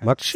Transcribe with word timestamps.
Max, 0.00 0.34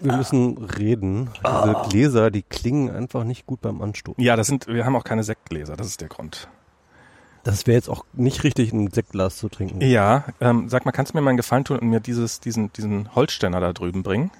wir 0.00 0.16
müssen 0.16 0.56
reden. 0.58 1.30
Diese 1.44 1.88
Gläser, 1.88 2.30
die 2.30 2.42
klingen 2.42 2.90
einfach 2.90 3.24
nicht 3.24 3.46
gut 3.46 3.60
beim 3.60 3.82
Anstoßen. 3.82 4.22
Ja, 4.22 4.36
das 4.36 4.46
sind, 4.46 4.66
wir 4.66 4.84
haben 4.86 4.96
auch 4.96 5.04
keine 5.04 5.24
Sektgläser, 5.24 5.76
das 5.76 5.86
ist 5.86 6.00
der 6.00 6.08
Grund. 6.08 6.48
Das 7.44 7.66
wäre 7.66 7.76
jetzt 7.76 7.88
auch 7.88 8.04
nicht 8.12 8.44
richtig, 8.44 8.72
ein 8.72 8.90
Sektglas 8.90 9.38
zu 9.38 9.48
trinken. 9.48 9.80
Ja, 9.80 10.24
ähm, 10.40 10.68
sag 10.68 10.84
mal, 10.84 10.92
kannst 10.92 11.12
du 11.12 11.16
mir 11.16 11.22
mal 11.22 11.30
einen 11.30 11.38
Gefallen 11.38 11.64
tun 11.64 11.78
und 11.78 11.88
mir 11.88 12.00
dieses, 12.00 12.40
diesen, 12.40 12.72
diesen 12.72 13.14
Holzständer 13.14 13.60
da 13.60 13.72
drüben 13.72 14.02
bringen? 14.02 14.30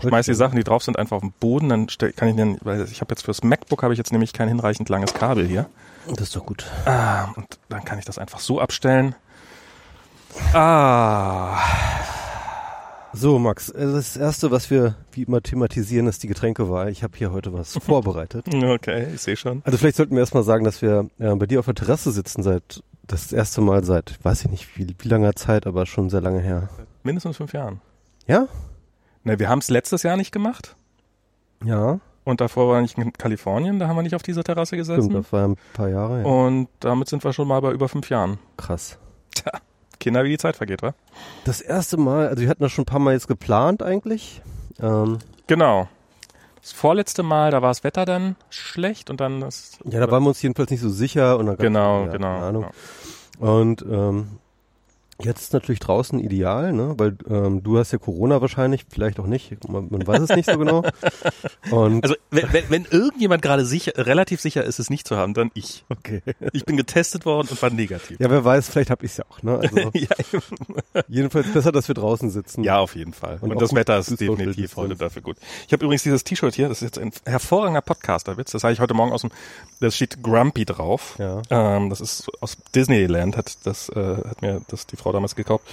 Schmeiß 0.00 0.26
die 0.26 0.34
Sachen, 0.34 0.56
die 0.56 0.64
drauf 0.64 0.82
sind, 0.82 0.98
einfach 0.98 1.18
auf 1.18 1.22
den 1.22 1.32
Boden, 1.32 1.68
dann 1.68 1.88
stell, 1.88 2.12
kann 2.12 2.28
ich 2.28 2.34
den, 2.34 2.58
weil 2.62 2.82
ich 2.82 3.00
habe 3.00 3.12
jetzt 3.12 3.22
fürs 3.22 3.44
MacBook 3.44 3.84
habe 3.84 3.94
ich 3.94 3.98
jetzt 3.98 4.10
nämlich 4.10 4.32
kein 4.32 4.48
hinreichend 4.48 4.88
langes 4.88 5.14
Kabel 5.14 5.46
hier. 5.46 5.66
Das 6.08 6.22
ist 6.22 6.36
doch 6.36 6.44
gut. 6.44 6.66
Ah, 6.84 7.28
und 7.36 7.46
dann 7.68 7.84
kann 7.84 8.00
ich 8.00 8.04
das 8.04 8.18
einfach 8.18 8.40
so 8.40 8.60
abstellen. 8.60 9.14
Ah. 10.52 11.56
So, 13.14 13.38
Max, 13.38 13.68
äh, 13.68 13.92
das 13.92 14.16
erste, 14.16 14.50
was 14.50 14.70
wir 14.70 14.94
wie 15.12 15.22
immer 15.22 15.42
thematisieren, 15.42 16.06
ist 16.06 16.22
die 16.22 16.28
Getränkewahl. 16.28 16.88
Ich 16.88 17.02
habe 17.02 17.16
hier 17.16 17.32
heute 17.32 17.52
was 17.52 17.76
vorbereitet. 17.84 18.46
Okay, 18.54 19.08
ich 19.14 19.20
sehe 19.20 19.36
schon. 19.36 19.62
Also 19.64 19.78
vielleicht 19.78 19.96
sollten 19.96 20.14
wir 20.14 20.20
erstmal 20.20 20.44
sagen, 20.44 20.64
dass 20.64 20.80
wir 20.82 21.10
äh, 21.18 21.34
bei 21.34 21.46
dir 21.46 21.60
auf 21.60 21.66
der 21.66 21.74
Terrasse 21.74 22.10
sitzen 22.10 22.42
seit 22.42 22.82
das 23.06 23.32
erste 23.32 23.60
Mal 23.60 23.84
seit, 23.84 24.18
weiß 24.24 24.44
ich 24.44 24.50
nicht, 24.50 24.78
wie, 24.78 24.94
wie 24.98 25.08
langer 25.08 25.34
Zeit, 25.34 25.66
aber 25.66 25.86
schon 25.86 26.08
sehr 26.08 26.20
lange 26.20 26.40
her. 26.40 26.68
Mindestens 27.02 27.36
fünf 27.36 27.52
Jahren. 27.52 27.80
Ja? 28.26 28.48
Ne, 29.24 29.38
wir 29.38 29.48
haben 29.48 29.58
es 29.58 29.68
letztes 29.68 30.02
Jahr 30.02 30.16
nicht 30.16 30.32
gemacht. 30.32 30.76
Ja. 31.64 32.00
Und 32.24 32.40
davor 32.40 32.68
war 32.68 32.80
ich 32.82 32.96
in 32.96 33.12
Kalifornien, 33.12 33.80
da 33.80 33.88
haben 33.88 33.96
wir 33.96 34.02
nicht 34.02 34.14
auf 34.14 34.22
dieser 34.22 34.44
Terrasse 34.44 34.76
gesessen. 34.76 35.10
Stimmt, 35.10 35.24
das 35.24 35.32
war 35.32 35.48
ein 35.48 35.56
paar 35.74 35.88
Jahre. 35.88 36.20
Ja. 36.20 36.24
Und 36.24 36.68
damit 36.80 37.08
sind 37.08 37.24
wir 37.24 37.32
schon 37.32 37.48
mal 37.48 37.60
bei 37.60 37.72
über 37.72 37.88
fünf 37.88 38.08
Jahren. 38.08 38.38
Krass. 38.56 38.98
Tja, 39.34 39.52
Kinder, 40.02 40.24
wie 40.24 40.30
die 40.30 40.38
Zeit 40.38 40.56
vergeht, 40.56 40.82
wa? 40.82 40.94
Das 41.44 41.60
erste 41.60 41.96
Mal, 41.96 42.28
also 42.28 42.42
wir 42.42 42.48
hatten 42.48 42.62
das 42.62 42.72
schon 42.72 42.82
ein 42.82 42.86
paar 42.86 42.98
Mal 42.98 43.14
jetzt 43.14 43.28
geplant 43.28 43.82
eigentlich. 43.82 44.42
Ähm, 44.80 45.18
Genau. 45.46 45.88
Das 46.60 46.72
vorletzte 46.72 47.22
Mal, 47.22 47.50
da 47.50 47.60
war 47.62 47.70
das 47.70 47.82
Wetter 47.84 48.04
dann 48.04 48.36
schlecht 48.50 49.10
und 49.10 49.20
dann 49.20 49.40
das. 49.40 49.72
ja, 49.84 49.98
da 49.98 50.10
waren 50.10 50.22
wir 50.22 50.28
uns 50.28 50.40
jedenfalls 50.42 50.70
nicht 50.70 50.80
so 50.80 50.90
sicher 50.90 51.38
und 51.38 51.46
dann 51.46 51.56
Genau, 51.56 52.04
genau. 52.04 52.12
Keine 52.12 52.26
Ahnung. 52.46 52.66
genau. 53.38 53.52
Und 53.58 53.82
ähm, 53.82 54.28
jetzt 55.24 55.42
ist 55.42 55.52
natürlich 55.52 55.80
draußen 55.80 56.18
ideal, 56.18 56.72
ne? 56.72 56.94
Weil 56.98 57.16
ähm, 57.28 57.62
du 57.62 57.78
hast 57.78 57.92
ja 57.92 57.98
Corona 57.98 58.40
wahrscheinlich, 58.40 58.84
vielleicht 58.88 59.20
auch 59.20 59.26
nicht, 59.26 59.68
man, 59.68 59.88
man 59.90 60.06
weiß 60.06 60.22
es 60.22 60.36
nicht 60.36 60.50
so 60.50 60.58
genau. 60.58 60.82
Und 61.70 62.04
Also, 62.04 62.16
wenn, 62.30 62.52
wenn, 62.52 62.64
wenn 62.68 62.84
irgendjemand 62.90 63.42
gerade 63.42 63.64
sicher, 63.64 63.92
relativ 63.96 64.40
sicher 64.40 64.64
ist, 64.64 64.78
es 64.78 64.90
nicht 64.90 65.06
zu 65.06 65.16
haben, 65.16 65.34
dann 65.34 65.50
ich. 65.54 65.84
okay. 65.88 66.22
Ich 66.52 66.64
bin 66.64 66.76
getestet 66.76 67.24
worden 67.24 67.48
und 67.50 67.62
war 67.62 67.70
negativ. 67.70 68.18
Ja, 68.20 68.30
wer 68.30 68.44
weiß, 68.44 68.68
vielleicht 68.68 68.90
hab 68.90 69.02
ich's 69.02 69.16
ja 69.16 69.24
auch, 69.30 69.42
ne? 69.42 69.58
Also 69.58 69.76
ja, 69.94 71.02
jedenfalls 71.08 71.52
besser, 71.52 71.72
dass 71.72 71.88
wir 71.88 71.94
draußen 71.94 72.30
sitzen. 72.30 72.64
ja, 72.64 72.78
auf 72.78 72.96
jeden 72.96 73.12
Fall. 73.12 73.38
Und 73.40 73.52
Und, 73.52 73.62
das 73.62 73.74
Wetter 73.74 73.98
ist 73.98 74.20
definitiv 74.20 74.76
heute 74.76 74.96
dafür 74.96 75.22
gut. 75.22 75.36
Ich 75.66 75.72
habe 75.72 75.84
übrigens 75.84 76.02
dieses 76.02 76.24
T-Shirt 76.24 76.54
hier, 76.54 76.68
das 76.68 76.82
ist 76.82 76.96
jetzt 76.96 76.98
ein 76.98 77.12
hervorragender 77.24 77.80
Podcasterwitz. 77.80 78.52
Das 78.52 78.64
habe 78.64 78.72
ich 78.72 78.80
heute 78.80 78.94
Morgen 78.94 79.12
aus 79.12 79.22
dem, 79.22 79.30
das 79.80 79.94
steht 79.96 80.22
Grumpy 80.22 80.64
drauf. 80.64 81.16
Ja. 81.18 81.42
Ähm, 81.50 81.90
das 81.90 82.00
ist 82.00 82.30
aus 82.40 82.56
Disneyland, 82.74 83.36
hat 83.36 83.64
das, 83.64 83.88
äh, 83.90 84.16
hat 84.28 84.42
mir 84.42 84.60
das 84.68 84.86
die 84.86 84.96
Frau 84.96 85.11
damals 85.12 85.34
gekauft. 85.36 85.64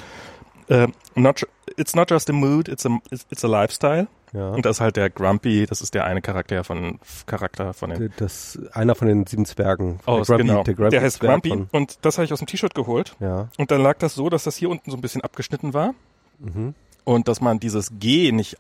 Äh, 0.68 0.88
not, 1.16 1.48
it's 1.78 1.96
not 1.96 2.12
just 2.12 2.30
a 2.30 2.34
mood, 2.34 2.68
it's 2.68 2.86
a, 2.86 2.90
it's, 3.10 3.26
it's 3.32 3.44
a 3.44 3.48
lifestyle. 3.48 4.08
Ja. 4.34 4.50
Und 4.52 4.64
das 4.64 4.78
ist 4.78 4.82
halt 4.82 4.96
der 4.96 5.10
Grumpy, 5.10 5.66
das 5.66 5.82
ist 5.82 5.96
der 5.96 6.06
eine 6.06 6.22
Charakter 6.22 6.64
von, 6.64 7.00
Charakter 7.26 7.74
von 7.74 7.90
den 7.90 8.14
Das 8.18 8.60
einer 8.74 8.94
von 8.94 9.08
den 9.08 9.26
sieben 9.26 9.46
Zwergen. 9.46 10.00
aus, 10.06 10.28
der 10.28 10.38
Grumpy, 10.38 10.48
genau. 10.52 10.64
der, 10.64 10.74
Grumpy 10.76 10.90
der 10.92 11.02
heißt 11.02 11.18
Zwerg 11.18 11.32
Grumpy 11.32 11.50
Von, 11.50 11.68
und 11.72 11.98
das 12.04 12.18
habe 12.20 12.26
ich 12.26 12.34
aus 12.34 12.38
dem 12.38 12.46
T-Shirt 12.48 12.76
geholt. 12.76 13.16
ja. 13.20 13.48
Und 13.58 13.72
dann 13.72 13.82
lag 13.82 13.98
das 13.98 14.14
so, 14.14 14.30
dass 14.30 14.44
das 14.44 14.56
hier 14.56 14.70
unten 14.70 14.92
so 14.92 14.98
ein 14.98 15.02
bisschen 15.02 15.22
abgeschnitten 15.22 15.74
war. 15.74 15.96
Mhm. 16.38 16.76
Und 17.06 17.28
dass 17.28 17.42
man 17.42 17.60
dieses 17.60 17.92
G 18.00 18.32
nicht, 18.32 18.56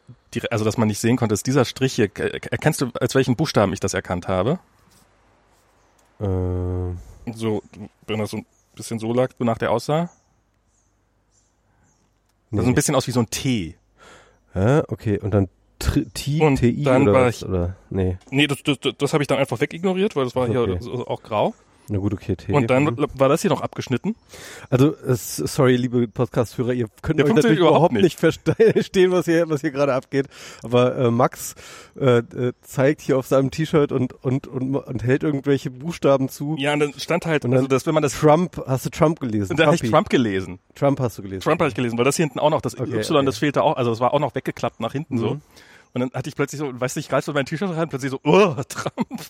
also 0.49 0.65
dass 0.65 0.77
man 0.77 0.87
nicht 0.87 0.97
sehen 0.99 1.17
konnte, 1.17 1.33
dass 1.33 1.43
dieser 1.43 1.65
Strich 1.65 1.93
hier, 1.93 2.09
erkennst 2.17 2.81
du, 2.81 2.89
als 2.99 3.13
welchen 3.13 3.35
Buchstaben 3.35 3.71
ich 3.71 3.79
das 3.79 3.93
erkannt 3.93 4.27
habe? 4.27 4.57
Äh, 6.19 7.31
So, 7.35 7.61
wenn 8.07 8.17
das 8.19 8.31
so 8.31 8.37
ein 8.37 8.45
bisschen 8.75 8.97
so 8.97 9.13
lag, 9.13 9.29
so 9.37 9.45
nach 9.45 9.59
der 9.59 9.69
aussah. 9.71 10.09
Das 12.51 12.59
nee. 12.59 12.61
sah 12.61 12.67
ein 12.67 12.75
bisschen 12.75 12.95
aus 12.95 13.07
wie 13.07 13.11
so 13.11 13.19
ein 13.19 13.29
T. 13.29 13.75
Hä? 14.53 14.81
Okay, 14.87 15.19
und 15.19 15.33
dann 15.33 15.47
T, 15.77 16.05
T, 16.13 16.41
Und 16.41 16.57
TI 16.57 16.83
dann 16.83 17.03
oder 17.03 17.13
war 17.13 17.25
was? 17.27 17.41
ich- 17.41 17.47
Oder? 17.47 17.75
Nee. 17.89 18.17
Nee, 18.31 18.47
das, 18.47 18.63
das, 18.63 18.77
das, 18.97 19.13
habe 19.13 19.23
ich 19.23 19.27
dann 19.27 19.37
einfach 19.37 19.61
wegignoriert, 19.61 20.15
weil 20.15 20.25
das 20.25 20.35
war 20.35 20.49
Okay. 20.49 20.77
hier 20.81 21.07
auch 21.07 21.23
grau. 21.23 21.53
Na 21.91 21.97
gut, 21.97 22.13
okay, 22.13 22.35
T. 22.35 22.53
Und 22.53 22.69
dann 22.69 22.83
Mhm. 22.83 23.05
war 23.15 23.29
das 23.29 23.41
hier 23.41 23.49
noch 23.49 23.61
abgeschnitten. 23.61 24.15
Also, 24.69 24.95
es, 25.07 25.37
sorry, 25.37 25.75
liebe 25.75 26.07
Podcast-Hörer, 26.07 26.73
ihr 26.73 26.87
könnt 27.01 27.17
Der 27.19 27.25
euch 27.25 27.33
natürlich 27.33 27.59
überhaupt 27.59 27.93
nicht 27.93 28.19
verste- 28.19 28.53
verstehen, 28.73 29.11
was 29.11 29.25
hier, 29.25 29.49
was 29.49 29.61
hier 29.61 29.71
gerade 29.71 29.93
abgeht. 29.95 30.27
Aber 30.61 30.95
äh, 30.95 31.09
Max 31.11 31.55
äh, 31.99 32.19
äh, 32.19 32.53
zeigt 32.61 33.01
hier 33.01 33.17
auf 33.17 33.25
seinem 33.25 33.49
T-Shirt 33.49 33.91
und, 33.91 34.13
und, 34.23 34.45
und, 34.47 34.75
und 34.75 35.03
hält 35.03 35.23
irgendwelche 35.23 35.71
Buchstaben 35.71 36.29
zu. 36.29 36.55
Ja, 36.59 36.73
und 36.73 36.79
dann 36.79 36.93
stand 36.97 37.25
halt, 37.25 37.43
Und 37.45 37.51
dann 37.51 37.57
also 37.59 37.67
dass 37.67 37.85
wenn 37.87 37.93
man 37.95 38.03
das, 38.03 38.13
Trump, 38.19 38.61
hast 38.67 38.85
du 38.85 38.89
Trump 38.91 39.19
gelesen? 39.19 39.57
da 39.57 39.65
habe 39.65 39.75
ich. 39.75 39.81
Trump 39.89 40.09
gelesen. 40.09 40.59
Trump 40.75 40.99
hast 40.99 41.17
du 41.17 41.23
gelesen. 41.23 41.41
Trump 41.41 41.59
habe 41.59 41.69
ich 41.69 41.75
gelesen, 41.75 41.97
weil 41.97 42.05
das 42.05 42.15
hier 42.17 42.25
hinten 42.25 42.39
auch 42.39 42.51
noch, 42.51 42.61
das 42.61 42.75
Okay, 42.79 42.91
Y, 42.99 43.15
okay. 43.17 43.25
das 43.25 43.37
fehlte 43.39 43.63
auch, 43.63 43.77
also 43.77 43.89
das 43.89 43.99
war 43.99 44.13
auch 44.13 44.19
noch 44.19 44.35
weggeklappt 44.35 44.79
nach 44.79 44.91
hinten 44.91 45.17
so. 45.17 45.39
Und 45.93 46.01
dann 46.01 46.11
hatte 46.13 46.29
ich 46.29 46.35
plötzlich 46.35 46.59
so, 46.59 46.79
weißt 46.79 46.95
du, 46.95 46.99
ich 46.99 47.09
greif 47.09 47.25
so 47.25 47.33
mein 47.33 47.45
T-Shirt 47.45 47.69
rein, 47.75 47.89
plötzlich 47.89 48.11
so, 48.11 48.19
oh, 48.23 48.55
Trump. 48.69 49.21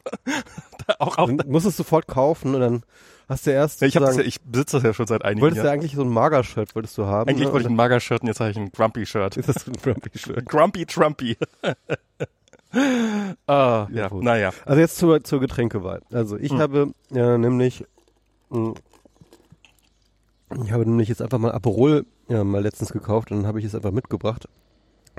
auch, 0.99 1.17
auch, 1.17 1.27
Dann 1.31 1.47
musst 1.49 1.65
du 1.65 1.69
es 1.69 1.77
sofort 1.77 2.07
kaufen 2.07 2.53
und 2.55 2.61
dann 2.61 2.83
hast 3.29 3.47
du 3.47 3.51
erst 3.51 3.81
ja, 3.81 3.87
ich, 3.87 3.93
ja, 3.93 4.19
ich 4.19 4.41
besitze 4.41 4.77
das 4.77 4.83
ja 4.83 4.93
schon 4.93 5.07
seit 5.07 5.23
einigen 5.23 5.41
wolltest 5.41 5.61
du 5.61 5.65
Jahren. 5.65 5.79
eigentlich 5.79 5.93
so 5.95 6.01
ein 6.01 6.09
Mager-Shirt 6.09 6.75
wolltest 6.75 6.97
du 6.97 7.05
haben? 7.05 7.29
Eigentlich 7.29 7.47
ne? 7.47 7.53
wollte 7.53 7.67
ich 7.67 7.71
ein 7.71 7.75
Mager-Shirt 7.75 8.21
und 8.21 8.27
jetzt 8.27 8.39
habe 8.39 8.51
ich 8.51 8.57
ein 8.57 8.71
Grumpy-Shirt. 8.71 9.37
Ist 9.37 9.47
das 9.49 9.67
ein 9.67 9.73
Grumpy-Shirt? 9.73 10.45
Grumpy 10.49 10.85
Trumpy. 10.85 11.37
ah, 13.47 13.87
ja, 13.91 14.07
gut. 14.09 14.23
naja. 14.23 14.51
Also 14.65 14.79
jetzt 14.81 14.97
zur, 14.97 15.23
zur 15.23 15.39
Getränkewahl. 15.39 16.01
Also 16.11 16.37
ich 16.37 16.51
Hm. 16.51 16.59
habe 16.59 16.91
ja 17.11 17.37
nämlich 17.37 17.85
mh, 18.49 18.73
ich 20.63 20.71
habe 20.71 20.85
nämlich 20.85 21.09
jetzt 21.09 21.21
einfach 21.21 21.37
mal 21.37 21.51
Aperol 21.51 22.05
ja, 22.27 22.43
mal 22.43 22.61
letztens 22.61 22.91
gekauft 22.91 23.31
und 23.31 23.37
dann 23.39 23.47
habe 23.47 23.59
ich 23.59 23.65
es 23.65 23.75
einfach 23.75 23.91
mitgebracht. 23.91 24.47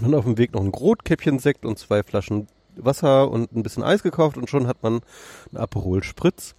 Und 0.00 0.10
dann 0.10 0.14
auf 0.14 0.24
dem 0.24 0.38
Weg 0.38 0.54
noch 0.54 0.62
ein 0.62 0.68
Rotkäppchen 0.68 1.38
Sekt 1.38 1.64
und 1.64 1.78
zwei 1.78 2.02
Flaschen 2.02 2.46
Wasser 2.76 3.30
und 3.30 3.54
ein 3.54 3.62
bisschen 3.62 3.82
Eis 3.82 4.02
gekauft 4.02 4.38
und 4.38 4.48
schon 4.48 4.66
hat 4.66 4.82
man 4.82 5.00
ein 5.52 5.56
Aperol 5.58 6.02
Spritz. 6.02 6.54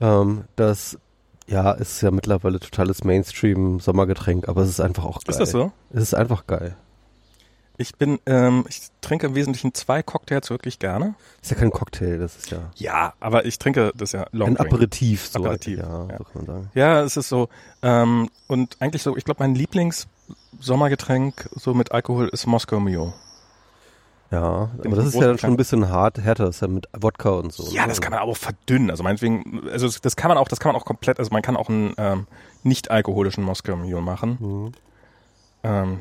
Ähm, 0.00 0.44
das 0.56 0.98
ja 1.46 1.72
ist 1.72 2.00
ja 2.00 2.10
mittlerweile 2.10 2.58
totales 2.58 3.04
Mainstream 3.04 3.78
Sommergetränk, 3.78 4.48
aber 4.48 4.62
es 4.62 4.70
ist 4.70 4.80
einfach 4.80 5.04
auch 5.04 5.20
geil. 5.22 5.30
Ist 5.30 5.38
das 5.38 5.50
so? 5.50 5.72
Es 5.92 6.02
ist 6.02 6.14
einfach 6.14 6.46
geil. 6.46 6.76
Ich 7.78 7.96
bin, 7.96 8.20
ähm, 8.26 8.64
ich 8.68 8.88
trinke 9.00 9.26
im 9.26 9.34
Wesentlichen 9.34 9.74
zwei 9.74 10.02
Cocktails 10.02 10.50
wirklich 10.50 10.78
gerne. 10.78 11.14
Ist 11.40 11.50
ja 11.50 11.56
kein 11.56 11.70
Cocktail, 11.70 12.18
das 12.18 12.36
ist 12.36 12.50
ja 12.50 12.70
Ja, 12.76 13.14
aber 13.18 13.44
ich 13.46 13.58
trinke 13.58 13.92
das 13.96 14.12
ja 14.12 14.26
Long 14.32 14.50
ein 14.50 14.54
Drink. 14.56 14.72
Aperitif. 14.72 15.26
So 15.26 15.40
Aperitif, 15.40 15.78
ja, 15.78 16.06
ja. 16.08 16.18
so 16.18 16.24
kann 16.24 16.32
man 16.34 16.46
sagen. 16.46 16.70
Ja, 16.74 17.02
es 17.02 17.16
ist 17.16 17.28
so. 17.28 17.48
Ähm, 17.82 18.28
und 18.46 18.76
eigentlich 18.80 19.02
so, 19.02 19.16
ich 19.16 19.24
glaube, 19.24 19.42
mein 19.42 19.54
Lieblings-Sommergetränk 20.28 21.48
so 21.54 21.74
mit 21.74 21.92
Alkohol 21.92 22.28
ist 22.28 22.46
Moskau 22.46 22.80
Mule. 22.80 23.12
Ja, 24.30 24.70
Den 24.78 24.86
aber 24.86 24.96
das 24.96 25.06
ist 25.06 25.14
ja 25.14 25.26
dann 25.26 25.38
schon 25.38 25.50
ein 25.50 25.56
bisschen 25.58 25.90
hart, 25.90 26.18
härter, 26.18 26.48
ist 26.48 26.62
ja 26.62 26.68
mit 26.68 26.88
Wodka 26.98 27.30
und 27.30 27.52
so. 27.52 27.70
Ja, 27.70 27.82
ne? 27.82 27.88
das 27.88 28.00
kann 28.00 28.12
man 28.12 28.20
aber 28.20 28.32
auch 28.32 28.36
verdünnen. 28.36 28.90
Also 28.90 29.02
meinetwegen, 29.02 29.68
also 29.70 29.90
das- 30.00 30.16
kann 30.16 30.28
man 30.28 30.38
auch, 30.38 30.48
das 30.48 30.58
kann 30.58 30.72
man 30.72 30.80
auch 30.80 30.86
komplett, 30.86 31.18
also 31.18 31.30
man 31.32 31.42
kann 31.42 31.54
auch 31.56 31.68
einen 31.68 31.92
ähm, 31.98 32.26
nicht 32.62 32.90
alkoholischen 32.90 33.44
Moskau 33.44 33.76
Mule 33.76 34.00
machen. 34.00 34.38
Mhm. 34.40 34.72
Ähm, 35.64 36.00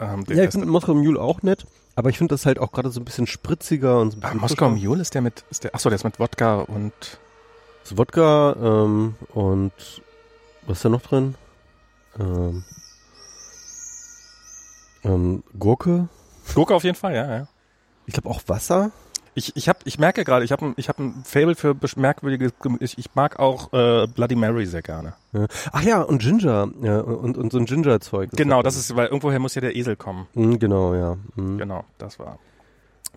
ähm, 0.00 0.24
Ja, 0.28 0.44
ich 0.44 0.50
finde 0.50 0.66
Moskau 0.68 0.94
Mule 0.94 1.20
auch 1.20 1.42
nett, 1.42 1.66
aber 1.96 2.08
ich 2.08 2.16
finde 2.16 2.32
das 2.34 2.46
halt 2.46 2.58
auch 2.58 2.72
gerade 2.72 2.90
so 2.90 3.00
ein 3.00 3.04
bisschen 3.04 3.26
spritziger 3.26 4.00
und 4.00 4.12
so 4.12 4.16
ein 4.16 4.22
ah, 4.22 4.28
bisschen 4.28 4.40
Moskau. 4.40 4.70
Mule 4.70 5.02
ist 5.02 5.14
der 5.14 5.20
mit, 5.20 5.44
ist 5.50 5.64
der, 5.64 5.74
achso, 5.74 5.90
der 5.90 5.96
ist 5.96 6.04
mit 6.04 6.18
Wodka 6.18 6.60
und 6.60 6.92
ist 7.84 7.98
Wodka 7.98 8.56
ähm, 8.58 9.16
und 9.34 9.72
was 10.66 10.78
ist 10.78 10.84
da 10.86 10.88
noch 10.88 11.02
drin? 11.02 11.34
Ähm, 12.18 12.64
ähm, 15.08 15.42
Gurke. 15.58 16.08
Gurke 16.54 16.74
auf 16.74 16.84
jeden 16.84 16.96
Fall, 16.96 17.14
ja, 17.14 17.36
ja. 17.38 17.48
Ich 18.06 18.14
glaube 18.14 18.28
auch 18.30 18.40
Wasser. 18.46 18.90
Ich, 19.34 19.54
ich, 19.54 19.68
hab, 19.68 19.86
ich 19.86 19.98
merke 20.00 20.24
gerade, 20.24 20.44
ich 20.44 20.50
habe 20.50 20.66
ein, 20.66 20.74
ich 20.76 20.88
hab 20.88 20.98
ein 20.98 21.22
Fable 21.24 21.54
für 21.54 21.70
besch- 21.70 21.98
merkwürdige, 21.98 22.50
Gem- 22.60 22.78
ich, 22.80 22.98
ich 22.98 23.14
mag 23.14 23.38
auch 23.38 23.72
äh, 23.72 24.06
Bloody 24.08 24.34
Mary 24.34 24.66
sehr 24.66 24.82
gerne. 24.82 25.14
Ja. 25.32 25.46
Ach 25.70 25.82
ja, 25.82 26.02
und 26.02 26.18
Ginger. 26.20 26.68
Ja, 26.82 27.00
und, 27.00 27.38
und 27.38 27.52
so 27.52 27.58
ein 27.58 27.66
Ginger-Zeug. 27.66 28.30
Genau, 28.32 28.56
da 28.56 28.62
das 28.64 28.76
ist, 28.76 28.96
weil 28.96 29.06
irgendwoher 29.06 29.38
muss 29.38 29.54
ja 29.54 29.60
der 29.60 29.76
Esel 29.76 29.94
kommen. 29.94 30.26
Mhm, 30.34 30.58
Genau, 30.58 30.94
ja. 30.94 31.16
Mhm. 31.36 31.58
Genau, 31.58 31.84
das 31.98 32.18
war. 32.18 32.38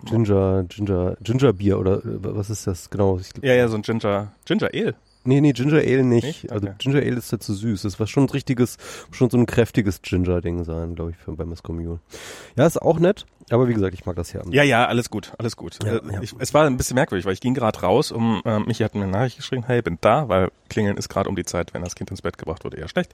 Ginger, 0.04 0.64
Ginger, 0.64 1.16
Ginger 1.22 1.52
Bier 1.52 1.78
oder 1.78 1.98
äh, 2.04 2.18
was 2.22 2.50
ist 2.50 2.66
das? 2.66 2.90
Genau. 2.90 3.18
Ich, 3.18 3.30
Ja, 3.42 3.54
ja, 3.54 3.66
so 3.68 3.76
ein 3.76 3.82
Ginger, 3.82 4.32
Ginger 4.44 4.68
Ale. 4.72 4.94
Nee, 5.24 5.40
nee, 5.40 5.52
Ginger 5.52 5.78
Ale 5.78 6.04
nicht. 6.04 6.24
Nicht? 6.24 6.52
Also 6.52 6.66
Okay. 6.66 6.76
Ginger 6.78 6.98
Ale 6.98 7.16
ist 7.16 7.30
ja 7.32 7.38
zu 7.38 7.54
süß. 7.54 7.82
Das 7.82 8.00
war 8.00 8.06
schon 8.06 8.24
ein 8.24 8.28
richtiges, 8.30 8.76
schon 9.12 9.30
so 9.30 9.36
ein 9.38 9.46
kräftiges 9.46 10.02
Ginger-Ding 10.02 10.64
sein, 10.64 10.94
glaube 10.94 11.10
ich, 11.12 11.16
für, 11.16 11.32
bei 11.32 11.44
Miss 11.44 11.62
Commune. 11.62 12.00
Ja, 12.56 12.66
ist 12.66 12.80
auch 12.80 12.98
nett, 12.98 13.24
aber 13.50 13.68
wie 13.68 13.74
gesagt, 13.74 13.94
ich 13.94 14.04
mag 14.06 14.16
das 14.16 14.32
hier 14.32 14.42
Ja, 14.50 14.62
ja, 14.62 14.86
alles 14.86 15.10
gut, 15.10 15.32
alles 15.38 15.56
gut. 15.56 15.78
Ja, 15.84 15.96
Äh, 15.96 16.00
ja. 16.12 16.22
Ich, 16.22 16.34
es 16.38 16.52
war 16.54 16.66
ein 16.66 16.76
bisschen 16.76 16.94
merkwürdig, 16.94 17.24
weil 17.24 17.34
ich 17.34 17.40
ging 17.40 17.54
gerade 17.54 17.80
raus, 17.80 18.10
um 18.12 18.42
äh, 18.44 18.58
Michi 18.60 18.82
hat 18.82 18.94
mir 18.94 19.02
eine 19.02 19.12
Nachricht 19.12 19.36
geschrieben, 19.36 19.64
hey, 19.66 19.82
bin 19.82 19.98
da, 20.00 20.28
weil 20.28 20.50
Klingeln 20.68 20.96
ist 20.96 21.08
gerade 21.08 21.28
um 21.28 21.36
die 21.36 21.44
Zeit, 21.44 21.74
wenn 21.74 21.82
das 21.82 21.94
Kind 21.94 22.10
ins 22.10 22.22
Bett 22.22 22.38
gebracht 22.38 22.64
wurde, 22.64 22.76
eher 22.78 22.88
schlecht. 22.88 23.12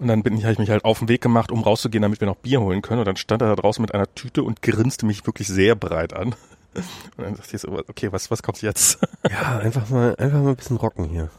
Und 0.00 0.06
dann 0.08 0.22
bin 0.22 0.36
ich, 0.36 0.44
habe 0.44 0.52
ich 0.52 0.58
mich 0.58 0.70
halt 0.70 0.84
auf 0.84 1.00
den 1.00 1.08
Weg 1.08 1.20
gemacht, 1.20 1.50
um 1.50 1.62
rauszugehen, 1.62 2.02
damit 2.02 2.20
wir 2.20 2.26
noch 2.26 2.36
Bier 2.36 2.60
holen 2.60 2.82
können. 2.82 3.00
Und 3.00 3.06
dann 3.08 3.16
stand 3.16 3.42
er 3.42 3.48
da 3.48 3.56
draußen 3.56 3.82
mit 3.82 3.94
einer 3.94 4.12
Tüte 4.14 4.44
und 4.44 4.62
grinste 4.62 5.06
mich 5.06 5.26
wirklich 5.26 5.48
sehr 5.48 5.74
breit 5.74 6.12
an. 6.12 6.34
Und 7.16 7.24
dann 7.24 7.34
dachte 7.34 7.56
ich 7.56 7.62
so, 7.62 7.68
okay, 7.70 8.12
was, 8.12 8.30
was 8.30 8.42
kommt 8.42 8.60
jetzt? 8.62 8.98
Ja, 9.30 9.58
einfach 9.58 9.88
mal, 9.90 10.14
einfach 10.16 10.38
mal 10.40 10.50
ein 10.50 10.56
bisschen 10.56 10.76
rocken 10.76 11.04
hier. 11.06 11.30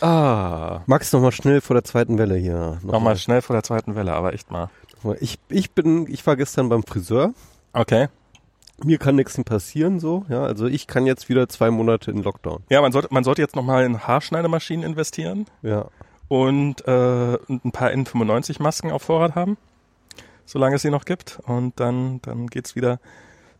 ah, 0.00 0.80
Max, 0.86 1.12
noch 1.12 1.20
mal 1.20 1.32
schnell 1.32 1.60
vor 1.60 1.74
der 1.74 1.84
zweiten 1.84 2.18
Welle 2.18 2.36
hier. 2.36 2.78
Noch 2.82 2.92
nochmal 2.94 3.16
schnell 3.16 3.42
vor 3.42 3.54
der 3.54 3.62
zweiten 3.62 3.94
Welle, 3.96 4.12
aber 4.14 4.32
echt 4.32 4.50
mal. 4.50 4.70
mal. 5.02 5.16
Ich, 5.20 5.38
ich 5.48 5.72
bin, 5.72 6.06
ich 6.08 6.24
war 6.26 6.36
gestern 6.36 6.68
beim 6.68 6.82
Friseur. 6.84 7.32
Okay. 7.72 8.08
Mir 8.84 8.98
kann 8.98 9.16
nichts 9.16 9.36
mehr 9.36 9.44
passieren, 9.44 9.98
so, 10.00 10.24
ja. 10.28 10.42
Also 10.44 10.66
ich 10.66 10.86
kann 10.86 11.06
jetzt 11.06 11.28
wieder 11.28 11.48
zwei 11.48 11.70
Monate 11.70 12.10
in 12.10 12.22
Lockdown. 12.22 12.62
Ja, 12.70 12.80
man 12.80 12.92
sollte, 12.92 13.08
man 13.10 13.24
sollte 13.24 13.42
jetzt 13.42 13.56
nochmal 13.56 13.84
in 13.84 14.06
Haarschneidemaschinen 14.06 14.84
investieren. 14.84 15.46
Ja. 15.62 15.86
und, 16.28 16.86
äh, 16.86 17.34
ein 17.48 17.72
paar 17.72 17.90
N95-Masken 17.90 18.90
auf 18.90 19.02
Vorrat 19.02 19.34
haben, 19.34 19.56
solange 20.44 20.76
es 20.76 20.82
sie 20.82 20.90
noch 20.90 21.04
gibt. 21.04 21.38
Und 21.46 21.78
dann, 21.80 22.20
dann 22.22 22.46
geht's 22.48 22.74
wieder, 22.76 22.98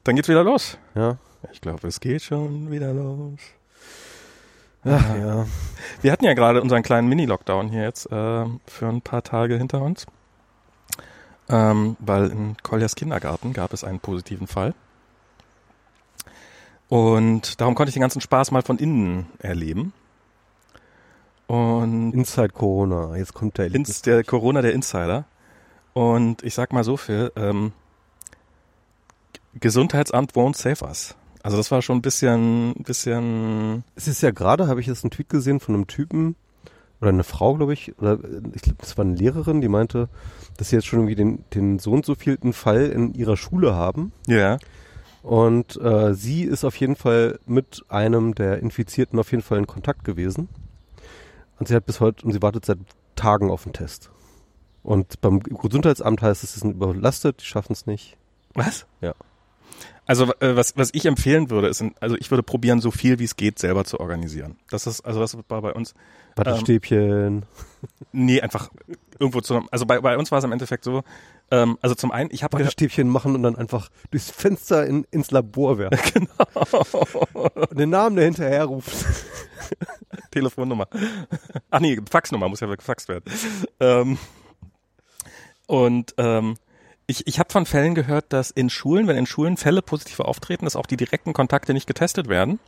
dann 0.04 0.16
geht's 0.16 0.28
wieder 0.28 0.44
los. 0.44 0.78
Ja. 0.94 1.16
Ich 1.52 1.60
glaube, 1.60 1.86
es 1.88 2.00
geht 2.00 2.22
schon 2.22 2.70
wieder 2.70 2.92
los. 2.92 3.38
Ach, 4.84 5.16
ja. 5.16 5.46
Wir 6.02 6.12
hatten 6.12 6.24
ja 6.24 6.34
gerade 6.34 6.60
unseren 6.60 6.82
kleinen 6.82 7.08
Mini-Lockdown 7.08 7.68
hier 7.68 7.82
jetzt 7.82 8.06
äh, 8.06 8.44
für 8.66 8.88
ein 8.88 9.00
paar 9.00 9.22
Tage 9.22 9.56
hinter 9.56 9.80
uns. 9.80 10.06
Ähm, 11.48 11.96
weil 12.00 12.30
in 12.30 12.56
Koljas 12.62 12.94
Kindergarten 12.94 13.52
gab 13.52 13.72
es 13.72 13.84
einen 13.84 14.00
positiven 14.00 14.46
Fall. 14.46 14.74
Und 16.88 17.60
darum 17.60 17.74
konnte 17.74 17.88
ich 17.88 17.94
den 17.94 18.02
ganzen 18.02 18.20
Spaß 18.20 18.50
mal 18.50 18.62
von 18.62 18.78
innen 18.78 19.26
erleben. 19.38 19.92
Und 21.46 22.12
Inside 22.12 22.50
Corona. 22.50 23.16
Jetzt 23.16 23.34
kommt 23.34 23.58
der 23.58 23.74
ins, 23.74 24.02
der 24.02 24.24
Corona 24.24 24.62
der 24.62 24.72
Insider. 24.72 25.24
Und 25.92 26.42
ich 26.42 26.54
sag 26.54 26.72
mal 26.72 26.84
so 26.84 26.96
viel, 26.96 27.32
ähm, 27.36 27.72
Gesundheitsamt 29.60 30.32
won't 30.32 30.56
save 30.56 30.84
us. 30.84 31.14
Also 31.42 31.56
das 31.56 31.70
war 31.70 31.82
schon 31.82 31.98
ein 31.98 32.02
bisschen, 32.02 32.74
bisschen, 32.84 33.84
Es 33.96 34.08
ist 34.08 34.22
ja 34.22 34.30
gerade, 34.30 34.66
habe 34.66 34.80
ich 34.80 34.86
jetzt 34.86 35.04
einen 35.04 35.10
Tweet 35.10 35.28
gesehen 35.28 35.60
von 35.60 35.74
einem 35.74 35.86
Typen 35.86 36.36
oder 37.00 37.10
eine 37.10 37.24
Frau, 37.24 37.54
glaube 37.54 37.74
ich, 37.74 37.96
oder 37.98 38.14
äh, 38.14 38.40
ich 38.54 38.62
glaube, 38.62 38.78
das 38.80 38.96
war 38.96 39.04
eine 39.04 39.14
Lehrerin, 39.14 39.60
die 39.60 39.68
meinte, 39.68 40.08
dass 40.56 40.70
sie 40.70 40.76
jetzt 40.76 40.86
schon 40.86 41.00
irgendwie 41.00 41.16
den, 41.16 41.44
den 41.52 41.78
so 41.78 41.92
und 41.92 42.06
so 42.06 42.14
vielten 42.14 42.52
Fall 42.54 42.86
in 42.86 43.12
ihrer 43.14 43.36
Schule 43.36 43.74
haben. 43.74 44.12
ja, 44.26 44.56
Und 45.22 45.76
äh, 45.82 46.14
sie 46.14 46.44
ist 46.44 46.64
auf 46.64 46.76
jeden 46.76 46.96
Fall 46.96 47.38
mit 47.46 47.84
einem 47.88 48.34
der 48.34 48.58
Infizierten 48.60 49.18
auf 49.18 49.30
jeden 49.30 49.42
Fall 49.42 49.58
in 49.58 49.66
Kontakt 49.66 50.04
gewesen. 50.04 50.48
Und 51.58 51.68
sie 51.68 51.74
hat 51.74 51.86
bis 51.86 52.00
heute, 52.00 52.24
und 52.24 52.32
sie 52.32 52.42
wartet 52.42 52.64
seit 52.64 52.78
Tagen 53.16 53.50
auf 53.50 53.64
den 53.64 53.72
Test. 53.72 54.10
Und 54.82 55.20
beim 55.20 55.40
Gesundheitsamt 55.40 56.20
heißt 56.22 56.42
es, 56.42 56.54
sie 56.54 56.60
sind 56.60 56.72
überlastet, 56.72 57.40
die 57.40 57.46
schaffen 57.46 57.72
es 57.72 57.86
nicht. 57.86 58.16
was? 58.54 58.86
Ja. 59.00 59.14
Also 60.06 60.32
äh, 60.40 60.56
was, 60.56 60.76
was 60.76 60.90
ich 60.92 61.06
empfehlen 61.06 61.50
würde, 61.50 61.68
ist, 61.68 61.82
also 62.00 62.16
ich 62.16 62.30
würde 62.30 62.42
probieren, 62.42 62.80
so 62.80 62.90
viel 62.90 63.18
wie 63.18 63.24
es 63.24 63.36
geht, 63.36 63.58
selber 63.58 63.84
zu 63.84 64.00
organisieren. 64.00 64.56
Das 64.70 64.86
ist, 64.86 65.00
also 65.00 65.20
das 65.20 65.36
war 65.48 65.62
bei 65.62 65.72
uns, 65.72 65.94
Wattestäbchen. 66.36 67.46
nee, 68.12 68.40
einfach 68.40 68.70
irgendwo 69.18 69.40
zu, 69.40 69.62
also 69.70 69.86
bei, 69.86 70.00
bei 70.00 70.18
uns 70.18 70.30
war 70.30 70.38
es 70.38 70.44
im 70.44 70.52
Endeffekt 70.52 70.84
so, 70.84 71.04
ähm, 71.50 71.78
also 71.80 71.94
zum 71.94 72.10
einen, 72.10 72.30
ich 72.32 72.42
habe 72.42 72.58
Wattestäbchen 72.58 73.08
machen 73.08 73.34
und 73.34 73.42
dann 73.42 73.56
einfach 73.56 73.88
durchs 74.10 74.30
Fenster 74.30 74.86
in, 74.86 75.06
ins 75.10 75.30
Labor 75.30 75.78
werfen. 75.78 76.28
genau, 76.42 77.58
Und 77.68 77.78
den 77.78 77.90
Namen, 77.90 78.16
der 78.16 78.26
hinterher 78.26 78.64
ruft. 78.64 78.92
Telefonnummer. 80.30 80.88
Ach 81.70 81.80
nee, 81.80 81.98
Faxnummer 82.10 82.48
muss 82.48 82.60
ja 82.60 82.66
gefaxt 82.66 83.08
werden. 83.08 83.24
Ähm, 83.80 84.18
und 85.66 86.14
ähm, 86.18 86.56
ich, 87.06 87.26
ich 87.26 87.38
habe 87.38 87.52
von 87.52 87.66
Fällen 87.66 87.94
gehört, 87.94 88.32
dass 88.32 88.50
in 88.50 88.70
Schulen, 88.70 89.06
wenn 89.06 89.16
in 89.16 89.26
Schulen 89.26 89.56
Fälle 89.56 89.82
positiv 89.82 90.20
auftreten, 90.20 90.64
dass 90.64 90.76
auch 90.76 90.86
die 90.86 90.96
direkten 90.96 91.32
Kontakte 91.32 91.74
nicht 91.74 91.86
getestet 91.86 92.28
werden, 92.28 92.58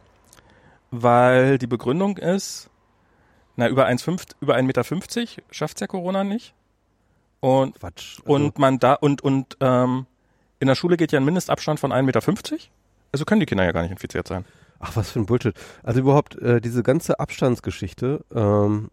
weil 0.91 1.59
die 1.59 1.67
Begründung 1.67 2.19
ist, 2.19 2.71
na 3.57 3.69
über 3.69 3.87
1,5 3.87 4.33
über 4.41 4.57
1,50 4.57 4.63
Meter 4.63 5.43
schafft's 5.51 5.81
ja 5.81 5.87
Corona 5.87 6.25
nicht. 6.25 6.55
Und 7.41 7.79
Quatsch. 7.79 8.19
und 8.25 8.59
man 8.59 8.79
da 8.79 8.95
und 8.95 9.23
und 9.23 9.57
ähm, 9.61 10.07
in 10.59 10.69
der 10.69 10.75
Schule 10.75 10.97
geht 10.97 11.13
ja 11.13 11.21
ein 11.21 11.25
Mindestabstand 11.25 11.81
von 11.81 11.93
1,50 11.93 12.03
Meter. 12.03 12.23
Also 13.13 13.25
können 13.25 13.41
die 13.41 13.47
Kinder 13.47 13.65
ja 13.65 13.73
gar 13.73 13.83
nicht 13.83 13.93
infiziert 13.93 14.29
sein. 14.29 14.45
Ach, 14.79 14.95
was 14.97 15.11
für 15.11 15.21
ein 15.21 15.27
Bullshit. 15.27 15.55
Also 15.83 16.01
überhaupt, 16.01 16.37
äh, 16.37 16.61
diese 16.61 16.83
ganze 16.83 17.19
Abstandsgeschichte, 17.19 18.25
ähm, 18.35 18.91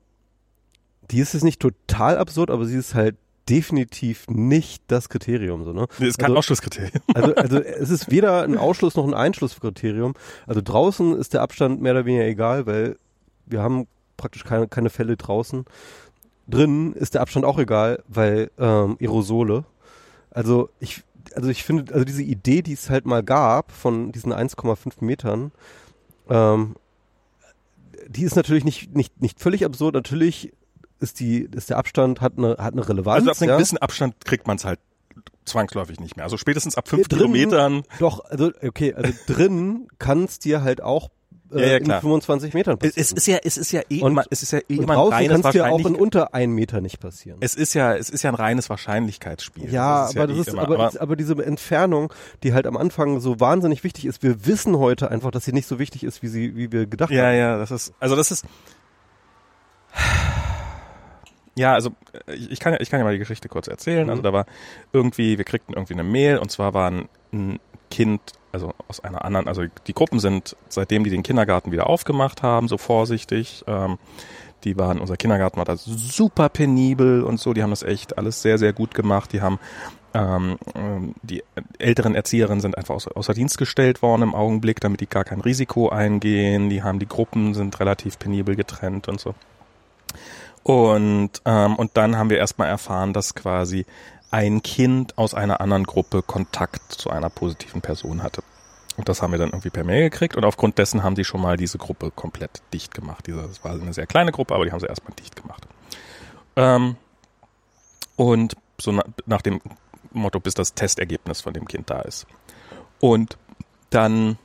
die 1.11 1.19
ist 1.19 1.33
jetzt 1.33 1.43
nicht 1.43 1.61
total 1.61 2.17
absurd, 2.17 2.49
aber 2.49 2.65
sie 2.65 2.77
ist 2.77 2.95
halt 2.95 3.17
definitiv 3.49 4.25
nicht 4.29 4.83
das 4.87 5.09
Kriterium, 5.09 5.63
so, 5.63 5.73
ne? 5.73 5.87
Das 5.99 6.07
ist 6.09 6.17
kein 6.17 6.27
Also- 6.27 6.39
Ausschlusskriterium. 6.39 7.01
Also, 7.13 7.35
also 7.35 7.59
es 7.59 7.89
ist 7.89 8.11
weder 8.11 8.43
ein 8.43 8.57
Ausschluss 8.57 8.95
noch 8.95 9.05
ein 9.07 9.13
Einschlusskriterium. 9.13 10.13
Also 10.47 10.61
draußen 10.63 11.17
ist 11.17 11.33
der 11.33 11.41
Abstand 11.41 11.81
mehr 11.81 11.93
oder 11.93 12.05
weniger 12.05 12.25
egal, 12.25 12.65
weil 12.65 12.97
wir 13.45 13.61
haben 13.61 13.87
praktisch 14.17 14.43
keine, 14.45 14.67
keine 14.67 14.89
Fälle 14.89 15.17
draußen. 15.17 15.65
Drinnen 16.47 16.93
ist 16.93 17.13
der 17.13 17.21
Abstand 17.21 17.45
auch 17.45 17.57
egal, 17.59 18.03
weil 18.07 18.51
ähm, 18.57 18.97
Aerosole. 18.99 19.65
Also 20.31 20.69
ich, 20.79 21.03
also 21.35 21.49
ich 21.49 21.63
finde, 21.63 21.93
also 21.93 22.05
diese 22.05 22.23
Idee, 22.23 22.61
die 22.61 22.73
es 22.73 22.89
halt 22.89 23.05
mal 23.05 23.23
gab 23.23 23.71
von 23.71 24.11
diesen 24.11 24.33
1,5 24.33 25.03
Metern, 25.03 25.51
ähm, 26.29 26.75
die 28.07 28.23
ist 28.23 28.35
natürlich 28.35 28.63
nicht, 28.65 28.95
nicht, 28.95 29.21
nicht 29.21 29.39
völlig 29.39 29.63
absurd. 29.65 29.95
Natürlich 29.95 30.51
ist 31.03 31.19
die, 31.19 31.41
ist 31.55 31.69
der 31.69 31.77
Abstand 31.77 32.19
hat 32.21 32.33
eine, 32.37 32.55
hat 32.57 32.73
eine 32.73 32.87
Relevanz. 32.89 33.19
Also 33.27 33.31
ab 33.31 33.37
einem 33.41 33.49
ja. 33.49 33.55
gewissen 33.57 33.77
Abstand 33.77 34.25
kriegt 34.25 34.47
man 34.47 34.57
es 34.57 34.65
halt 34.65 34.79
zwangsläufig 35.45 35.99
nicht 35.99 36.15
mehr. 36.15 36.23
Also 36.25 36.37
spätestens 36.37 36.75
ab 36.77 36.87
fünf 36.87 37.03
Ja, 37.11 37.17
drinnen- 37.17 37.33
Kilometern. 37.33 37.83
Doch, 37.99 38.23
also 38.25 38.51
okay, 38.65 38.93
also 38.95 39.11
drin 39.27 39.87
kann 39.99 40.23
es 40.23 40.39
dir 40.39 40.63
halt 40.63 40.81
auch 40.81 41.09
äh, 41.53 41.59
Ja, 41.61 41.67
ja, 41.67 41.77
in 41.77 41.83
klar. 41.83 42.01
25 42.01 42.53
Metern 42.55 42.79
passieren. 42.79 42.95
Es 42.99 43.11
ist 43.11 43.27
ja, 43.27 43.37
es 43.43 43.57
ist 43.57 43.71
ja 43.73 43.81
eh 43.89 44.01
Und- 44.01 44.13
immer, 44.13 44.23
es 44.31 44.41
ist 44.41 44.51
ja 44.53 44.59
eh 44.59 44.77
Und 44.77 44.85
immer 44.85 44.93
ein 44.93 44.95
draußen 44.95 45.13
reines 45.13 45.41
kann 45.41 45.49
es 45.49 45.51
dir 45.51 45.65
auch 45.71 45.85
in 45.85 45.95
unter 45.95 46.33
einem 46.33 46.55
Meter 46.55 46.81
nicht 46.81 46.99
passieren. 46.99 47.37
Es 47.41 47.53
ist 47.53 47.73
ja, 47.75 47.93
es 47.95 48.09
ist 48.09 48.23
ja 48.23 48.31
ein 48.31 48.35
reines 48.35 48.69
Wahrscheinlichkeitsspiel. 48.71 49.71
ja, 49.71 50.03
Das 50.07 50.15
aber 50.15 50.23
eh 50.23 50.27
das 50.29 50.37
ist, 50.47 50.53
immer- 50.53 50.61
aber, 50.63 50.91
aber 50.99 51.15
diese 51.15 51.33
Entfernung, 51.45 52.11
die 52.41 52.53
halt 52.53 52.65
am 52.65 52.75
Anfang 52.77 53.19
so 53.19 53.39
wahnsinnig 53.39 53.83
wichtig 53.83 54.05
ist, 54.05 54.23
wir 54.23 54.47
wissen 54.47 54.79
heute 54.79 55.11
einfach, 55.11 55.29
dass 55.29 55.45
sie 55.45 55.51
nicht 55.53 55.67
so 55.67 55.77
wichtig 55.77 56.03
ist, 56.05 56.23
wie 56.23 56.27
sie, 56.27 56.55
wie 56.55 56.71
wir 56.71 56.87
gedacht 56.87 57.11
Ja, 57.11 57.25
haben. 57.25 57.37
ja, 57.37 57.57
das 57.59 57.69
ist, 57.69 57.93
also 57.99 58.15
das 58.15 58.31
ist, 58.31 58.45
ja, 61.55 61.73
also 61.73 61.91
äh, 62.27 62.33
ich 62.33 62.59
kann 62.59 62.73
ja, 62.73 62.79
ich 62.79 62.89
kann 62.89 62.99
ja 62.99 63.03
mal 63.03 63.13
die 63.13 63.19
Geschichte 63.19 63.49
kurz 63.49 63.67
erzählen. 63.67 64.09
Also 64.09 64.21
Mhm. 64.21 64.23
da 64.23 64.33
war 64.33 64.45
irgendwie, 64.91 65.37
wir 65.37 65.45
kriegten 65.45 65.73
irgendwie 65.73 65.93
eine 65.93 66.03
Mail 66.03 66.37
und 66.37 66.51
zwar 66.51 66.73
war 66.73 66.89
ein, 66.89 67.07
ein 67.31 67.59
Kind, 67.91 68.21
also 68.51 68.73
aus 68.87 68.99
einer 69.01 69.23
anderen, 69.23 69.47
also 69.47 69.63
die 69.87 69.93
Gruppen 69.93 70.19
sind, 70.19 70.55
seitdem 70.69 71.03
die 71.03 71.09
den 71.09 71.23
Kindergarten 71.23 71.71
wieder 71.71 71.87
aufgemacht 71.87 72.41
haben, 72.41 72.67
so 72.67 72.77
vorsichtig, 72.77 73.63
ähm, 73.67 73.97
die 74.63 74.77
waren, 74.77 74.99
unser 74.99 75.17
Kindergarten 75.17 75.57
war 75.57 75.65
da 75.65 75.75
super 75.75 76.49
penibel 76.49 77.23
und 77.23 77.39
so, 77.39 77.53
die 77.53 77.61
haben 77.61 77.71
das 77.71 77.83
echt 77.83 78.17
alles 78.17 78.41
sehr, 78.41 78.57
sehr 78.57 78.71
gut 78.73 78.93
gemacht. 78.93 79.33
Die 79.33 79.41
haben 79.41 79.59
ähm, 80.13 80.57
ähm, 80.75 81.15
die 81.23 81.43
älteren 81.79 82.15
Erzieherinnen 82.15 82.61
sind 82.61 82.77
einfach 82.77 82.93
außer, 82.95 83.11
außer 83.17 83.33
Dienst 83.33 83.57
gestellt 83.57 84.01
worden 84.01 84.21
im 84.21 84.35
Augenblick, 84.35 84.79
damit 84.79 85.01
die 85.01 85.07
gar 85.07 85.23
kein 85.23 85.41
Risiko 85.41 85.89
eingehen. 85.89 86.69
Die 86.69 86.83
haben 86.83 86.99
die 86.99 87.07
Gruppen 87.07 87.53
sind 87.53 87.79
relativ 87.79 88.19
penibel 88.19 88.55
getrennt 88.55 89.07
und 89.07 89.19
so. 89.19 89.33
Und 90.63 91.41
ähm, 91.45 91.75
und 91.75 91.91
dann 91.95 92.17
haben 92.17 92.29
wir 92.29 92.37
erstmal 92.37 92.69
erfahren, 92.69 93.13
dass 93.13 93.35
quasi 93.35 93.85
ein 94.31 94.63
Kind 94.63 95.17
aus 95.17 95.33
einer 95.33 95.61
anderen 95.61 95.83
Gruppe 95.83 96.23
Kontakt 96.23 96.93
zu 96.93 97.09
einer 97.09 97.29
positiven 97.29 97.81
Person 97.81 98.23
hatte. 98.23 98.41
Und 98.97 99.09
das 99.09 99.21
haben 99.21 99.31
wir 99.31 99.39
dann 99.39 99.49
irgendwie 99.49 99.69
per 99.69 99.83
Mail 99.83 100.09
gekriegt 100.09 100.35
und 100.35 100.45
aufgrund 100.45 100.77
dessen 100.77 101.03
haben 101.03 101.15
sie 101.15 101.23
schon 101.23 101.41
mal 101.41 101.57
diese 101.57 101.77
Gruppe 101.77 102.11
komplett 102.11 102.61
dicht 102.73 102.93
gemacht. 102.93 103.25
Diese, 103.27 103.41
das 103.41 103.63
war 103.63 103.71
eine 103.71 103.93
sehr 103.93 104.05
kleine 104.07 104.31
Gruppe, 104.31 104.53
aber 104.53 104.65
die 104.65 104.71
haben 104.71 104.79
sie 104.79 104.87
erstmal 104.87 105.13
dicht 105.15 105.35
gemacht. 105.35 105.67
Ähm, 106.55 106.95
und 108.15 108.55
so 108.79 108.91
na, 108.91 109.03
nach 109.25 109.41
dem 109.41 109.61
Motto, 110.11 110.39
bis 110.39 110.53
das 110.53 110.75
Testergebnis 110.75 111.41
von 111.41 111.53
dem 111.53 111.67
Kind 111.67 111.89
da 111.89 112.01
ist. 112.01 112.27
Und 112.99 113.37
dann 113.89 114.37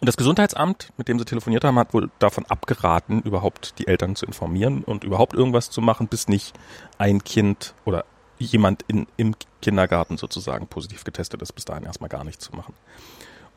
und 0.00 0.08
das 0.08 0.16
Gesundheitsamt, 0.16 0.92
mit 0.96 1.08
dem 1.08 1.18
sie 1.18 1.26
telefoniert 1.26 1.62
haben, 1.62 1.78
hat 1.78 1.92
wohl 1.92 2.10
davon 2.18 2.46
abgeraten, 2.46 3.20
überhaupt 3.20 3.78
die 3.78 3.86
Eltern 3.86 4.16
zu 4.16 4.24
informieren 4.24 4.82
und 4.82 5.04
überhaupt 5.04 5.34
irgendwas 5.34 5.70
zu 5.70 5.82
machen, 5.82 6.08
bis 6.08 6.26
nicht 6.26 6.58
ein 6.96 7.22
Kind 7.22 7.74
oder 7.84 8.06
jemand 8.38 8.82
in, 8.88 9.06
im 9.18 9.34
Kindergarten 9.60 10.16
sozusagen 10.16 10.66
positiv 10.66 11.04
getestet 11.04 11.42
ist, 11.42 11.52
bis 11.52 11.66
dahin 11.66 11.84
erstmal 11.84 12.08
gar 12.08 12.24
nichts 12.24 12.46
zu 12.46 12.56
machen. 12.56 12.74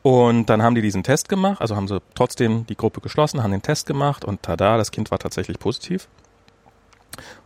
Und 0.02 0.50
dann 0.50 0.62
haben 0.62 0.74
die 0.74 0.82
diesen 0.82 1.02
Test 1.02 1.30
gemacht, 1.30 1.62
also 1.62 1.76
haben 1.76 1.88
sie 1.88 2.02
trotzdem 2.14 2.66
die 2.66 2.76
Gruppe 2.76 3.00
geschlossen, 3.00 3.42
haben 3.42 3.52
den 3.52 3.62
Test 3.62 3.86
gemacht 3.86 4.22
und 4.22 4.42
tada, 4.42 4.76
das 4.76 4.90
Kind 4.90 5.10
war 5.10 5.18
tatsächlich 5.18 5.58
positiv. 5.58 6.08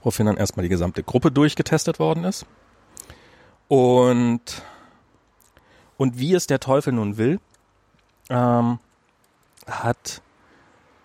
Woraufhin 0.01 0.27
dann 0.27 0.37
erstmal 0.37 0.65
die 0.65 0.69
gesamte 0.69 1.05
Gruppe 1.05 1.31
durchgetestet 1.31 2.01
worden 2.01 2.25
ist. 2.25 2.47
Und, 3.69 4.41
und 5.97 6.19
wie 6.19 6.35
es 6.35 6.49
der 6.49 6.59
Teufel 6.59 6.93
nun 6.93 7.17
will, 7.17 7.39
ähm, 8.29 8.81
hat 9.69 10.23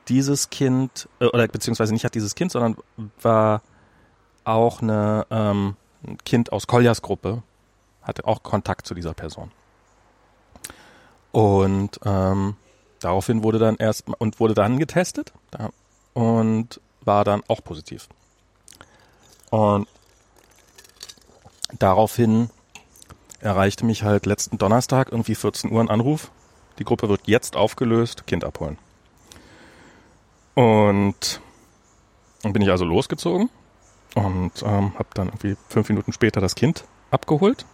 dieses 0.07 0.49
Kind, 0.49 1.07
äh, 1.19 1.25
oder 1.25 1.47
beziehungsweise 1.47 1.93
nicht 1.93 2.05
hat 2.05 2.15
dieses 2.15 2.35
Kind, 2.35 2.51
sondern 2.51 2.77
war 3.21 3.61
auch 4.43 4.81
eine, 4.81 5.25
ähm, 5.29 5.75
ein 6.05 6.17
Kind 6.25 6.51
aus 6.51 6.67
Koljas 6.67 7.01
Gruppe, 7.01 7.43
hatte 8.01 8.25
auch 8.25 8.43
Kontakt 8.43 8.85
zu 8.85 8.93
dieser 8.93 9.13
Person. 9.13 9.51
Und 11.31 11.99
ähm, 12.05 12.55
daraufhin 12.99 13.43
wurde 13.43 13.59
dann 13.59 13.75
erst 13.77 14.05
und 14.07 14.39
wurde 14.39 14.53
dann 14.53 14.77
getestet 14.77 15.33
da, 15.51 15.69
und 16.13 16.79
war 17.01 17.23
dann 17.23 17.41
auch 17.47 17.63
positiv. 17.63 18.07
Und 19.49 19.87
daraufhin 21.79 22.49
erreichte 23.39 23.85
mich 23.85 24.03
halt 24.03 24.25
letzten 24.25 24.57
Donnerstag 24.57 25.11
irgendwie 25.11 25.35
14 25.35 25.71
Uhr 25.71 25.81
ein 25.81 25.89
Anruf. 25.89 26.31
Die 26.79 26.83
Gruppe 26.83 27.09
wird 27.09 27.21
jetzt 27.25 27.55
aufgelöst, 27.55 28.25
Kind 28.27 28.43
abholen. 28.43 28.77
Und 30.55 31.41
dann 32.41 32.53
bin 32.53 32.61
ich 32.61 32.69
also 32.69 32.85
losgezogen 32.85 33.49
und 34.15 34.51
ähm, 34.63 34.93
habe 34.95 35.09
dann 35.13 35.27
irgendwie 35.27 35.55
fünf 35.69 35.89
Minuten 35.89 36.13
später 36.13 36.41
das 36.41 36.55
Kind 36.55 36.85
abgeholt 37.09 37.65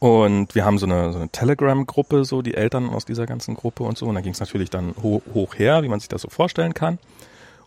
und 0.00 0.54
wir 0.54 0.64
haben 0.64 0.78
so 0.78 0.86
eine, 0.86 1.12
so 1.12 1.18
eine 1.18 1.28
Telegram-Gruppe, 1.28 2.24
so 2.24 2.42
die 2.42 2.54
Eltern 2.54 2.90
aus 2.90 3.04
dieser 3.04 3.26
ganzen 3.26 3.54
Gruppe 3.54 3.82
und 3.82 3.98
so. 3.98 4.06
Und 4.06 4.14
da 4.14 4.20
ging 4.20 4.32
es 4.32 4.40
natürlich 4.40 4.70
dann 4.70 4.94
ho 5.02 5.22
hoch 5.34 5.56
her, 5.56 5.82
wie 5.82 5.88
man 5.88 5.98
sich 5.98 6.08
das 6.08 6.22
so 6.22 6.28
vorstellen 6.28 6.74
kann. 6.74 6.98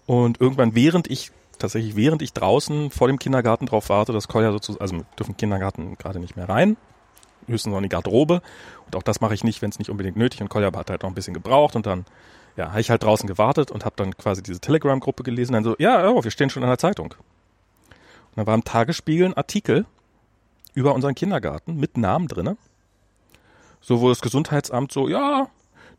Und 0.06 0.40
irgendwann, 0.40 0.74
während 0.74 1.10
ich, 1.10 1.32
tatsächlich 1.60 1.96
während 1.96 2.22
ich 2.22 2.32
draußen 2.34 2.90
vor 2.90 3.08
dem 3.08 3.20
Kindergarten 3.20 3.66
drauf 3.66 3.90
warte, 3.90 4.14
das 4.14 4.30
Kolja 4.30 4.52
sozusagen, 4.52 4.82
also 4.82 5.02
dürfen 5.20 5.36
Kindergarten 5.36 5.98
gerade 5.98 6.20
nicht 6.20 6.38
mehr 6.38 6.48
rein, 6.48 6.78
höchstens 7.48 7.72
noch 7.72 7.78
in 7.78 7.84
die 7.84 7.90
Garderobe. 7.90 8.42
Und 8.86 8.96
auch 8.96 9.04
das 9.04 9.22
mache 9.22 9.34
ich 9.34 9.44
nicht, 9.44 9.62
wenn 9.62 9.70
es 9.70 9.80
nicht 9.80 9.90
unbedingt 9.90 10.18
nötig 10.18 10.42
Und 10.42 10.50
Kolja 10.50 10.72
hat 10.74 10.90
halt 10.90 11.04
noch 11.04 11.10
ein 11.10 11.16
bisschen 11.16 11.34
gebraucht 11.34 11.76
und 11.76 11.86
dann, 11.86 12.06
ja, 12.58 12.70
habe 12.70 12.82
ich 12.82 12.90
halt 12.90 13.04
draußen 13.04 13.28
gewartet 13.28 13.72
und 13.72 13.86
habe 13.86 13.96
dann 13.98 14.16
quasi 14.18 14.44
diese 14.44 14.60
Telegram-Gruppe 14.60 15.24
gelesen. 15.24 15.54
Dann 15.54 15.64
so, 15.64 15.76
ja, 15.80 16.10
oh, 16.10 16.24
wir 16.24 16.32
stehen 16.32 16.50
schon 16.50 16.64
in 16.64 16.70
der 16.70 16.78
Zeitung. 16.78 17.08
Und 17.12 18.38
dann 18.38 18.48
war 18.48 18.56
im 18.56 18.64
Tagesspiegel 18.64 19.28
ein 19.28 19.34
Artikel 19.34 19.86
über 20.74 20.94
unseren 20.94 21.16
Kindergarten 21.16 21.78
mit 21.78 21.98
Namen 21.98 22.28
drinne. 22.28 22.58
So, 23.82 24.00
wo 24.00 24.10
das 24.10 24.22
Gesundheitsamt 24.22 24.92
so, 24.92 25.10
ja, 25.10 25.48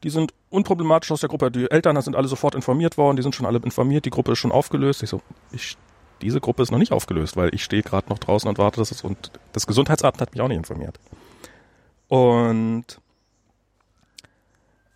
die 0.02 0.10
sind 0.10 0.32
unproblematisch 0.50 1.10
aus 1.10 1.20
der 1.20 1.28
Gruppe, 1.28 1.50
die 1.50 1.70
Eltern 1.70 2.00
sind 2.00 2.16
alle 2.16 2.28
sofort 2.28 2.54
informiert 2.54 2.96
worden, 2.96 3.16
die 3.16 3.22
sind 3.22 3.34
schon 3.34 3.46
alle 3.46 3.58
informiert, 3.58 4.04
die 4.04 4.10
Gruppe 4.10 4.32
ist 4.32 4.38
schon 4.38 4.52
aufgelöst. 4.52 5.02
Ich 5.02 5.10
so, 5.10 5.20
ich, 5.52 5.76
diese 6.20 6.40
Gruppe 6.40 6.62
ist 6.62 6.70
noch 6.70 6.78
nicht 6.78 6.92
aufgelöst, 6.92 7.36
weil 7.36 7.54
ich 7.54 7.64
stehe 7.64 7.82
gerade 7.82 8.08
noch 8.08 8.18
draußen 8.18 8.48
und 8.48 8.58
warte, 8.58 8.80
dass 8.80 8.90
es 8.90 9.02
und 9.02 9.30
das 9.52 9.66
Gesundheitsamt 9.66 10.20
hat 10.20 10.32
mich 10.32 10.40
auch 10.40 10.48
nicht 10.48 10.58
informiert. 10.58 10.98
Und 12.12 12.84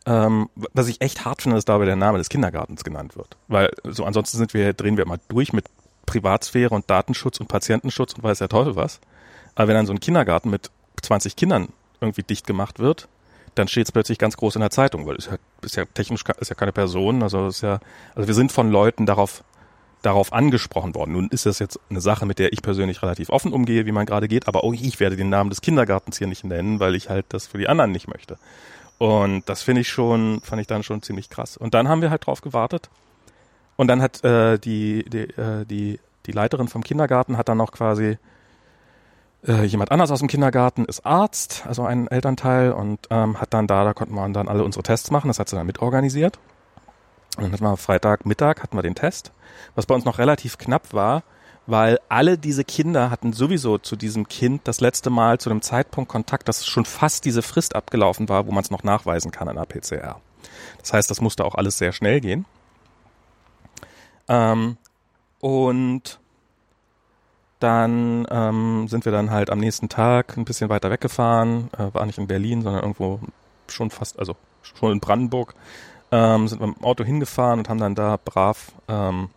ähm, 0.05 0.51
was 0.75 0.89
ich 0.89 1.01
echt 1.01 1.25
hart 1.25 1.41
finde, 1.41 1.57
ist 1.57 1.67
dabei 1.67 1.87
der 1.87 1.97
Name 1.97 2.19
des 2.19 2.29
Kindergartens 2.29 2.85
genannt 2.85 3.17
wird. 3.17 3.39
Weil 3.49 3.71
so 3.85 4.05
ansonsten 4.05 4.37
sind 4.37 4.53
wir, 4.53 4.75
drehen 4.75 4.99
wir 4.99 5.05
immer 5.05 5.17
durch 5.29 5.55
mit 5.55 5.65
Privatsphäre 6.05 6.75
und 6.75 6.91
Datenschutz 6.91 7.41
und 7.41 7.49
Patientenschutz 7.49 8.13
und 8.13 8.23
weiß 8.23 8.37
der 8.37 8.51
Teufel 8.51 8.77
was. 8.77 9.01
Aber 9.55 9.69
wenn 9.69 9.77
dann 9.77 9.87
so 9.87 9.95
ein 9.95 10.01
Kindergarten 10.01 10.51
mit 10.51 10.71
20 11.01 11.37
Kindern 11.37 11.69
irgendwie 12.03 12.23
dicht 12.23 12.47
gemacht 12.47 12.81
wird, 12.81 13.09
dann 13.55 13.67
steht 13.67 13.87
es 13.87 13.93
plötzlich 13.93 14.19
ganz 14.19 14.37
groß 14.37 14.57
in 14.57 14.61
der 14.61 14.69
Zeitung, 14.69 15.07
weil 15.07 15.17
es 15.17 15.25
ja, 15.25 15.39
ist 15.63 15.77
ja 15.77 15.87
technisch 15.87 16.23
ist 16.39 16.51
ja 16.51 16.55
keine 16.55 16.73
Person, 16.73 17.23
also 17.23 17.47
ist 17.47 17.63
ja, 17.63 17.81
also 18.15 18.27
wir 18.27 18.35
sind 18.35 18.53
von 18.53 18.71
Leuten 18.71 19.07
darauf 19.07 19.43
darauf 20.03 20.33
angesprochen 20.33 20.95
worden. 20.95 21.13
Nun 21.13 21.29
ist 21.29 21.47
das 21.47 21.59
jetzt 21.59 21.81
eine 21.91 22.01
Sache, 22.01 22.27
mit 22.27 22.39
der 22.39 22.53
ich 22.53 22.63
persönlich 22.63 23.03
relativ 23.03 23.31
offen 23.31 23.53
umgehe, 23.53 23.87
wie 23.87 23.93
man 23.93 24.07
gerade 24.07 24.29
geht, 24.29 24.47
aber 24.49 24.63
auch 24.65 24.73
ich 24.73 25.01
werde 25.01 25.17
den 25.17 25.31
Namen 25.31 25.51
des 25.51 25.61
Kindergartens 25.61 26.19
hier 26.19 26.27
nicht 26.27 26.45
nennen, 26.45 26.81
weil 26.81 26.95
ich 26.95 27.09
halt 27.09 27.27
das 27.31 27.47
für 27.47 27.59
die 27.59 27.69
anderen 27.69 27.93
nicht 27.93 28.09
möchte. 28.09 28.39
Und 28.99 29.49
das 29.49 29.63
finde 29.63 29.83
ich 29.83 29.89
schon, 29.89 30.41
fand 30.43 30.61
ich 30.61 30.67
dann 30.67 30.83
schon 30.83 31.03
ziemlich 31.03 31.29
krass. 31.29 31.57
Und 31.57 31.75
dann 31.75 31.89
haben 31.89 32.03
wir 32.03 32.11
halt 32.11 32.27
drauf 32.27 32.41
gewartet. 32.41 32.89
Und 33.77 33.89
dann 33.89 34.01
hat 34.01 34.25
äh, 34.25 34.59
die, 34.59 35.05
die, 35.05 35.19
äh, 35.19 35.65
die, 35.67 36.01
die 36.25 36.33
Leiterin 36.33 36.69
vom 36.69 36.83
Kindergarten 36.83 37.37
hat 37.37 37.49
dann 37.49 37.59
noch 37.59 37.73
quasi 37.73 38.17
äh, 39.47 39.65
jemand 39.65 39.93
anders 39.93 40.11
aus 40.11 40.21
dem 40.21 40.29
Kindergarten 40.29 40.85
ist 40.87 41.05
Arzt, 41.05 41.65
also 41.67 41.85
ein 41.85 42.09
Elternteil, 42.09 42.73
und 42.73 43.01
ähm, 43.11 43.41
hat 43.41 43.53
dann 43.53 43.67
da, 43.67 43.85
da 43.85 43.93
konnten 43.93 44.15
wir 44.15 44.29
dann 44.31 44.49
alle 44.49 44.65
unsere 44.65 44.83
Tests 44.83 45.11
machen, 45.11 45.29
das 45.29 45.39
hat 45.39 45.49
sie 45.49 45.57
dann 45.57 45.67
mitorganisiert. 45.67 46.39
Und 47.37 47.45
dann 47.45 47.53
hatten 47.53 47.65
wir 47.65 47.77
Freitagmittag 47.77 48.63
hatten 48.63 48.77
wir 48.77 48.83
den 48.83 48.95
Test, 48.95 49.33
was 49.75 49.87
bei 49.87 49.95
uns 49.95 50.05
noch 50.05 50.19
relativ 50.19 50.59
knapp 50.59 50.93
war, 50.93 51.23
weil 51.67 51.99
alle 52.09 52.39
diese 52.39 52.65
Kinder 52.65 53.11
hatten 53.11 53.33
sowieso 53.33 53.79
zu 53.79 53.97
diesem 53.97 54.29
Kind 54.29 54.63
das 54.65 54.81
letzte 54.81 55.11
Mal 55.11 55.39
zu 55.39 55.49
dem 55.49 55.63
Zeitpunkt 55.63 56.11
Kontakt, 56.11 56.49
dass 56.49 56.67
schon 56.67 56.85
fast 56.85 57.25
diese 57.25 57.43
Frist 57.43 57.75
abgelaufen 57.75 58.29
war, 58.29 58.47
wo 58.47 58.53
man 58.53 58.63
es 58.63 58.71
noch 58.71 58.85
nachweisen 58.85 59.33
kann 59.33 59.49
an 59.49 59.57
der 59.57 59.65
PCR. 59.65 60.21
Das 60.79 60.93
heißt, 60.93 61.11
das 61.11 61.21
musste 61.21 61.45
auch 61.45 61.57
alles 61.57 61.79
sehr 61.79 61.93
schnell 61.93 62.21
gehen. 62.21 62.47
Ähm, 64.29 64.77
und 65.41 66.21
dann 67.59 68.27
ähm, 68.31 68.87
sind 68.89 69.05
wir 69.05 69.13
dann 69.13 69.31
halt 69.31 69.51
am 69.51 69.59
nächsten 69.59 69.89
Tag 69.89 70.37
ein 70.37 70.45
bisschen 70.45 70.69
weiter 70.69 70.91
weggefahren, 70.91 71.71
äh, 71.77 71.93
war 71.93 72.07
nicht 72.07 72.19
in 72.19 72.27
Berlin, 72.27 72.63
sondern 72.63 72.83
irgendwo 72.83 73.21
schon 73.69 73.91
fast, 73.91 74.19
also 74.19 74.37
schon 74.63 74.93
in 74.93 75.01
Brandenburg, 75.01 75.55
ähm, 76.11 76.49
sind 76.49 76.61
wir 76.61 76.69
mit 76.69 76.79
dem 76.79 76.85
Auto 76.85 77.05
hingefahren 77.05 77.61
und 77.61 77.69
haben 77.69 77.81
dann 77.81 77.95
da 77.95 78.19
brav 78.23 78.73
ähm, 78.89 79.31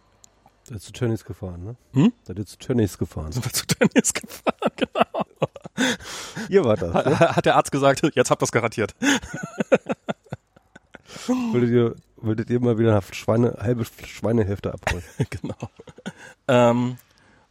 Seid 0.69 0.81
zu 0.83 0.91
Tönnies 0.91 1.25
gefahren, 1.25 1.63
ne? 1.63 1.75
Hm? 1.93 2.13
Seid 2.23 2.37
ihr 2.37 2.45
zu 2.45 2.59
Tönnies 2.59 2.99
gefahren? 2.99 3.31
Sind 3.31 3.43
wir 3.43 3.51
zu 3.51 3.65
Tönnies 3.65 4.13
gefahren, 4.13 4.71
genau. 4.75 5.25
Ihr 6.47 6.63
wart 6.63 6.83
das, 6.83 6.93
ne? 6.93 7.19
Hat 7.19 7.45
der 7.47 7.55
Arzt 7.55 7.71
gesagt, 7.71 8.03
jetzt 8.13 8.29
habt 8.29 8.39
ihr 8.39 8.45
das 8.45 8.51
garantiert. 8.51 8.93
würdet, 11.27 11.69
ihr, 11.71 11.95
würdet 12.17 12.51
ihr 12.51 12.59
mal 12.59 12.77
wieder 12.77 12.91
eine 12.91 13.01
Schweine, 13.13 13.57
halbe 13.59 13.83
Schweinehälfte 13.85 14.71
abholen? 14.73 15.03
genau. 15.31 15.69
Ähm, 16.47 16.97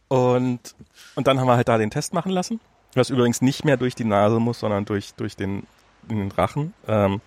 und, 0.07 0.75
und 1.15 1.27
dann 1.27 1.41
haben 1.41 1.47
wir 1.47 1.57
halt 1.57 1.67
da 1.67 1.77
den 1.77 1.91
Test 1.91 2.13
machen 2.13 2.31
lassen, 2.31 2.61
was 2.95 3.09
übrigens 3.09 3.41
nicht 3.41 3.65
mehr 3.65 3.75
durch 3.75 3.95
die 3.95 4.05
Nase 4.05 4.39
muss, 4.39 4.61
sondern 4.61 4.85
durch, 4.85 5.13
durch 5.15 5.35
den, 5.35 5.67
den 6.03 6.31
Rachen. 6.31 6.73
Ähm, 6.87 7.19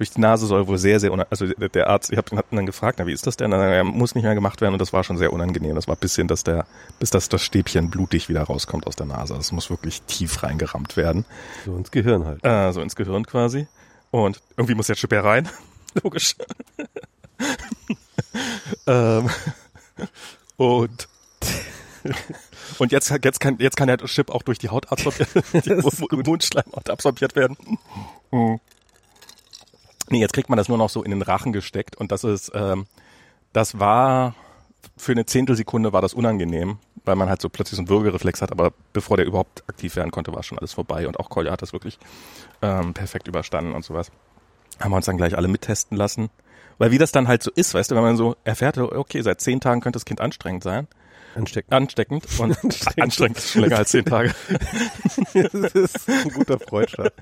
durch 0.00 0.12
die 0.12 0.20
Nase 0.22 0.46
soll 0.46 0.66
wohl 0.66 0.78
sehr, 0.78 0.98
sehr 0.98 1.12
also 1.28 1.46
der 1.46 1.90
Arzt, 1.90 2.10
ich 2.10 2.16
habe 2.16 2.34
ihn 2.34 2.56
dann 2.56 2.64
gefragt, 2.64 2.98
na, 2.98 3.06
wie 3.06 3.12
ist 3.12 3.26
das 3.26 3.36
denn? 3.36 3.52
Er 3.52 3.84
muss 3.84 4.14
nicht 4.14 4.24
mehr 4.24 4.34
gemacht 4.34 4.62
werden 4.62 4.72
und 4.72 4.78
das 4.78 4.94
war 4.94 5.04
schon 5.04 5.18
sehr 5.18 5.30
unangenehm. 5.30 5.74
Das 5.74 5.88
war 5.88 5.94
ein 5.94 6.00
bisschen, 6.00 6.26
dass 6.26 6.42
der, 6.42 6.64
bis 6.98 7.10
das, 7.10 7.28
das 7.28 7.42
Stäbchen 7.42 7.90
blutig 7.90 8.30
wieder 8.30 8.44
rauskommt 8.44 8.86
aus 8.86 8.96
der 8.96 9.04
Nase. 9.04 9.34
Das 9.34 9.52
muss 9.52 9.68
wirklich 9.68 10.00
tief 10.04 10.42
reingerammt 10.42 10.96
werden. 10.96 11.26
So 11.66 11.76
ins 11.76 11.90
Gehirn 11.90 12.24
halt. 12.24 12.42
Äh, 12.42 12.72
so 12.72 12.80
ins 12.80 12.96
Gehirn 12.96 13.26
quasi. 13.26 13.66
Und 14.10 14.40
irgendwie 14.56 14.74
muss 14.74 14.88
jetzt 14.88 15.00
Chip 15.00 15.12
rein. 15.12 15.50
Logisch. 16.02 16.34
ähm, 18.86 19.28
und 20.56 21.08
und 22.78 22.90
jetzt, 22.90 23.10
jetzt, 23.22 23.40
kann, 23.40 23.58
jetzt 23.58 23.76
kann 23.76 23.88
der 23.88 23.98
Chip 23.98 24.30
auch 24.30 24.42
durch 24.44 24.58
die 24.58 24.70
Haut 24.70 24.90
absorbiert, 24.90 25.28
die 25.52 26.16
Mundschleimhaut 26.16 26.88
absorbiert 26.88 27.36
werden. 27.36 27.58
Mhm. 28.30 28.60
Nee, 30.10 30.20
jetzt 30.20 30.32
kriegt 30.32 30.48
man 30.48 30.56
das 30.56 30.68
nur 30.68 30.78
noch 30.78 30.90
so 30.90 31.02
in 31.02 31.10
den 31.10 31.22
Rachen 31.22 31.52
gesteckt 31.52 31.96
und 31.96 32.12
das 32.12 32.24
ist, 32.24 32.52
ähm, 32.54 32.86
das 33.52 33.78
war 33.78 34.34
für 34.96 35.12
eine 35.12 35.26
Zehntelsekunde 35.26 35.92
war 35.92 36.02
das 36.02 36.14
unangenehm, 36.14 36.78
weil 37.04 37.16
man 37.16 37.28
halt 37.28 37.40
so 37.40 37.48
plötzlich 37.48 37.76
so 37.76 37.82
einen 37.82 37.88
Würgereflex 37.88 38.42
hat, 38.42 38.52
aber 38.52 38.72
bevor 38.92 39.16
der 39.16 39.26
überhaupt 39.26 39.64
aktiv 39.68 39.96
werden 39.96 40.10
konnte, 40.10 40.32
war 40.34 40.42
schon 40.42 40.58
alles 40.58 40.72
vorbei 40.72 41.06
und 41.06 41.18
auch 41.18 41.30
Kolja 41.30 41.52
hat 41.52 41.62
das 41.62 41.72
wirklich 41.72 41.98
ähm, 42.62 42.94
perfekt 42.94 43.28
überstanden 43.28 43.72
und 43.72 43.84
sowas. 43.84 44.10
Haben 44.78 44.92
wir 44.92 44.96
uns 44.96 45.06
dann 45.06 45.16
gleich 45.16 45.36
alle 45.36 45.48
mittesten 45.48 45.96
lassen. 45.96 46.30
Weil 46.78 46.90
wie 46.90 46.98
das 46.98 47.12
dann 47.12 47.28
halt 47.28 47.42
so 47.42 47.50
ist, 47.54 47.74
weißt 47.74 47.90
du, 47.90 47.94
wenn 47.94 48.02
man 48.02 48.16
so 48.16 48.36
erfährt, 48.42 48.78
okay, 48.78 49.20
seit 49.20 49.42
zehn 49.42 49.60
Tagen 49.60 49.82
könnte 49.82 49.98
das 49.98 50.06
Kind 50.06 50.22
anstrengend 50.22 50.62
sein, 50.62 50.88
Ansteckend. 51.34 51.72
Ansteckend 51.72 52.24
und 52.38 52.52
anstrengend, 52.64 53.02
anstrengend 53.02 53.38
ist 53.38 53.50
schon 53.50 53.62
länger 53.62 53.78
als 53.78 53.90
zehn 53.90 54.04
Tage. 54.04 54.34
das 55.34 55.72
ist 55.72 56.08
ein 56.08 56.30
guter 56.30 56.58
Freudscher. 56.58 57.12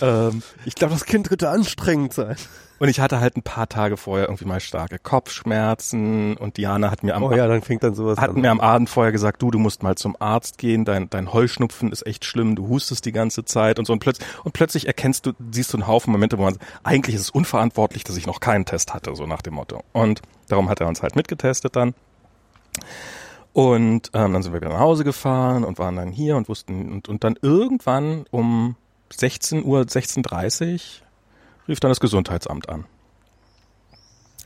ähm, 0.00 0.42
ich 0.64 0.74
glaube, 0.74 0.94
das 0.94 1.04
Kind 1.04 1.28
könnte 1.28 1.48
anstrengend 1.48 2.12
sein. 2.12 2.36
Und 2.78 2.88
ich 2.88 3.00
hatte 3.00 3.20
halt 3.20 3.36
ein 3.36 3.42
paar 3.42 3.68
Tage 3.68 3.96
vorher 3.96 4.26
irgendwie 4.26 4.44
mal 4.44 4.60
starke 4.60 4.98
Kopfschmerzen 4.98 6.36
und 6.36 6.58
Diana 6.58 6.90
hat 6.90 7.02
mir 7.02 7.14
am 7.14 7.22
oh 7.22 7.32
ja, 7.32 7.46
dann 7.46 7.62
fängt 7.62 7.82
dann 7.82 7.94
sowas 7.94 8.18
hat 8.18 8.30
an. 8.30 8.40
mir 8.40 8.50
am 8.50 8.60
Abend 8.60 8.90
vorher 8.90 9.12
gesagt, 9.12 9.40
du, 9.40 9.50
du 9.50 9.58
musst 9.58 9.82
mal 9.82 9.94
zum 9.94 10.14
Arzt 10.20 10.58
gehen, 10.58 10.84
dein, 10.84 11.08
dein 11.08 11.32
Heuschnupfen 11.32 11.90
ist 11.90 12.06
echt 12.06 12.26
schlimm, 12.26 12.54
du 12.54 12.68
hustest 12.68 13.06
die 13.06 13.12
ganze 13.12 13.46
Zeit 13.46 13.78
und 13.78 13.86
so 13.86 13.94
und 13.94 14.00
plötzlich 14.00 14.28
und 14.44 14.52
plötzlich 14.52 14.86
erkennst 14.86 15.24
du, 15.24 15.32
siehst 15.50 15.72
du 15.72 15.78
einen 15.78 15.86
Haufen 15.86 16.12
Momente, 16.12 16.36
wo 16.36 16.42
man 16.42 16.58
eigentlich 16.82 17.14
ist 17.14 17.22
es 17.22 17.30
unverantwortlich, 17.30 18.04
dass 18.04 18.16
ich 18.16 18.26
noch 18.26 18.40
keinen 18.40 18.66
Test 18.66 18.92
hatte, 18.92 19.14
so 19.14 19.26
nach 19.26 19.40
dem 19.40 19.54
Motto. 19.54 19.82
Und 19.92 20.20
darum 20.48 20.68
hat 20.68 20.80
er 20.80 20.86
uns 20.86 21.02
halt 21.02 21.16
mitgetestet 21.16 21.76
dann. 21.76 21.94
Und 23.52 24.10
ähm, 24.12 24.34
dann 24.34 24.42
sind 24.42 24.52
wir 24.52 24.60
wieder 24.60 24.70
nach 24.70 24.80
Hause 24.80 25.02
gefahren 25.02 25.64
und 25.64 25.78
waren 25.78 25.96
dann 25.96 26.12
hier 26.12 26.36
und 26.36 26.48
wussten 26.48 26.92
und, 26.92 27.08
und 27.08 27.24
dann 27.24 27.38
irgendwann 27.40 28.26
um 28.30 28.76
16 29.10 29.64
Uhr, 29.64 29.80
16.30 29.80 30.74
Uhr 30.74 30.80
rief 31.68 31.80
dann 31.80 31.90
das 31.90 32.00
Gesundheitsamt 32.00 32.68
an. 32.68 32.84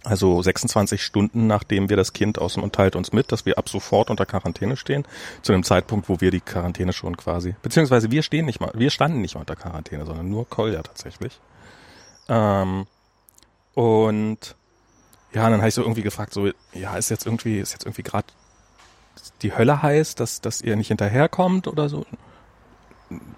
Also 0.03 0.41
26 0.41 1.03
Stunden 1.03 1.47
nachdem 1.47 1.91
wir 1.91 1.97
das 1.97 2.15
Kind 2.15 2.39
aus 2.39 2.57
und 2.57 2.73
teilt 2.73 2.97
uns 2.97 3.13
mit, 3.13 3.33
dass 3.33 3.45
wir 3.45 3.59
ab 3.59 3.69
sofort 3.69 4.09
unter 4.09 4.25
Quarantäne 4.25 4.77
stehen, 4.77 5.05
zu 5.43 5.53
dem 5.53 5.63
Zeitpunkt, 5.63 6.09
wo 6.09 6.21
wir 6.21 6.31
die 6.31 6.41
Quarantäne 6.41 6.95
schon 6.95 7.17
quasi, 7.17 7.55
beziehungsweise 7.63 8.11
wir 8.11 8.23
stehen 8.23 8.47
nicht 8.47 8.61
mal, 8.61 8.71
wir 8.75 8.91
standen 8.91 9.21
nicht 9.21 9.35
mal 9.35 9.41
unter 9.41 9.57
Quarantäne, 9.57 10.07
sondern 10.07 10.31
nur 10.31 10.49
Kolja 10.49 10.83
tatsächlich. 10.83 11.39
Ähm, 12.29 12.87
und 13.75 14.57
ja, 15.33 15.49
dann 15.49 15.61
habe 15.61 15.69
ich 15.69 15.75
so 15.75 15.83
irgendwie 15.83 16.03
gefragt, 16.03 16.33
so, 16.33 16.51
ja, 16.73 16.97
ist 16.97 17.11
jetzt 17.11 17.27
irgendwie, 17.27 17.59
ist 17.59 17.73
jetzt 17.73 17.85
irgendwie 17.85 18.03
gerade 18.03 18.27
die 19.43 19.57
Hölle 19.57 19.83
heiß, 19.83 20.15
dass, 20.15 20.41
dass 20.41 20.61
ihr 20.61 20.77
nicht 20.77 20.89
hinterherkommt 20.89 21.69
oder 21.69 21.89
so? 21.89 22.05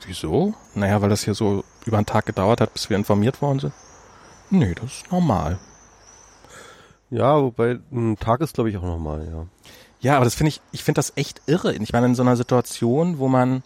Wieso? 0.06 0.54
Naja, 0.74 1.00
weil 1.00 1.08
das 1.08 1.24
hier 1.24 1.34
so 1.34 1.64
über 1.86 1.96
einen 1.96 2.06
Tag 2.06 2.26
gedauert 2.26 2.60
hat, 2.60 2.72
bis 2.72 2.90
wir 2.90 2.96
informiert 2.96 3.40
worden 3.40 3.60
sind. 3.60 3.72
Nee, 4.50 4.74
das 4.74 4.92
ist 4.92 5.12
normal. 5.12 5.58
Ja, 7.10 7.42
wobei 7.42 7.78
ein 7.90 8.18
Tag 8.18 8.40
ist, 8.40 8.54
glaube 8.54 8.70
ich, 8.70 8.76
auch 8.76 8.82
normal, 8.82 9.28
ja. 9.30 9.46
Ja, 10.00 10.16
aber 10.16 10.24
das 10.24 10.34
finde 10.34 10.48
ich, 10.48 10.60
ich 10.72 10.82
finde 10.82 10.98
das 10.98 11.12
echt 11.16 11.42
irre. 11.46 11.74
Ich 11.74 11.92
meine, 11.92 12.06
in 12.06 12.14
so 12.14 12.22
einer 12.22 12.36
Situation, 12.36 13.18
wo 13.18 13.28
man, 13.28 13.62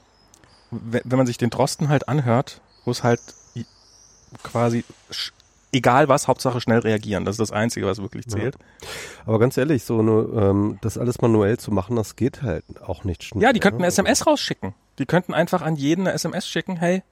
wenn 0.71 1.17
man 1.17 1.27
sich 1.27 1.39
den 1.39 1.51
Drosten 1.51 1.89
halt 1.89 2.09
anhört, 2.09 2.61
wo 2.85 2.91
es 2.91 3.03
halt 3.03 3.21
quasi 4.43 4.85
egal 5.77 6.09
was, 6.09 6.29
Hauptsache 6.29 6.61
schnell 6.61 6.81
reagieren. 6.81 7.25
Das 7.25 7.35
ist 7.35 7.41
das 7.41 7.53
Einzige, 7.53 7.87
was 7.87 7.99
wirklich 7.99 8.27
zählt. 8.27 8.57
Ja. 8.57 8.89
Aber 9.27 9.39
ganz 9.39 9.57
ehrlich, 9.57 9.85
so 9.85 9.99
eine, 9.99 10.11
ähm, 10.13 10.79
das 10.81 10.99
alles 10.99 11.21
manuell 11.21 11.59
zu 11.59 11.71
machen, 11.71 11.97
das 11.97 12.17
geht 12.17 12.43
halt 12.43 12.65
auch 12.83 13.05
nicht 13.05 13.23
schnell. 13.23 13.43
Ja, 13.43 13.53
die 13.53 13.61
könnten 13.61 13.79
eine 13.79 13.89
SMS 13.89 14.27
rausschicken. 14.27 14.75
Die 14.99 15.07
könnten 15.07 15.35
einfach 15.35 15.63
an 15.63 15.77
jeden 15.77 16.03
eine 16.03 16.15
SMS 16.15 16.49
schicken, 16.49 16.77
hey, 16.77 17.03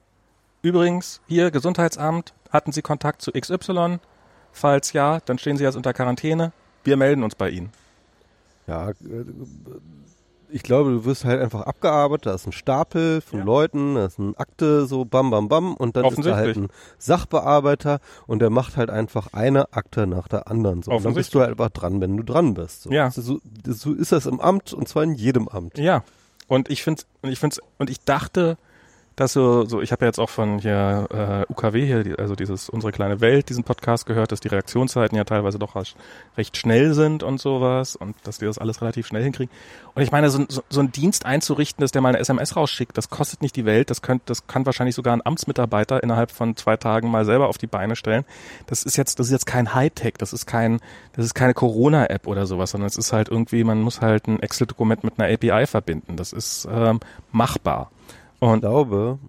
übrigens, 0.61 1.21
hier 1.27 1.51
Gesundheitsamt, 1.51 2.33
hatten 2.49 2.71
Sie 2.71 2.81
Kontakt 2.81 3.21
zu 3.21 3.31
XY? 3.31 3.99
Falls 4.51 4.93
ja, 4.93 5.19
dann 5.25 5.37
stehen 5.37 5.57
Sie 5.57 5.63
jetzt 5.63 5.75
unter 5.75 5.93
Quarantäne. 5.93 6.51
Wir 6.83 6.97
melden 6.97 7.23
uns 7.23 7.35
bei 7.35 7.49
Ihnen. 7.49 7.71
Ja, 8.67 8.89
äh, 8.89 8.93
ich 10.49 10.63
glaube, 10.63 10.91
du 10.91 11.05
wirst 11.05 11.25
halt 11.25 11.41
einfach 11.41 11.61
abgearbeitet, 11.61 12.25
da 12.25 12.35
ist 12.35 12.45
ein 12.45 12.51
Stapel 12.51 13.21
von 13.21 13.39
ja. 13.39 13.45
Leuten, 13.45 13.95
da 13.95 14.05
ist 14.05 14.19
eine 14.19 14.37
Akte, 14.37 14.85
so 14.85 15.05
bam, 15.05 15.31
bam, 15.31 15.47
bam, 15.47 15.75
und 15.75 15.95
dann 15.95 16.05
ist 16.05 16.25
da 16.25 16.35
halt 16.35 16.57
ein 16.57 16.67
Sachbearbeiter 16.97 17.99
und 18.27 18.39
der 18.39 18.49
macht 18.49 18.77
halt 18.77 18.89
einfach 18.89 19.33
eine 19.33 19.73
Akte 19.73 20.07
nach 20.07 20.27
der 20.27 20.49
anderen. 20.49 20.83
So. 20.83 20.91
Und 20.91 21.05
dann 21.05 21.13
bist 21.13 21.33
du 21.33 21.39
halt 21.39 21.51
einfach 21.51 21.69
dran, 21.69 22.01
wenn 22.01 22.17
du 22.17 22.23
dran 22.23 22.53
bist. 22.53 22.83
So. 22.83 22.91
Ja. 22.91 23.11
So, 23.11 23.39
so 23.65 23.93
ist 23.93 24.11
das 24.11 24.25
im 24.25 24.39
Amt 24.39 24.73
und 24.73 24.87
zwar 24.87 25.03
in 25.03 25.13
jedem 25.13 25.47
Amt. 25.47 25.77
Ja. 25.77 26.03
Und 26.47 26.69
ich 26.69 26.83
finde, 26.83 27.03
und 27.21 27.31
ich 27.31 27.39
finde, 27.39 27.57
und 27.77 27.89
ich 27.89 28.01
dachte, 28.01 28.57
dass 29.15 29.33
so, 29.33 29.65
so 29.65 29.81
ich 29.81 29.91
habe 29.91 30.05
ja 30.05 30.09
jetzt 30.09 30.19
auch 30.19 30.29
von 30.29 30.59
hier 30.59 31.07
äh, 31.47 31.51
UKW 31.51 31.85
hier, 31.85 32.03
die, 32.03 32.15
also 32.19 32.35
dieses 32.35 32.69
unsere 32.69 32.91
kleine 32.91 33.21
Welt, 33.21 33.49
diesen 33.49 33.63
Podcast 33.63 34.05
gehört, 34.05 34.31
dass 34.31 34.41
die 34.41 34.49
Reaktionszeiten 34.49 35.17
ja 35.17 35.23
teilweise 35.23 35.57
doch 35.57 35.75
recht 36.37 36.57
schnell 36.57 36.93
sind 36.93 37.23
und 37.23 37.39
sowas 37.39 37.95
und 37.95 38.15
dass 38.23 38.39
die 38.39 38.45
das 38.45 38.57
alles 38.57 38.81
relativ 38.81 39.07
schnell 39.07 39.23
hinkriegen. 39.23 39.53
Und 39.93 40.01
ich 40.01 40.11
meine, 40.11 40.29
so, 40.29 40.43
so, 40.49 40.61
so 40.69 40.81
ein 40.81 40.91
Dienst 40.91 41.25
einzurichten, 41.25 41.81
dass 41.81 41.91
der 41.91 42.01
mal 42.01 42.09
eine 42.09 42.19
SMS 42.19 42.55
rausschickt, 42.57 42.97
das 42.97 43.09
kostet 43.09 43.41
nicht 43.41 43.55
die 43.55 43.65
Welt, 43.65 43.89
das 43.89 44.01
könnte, 44.01 44.23
das 44.27 44.47
kann 44.47 44.65
wahrscheinlich 44.65 44.95
sogar 44.95 45.15
ein 45.15 45.25
Amtsmitarbeiter 45.25 46.03
innerhalb 46.03 46.31
von 46.31 46.57
zwei 46.57 46.75
Tagen 46.75 47.09
mal 47.09 47.23
selber 47.23 47.47
auf 47.47 47.57
die 47.57 47.67
Beine 47.67 47.95
stellen. 47.95 48.25
Das 48.67 48.83
ist 48.83 48.97
jetzt, 48.97 49.19
das 49.19 49.27
ist 49.27 49.31
jetzt 49.31 49.45
kein 49.45 49.73
Hightech, 49.73 50.15
das 50.17 50.33
ist 50.33 50.45
kein, 50.45 50.81
das 51.13 51.25
ist 51.25 51.33
keine 51.33 51.53
Corona-App 51.53 52.27
oder 52.27 52.45
sowas, 52.45 52.71
sondern 52.71 52.87
es 52.87 52.97
ist 52.97 53.13
halt 53.13 53.29
irgendwie, 53.29 53.63
man 53.63 53.81
muss 53.81 54.01
halt 54.01 54.27
ein 54.27 54.41
Excel-Dokument 54.41 55.05
mit 55.05 55.19
einer 55.19 55.33
API 55.33 55.65
verbinden. 55.67 56.17
Das 56.17 56.33
ist 56.33 56.67
ähm, 56.69 56.99
machbar. 57.31 57.91
Und 58.45 58.55
ich 58.55 58.61
glaube, 58.61 59.19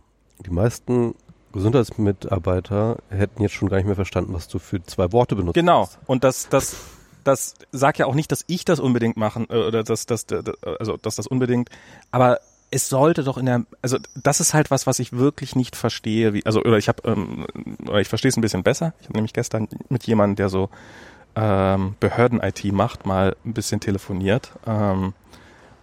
die 0.44 0.50
meisten 0.50 1.14
Gesundheitsmitarbeiter 1.52 2.98
hätten 3.08 3.42
jetzt 3.42 3.54
schon 3.54 3.68
gar 3.68 3.78
nicht 3.78 3.86
mehr 3.86 3.94
verstanden, 3.94 4.34
was 4.34 4.48
du 4.48 4.58
für 4.58 4.82
zwei 4.82 5.12
Worte 5.12 5.36
benutzt 5.36 5.54
Genau. 5.54 5.82
Hast. 5.82 5.98
Und 6.06 6.22
das, 6.24 6.48
das, 6.48 6.76
das 7.24 7.54
sagt 7.72 7.98
ja 7.98 8.06
auch 8.06 8.14
nicht, 8.14 8.30
dass 8.30 8.44
ich 8.46 8.64
das 8.64 8.78
unbedingt 8.78 9.16
machen, 9.16 9.46
äh, 9.48 9.56
oder 9.56 9.82
dass, 9.82 10.06
dass, 10.06 10.26
also, 10.78 10.96
dass 10.96 11.16
das 11.16 11.26
unbedingt, 11.26 11.70
aber 12.10 12.40
es 12.70 12.88
sollte 12.88 13.22
doch 13.22 13.38
in 13.38 13.46
der, 13.46 13.64
also 13.80 13.96
das 14.22 14.40
ist 14.40 14.52
halt 14.52 14.70
was, 14.70 14.86
was 14.86 14.98
ich 14.98 15.12
wirklich 15.12 15.54
nicht 15.54 15.76
verstehe, 15.76 16.34
wie, 16.34 16.44
also 16.44 16.60
oder 16.60 16.78
ich 16.78 16.88
habe, 16.88 17.08
ähm, 17.08 17.46
ich 17.98 18.08
verstehe 18.08 18.28
es 18.28 18.36
ein 18.36 18.40
bisschen 18.40 18.64
besser. 18.64 18.92
Ich 19.00 19.06
habe 19.06 19.16
nämlich 19.16 19.32
gestern 19.32 19.68
mit 19.88 20.04
jemandem, 20.06 20.36
der 20.36 20.48
so 20.48 20.68
ähm, 21.36 21.94
Behörden-IT 22.00 22.64
macht, 22.72 23.06
mal 23.06 23.36
ein 23.44 23.54
bisschen 23.54 23.80
telefoniert 23.80 24.50
ähm, 24.66 25.14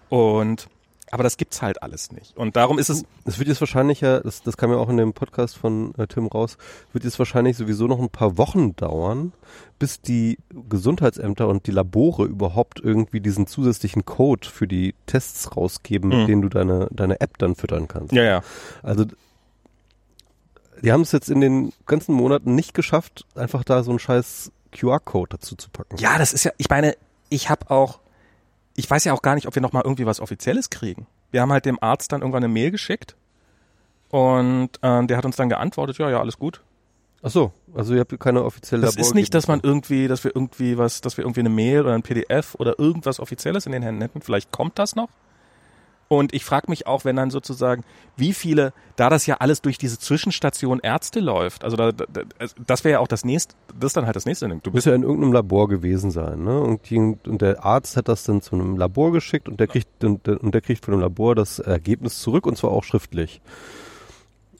und 0.10 0.68
aber 1.14 1.22
das 1.22 1.38
gibt's 1.38 1.62
halt 1.62 1.84
alles 1.84 2.12
nicht. 2.12 2.36
Und 2.36 2.56
darum 2.56 2.80
ist 2.80 2.90
es. 2.90 3.06
Es 3.24 3.38
wird 3.38 3.48
jetzt 3.48 3.62
wahrscheinlich 3.62 4.02
ja, 4.02 4.20
das, 4.20 4.42
das 4.42 4.58
kam 4.58 4.72
ja 4.72 4.78
auch 4.78 4.90
in 4.90 4.98
dem 4.98 5.14
Podcast 5.14 5.56
von 5.56 5.94
äh, 5.96 6.08
Tim 6.08 6.26
raus, 6.26 6.58
wird 6.92 7.04
jetzt 7.04 7.20
wahrscheinlich 7.20 7.56
sowieso 7.56 7.86
noch 7.86 8.00
ein 8.00 8.10
paar 8.10 8.40
Wochen 8.40 8.76
dauern, 8.76 9.32
bis 9.78 10.02
die 10.02 10.40
Gesundheitsämter 10.70 11.48
und 11.48 11.68
die 11.68 11.72
Labore 11.72 12.26
überhaupt 12.26 12.80
irgendwie 12.84 13.22
diesen 13.22 13.46
zusätzlichen 13.46 14.06
Code 14.06 14.48
für 14.48 14.68
die 14.68 14.96
Tests 15.06 15.56
rausgeben, 15.56 16.10
mhm. 16.10 16.18
mit 16.18 16.28
denen 16.30 16.42
du 16.42 16.50
deine, 16.50 16.88
deine 16.90 17.22
App 17.22 17.38
dann 17.38 17.54
füttern 17.54 17.88
kannst. 17.88 18.12
Ja, 18.12 18.24
ja. 18.24 18.42
Also 18.82 19.06
die 20.82 20.92
haben 20.92 21.02
es 21.02 21.12
jetzt 21.12 21.30
in 21.30 21.42
den 21.42 21.74
ganzen 21.86 22.16
Monaten 22.16 22.56
nicht 22.56 22.74
geschafft, 22.74 23.28
einfach 23.36 23.64
da 23.64 23.84
so 23.84 23.92
einen 23.92 24.00
scheiß 24.00 24.52
QR-Code 24.72 25.38
dazu 25.38 25.56
zu 25.56 25.70
packen. 25.70 25.98
Ja, 25.98 26.18
das 26.18 26.34
ist 26.34 26.44
ja, 26.44 26.52
ich 26.58 26.72
meine, 26.72 26.98
ich 27.30 27.52
habe 27.52 27.70
auch 27.70 28.00
ich 28.76 28.90
weiß 28.90 29.04
ja 29.06 29.14
auch 29.14 29.22
gar 29.22 29.36
nicht, 29.36 29.48
ob 29.48 29.56
wir 29.56 29.62
noch 29.62 29.74
mal 29.74 29.82
irgendwie 29.84 30.06
was 30.06 30.20
Offizielles 30.20 30.70
kriegen. 30.70 31.08
Wir 31.32 31.42
haben 31.42 31.52
halt 31.52 31.66
dem 31.66 31.82
Arzt 31.82 32.12
dann 32.12 32.22
irgendwann 32.22 32.44
eine 32.44 32.54
Mail 32.54 32.72
geschickt 32.72 33.16
und 34.10 34.70
äh, 34.82 35.06
der 35.06 35.18
hat 35.18 35.26
uns 35.26 35.36
dann 35.36 35.50
geantwortet, 35.50 35.98
ja, 35.98 36.10
ja, 36.10 36.20
alles 36.20 36.38
gut. 36.38 36.62
Ach 37.26 37.32
so, 37.32 37.52
also 37.74 37.94
ihr 37.94 38.02
habt 38.02 38.20
keine 38.20 38.44
offizielle 38.44 38.86
Das 38.86 38.98
ist 38.98 39.16
nicht, 39.16 39.34
dass 39.34 39.48
man 39.48 39.62
irgendwie, 39.64 40.08
dass 40.10 40.26
wir 40.26 40.36
irgendwie 40.36 40.78
was, 40.78 41.00
dass 41.00 41.16
wir 41.16 41.24
irgendwie 41.24 41.40
eine 41.40 41.50
Mail 41.50 41.82
oder 41.82 41.94
ein 41.94 42.04
PDF 42.04 42.56
oder 42.56 42.78
irgendwas 42.78 43.20
Offizielles 43.20 43.66
in 43.66 43.72
den 43.72 43.82
Händen 43.82 44.02
hätten. 44.02 44.22
Vielleicht 44.22 44.52
kommt 44.52 44.78
das 44.78 44.96
noch. 44.96 45.10
Und 46.08 46.34
ich 46.34 46.46
frage 46.46 46.70
mich 46.70 46.86
auch, 46.86 47.06
wenn 47.06 47.16
dann 47.16 47.32
sozusagen, 47.32 47.84
wie 48.18 48.34
viele, 48.34 48.74
da 48.96 49.10
das 49.10 49.26
ja 49.26 49.38
alles 49.38 49.62
durch 49.62 49.78
diese 49.78 49.98
Zwischenstation 49.98 50.80
Ärzte 50.80 51.20
läuft, 51.20 51.64
also 51.64 51.76
da, 51.76 51.92
da, 51.92 52.06
also 52.38 52.56
das 52.68 52.84
wäre 52.84 52.94
ja 52.94 53.00
auch 53.00 53.08
das 53.08 53.26
nächste, 53.26 53.56
das 53.80 53.88
ist 53.88 53.98
dann 53.98 54.06
halt 54.06 54.16
das 54.16 54.26
nächste 54.26 54.48
Du 54.48 54.72
bist 54.72 54.86
ja 54.86 54.94
in 54.94 55.04
irgendeinem 55.04 55.34
Labor 55.34 55.68
gewesen 55.68 56.12
sein, 56.12 56.44
ne? 56.44 56.60
Und, 56.60 56.90
die, 56.90 56.98
und 56.98 57.42
der 57.42 57.64
Arzt 57.64 57.98
hat 57.98 58.08
das 58.08 58.24
dann 58.24 58.42
zu 58.42 58.56
einem 58.56 58.78
Labor 58.78 59.12
geschickt 59.12 59.50
und 59.50 59.60
der 59.60 59.68
kriegt 59.68 60.04
und, 60.04 60.28
und 60.28 60.54
der 60.54 60.62
kriegt 60.62 60.86
von 60.86 60.94
dem 60.94 61.02
Labor 61.02 61.34
das 61.36 61.60
Ergebnis 61.60 62.20
zurück 62.20 62.46
und 62.46 62.58
zwar 62.58 62.72
auch 62.72 62.84
schriftlich. 62.84 63.42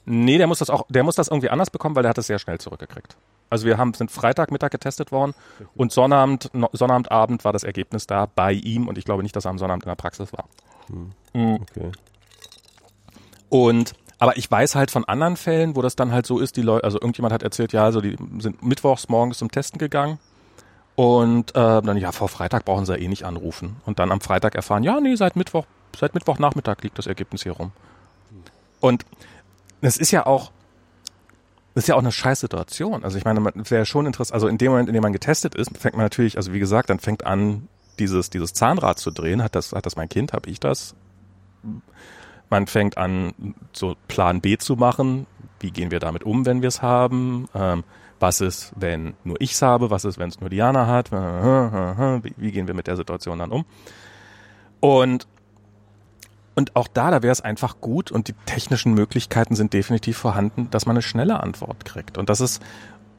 Nee, 0.06 0.38
der 0.38 0.46
muss 0.46 0.58
das 0.58 0.70
auch, 0.70 0.86
der 0.88 1.02
muss 1.02 1.14
das 1.14 1.28
irgendwie 1.28 1.50
anders 1.50 1.70
bekommen, 1.70 1.96
weil 1.96 2.02
der 2.02 2.10
hat 2.10 2.18
es 2.18 2.26
sehr 2.26 2.38
schnell 2.38 2.58
zurückgekriegt. 2.58 3.16
Also 3.48 3.66
wir 3.66 3.78
haben, 3.78 3.94
sind 3.94 4.10
Freitagmittag 4.10 4.70
getestet 4.70 5.12
worden 5.12 5.34
und 5.76 5.92
Sonnabend, 5.92 6.50
Sonnabendabend 6.72 7.44
war 7.44 7.52
das 7.52 7.62
Ergebnis 7.62 8.06
da 8.06 8.26
bei 8.26 8.52
ihm 8.52 8.88
und 8.88 8.98
ich 8.98 9.04
glaube 9.04 9.22
nicht, 9.22 9.36
dass 9.36 9.44
er 9.44 9.50
am 9.50 9.58
Sonnabend 9.58 9.84
in 9.84 9.88
der 9.90 9.96
Praxis 9.96 10.32
war. 10.32 10.46
Hm. 10.88 11.60
Okay. 11.62 11.92
Und 13.48 13.94
aber 14.18 14.36
ich 14.36 14.50
weiß 14.50 14.74
halt 14.74 14.90
von 14.90 15.04
anderen 15.04 15.36
Fällen, 15.36 15.76
wo 15.76 15.82
das 15.82 15.96
dann 15.96 16.12
halt 16.12 16.24
so 16.24 16.38
ist, 16.38 16.56
die 16.56 16.62
Leute, 16.62 16.84
also 16.84 16.98
irgendjemand 17.00 17.34
hat 17.34 17.42
erzählt, 17.42 17.72
ja, 17.72 17.84
also 17.84 18.00
die 18.00 18.16
sind 18.38 18.62
mittwochs 18.62 19.08
morgens 19.08 19.38
zum 19.38 19.50
Testen 19.50 19.78
gegangen 19.78 20.18
und 20.96 21.50
äh, 21.50 21.82
dann, 21.82 21.96
ja, 21.96 22.12
vor 22.12 22.28
Freitag 22.28 22.64
brauchen 22.64 22.86
sie 22.86 22.92
ja 22.92 22.98
eh 22.98 23.08
nicht 23.08 23.24
anrufen. 23.24 23.76
Und 23.84 23.98
dann 23.98 24.12
am 24.12 24.20
Freitag 24.20 24.54
erfahren, 24.54 24.84
ja, 24.84 25.00
nee, 25.00 25.16
seit 25.16 25.34
Mittwoch, 25.36 25.66
seit 25.98 26.14
Mittwochnachmittag 26.14 26.76
liegt 26.82 26.98
das 26.98 27.06
Ergebnis 27.06 27.42
hier 27.42 27.52
rum. 27.52 27.72
Und 28.80 29.04
das 29.80 29.96
ist 29.96 30.12
ja 30.12 30.24
auch, 30.26 30.52
das 31.74 31.84
ist 31.84 31.88
ja 31.88 31.96
auch 31.96 32.00
eine 32.00 32.12
scheiß 32.12 32.40
Situation. 32.40 33.02
Also 33.02 33.18
ich 33.18 33.24
meine, 33.24 33.40
es 33.60 33.70
wäre 33.70 33.86
schon 33.86 34.06
interessant, 34.06 34.34
also 34.34 34.46
in 34.46 34.58
dem 34.58 34.70
Moment, 34.70 34.88
in 34.88 34.94
dem 34.94 35.02
man 35.02 35.12
getestet 35.12 35.56
ist, 35.56 35.76
fängt 35.76 35.96
man 35.96 36.04
natürlich, 36.04 36.36
also 36.36 36.52
wie 36.52 36.60
gesagt, 36.60 36.90
dann 36.90 37.00
fängt 37.00 37.26
an, 37.26 37.68
dieses, 37.96 38.30
dieses 38.30 38.52
Zahnrad 38.52 38.98
zu 38.98 39.10
drehen. 39.10 39.42
Hat 39.42 39.54
das, 39.54 39.72
hat 39.72 39.86
das 39.86 39.96
mein 39.96 40.08
Kind, 40.08 40.32
habe 40.32 40.48
ich 40.50 40.60
das? 40.60 40.94
Man 42.50 42.66
fängt 42.66 42.98
an, 42.98 43.54
so 43.72 43.96
Plan 44.08 44.40
B 44.40 44.58
zu 44.58 44.76
machen. 44.76 45.26
Wie 45.60 45.70
gehen 45.70 45.90
wir 45.90 46.00
damit 46.00 46.24
um, 46.24 46.46
wenn 46.46 46.62
wir 46.62 46.68
es 46.68 46.82
haben? 46.82 47.48
Ähm, 47.54 47.84
was 48.20 48.40
ist, 48.40 48.72
wenn 48.76 49.14
nur 49.24 49.40
ich 49.40 49.52
es 49.52 49.62
habe? 49.62 49.90
Was 49.90 50.04
ist, 50.04 50.18
wenn 50.18 50.28
es 50.28 50.40
nur 50.40 50.50
Diana 50.50 50.86
hat? 50.86 51.10
Wie, 51.12 52.34
wie, 52.36 52.52
gehen 52.52 52.66
wir 52.66 52.74
mit 52.74 52.86
der 52.86 52.96
Situation 52.96 53.38
dann 53.38 53.50
um? 53.50 53.64
Und, 54.80 55.26
und 56.54 56.76
auch 56.76 56.88
da, 56.88 57.10
da 57.10 57.22
wäre 57.22 57.32
es 57.32 57.40
einfach 57.40 57.80
gut 57.80 58.12
und 58.12 58.28
die 58.28 58.34
technischen 58.46 58.94
Möglichkeiten 58.94 59.56
sind 59.56 59.72
definitiv 59.72 60.16
vorhanden, 60.16 60.68
dass 60.70 60.86
man 60.86 60.96
eine 60.96 61.02
schnelle 61.02 61.40
Antwort 61.40 61.84
kriegt. 61.84 62.18
Und 62.18 62.28
das 62.28 62.40
ist, 62.40 62.62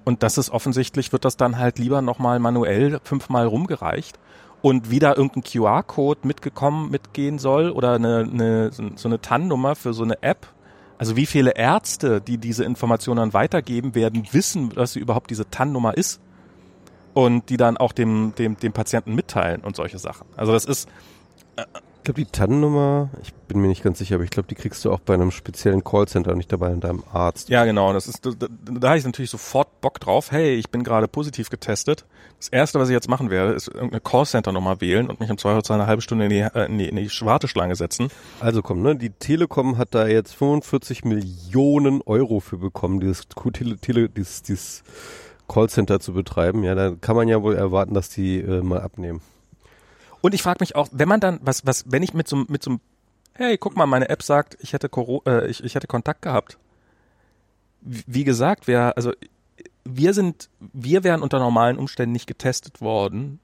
und 0.06 0.24
das 0.24 0.38
ist 0.38 0.50
offensichtlich, 0.50 1.12
wird 1.12 1.26
das 1.26 1.36
dann 1.36 1.58
halt 1.58 1.80
lieber 1.80 2.02
nochmal 2.02 2.40
manuell 2.40 3.00
fünfmal 3.04 3.48
rumgereicht 3.48 4.18
und 4.66 4.90
wieder 4.90 5.16
irgendein 5.16 5.44
QR-Code 5.44 6.22
mitgekommen, 6.24 6.90
mitgehen 6.90 7.38
soll 7.38 7.70
oder 7.70 7.94
eine, 7.94 8.28
eine, 8.28 8.72
so 8.72 9.08
eine 9.08 9.22
TAN-Nummer 9.22 9.76
für 9.76 9.94
so 9.94 10.02
eine 10.02 10.24
App. 10.24 10.48
Also 10.98 11.16
wie 11.16 11.28
viele 11.28 11.52
Ärzte, 11.52 12.20
die 12.20 12.40
diese 12.40 12.64
Informationen 12.64 13.18
dann 13.18 13.34
weitergeben 13.36 13.94
werden, 13.94 14.28
wissen, 14.32 14.70
dass 14.70 14.96
überhaupt 14.96 15.30
diese 15.30 15.48
TAN-Nummer 15.52 15.96
ist 15.96 16.20
und 17.14 17.48
die 17.52 17.58
dann 17.58 17.78
auch 17.78 17.92
dem, 17.92 18.34
dem, 18.40 18.58
dem 18.58 18.74
Patienten 18.74 19.14
mitteilen 19.14 19.62
und 19.62 19.76
solche 19.76 20.00
Sachen. 20.00 20.26
Also 20.36 20.52
das 20.52 20.66
ist, 20.66 20.90
äh, 21.58 21.66
glaube, 22.06 22.22
die 22.22 22.32
TAN-Nummer, 22.32 23.10
ich 23.22 23.34
bin 23.34 23.60
mir 23.60 23.68
nicht 23.68 23.84
ganz 23.84 24.00
sicher, 24.00 24.16
aber 24.16 24.24
ich 24.24 24.30
glaube, 24.30 24.48
die 24.48 24.56
kriegst 24.56 24.86
du 24.86 24.92
auch 24.92 25.00
bei 25.00 25.14
einem 25.14 25.32
speziellen 25.32 25.84
Callcenter, 25.84 26.34
nicht 26.36 26.52
dabei 26.52 26.72
in 26.72 26.80
deinem 26.80 27.04
Arzt. 27.12 27.50
Ja, 27.50 27.66
genau. 27.66 27.92
Das 27.92 28.08
ist, 28.08 28.26
da, 28.26 28.32
da, 28.32 28.48
da 28.48 28.88
habe 28.90 28.98
ich 28.98 29.06
natürlich 29.06 29.30
sofort 29.30 29.82
Bock 29.82 30.00
drauf. 30.00 30.32
Hey, 30.32 30.56
ich 30.56 30.70
bin 30.70 30.84
gerade 30.84 31.08
positiv 31.08 31.50
getestet. 31.50 32.06
Das 32.38 32.50
erste, 32.50 32.80
was 32.80 32.90
ich 32.90 32.94
jetzt 32.94 33.10
machen 33.10 33.30
werde, 33.30 33.54
ist 33.54 33.68
irgendeine 33.68 34.02
Callcenter-Nummer 34.02 34.80
wählen 34.82 35.10
und 35.10 35.20
mich 35.20 35.30
im 35.30 35.38
Zweifelsfall 35.38 35.80
eine 35.80 35.88
halbe 35.88 36.02
Stunde 36.02 36.26
in 36.26 36.30
die, 36.30 36.40
äh, 36.40 36.66
in 36.68 36.78
die, 36.78 36.88
in 36.88 36.96
die 36.96 37.10
Warteschlange 37.22 37.76
setzen. 37.76 38.08
Also 38.40 38.62
komm, 38.62 38.82
ne, 38.82 38.96
die 38.96 39.10
Telekom 39.10 39.78
hat 39.78 39.90
da 39.96 40.08
jetzt 40.08 40.36
45 40.36 41.04
Millionen 41.04 42.02
Euro 42.04 42.40
für 42.40 42.58
bekommen, 42.58 43.00
dieses, 43.00 43.28
Tele, 43.54 43.78
Tele, 43.78 44.10
dieses, 44.10 44.44
dieses 44.44 44.84
Callcenter 45.48 46.00
zu 46.00 46.14
betreiben. 46.14 46.64
Ja, 46.64 46.76
da 46.76 46.92
kann 46.92 47.16
man 47.16 47.28
ja 47.28 47.42
wohl 47.42 47.56
erwarten, 47.56 47.94
dass 47.94 48.10
die 48.10 48.40
äh, 48.40 48.62
mal 48.62 48.82
abnehmen. 48.82 49.22
Und 50.26 50.34
ich 50.34 50.42
frage 50.42 50.58
mich 50.62 50.76
auch, 50.76 50.88
wenn 50.92 51.08
man 51.08 51.20
dann, 51.20 51.40
was, 51.44 51.68
was, 51.68 51.84
wenn 51.86 52.02
ich 52.02 52.16
mit 52.16 52.28
so, 52.28 52.46
mit 52.48 52.64
so 52.64 52.80
hey, 53.34 53.60
guck 53.60 53.78
mal, 53.78 53.86
meine 53.86 54.10
App 54.10 54.24
sagt, 54.24 54.58
ich 54.60 54.74
hätte, 54.74 54.90
Coro 54.90 55.22
äh, 55.28 55.46
ich, 55.48 55.64
ich 55.64 55.76
hätte 55.76 55.86
Kontakt 55.86 56.24
gehabt. 56.24 56.58
Wie 57.82 58.24
gesagt, 58.24 58.66
wir, 58.66 58.98
also 58.98 59.12
wir 59.84 60.16
sind, 60.16 60.50
wir 60.74 61.04
wären 61.04 61.22
unter 61.22 61.38
normalen 61.38 61.78
Umständen 61.78 62.12
nicht 62.12 62.26
getestet 62.26 62.82
worden, 62.82 63.40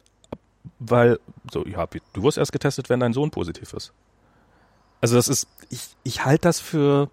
weil, 0.79 1.19
so, 1.51 1.67
ja, 1.67 1.85
du 2.13 2.23
wirst 2.23 2.39
erst 2.39 2.51
getestet, 2.51 2.89
wenn 2.89 2.99
dein 2.99 3.13
Sohn 3.13 3.29
positiv 3.29 3.73
ist. 3.73 3.93
Also 5.01 5.17
das 5.17 5.27
ist, 5.27 5.47
ich, 5.69 5.81
ich 6.01 6.25
halte 6.25 6.41
das 6.47 6.59
für, 6.59 7.11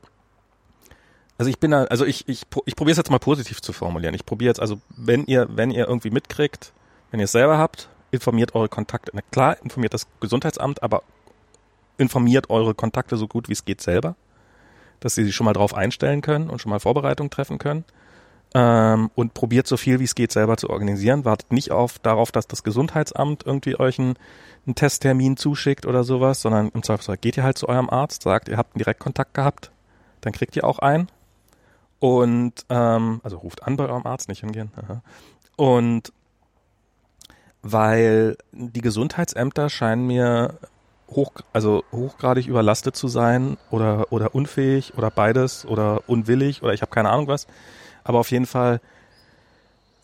also 1.37 1.51
ich 1.51 1.59
bin 1.59 1.73
da, 1.73 1.85
also 1.85 2.07
ich, 2.07 2.27
ich, 2.27 2.47
ich 2.65 2.75
probiere 2.75 2.93
es 2.93 2.97
jetzt 2.97 3.11
mal 3.11 3.19
positiv 3.19 3.61
zu 3.61 3.75
formulieren. 3.75 4.15
Ich 4.15 4.25
probiere 4.25 4.49
jetzt, 4.49 4.61
also 4.61 4.81
wenn 4.97 5.27
ihr, 5.27 5.47
wenn 5.51 5.71
ihr 5.71 5.87
irgendwie 5.87 6.09
mitkriegt, 6.09 6.73
wenn 7.11 7.21
ihr 7.21 7.25
es 7.25 7.33
selber 7.33 7.59
habt, 7.59 7.91
informiert 8.11 8.55
eure 8.55 8.69
Kontakte. 8.69 9.13
Na 9.15 9.23
klar, 9.31 9.57
informiert 9.63 9.95
das 9.95 10.07
Gesundheitsamt, 10.21 10.83
aber 10.83 11.03
informiert 11.99 12.51
eure 12.51 12.75
Kontakte 12.75 13.17
so 13.17 13.27
gut 13.27 13.49
wie 13.49 13.53
es 13.53 13.65
geht 13.65 13.81
selber, 13.81 14.15
dass 15.01 15.15
sie 15.15 15.25
sich 15.25 15.35
schon 15.35 15.45
mal 15.45 15.53
drauf 15.53 15.75
einstellen 15.75 16.23
können 16.23 16.49
und 16.49 16.61
schon 16.61 16.71
mal 16.71 16.81
Vorbereitungen 16.81 17.31
treffen 17.31 17.59
können. 17.59 17.85
Ähm, 18.55 19.11
und 19.15 19.35
probiert 19.35 19.67
so 19.67 19.77
viel 19.77 20.01
wie 20.01 20.05
es 20.05 20.15
geht 20.15 20.33
selber 20.33 20.57
zu 20.57 20.71
organisieren. 20.71 21.27
Wartet 21.27 21.53
nicht 21.53 21.71
auf 21.71 21.99
darauf, 21.99 22.33
dass 22.33 22.47
das 22.47 22.63
Gesundheitsamt 22.63 23.45
irgendwie 23.45 23.79
euch 23.79 23.99
einen, 23.99 24.15
einen 24.65 24.75
Testtermin 24.75 25.37
zuschickt 25.37 25.85
oder 25.85 26.03
sowas, 26.03 26.41
sondern 26.41 26.71
im 26.71 26.83
Zweifelsfall 26.83 27.19
geht 27.19 27.37
ihr 27.37 27.43
halt 27.43 27.59
zu 27.59 27.69
eurem 27.69 27.91
Arzt, 27.91 28.23
sagt, 28.23 28.49
ihr 28.49 28.57
habt 28.57 28.75
einen 28.75 28.79
Direktkontakt 28.79 29.35
gehabt, 29.35 29.71
dann 30.23 30.33
kriegt 30.33 30.57
ihr 30.57 30.65
auch 30.65 30.79
einen. 30.79 31.09
Und 31.99 32.65
ähm, 32.71 33.21
also 33.23 33.37
ruft 33.39 33.65
an 33.65 33.77
bei 33.77 33.87
eurem 33.87 34.07
Arzt, 34.07 34.29
nicht 34.29 34.41
hingehen. 34.41 34.71
Aha. 34.77 35.03
Und 35.57 36.13
weil 37.63 38.37
die 38.53 38.81
Gesundheitsämter 38.81 39.69
scheinen 39.69 40.07
mir 40.07 40.59
hoch, 41.11 41.33
also 41.53 41.85
hochgradig 41.93 42.47
überlastet 42.47 42.97
zu 42.97 43.09
sein 43.09 43.57
oder, 43.71 44.13
oder 44.13 44.35
unfähig 44.35 44.93
oder 44.97 45.11
beides 45.11 45.65
oder 45.67 46.03
unwillig 46.07 46.63
oder 46.63 46.75
ich 46.75 46.83
habe 46.83 46.91
keine 46.91 47.11
Ahnung 47.11 47.29
was. 47.29 47.47
Aber 48.05 48.19
auf 48.19 48.31
jeden 48.31 48.47
Fall 48.47 48.81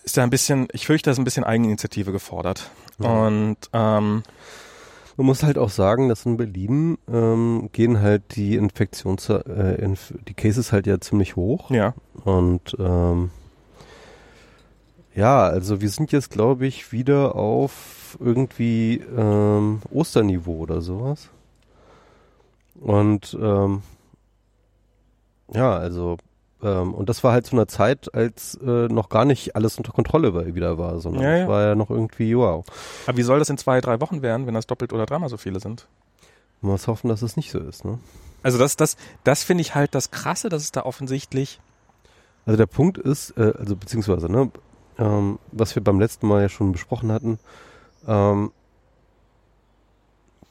ist 0.02 0.16
da 0.16 0.22
ein 0.22 0.30
bisschen, 0.30 0.68
ich 0.72 0.86
fürchte, 0.86 1.08
da 1.08 1.12
ist 1.12 1.18
ein 1.18 1.24
bisschen 1.24 1.44
Eigeninitiative 1.44 2.12
gefordert. 2.12 2.70
Ja. 2.98 3.26
Und 3.26 3.56
ähm, 3.72 4.22
man 5.16 5.26
muss 5.26 5.42
halt 5.42 5.58
auch 5.58 5.70
sagen, 5.70 6.08
dass 6.08 6.26
in 6.26 6.36
Berlin 6.36 6.98
ähm, 7.10 7.70
gehen 7.72 8.00
halt 8.00 8.36
die 8.36 8.56
Infektions, 8.56 9.28
äh, 9.28 9.80
Inf 9.80 10.12
die 10.26 10.34
Cases 10.34 10.72
halt 10.72 10.86
ja 10.86 11.00
ziemlich 11.00 11.36
hoch. 11.36 11.70
Ja. 11.70 11.94
Und 12.24 12.76
ähm, 12.78 13.30
ja, 15.14 15.42
also 15.42 15.81
wir 15.81 15.90
sind 15.90 16.12
jetzt, 16.12 16.31
glaube 16.31 16.66
ich, 16.66 16.92
wieder 16.92 17.35
auf 17.37 18.16
irgendwie 18.20 19.03
ähm, 19.16 19.81
Osterniveau 19.90 20.59
oder 20.59 20.81
sowas. 20.81 21.29
Und 22.81 23.37
ähm, 23.40 23.83
ja, 25.53 25.77
also 25.77 26.16
ähm, 26.62 26.94
und 26.94 27.09
das 27.09 27.22
war 27.22 27.33
halt 27.33 27.46
zu 27.46 27.55
einer 27.55 27.68
Zeit, 27.68 28.12
als 28.14 28.59
äh, 28.64 28.88
noch 28.88 29.09
gar 29.09 29.24
nicht 29.24 29.55
alles 29.55 29.77
unter 29.77 29.92
Kontrolle 29.92 30.35
war, 30.35 30.46
wieder 30.55 30.79
war, 30.79 30.98
sondern 30.98 31.22
Ja, 31.22 31.33
es 31.35 31.40
ja. 31.40 31.48
war 31.48 31.62
ja 31.62 31.74
noch 31.74 31.90
irgendwie 31.90 32.37
wow. 32.37 32.64
aber 33.07 33.16
wie 33.16 33.22
soll 33.22 33.38
das 33.38 33.50
in 33.50 33.59
zwei, 33.59 33.81
drei 33.81 34.00
Wochen 34.00 34.22
werden, 34.22 34.46
wenn 34.46 34.55
das 34.55 34.66
doppelt 34.66 34.92
oder 34.92 35.07
dreimal 35.07 35.29
so 35.29 35.37
viele 35.37 35.61
sind? 35.61 35.87
Man 36.61 36.72
muss 36.72 36.87
hoffen, 36.88 37.09
dass 37.09 37.22
es 37.22 37.37
nicht 37.37 37.50
so 37.50 37.59
ist. 37.59 37.85
Ne? 37.85 37.98
Also 38.42 38.59
das, 38.59 38.77
das, 38.77 38.96
das 39.22 39.44
finde 39.44 39.62
ich 39.62 39.74
halt 39.74 39.94
das 39.94 40.11
Krasse, 40.11 40.48
dass 40.48 40.62
es 40.62 40.72
da 40.72 40.83
offensichtlich 40.83 41.61
Also 42.46 42.57
der 42.57 42.66
Punkt 42.66 42.98
ist, 42.98 43.37
äh, 43.37 43.53
also 43.59 43.77
beziehungsweise, 43.77 44.31
ne, 44.31 44.50
ähm, 44.98 45.38
was 45.52 45.74
wir 45.74 45.83
beim 45.85 46.00
letzten 46.00 46.26
Mal 46.28 46.42
ja 46.42 46.48
schon 46.48 46.72
besprochen 46.72 47.11
hatten, 47.12 47.38
ähm, 48.07 48.50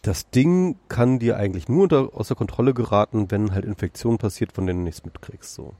das 0.01 0.29
Ding 0.29 0.75
kann 0.89 1.19
dir 1.19 1.37
eigentlich 1.37 1.69
nur 1.69 1.83
unter, 1.83 2.09
außer 2.13 2.35
Kontrolle 2.35 2.73
geraten, 2.73 3.31
wenn 3.31 3.53
halt 3.53 3.63
Infektion 3.63 4.17
passiert, 4.17 4.51
von 4.51 4.67
denen 4.67 4.79
du 4.79 4.83
nichts 4.85 5.05
mitkriegst. 5.05 5.53
So. 5.53 5.73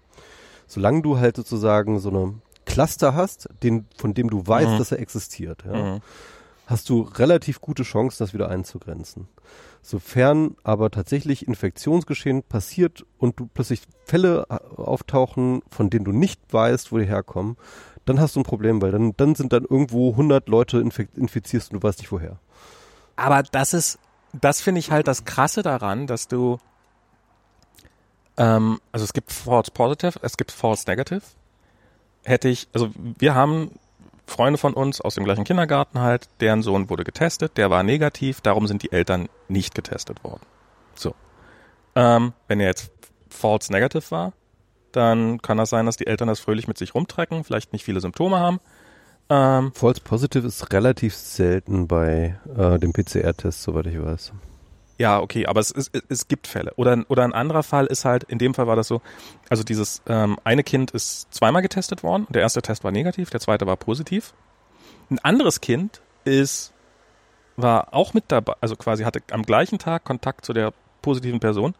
Solange 0.65 1.01
du 1.01 1.17
halt 1.17 1.35
sozusagen 1.35 1.99
so 1.99 2.09
eine 2.09 2.33
Cluster 2.65 3.15
hast, 3.15 3.49
den, 3.63 3.85
von 3.97 4.13
dem 4.13 4.29
du 4.29 4.47
weißt, 4.47 4.73
Mhm. 4.73 4.77
dass 4.77 4.91
er 4.93 4.99
existiert, 4.99 5.65
ja, 5.65 5.73
Mhm. 5.95 5.99
hast 6.67 6.87
du 6.89 7.01
relativ 7.01 7.59
gute 7.59 7.83
Chancen, 7.83 8.19
das 8.19 8.33
wieder 8.33 8.47
einzugrenzen. 8.49 9.27
Sofern 9.81 10.55
aber 10.63 10.89
tatsächlich 10.89 11.45
Infektionsgeschehen 11.45 12.43
passiert 12.43 13.05
und 13.17 13.37
du 13.37 13.49
plötzlich 13.53 13.81
Fälle 14.05 14.45
äh, 14.49 14.53
auftauchen, 14.81 15.61
von 15.69 15.89
denen 15.89 16.05
du 16.05 16.13
nicht 16.13 16.39
weißt, 16.53 16.93
wo 16.93 16.97
die 16.97 17.05
herkommen, 17.05 17.57
dann 18.05 18.19
hast 18.19 18.35
du 18.35 18.41
ein 18.41 18.43
Problem, 18.43 18.81
weil 18.81 18.91
dann, 18.91 19.15
dann 19.17 19.35
sind 19.35 19.53
dann 19.53 19.63
irgendwo 19.63 20.11
100 20.11 20.47
Leute 20.49 20.79
infek 20.79 21.09
infizierst 21.15 21.71
und 21.71 21.81
du 21.81 21.87
weißt 21.87 21.99
nicht 21.99 22.11
woher. 22.11 22.37
Aber 23.15 23.43
das 23.43 23.73
ist, 23.73 23.99
das 24.33 24.61
finde 24.61 24.79
ich 24.79 24.91
halt 24.91 25.07
das 25.07 25.25
Krasse 25.25 25.61
daran, 25.61 26.07
dass 26.07 26.27
du, 26.27 26.57
ähm, 28.37 28.79
also 28.91 29.03
es 29.03 29.13
gibt 29.13 29.31
False 29.31 29.71
Positive, 29.71 30.19
es 30.21 30.37
gibt 30.37 30.51
False 30.51 30.85
Negative. 30.87 31.21
Hätte 32.23 32.49
ich, 32.49 32.67
also 32.73 32.89
wir 32.95 33.35
haben 33.35 33.71
Freunde 34.25 34.57
von 34.57 34.73
uns 34.73 35.01
aus 35.01 35.15
dem 35.15 35.25
gleichen 35.25 35.43
Kindergarten 35.43 35.99
halt, 35.99 36.29
deren 36.39 36.63
Sohn 36.63 36.89
wurde 36.89 37.03
getestet, 37.03 37.57
der 37.57 37.69
war 37.69 37.83
negativ, 37.83 38.41
darum 38.41 38.67
sind 38.67 38.81
die 38.83 38.91
Eltern 38.91 39.29
nicht 39.47 39.75
getestet 39.75 40.23
worden. 40.23 40.41
So. 40.95 41.13
Ähm, 41.95 42.33
wenn 42.47 42.59
er 42.59 42.67
jetzt 42.67 42.91
False 43.29 43.71
Negative 43.71 44.09
war, 44.11 44.33
dann 44.95 45.41
kann 45.41 45.57
das 45.57 45.69
sein, 45.69 45.85
dass 45.85 45.97
die 45.97 46.07
Eltern 46.07 46.27
das 46.27 46.39
fröhlich 46.39 46.67
mit 46.67 46.77
sich 46.77 46.95
rumtrecken, 46.95 47.43
vielleicht 47.43 47.73
nicht 47.73 47.83
viele 47.83 47.99
Symptome 47.99 48.39
haben. 48.39 48.59
Ähm, 49.29 49.71
False 49.73 50.01
Positive 50.01 50.45
ist 50.45 50.73
relativ 50.73 51.15
selten 51.15 51.87
bei 51.87 52.37
äh, 52.57 52.79
dem 52.79 52.93
PCR-Test, 52.93 53.63
soweit 53.63 53.87
ich 53.87 54.01
weiß. 54.01 54.33
Ja, 54.97 55.19
okay, 55.19 55.47
aber 55.47 55.59
es, 55.59 55.71
es, 55.71 55.91
es 56.07 56.27
gibt 56.27 56.47
Fälle. 56.47 56.73
Oder, 56.75 57.03
oder 57.07 57.23
ein 57.23 57.33
anderer 57.33 57.63
Fall 57.63 57.87
ist 57.87 58.05
halt, 58.05 58.23
in 58.23 58.37
dem 58.37 58.53
Fall 58.53 58.67
war 58.67 58.75
das 58.75 58.87
so, 58.87 59.01
also 59.49 59.63
dieses 59.63 60.01
ähm, 60.07 60.37
eine 60.43 60.63
Kind 60.63 60.91
ist 60.91 61.33
zweimal 61.33 61.61
getestet 61.61 62.03
worden. 62.03 62.27
Der 62.29 62.41
erste 62.41 62.61
Test 62.61 62.83
war 62.83 62.91
negativ, 62.91 63.29
der 63.29 63.39
zweite 63.39 63.65
war 63.65 63.75
positiv. 63.75 64.33
Ein 65.09 65.19
anderes 65.19 65.61
Kind 65.61 66.01
ist, 66.25 66.73
war 67.55 67.93
auch 67.93 68.13
mit 68.13 68.25
dabei, 68.27 68.53
also 68.61 68.75
quasi 68.75 69.03
hatte 69.03 69.21
am 69.31 69.43
gleichen 69.43 69.79
Tag 69.79 70.03
Kontakt 70.03 70.45
zu 70.45 70.53
der 70.53 70.73
positiven 71.01 71.39
Person, 71.39 71.75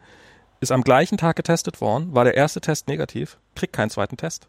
ist 0.64 0.72
am 0.72 0.82
gleichen 0.82 1.16
Tag 1.18 1.36
getestet 1.36 1.80
worden, 1.80 2.14
war 2.14 2.24
der 2.24 2.34
erste 2.34 2.60
Test 2.60 2.88
negativ, 2.88 3.38
kriegt 3.54 3.72
keinen 3.72 3.90
zweiten 3.90 4.16
Test. 4.16 4.48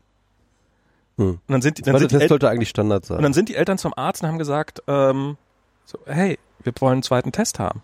Hm. 1.17 1.27
Und 1.29 1.39
dann 1.47 1.61
sind, 1.61 1.77
die- 1.77 1.81
dann 1.83 1.93
zweite 1.93 2.01
sind 2.03 2.09
Test 2.09 2.21
El 2.23 2.29
sollte 2.29 2.49
eigentlich 2.49 2.69
Standard 2.69 3.03
und 3.03 3.07
sein. 3.07 3.21
dann 3.21 3.33
sind 3.33 3.49
die 3.49 3.55
Eltern 3.55 3.77
zum 3.77 3.93
Arzt 3.95 4.23
und 4.23 4.29
haben 4.29 4.37
gesagt, 4.39 4.81
ähm, 4.87 5.37
so, 5.85 5.99
hey, 6.05 6.39
wir 6.63 6.73
wollen 6.79 6.93
einen 6.93 7.03
zweiten 7.03 7.31
Test 7.31 7.59
haben. 7.59 7.81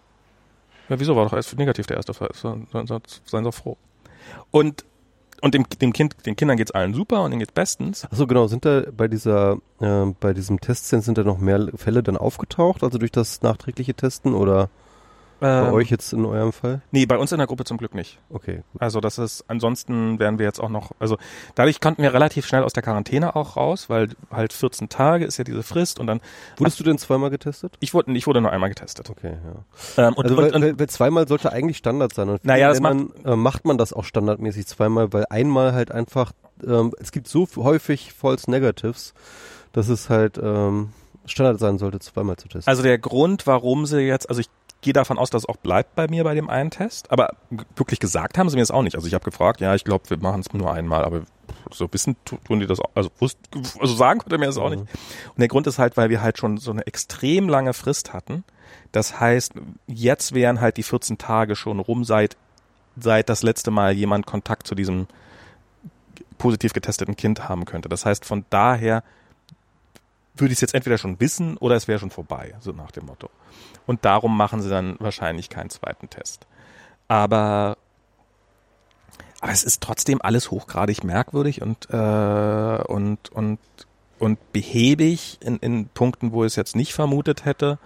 Ja, 0.89 0.99
wieso 0.99 1.15
war 1.15 1.23
doch 1.25 1.33
erst 1.33 1.55
negativ 1.57 1.85
der 1.87 1.97
erste 1.97 2.13
Fall? 2.13 2.29
Seien 2.33 2.67
Sie 3.45 3.51
froh. 3.51 3.77
Und, 4.49 4.83
und 5.41 5.53
dem, 5.53 5.65
dem 5.81 5.93
kind, 5.93 6.25
den 6.25 6.35
Kindern 6.35 6.57
geht's 6.57 6.71
allen 6.71 6.93
super 6.93 7.23
und 7.23 7.31
denen 7.31 7.39
geht's 7.39 7.53
bestens. 7.53 8.05
Achso, 8.05 8.27
genau. 8.27 8.47
Sind 8.47 8.65
da 8.65 8.83
bei 8.91 9.07
dieser, 9.07 9.57
äh, 9.79 10.05
bei 10.19 10.33
diesem 10.33 10.59
Testzentrum 10.59 11.05
sind 11.05 11.17
da 11.17 11.23
noch 11.23 11.37
mehr 11.37 11.69
Fälle 11.75 12.03
dann 12.03 12.17
aufgetaucht, 12.17 12.83
also 12.83 12.97
durch 12.97 13.11
das 13.11 13.41
nachträgliche 13.41 13.93
Testen 13.93 14.33
oder 14.33 14.69
bei 15.41 15.67
Ähm, 15.67 15.73
euch 15.73 15.89
jetzt 15.89 16.13
in 16.13 16.23
eurem 16.23 16.53
Fall? 16.53 16.81
Nee, 16.91 17.05
bei 17.05 17.17
uns 17.17 17.31
in 17.31 17.39
der 17.39 17.47
Gruppe 17.47 17.65
zum 17.65 17.77
Glück 17.77 17.95
nicht. 17.95 18.19
Okay, 18.29 18.61
gut. 18.71 18.81
Also 18.81 19.01
das 19.01 19.17
ist, 19.17 19.43
ansonsten 19.47 20.19
wären 20.19 20.37
wir 20.39 20.45
jetzt 20.45 20.59
auch 20.59 20.69
noch, 20.69 20.91
also 20.99 21.17
dadurch 21.55 21.81
konnten 21.81 22.03
wir 22.03 22.13
relativ 22.13 22.45
schnell 22.45 22.63
aus 22.63 22.73
der 22.73 22.83
Quarantäne 22.83 23.35
auch 23.35 23.57
raus, 23.57 23.89
weil 23.89 24.09
halt 24.31 24.53
14 24.53 24.87
Tage 24.89 25.25
ist 25.25 25.37
ja 25.37 25.43
diese 25.43 25.63
Frist 25.63 25.99
und 25.99 26.07
dann, 26.07 26.21
Wurdest 26.57 26.79
du 26.79 26.83
denn 26.83 26.97
zweimal 26.99 27.31
getestet? 27.31 27.75
ich 27.79 27.93
wurde, 27.93 28.11
ich 28.13 28.27
wurde 28.27 28.39
nur 28.39 28.51
einmal 28.51 28.69
getestet. 28.69 29.09
Okay, 29.09 29.33
ja. 29.97 30.07
Ähm, 30.07 30.13
und, 30.13 30.25
also 30.25 30.37
und, 30.37 30.53
weil, 30.53 30.55
und, 30.71 30.79
weil, 30.79 30.89
zweimal 30.89 31.27
sollte 31.27 31.51
eigentlich 31.51 31.77
Standard 31.77 32.13
sein. 32.13 32.29
Und 32.29 32.45
Naja, 32.45 32.69
das 32.69 32.79
Ländern, 32.79 33.11
äh, 33.25 33.35
macht 33.35 33.65
man 33.65 33.77
das 33.77 33.93
auch 33.93 34.05
standardmäßig 34.05 34.67
zweimal, 34.67 35.11
weil 35.11 35.25
einmal 35.29 35.73
halt 35.73 35.91
einfach, 35.91 36.33
ähm, 36.63 36.93
es 36.99 37.11
gibt 37.11 37.27
so 37.27 37.47
häufig 37.55 38.13
False 38.13 38.49
Negatives, 38.49 39.15
dass 39.73 39.89
es 39.89 40.09
halt 40.09 40.37
ähm, 40.37 40.89
Standard 41.25 41.59
sein 41.59 41.77
sollte, 41.77 41.99
zweimal 41.99 42.35
zu 42.37 42.47
testen. 42.47 42.69
Also 42.69 42.83
der 42.83 42.97
Grund, 42.97 43.47
warum 43.47 43.85
sie 43.85 44.01
jetzt, 44.01 44.29
also 44.29 44.41
ich 44.41 44.49
gehe 44.81 44.93
davon 44.93 45.17
aus, 45.17 45.29
dass 45.29 45.43
es 45.43 45.49
auch 45.49 45.57
bleibt 45.57 45.95
bei 45.95 46.07
mir 46.07 46.23
bei 46.23 46.33
dem 46.33 46.49
einen 46.49 46.71
Test, 46.71 47.11
aber 47.11 47.29
wirklich 47.75 47.99
gesagt 47.99 48.37
haben 48.37 48.49
sie 48.49 48.55
mir 48.55 48.61
das 48.63 48.71
auch 48.71 48.81
nicht. 48.81 48.95
Also 48.95 49.07
ich 49.07 49.13
habe 49.13 49.23
gefragt, 49.23 49.61
ja, 49.61 49.75
ich 49.75 49.83
glaube, 49.83 50.09
wir 50.09 50.17
machen 50.17 50.41
es 50.41 50.51
nur 50.53 50.73
einmal, 50.73 51.05
aber 51.05 51.21
so 51.71 51.87
wissen 51.91 52.15
tu- 52.25 52.37
tun 52.45 52.59
die 52.59 52.67
das 52.67 52.79
auch, 52.79 52.89
also, 52.95 53.09
wusst, 53.19 53.37
also 53.79 53.93
sagen 53.93 54.19
konnte 54.19 54.37
mir 54.37 54.47
das 54.47 54.57
auch 54.57 54.69
nicht. 54.69 54.81
Und 54.81 55.39
der 55.39 55.47
Grund 55.47 55.67
ist 55.67 55.77
halt, 55.79 55.97
weil 55.97 56.09
wir 56.09 56.21
halt 56.21 56.37
schon 56.37 56.57
so 56.57 56.71
eine 56.71 56.85
extrem 56.87 57.47
lange 57.47 57.73
Frist 57.73 58.13
hatten 58.13 58.43
Das 58.91 59.19
heißt, 59.19 59.53
jetzt 59.87 60.33
wären 60.33 60.61
halt 60.61 60.77
die 60.77 60.83
14 60.83 61.17
Tage 61.17 61.55
schon 61.55 61.79
rum, 61.79 62.03
seit, 62.03 62.35
seit 62.99 63.29
das 63.29 63.43
letzte 63.43 63.69
Mal 63.71 63.93
jemand 63.93 64.25
Kontakt 64.25 64.65
zu 64.67 64.75
diesem 64.75 65.07
positiv 66.37 66.73
getesteten 66.73 67.15
Kind 67.15 67.47
haben 67.47 67.65
könnte. 67.65 67.87
Das 67.87 68.05
heißt, 68.05 68.25
von 68.25 68.45
daher 68.49 69.03
würde 70.35 70.51
ich 70.51 70.57
es 70.57 70.61
jetzt 70.61 70.73
entweder 70.73 70.97
schon 70.97 71.19
wissen 71.19 71.57
oder 71.57 71.75
es 71.75 71.87
wäre 71.87 71.99
schon 71.99 72.11
vorbei, 72.11 72.55
so 72.59 72.71
nach 72.71 72.91
dem 72.91 73.05
Motto. 73.05 73.29
Und 73.85 74.05
darum 74.05 74.35
machen 74.35 74.61
sie 74.61 74.69
dann 74.69 74.95
wahrscheinlich 74.99 75.49
keinen 75.49 75.69
zweiten 75.69 76.09
Test. 76.09 76.47
Aber, 77.07 77.77
aber 79.41 79.51
es 79.51 79.63
ist 79.63 79.81
trotzdem 79.81 80.21
alles 80.21 80.51
hochgradig 80.51 81.03
merkwürdig 81.03 81.61
und, 81.61 81.89
äh, 81.89 82.83
und, 82.87 83.29
und, 83.31 83.59
und 84.19 84.53
behäbig 84.53 85.37
in, 85.41 85.57
in 85.57 85.87
Punkten, 85.89 86.31
wo 86.31 86.43
ich 86.43 86.53
es 86.53 86.55
jetzt 86.55 86.75
nicht 86.75 86.93
vermutet 86.93 87.45
hätte 87.45 87.79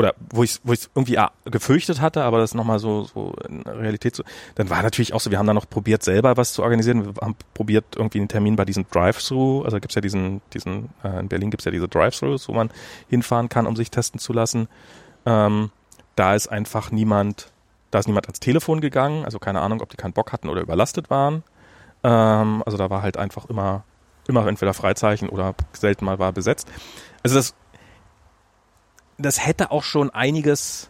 oder 0.00 0.14
wo 0.30 0.42
ich 0.42 0.58
wo 0.64 0.72
ich 0.72 0.88
irgendwie 0.94 1.18
ah, 1.18 1.30
gefürchtet 1.44 2.00
hatte, 2.00 2.24
aber 2.24 2.38
das 2.38 2.54
nochmal 2.54 2.78
so 2.78 3.04
so 3.04 3.34
in 3.46 3.60
Realität 3.62 4.16
so, 4.16 4.24
dann 4.54 4.70
war 4.70 4.82
natürlich 4.82 5.12
auch 5.12 5.20
so, 5.20 5.30
wir 5.30 5.38
haben 5.38 5.46
dann 5.46 5.56
noch 5.56 5.68
probiert 5.68 6.02
selber 6.02 6.38
was 6.38 6.54
zu 6.54 6.62
organisieren, 6.62 7.04
wir 7.04 7.14
haben 7.20 7.36
probiert 7.52 7.84
irgendwie 7.96 8.18
einen 8.18 8.28
Termin 8.28 8.56
bei 8.56 8.64
diesem 8.64 8.86
Drive-Thru, 8.90 9.62
also 9.62 9.78
gibt's 9.78 9.94
ja 9.94 10.00
diesen 10.00 10.40
diesen 10.54 10.88
äh, 11.04 11.20
in 11.20 11.28
Berlin 11.28 11.50
gibt's 11.50 11.66
ja 11.66 11.70
diese 11.70 11.86
Drive-Thrus, 11.86 12.48
wo 12.48 12.54
man 12.54 12.70
hinfahren 13.08 13.50
kann, 13.50 13.66
um 13.66 13.76
sich 13.76 13.90
testen 13.90 14.18
zu 14.18 14.32
lassen. 14.32 14.68
Ähm, 15.26 15.70
da 16.16 16.34
ist 16.34 16.48
einfach 16.48 16.90
niemand, 16.90 17.52
da 17.90 17.98
ist 17.98 18.06
niemand 18.06 18.26
ans 18.26 18.40
Telefon 18.40 18.80
gegangen, 18.80 19.24
also 19.26 19.38
keine 19.38 19.60
Ahnung, 19.60 19.82
ob 19.82 19.90
die 19.90 19.98
keinen 19.98 20.14
Bock 20.14 20.32
hatten 20.32 20.48
oder 20.48 20.62
überlastet 20.62 21.10
waren. 21.10 21.44
Ähm, 22.02 22.62
also 22.64 22.78
da 22.78 22.88
war 22.88 23.02
halt 23.02 23.18
einfach 23.18 23.44
immer 23.50 23.84
immer 24.28 24.46
entweder 24.46 24.72
Freizeichen 24.72 25.28
oder 25.28 25.54
selten 25.72 26.06
mal 26.06 26.18
war 26.18 26.32
besetzt. 26.32 26.68
Also 27.22 27.36
das 27.36 27.54
das 29.22 29.44
hätte 29.44 29.70
auch 29.70 29.82
schon 29.82 30.10
einiges. 30.10 30.88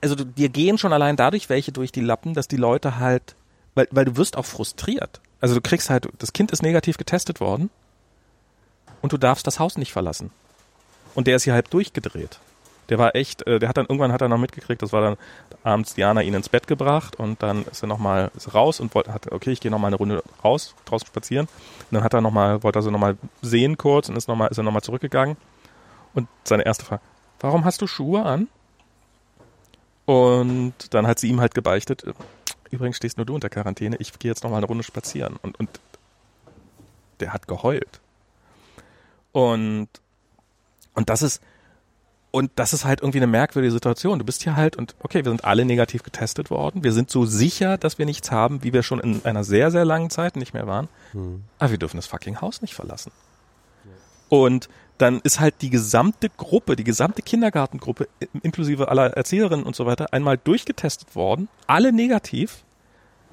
Also 0.00 0.14
dir 0.16 0.48
gehen 0.48 0.78
schon 0.78 0.92
allein 0.92 1.16
dadurch 1.16 1.48
welche 1.48 1.72
durch 1.72 1.92
die 1.92 2.00
Lappen, 2.00 2.34
dass 2.34 2.48
die 2.48 2.56
Leute 2.56 2.98
halt, 2.98 3.36
weil, 3.74 3.88
weil 3.90 4.04
du 4.06 4.16
wirst 4.16 4.36
auch 4.36 4.46
frustriert. 4.46 5.20
Also 5.40 5.54
du 5.54 5.60
kriegst 5.60 5.90
halt, 5.90 6.08
das 6.18 6.32
Kind 6.32 6.50
ist 6.52 6.62
negativ 6.62 6.96
getestet 6.96 7.40
worden 7.40 7.70
und 9.02 9.12
du 9.12 9.18
darfst 9.18 9.46
das 9.46 9.58
Haus 9.58 9.76
nicht 9.76 9.92
verlassen. 9.92 10.30
Und 11.14 11.26
der 11.26 11.36
ist 11.36 11.44
hier 11.44 11.52
halb 11.52 11.68
durchgedreht. 11.70 12.40
Der 12.88 12.98
war 12.98 13.14
echt, 13.14 13.46
äh, 13.46 13.58
der 13.58 13.68
hat 13.68 13.76
dann 13.76 13.86
irgendwann 13.86 14.12
hat 14.12 14.22
er 14.22 14.28
noch 14.28 14.38
mitgekriegt, 14.38 14.82
das 14.82 14.92
war 14.92 15.00
dann 15.00 15.16
abends 15.62 15.94
Diana 15.94 16.22
ihn 16.22 16.34
ins 16.34 16.50
Bett 16.50 16.66
gebracht 16.66 17.16
und 17.16 17.42
dann 17.42 17.64
ist 17.64 17.82
er 17.82 17.86
nochmal 17.86 18.30
raus 18.52 18.80
und 18.80 18.94
wollte, 18.94 19.12
hat, 19.12 19.32
okay, 19.32 19.52
ich 19.52 19.60
gehe 19.60 19.70
nochmal 19.70 19.88
eine 19.88 19.96
Runde 19.96 20.22
raus, 20.42 20.74
draußen 20.84 21.06
spazieren. 21.06 21.46
Und 21.46 21.94
dann 21.94 22.04
hat 22.04 22.12
er 22.12 22.20
nochmal, 22.20 22.62
wollte 22.62 22.78
er 22.80 22.82
so 22.82 22.90
nochmal 22.90 23.16
sehen 23.40 23.78
kurz 23.78 24.08
und 24.08 24.16
ist 24.16 24.28
nochmal, 24.28 24.48
ist 24.50 24.58
er 24.58 24.64
nochmal 24.64 24.82
zurückgegangen 24.82 25.36
und 26.14 26.28
seine 26.44 26.64
erste 26.64 26.84
Frage, 26.84 27.02
warum 27.40 27.64
hast 27.64 27.82
du 27.82 27.86
Schuhe 27.86 28.24
an? 28.24 28.48
Und 30.06 30.74
dann 30.90 31.06
hat 31.06 31.18
sie 31.18 31.28
ihm 31.28 31.40
halt 31.40 31.54
gebeichtet, 31.54 32.04
übrigens 32.70 32.96
stehst 32.96 33.16
nur 33.16 33.26
du 33.26 33.34
unter 33.34 33.48
Quarantäne, 33.48 33.96
ich 33.98 34.18
gehe 34.18 34.30
jetzt 34.30 34.44
noch 34.44 34.50
mal 34.50 34.58
eine 34.58 34.66
Runde 34.66 34.84
spazieren. 34.84 35.36
Und, 35.42 35.58
und 35.58 35.68
der 37.20 37.32
hat 37.32 37.48
geheult. 37.48 38.00
Und, 39.32 39.88
und 40.94 41.08
das 41.08 41.22
ist, 41.22 41.42
und 42.30 42.50
das 42.56 42.72
ist 42.72 42.84
halt 42.84 43.00
irgendwie 43.00 43.18
eine 43.18 43.28
merkwürdige 43.28 43.72
Situation. 43.72 44.18
Du 44.18 44.24
bist 44.24 44.42
hier 44.42 44.56
halt 44.56 44.76
und 44.76 44.96
okay, 45.00 45.24
wir 45.24 45.30
sind 45.30 45.44
alle 45.44 45.64
negativ 45.64 46.02
getestet 46.02 46.50
worden. 46.50 46.82
Wir 46.82 46.92
sind 46.92 47.08
so 47.08 47.24
sicher, 47.24 47.78
dass 47.78 47.98
wir 47.98 48.06
nichts 48.06 48.30
haben, 48.32 48.64
wie 48.64 48.72
wir 48.72 48.82
schon 48.82 48.98
in 48.98 49.24
einer 49.24 49.44
sehr, 49.44 49.70
sehr 49.70 49.84
langen 49.84 50.10
Zeit 50.10 50.36
nicht 50.36 50.52
mehr 50.52 50.66
waren. 50.66 50.88
Hm. 51.12 51.44
Aber 51.60 51.70
wir 51.70 51.78
dürfen 51.78 51.96
das 51.96 52.06
fucking 52.06 52.40
Haus 52.40 52.60
nicht 52.60 52.74
verlassen. 52.74 53.12
Und 54.28 54.68
dann 54.98 55.20
ist 55.22 55.40
halt 55.40 55.56
die 55.62 55.70
gesamte 55.70 56.28
Gruppe, 56.28 56.76
die 56.76 56.84
gesamte 56.84 57.22
Kindergartengruppe, 57.22 58.08
inklusive 58.42 58.88
aller 58.88 59.16
Erzieherinnen 59.16 59.66
und 59.66 59.74
so 59.74 59.86
weiter, 59.86 60.12
einmal 60.12 60.38
durchgetestet 60.38 61.16
worden, 61.16 61.48
alle 61.66 61.92
negativ. 61.92 62.64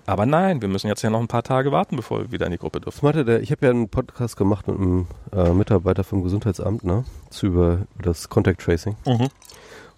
Aber 0.08 0.26
nein, 0.26 0.62
wir 0.62 0.68
müssen 0.68 0.88
jetzt 0.88 1.04
ja 1.04 1.12
noch 1.12 1.20
ein 1.20 1.28
paar 1.28 1.44
Tage 1.44 1.72
warten, 1.72 1.96
bevor 1.96 2.20
wir 2.20 2.32
wieder 2.32 2.48
in 2.48 2.52
die 2.52 2.58
Gruppe 2.58 2.82
dürfen. 2.82 3.04
Warte, 3.04 3.40
ich 3.40 3.52
habe 3.52 3.66
ja 3.66 3.72
einen 3.72 3.88
Podcast 3.88 4.36
gemacht 4.36 4.68
mit 4.68 4.78
einem 4.78 5.08
äh, 5.32 5.52
Mitarbeiter 5.52 6.04
vom 6.04 6.24
Gesundheitsamt, 6.24 6.84
ne, 6.84 7.06
zu 7.30 7.46
über, 7.46 7.74
über 7.96 8.04
das 8.04 8.28
Contact 8.28 8.62
Tracing. 8.62 8.96
Mhm. 9.06 9.22
Und 9.22 9.30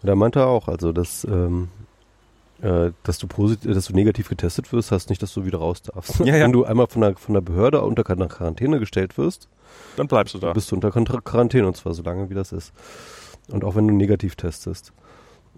da 0.02 0.16
meinte 0.16 0.40
er 0.40 0.48
auch, 0.48 0.68
also 0.68 0.92
dass 0.92 1.24
ähm, 1.24 1.70
äh, 2.64 2.92
dass 3.04 3.18
du 3.18 3.28
positiv, 3.28 3.74
dass 3.74 3.86
du 3.86 3.94
negativ 3.94 4.30
getestet 4.30 4.72
wirst, 4.72 4.92
heißt 4.92 5.10
nicht, 5.10 5.22
dass 5.22 5.34
du 5.34 5.46
wieder 5.46 5.58
raus 5.58 5.82
darfst. 5.82 6.20
Ja, 6.20 6.38
ja. 6.38 6.46
Wenn 6.46 6.54
du 6.54 6.64
einmal 6.64 6.88
von 6.88 7.02
der, 7.02 7.16
von 7.16 7.34
der 7.34 7.42
Behörde 7.42 7.82
unter 7.82 8.04
Quarantäne 8.04 8.80
gestellt 8.80 9.18
wirst, 9.18 9.50
dann 9.96 10.08
bleibst 10.08 10.34
du 10.34 10.40
da. 10.40 10.54
Bist 10.54 10.72
du 10.72 10.76
unter 10.76 10.92
Quarantäne 10.92 11.68
und 11.68 11.78
zwar 11.78 11.94
so 11.94 12.04
lange, 12.04 12.30
wie 12.30 12.34
das 12.34 12.52
ist. 12.52 12.74
Und 13.50 13.64
auch 13.64 13.76
wenn 13.76 13.88
du 13.88 13.94
negativ 13.94 14.36
testest. 14.36 14.94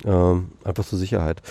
Ähm, 0.03 0.51
einfach 0.63 0.85
zur 0.85 0.99
Sicherheit. 0.99 1.41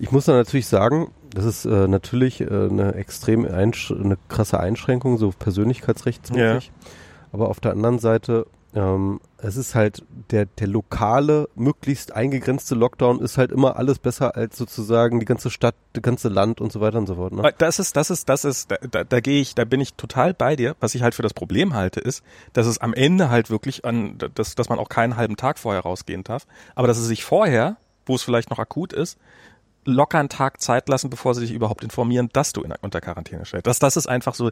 Ich 0.00 0.10
muss 0.10 0.24
da 0.24 0.32
natürlich 0.32 0.66
sagen, 0.66 1.12
das 1.30 1.44
ist 1.44 1.66
äh, 1.66 1.86
natürlich 1.86 2.40
äh, 2.40 2.46
eine 2.46 2.94
extrem 2.94 3.44
eine 3.44 4.18
krasse 4.28 4.58
Einschränkung, 4.58 5.18
so 5.18 5.30
persönlichkeitsrechtsmäßig. 5.30 6.66
Ja. 6.66 6.90
Aber 7.30 7.48
auf 7.48 7.60
der 7.60 7.72
anderen 7.72 8.00
Seite 8.00 8.46
ähm, 8.76 9.20
es 9.38 9.56
ist 9.56 9.74
halt 9.74 10.04
der, 10.30 10.44
der 10.44 10.66
lokale, 10.66 11.48
möglichst 11.54 12.12
eingegrenzte 12.12 12.74
Lockdown 12.74 13.20
ist 13.20 13.38
halt 13.38 13.50
immer 13.50 13.76
alles 13.76 13.98
besser 13.98 14.36
als 14.36 14.58
sozusagen 14.58 15.18
die 15.18 15.24
ganze 15.24 15.48
Stadt, 15.48 15.74
das 15.94 16.02
ganze 16.02 16.28
Land 16.28 16.60
und 16.60 16.70
so 16.72 16.80
weiter 16.82 16.98
und 16.98 17.06
so 17.06 17.14
fort. 17.14 17.32
Ne? 17.32 17.54
Das 17.56 17.78
ist, 17.78 17.96
das 17.96 18.10
ist, 18.10 18.28
das 18.28 18.44
ist, 18.44 18.70
da, 18.70 18.76
da, 18.90 19.04
da 19.04 19.20
gehe 19.20 19.40
ich, 19.40 19.54
da 19.54 19.64
bin 19.64 19.80
ich 19.80 19.94
total 19.94 20.34
bei 20.34 20.56
dir. 20.56 20.76
Was 20.78 20.94
ich 20.94 21.02
halt 21.02 21.14
für 21.14 21.22
das 21.22 21.32
Problem 21.32 21.72
halte, 21.72 22.00
ist, 22.00 22.22
dass 22.52 22.66
es 22.66 22.76
am 22.76 22.92
Ende 22.92 23.30
halt 23.30 23.48
wirklich 23.48 23.86
an, 23.86 24.18
dass, 24.34 24.54
dass 24.54 24.68
man 24.68 24.78
auch 24.78 24.90
keinen 24.90 25.16
halben 25.16 25.36
Tag 25.36 25.58
vorher 25.58 25.80
rausgehen 25.80 26.22
darf, 26.22 26.46
aber 26.74 26.86
dass 26.86 26.98
es 26.98 27.06
sich 27.06 27.24
vorher, 27.24 27.78
wo 28.04 28.14
es 28.14 28.22
vielleicht 28.22 28.50
noch 28.50 28.58
akut 28.58 28.92
ist, 28.92 29.18
locker 29.86 30.18
einen 30.18 30.28
Tag 30.28 30.60
Zeit 30.60 30.86
lassen, 30.90 31.08
bevor 31.08 31.34
sie 31.34 31.40
sich 31.40 31.52
überhaupt 31.52 31.82
informieren, 31.82 32.28
dass 32.34 32.52
du 32.52 32.62
in, 32.62 32.74
unter 32.82 33.00
Quarantäne 33.00 33.46
stellst. 33.46 33.66
Das, 33.66 33.78
das 33.78 33.96
ist 33.96 34.06
einfach 34.06 34.34
so, 34.34 34.50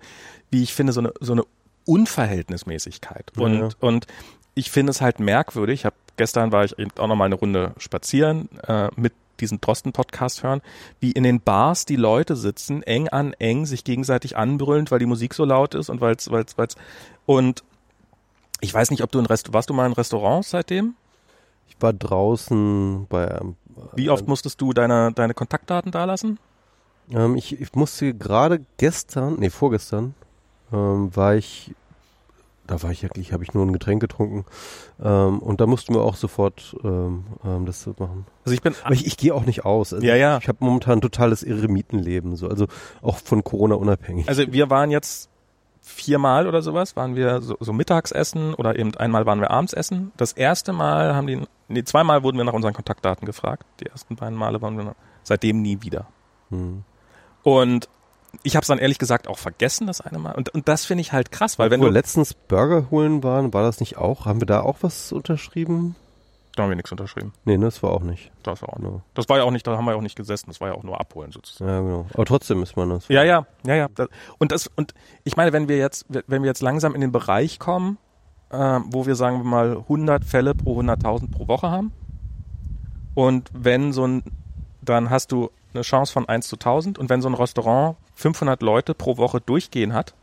wie 0.51 0.63
ich 0.63 0.73
finde, 0.73 0.95
so 0.95 1.01
eine, 1.01 1.13
so 1.21 1.33
eine 1.33 1.43
Unverhältnismäßigkeit. 1.85 3.33
Und, 3.37 3.59
ja. 3.59 3.69
und 3.81 4.07
ich 4.55 4.71
finde 4.71 4.91
es 4.91 5.01
halt 5.01 5.21
merkwürdig. 5.21 5.81
Ich 5.81 5.85
hab, 5.87 5.95
gestern 6.17 6.53
war 6.53 6.65
ich 6.65 6.75
auch 6.99 7.07
noch 7.07 7.17
mal 7.17 7.25
eine 7.25 7.35
Runde 7.35 7.73
spazieren 7.79 8.49
äh, 8.67 8.89
mit 8.97 9.13
diesen 9.41 9.61
Drosten-Podcast 9.61 10.43
hören, 10.43 10.63
wie 11.01 11.11
in 11.11 11.25
den 11.25 11.41
Bars 11.41 11.87
die 11.87 11.97
Leute 11.97 12.37
sitzen, 12.37 12.83
eng 12.83 13.09
an 13.09 13.33
eng, 13.35 13.67
sich 13.67 13.85
gegenseitig 13.85 14.37
anbrüllend, 14.37 14.91
weil 14.91 15.01
die 15.01 15.07
Musik 15.07 15.35
so 15.35 15.45
laut 15.45 15.75
ist 15.75 15.89
und 15.89 16.01
weil's, 16.01 16.31
weil's, 16.31 16.57
weil's 16.57 16.77
und 17.27 17.65
ich 18.61 18.73
weiß 18.73 18.91
nicht, 18.91 19.03
ob 19.03 19.11
du 19.11 19.19
in 19.19 19.27
Rest 19.27 19.53
warst 19.53 19.71
du 19.71 19.75
mal 19.75 19.87
in 19.87 19.93
Restaurants 19.93 20.51
seitdem? 20.51 20.95
Ich 21.69 21.77
war 21.81 21.93
draußen 21.93 23.07
bei 23.09 23.27
ähm, 23.27 23.57
Wie 23.95 24.09
oft 24.09 24.27
musstest 24.29 24.61
du 24.61 24.73
deine, 24.73 25.13
deine 25.13 25.35
Kontaktdaten 25.35 25.91
dalassen? 25.91 26.39
Ähm, 27.11 27.37
ich, 27.37 27.61
ich 27.61 27.75
musste 27.75 28.15
gerade 28.15 28.65
gestern, 28.79 29.37
nee, 29.39 29.51
vorgestern, 29.51 30.15
ähm, 30.75 31.15
war 31.15 31.37
ich, 31.37 31.75
da 32.67 32.83
war 32.83 32.91
ich 32.91 33.05
eigentlich, 33.05 33.33
habe 33.33 33.45
ich 33.45 33.55
nur 33.55 33.65
ein 33.65 33.73
Getränk 33.73 34.01
getrunken 34.01 34.45
ähm, 35.03 35.39
und 35.39 35.61
da 35.61 35.67
mussten 35.67 35.95
wir 35.95 36.03
auch 36.03 36.17
sofort 36.17 36.77
ähm, 36.83 37.25
ähm 37.45 37.67
das 37.67 37.87
machen. 37.87 38.27
Also 38.45 38.55
ich 38.55 38.63
bin, 38.63 38.75
aber 38.83 38.95
ich, 38.95 39.07
ich 39.07 39.17
gehe 39.17 39.35
auch 39.35 39.45
nicht 39.45 39.65
aus. 39.65 39.93
Also 39.93 40.05
ja, 40.05 40.17
ja. 40.17 40.39
Ich, 40.39 40.49
habe 40.49 40.59
momentan 40.61 40.99
ein 40.99 41.03
totales 41.03 41.43
Eremitenleben, 41.43 42.37
so 42.37 42.49
also 42.49 42.67
auch 43.03 43.19
von 43.19 43.45
Corona 43.45 43.77
unabhängig. 43.77 44.29
Also 44.29 44.53
wir 44.53 44.71
waren 44.71 44.91
jetzt 44.91 45.31
viermal 45.85 46.47
oder 46.49 46.63
sowas 46.63 46.97
waren 46.97 47.15
wir 47.15 47.43
so, 47.43 47.57
so 47.61 47.73
Mittagsessen 47.75 48.55
oder 48.55 48.79
eben 48.79 48.97
einmal 48.97 49.27
waren 49.27 49.41
wir 49.41 49.51
abends 49.51 49.75
essen. 49.75 50.13
Das 50.17 50.33
erste 50.33 50.73
Mal 50.73 51.15
haben 51.15 51.27
die, 51.27 51.43
nee, 51.69 51.85
zweimal 51.85 52.23
wurden 52.23 52.39
wir 52.39 52.45
nach 52.45 52.55
unseren 52.55 52.73
Kontaktdaten 52.73 53.27
gefragt. 53.27 53.67
Die 53.81 53.87
ersten 53.87 54.17
beiden 54.17 54.37
Male 54.37 54.63
waren 54.63 54.79
wir 54.79 54.95
seitdem 55.23 55.61
nie 55.61 55.83
wieder. 55.83 56.07
Hm. 56.49 56.85
Und 57.43 57.91
ich 58.43 58.57
habe 58.57 58.63
es 58.63 58.69
dann 58.69 58.79
ehrlich 58.79 58.99
gesagt 58.99 59.29
auch 59.29 59.39
vergessen, 59.39 59.87
das 59.87 60.01
eine 60.01 60.19
Mal. 60.19 60.35
Und, 60.35 60.51
und 60.51 60.69
das 60.69 60.85
finde 60.85 61.03
ich 61.03 61.13
halt 61.13 61.31
krass, 61.31 61.59
weil 61.59 61.71
wenn 61.71 61.81
wir 61.81 61.91
letztens 61.91 62.35
Burger 62.35 62.91
holen 62.91 63.23
waren, 63.23 63.53
war 63.53 63.63
das 63.63 63.81
nicht 63.81 63.97
auch? 63.97 64.27
Haben 64.27 64.41
wir 64.41 64.47
da 64.47 64.61
auch 64.61 64.79
was 64.81 65.13
unterschrieben? 65.13 65.97
Da 66.57 66.63
haben 66.63 66.71
wir 66.71 66.77
nichts 66.77 66.93
unterschrieben. 66.93 67.33
Nee, 67.45 67.57
ne, 67.57 67.65
das 67.65 67.83
war 67.83 67.91
auch 67.91 68.03
nicht. 68.03 68.31
Das 68.45 68.63
war 68.63 68.69
auch 68.69 68.79
nicht. 68.79 69.03
Das 69.15 69.29
war 69.29 69.39
ja 69.39 69.45
auch 69.45 69.51
nicht, 69.51 69.67
da 69.67 69.77
haben 69.77 69.85
wir 69.87 69.93
ja 69.93 69.97
auch 69.97 70.03
nicht 70.03 70.17
gesessen, 70.17 70.47
das 70.49 70.61
war 70.61 70.69
ja 70.69 70.75
auch 70.75 70.85
nur 70.85 71.01
abholen 71.01 71.33
sozusagen. 71.33 71.71
Ja, 71.71 71.81
genau. 71.81 72.07
Aber 72.15 72.25
trotzdem 72.25 72.63
ist 72.63 72.77
man 72.77 72.91
das. 72.91 73.09
Ja, 73.09 73.25
ja, 73.25 73.47
ja, 73.67 73.75
ja. 73.75 73.89
Und 74.39 74.53
das, 74.53 74.71
und 74.77 74.95
ich 75.25 75.37
meine, 75.37 75.53
wenn 75.53 75.69
wir 75.69 75.79
jetzt, 75.79 76.07
wenn 76.09 76.43
wir 76.43 76.49
jetzt 76.49 76.63
langsam 76.63 76.95
in 76.95 77.01
den 77.01 77.11
Bereich 77.11 77.59
kommen, 77.59 77.99
äh, 78.51 78.81
wo 78.87 79.07
wir 79.07 79.17
sagen 79.17 79.39
wir 79.39 79.45
mal 79.45 79.79
100 79.79 80.25
Fälle 80.25 80.55
pro 80.55 80.81
100.000 80.81 81.33
pro 81.33 81.49
Woche 81.49 81.71
haben 81.71 81.93
und 83.15 83.51
wenn 83.53 83.93
so 83.93 84.07
ein, 84.07 84.23
dann 84.81 85.11
hast 85.11 85.33
du 85.33 85.51
eine 85.75 85.83
Chance 85.83 86.13
von 86.13 86.29
1 86.29 86.49
zu 86.49 86.57
1000 86.57 86.99
und 86.99 87.11
wenn 87.11 87.23
so 87.23 87.29
ein 87.29 87.35
Restaurant 87.35 87.97
500 88.15 88.63
Leute 88.63 88.95
pro 88.95 89.17
Woche 89.17 89.41
durchgehen 89.41 89.93
hat, 89.93 90.15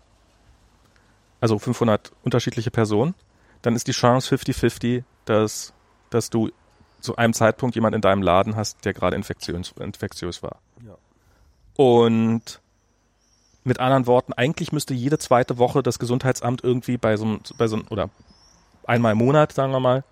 also 1.39 1.59
500 1.59 2.11
unterschiedliche 2.23 2.71
Personen, 2.71 3.15
dann 3.61 3.75
ist 3.75 3.87
die 3.87 3.91
Chance 3.91 4.35
50-50, 4.35 5.03
dass, 5.25 5.73
dass 6.09 6.29
du 6.29 6.51
zu 6.99 7.15
einem 7.15 7.33
Zeitpunkt 7.33 7.75
jemand 7.75 7.95
in 7.95 8.01
deinem 8.01 8.21
Laden 8.21 8.55
hast, 8.55 8.85
der 8.85 8.93
gerade 8.93 9.15
infektiös, 9.15 9.73
infektiös 9.79 10.43
war. 10.43 10.57
Ja. 10.85 10.95
Und 11.75 12.61
mit 13.63 13.79
anderen 13.79 14.07
Worten, 14.07 14.33
eigentlich 14.33 14.71
müsste 14.71 14.93
jede 14.93 15.17
zweite 15.19 15.57
Woche 15.57 15.83
das 15.83 15.99
Gesundheitsamt 15.99 16.63
irgendwie 16.63 16.97
bei 16.97 17.17
so 17.17 17.25
einem, 17.25 17.39
bei 17.57 17.67
so 17.67 17.77
einem, 17.77 17.87
oder 17.89 18.09
einmal 18.85 19.13
im 19.13 19.19
Monat, 19.19 19.51
sagen 19.53 19.71
wir 19.71 19.79
mal, 19.79 20.03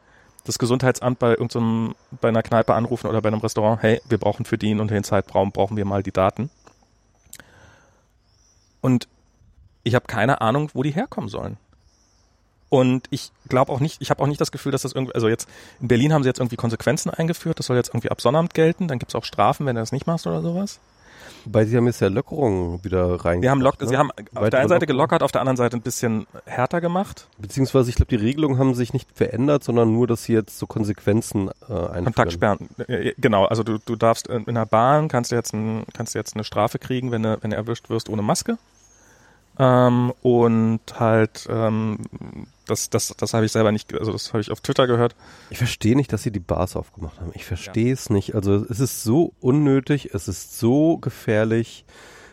das 0.46 0.60
Gesundheitsamt 0.60 1.20
bei 1.20 1.32
irgendeinem, 1.32 1.96
bei 2.22 2.30
einer 2.30 2.44
Kneipe 2.44 2.74
anrufen 2.74 3.08
oder 3.08 3.22
bei 3.22 3.28
einem 3.28 3.40
Restaurant, 3.40 3.82
hey, 3.82 4.02
wir 4.08 4.18
brauchen 4.18 4.46
für 4.46 4.58
den 4.58 4.80
und 4.80 4.92
den 4.92 5.04
Zeitraum 5.04 5.52
brauchen 5.52 5.78
wir 5.78 5.86
mal 5.86 6.04
die 6.04 6.12
Daten. 6.12 6.50
Und 8.82 9.08
ich 9.84 9.96
habe 9.96 10.06
keine 10.08 10.42
Ahnung, 10.42 10.70
wo 10.74 10.84
die 10.84 10.92
herkommen 10.92 11.30
sollen. 11.30 11.58
Und 12.70 13.08
ich 13.10 13.32
glaube 13.48 13.72
auch 13.72 13.80
nicht, 13.80 14.02
ich 14.02 14.12
habe 14.12 14.22
auch 14.22 14.28
nicht 14.28 14.40
das 14.40 14.52
Gefühl, 14.52 14.72
dass 14.72 14.84
das 14.84 14.94
irgendwie, 14.94 15.16
also 15.16 15.28
jetzt 15.28 15.50
in 15.82 15.88
Berlin 15.88 16.14
haben 16.14 16.24
sie 16.24 16.30
jetzt 16.30 16.40
irgendwie 16.40 16.56
Konsequenzen 16.56 17.10
eingeführt, 17.10 17.58
das 17.58 17.66
soll 17.66 17.78
jetzt 17.78 17.90
irgendwie 17.90 18.12
ab 18.12 18.22
Sonnabend 18.22 18.54
gelten, 18.54 18.88
dann 18.88 19.00
gibt's 19.00 19.16
auch 19.16 19.26
Strafen, 19.26 19.66
wenn 19.66 19.76
du 19.76 19.82
das 19.82 19.92
nicht 19.92 20.06
machst 20.06 20.28
oder 20.28 20.42
sowas. 20.42 20.80
Wobei 21.46 21.66
sie 21.66 21.78
haben 21.78 21.86
jetzt 21.88 22.02
ja 22.02 22.10
Lockerungen 22.10 22.84
wieder 22.84 23.24
rein. 23.24 23.42
Wir 23.42 23.52
haben, 23.52 23.62
lock, 23.62 23.80
ne? 23.80 23.88
sie 23.88 23.98
haben 23.98 24.12
auf 24.36 24.50
der 24.50 24.60
einen 24.60 24.70
Seite 24.70 24.86
gelockert, 24.86 25.24
auf 25.24 25.32
der 25.32 25.42
anderen 25.42 25.58
Seite 25.58 25.78
ein 25.78 25.82
bisschen 25.82 26.28
härter 26.46 26.82
gemacht. 26.82 27.28
Beziehungsweise 27.38 27.90
ich 27.90 27.96
glaube, 27.96 28.10
die 28.10 28.18
Regelungen 28.18 28.58
haben 28.58 28.76
sich 28.76 28.94
nicht 28.94 29.10
verändert, 29.14 29.64
sondern 29.64 29.94
nur, 29.94 30.06
dass 30.06 30.26
sie 30.26 30.34
jetzt 30.34 30.60
so 30.60 30.68
Konsequenzen 30.68 31.50
äh, 31.70 31.74
einführen. 31.74 32.06
Kontaktsperren. 32.06 32.70
Äh, 32.88 33.14
Genau, 33.18 33.46
also 33.46 33.64
du, 33.64 33.78
du 33.78 33.96
darfst 33.96 34.28
in 34.28 34.50
in 34.50 34.56
der 34.56 34.66
Bahn 34.66 35.08
kannst 35.08 35.32
du 35.32 35.36
jetzt 35.36 35.54
ein, 35.54 35.86
kannst 35.94 36.16
du 36.16 36.20
jetzt 36.20 36.36
eine 36.36 36.44
Strafe 36.44 36.80
kriegen, 36.80 37.12
wenn 37.12 37.24
du, 37.24 37.38
wenn 37.42 37.52
du 37.52 37.56
erwischt 37.56 37.90
wirst 37.90 38.10
ohne 38.10 38.22
Maske. 38.22 38.58
Ähm, 39.60 40.14
und 40.22 40.80
halt, 40.98 41.46
ähm, 41.50 41.98
das, 42.66 42.90
das, 42.90 43.14
das 43.18 43.34
habe 43.34 43.46
ich 43.46 43.52
selber 43.52 43.74
nicht, 43.74 43.94
also 43.94 44.14
das 44.14 44.30
habe 44.30 44.40
ich 44.40 44.52
auf 44.52 44.62
Twitter 44.62 44.88
gehört. 44.88 45.16
Ich 45.50 45.58
verstehe 45.58 45.98
nicht, 45.98 46.14
dass 46.14 46.24
sie 46.24 46.32
die 46.32 46.40
Bars 46.40 46.78
aufgemacht 46.78 47.20
haben. 47.20 47.32
Ich 47.34 47.46
verstehe 47.46 47.92
es 47.92 48.10
nicht. 48.10 48.36
Also 48.36 48.66
es 48.70 48.80
ist 48.80 49.04
so 49.04 49.34
unnötig, 49.42 50.14
es 50.14 50.30
ist 50.30 50.58
so 50.58 50.98
gefährlich. 50.98 51.86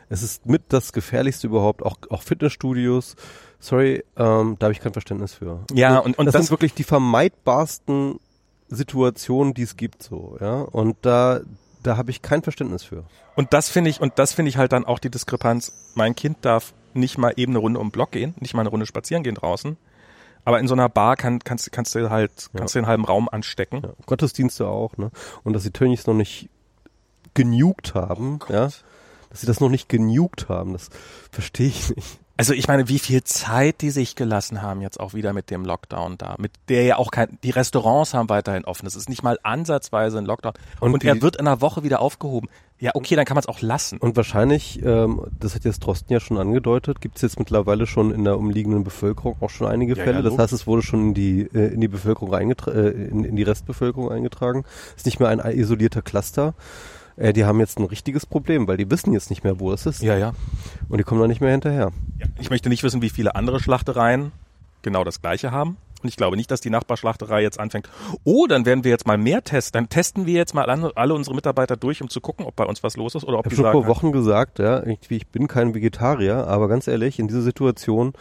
Es 0.09 0.23
ist 0.23 0.47
mit 0.47 0.63
das 0.69 0.93
Gefährlichste 0.93 1.49
überhaupt, 1.49 1.83
auch, 1.83 1.97
auch 2.11 2.23
Fitnessstudios. 2.23 3.17
Sorry, 3.59 4.05
ähm, 4.17 4.55
da 4.61 4.67
habe 4.67 4.73
ich 4.73 4.81
kein 4.81 4.93
Verständnis 4.93 5.35
für. 5.35 5.65
Ja, 5.73 5.99
und, 5.99 6.17
und 6.17 6.27
das, 6.27 6.35
das, 6.35 6.47
sind 6.47 6.51
wirklich 6.53 6.75
die 6.75 6.85
vermeidbarsten 6.85 8.21
Situationen, 8.69 9.53
die 9.53 9.63
es 9.63 9.77
gibt, 9.77 10.05
so, 10.05 10.37
ja. 10.41 10.61
Und 10.61 10.97
da, 11.03 11.41
da 11.83 11.97
habe 11.97 12.13
ich 12.13 12.23
kein 12.23 12.43
Verständnis 12.43 12.85
für. 12.85 13.05
und 13.35 13.53
das 13.53 13.69
finde 13.69 13.91
ich, 13.91 14.01
und 14.01 14.17
das 14.21 14.33
finde 14.33 14.51
ich 14.51 14.59
halt 14.59 14.71
dann 14.71 14.85
auch 14.85 15.01
die 15.01 15.11
Diskrepanz. 15.11 15.73
Mein 15.95 16.15
Kind 16.15 16.39
darf 16.43 16.73
nicht 16.97 17.19
mal 17.19 17.33
eben 17.37 17.53
eine 17.53 17.59
Runde 17.59 17.81
um 17.81 17.89
den 17.89 17.93
Block 17.93 18.13
gehen, 18.13 18.35
nicht 18.41 18.55
mal 18.55 18.61
eine 18.61 18.71
Runde 18.71 18.87
spazieren 18.87 19.23
gehen 19.23 19.35
draußen. 19.35 19.77
Aber 20.45 20.61
in 20.61 20.69
so 20.69 20.75
einer 20.75 20.89
Bar 20.89 21.17
kann, 21.17 21.41
kannst, 21.41 21.73
kannst 21.73 21.95
du 21.95 22.09
halt, 22.09 22.51
kannst 22.57 22.75
du 22.75 22.79
den 22.79 22.87
halben 22.87 23.05
Raum 23.05 23.29
anstecken. 23.29 23.83
Ja, 23.83 23.93
Gottesdienste 24.07 24.69
auch, 24.69 24.97
ne? 24.97 25.11
Und 25.43 25.55
dass 25.55 25.65
die 25.65 25.73
Tönnies 25.73 26.07
noch 26.07 26.15
nicht 26.15 26.49
genugt 27.35 27.95
haben, 27.95 28.39
ja. 28.49 28.71
Dass 29.31 29.41
sie 29.41 29.47
das 29.47 29.61
noch 29.61 29.69
nicht 29.69 29.89
genugt 29.89 30.49
haben, 30.49 30.73
das 30.73 30.89
verstehe 31.33 31.67
ich 31.67 31.95
nicht. 31.95 32.21
Also 32.39 32.53
ich 32.53 32.69
meine, 32.69 32.89
wie 32.89 32.99
viel 32.99 33.25
Zeit 33.25 33.81
die 33.81 33.89
sich 33.91 34.15
gelassen 34.15 34.61
haben 34.61 34.83
jetzt 34.83 35.01
auch 35.01 35.15
wieder 35.15 35.33
mit 35.33 35.51
dem 35.51 35.65
Lockdown 35.65 36.19
da, 36.19 36.35
mit 36.39 36.53
der 36.69 36.83
ja 36.85 36.97
auch 36.99 37.11
kein, 37.11 37.39
die 37.43 37.49
Restaurants 37.51 38.13
haben 38.13 38.29
weiterhin 38.29 38.67
offen. 38.67 38.87
Es 38.87 38.95
ist 38.95 39.09
nicht 39.09 39.23
mal 39.23 39.39
ansatzweise 39.43 40.19
ein 40.19 40.27
Lockdown. 40.27 40.53
Und 40.81 40.93
Und, 40.93 41.03
die- 41.03 41.09
er 41.09 41.23
wird 41.23 41.37
in 41.37 41.47
einer 41.47 41.63
Woche 41.63 41.83
wieder 41.83 42.01
aufgehoben. 42.01 42.49
Ja, 42.79 42.91
okay, 42.93 43.17
dann 43.17 43.25
kann 43.25 43.37
man 43.37 43.41
es 43.41 43.49
auch 43.49 43.63
lassen. 43.63 43.97
Und 43.97 44.17
wahrscheinlich, 44.17 44.85
ähm, 44.85 45.23
das 45.41 45.55
hat 45.55 45.65
jetzt 45.65 45.79
Drosten 45.79 46.13
ja 46.13 46.21
schon 46.21 46.37
angedeutet, 46.37 47.01
gibt 47.01 47.17
es 47.17 47.23
jetzt 47.23 47.39
mittlerweile 47.39 47.87
schon 47.87 48.13
in 48.13 48.23
der 48.25 48.37
umliegenden 48.37 48.85
Bevölkerung 48.85 49.37
auch 49.41 49.49
schon 49.49 49.67
einige 49.69 49.97
Ja, 49.97 50.05
Fälle. 50.05 50.17
ja, 50.19 50.23
das 50.23 50.37
heißt, 50.37 50.53
es 50.53 50.67
wurde 50.67 50.83
schon 50.83 51.01
in 51.01 51.15
die 51.15 51.41
äh, 51.55 51.73
in 51.73 51.81
die 51.81 51.89
Bevölkerung 51.89 52.35
eingetragen, 52.35 52.77
äh, 52.77 52.91
in, 52.91 53.25
in 53.25 53.35
die 53.37 53.45
Restbevölkerung 53.45 54.11
eingetragen. 54.13 54.65
Ist 54.95 55.07
nicht 55.07 55.21
mehr 55.21 55.31
ein 55.31 55.39
isolierter 55.41 56.03
Cluster. 56.03 56.53
Äh, 57.17 57.33
die 57.33 57.45
haben 57.45 57.61
jetzt 57.61 57.79
ein 57.79 57.85
richtiges 57.85 58.27
Problem, 58.27 58.69
weil 58.69 58.77
die 58.77 58.91
wissen 58.91 59.13
jetzt 59.13 59.31
nicht 59.31 59.45
mehr, 59.45 59.59
wo 59.61 59.73
es 59.73 59.87
ist. 59.87 60.03
Ja, 60.03 60.17
ja. 60.17 60.33
Und 60.89 60.99
die 60.99 61.05
kommen 61.05 61.21
da 61.21 61.27
nicht 61.27 61.41
mehr 61.41 61.51
hinterher. 61.51 61.93
ja. 62.19 62.27
Ich 62.39 62.51
möchte 62.51 62.69
nicht 62.69 62.83
wissen, 62.83 63.03
wie 63.03 63.11
viele 63.11 63.35
andere 63.35 63.61
Schlachtereien 63.61 64.33
genau 64.83 65.05
das 65.05 65.21
gleiche 65.21 65.51
haben. 65.51 65.77
Und 66.03 66.11
ich 66.11 66.17
glaube 66.17 66.37
nicht, 66.37 66.51
dass 66.51 66.61
die 66.61 66.71
Nachbarschlachterei 66.71 67.43
jetzt 67.43 67.59
anfängt, 67.59 67.89
oh, 68.23 68.47
dann 68.47 68.67
werden 68.67 68.85
wir 68.85 68.91
jetzt 68.91 69.07
mal 69.07 69.17
mehr 69.17 69.43
testen. 69.43 69.73
Dann 69.79 69.89
testen 69.89 70.27
wir 70.27 70.35
jetzt 70.35 70.55
mal 70.55 70.65
alle, 70.65 71.15
unsere 71.15 71.35
Mitarbeiter 71.35 71.77
durch, 71.77 72.03
um 72.03 72.11
zu 72.11 72.21
gucken, 72.21 72.45
ob 72.45 72.55
bei 72.55 72.65
uns 72.65 72.83
was 72.83 72.97
los 72.97 73.15
ist 73.15 73.25
oder 73.25 73.39
ob 73.39 73.47
Ich 73.47 73.51
die 73.51 73.57
habe 73.57 73.63
schon 73.69 73.73
sagen, 73.73 73.85
vor 73.85 73.97
Wochen 73.97 74.13
gesagt, 74.13 74.59
ja, 74.59 74.79
irgendwie, 74.79 75.17
ich 75.17 75.27
bin 75.27 75.49
kein 75.49 75.75
Vegetarier, 75.75 76.47
aber 76.47 76.69
ganz 76.69 76.87
ehrlich, 76.87 77.19
in 77.19 77.29
dieser 77.29 77.41
Situation, 77.41 78.13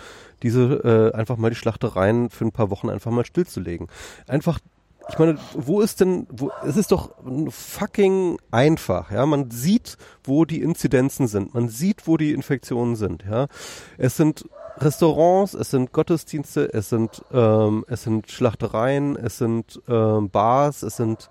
diese 0.41 1.11
äh, 1.13 1.17
einfach 1.17 1.37
mal 1.37 1.49
die 1.49 1.55
Schlachtereien 1.57 2.29
für 2.29 2.45
ein 2.45 2.51
paar 2.51 2.71
Wochen 2.71 2.89
einfach 2.89 3.11
mal 3.11 3.25
stillzulegen. 3.25 3.87
Einfach, 4.25 4.59
ich 5.09 5.19
meine, 5.19 5.37
wo 5.53 5.81
ist 5.81 6.01
denn, 6.01 6.27
wo, 6.31 6.51
es 6.65 6.77
ist 6.77 6.91
doch 6.91 7.11
fucking 7.49 8.37
einfach, 8.51 9.11
ja, 9.11 9.25
man 9.25 9.51
sieht, 9.51 9.97
wo 10.23 10.45
die 10.45 10.61
Inzidenzen 10.61 11.27
sind, 11.27 11.53
man 11.53 11.69
sieht, 11.69 12.07
wo 12.07 12.17
die 12.17 12.33
Infektionen 12.33 12.95
sind, 12.95 13.23
ja. 13.29 13.47
Es 13.97 14.17
sind 14.17 14.45
Restaurants, 14.77 15.53
es 15.53 15.71
sind 15.71 15.93
Gottesdienste, 15.93 16.73
es 16.73 16.89
sind, 16.89 17.23
ähm, 17.31 17.85
es 17.87 18.03
sind 18.03 18.29
Schlachtereien, 18.29 19.15
es 19.15 19.37
sind 19.37 19.81
ähm, 19.87 20.29
Bars, 20.29 20.83
es 20.83 20.97
sind 20.97 21.29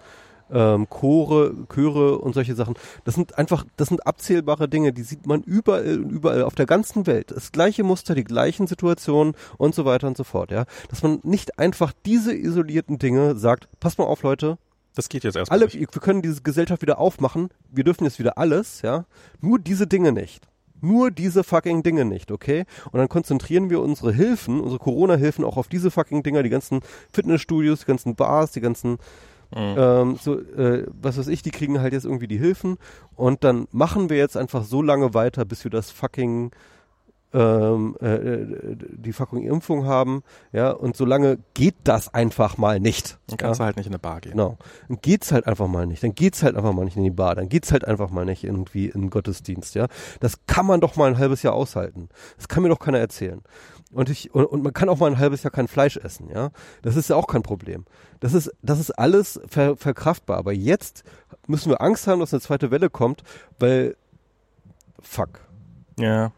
ähm, 0.54 0.88
Chore, 0.88 1.54
Chöre 1.68 2.18
und 2.18 2.32
solche 2.32 2.54
Sachen. 2.54 2.74
Das 3.04 3.14
sind 3.14 3.36
einfach, 3.36 3.66
das 3.76 3.88
sind 3.88 4.06
abzählbare 4.06 4.68
Dinge, 4.68 4.92
die 4.92 5.02
sieht 5.02 5.26
man 5.26 5.42
überall 5.42 5.98
und 5.98 6.10
überall 6.10 6.42
auf 6.42 6.54
der 6.54 6.66
ganzen 6.66 7.06
Welt. 7.06 7.32
Das 7.32 7.52
gleiche 7.52 7.82
Muster, 7.82 8.14
die 8.14 8.24
gleichen 8.24 8.66
Situationen 8.66 9.34
und 9.58 9.74
so 9.74 9.84
weiter 9.84 10.06
und 10.06 10.16
so 10.16 10.24
fort, 10.24 10.50
ja. 10.50 10.64
Dass 10.88 11.02
man 11.02 11.18
nicht 11.24 11.58
einfach 11.58 11.92
diese 12.06 12.34
isolierten 12.34 12.98
Dinge 12.98 13.36
sagt, 13.36 13.68
pass 13.80 13.98
mal 13.98 14.04
auf, 14.04 14.22
Leute, 14.22 14.56
das 14.94 15.08
geht 15.08 15.24
jetzt 15.24 15.36
erstmal 15.36 15.58
alle, 15.58 15.66
nicht. 15.66 15.80
wir 15.80 16.00
können 16.00 16.22
diese 16.22 16.42
Gesellschaft 16.42 16.80
wieder 16.82 16.98
aufmachen, 16.98 17.50
wir 17.70 17.82
dürfen 17.82 18.04
jetzt 18.04 18.20
wieder 18.20 18.38
alles, 18.38 18.82
ja. 18.82 19.06
Nur 19.40 19.58
diese 19.58 19.86
Dinge 19.86 20.12
nicht. 20.12 20.46
Nur 20.80 21.10
diese 21.10 21.44
fucking 21.44 21.82
Dinge 21.82 22.04
nicht, 22.04 22.30
okay? 22.30 22.66
Und 22.92 22.98
dann 22.98 23.08
konzentrieren 23.08 23.70
wir 23.70 23.80
unsere 23.80 24.12
Hilfen, 24.12 24.60
unsere 24.60 24.78
Corona-Hilfen 24.78 25.42
auch 25.44 25.56
auf 25.56 25.66
diese 25.66 25.90
fucking 25.90 26.22
Dinger, 26.22 26.42
die 26.42 26.50
ganzen 26.50 26.80
Fitnessstudios, 27.10 27.80
die 27.80 27.86
ganzen 27.86 28.14
Bars, 28.14 28.52
die 28.52 28.60
ganzen 28.60 28.98
Mhm. 29.54 29.74
ähm, 29.76 30.16
so, 30.20 30.38
äh, 30.38 30.86
was 31.00 31.18
weiß 31.18 31.28
ich, 31.28 31.42
die 31.42 31.50
kriegen 31.50 31.80
halt 31.80 31.92
jetzt 31.92 32.04
irgendwie 32.04 32.28
die 32.28 32.38
Hilfen 32.38 32.76
und 33.14 33.44
dann 33.44 33.66
machen 33.72 34.10
wir 34.10 34.16
jetzt 34.16 34.36
einfach 34.36 34.64
so 34.64 34.82
lange 34.82 35.14
weiter, 35.14 35.44
bis 35.44 35.64
wir 35.64 35.70
das 35.70 35.90
fucking 35.90 36.52
ähm, 37.34 37.96
äh, 38.00 38.14
äh, 38.14 38.76
die 38.76 39.12
fucking 39.12 39.42
Impfung 39.42 39.86
haben, 39.86 40.22
ja, 40.52 40.70
und 40.70 40.96
solange 40.96 41.38
geht 41.54 41.74
das 41.82 42.14
einfach 42.14 42.56
mal 42.58 42.78
nicht. 42.78 43.18
Dann 43.26 43.38
kannst 43.38 43.58
ja? 43.58 43.64
du 43.64 43.66
halt 43.66 43.76
nicht 43.76 43.86
in 43.86 43.92
eine 43.92 43.98
Bar 43.98 44.20
gehen. 44.20 44.32
Genau. 44.32 44.56
Dann 44.88 45.00
geht's 45.02 45.32
halt 45.32 45.46
einfach 45.48 45.66
mal 45.66 45.86
nicht. 45.86 46.02
Dann 46.04 46.14
geht's 46.14 46.44
halt 46.44 46.54
einfach 46.56 46.72
mal 46.72 46.84
nicht 46.84 46.96
in 46.96 47.02
die 47.02 47.10
Bar. 47.10 47.34
Dann 47.34 47.48
geht's 47.48 47.72
halt 47.72 47.86
einfach 47.86 48.10
mal 48.10 48.24
nicht 48.24 48.44
irgendwie 48.44 48.86
in 48.86 49.02
den 49.02 49.10
Gottesdienst, 49.10 49.74
ja. 49.74 49.88
Das 50.20 50.46
kann 50.46 50.64
man 50.64 50.80
doch 50.80 50.94
mal 50.94 51.10
ein 51.10 51.18
halbes 51.18 51.42
Jahr 51.42 51.54
aushalten. 51.54 52.08
Das 52.36 52.46
kann 52.46 52.62
mir 52.62 52.68
doch 52.68 52.78
keiner 52.78 53.00
erzählen. 53.00 53.42
Und 53.94 54.10
ich, 54.10 54.34
und, 54.34 54.44
und 54.46 54.62
man 54.62 54.72
kann 54.72 54.88
auch 54.88 54.98
mal 54.98 55.10
ein 55.10 55.18
halbes 55.18 55.42
Jahr 55.42 55.50
kein 55.50 55.68
Fleisch 55.68 55.96
essen, 55.96 56.28
ja. 56.28 56.50
Das 56.82 56.96
ist 56.96 57.08
ja 57.08 57.16
auch 57.16 57.26
kein 57.26 57.42
Problem. 57.42 57.84
Das 58.20 58.34
ist, 58.34 58.52
das 58.62 58.80
ist 58.80 58.90
alles 58.90 59.40
ver, 59.48 59.76
verkraftbar. 59.76 60.38
Aber 60.38 60.52
jetzt 60.52 61.04
müssen 61.46 61.70
wir 61.70 61.80
Angst 61.80 62.06
haben, 62.06 62.20
dass 62.20 62.34
eine 62.34 62.40
zweite 62.40 62.70
Welle 62.70 62.90
kommt, 62.90 63.22
weil, 63.58 63.96
fuck. 65.00 65.40
Ja. 65.98 66.32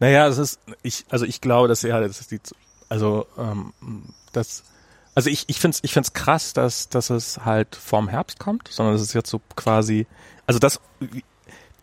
Naja, 0.00 0.26
es 0.26 0.38
ist, 0.38 0.60
ich, 0.82 1.06
also 1.08 1.24
ich 1.24 1.40
glaube, 1.40 1.68
dass 1.68 1.82
ja, 1.82 2.00
das 2.00 2.20
ist 2.20 2.30
die, 2.30 2.40
also, 2.88 3.26
ähm, 3.38 3.72
das, 4.32 4.64
also 5.14 5.30
ich, 5.30 5.48
ich 5.48 5.60
finde 5.60 5.76
es 5.76 5.84
ich 5.84 5.92
find's 5.92 6.12
krass, 6.12 6.52
dass, 6.52 6.88
dass 6.88 7.10
es 7.10 7.44
halt 7.44 7.76
vorm 7.76 8.08
Herbst 8.08 8.38
kommt, 8.38 8.68
sondern 8.68 8.94
es 8.94 9.02
ist 9.02 9.12
jetzt 9.14 9.30
so 9.30 9.40
quasi, 9.56 10.06
also 10.46 10.58
das, 10.58 10.80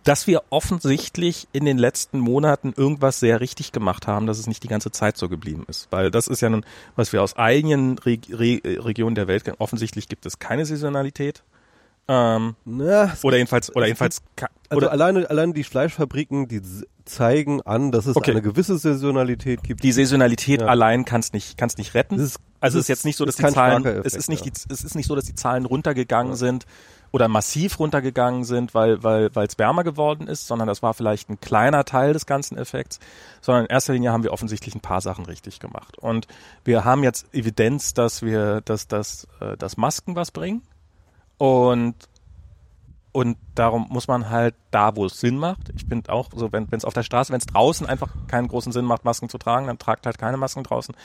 dass 0.10 0.26
wir 0.26 0.42
offensichtlich 0.50 1.48
in 1.52 1.66
den 1.66 1.78
letzten 1.78 2.18
Monaten 2.20 2.74
irgendwas 2.76 3.20
sehr 3.20 3.40
richtig 3.42 3.72
gemacht 3.72 4.08
haben, 4.08 4.26
dass 4.26 4.40
es 4.40 4.48
nicht 4.48 4.64
die 4.64 4.68
ganze 4.68 4.90
Zeit 4.90 5.18
so 5.18 5.30
geblieben 5.30 5.66
ist. 5.68 5.88
Weil 5.92 6.10
das 6.10 6.28
ist 6.28 6.42
ja 6.42 6.50
nun, 6.50 6.66
was 6.96 7.14
wir 7.14 7.22
aus 7.22 7.38
eigenen 7.38 8.00
Re 8.00 8.18
Re 8.32 8.60
Regionen 8.66 9.14
der 9.14 9.28
Welt 9.28 9.44
kennen. 9.44 9.58
Offensichtlich 9.60 10.08
gibt 10.08 10.26
es 10.26 10.40
keine 10.40 10.66
Saisonalität. 10.66 11.44
Ähm, 12.08 12.56
Na, 12.66 13.14
oder 13.22 13.38
jedenfalls, 13.38 13.76
oder 13.76 13.86
jedenfalls, 13.86 14.24
also 14.70 14.78
oder 14.78 14.92
alleine, 14.92 15.30
alleine 15.30 15.54
die 15.54 15.64
Fleischfabriken, 15.64 16.48
die 16.48 16.60
zeigen 17.06 17.62
an, 17.62 17.92
dass 17.92 18.08
es 18.08 18.16
Okay. 18.16 18.32
eine 18.32 18.42
gewisse 18.42 18.80
Saisonalität 18.80 19.62
gibt. 19.62 19.84
die 19.84 19.92
Saisonalität 19.92 20.62
Ja. 20.62 20.68
allein 20.68 21.06
kann's 21.06 21.34
nicht, 21.34 21.56
kann's 21.56 21.78
nicht 21.78 21.94
retten. 21.94 22.18
Ist- 22.20 22.40
also 22.62 22.80
es 22.80 22.86
ist 22.86 22.88
jetzt 22.90 23.06
nicht 23.06 23.16
so, 23.16 23.26
dass 23.26 23.36
die 23.36 23.44
Zahlen, 23.44 23.84
starker 23.84 24.00
es 24.00 24.16
ist 24.16 24.28
Effekt, 24.28 24.30
nicht, 24.30 24.46
ja. 24.46 24.52
die, 24.68 24.74
es 24.74 24.84
ist 24.84 24.96
nicht 24.96 25.06
so, 25.08 25.16
dass 25.16 25.26
die 25.26 25.36
Zahlen 25.36 25.66
runtergegangen 25.66 26.36
sind 26.36 26.66
oder 27.12 27.28
massiv 27.28 27.80
runtergegangen 27.80 28.44
sind, 28.44 28.74
weil 28.74 29.04
weil 29.04 29.34
weil 29.36 29.48
es 29.48 29.58
wärmer 29.58 29.84
geworden 29.84 30.28
ist, 30.28 30.48
sondern 30.48 30.68
das 30.68 30.84
war 30.84 30.94
vielleicht 30.94 31.30
ein 31.30 31.40
kleiner 31.40 31.86
Teil 31.86 32.14
des 32.14 32.26
ganzen 32.26 32.58
Effekts, 32.58 33.00
sondern 33.42 33.66
in 33.66 33.72
erster 33.72 33.94
Linie 33.94 34.12
haben 34.12 34.24
wir 34.24 34.34
offensichtlich 34.34 34.76
ein 34.76 34.82
paar 34.82 35.02
Sachen 35.02 35.26
richtig 35.26 35.60
gemacht 35.60 35.98
und 35.98 36.28
wir 36.64 36.86
haben 36.86 37.04
jetzt 37.04 37.34
Evidenz, 37.34 37.94
dass 37.94 38.22
wir, 38.22 38.62
dass 38.62 38.88
dass 38.88 39.28
äh, 39.40 39.58
dass 39.58 39.78
Masken 39.78 40.16
was 40.16 40.32
bringen 40.32 40.62
und 41.38 41.96
und 43.12 43.38
darum 43.56 43.88
muss 43.90 44.08
man 44.08 44.30
halt 44.30 44.54
da, 44.70 44.96
wo 44.96 45.06
es 45.06 45.20
Sinn 45.20 45.38
macht. 45.38 45.70
Ich 45.76 45.88
bin 45.88 46.04
auch 46.08 46.30
so, 46.36 46.52
wenn 46.52 46.68
es 46.72 46.86
auf 46.86 46.94
der 46.94 47.04
Straße, 47.04 47.34
wenn 47.34 47.40
es 47.40 47.48
draußen 47.48 47.88
einfach 47.88 48.10
keinen 48.28 48.48
großen 48.48 48.72
Sinn 48.72 48.86
macht, 48.86 49.04
Masken 49.04 49.30
zu 49.30 49.40
tragen, 49.40 49.66
dann 49.68 49.80
tragt 49.80 50.06
halt 50.06 50.20
keine 50.20 50.38
Masken 50.38 50.64
draußen. 50.64 50.96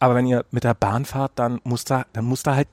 Aber 0.00 0.16
wenn 0.16 0.26
ihr 0.26 0.44
mit 0.50 0.64
der 0.64 0.74
Bahn 0.74 1.04
fahrt, 1.04 1.32
dann 1.36 1.60
muss 1.62 1.84
da, 1.84 2.06
dann 2.12 2.24
muss 2.24 2.42
da 2.42 2.56
halt, 2.56 2.68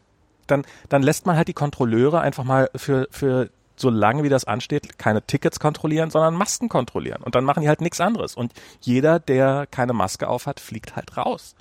dann, 0.47 0.65
dann 0.89 1.03
lässt 1.03 1.25
man 1.25 1.35
halt 1.35 1.47
die 1.47 1.53
Kontrolleure 1.53 2.19
einfach 2.21 2.43
mal 2.43 2.69
für, 2.75 3.07
für 3.11 3.49
so 3.75 3.89
lange 3.89 4.23
wie 4.23 4.29
das 4.29 4.45
ansteht, 4.45 4.97
keine 4.99 5.21
Tickets 5.23 5.59
kontrollieren, 5.59 6.09
sondern 6.09 6.35
Masken 6.35 6.69
kontrollieren. 6.69 7.23
Und 7.23 7.35
dann 7.35 7.43
machen 7.43 7.61
die 7.61 7.67
halt 7.67 7.81
nichts 7.81 7.99
anderes. 7.99 8.35
Und 8.35 8.53
jeder, 8.81 9.19
der 9.19 9.67
keine 9.67 9.93
Maske 9.93 10.27
auf 10.27 10.45
hat, 10.45 10.59
fliegt 10.59 10.95
halt 10.95 11.17
raus 11.17 11.55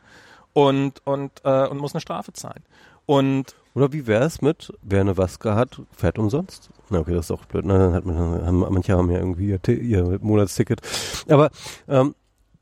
und 0.52 1.04
und 1.06 1.32
äh, 1.44 1.66
und 1.66 1.78
muss 1.78 1.94
eine 1.94 2.00
Strafe 2.00 2.32
zahlen. 2.32 2.62
Und 3.06 3.54
Oder 3.74 3.92
wie 3.92 4.06
wäre 4.06 4.24
es 4.24 4.42
mit, 4.42 4.72
wer 4.82 5.00
eine 5.00 5.16
Waske 5.16 5.54
hat, 5.54 5.80
fährt 5.90 6.18
umsonst? 6.18 6.70
Na 6.90 7.00
okay, 7.00 7.14
das 7.14 7.26
ist 7.26 7.30
auch 7.30 7.44
blöd. 7.46 7.64
Na, 7.64 7.78
dann 7.78 7.92
hat 7.94 8.04
man, 8.04 8.46
haben, 8.46 8.58
manche 8.58 8.96
haben 8.96 9.10
ja 9.10 9.18
irgendwie 9.18 9.48
ihr, 9.48 9.68
ihr 9.68 10.18
Monatsticket. 10.20 10.80
Aber 11.28 11.50
ähm, 11.88 12.14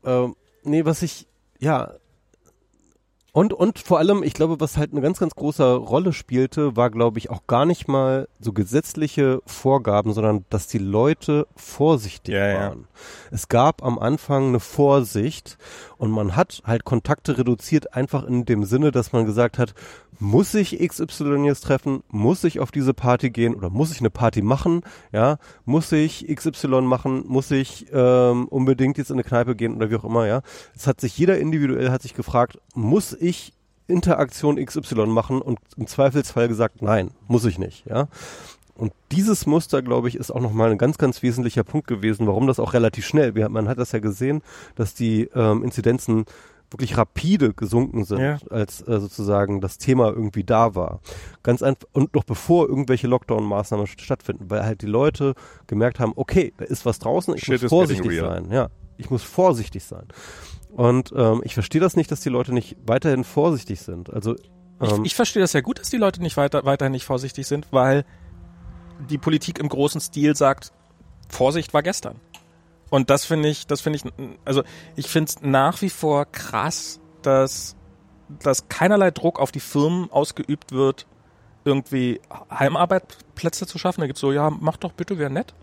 ähm, 0.03 0.35
nee, 0.63 0.85
was 0.85 1.01
ich, 1.01 1.27
ja, 1.59 1.91
und, 3.31 3.53
und 3.53 3.79
vor 3.79 3.99
allem, 3.99 4.23
ich 4.23 4.33
glaube, 4.33 4.59
was 4.59 4.77
halt 4.77 4.91
eine 4.91 5.01
ganz, 5.01 5.19
ganz 5.19 5.35
große 5.35 5.75
Rolle 5.75 6.13
spielte, 6.13 6.75
war, 6.75 6.89
glaube 6.89 7.19
ich, 7.19 7.29
auch 7.29 7.45
gar 7.47 7.65
nicht 7.65 7.87
mal 7.87 8.27
so 8.39 8.53
gesetzliche 8.53 9.41
Vorgaben, 9.45 10.13
sondern 10.13 10.45
dass 10.49 10.67
die 10.67 10.79
Leute 10.79 11.47
vorsichtig 11.55 12.33
Ja, 12.33 12.47
ja. 12.47 12.59
waren. 12.59 12.87
Es 13.31 13.47
gab 13.47 13.83
am 13.83 13.99
Anfang 13.99 14.47
eine 14.47 14.59
Vorsicht 14.59 15.57
und 15.97 16.11
man 16.11 16.35
hat 16.35 16.61
halt 16.65 16.85
Kontakte 16.85 17.37
reduziert, 17.37 17.93
einfach 17.93 18.25
in 18.25 18.45
dem 18.45 18.63
Sinne, 18.63 18.91
dass 18.91 19.13
man 19.13 19.25
gesagt 19.25 19.59
hat, 19.59 19.73
muss 20.19 20.53
ich 20.53 20.77
XY 20.77 21.45
jetzt 21.45 21.63
treffen, 21.63 22.03
muss 22.09 22.43
ich 22.43 22.59
auf 22.59 22.71
diese 22.71 22.93
Party 22.93 23.29
gehen 23.29 23.55
oder 23.55 23.69
muss 23.69 23.91
ich 23.91 23.99
eine 23.99 24.09
Party 24.09 24.41
machen, 24.41 24.81
ja, 25.13 25.37
muss 25.63 25.91
ich 25.93 26.27
XY 26.27 26.81
machen, 26.81 27.23
muss 27.25 27.51
ich 27.51 27.85
ähm, 27.93 28.47
unbedingt 28.49 28.97
jetzt 28.97 29.11
in 29.11 29.15
eine 29.15 29.23
Kneipe 29.23 29.55
gehen 29.55 29.75
oder 29.75 29.89
wie 29.89 29.95
auch 29.95 30.03
immer, 30.03 30.27
ja. 30.27 30.41
Es 30.75 30.87
hat 30.87 30.99
sich 30.99 31.17
jeder 31.17 31.37
individuell 31.39 31.89
hat 31.89 32.01
sich 32.01 32.13
gefragt, 32.13 32.59
muss 32.75 33.13
ich 33.19 33.53
Interaktion 33.87 34.63
XY 34.63 35.07
machen 35.07 35.41
und 35.41 35.59
im 35.77 35.87
Zweifelsfall 35.87 36.47
gesagt, 36.47 36.81
nein, 36.81 37.11
muss 37.27 37.45
ich 37.45 37.57
nicht, 37.57 37.85
ja. 37.87 38.07
Und 38.75 38.93
dieses 39.11 39.45
Muster, 39.45 39.81
glaube 39.81 40.07
ich, 40.07 40.15
ist 40.15 40.31
auch 40.31 40.39
nochmal 40.39 40.71
ein 40.71 40.77
ganz, 40.77 40.97
ganz 40.97 41.21
wesentlicher 41.21 41.63
Punkt 41.65 41.87
gewesen, 41.87 42.27
warum 42.27 42.47
das 42.47 42.59
auch 42.59 42.73
relativ 42.73 43.05
schnell, 43.05 43.33
man 43.49 43.67
hat 43.67 43.77
das 43.77 43.91
ja 43.91 43.99
gesehen, 43.99 44.41
dass 44.75 44.93
die 44.93 45.23
ähm, 45.35 45.63
Inzidenzen 45.63 46.23
wirklich 46.71 46.95
rapide 46.97 47.53
gesunken 47.53 48.05
sind, 48.05 48.19
Ja. 48.19 48.37
als 48.51 48.81
äh, 48.81 48.99
sozusagen 48.99 49.59
das 49.59 49.79
Thema 49.79 50.09
irgendwie 50.09 50.43
da 50.43 50.75
war. 50.75 51.01
Ganz 51.43 51.63
einfach, 51.63 51.87
und 51.93 52.13
noch 52.13 52.23
bevor 52.23 52.69
irgendwelche 52.69 53.07
Lockdown-Maßnahmen 53.07 53.87
stattfinden, 53.87 54.49
weil 54.49 54.63
halt 54.63 54.81
die 54.83 54.87
Leute 54.87 55.33
gemerkt 55.67 55.99
haben, 55.99 56.13
okay, 56.15 56.53
da 56.57 56.65
ist 56.65 56.85
was 56.85 56.99
draußen, 56.99 57.33
ich 57.35 57.43
Shit 57.43 57.63
muss 57.63 57.69
vorsichtig 57.69 58.19
sein. 58.19 58.51
Ja, 58.51 58.69
ich 58.97 59.09
muss 59.09 59.23
vorsichtig 59.23 59.83
sein. 59.83 60.05
Und 60.71 61.11
ähm, 61.15 61.41
ich 61.43 61.53
verstehe 61.53 61.81
das 61.81 61.95
nicht, 61.95 62.11
dass 62.11 62.21
die 62.21 62.29
Leute 62.29 62.53
nicht 62.53 62.77
weiterhin 62.85 63.23
vorsichtig 63.23 63.81
sind. 63.81 64.11
Also 64.11 64.35
Ich, 64.81 64.91
ähm, 64.91 65.03
ich 65.03 65.15
verstehe 65.15 65.41
das 65.41 65.53
ja 65.53 65.61
gut, 65.61 65.79
dass 65.79 65.89
die 65.89 65.97
Leute 65.97 66.21
nicht 66.21 66.37
weiter, 66.37 66.65
weiterhin 66.65 66.91
nicht 66.91 67.05
vorsichtig 67.05 67.47
sind, 67.47 67.67
weil 67.71 68.05
die 69.09 69.17
Politik 69.17 69.59
im 69.59 69.69
großen 69.69 70.01
Stil 70.01 70.35
sagt, 70.35 70.71
Vorsicht 71.27 71.73
war 71.73 71.83
gestern. 71.83 72.19
Und 72.89 73.09
das 73.09 73.25
finde 73.25 73.49
ich, 73.49 73.67
das 73.67 73.81
finde 73.81 73.97
ich, 73.97 74.03
also 74.45 74.63
ich 74.95 75.07
finde 75.07 75.29
es 75.29 75.41
nach 75.41 75.81
wie 75.81 75.89
vor 75.89 76.25
krass, 76.25 76.99
dass, 77.21 77.75
dass 78.41 78.67
keinerlei 78.67 79.11
Druck 79.11 79.39
auf 79.39 79.51
die 79.51 79.59
Firmen 79.59 80.11
ausgeübt 80.11 80.71
wird, 80.71 81.05
irgendwie 81.65 82.19
Heimarbeitsplätze 82.51 83.67
zu 83.67 83.77
schaffen. 83.77 84.01
Da 84.01 84.07
gibt's 84.07 84.21
so, 84.21 84.31
ja, 84.31 84.49
mach 84.49 84.77
doch 84.77 84.93
bitte, 84.93 85.19
wäre 85.19 85.29
nett. 85.29 85.53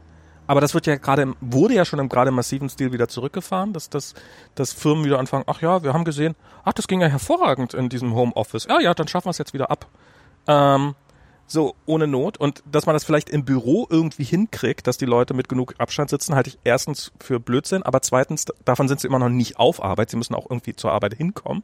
Aber 0.47 0.61
das 0.61 0.75
wird 0.75 0.87
ja 0.87 0.97
gerade, 0.97 1.35
wurde 1.41 1.75
ja 1.75 1.85
schon 1.85 1.99
im 1.99 2.09
gerade 2.09 2.31
massiven 2.31 2.69
Stil 2.69 2.93
wieder 2.93 3.09
zurückgefahren, 3.09 3.73
dass, 3.73 3.91
dass, 3.91 4.15
dass 4.55 4.73
Firmen 4.73 5.05
wieder 5.05 5.19
anfangen, 5.19 5.45
ach 5.47 5.61
ja, 5.61 5.83
wir 5.83 5.93
haben 5.93 6.05
gesehen, 6.05 6.37
ach, 6.65 6.73
das 6.73 6.87
ging 6.87 7.01
ja 7.01 7.09
hervorragend 7.09 7.75
in 7.75 7.89
diesem 7.89 8.15
Homeoffice. 8.15 8.67
Ja, 8.69 8.81
ja, 8.81 8.95
dann 8.95 9.09
schaffen 9.09 9.27
wir 9.27 9.31
es 9.31 9.39
jetzt 9.39 9.55
wieder 9.55 9.71
ab. 9.71 9.87
Ähm, 10.47 10.95
so, 11.49 11.75
ohne 11.87 12.07
Not. 12.07 12.39
Und 12.39 12.63
dass 12.71 12.87
man 12.87 12.95
das 12.95 13.05
vielleicht 13.05 13.31
im 13.31 13.45
Büro 13.45 13.87
irgendwie 13.91 14.25
hinkriegt, 14.25 14.87
dass 14.87 14.99
die 14.99 15.05
Leute 15.05 15.35
mit 15.35 15.49
genug 15.49 15.75
Abstand 15.79 16.11
sitzen, 16.11 16.35
halte 16.35 16.51
ich 16.51 16.59
erstens 16.65 17.13
für 17.21 17.41
Blödsinn, 17.41 17.83
aber 17.83 18.03
zweitens, 18.03 18.47
davon 18.65 18.89
sind 18.89 19.01
sie 19.01 19.09
immer 19.09 19.19
noch 19.19 19.29
nicht 19.29 19.59
auf 19.59 19.83
Arbeit. 19.83 20.11
Sie 20.11 20.17
müssen 20.17 20.35
auch 20.35 20.51
irgendwie 20.51 20.75
zur 20.75 20.93
Arbeit 20.93 21.15
hinkommen. 21.15 21.63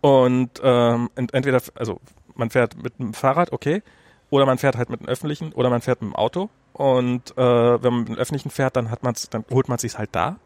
Und 0.00 0.60
ähm, 0.62 1.10
ent- 1.16 1.34
entweder, 1.34 1.60
also 1.74 2.00
man 2.36 2.50
fährt 2.50 2.80
mit 2.80 2.98
dem 3.00 3.14
Fahrrad, 3.14 3.52
okay, 3.52 3.82
oder 4.30 4.46
man 4.46 4.58
fährt 4.58 4.76
halt 4.76 4.90
mit 4.90 5.00
dem 5.00 5.08
öffentlichen, 5.08 5.52
oder 5.52 5.70
man 5.70 5.80
fährt 5.80 6.02
mit 6.02 6.12
dem 6.12 6.16
Auto. 6.16 6.50
Und 6.78 7.36
äh, 7.36 7.82
wenn 7.82 7.92
man 7.92 7.98
mit 8.02 8.08
dem 8.10 8.18
öffentlichen 8.18 8.50
fährt, 8.50 8.76
dann 8.76 8.92
hat 8.92 9.02
man's, 9.02 9.28
dann 9.28 9.44
holt 9.50 9.68
man 9.68 9.78
sich's 9.78 9.98
halt 9.98 10.10
da. 10.12 10.38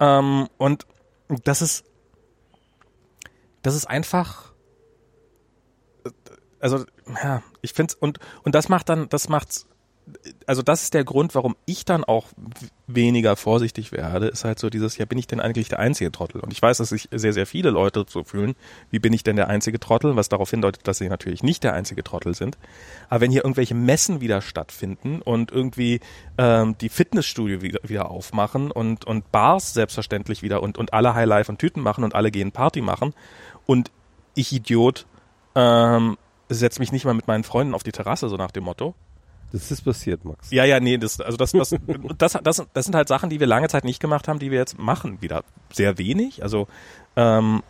Ähm, 0.00 0.48
und 0.56 0.86
das 1.44 1.60
ist, 1.60 1.84
das 3.60 3.74
ist 3.74 3.84
einfach, 3.84 4.54
also 6.60 6.86
ja, 7.22 7.42
ich 7.60 7.74
find's 7.74 7.94
und 7.94 8.20
und 8.42 8.54
das 8.54 8.70
macht 8.70 8.88
dann, 8.88 9.10
das 9.10 9.28
macht's, 9.28 9.66
also 10.46 10.62
das 10.62 10.82
ist 10.82 10.94
der 10.94 11.04
Grund, 11.04 11.34
warum 11.34 11.56
ich 11.64 11.84
dann 11.84 12.04
auch 12.04 12.26
weniger 12.86 13.36
vorsichtig 13.36 13.92
werde, 13.92 14.26
ist 14.26 14.44
halt 14.44 14.58
so 14.58 14.68
dieses, 14.68 14.98
ja, 14.98 15.06
bin 15.06 15.18
ich 15.18 15.26
denn 15.26 15.40
eigentlich 15.40 15.68
der 15.68 15.78
einzige 15.78 16.12
Trottel? 16.12 16.40
Und 16.40 16.52
ich 16.52 16.60
weiß, 16.60 16.78
dass 16.78 16.90
sich 16.90 17.08
sehr, 17.10 17.32
sehr 17.32 17.46
viele 17.46 17.70
Leute 17.70 18.04
so 18.08 18.24
fühlen, 18.24 18.54
wie 18.90 18.98
bin 18.98 19.12
ich 19.12 19.22
denn 19.22 19.36
der 19.36 19.48
einzige 19.48 19.80
Trottel, 19.80 20.16
was 20.16 20.28
darauf 20.28 20.50
hindeutet, 20.50 20.86
dass 20.86 20.98
sie 20.98 21.08
natürlich 21.08 21.42
nicht 21.42 21.64
der 21.64 21.72
einzige 21.72 22.04
Trottel 22.04 22.34
sind. 22.34 22.58
Aber 23.08 23.22
wenn 23.22 23.30
hier 23.30 23.44
irgendwelche 23.44 23.74
Messen 23.74 24.20
wieder 24.20 24.42
stattfinden 24.42 25.22
und 25.22 25.50
irgendwie 25.50 26.00
ähm, 26.36 26.76
die 26.78 26.90
Fitnessstudio 26.90 27.62
wieder, 27.62 27.80
wieder 27.82 28.10
aufmachen 28.10 28.70
und, 28.70 29.06
und 29.06 29.32
Bars 29.32 29.72
selbstverständlich 29.72 30.42
wieder 30.42 30.62
und, 30.62 30.76
und 30.76 30.92
alle 30.92 31.14
Highlife 31.14 31.50
und 31.50 31.58
Tüten 31.58 31.82
machen 31.82 32.04
und 32.04 32.14
alle 32.14 32.30
gehen 32.30 32.52
Party 32.52 32.82
machen 32.82 33.14
und 33.66 33.90
ich 34.34 34.52
Idiot 34.52 35.06
ähm, 35.54 36.18
setze 36.48 36.80
mich 36.80 36.92
nicht 36.92 37.04
mal 37.04 37.14
mit 37.14 37.26
meinen 37.26 37.44
Freunden 37.44 37.74
auf 37.74 37.82
die 37.82 37.92
Terrasse, 37.92 38.28
so 38.28 38.36
nach 38.36 38.50
dem 38.50 38.64
Motto. 38.64 38.94
Das 39.54 39.70
ist 39.70 39.82
passiert, 39.82 40.24
Max. 40.24 40.50
Ja, 40.50 40.64
ja, 40.64 40.80
nee, 40.80 40.98
das, 40.98 41.20
also 41.20 41.36
das, 41.36 41.52
das, 41.52 41.76
das, 42.18 42.32
das, 42.42 42.66
das 42.72 42.84
sind 42.84 42.96
halt 42.96 43.06
Sachen, 43.06 43.30
die 43.30 43.38
wir 43.38 43.46
lange 43.46 43.68
Zeit 43.68 43.84
nicht 43.84 44.00
gemacht 44.00 44.26
haben, 44.26 44.40
die 44.40 44.50
wir 44.50 44.58
jetzt 44.58 44.80
machen, 44.80 45.22
wieder 45.22 45.44
sehr 45.72 45.96
wenig. 45.96 46.42
Also 46.42 46.66
ähm, 47.14 47.62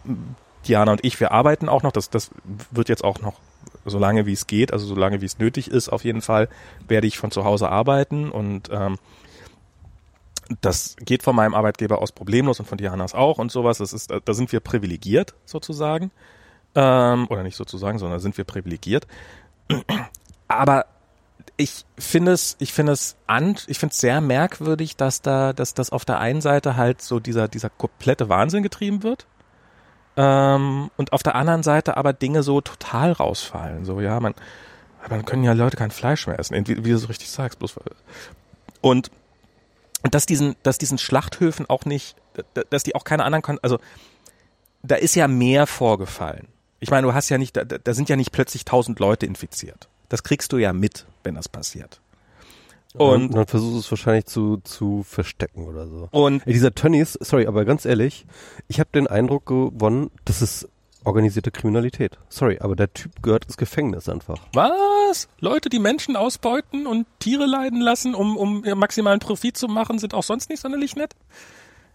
Diana 0.67 0.93
und 0.93 1.05
ich, 1.05 1.21
wir 1.21 1.33
arbeiten 1.33 1.69
auch 1.69 1.83
noch, 1.83 1.93
das, 1.93 2.09
das 2.09 2.31
wird 2.71 2.89
jetzt 2.89 3.05
auch 3.05 3.21
noch 3.21 3.35
so 3.85 3.99
lange 3.99 4.25
wie 4.25 4.33
es 4.33 4.47
geht, 4.47 4.73
also 4.73 4.87
so 4.87 4.95
lange 4.95 5.21
wie 5.21 5.27
es 5.27 5.39
nötig 5.39 5.69
ist, 5.69 5.91
auf 5.91 6.05
jeden 6.05 6.23
Fall 6.23 6.49
werde 6.89 7.07
ich 7.07 7.19
von 7.19 7.31
zu 7.31 7.45
Hause 7.45 7.69
arbeiten 7.69 8.31
und 8.31 8.71
ähm, 8.73 8.97
das 10.63 10.97
geht 11.01 11.23
von 11.23 11.37
meinem 11.37 11.55
Arbeitgeber 11.55 12.01
aus 12.01 12.13
problemlos 12.13 12.61
und 12.61 12.67
von 12.67 12.79
Dianas 12.79 13.15
auch 13.15 13.39
und 13.39 13.53
sowas. 13.53 13.79
Das 13.79 13.93
ist, 13.93 14.11
da 14.25 14.35
sind 14.35 14.53
wir 14.53 14.61
privilegiert 14.61 15.35
sozusagen. 15.47 16.11
Ähm, 16.75 17.27
oder 17.31 17.43
nicht 17.43 17.57
sozusagen, 17.57 17.99
sondern 17.99 18.21
sind 18.21 18.37
wir 18.37 18.45
privilegiert. 18.45 19.07
Aber 20.49 20.85
ich 21.57 21.85
finde 21.99 22.33
es, 22.33 22.57
ich 22.59 22.73
finde 22.73 22.93
es 22.93 23.17
an, 23.27 23.57
ich 23.67 23.79
finde 23.79 23.93
es 23.93 24.01
sehr 24.01 24.21
merkwürdig, 24.21 24.97
dass 24.97 25.23
da, 25.23 25.53
dass 25.53 25.75
das 25.75 25.91
auf 25.91 26.05
der 26.05 26.19
einen 26.19 26.41
Seite 26.41 26.77
halt 26.77 27.01
so 27.01 27.21
dieser, 27.21 27.49
dieser 27.49 27.71
komplette 27.71 28.29
Wahnsinn 28.29 28.63
getrieben 28.63 29.03
wird. 29.03 29.27
Ähm, 30.17 30.91
und 30.97 31.13
auf 31.13 31.23
der 31.23 31.35
anderen 31.35 31.63
Seite 31.63 31.97
aber 31.97 32.13
Dinge 32.13 32.43
so 32.43 32.61
total 32.61 33.13
rausfallen. 33.13 33.85
So, 33.85 34.01
ja, 34.01 34.19
man, 34.21 34.35
man 35.09 35.25
können 35.25 35.45
ja 35.45 35.53
Leute 35.53 35.77
kein 35.77 35.91
Fleisch 35.91 36.27
mehr 36.27 36.39
essen, 36.39 36.67
wie, 36.67 36.85
wie 36.85 36.91
du 36.91 36.99
so 36.99 37.07
richtig 37.07 37.31
sagst, 37.31 37.59
bloß 37.59 37.77
und, 38.81 39.11
und 40.03 40.15
dass 40.15 40.27
diesen, 40.27 40.57
dass 40.63 40.77
diesen 40.77 40.99
Schlachthöfen 40.99 41.71
auch 41.71 41.85
nicht, 41.85 42.17
dass 42.69 42.83
die 42.83 42.95
auch 42.95 43.05
keine 43.05 43.25
anderen, 43.25 43.59
also 43.63 43.79
da 44.83 44.97
ist 44.97 45.15
ja 45.15 45.27
mehr 45.27 45.67
vorgefallen. 45.67 46.49
Ich 46.81 46.91
meine, 46.91 47.07
du 47.07 47.15
hast 47.15 47.31
ja 47.31 47.39
nicht, 47.39 47.57
da, 47.57 47.65
da 47.65 47.95
sind 47.95 48.11
ja 48.11 48.17
nicht 48.17 48.31
plötzlich 48.31 48.67
tausend 48.67 48.99
Leute 49.01 49.25
infiziert. 49.25 49.89
Das 50.11 50.23
kriegst 50.23 50.53
du 50.53 50.59
ja 50.59 50.75
mit, 50.75 51.07
wenn 51.25 51.35
das 51.35 51.49
passiert. 51.49 52.01
Und 52.95 53.25
Und, 53.25 53.35
dann 53.35 53.47
versuchst 53.49 53.75
du 53.75 53.79
es 53.81 53.91
wahrscheinlich 53.91 54.27
zu, 54.27 54.59
zu 54.59 55.03
verstecken 55.03 55.67
oder 55.67 55.89
so. 55.89 56.09
und 56.13 56.47
Ey, 56.47 56.53
dieser 56.53 56.73
Tönnies, 56.75 57.15
sorry, 57.21 57.47
aber 57.47 57.65
ganz 57.65 57.85
ehrlich, 57.85 58.25
ich 58.69 58.79
habe 58.79 58.91
den 58.95 59.09
Eindruck 59.09 59.47
gewonnen, 59.47 60.11
das 60.25 60.43
ist 60.43 60.69
organisierte 61.03 61.51
Kriminalität. 61.51 62.17
Sorry, 62.29 62.59
aber 62.61 62.77
der 62.77 62.93
Typ 62.95 63.21
gehört 63.23 63.45
ins 63.47 63.57
Gefängnis 63.57 64.09
einfach. 64.09 64.39
was? 64.53 65.29
Leute, 65.41 65.69
die 65.69 65.79
Menschen 65.81 66.17
ausbeuten 66.17 66.87
und 66.87 67.07
Tiere 67.19 67.47
leiden 67.47 67.81
lassen, 67.81 68.15
um, 68.15 68.37
um 68.37 68.61
maximalen 68.77 69.19
Profit 69.21 69.57
zu 69.57 69.67
machen, 69.69 69.99
sind 69.99 70.15
auch 70.15 70.23
sonst 70.23 70.49
nicht 70.49 70.61
sonderlich 70.61 70.95
nett? 70.97 71.15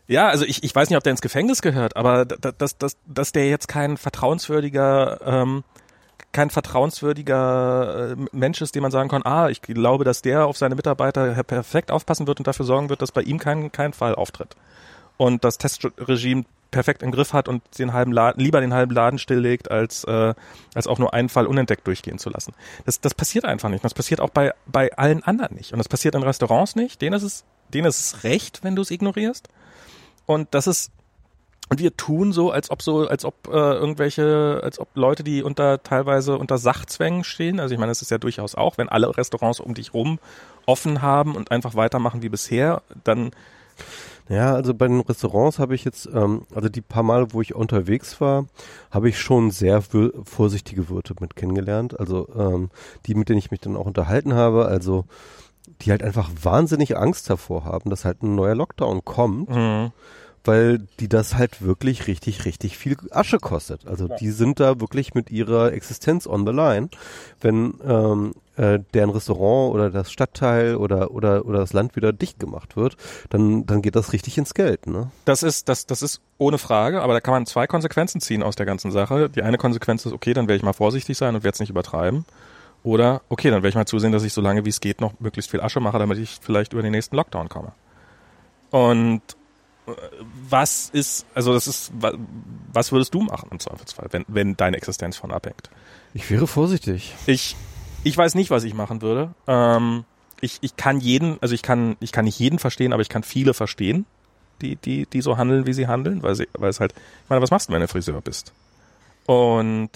Ja, 0.07 0.27
also 0.27 0.43
ich, 0.45 0.63
ich 0.63 0.75
weiß 0.75 0.89
nicht, 0.89 0.97
ob 0.97 1.03
der 1.03 1.11
ins 1.11 1.21
Gefängnis 1.21 1.61
gehört, 1.61 1.95
aber 1.95 2.25
da- 2.25 2.35
da- 2.39 2.51
dass, 2.51 2.77
dass, 2.77 2.97
dass 3.07 3.31
der 3.31 3.47
jetzt 3.49 3.67
kein 3.67 3.95
vertrauenswürdiger, 3.97 5.19
ähm, 5.25 5.63
kein 6.31 6.49
vertrauenswürdiger 6.49 8.11
äh, 8.11 8.15
Mensch 8.31 8.61
ist, 8.61 8.75
dem 8.75 8.83
man 8.83 8.91
sagen 8.91 9.09
kann, 9.09 9.23
ah, 9.23 9.49
ich 9.49 9.61
glaube, 9.61 10.03
dass 10.03 10.21
der 10.21 10.45
auf 10.45 10.57
seine 10.57 10.75
Mitarbeiter 10.75 11.43
perfekt 11.43 11.91
aufpassen 11.91 12.27
wird 12.27 12.39
und 12.39 12.47
dafür 12.47 12.65
sorgen 12.65 12.89
wird, 12.89 13.01
dass 13.01 13.11
bei 13.11 13.21
ihm 13.21 13.39
kein, 13.39 13.71
kein 13.71 13.93
Fall 13.93 14.15
auftritt. 14.15 14.55
Und 15.17 15.43
das 15.43 15.57
Testregime 15.57 16.45
perfekt 16.71 17.01
im 17.01 17.11
Griff 17.11 17.33
hat 17.33 17.47
und 17.47 17.63
den 17.79 17.93
halben 17.93 18.11
Laden, 18.11 18.39
lieber 18.41 18.61
den 18.61 18.73
halben 18.73 18.93
Laden 18.93 19.17
stilllegt, 19.17 19.71
als, 19.71 20.03
äh, 20.03 20.33
als 20.75 20.87
auch 20.87 20.99
nur 20.99 21.13
einen 21.13 21.29
Fall 21.29 21.47
unentdeckt 21.47 21.87
durchgehen 21.87 22.19
zu 22.19 22.29
lassen. 22.29 22.53
Das, 22.85 23.01
das 23.01 23.15
passiert 23.15 23.45
einfach 23.45 23.69
nicht. 23.69 23.83
Das 23.83 23.93
passiert 23.93 24.21
auch 24.21 24.29
bei, 24.29 24.53
bei 24.67 24.95
allen 24.95 25.23
anderen 25.23 25.55
nicht. 25.55 25.73
Und 25.73 25.79
das 25.79 25.89
passiert 25.89 26.15
in 26.15 26.23
Restaurants 26.23 26.75
nicht. 26.75 27.01
Denen 27.01 27.15
ist 27.15 27.23
es, 27.23 27.43
denen 27.73 27.87
ist 27.87 27.99
es 27.99 28.23
recht, 28.23 28.63
wenn 28.63 28.75
du 28.75 28.83
es 28.83 28.91
ignorierst. 28.91 29.49
Und 30.25 30.49
das 30.51 30.67
ist, 30.67 30.91
und 31.69 31.79
wir 31.79 31.95
tun 31.95 32.31
so, 32.33 32.49
als 32.51 32.71
ob 32.71 32.81
so, 32.81 33.07
als 33.07 33.25
ob 33.25 33.47
äh, 33.47 33.51
irgendwelche, 33.51 34.59
als 34.63 34.79
ob 34.79 34.89
Leute, 34.95 35.23
die 35.23 35.43
unter 35.43 35.83
teilweise 35.83 36.37
unter 36.37 36.57
Sachzwängen 36.57 37.23
stehen, 37.23 37.59
also 37.59 37.73
ich 37.73 37.79
meine, 37.79 37.91
das 37.91 38.01
ist 38.01 38.09
ja 38.09 38.17
durchaus 38.17 38.55
auch, 38.55 38.79
wenn 38.79 38.89
alle 38.89 39.15
Restaurants 39.15 39.59
um 39.59 39.75
dich 39.75 39.93
rum 39.93 40.19
offen 40.65 41.03
haben 41.03 41.35
und 41.35 41.51
einfach 41.51 41.75
weitermachen 41.75 42.23
wie 42.23 42.29
bisher, 42.29 42.81
dann 43.03 43.31
Ja, 44.29 44.53
also 44.53 44.73
bei 44.73 44.87
den 44.87 45.01
Restaurants 45.01 45.59
habe 45.59 45.75
ich 45.75 45.85
jetzt, 45.85 46.09
ähm, 46.11 46.43
also 46.53 46.69
die 46.69 46.81
paar 46.81 47.03
Male, 47.03 47.33
wo 47.33 47.41
ich 47.41 47.53
unterwegs 47.53 48.19
war, 48.19 48.45
habe 48.89 49.09
ich 49.09 49.19
schon 49.19 49.51
sehr 49.51 49.81
vorsichtige 49.81 50.89
Wirte 50.89 51.15
mit 51.19 51.35
kennengelernt. 51.35 51.99
Also 51.99 52.27
ähm, 52.35 52.69
die, 53.05 53.13
mit 53.13 53.29
denen 53.29 53.39
ich 53.39 53.51
mich 53.51 53.59
dann 53.59 53.77
auch 53.77 53.85
unterhalten 53.85 54.33
habe, 54.33 54.65
also 54.65 55.05
die 55.81 55.91
halt 55.91 56.03
einfach 56.03 56.29
wahnsinnig 56.41 56.97
Angst 56.97 57.29
davor 57.29 57.63
haben, 57.63 57.89
dass 57.91 58.05
halt 58.05 58.23
ein 58.23 58.35
neuer 58.35 58.55
Lockdown 58.55 59.05
kommt. 59.05 59.49
Mhm 59.49 59.91
weil 60.43 60.79
die 60.99 61.07
das 61.07 61.35
halt 61.35 61.61
wirklich 61.61 62.07
richtig, 62.07 62.45
richtig 62.45 62.77
viel 62.77 62.97
Asche 63.11 63.39
kostet. 63.39 63.85
Also 63.87 64.07
ja. 64.07 64.15
die 64.15 64.31
sind 64.31 64.59
da 64.59 64.79
wirklich 64.79 65.13
mit 65.13 65.31
ihrer 65.31 65.73
Existenz 65.73 66.27
on 66.27 66.45
the 66.45 66.51
line. 66.53 66.89
Wenn 67.41 67.75
ähm, 67.85 68.33
äh, 68.55 68.79
deren 68.93 69.09
Restaurant 69.09 69.73
oder 69.73 69.89
das 69.89 70.11
Stadtteil 70.11 70.75
oder, 70.75 71.11
oder, 71.11 71.45
oder 71.45 71.59
das 71.59 71.73
Land 71.73 71.95
wieder 71.95 72.13
dicht 72.13 72.39
gemacht 72.39 72.75
wird, 72.75 72.97
dann, 73.29 73.65
dann 73.65 73.81
geht 73.81 73.95
das 73.95 74.13
richtig 74.13 74.37
ins 74.37 74.53
Geld. 74.53 74.87
Ne? 74.87 75.11
Das 75.25 75.43
ist, 75.43 75.69
das, 75.69 75.85
das 75.85 76.01
ist 76.01 76.21
ohne 76.37 76.57
Frage, 76.57 77.01
aber 77.01 77.13
da 77.13 77.21
kann 77.21 77.33
man 77.33 77.45
zwei 77.45 77.67
Konsequenzen 77.67 78.21
ziehen 78.21 78.43
aus 78.43 78.55
der 78.55 78.65
ganzen 78.65 78.91
Sache. 78.91 79.29
Die 79.29 79.43
eine 79.43 79.57
Konsequenz 79.57 80.05
ist, 80.05 80.13
okay, 80.13 80.33
dann 80.33 80.47
werde 80.47 80.57
ich 80.57 80.63
mal 80.63 80.73
vorsichtig 80.73 81.17
sein 81.17 81.35
und 81.35 81.43
werde 81.43 81.55
es 81.55 81.59
nicht 81.59 81.69
übertreiben. 81.69 82.25
Oder, 82.83 83.21
okay, 83.27 83.49
dann 83.49 83.57
werde 83.57 83.69
ich 83.69 83.75
mal 83.75 83.85
zusehen, 83.85 84.11
dass 84.11 84.23
ich 84.23 84.33
so 84.33 84.41
lange 84.41 84.63
wie 84.65 84.69
es 84.69 84.79
geht 84.79 85.01
noch 85.01 85.19
möglichst 85.19 85.51
viel 85.51 85.61
Asche 85.61 85.81
mache, 85.81 85.99
damit 85.99 86.17
ich 86.17 86.39
vielleicht 86.41 86.73
über 86.73 86.81
den 86.81 86.91
nächsten 86.91 87.15
Lockdown 87.15 87.49
komme. 87.49 87.73
Und 88.71 89.21
was 90.49 90.89
ist, 90.89 91.25
also 91.33 91.53
das 91.53 91.67
ist, 91.67 91.91
was 92.73 92.91
würdest 92.91 93.13
du 93.13 93.21
machen 93.21 93.49
im 93.51 93.59
Zweifelsfall, 93.59 94.07
wenn, 94.11 94.25
wenn 94.27 94.57
deine 94.57 94.77
Existenz 94.77 95.17
von 95.17 95.31
abhängt? 95.31 95.69
Ich 96.13 96.29
wäre 96.29 96.47
vorsichtig. 96.47 97.15
Ich, 97.25 97.55
ich 98.03 98.17
weiß 98.17 98.35
nicht, 98.35 98.49
was 98.49 98.63
ich 98.63 98.73
machen 98.73 99.01
würde. 99.01 99.33
Ähm, 99.47 100.05
ich, 100.41 100.59
ich 100.61 100.75
kann 100.75 100.99
jeden, 100.99 101.37
also 101.41 101.53
ich 101.53 101.61
kann, 101.61 101.97
ich 101.99 102.11
kann 102.11 102.25
nicht 102.25 102.39
jeden 102.39 102.59
verstehen, 102.59 102.93
aber 102.93 103.01
ich 103.01 103.09
kann 103.09 103.23
viele 103.23 103.53
verstehen, 103.53 104.05
die, 104.61 104.75
die, 104.75 105.05
die 105.05 105.21
so 105.21 105.37
handeln, 105.37 105.65
wie 105.65 105.73
sie 105.73 105.87
handeln, 105.87 106.23
weil 106.23 106.35
sie, 106.35 106.47
weil 106.53 106.69
es 106.69 106.79
halt, 106.79 106.93
ich 107.23 107.29
meine, 107.29 107.41
was 107.41 107.51
machst 107.51 107.69
du, 107.69 107.73
wenn 107.73 107.81
du 107.81 107.87
Friseur 107.87 108.21
bist? 108.21 108.53
Und, 109.25 109.89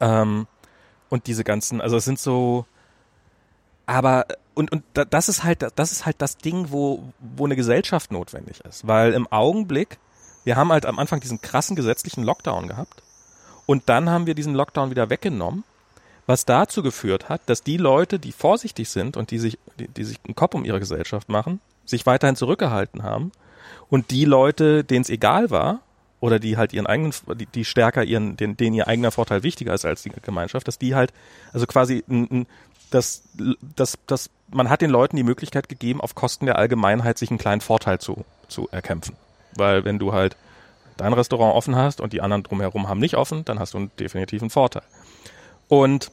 ähm, 0.00 0.46
und 1.08 1.26
diese 1.26 1.44
ganzen, 1.44 1.80
also 1.80 1.96
es 1.96 2.04
sind 2.04 2.18
so, 2.18 2.66
aber 3.86 4.26
und, 4.60 4.70
und 4.72 4.84
das 4.92 5.30
ist 5.30 5.42
halt, 5.42 5.66
das 5.74 5.90
ist 5.90 6.04
halt 6.04 6.16
das 6.18 6.36
Ding, 6.36 6.66
wo, 6.68 7.02
wo 7.18 7.46
eine 7.46 7.56
Gesellschaft 7.56 8.12
notwendig 8.12 8.60
ist. 8.60 8.86
Weil 8.86 9.14
im 9.14 9.26
Augenblick, 9.26 9.96
wir 10.44 10.56
haben 10.56 10.70
halt 10.70 10.84
am 10.84 10.98
Anfang 10.98 11.18
diesen 11.20 11.40
krassen 11.40 11.76
gesetzlichen 11.76 12.22
Lockdown 12.24 12.68
gehabt. 12.68 13.02
Und 13.64 13.88
dann 13.88 14.10
haben 14.10 14.26
wir 14.26 14.34
diesen 14.34 14.54
Lockdown 14.54 14.90
wieder 14.90 15.08
weggenommen, 15.08 15.64
was 16.26 16.44
dazu 16.44 16.82
geführt 16.82 17.30
hat, 17.30 17.40
dass 17.46 17.62
die 17.62 17.78
Leute, 17.78 18.18
die 18.18 18.32
vorsichtig 18.32 18.90
sind 18.90 19.16
und 19.16 19.30
die 19.30 19.38
sich, 19.38 19.58
die, 19.78 19.88
die 19.88 20.04
sich 20.04 20.18
einen 20.26 20.34
Kopf 20.34 20.54
um 20.54 20.66
ihre 20.66 20.78
Gesellschaft 20.78 21.30
machen, 21.30 21.60
sich 21.86 22.04
weiterhin 22.04 22.36
zurückgehalten 22.36 23.02
haben. 23.02 23.32
Und 23.88 24.10
die 24.10 24.26
Leute, 24.26 24.84
denen 24.84 25.02
es 25.02 25.08
egal 25.08 25.50
war, 25.50 25.80
oder 26.20 26.38
die 26.38 26.58
halt 26.58 26.74
ihren 26.74 26.86
eigenen, 26.86 27.14
die, 27.34 27.46
die 27.46 27.64
stärker 27.64 28.04
ihren, 28.04 28.36
den, 28.36 28.58
denen 28.58 28.74
ihr 28.74 28.88
eigener 28.88 29.10
Vorteil 29.10 29.42
wichtiger 29.42 29.72
ist 29.72 29.86
als 29.86 30.02
die 30.02 30.10
Gemeinschaft, 30.10 30.68
dass 30.68 30.78
die 30.78 30.94
halt, 30.94 31.14
also 31.54 31.66
quasi 31.66 32.04
ein, 32.08 32.28
ein, 32.30 32.46
dass, 32.90 33.22
dass, 33.74 33.98
dass 34.06 34.30
man 34.52 34.68
hat 34.68 34.80
den 34.80 34.90
Leuten 34.90 35.16
die 35.16 35.22
Möglichkeit 35.22 35.68
gegeben, 35.68 36.00
auf 36.00 36.14
Kosten 36.14 36.46
der 36.46 36.56
Allgemeinheit 36.56 37.18
sich 37.18 37.30
einen 37.30 37.38
kleinen 37.38 37.60
Vorteil 37.60 37.98
zu, 37.98 38.24
zu 38.48 38.68
erkämpfen. 38.70 39.16
Weil 39.56 39.84
wenn 39.84 39.98
du 39.98 40.12
halt 40.12 40.36
dein 40.96 41.12
Restaurant 41.12 41.54
offen 41.54 41.76
hast 41.76 42.00
und 42.00 42.12
die 42.12 42.20
anderen 42.20 42.42
drumherum 42.42 42.88
haben 42.88 43.00
nicht 43.00 43.16
offen, 43.16 43.44
dann 43.44 43.58
hast 43.58 43.74
du 43.74 43.78
einen 43.78 43.90
definitiven 43.98 44.50
Vorteil. 44.50 44.82
Und 45.68 46.10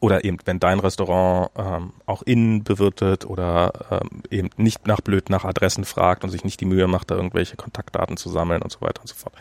oder 0.00 0.24
eben, 0.24 0.38
wenn 0.46 0.58
dein 0.58 0.80
Restaurant 0.80 1.50
ähm, 1.56 1.92
auch 2.06 2.22
innen 2.22 2.64
bewirtet 2.64 3.24
oder 3.24 3.72
ähm, 3.88 4.22
eben 4.30 4.50
nicht 4.56 4.88
nach 4.88 5.00
blöd 5.00 5.30
nach 5.30 5.44
Adressen 5.44 5.84
fragt 5.84 6.24
und 6.24 6.30
sich 6.30 6.42
nicht 6.42 6.60
die 6.60 6.64
Mühe 6.64 6.88
macht, 6.88 7.12
da 7.12 7.14
irgendwelche 7.14 7.54
Kontaktdaten 7.54 8.16
zu 8.16 8.28
sammeln 8.28 8.62
und 8.62 8.72
so 8.72 8.80
weiter 8.80 9.00
und 9.00 9.06
so 9.06 9.14
fort. 9.14 9.34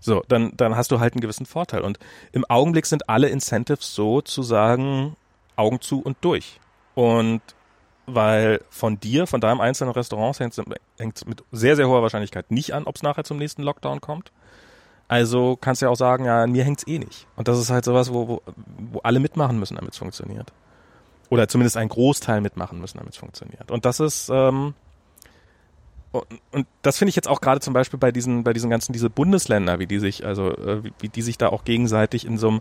So, 0.00 0.24
dann, 0.26 0.52
dann 0.56 0.74
hast 0.74 0.90
du 0.90 0.98
halt 0.98 1.14
einen 1.14 1.20
gewissen 1.20 1.46
Vorteil. 1.46 1.82
Und 1.82 2.00
im 2.32 2.44
Augenblick 2.44 2.86
sind 2.86 3.08
alle 3.08 3.28
Incentives 3.28 3.94
so 3.94 4.20
zu 4.20 4.42
sagen, 4.42 5.14
Augen 5.54 5.80
zu 5.80 6.00
und 6.00 6.16
durch. 6.22 6.58
Und 7.00 7.40
weil 8.04 8.60
von 8.68 9.00
dir, 9.00 9.26
von 9.26 9.40
deinem 9.40 9.62
einzelnen 9.62 9.94
Restaurant 9.94 10.38
hängt 10.38 10.52
es 10.52 11.24
mit 11.24 11.42
sehr, 11.50 11.74
sehr 11.74 11.88
hoher 11.88 12.02
Wahrscheinlichkeit 12.02 12.50
nicht 12.50 12.74
an, 12.74 12.84
ob 12.84 12.96
es 12.96 13.02
nachher 13.02 13.24
zum 13.24 13.38
nächsten 13.38 13.62
Lockdown 13.62 14.02
kommt. 14.02 14.32
Also 15.08 15.56
kannst 15.58 15.80
du 15.80 15.86
ja 15.86 15.90
auch 15.90 15.96
sagen, 15.96 16.26
ja, 16.26 16.46
mir 16.46 16.62
hängt 16.62 16.80
es 16.80 16.86
eh 16.86 16.98
nicht. 16.98 17.26
Und 17.36 17.48
das 17.48 17.58
ist 17.58 17.70
halt 17.70 17.86
sowas, 17.86 18.12
wo, 18.12 18.28
wo, 18.28 18.42
wo 18.92 18.98
alle 18.98 19.18
mitmachen 19.18 19.58
müssen, 19.58 19.76
damit 19.76 19.92
es 19.92 19.98
funktioniert. 19.98 20.52
Oder 21.30 21.48
zumindest 21.48 21.78
ein 21.78 21.88
Großteil 21.88 22.42
mitmachen 22.42 22.82
müssen, 22.82 22.98
damit 22.98 23.14
es 23.14 23.18
funktioniert. 23.18 23.70
Und 23.70 23.86
das 23.86 23.98
ist, 23.98 24.28
ähm, 24.28 24.74
und, 26.12 26.26
und 26.52 26.66
das 26.82 26.98
finde 26.98 27.08
ich 27.08 27.16
jetzt 27.16 27.28
auch 27.28 27.40
gerade 27.40 27.60
zum 27.60 27.72
Beispiel 27.72 27.98
bei 27.98 28.12
diesen, 28.12 28.44
bei 28.44 28.52
diesen 28.52 28.68
ganzen, 28.68 28.92
diese 28.92 29.08
Bundesländer, 29.08 29.78
wie 29.78 29.86
die 29.86 30.00
sich, 30.00 30.26
also 30.26 30.50
äh, 30.50 30.84
wie, 30.84 30.92
wie 30.98 31.08
die 31.08 31.22
sich 31.22 31.38
da 31.38 31.48
auch 31.48 31.64
gegenseitig 31.64 32.26
in 32.26 32.36
so 32.36 32.48
einem 32.48 32.60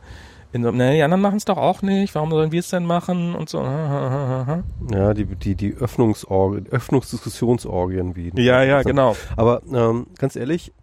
in 0.52 0.64
so, 0.64 0.72
ne, 0.72 0.96
die 0.96 1.04
anderen 1.04 1.22
machen 1.22 1.38
es 1.38 1.46
doch 1.46 1.58
auch 1.58 1.82
nicht, 1.82 2.16
warum 2.16 2.32
sollen 2.32 2.52
wir 2.52 2.60
es 2.60 2.70
denn 2.70 2.86
machen 2.86 3.36
und 3.36 3.50
so. 3.50 3.62
Ja, 3.62 5.14
die, 5.14 5.26
die, 5.26 5.56
die 5.56 5.76
Öffnungsorgien, 5.76 6.68
Öffnungsdiskussionsorgien 6.68 8.16
wie. 8.16 8.32
Ja, 8.36 8.64
ja, 8.64 8.82
genau. 8.82 9.16
Aber 9.36 9.62
ähm, 9.72 10.08
ganz 10.18 10.36
ehrlich, 10.36 10.74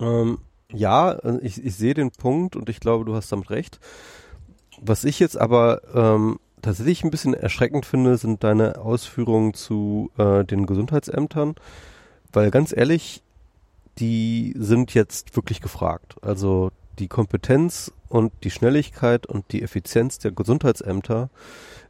ähm, 0.00 0.38
ja, 0.72 1.18
ich, 1.42 1.62
ich 1.62 1.76
sehe 1.76 1.94
den 1.94 2.10
Punkt 2.10 2.56
und 2.56 2.68
ich 2.70 2.80
glaube, 2.80 3.04
du 3.04 3.14
hast 3.14 3.30
damit 3.30 3.50
recht. 3.50 3.78
Was 4.80 5.04
ich 5.04 5.20
jetzt 5.20 5.38
aber 5.38 5.82
ähm, 5.94 6.38
tatsächlich 6.62 7.04
ein 7.04 7.10
bisschen 7.10 7.34
erschreckend 7.34 7.84
finde, 7.84 8.16
sind 8.16 8.42
deine 8.42 8.78
Ausführungen 8.78 9.52
zu 9.52 10.10
äh, 10.16 10.44
den 10.44 10.64
Gesundheitsämtern, 10.66 11.56
weil 12.32 12.50
ganz 12.50 12.74
ehrlich, 12.74 13.22
die 13.98 14.54
sind 14.56 14.94
jetzt 14.94 15.36
wirklich 15.36 15.60
gefragt. 15.60 16.16
Also 16.22 16.70
die 16.98 17.08
Kompetenz 17.08 17.92
und 18.12 18.32
die 18.44 18.50
Schnelligkeit 18.50 19.24
und 19.24 19.52
die 19.52 19.62
Effizienz 19.62 20.18
der 20.18 20.32
Gesundheitsämter 20.32 21.30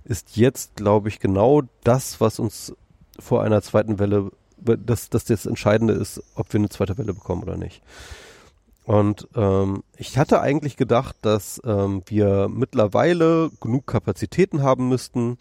ist 0.05 0.37
jetzt, 0.37 0.77
glaube 0.77 1.09
ich, 1.09 1.19
genau 1.19 1.63
das, 1.83 2.21
was 2.21 2.39
uns 2.39 2.73
vor 3.19 3.43
einer 3.43 3.61
zweiten 3.61 3.99
Welle, 3.99 4.31
dass 4.57 5.11
das 5.11 5.25
das 5.25 5.47
Entscheidende 5.47 5.95
ist, 5.95 6.23
ob 6.37 6.53
wir 6.53 6.61
eine 6.61 6.69
zweite 6.69 6.97
Welle 6.97 7.13
bekommen 7.13 7.43
oder 7.43 7.57
nicht. 7.57 7.83
Und 8.85 9.27
ähm, 9.35 9.83
ich 9.97 10.17
hatte 10.17 10.41
eigentlich 10.41 10.77
gedacht, 10.77 11.17
dass 11.23 11.61
ähm, 11.65 12.03
wir 12.07 12.49
mittlerweile 12.49 13.51
genug 13.61 13.89
Kapazitäten 13.89 14.63
haben 14.63 14.89
müssten, 14.89 15.39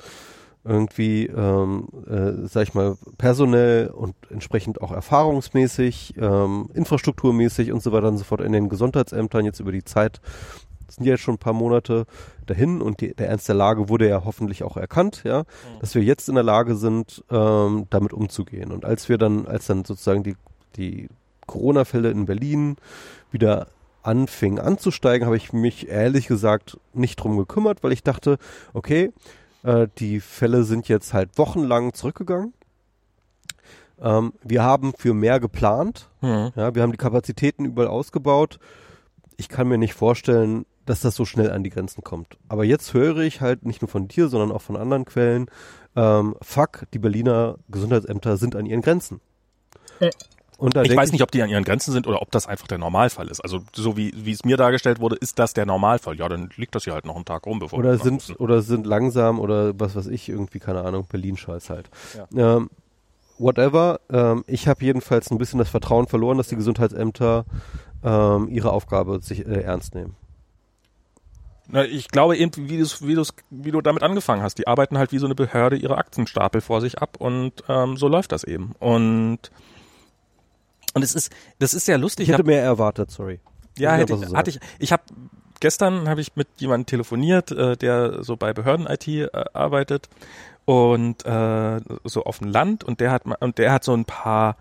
irgendwie, 0.64 1.26
ähm, 1.28 1.88
äh, 2.08 2.48
sag 2.48 2.64
ich 2.64 2.74
mal, 2.74 2.98
personell 3.18 3.88
und 3.88 4.16
entsprechend 4.30 4.82
auch 4.82 4.92
erfahrungsmäßig, 4.92 6.16
ähm, 6.18 6.70
infrastrukturmäßig 6.74 7.72
und 7.72 7.84
so 7.84 7.92
weiter 7.92 8.08
und 8.08 8.18
so 8.18 8.24
fort 8.24 8.42
in 8.42 8.52
den 8.52 8.70
Gesundheitsämtern 8.70 9.46
jetzt 9.46 9.60
über 9.60 9.72
die 9.72 9.84
Zeit 9.84 10.22
sind 10.96 11.06
ja 11.06 11.14
jetzt 11.14 11.22
schon 11.22 11.36
ein 11.36 11.40
paar 11.40 11.54
Monate 11.54 12.06
dahin 12.46 12.82
und 12.82 13.02
die, 13.02 13.14
der 13.14 13.30
Ernst 13.30 13.48
der 13.48 13.56
Lage 13.56 13.90
wurde 13.90 14.08
ja 14.08 14.24
hoffentlich 14.26 14.64
auch 14.64 14.78
erkannt, 14.78 15.22
ja, 15.24 15.40
mhm. 15.40 15.80
dass 15.80 15.96
wir 15.96 16.04
jetzt 16.04 16.30
in 16.30 16.36
der 16.36 16.44
Lage 16.44 16.76
sind, 16.76 17.24
ähm, 17.30 17.88
damit 17.90 18.14
umzugehen. 18.14 18.72
Und 18.72 18.86
als 18.86 19.10
wir 19.10 19.18
dann, 19.18 19.48
als 19.48 19.68
dann 19.68 19.86
sozusagen 19.86 20.24
die, 20.24 20.36
die 20.76 21.10
Corona-Fälle 21.48 22.12
in 22.12 22.26
Berlin 22.26 22.78
wieder 23.32 23.68
anfingen 24.04 24.60
anzusteigen, 24.60 25.26
habe 25.26 25.38
ich 25.38 25.54
mich 25.54 25.88
ehrlich 25.90 26.28
gesagt 26.28 26.78
nicht 26.94 27.18
drum 27.18 27.38
gekümmert, 27.38 27.84
weil 27.84 27.92
ich 27.92 28.04
dachte, 28.04 28.38
okay, 28.74 29.12
äh, 29.64 29.88
die 29.98 30.20
Fälle 30.20 30.64
sind 30.64 30.88
jetzt 30.88 31.14
halt 31.14 31.38
wochenlang 31.38 31.94
zurückgegangen. 31.94 32.54
Ähm, 34.02 34.34
wir 34.44 34.64
haben 34.64 34.94
für 34.98 35.14
mehr 35.14 35.40
geplant. 35.40 36.10
Mhm. 36.22 36.52
Ja, 36.56 36.74
wir 36.74 36.82
haben 36.82 36.92
die 36.92 36.98
Kapazitäten 36.98 37.66
überall 37.66 37.88
ausgebaut. 37.88 38.60
Ich 39.38 39.50
kann 39.50 39.68
mir 39.68 39.78
nicht 39.78 39.94
vorstellen, 39.94 40.66
dass 40.86 41.02
das 41.02 41.16
so 41.16 41.26
schnell 41.26 41.52
an 41.52 41.64
die 41.64 41.70
Grenzen 41.70 42.04
kommt. 42.04 42.38
Aber 42.48 42.64
jetzt 42.64 42.94
höre 42.94 43.20
ich 43.20 43.42
halt 43.42 43.66
nicht 43.66 43.82
nur 43.82 43.90
von 43.90 44.08
dir, 44.08 44.28
sondern 44.28 44.52
auch 44.52 44.62
von 44.62 44.76
anderen 44.76 45.06
Quellen, 45.06 45.48
ähm, 45.96 46.36
fuck, 46.42 46.86
die 46.94 47.00
Berliner 47.00 47.58
Gesundheitsämter 47.70 48.38
sind 48.38 48.56
an 48.56 48.66
ihren 48.66 48.82
Grenzen. 48.82 49.22
Äh, 50.00 50.12
und 50.58 50.78
ich 50.78 50.96
weiß 50.96 51.12
nicht, 51.12 51.24
ob 51.24 51.32
die 51.32 51.42
an 51.42 51.50
ihren 51.50 51.64
Grenzen 51.64 51.92
sind 51.92 52.06
oder 52.06 52.22
ob 52.22 52.30
das 52.30 52.46
einfach 52.46 52.68
der 52.68 52.78
Normalfall 52.78 53.30
ist. 53.30 53.42
Also 53.42 53.62
so 53.74 53.98
wie, 53.98 54.14
wie 54.16 54.32
es 54.32 54.46
mir 54.46 54.58
dargestellt 54.58 55.00
wurde, 55.00 55.16
ist 55.16 55.40
das 55.40 55.54
der 55.54 55.66
Normalfall. 55.66 56.16
Ja, 56.18 56.30
dann 56.30 56.52
liegt 56.56 56.76
das 56.76 56.84
hier 56.84 56.94
halt 56.94 57.06
noch 57.06 57.16
einen 57.16 57.26
Tag 57.26 57.48
rum, 57.48 57.58
bevor 57.58 57.80
oder 57.80 57.98
sind 57.98 58.14
müssen. 58.14 58.36
oder 58.36 58.62
sind 58.62 58.86
langsam 58.86 59.40
oder 59.40 59.80
was 59.80 59.96
weiß 59.96 60.06
ich 60.06 60.30
irgendwie 60.30 60.60
keine 60.60 60.84
Ahnung 60.84 61.08
Berlin 61.10 61.36
Scheiß 61.36 61.72
halt. 61.72 61.90
Ja. 62.16 62.58
Ähm, 62.58 62.70
whatever. 63.40 64.02
Ähm, 64.12 64.44
ich 64.46 64.68
habe 64.68 64.86
jedenfalls 64.86 65.32
ein 65.32 65.40
bisschen 65.40 65.58
das 65.58 65.70
Vertrauen 65.70 66.06
verloren, 66.06 66.38
dass 66.38 66.50
die 66.50 66.56
Gesundheitsämter 66.56 67.46
ähm, 68.04 68.48
ihre 68.48 68.72
Aufgabe 68.72 69.20
sich 69.24 69.48
äh, 69.48 69.62
ernst 69.62 69.96
nehmen. 69.96 70.16
Na, 71.72 71.86
ich 71.86 72.10
glaube 72.10 72.38
eben, 72.38 72.52
wie, 72.70 72.78
du's, 72.78 73.06
wie, 73.06 73.16
du's, 73.16 73.34
wie 73.50 73.72
du 73.72 73.82
damit 73.82 74.04
angefangen 74.04 74.44
hast. 74.44 74.58
Die 74.58 74.68
arbeiten 74.68 74.98
halt 74.98 75.14
wie 75.14 75.20
so 75.20 75.26
eine 75.26 75.36
Behörde 75.36 75.78
ihre 75.78 75.98
Aktenstapel 75.98 76.60
vor 76.60 76.82
sich 76.82 77.00
ab 77.00 77.16
und 77.18 77.64
ähm, 77.70 77.96
so 77.96 78.08
läuft 78.08 78.34
das 78.34 78.44
eben. 78.44 78.74
Und 78.80 79.52
und 80.94 81.04
es 81.04 81.16
ist, 81.16 81.32
das 81.60 81.74
ist 81.74 81.86
sehr 81.86 81.98
lustig. 81.98 82.28
Ich 82.28 82.34
hätte 82.34 82.44
mehr 82.44 82.62
erwartet, 82.62 83.12
sorry. 83.12 83.40
Ja, 83.78 83.94
hätte, 83.94 84.18
so 84.18 84.36
hatte 84.36 84.50
ich. 84.50 84.60
Ich 84.80 84.92
habe 84.92 85.04
gestern 85.62 86.10
habe 86.10 86.20
ich 86.20 86.36
mit 86.36 86.50
jemandem 86.58 86.88
telefoniert, 86.88 87.52
äh, 87.52 87.78
der 87.78 88.24
so 88.24 88.36
bei 88.36 88.52
Behörden-IT 88.52 89.08
äh, 89.08 89.30
arbeitet 89.54 90.10
und 90.66 91.26
äh, 91.26 91.80
so 92.04 92.26
auf 92.26 92.40
dem 92.40 92.50
Land 92.50 92.84
und 92.84 93.00
der 93.00 93.12
hat 93.12 93.24
und 93.40 93.58
der 93.58 93.72
hat 93.72 93.86
so 93.86 93.94
ein 93.94 94.04
paar 94.04 94.58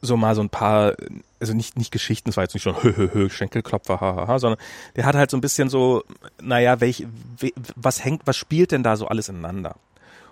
so 0.00 0.16
mal 0.16 0.34
so 0.34 0.42
ein 0.42 0.48
paar, 0.48 0.94
also 1.40 1.54
nicht, 1.54 1.76
nicht 1.76 1.90
Geschichten, 1.90 2.30
es 2.30 2.36
war 2.36 2.44
jetzt 2.44 2.54
nicht 2.54 2.62
schon 2.62 2.76
hö, 2.82 2.92
hö, 2.96 3.08
hö, 3.12 3.30
Schenkelklopfer, 3.30 4.00
hahaha, 4.00 4.38
sondern 4.38 4.60
der 4.96 5.04
hat 5.04 5.14
halt 5.14 5.30
so 5.30 5.36
ein 5.36 5.40
bisschen 5.40 5.68
so, 5.68 6.04
naja, 6.40 6.80
welch, 6.80 7.06
we, 7.38 7.50
was 7.76 8.04
hängt, 8.04 8.22
was 8.26 8.36
spielt 8.36 8.72
denn 8.72 8.82
da 8.82 8.96
so 8.96 9.06
alles 9.08 9.28
ineinander? 9.28 9.76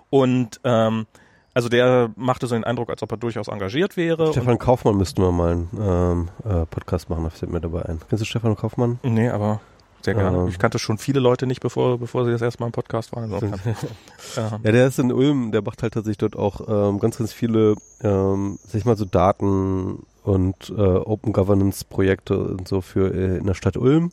Und 0.08 0.60
ähm, 0.64 1.06
also 1.52 1.68
der 1.68 2.10
machte 2.16 2.46
so 2.46 2.54
den 2.54 2.64
Eindruck, 2.64 2.90
als 2.90 3.02
ob 3.02 3.10
er 3.10 3.16
durchaus 3.16 3.48
engagiert 3.48 3.96
wäre. 3.96 4.32
Stefan 4.32 4.58
Kaufmann 4.58 4.96
müssten 4.96 5.22
wir 5.22 5.32
mal 5.32 5.52
einen 5.52 5.68
ähm, 5.80 6.28
äh, 6.44 6.66
Podcast 6.66 7.10
machen, 7.10 7.24
das 7.24 7.38
fällt 7.38 7.52
mir 7.52 7.60
dabei 7.60 7.82
ein. 7.86 8.00
Kennst 8.08 8.22
du 8.22 8.26
Stefan 8.26 8.56
Kaufmann? 8.56 8.98
Nee, 9.02 9.28
aber 9.30 9.60
sehr 10.02 10.14
gerne. 10.14 10.38
Ähm. 10.38 10.48
Ich 10.48 10.58
kannte 10.58 10.78
schon 10.78 10.98
viele 10.98 11.20
Leute 11.20 11.46
nicht, 11.46 11.60
bevor, 11.60 11.98
bevor 11.98 12.24
sie 12.24 12.32
das 12.32 12.42
erste 12.42 12.60
Mal 12.60 12.66
im 12.66 12.72
Podcast 12.72 13.14
waren. 13.14 13.30
ja, 14.36 14.58
der 14.58 14.86
ist 14.86 14.98
in 14.98 15.12
Ulm, 15.12 15.52
der 15.52 15.62
macht 15.62 15.82
halt 15.82 15.94
tatsächlich 15.94 16.18
dort 16.18 16.36
auch 16.36 16.60
ähm, 16.68 16.98
ganz, 17.00 17.18
ganz 17.18 17.32
viele, 17.32 17.76
ähm, 18.02 18.58
sag 18.66 18.74
ich 18.74 18.84
mal, 18.84 18.96
so 18.96 19.04
Daten 19.04 20.06
und 20.22 20.70
äh, 20.70 20.80
Open 20.80 21.32
Governance 21.32 21.84
Projekte 21.84 22.38
und 22.38 22.68
so 22.68 22.80
für 22.80 23.12
äh, 23.14 23.38
in 23.38 23.46
der 23.46 23.54
Stadt 23.54 23.76
Ulm. 23.76 24.10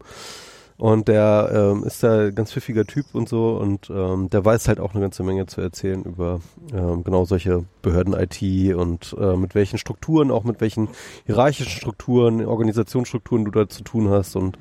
Und 0.77 1.07
der 1.07 1.49
ähm, 1.51 1.83
ist 1.85 2.03
da 2.03 2.29
ganz 2.29 2.51
pfiffiger 2.51 2.85
Typ 2.85 3.07
und 3.13 3.27
so 3.27 3.57
und 3.57 3.89
ähm, 3.89 4.29
der 4.29 4.45
weiß 4.45 4.67
halt 4.67 4.79
auch 4.79 4.93
eine 4.93 5.01
ganze 5.01 5.23
Menge 5.23 5.47
zu 5.47 5.59
erzählen 5.59 6.03
über 6.03 6.39
ähm, 6.71 7.03
genau 7.03 7.25
solche 7.25 7.65
Behörden-IT 7.81 8.75
und 8.75 9.15
äh, 9.19 9.35
mit 9.35 9.55
welchen 9.55 9.79
Strukturen, 9.79 10.29
auch 10.29 10.43
mit 10.43 10.61
welchen 10.61 10.89
hierarchischen 11.25 11.71
Strukturen, 11.71 12.45
Organisationsstrukturen 12.45 13.45
du 13.45 13.49
da 13.49 13.67
zu 13.67 13.83
tun 13.83 14.09
hast 14.09 14.35
und 14.35 14.59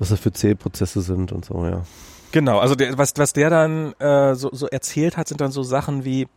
was 0.00 0.10
das 0.10 0.20
für 0.20 0.32
Zählprozesse 0.32 1.00
sind 1.00 1.32
und 1.32 1.44
so, 1.44 1.64
ja. 1.64 1.82
Genau, 2.32 2.58
also 2.58 2.74
der, 2.74 2.98
was, 2.98 3.14
was 3.16 3.32
der 3.32 3.50
dann 3.50 3.94
äh, 3.94 4.34
so, 4.34 4.50
so 4.52 4.66
erzählt 4.66 5.16
hat, 5.16 5.28
sind 5.28 5.40
dann 5.40 5.50
so 5.50 5.62
Sachen 5.62 6.04
wie, 6.04 6.28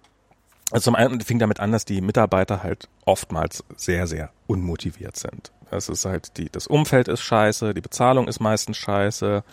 also 0.71 0.85
zum 0.85 0.95
einen 0.95 1.19
fing 1.21 1.39
damit 1.39 1.59
an, 1.59 1.71
dass 1.71 1.83
die 1.83 2.01
Mitarbeiter 2.01 2.63
halt 2.63 2.87
oftmals 3.05 3.63
sehr, 3.75 4.07
sehr 4.07 4.31
unmotiviert 4.47 5.17
sind. 5.17 5.51
Es 5.69 5.89
ist 5.89 6.05
halt 6.05 6.37
die, 6.37 6.49
das 6.49 6.67
Umfeld 6.67 7.07
ist 7.07 7.21
scheiße, 7.21 7.73
die 7.73 7.81
Bezahlung 7.81 8.27
ist 8.27 8.39
meistens 8.39 8.77
scheiße. 8.77 9.43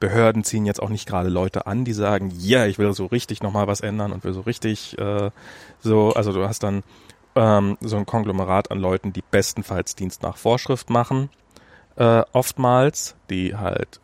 Behörden 0.00 0.44
ziehen 0.44 0.66
jetzt 0.66 0.80
auch 0.80 0.90
nicht 0.90 1.08
gerade 1.08 1.28
Leute 1.28 1.66
an, 1.66 1.84
die 1.84 1.92
sagen, 1.92 2.32
ja, 2.38 2.58
yeah, 2.58 2.66
ich 2.68 2.78
will 2.78 2.92
so 2.92 3.06
richtig 3.06 3.42
nochmal 3.42 3.66
was 3.66 3.80
ändern 3.80 4.12
und 4.12 4.22
will 4.22 4.32
so 4.32 4.42
richtig 4.42 4.96
äh, 4.98 5.30
so, 5.80 6.12
also 6.12 6.32
du 6.32 6.46
hast 6.46 6.62
dann 6.62 6.84
ähm, 7.34 7.76
so 7.80 7.96
ein 7.96 8.06
Konglomerat 8.06 8.70
an 8.70 8.78
Leuten, 8.78 9.12
die 9.12 9.22
bestenfalls 9.28 9.96
Dienst 9.96 10.22
nach 10.22 10.36
Vorschrift 10.36 10.90
machen 10.90 11.30
äh, 11.98 12.22
oftmals, 12.32 13.16
die 13.28 13.56
halt 13.56 14.00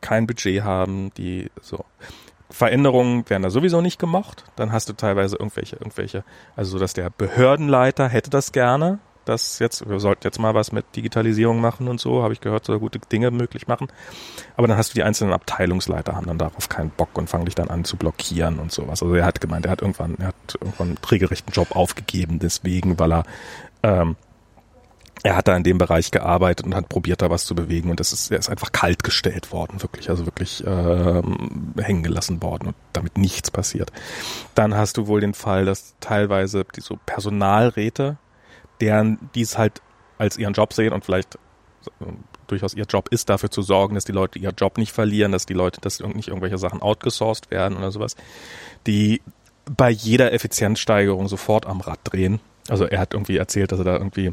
kein 0.00 0.26
Budget 0.26 0.62
haben, 0.62 1.12
die 1.16 1.50
so 1.60 1.84
Veränderungen 2.50 3.28
werden 3.30 3.42
da 3.42 3.50
sowieso 3.50 3.80
nicht 3.80 3.98
gemocht. 3.98 4.44
Dann 4.56 4.72
hast 4.72 4.88
du 4.88 4.92
teilweise 4.92 5.36
irgendwelche, 5.36 5.76
irgendwelche, 5.76 6.24
also 6.56 6.72
so, 6.72 6.78
dass 6.78 6.92
der 6.94 7.10
Behördenleiter 7.10 8.08
hätte 8.08 8.30
das 8.30 8.52
gerne, 8.52 8.98
dass 9.24 9.58
jetzt, 9.60 9.88
wir 9.88 10.00
sollten 10.00 10.22
jetzt 10.24 10.38
mal 10.40 10.54
was 10.54 10.72
mit 10.72 10.84
Digitalisierung 10.96 11.60
machen 11.60 11.88
und 11.88 12.00
so, 12.00 12.22
habe 12.22 12.32
ich 12.32 12.40
gehört, 12.40 12.64
soll 12.64 12.80
gute 12.80 12.98
Dinge 12.98 13.30
möglich 13.30 13.68
machen. 13.68 13.88
Aber 14.56 14.66
dann 14.66 14.76
hast 14.76 14.90
du 14.90 14.94
die 14.94 15.02
einzelnen 15.04 15.32
Abteilungsleiter, 15.32 16.16
haben 16.16 16.26
dann 16.26 16.38
darauf 16.38 16.68
keinen 16.68 16.90
Bock 16.90 17.16
und 17.16 17.30
fangen 17.30 17.44
dich 17.44 17.54
dann 17.54 17.68
an 17.68 17.84
zu 17.84 17.96
blockieren 17.96 18.58
und 18.58 18.72
sowas. 18.72 19.02
Also 19.02 19.14
er 19.14 19.24
hat 19.24 19.40
gemeint, 19.40 19.66
er 19.66 19.72
hat 19.72 19.82
irgendwann, 19.82 20.16
er 20.18 20.28
hat 20.28 20.58
irgendwann 20.60 20.88
einen 20.88 21.00
trägerrechten 21.00 21.52
Job 21.52 21.76
aufgegeben, 21.76 22.40
deswegen, 22.40 22.98
weil 22.98 23.12
er 23.12 23.24
ähm, 23.82 24.16
er 25.22 25.36
hat 25.36 25.48
da 25.48 25.56
in 25.56 25.64
dem 25.64 25.78
Bereich 25.78 26.10
gearbeitet 26.10 26.66
und 26.66 26.74
hat 26.74 26.88
probiert, 26.88 27.20
da 27.20 27.30
was 27.30 27.44
zu 27.44 27.54
bewegen 27.54 27.90
und 27.90 28.00
das 28.00 28.12
ist, 28.12 28.30
er 28.30 28.38
ist 28.38 28.48
einfach 28.48 28.72
kalt 28.72 29.04
gestellt 29.04 29.52
worden, 29.52 29.82
wirklich, 29.82 30.08
also 30.08 30.26
wirklich 30.26 30.64
ähm, 30.66 31.74
hängen 31.78 32.02
gelassen 32.02 32.42
worden 32.42 32.68
und 32.68 32.76
damit 32.92 33.18
nichts 33.18 33.50
passiert. 33.50 33.92
Dann 34.54 34.74
hast 34.74 34.96
du 34.96 35.06
wohl 35.06 35.20
den 35.20 35.34
Fall, 35.34 35.66
dass 35.66 35.94
teilweise 36.00 36.64
die 36.76 36.80
so 36.80 36.98
Personalräte, 37.04 38.16
deren 38.80 39.18
die 39.34 39.42
es 39.42 39.58
halt 39.58 39.82
als 40.16 40.38
ihren 40.38 40.54
Job 40.54 40.72
sehen 40.72 40.92
und 40.92 41.04
vielleicht 41.04 41.34
äh, 41.34 42.06
durchaus 42.46 42.74
ihr 42.74 42.84
Job 42.84 43.08
ist, 43.10 43.28
dafür 43.28 43.50
zu 43.50 43.62
sorgen, 43.62 43.94
dass 43.94 44.04
die 44.04 44.12
Leute 44.12 44.38
ihren 44.38 44.56
Job 44.56 44.78
nicht 44.78 44.92
verlieren, 44.92 45.32
dass 45.32 45.46
die 45.46 45.54
Leute, 45.54 45.80
dass 45.80 46.00
nicht 46.00 46.28
irgendwelche 46.28 46.58
Sachen 46.58 46.82
outgesourced 46.82 47.50
werden 47.50 47.76
oder 47.76 47.90
sowas, 47.90 48.16
die 48.86 49.22
bei 49.76 49.90
jeder 49.90 50.32
Effizienzsteigerung 50.32 51.28
sofort 51.28 51.66
am 51.66 51.80
Rad 51.80 52.00
drehen. 52.04 52.40
Also 52.68 52.86
er 52.86 52.98
hat 52.98 53.14
irgendwie 53.14 53.36
erzählt, 53.36 53.70
dass 53.72 53.78
er 53.78 53.84
da 53.84 53.92
irgendwie 53.92 54.32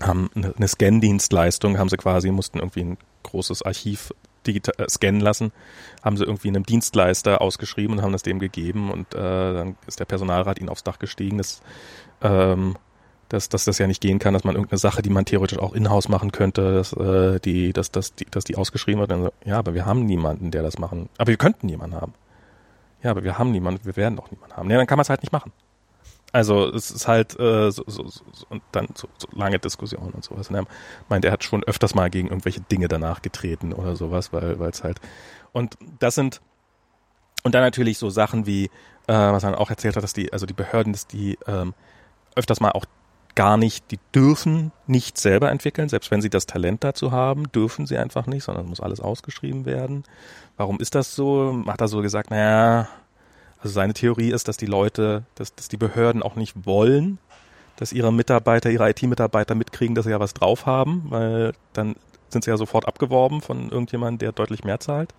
haben 0.00 0.30
eine 0.34 0.68
Scan-Dienstleistung, 0.68 1.78
haben 1.78 1.88
sie 1.88 1.96
quasi, 1.96 2.30
mussten 2.30 2.58
irgendwie 2.58 2.84
ein 2.84 2.98
großes 3.24 3.62
Archiv 3.62 4.12
digital, 4.46 4.74
äh, 4.78 4.88
scannen 4.88 5.20
lassen, 5.20 5.52
haben 6.02 6.16
sie 6.16 6.24
irgendwie 6.24 6.48
einem 6.48 6.64
Dienstleister 6.64 7.40
ausgeschrieben 7.40 7.96
und 7.96 8.02
haben 8.02 8.12
das 8.12 8.22
dem 8.22 8.38
gegeben 8.38 8.90
und 8.90 9.14
äh, 9.14 9.18
dann 9.18 9.76
ist 9.86 10.00
der 10.00 10.04
Personalrat 10.04 10.58
ihnen 10.58 10.68
aufs 10.68 10.84
Dach 10.84 10.98
gestiegen, 10.98 11.38
dass, 11.38 11.60
ähm, 12.22 12.76
dass, 13.28 13.48
dass 13.48 13.64
das 13.64 13.78
ja 13.78 13.86
nicht 13.86 14.00
gehen 14.00 14.18
kann, 14.18 14.34
dass 14.34 14.44
man 14.44 14.54
irgendeine 14.54 14.78
Sache, 14.78 15.02
die 15.02 15.10
man 15.10 15.24
theoretisch 15.24 15.58
auch 15.58 15.74
in-house 15.74 16.08
machen 16.08 16.32
könnte, 16.32 16.74
dass, 16.74 16.92
äh, 16.94 17.40
die, 17.40 17.72
dass, 17.72 17.90
dass, 17.90 18.14
die, 18.14 18.24
dass 18.24 18.44
die 18.44 18.56
ausgeschrieben 18.56 19.00
wird. 19.00 19.10
So, 19.10 19.32
ja, 19.44 19.58
aber 19.58 19.74
wir 19.74 19.84
haben 19.84 20.06
niemanden, 20.06 20.50
der 20.50 20.62
das 20.62 20.78
machen. 20.78 21.08
Aber 21.18 21.28
wir 21.28 21.36
könnten 21.36 21.68
jemanden 21.68 21.96
haben. 21.96 22.14
Ja, 23.02 23.10
aber 23.10 23.22
wir 23.22 23.38
haben 23.38 23.52
niemanden, 23.52 23.84
wir 23.84 23.96
werden 23.96 24.18
auch 24.18 24.30
niemanden 24.30 24.56
haben. 24.56 24.70
Ja, 24.70 24.76
dann 24.76 24.86
kann 24.86 24.96
man 24.96 25.02
es 25.02 25.10
halt 25.10 25.22
nicht 25.22 25.32
machen. 25.32 25.52
Also 26.32 26.68
es 26.68 26.90
ist 26.90 27.08
halt 27.08 27.38
äh, 27.40 27.70
so, 27.70 27.84
so, 27.86 28.06
so, 28.06 28.22
und 28.50 28.62
dann 28.72 28.88
so, 28.94 29.08
so 29.16 29.28
lange 29.32 29.58
Diskussionen 29.58 30.12
und 30.12 30.24
sowas. 30.24 30.48
Und 30.50 30.56
er 30.56 30.66
meint, 31.08 31.24
er 31.24 31.32
hat 31.32 31.42
schon 31.42 31.64
öfters 31.64 31.94
mal 31.94 32.10
gegen 32.10 32.28
irgendwelche 32.28 32.60
Dinge 32.60 32.88
danach 32.88 33.22
getreten 33.22 33.72
oder 33.72 33.96
sowas, 33.96 34.32
weil 34.32 34.58
weil 34.58 34.70
es 34.70 34.84
halt 34.84 35.00
und 35.52 35.78
das 35.98 36.14
sind 36.14 36.40
und 37.44 37.54
dann 37.54 37.62
natürlich 37.62 37.98
so 37.98 38.10
Sachen 38.10 38.46
wie 38.46 38.66
äh, 39.06 39.14
was 39.14 39.44
er 39.44 39.58
auch 39.58 39.70
erzählt 39.70 39.96
hat, 39.96 40.02
dass 40.02 40.12
die 40.12 40.32
also 40.32 40.44
die 40.44 40.54
Behörden, 40.54 40.92
dass 40.92 41.06
die 41.06 41.38
ähm, 41.46 41.72
öfters 42.34 42.60
mal 42.60 42.72
auch 42.72 42.84
gar 43.34 43.56
nicht, 43.56 43.92
die 43.92 44.00
dürfen 44.12 44.72
nicht 44.88 45.16
selber 45.16 45.50
entwickeln, 45.50 45.88
selbst 45.88 46.10
wenn 46.10 46.20
sie 46.20 46.28
das 46.28 46.46
Talent 46.46 46.82
dazu 46.82 47.12
haben, 47.12 47.50
dürfen 47.52 47.86
sie 47.86 47.96
einfach 47.96 48.26
nicht, 48.26 48.42
sondern 48.42 48.66
muss 48.66 48.80
alles 48.80 49.00
ausgeschrieben 49.00 49.64
werden. 49.64 50.02
Warum 50.56 50.80
ist 50.80 50.96
das 50.96 51.14
so? 51.14 51.62
Hat 51.68 51.80
er 51.80 51.86
so 51.86 52.02
gesagt, 52.02 52.30
naja, 52.30 52.88
also 53.60 53.72
seine 53.72 53.94
Theorie 53.94 54.30
ist, 54.30 54.48
dass 54.48 54.56
die 54.56 54.66
Leute, 54.66 55.24
dass, 55.34 55.54
dass 55.54 55.68
die 55.68 55.76
Behörden 55.76 56.22
auch 56.22 56.36
nicht 56.36 56.66
wollen, 56.66 57.18
dass 57.76 57.92
ihre 57.92 58.12
Mitarbeiter, 58.12 58.70
ihre 58.70 58.90
IT-Mitarbeiter 58.90 59.54
mitkriegen, 59.54 59.94
dass 59.94 60.04
sie 60.04 60.10
ja 60.10 60.20
was 60.20 60.34
drauf 60.34 60.66
haben, 60.66 61.06
weil 61.08 61.52
dann 61.72 61.96
sind 62.28 62.44
sie 62.44 62.50
ja 62.50 62.56
sofort 62.56 62.86
abgeworben 62.86 63.40
von 63.40 63.70
irgendjemandem, 63.70 64.18
der 64.18 64.32
deutlich 64.32 64.64
mehr 64.64 64.80
zahlt. 64.80 65.14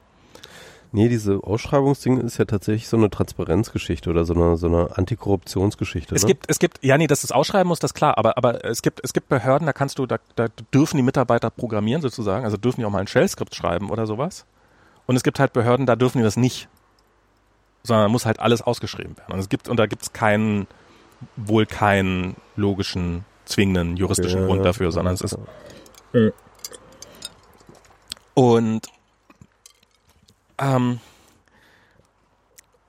Nee, 0.91 1.07
diese 1.07 1.43
Ausschreibungsding 1.43 2.19
ist 2.19 2.39
ja 2.39 2.45
tatsächlich 2.45 2.87
so 2.87 2.97
eine 2.97 3.11
Transparenzgeschichte 3.11 4.09
oder 4.09 4.25
so 4.25 4.33
eine, 4.33 4.57
so 4.57 4.67
eine 4.67 4.97
Antikorruptionsgeschichte. 4.97 6.15
Es 6.15 6.23
ne? 6.23 6.27
gibt, 6.29 6.45
es 6.49 6.57
gibt, 6.57 6.83
ja, 6.83 6.97
nee, 6.97 7.05
dass 7.05 7.23
es 7.23 7.31
ausschreiben 7.31 7.67
muss, 7.67 7.77
das 7.77 7.93
klar, 7.93 8.17
aber, 8.17 8.37
aber 8.37 8.65
es 8.65 8.81
gibt, 8.81 8.99
es 9.03 9.13
gibt 9.13 9.29
Behörden, 9.29 9.67
da 9.67 9.73
kannst 9.73 9.99
du, 9.99 10.07
da, 10.07 10.17
da 10.35 10.47
dürfen 10.73 10.97
die 10.97 11.03
Mitarbeiter 11.03 11.51
programmieren 11.51 12.01
sozusagen, 12.01 12.43
also 12.43 12.57
dürfen 12.57 12.81
die 12.81 12.85
auch 12.85 12.91
mal 12.91 12.99
ein 12.99 13.07
Shell-Skript 13.07 13.53
schreiben 13.53 13.91
oder 13.91 14.07
sowas. 14.07 14.45
Und 15.05 15.15
es 15.15 15.21
gibt 15.21 15.39
halt 15.39 15.53
Behörden, 15.53 15.85
da 15.85 15.95
dürfen 15.95 16.19
die 16.19 16.23
das 16.23 16.37
nicht 16.37 16.69
sondern 17.83 18.11
muss 18.11 18.25
halt 18.25 18.39
alles 18.39 18.61
ausgeschrieben 18.61 19.17
werden. 19.17 19.33
Und 19.33 19.39
es 19.39 19.49
gibt, 19.49 19.69
und 19.69 19.77
da 19.77 19.85
gibt 19.85 20.03
es 20.03 20.13
keinen, 20.13 20.67
wohl 21.35 21.65
keinen 21.65 22.35
logischen, 22.55 23.25
zwingenden 23.45 23.97
juristischen 23.97 24.41
ja, 24.41 24.45
Grund 24.45 24.63
dafür, 24.63 24.91
sondern 24.91 25.15
es 25.15 25.21
ist. 25.21 25.37
Äh. 26.13 26.31
Und 28.35 28.87
ähm, 30.59 30.99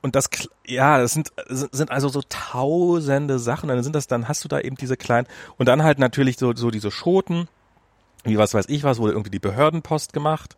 und 0.03 0.17
das, 0.17 0.31
ja, 0.67 0.99
das 0.99 1.13
sind, 1.13 1.31
sind 1.49 1.91
also 1.91 2.09
so 2.09 2.23
tausende 2.29 3.39
Sachen. 3.39 3.69
Dann 3.69 3.83
sind 3.83 3.95
das, 3.95 4.07
dann 4.07 4.29
hast 4.29 4.45
du 4.45 4.49
da 4.49 4.61
eben 4.61 4.77
diese 4.77 4.97
kleinen, 4.97 5.27
und 5.59 5.67
dann 5.67 5.83
halt 5.83 5.99
natürlich 5.99 6.39
so, 6.39 6.55
so 6.55 6.71
diese 6.71 6.91
Schoten, 6.91 7.49
wie 8.25 8.39
was 8.39 8.55
weiß 8.55 8.67
ich 8.69 8.83
was, 8.83 8.99
wurde 8.99 9.13
irgendwie 9.13 9.31
die 9.31 9.39
Behördenpost 9.39 10.13
gemacht. 10.13 10.57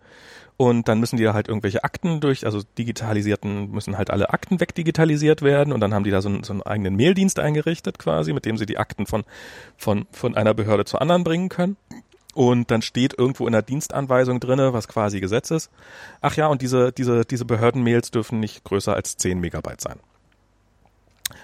Und 0.56 0.86
dann 0.88 1.00
müssen 1.00 1.16
die 1.16 1.24
da 1.24 1.34
halt 1.34 1.48
irgendwelche 1.48 1.82
Akten 1.82 2.20
durch, 2.20 2.44
also 2.44 2.60
digitalisierten, 2.78 3.70
müssen 3.70 3.96
halt 3.96 4.10
alle 4.10 4.30
Akten 4.30 4.60
wegdigitalisiert 4.60 5.42
werden. 5.42 5.72
Und 5.72 5.80
dann 5.80 5.94
haben 5.94 6.04
die 6.04 6.10
da 6.10 6.20
so 6.20 6.28
einen, 6.28 6.44
so 6.44 6.52
einen 6.52 6.62
eigenen 6.62 6.96
Maildienst 6.96 7.38
eingerichtet 7.38 7.98
quasi, 7.98 8.32
mit 8.32 8.44
dem 8.44 8.56
sie 8.56 8.66
die 8.66 8.78
Akten 8.78 9.06
von, 9.06 9.24
von, 9.76 10.06
von 10.12 10.36
einer 10.36 10.54
Behörde 10.54 10.84
zur 10.84 11.00
anderen 11.00 11.24
bringen 11.24 11.48
können. 11.48 11.76
Und 12.34 12.70
dann 12.70 12.80
steht 12.80 13.18
irgendwo 13.18 13.46
in 13.46 13.52
der 13.52 13.62
Dienstanweisung 13.62 14.40
drinne, 14.40 14.72
was 14.72 14.88
quasi 14.88 15.20
Gesetz 15.20 15.50
ist. 15.50 15.70
Ach 16.20 16.34
ja, 16.36 16.46
und 16.46 16.62
diese, 16.62 16.92
diese, 16.92 17.24
diese 17.24 17.44
Behördenmails 17.44 18.10
dürfen 18.10 18.40
nicht 18.40 18.64
größer 18.64 18.94
als 18.94 19.16
10 19.16 19.38
Megabyte 19.38 19.80
sein. 19.80 20.00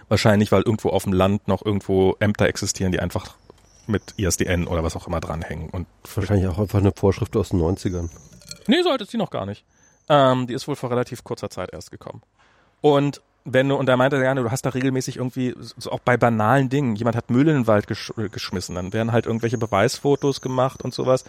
Wahrscheinlich, 0.08 0.52
weil 0.52 0.62
irgendwo 0.62 0.90
auf 0.90 1.04
dem 1.04 1.12
Land 1.12 1.48
noch 1.48 1.64
irgendwo 1.64 2.16
Ämter 2.20 2.46
existieren, 2.46 2.92
die 2.92 3.00
einfach 3.00 3.36
mit 3.86 4.14
ISDN 4.16 4.66
oder 4.66 4.82
was 4.82 4.96
auch 4.96 5.06
immer 5.06 5.20
dranhängen. 5.20 5.68
Und 5.70 5.86
wahrscheinlich 6.14 6.46
auch 6.46 6.58
einfach 6.58 6.78
eine 6.78 6.92
Vorschrift 6.92 7.36
aus 7.36 7.50
den 7.50 7.60
90ern. 7.60 8.08
Nee, 8.66 8.82
so 8.82 8.90
alt 8.90 9.00
ist 9.00 9.12
die 9.12 9.16
noch 9.16 9.30
gar 9.30 9.46
nicht. 9.46 9.64
Ähm, 10.08 10.46
die 10.46 10.54
ist 10.54 10.66
wohl 10.68 10.76
vor 10.76 10.90
relativ 10.90 11.24
kurzer 11.24 11.50
Zeit 11.50 11.72
erst 11.72 11.90
gekommen. 11.90 12.22
Und 12.80 13.20
wenn 13.44 13.68
du, 13.68 13.76
und 13.76 13.88
er 13.88 13.96
meinte 13.96 14.22
ja, 14.22 14.34
du 14.34 14.50
hast 14.50 14.62
da 14.62 14.70
regelmäßig 14.70 15.16
irgendwie, 15.16 15.54
so 15.58 15.90
auch 15.90 16.00
bei 16.00 16.16
banalen 16.16 16.68
Dingen, 16.68 16.96
jemand 16.96 17.16
hat 17.16 17.30
Müll 17.30 17.48
in 17.48 17.54
den 17.54 17.66
Wald 17.66 17.86
gesch 17.86 18.12
geschmissen, 18.30 18.74
dann 18.74 18.92
werden 18.92 19.12
halt 19.12 19.26
irgendwelche 19.26 19.58
Beweisfotos 19.58 20.40
gemacht 20.40 20.82
und 20.82 20.92
sowas. 20.92 21.24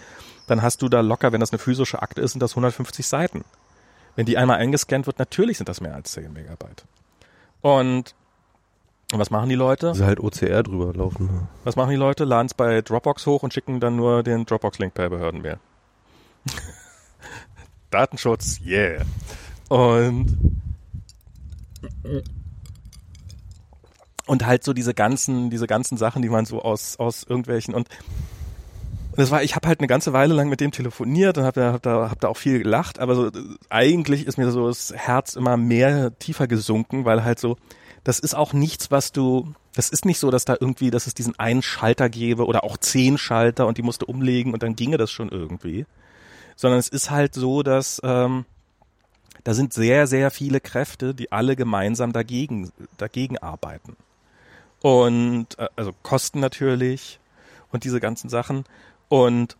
Dann 0.48 0.62
hast 0.62 0.82
du 0.82 0.90
da 0.90 1.02
locker, 1.02 1.32
wenn 1.32 1.40
das 1.40 1.52
eine 1.52 1.60
physische 1.60 2.02
Akte 2.02 2.22
ist, 2.22 2.32
sind 2.32 2.42
das 2.42 2.52
150 2.52 3.08
Seiten. 3.08 3.44
Wenn 4.16 4.26
die 4.26 4.38
einmal 4.38 4.58
eingescannt 4.58 5.08
wird, 5.08 5.20
natürlich 5.20 5.58
sind 5.58 5.70
das 5.70 5.82
mehr 5.82 5.96
als 5.96 6.12
10 6.12 6.34
Megabyte. 6.34 6.84
Und 7.62 8.16
was 9.12 9.30
machen 9.32 9.50
die 9.50 9.56
Leute? 9.56 9.90
Also 9.90 10.06
halt 10.06 10.20
OCR 10.20 10.64
drüber 10.64 10.94
laufen. 10.94 11.26
ne? 11.28 11.48
Was 11.64 11.76
machen 11.76 11.90
die 11.90 11.96
Leute? 11.96 12.26
Laden 12.26 12.48
es 12.48 12.54
bei 12.54 12.82
Dropbox 12.82 13.26
hoch 13.26 13.44
und 13.44 13.54
schicken 13.54 13.80
dann 13.80 13.96
nur 13.96 14.24
den 14.24 14.46
Dropbox-Link 14.46 14.94
per 14.94 15.10
Behördenmail. 15.10 15.58
Datenschutz, 17.90 18.60
yeah. 18.66 19.04
Und 19.70 20.38
und 24.26 24.46
halt 24.46 24.64
so 24.64 24.74
diese 24.74 24.94
ganzen, 24.94 25.50
diese 25.50 25.68
ganzen 25.68 25.98
Sachen, 25.98 26.22
die 26.22 26.30
man 26.30 26.46
so 26.46 26.62
aus 26.62 26.98
aus 26.98 27.24
irgendwelchen 27.24 27.74
und 27.74 27.88
das 29.16 29.32
war, 29.32 29.44
ich 29.44 29.56
habe 29.56 29.68
halt 29.68 29.80
eine 29.80 29.88
ganze 29.88 30.14
Weile 30.14 30.34
lang 30.34 30.50
mit 30.50 30.62
dem 30.62 30.72
telefoniert 30.72 31.38
und 31.38 31.44
habe 31.44 31.74
hab 31.74 31.82
da, 31.82 32.10
hab 32.10 32.22
da 32.22 32.28
auch 32.30 32.38
viel 32.38 32.60
gelacht, 32.60 33.00
aber 33.00 33.16
so 33.16 33.30
eigentlich 33.70 34.26
ist 34.26 34.38
mir 34.38 34.50
so 34.52 34.68
das 34.68 34.94
Herz 34.96 35.36
immer 35.36 35.58
mehr 35.58 36.18
tiefer 36.20 36.48
gesunken, 36.48 37.06
weil 37.06 37.24
halt 37.24 37.40
so, 37.40 37.58
das 38.04 38.20
ist 38.20 38.34
auch 38.34 38.54
nichts, 38.54 38.92
was 38.92 39.12
du, 39.12 39.54
das 39.76 39.90
ist 39.90 40.06
nicht 40.06 40.20
so, 40.20 40.32
dass 40.32 40.46
da 40.46 40.56
irgendwie, 40.60 40.90
dass 40.90 41.06
es 41.06 41.16
diesen 41.16 41.38
einen 41.38 41.62
Schalter 41.62 42.10
gäbe 42.10 42.46
oder 42.46 42.64
auch 42.64 42.78
zehn 42.78 43.18
Schalter 43.18 43.68
und 43.68 43.78
die 43.78 43.82
musste 43.82 44.06
umlegen 44.06 44.54
und 44.54 44.64
dann 44.64 44.76
ginge 44.76 44.98
das 44.98 45.12
schon 45.12 45.30
irgendwie, 45.30 45.86
sondern 46.60 46.78
es 46.78 46.90
ist 46.90 47.10
halt 47.10 47.36
so, 47.36 47.64
dass 47.64 48.02
ähm, 48.04 48.44
da 49.46 49.54
sind 49.54 49.72
sehr, 49.72 50.08
sehr 50.08 50.30
viele 50.30 50.60
Kräfte, 50.60 51.16
die 51.16 51.32
alle 51.32 51.56
gemeinsam 51.56 52.12
dagegen, 52.12 52.70
dagegen 52.98 53.38
arbeiten. 53.38 53.96
Und 54.82 55.58
äh, 55.58 55.70
also 55.78 55.94
Kosten 56.04 56.42
natürlich 56.42 57.22
und 57.72 57.86
diese 57.86 58.02
ganzen 58.02 58.30
Sachen. 58.30 58.66
Und 59.08 59.56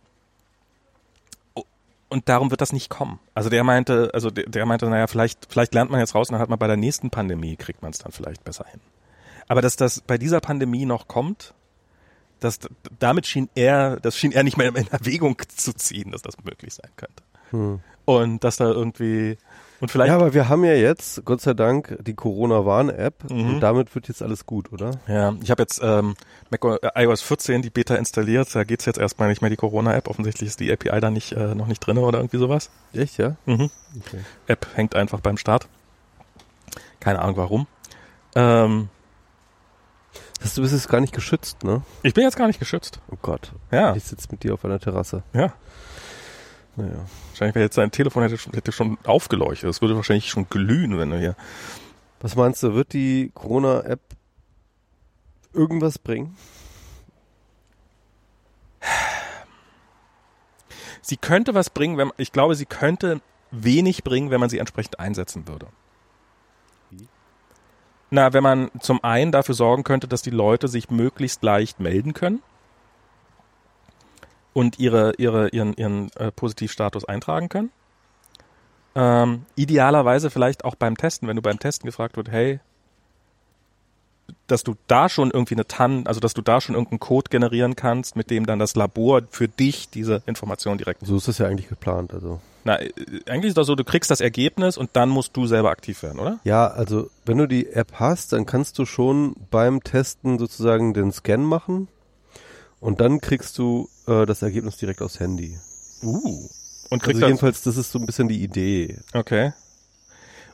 und 2.10 2.28
darum 2.28 2.50
wird 2.50 2.60
das 2.60 2.74
nicht 2.74 2.90
kommen. 2.90 3.18
Also 3.32 3.48
der 3.48 3.64
meinte, 3.64 4.10
also 4.12 4.30
der, 4.30 4.44
der 4.44 4.66
meinte, 4.66 4.84
naja, 4.90 5.06
vielleicht, 5.06 5.46
vielleicht 5.48 5.72
lernt 5.72 5.90
man 5.90 6.00
jetzt 6.00 6.14
raus 6.14 6.28
und 6.28 6.34
dann 6.34 6.42
hat 6.42 6.50
man 6.50 6.58
bei 6.58 6.66
der 6.66 6.76
nächsten 6.76 7.08
Pandemie 7.08 7.56
kriegt 7.56 7.80
man 7.80 7.92
es 7.92 7.98
dann 7.98 8.12
vielleicht 8.12 8.44
besser 8.44 8.66
hin. 8.70 8.80
Aber 9.48 9.62
dass 9.62 9.76
das 9.76 10.02
bei 10.02 10.18
dieser 10.18 10.40
Pandemie 10.40 10.84
noch 10.84 11.08
kommt, 11.08 11.54
das, 12.40 12.58
damit 12.98 13.26
schien 13.26 13.48
er, 13.54 13.96
das 14.00 14.16
schien 14.16 14.32
er 14.32 14.42
nicht 14.42 14.56
mehr 14.56 14.68
in 14.74 14.86
Erwägung 14.88 15.36
zu 15.54 15.72
ziehen, 15.74 16.12
dass 16.12 16.22
das 16.22 16.34
möglich 16.42 16.74
sein 16.74 16.90
könnte. 16.96 17.22
Hm. 17.50 17.80
Und 18.06 18.42
dass 18.44 18.56
da 18.56 18.64
irgendwie, 18.64 19.36
und 19.80 19.90
vielleicht, 19.90 20.08
Ja, 20.08 20.16
aber 20.16 20.34
wir 20.34 20.48
haben 20.48 20.64
ja 20.64 20.72
jetzt, 20.74 21.24
Gott 21.24 21.40
sei 21.40 21.54
Dank, 21.54 21.96
die 22.02 22.14
Corona-Warn-App 22.14 23.30
Mhm. 23.30 23.54
und 23.54 23.60
damit 23.60 23.94
wird 23.94 24.08
jetzt 24.08 24.22
alles 24.22 24.46
gut, 24.46 24.72
oder? 24.72 24.92
Ja, 25.06 25.34
ich 25.42 25.50
habe 25.50 25.62
jetzt 25.62 25.80
ähm, 25.82 26.14
Mac 26.50 26.64
äh, 26.64 27.04
iOS 27.04 27.22
14 27.22 27.62
die 27.62 27.70
Beta 27.70 27.94
installiert. 27.94 28.52
Da 28.54 28.64
geht's 28.64 28.84
jetzt 28.84 28.98
erstmal 28.98 29.28
nicht 29.28 29.42
mehr 29.42 29.50
die 29.50 29.56
Corona-App. 29.56 30.08
Offensichtlich 30.08 30.48
ist 30.48 30.60
die 30.60 30.72
API 30.72 31.00
da 31.00 31.10
nicht 31.10 31.32
äh, 31.32 31.54
noch 31.54 31.66
nicht 31.68 31.78
drinne 31.80 32.00
oder 32.00 32.18
irgendwie 32.18 32.38
sowas. 32.38 32.70
Echt, 32.92 33.18
ja? 33.18 33.36
Mhm. 33.46 33.70
Okay. 34.06 34.20
App 34.48 34.66
hängt 34.74 34.96
einfach 34.96 35.20
beim 35.20 35.36
Start. 35.36 35.68
Keine 36.98 37.20
Ahnung 37.20 37.36
warum. 37.36 37.66
Ähm, 38.34 38.88
Das, 40.40 40.54
du 40.54 40.62
bist 40.62 40.72
jetzt 40.72 40.88
gar 40.88 41.00
nicht 41.00 41.12
geschützt, 41.12 41.64
ne? 41.64 41.82
ich 42.02 42.14
bin 42.14 42.24
jetzt 42.24 42.36
gar 42.36 42.46
nicht 42.46 42.58
geschützt. 42.58 43.00
Oh 43.10 43.16
Gott. 43.20 43.52
Ja, 43.70 43.94
Ich 43.94 44.04
sitze 44.04 44.28
mit 44.30 44.42
dir 44.42 44.54
auf 44.54 44.64
einer 44.64 44.80
Terrasse. 44.80 45.22
ja. 45.32 45.52
Naja. 46.76 47.04
Wahrscheinlich 47.30 47.54
wäre 47.56 47.64
jetzt 47.64 47.76
dein 47.76 47.90
Telefon 47.90 48.22
hätte, 48.22 48.38
schon- 48.38 48.52
hätte 48.54 48.70
schon 48.72 48.96
aufgeleuchtet. 49.04 49.68
Es 49.68 49.80
würde 49.82 49.96
wahrscheinlich 49.96 50.30
schon 50.30 50.48
glühen, 50.48 50.98
wenn 50.98 51.10
du 51.10 51.18
hier. 51.18 51.34
Was 52.20 52.36
meinst 52.36 52.62
du, 52.62 52.74
wird 52.74 52.92
die 52.92 53.32
Corona-App 53.34 54.00
irgendwas 55.52 55.98
bringen? 55.98 56.36
Sie 61.02 61.16
könnte 61.16 61.54
was 61.54 61.70
bringen, 61.70 61.96
wenn 61.98 62.12
ich 62.16 62.30
glaube, 62.32 62.54
sie 62.54 62.66
könnte 62.66 63.20
wenig 63.50 64.04
bringen, 64.04 64.30
wenn 64.30 64.40
man 64.40 64.48
sie 64.48 64.58
entsprechend 64.58 65.00
einsetzen 65.00 65.48
würde. 65.48 65.66
Na, 68.10 68.32
wenn 68.32 68.42
man 68.42 68.70
zum 68.80 69.02
einen 69.04 69.30
dafür 69.30 69.54
sorgen 69.54 69.84
könnte, 69.84 70.08
dass 70.08 70.22
die 70.22 70.30
Leute 70.30 70.66
sich 70.68 70.90
möglichst 70.90 71.42
leicht 71.42 71.78
melden 71.78 72.12
können 72.12 72.42
und 74.52 74.78
ihre, 74.78 75.14
ihre, 75.16 75.48
ihren, 75.50 75.74
ihren 75.74 76.10
äh, 76.16 76.32
Positivstatus 76.32 77.04
eintragen 77.04 77.48
können. 77.48 77.70
Ähm, 78.96 79.46
idealerweise 79.54 80.30
vielleicht 80.30 80.64
auch 80.64 80.74
beim 80.74 80.96
Testen, 80.96 81.28
wenn 81.28 81.36
du 81.36 81.42
beim 81.42 81.60
Testen 81.60 81.86
gefragt 81.86 82.16
wird, 82.16 82.30
hey, 82.30 82.58
dass 84.48 84.64
du 84.64 84.74
da 84.88 85.08
schon 85.08 85.30
irgendwie 85.30 85.54
eine 85.54 85.66
TAN, 85.66 86.06
also 86.06 86.18
dass 86.20 86.34
du 86.34 86.42
da 86.42 86.60
schon 86.60 86.74
irgendeinen 86.74 87.00
Code 87.00 87.30
generieren 87.30 87.76
kannst, 87.76 88.16
mit 88.16 88.30
dem 88.30 88.46
dann 88.46 88.58
das 88.58 88.74
Labor 88.74 89.22
für 89.30 89.48
dich 89.48 89.90
diese 89.90 90.22
Information 90.26 90.78
direkt. 90.78 91.06
So 91.06 91.16
ist 91.16 91.28
das 91.28 91.38
ja 91.38 91.46
eigentlich 91.46 91.68
geplant, 91.68 92.12
also. 92.12 92.40
Na, 92.64 92.80
äh, 92.80 92.90
eigentlich 93.26 93.50
ist 93.50 93.58
das 93.58 93.66
so, 93.66 93.74
du 93.74 93.84
kriegst 93.84 94.10
das 94.10 94.20
Ergebnis 94.20 94.76
und 94.76 94.90
dann 94.94 95.08
musst 95.08 95.36
du 95.36 95.46
selber 95.46 95.70
aktiv 95.70 96.02
werden, 96.02 96.18
oder? 96.18 96.40
Ja, 96.44 96.66
also 96.66 97.10
wenn 97.24 97.38
du 97.38 97.46
die 97.46 97.68
App 97.68 97.92
hast, 97.94 98.32
dann 98.32 98.46
kannst 98.46 98.78
du 98.78 98.86
schon 98.86 99.34
beim 99.50 99.82
Testen 99.82 100.38
sozusagen 100.38 100.94
den 100.94 101.12
Scan 101.12 101.38
machen 101.38 101.88
und 102.80 103.00
dann 103.00 103.20
kriegst 103.20 103.58
du 103.58 103.88
äh, 104.06 104.26
das 104.26 104.42
Ergebnis 104.42 104.76
direkt 104.76 105.02
aufs 105.02 105.20
Handy. 105.20 105.58
Uh. 106.02 106.48
Und 106.90 107.02
kriegst 107.02 107.16
Also 107.16 107.20
das, 107.20 107.28
jedenfalls, 107.28 107.62
das 107.62 107.76
ist 107.76 107.92
so 107.92 107.98
ein 107.98 108.06
bisschen 108.06 108.28
die 108.28 108.42
Idee. 108.42 108.98
okay. 109.14 109.52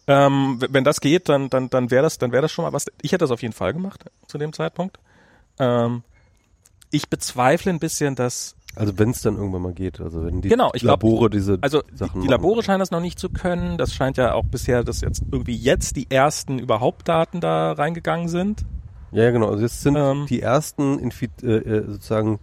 Ähm, 0.09 0.61
wenn 0.70 0.84
das 0.84 1.00
geht, 1.00 1.28
dann, 1.28 1.50
dann, 1.50 1.68
dann 1.68 1.90
wäre 1.90 2.04
das, 2.04 2.18
dann 2.18 2.30
wäre 2.30 2.42
das 2.42 2.52
schon 2.52 2.64
mal 2.64 2.72
was. 2.72 2.86
Ich 3.02 3.11
hätte 3.11 3.24
das 3.24 3.32
auf 3.32 3.42
jeden 3.42 3.54
Fall 3.54 3.72
gemacht 3.72 4.04
zu 4.28 4.38
dem 4.38 4.52
Zeitpunkt. 4.52 5.00
Ähm, 5.59 6.04
ich 6.90 7.09
bezweifle 7.09 7.72
ein 7.72 7.80
bisschen, 7.80 8.14
dass 8.14 8.54
Also 8.77 8.99
wenn 8.99 9.11
es 9.11 9.22
dann 9.22 9.37
irgendwann 9.37 9.62
mal 9.62 9.72
geht, 9.72 10.01
also 10.01 10.24
wenn 10.24 10.43
die 10.43 10.49
Genau, 10.51 10.70
ich 10.74 10.83
glaub- 10.83 11.03
Labore 11.03 11.31
diese 11.31 11.59
Also 11.62 11.83
die, 11.83 11.97
Sachen 11.97 12.20
die 12.20 12.29
machen. 12.29 12.31
Labore 12.43 12.62
scheinen 12.62 12.79
das 12.81 12.91
noch 12.91 13.01
nicht 13.01 13.18
zu 13.18 13.31
können. 13.31 13.79
Das 13.79 13.95
scheint 13.95 14.16
ja 14.18 14.35
auch 14.35 14.45
bisher, 14.45 14.85
dass 14.85 15.01
jetzt 15.01 15.22
irgendwie 15.33 15.57
jetzt 15.57 15.97
die 15.97 16.11
ersten 16.11 16.59
überhaupt 16.59 17.09
Daten 17.09 17.41
da 17.41 17.72
reingegangen 17.72 18.29
sind. 18.29 18.64
Ja, 19.12 19.31
genau. 19.31 19.49
Also 19.49 19.62
jetzt 19.62 19.81
sind 19.83 19.97
Ähm. 19.97 20.27
die 20.29 20.43
ersten 20.43 20.99
Infi 20.99 21.31
äh, 21.43 21.47
äh, 21.47 21.85
sozusagen 21.91 22.39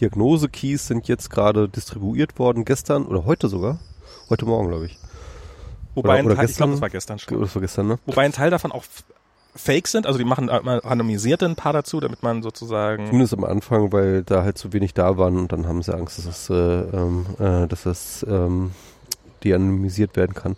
Diagnose-Keys 0.00 0.86
sind 0.86 1.08
jetzt 1.08 1.30
gerade 1.30 1.68
distribuiert 1.68 2.38
worden, 2.38 2.64
gestern 2.64 3.06
oder 3.06 3.24
heute 3.24 3.48
sogar. 3.48 3.78
Heute 4.28 4.44
Morgen, 4.44 4.68
glaube 4.68 4.86
ich. 4.86 4.98
Wobei 5.94 6.22
Oder- 6.22 6.32
ein 6.32 6.36
Teil, 6.36 6.50
ich 6.50 6.56
glaube, 6.56 6.72
das 6.72 6.80
war 6.82 6.90
gestern 6.90 7.18
schon. 7.18 7.40
Das 7.40 7.54
war 7.54 7.62
gestern, 7.62 7.88
ne? 7.88 7.98
Wobei 8.06 8.24
ein 8.24 8.32
Teil 8.32 8.50
davon 8.50 8.72
auch 8.72 8.84
Fake 9.58 9.88
sind. 9.88 10.06
Also 10.06 10.18
die 10.18 10.24
machen 10.24 10.48
äh, 10.48 10.54
randomisierte 10.56 11.44
ein 11.46 11.56
paar 11.56 11.72
dazu, 11.72 12.00
damit 12.00 12.22
man 12.22 12.42
sozusagen. 12.42 13.06
Zumindest 13.06 13.34
am 13.34 13.44
Anfang, 13.44 13.92
weil 13.92 14.22
da 14.22 14.42
halt 14.44 14.56
zu 14.58 14.72
wenig 14.72 14.94
da 14.94 15.18
waren 15.18 15.36
und 15.36 15.52
dann 15.52 15.66
haben 15.66 15.82
sie 15.82 15.94
Angst, 15.94 16.18
dass 16.18 16.24
das, 16.26 16.50
äh, 16.50 16.54
ähm, 16.54 17.26
äh, 17.38 17.66
dass 17.66 17.82
das 17.82 18.24
ähm, 18.28 18.70
de-anonymisiert 19.44 20.16
werden 20.16 20.34
kann. 20.34 20.56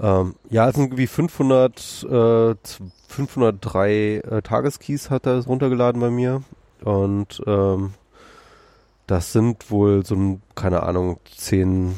Ähm, 0.00 0.34
ja, 0.50 0.68
es 0.68 0.74
sind 0.74 0.84
irgendwie 0.86 1.06
500, 1.06 1.78
äh, 2.04 2.54
z- 2.62 2.80
503 3.08 3.90
äh, 4.24 4.42
Tageskeys 4.42 5.10
hat 5.10 5.26
er 5.26 5.44
runtergeladen 5.44 6.00
bei 6.00 6.10
mir 6.10 6.42
und 6.82 7.42
ähm, 7.46 7.92
das 9.06 9.32
sind 9.32 9.70
wohl 9.70 10.06
so, 10.06 10.14
ein, 10.14 10.42
keine 10.54 10.82
Ahnung, 10.84 11.18
10 11.36 11.94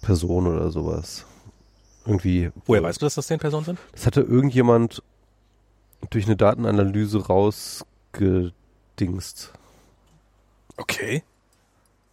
Personen 0.00 0.46
oder 0.56 0.70
sowas. 0.70 1.26
Irgendwie. 2.06 2.50
Woher 2.66 2.82
weißt 2.82 3.00
du, 3.02 3.06
dass 3.06 3.14
das 3.14 3.26
zehn 3.26 3.38
Personen 3.38 3.64
sind? 3.64 3.78
Das 3.92 4.06
hatte 4.06 4.22
irgendjemand 4.22 5.02
durch 6.10 6.26
eine 6.26 6.36
Datenanalyse 6.36 7.26
rausgedingst. 7.26 9.52
Okay. 10.76 11.22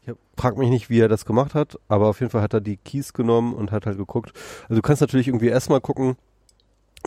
Ich 0.05 0.13
frag 0.37 0.57
mich 0.57 0.69
nicht, 0.69 0.89
wie 0.89 0.99
er 0.99 1.07
das 1.09 1.25
gemacht 1.25 1.53
hat, 1.53 1.77
aber 1.87 2.07
auf 2.07 2.19
jeden 2.19 2.31
Fall 2.31 2.41
hat 2.41 2.53
er 2.53 2.61
die 2.61 2.77
Keys 2.77 3.13
genommen 3.13 3.53
und 3.53 3.71
hat 3.71 3.85
halt 3.85 3.97
geguckt. 3.97 4.33
Also 4.63 4.75
du 4.75 4.81
kannst 4.81 5.01
natürlich 5.01 5.27
irgendwie 5.27 5.47
erstmal 5.47 5.81
gucken, 5.81 6.15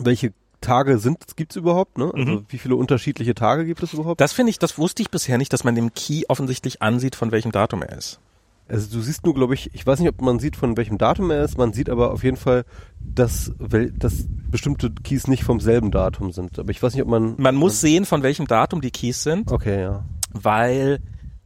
welche 0.01 0.33
Tage 0.61 0.97
sind, 0.97 1.35
gibt's 1.35 1.57
überhaupt, 1.57 1.97
ne? 1.97 2.11
Also 2.13 2.31
Mhm. 2.31 2.45
wie 2.47 2.57
viele 2.57 2.77
unterschiedliche 2.77 3.35
Tage 3.35 3.65
gibt 3.65 3.83
es 3.83 3.93
überhaupt? 3.93 4.21
Das 4.21 4.31
finde 4.31 4.51
ich, 4.51 4.59
das 4.59 4.77
wusste 4.77 5.01
ich 5.01 5.11
bisher 5.11 5.37
nicht, 5.37 5.51
dass 5.51 5.65
man 5.65 5.75
dem 5.75 5.93
Key 5.93 6.23
offensichtlich 6.29 6.81
ansieht, 6.81 7.15
von 7.15 7.31
welchem 7.31 7.51
Datum 7.51 7.81
er 7.81 7.97
ist. 7.97 8.19
Also 8.67 8.95
du 8.95 9.01
siehst 9.01 9.25
nur, 9.25 9.33
glaube 9.33 9.53
ich, 9.53 9.69
ich 9.73 9.85
weiß 9.85 9.99
nicht, 9.99 10.09
ob 10.09 10.21
man 10.21 10.39
sieht, 10.39 10.55
von 10.55 10.77
welchem 10.77 10.97
Datum 10.97 11.29
er 11.31 11.43
ist, 11.43 11.57
man 11.57 11.73
sieht 11.73 11.89
aber 11.89 12.11
auf 12.11 12.23
jeden 12.23 12.37
Fall, 12.37 12.63
dass, 12.99 13.51
dass 13.59 14.25
bestimmte 14.49 14.91
Keys 14.91 15.27
nicht 15.27 15.43
vom 15.43 15.59
selben 15.59 15.91
Datum 15.91 16.31
sind. 16.31 16.57
Aber 16.59 16.69
ich 16.69 16.81
weiß 16.81 16.93
nicht, 16.93 17.03
ob 17.03 17.09
man... 17.09 17.35
Man 17.37 17.55
muss 17.55 17.81
sehen, 17.81 18.05
von 18.05 18.23
welchem 18.23 18.47
Datum 18.47 18.81
die 18.81 18.91
Keys 18.91 19.23
sind, 19.23 19.51
Okay, 19.51 19.81
ja. 19.81 20.05
weil 20.31 20.99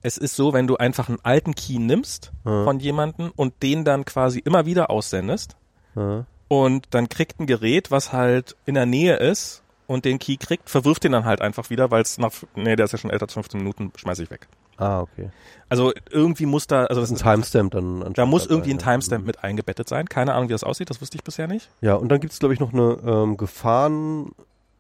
es 0.04 0.18
ist 0.18 0.36
so, 0.36 0.54
wenn 0.54 0.68
du 0.68 0.78
einfach 0.78 1.10
einen 1.10 1.18
alten 1.24 1.56
Key 1.56 1.80
nimmst 1.80 2.32
Ja. 2.46 2.64
von 2.64 2.80
jemandem 2.80 3.32
und 3.36 3.62
den 3.64 3.84
dann 3.84 4.06
quasi 4.06 4.40
immer 4.40 4.66
wieder 4.66 4.90
aussendest 4.92 5.58
ja. 5.96 6.26
und 6.48 6.86
dann 6.92 7.10
kriegt 7.10 7.40
ein 7.40 7.48
Gerät, 7.48 7.90
was 7.92 8.14
halt 8.14 8.56
in 8.66 8.76
der 8.76 8.86
Nähe 8.86 9.16
ist 9.18 9.64
und 9.88 10.06
den 10.06 10.20
Key 10.20 10.38
kriegt, 10.38 10.70
verwirft 10.70 11.04
den 11.04 11.14
dann 11.14 11.26
halt 11.26 11.42
einfach 11.42 11.70
wieder, 11.72 11.90
weil 11.90 12.04
es 12.04 12.20
nach, 12.20 12.32
nee, 12.56 12.76
der 12.76 12.86
ist 12.86 12.92
ja 12.92 13.00
schon 13.00 13.10
älter 13.10 13.24
als 13.26 13.34
15 13.34 13.60
Minuten, 13.60 13.92
schmeiß 13.96 14.20
ich 14.20 14.30
weg. 14.30 14.48
Ah, 14.78 15.02
okay. 15.02 15.30
Also 15.70 15.92
irgendwie 16.10 16.46
muss 16.46 16.68
da, 16.68 16.86
also 16.86 17.02
Das 17.02 17.12
ist 17.12 17.20
ein 17.20 17.24
Timestamp 17.34 17.72
dann. 17.74 18.14
da 18.14 18.26
muss 18.26 18.46
irgendwie 18.46 18.72
ein. 18.72 18.78
Timestamp 18.80 19.26
mit 19.26 19.44
eingebettet 19.44 19.90
sein. 19.90 20.08
Keine 20.08 20.34
Ahnung, 20.34 20.50
wie 20.50 20.54
das 20.54 20.64
aussieht, 20.64 20.90
das 20.90 21.02
wusste 21.02 21.18
ich 21.18 21.24
bisher 21.24 21.48
nicht. 21.48 21.70
Ja, 21.82 21.96
und 21.96 22.10
dann 22.10 22.20
gibt's 22.20 22.40
glaub 22.40 22.52
ich, 22.52 22.60
noch 22.60 22.74
eine 22.74 22.98
ähm, 23.06 23.38
Gefahren... 23.38 24.32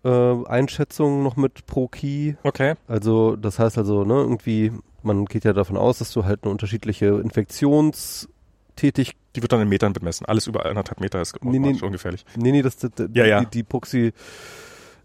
Äh, 0.05 0.45
Einschätzung 0.45 1.23
noch 1.23 1.35
mit 1.37 1.65
pro 1.65 1.87
Key. 1.87 2.35
Okay. 2.43 2.75
Also 2.87 3.35
das 3.35 3.57
heißt 3.57 3.79
also, 3.79 4.05
ne, 4.05 4.13
irgendwie, 4.13 4.71
man 5.01 5.25
geht 5.25 5.43
ja 5.43 5.53
davon 5.53 5.75
aus, 5.75 5.97
dass 5.97 6.13
du 6.13 6.23
halt 6.23 6.43
eine 6.43 6.51
unterschiedliche 6.51 7.07
Infektionsgefahr 7.07 8.33
tätig. 8.75 9.15
Die 9.35 9.41
wird 9.41 9.51
dann 9.51 9.59
in 9.61 9.67
Metern 9.69 9.93
bemessen. 9.93 10.25
Alles 10.27 10.45
über 10.47 10.65
anderthalb 10.65 11.01
Meter 11.01 11.19
ist 11.19 11.35
Nee, 11.43 11.57
nee. 11.59 11.75
schon 11.75 11.91
gefährlich. 11.91 12.25
Nee, 12.35 12.51
nee, 12.51 12.61
das, 12.61 12.77
das, 12.77 12.91
Ja, 13.11 13.25
ja. 13.25 13.39
Die, 13.41 13.47
die 13.47 13.63
Proxy, 13.63 14.13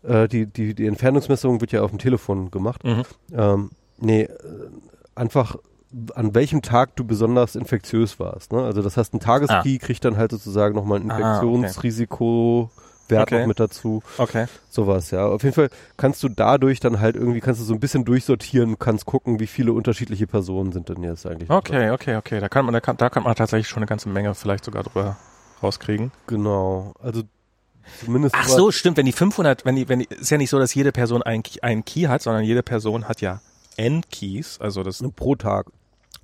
äh, 0.03 0.29
die, 0.29 0.47
die, 0.47 0.75
die 0.75 0.87
Entfernungsmessung 0.87 1.61
wird 1.63 1.73
ja 1.73 1.83
auf 1.83 1.91
dem 1.91 1.99
Telefon 1.99 2.51
gemacht. 2.51 2.85
Mhm. 2.85 3.03
Ähm, 3.33 3.71
nee, 3.99 4.23
äh, 4.23 4.31
einfach 5.15 5.57
an 6.15 6.35
welchem 6.35 6.63
Tag 6.63 6.97
du 6.97 7.05
besonders 7.05 7.55
infektiös 7.55 8.19
warst. 8.19 8.53
Ne? 8.53 8.63
Also 8.63 8.81
das 8.81 8.97
heißt, 8.97 9.13
ein 9.13 9.21
Tageskey 9.21 9.79
kriegt 9.79 10.05
dann 10.07 10.17
halt 10.17 10.31
sozusagen 10.31 10.75
nochmal 10.75 11.01
ein 11.01 11.11
Ah, 11.11 11.17
okay. 11.43 11.55
Infektionsrisiko-Wert 11.55 13.23
Okay. 13.25 13.41
noch 13.41 13.47
mit 13.47 13.61
dazu. 13.61 14.03
Okay. 14.17 14.47
Sowas, 14.71 15.11
ja. 15.11 15.27
Auf 15.27 15.43
jeden 15.43 15.55
Fall 15.55 15.69
kannst 15.99 16.23
du 16.23 16.31
dadurch 16.31 16.81
dann 16.81 17.01
halt 17.01 17.15
irgendwie, 17.17 17.41
kannst 17.41 17.61
du 17.61 17.65
so 17.67 17.75
ein 17.75 17.81
bisschen 17.81 18.07
durchsortieren, 18.07 18.79
kannst 18.79 19.05
gucken, 19.05 19.39
wie 19.39 19.47
viele 19.47 19.75
unterschiedliche 19.75 20.27
Personen 20.27 20.73
sind 20.73 20.89
denn 20.89 21.03
jetzt 21.03 21.27
eigentlich. 21.27 21.51
Okay, 21.51 21.91
okay, 21.91 22.17
okay. 22.17 22.41
Da 22.41 22.49
kann 22.49 22.65
man, 22.65 22.73
da 22.73 22.81
kann, 22.81 22.97
da 22.97 23.11
kann 23.11 23.23
man 23.25 23.35
tatsächlich 23.35 23.69
schon 23.69 23.83
eine 23.83 23.87
ganze 23.87 24.09
Menge 24.09 24.35
vielleicht 24.35 24.65
sogar 24.65 24.85
drüber 24.85 25.17
rauskriegen. 25.63 26.11
Genau. 26.27 26.95
Also 27.03 27.23
zumindest. 28.03 28.35
Ach 28.39 28.49
so, 28.49 28.71
stimmt. 28.71 28.97
Wenn 28.97 29.05
die 29.07 29.13
500, 29.13 29.67
wenn 29.67 29.77
die, 29.77 29.91
wenn 29.91 29.99
die, 29.99 30.07
ist 30.07 30.31
ja 30.31 30.39
nicht 30.39 30.49
so, 30.51 30.59
dass 30.59 30.73
jede 30.75 30.91
Person 30.93 31.23
einen, 31.23 31.43
einen 31.61 31.85
Key 31.85 32.05
hat, 32.05 32.23
sondern 32.23 32.45
jede 32.45 32.63
Person 32.63 33.09
hat 33.09 33.21
ja 33.21 33.43
N-Keys. 33.77 34.59
Also 34.61 34.83
das, 34.83 35.03
pro 35.17 35.35
Tag. 35.35 35.67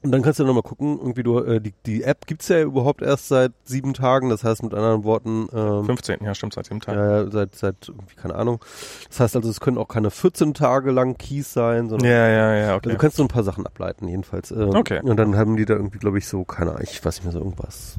Und 0.01 0.13
dann 0.13 0.23
kannst 0.23 0.39
du 0.39 0.45
nochmal 0.45 0.63
gucken, 0.63 0.97
irgendwie 0.99 1.25
du, 1.25 1.41
äh, 1.41 1.61
die, 1.61 1.75
die 1.85 2.05
App 2.05 2.27
gibt's 2.29 2.47
ja 2.47 2.61
überhaupt 2.61 3.03
erst 3.03 3.27
seit 3.29 3.51
sieben 3.65 3.95
Tagen, 3.95 4.29
das 4.29 4.45
heißt 4.45 4.63
mit 4.63 4.73
anderen 4.73 5.03
Worten, 5.03 5.49
ähm, 5.53 5.87
15. 5.87 6.23
Ja, 6.23 6.37
stimmt, 6.37 6.55
seit 6.55 6.67
sieben 6.67 6.79
Tagen. 6.81 6.99
ja, 6.99 7.23
ja, 7.23 7.31
seit, 7.31 7.57
seit, 7.57 7.89
irgendwie, 7.89 8.15
keine 8.15 8.37
Ahnung. 8.37 8.61
Das 9.09 9.19
heißt 9.19 9.35
also, 9.35 9.51
es 9.51 9.59
können 9.59 9.77
auch 9.77 9.89
keine 9.89 10.13
14 10.13 10.55
Tage 10.55 10.93
lang 10.93 11.17
Keys 11.19 11.53
sein, 11.53 11.89
sondern 11.89 12.09
Ja, 12.09 12.29
ja, 12.29 12.55
ja, 12.55 12.65
also 12.67 12.77
okay. 12.77 12.91
du 12.91 12.97
kannst 12.97 13.17
so 13.17 13.25
ein 13.25 13.29
paar 13.29 13.43
Sachen 13.43 13.67
ableiten, 13.67 14.07
jedenfalls. 14.07 14.53
Ähm, 14.53 14.69
Okay. 14.69 15.01
Und 15.03 15.17
dann 15.17 15.37
haben 15.37 15.57
die 15.57 15.65
da 15.65 15.75
irgendwie, 15.75 15.99
glaube 15.99 16.19
ich, 16.19 16.29
so, 16.29 16.45
keine 16.45 16.71
Ahnung, 16.71 16.85
ich 16.85 17.05
weiß 17.05 17.17
nicht 17.17 17.25
mehr 17.25 17.33
so 17.33 17.41
irgendwas. 17.41 17.97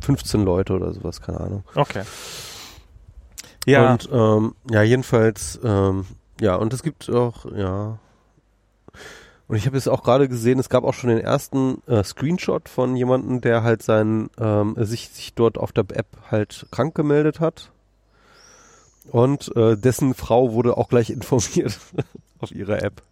15 0.00 0.42
Leute 0.44 0.72
oder 0.72 0.94
sowas, 0.94 1.20
keine 1.20 1.40
Ahnung. 1.40 1.64
Okay. 1.74 2.04
Ja, 3.66 3.92
Und 3.92 4.08
ähm, 4.10 4.54
ja, 4.70 4.80
jedenfalls, 4.82 5.60
ähm, 5.62 6.06
ja, 6.40 6.56
und 6.56 6.72
es 6.72 6.82
gibt 6.82 7.10
auch, 7.10 7.44
ja. 7.54 7.98
Und 9.48 9.56
ich 9.56 9.66
habe 9.66 9.76
jetzt 9.76 9.88
auch 9.88 10.02
gerade 10.02 10.28
gesehen, 10.28 10.58
es 10.58 10.68
gab 10.68 10.84
auch 10.84 10.92
schon 10.92 11.08
den 11.08 11.20
ersten 11.20 11.82
äh, 11.86 12.04
Screenshot 12.04 12.68
von 12.68 12.94
jemandem, 12.94 13.40
der 13.40 13.62
halt 13.62 13.82
sein, 13.82 14.28
ähm, 14.38 14.74
sich, 14.78 15.08
sich 15.08 15.32
dort 15.34 15.56
auf 15.56 15.72
der 15.72 15.86
App 15.94 16.06
halt 16.30 16.66
krank 16.70 16.94
gemeldet 16.94 17.40
hat. 17.40 17.72
Und 19.10 19.54
äh, 19.56 19.78
dessen 19.78 20.12
Frau 20.12 20.52
wurde 20.52 20.76
auch 20.76 20.90
gleich 20.90 21.08
informiert 21.10 21.78
auf 22.40 22.52
ihrer 22.52 22.82
App. 22.82 23.02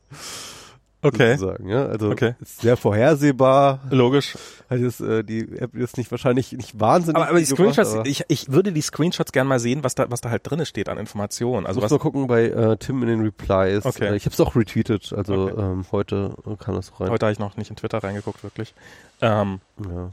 Okay. 1.06 1.36
Sozusagen, 1.36 1.68
ja? 1.68 1.86
Also 1.86 2.10
Okay. 2.10 2.34
ist 2.40 2.60
sehr 2.60 2.76
vorhersehbar. 2.76 3.80
Logisch. 3.90 4.36
Hat 4.68 4.78
jetzt, 4.80 5.00
äh, 5.00 5.22
die 5.22 5.40
App 5.58 5.74
ist 5.74 5.96
nicht 5.96 6.10
wahrscheinlich 6.10 6.52
nicht 6.52 6.78
wahnsinnig. 6.80 7.16
Aber, 7.16 7.28
aber 7.28 7.38
die 7.38 7.44
Screenshots, 7.44 7.94
aber- 7.94 8.06
ich, 8.06 8.24
ich 8.28 8.50
würde 8.50 8.72
die 8.72 8.80
Screenshots 8.82 9.32
gern 9.32 9.46
mal 9.46 9.58
sehen, 9.60 9.84
was 9.84 9.94
da, 9.94 10.10
was 10.10 10.20
da 10.20 10.30
halt 10.30 10.48
drin 10.48 10.64
steht 10.66 10.88
an 10.88 10.98
Informationen. 10.98 11.66
Also 11.66 11.80
was, 11.82 11.90
muss 11.90 11.98
mal 11.98 12.02
gucken 12.02 12.26
bei 12.26 12.46
äh, 12.48 12.76
Tim 12.76 13.02
in 13.02 13.08
den 13.08 13.20
Replies. 13.22 13.84
Okay. 13.86 14.08
Äh, 14.08 14.16
ich 14.16 14.24
habe 14.26 14.34
es 14.34 14.40
auch 14.40 14.56
retweetet, 14.56 15.12
also 15.16 15.34
Okay. 15.34 15.54
ähm, 15.60 15.84
heute 15.92 16.34
kam 16.58 16.74
das 16.74 16.92
rein. 17.00 17.10
heute 17.10 17.26
habe 17.26 17.32
ich 17.32 17.38
noch 17.38 17.56
nicht 17.56 17.70
in 17.70 17.76
Twitter 17.76 17.98
reingeguckt, 18.02 18.42
wirklich. 18.42 18.74
Ähm, 19.20 19.60
Ja. 19.82 20.10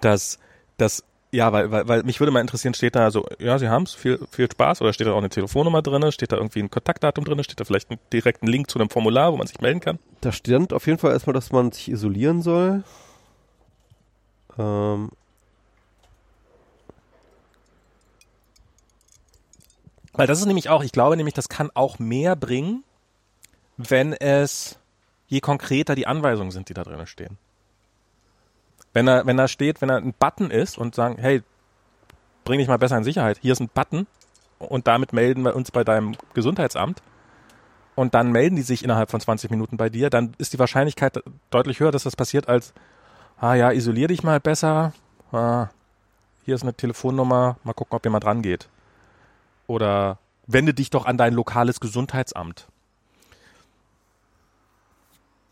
dass, 0.00 0.38
dass, 0.76 1.02
ja, 1.34 1.52
weil, 1.52 1.70
weil, 1.70 1.88
weil 1.88 2.02
mich 2.04 2.20
würde 2.20 2.30
mal 2.30 2.40
interessieren, 2.40 2.74
steht 2.74 2.94
da 2.94 3.10
so, 3.10 3.26
ja, 3.38 3.58
Sie 3.58 3.68
haben's, 3.68 3.94
viel, 3.94 4.20
viel 4.30 4.50
Spaß, 4.50 4.80
oder 4.80 4.92
steht 4.92 5.06
da 5.06 5.12
auch 5.12 5.18
eine 5.18 5.28
Telefonnummer 5.28 5.82
drin, 5.82 6.10
steht 6.12 6.32
da 6.32 6.36
irgendwie 6.36 6.60
ein 6.60 6.70
Kontaktdatum 6.70 7.24
drin, 7.24 7.42
steht 7.42 7.60
da 7.60 7.64
vielleicht 7.64 7.90
ein 7.90 7.98
direkten 8.12 8.46
Link 8.46 8.70
zu 8.70 8.78
einem 8.78 8.90
Formular, 8.90 9.32
wo 9.32 9.36
man 9.36 9.46
sich 9.46 9.60
melden 9.60 9.80
kann? 9.80 9.98
Da 10.20 10.32
stand 10.32 10.72
auf 10.72 10.86
jeden 10.86 10.98
Fall 10.98 11.12
erstmal, 11.12 11.34
dass 11.34 11.52
man 11.52 11.72
sich 11.72 11.90
isolieren 11.90 12.42
soll. 12.42 12.84
Ähm, 14.58 15.10
Weil 20.14 20.28
das 20.28 20.38
ist 20.38 20.46
nämlich 20.46 20.68
auch, 20.68 20.84
ich 20.84 20.92
glaube 20.92 21.16
nämlich, 21.16 21.34
das 21.34 21.48
kann 21.48 21.70
auch 21.74 21.98
mehr 21.98 22.36
bringen, 22.36 22.84
wenn 23.76 24.12
es, 24.12 24.78
je 25.26 25.40
konkreter 25.40 25.96
die 25.96 26.06
Anweisungen 26.06 26.52
sind, 26.52 26.68
die 26.68 26.74
da 26.74 26.84
drin 26.84 27.04
stehen. 27.06 27.36
Wenn 28.92 29.06
da, 29.06 29.26
wenn 29.26 29.36
da 29.36 29.48
steht, 29.48 29.80
wenn 29.80 29.88
da 29.88 29.96
ein 29.96 30.14
Button 30.18 30.50
ist 30.50 30.78
und 30.78 30.94
sagen, 30.94 31.16
hey, 31.18 31.42
bring 32.44 32.58
dich 32.58 32.68
mal 32.68 32.78
besser 32.78 32.96
in 32.96 33.04
Sicherheit, 33.04 33.38
hier 33.40 33.52
ist 33.52 33.60
ein 33.60 33.70
Button 33.72 34.06
und 34.58 34.86
damit 34.86 35.12
melden 35.12 35.42
wir 35.42 35.56
uns 35.56 35.70
bei 35.70 35.84
deinem 35.84 36.16
Gesundheitsamt 36.34 37.02
und 37.94 38.14
dann 38.14 38.32
melden 38.32 38.56
die 38.56 38.62
sich 38.62 38.84
innerhalb 38.84 39.10
von 39.10 39.20
20 39.20 39.50
Minuten 39.50 39.76
bei 39.76 39.88
dir, 39.88 40.10
dann 40.10 40.34
ist 40.38 40.52
die 40.52 40.58
Wahrscheinlichkeit 40.58 41.22
deutlich 41.50 41.80
höher, 41.80 41.90
dass 41.90 42.04
das 42.04 42.16
passiert 42.16 42.48
als, 42.48 42.72
ah 43.38 43.54
ja, 43.54 43.72
isolier 43.72 44.08
dich 44.08 44.22
mal 44.22 44.40
besser, 44.40 44.92
ah, 45.32 45.68
hier 46.44 46.54
ist 46.54 46.62
eine 46.62 46.74
Telefonnummer, 46.74 47.56
mal 47.64 47.72
gucken, 47.72 47.96
ob 47.96 48.04
jemand 48.04 48.24
rangeht. 48.24 48.68
Oder 49.66 50.18
wende 50.46 50.74
dich 50.74 50.90
doch 50.90 51.06
an 51.06 51.16
dein 51.16 51.32
lokales 51.32 51.80
Gesundheitsamt. 51.80 52.66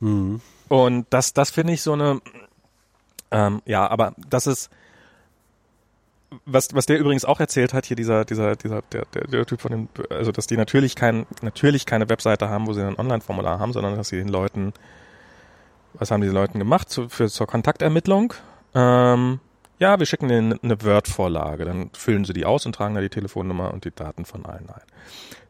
hm. 0.01 0.41
Und 0.69 1.07
das, 1.11 1.33
das 1.33 1.51
finde 1.51 1.73
ich 1.73 1.83
so 1.83 1.93
eine, 1.93 2.21
ähm, 3.33 3.63
ja, 3.67 3.89
aber 3.89 4.15
das 4.29 4.47
ist, 4.47 4.71
was, 6.47 6.75
was 6.75 6.87
der 6.87 6.99
übrigens 6.99 7.25
auch 7.25 7.41
erzählt 7.41 7.75
hat, 7.75 7.87
hier 7.87 7.97
dieser, 7.97 8.25
dieser, 8.25 8.57
dieser, 8.57 8.83
der, 8.93 9.05
der, 9.15 9.27
der 9.27 9.47
Typ 9.47 9.61
von 9.61 9.71
dem, 9.71 9.89
also 10.11 10.33
dass 10.33 10.47
die 10.47 10.57
natürlich 10.57 10.97
kein, 10.97 11.27
natürlich 11.43 11.85
keine 11.87 12.09
Webseite 12.09 12.49
haben, 12.49 12.67
wo 12.67 12.73
sie 12.73 12.83
ein 12.83 12.99
Online-Formular 12.99 13.59
haben, 13.59 13.73
sondern 13.73 13.97
dass 13.97 14.09
sie 14.09 14.17
den 14.17 14.29
Leuten, 14.29 14.73
was 15.95 16.11
haben 16.11 16.23
die 16.23 16.29
Leuten 16.29 16.59
gemacht 16.59 16.89
zu, 16.89 17.09
für, 17.09 17.29
zur 17.29 17.47
Kontaktermittlung? 17.47 18.33
Ähm, 18.75 19.41
ja, 19.79 19.99
wir 19.99 20.07
schicken 20.07 20.29
denen 20.29 20.59
eine 20.63 20.81
Word-Vorlage, 20.83 21.65
dann 21.65 21.91
füllen 21.93 22.25
sie 22.25 22.33
die 22.33 22.47
aus 22.47 22.65
und 22.67 22.75
tragen 22.75 22.95
da 22.95 23.01
die 23.01 23.09
Telefonnummer 23.09 23.75
und 23.75 23.85
die 23.85 23.91
Daten 23.91 24.25
von 24.25 24.47
allen 24.47 24.71
ein. 24.71 24.83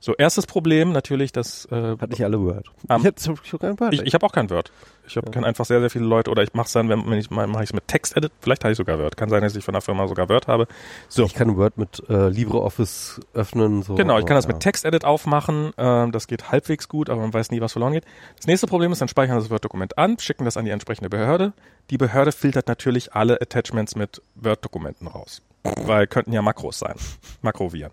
So, 0.01 0.15
erstes 0.17 0.47
Problem 0.47 0.91
natürlich, 0.91 1.31
dass 1.31 1.67
äh, 1.67 1.97
Hat 1.97 2.11
nicht 2.11 2.25
alle 2.25 2.41
Word. 2.41 2.73
Am- 2.89 3.03
ich 3.03 3.29
hab, 3.29 3.45
ich 3.45 3.53
hab 3.53 4.15
habe 4.15 4.27
auch 4.27 4.33
kein 4.33 4.51
Word. 4.51 4.73
Ich 5.13 5.17
habe 5.19 5.31
kenne 5.31 5.47
einfach 5.47 5.65
sehr, 5.67 5.81
sehr 5.81 5.91
viele 5.91 6.07
Leute 6.07 6.31
oder 6.31 6.43
ich 6.43 6.55
mache 6.55 6.67
es 6.67 6.73
dann, 6.73 6.89
wenn, 6.89 7.05
wenn 7.09 7.19
ich 7.19 7.31
mache 7.31 7.51
ich 7.63 7.71
es 7.71 7.73
mit 7.75 7.87
Textedit. 7.87 8.33
Vielleicht 8.41 8.65
habe 8.65 8.73
ich 8.73 8.79
sogar 8.79 8.99
Word. 8.99 9.17
Kann 9.17 9.29
sein, 9.29 9.43
dass 9.43 9.55
ich 9.55 9.63
von 9.65 9.73
der 9.73 9.83
Firma 9.83 10.09
sogar 10.09 10.29
Word 10.31 10.47
habe. 10.49 10.67
So, 11.09 11.25
Ich 11.25 11.35
kann 11.35 11.57
Word 11.57 11.77
mit 11.77 12.03
äh, 12.09 12.29
LibreOffice 12.29 13.21
öffnen. 13.35 13.83
So, 13.83 13.95
genau. 13.95 14.19
Ich 14.19 14.25
kann 14.27 14.37
das 14.37 14.47
aber, 14.47 14.55
mit 14.55 14.63
Textedit 14.63 15.05
aufmachen. 15.05 15.73
Ähm, 15.77 16.13
das 16.13 16.27
geht 16.27 16.51
halbwegs 16.51 16.89
gut, 16.89 17.11
aber 17.11 17.21
man 17.21 17.33
weiß 17.35 17.51
nie, 17.51 17.61
was 17.61 17.73
verloren 17.73 17.93
geht. 17.93 18.05
Das 18.37 18.47
nächste 18.47 18.67
Problem 18.67 18.91
ist, 18.93 19.01
dann 19.01 19.09
speichern 19.09 19.37
wir 19.37 19.41
das 19.41 19.51
Word-Dokument 19.51 19.99
an, 19.99 20.19
schicken 20.19 20.45
das 20.45 20.57
an 20.57 20.65
die 20.65 20.71
entsprechende 20.71 21.11
Behörde. 21.11 21.53
Die 21.91 21.99
Behörde 21.99 22.33
filtert 22.33 22.69
natürlich 22.69 23.13
alle 23.13 23.41
Attachments 23.41 23.95
mit 23.97 24.23
Word-Dokumenten 24.37 25.07
raus, 25.09 25.43
weil 25.63 26.07
könnten 26.07 26.33
ja 26.33 26.41
Makros 26.43 26.79
sein, 26.79 26.95
Makroviren, 27.43 27.93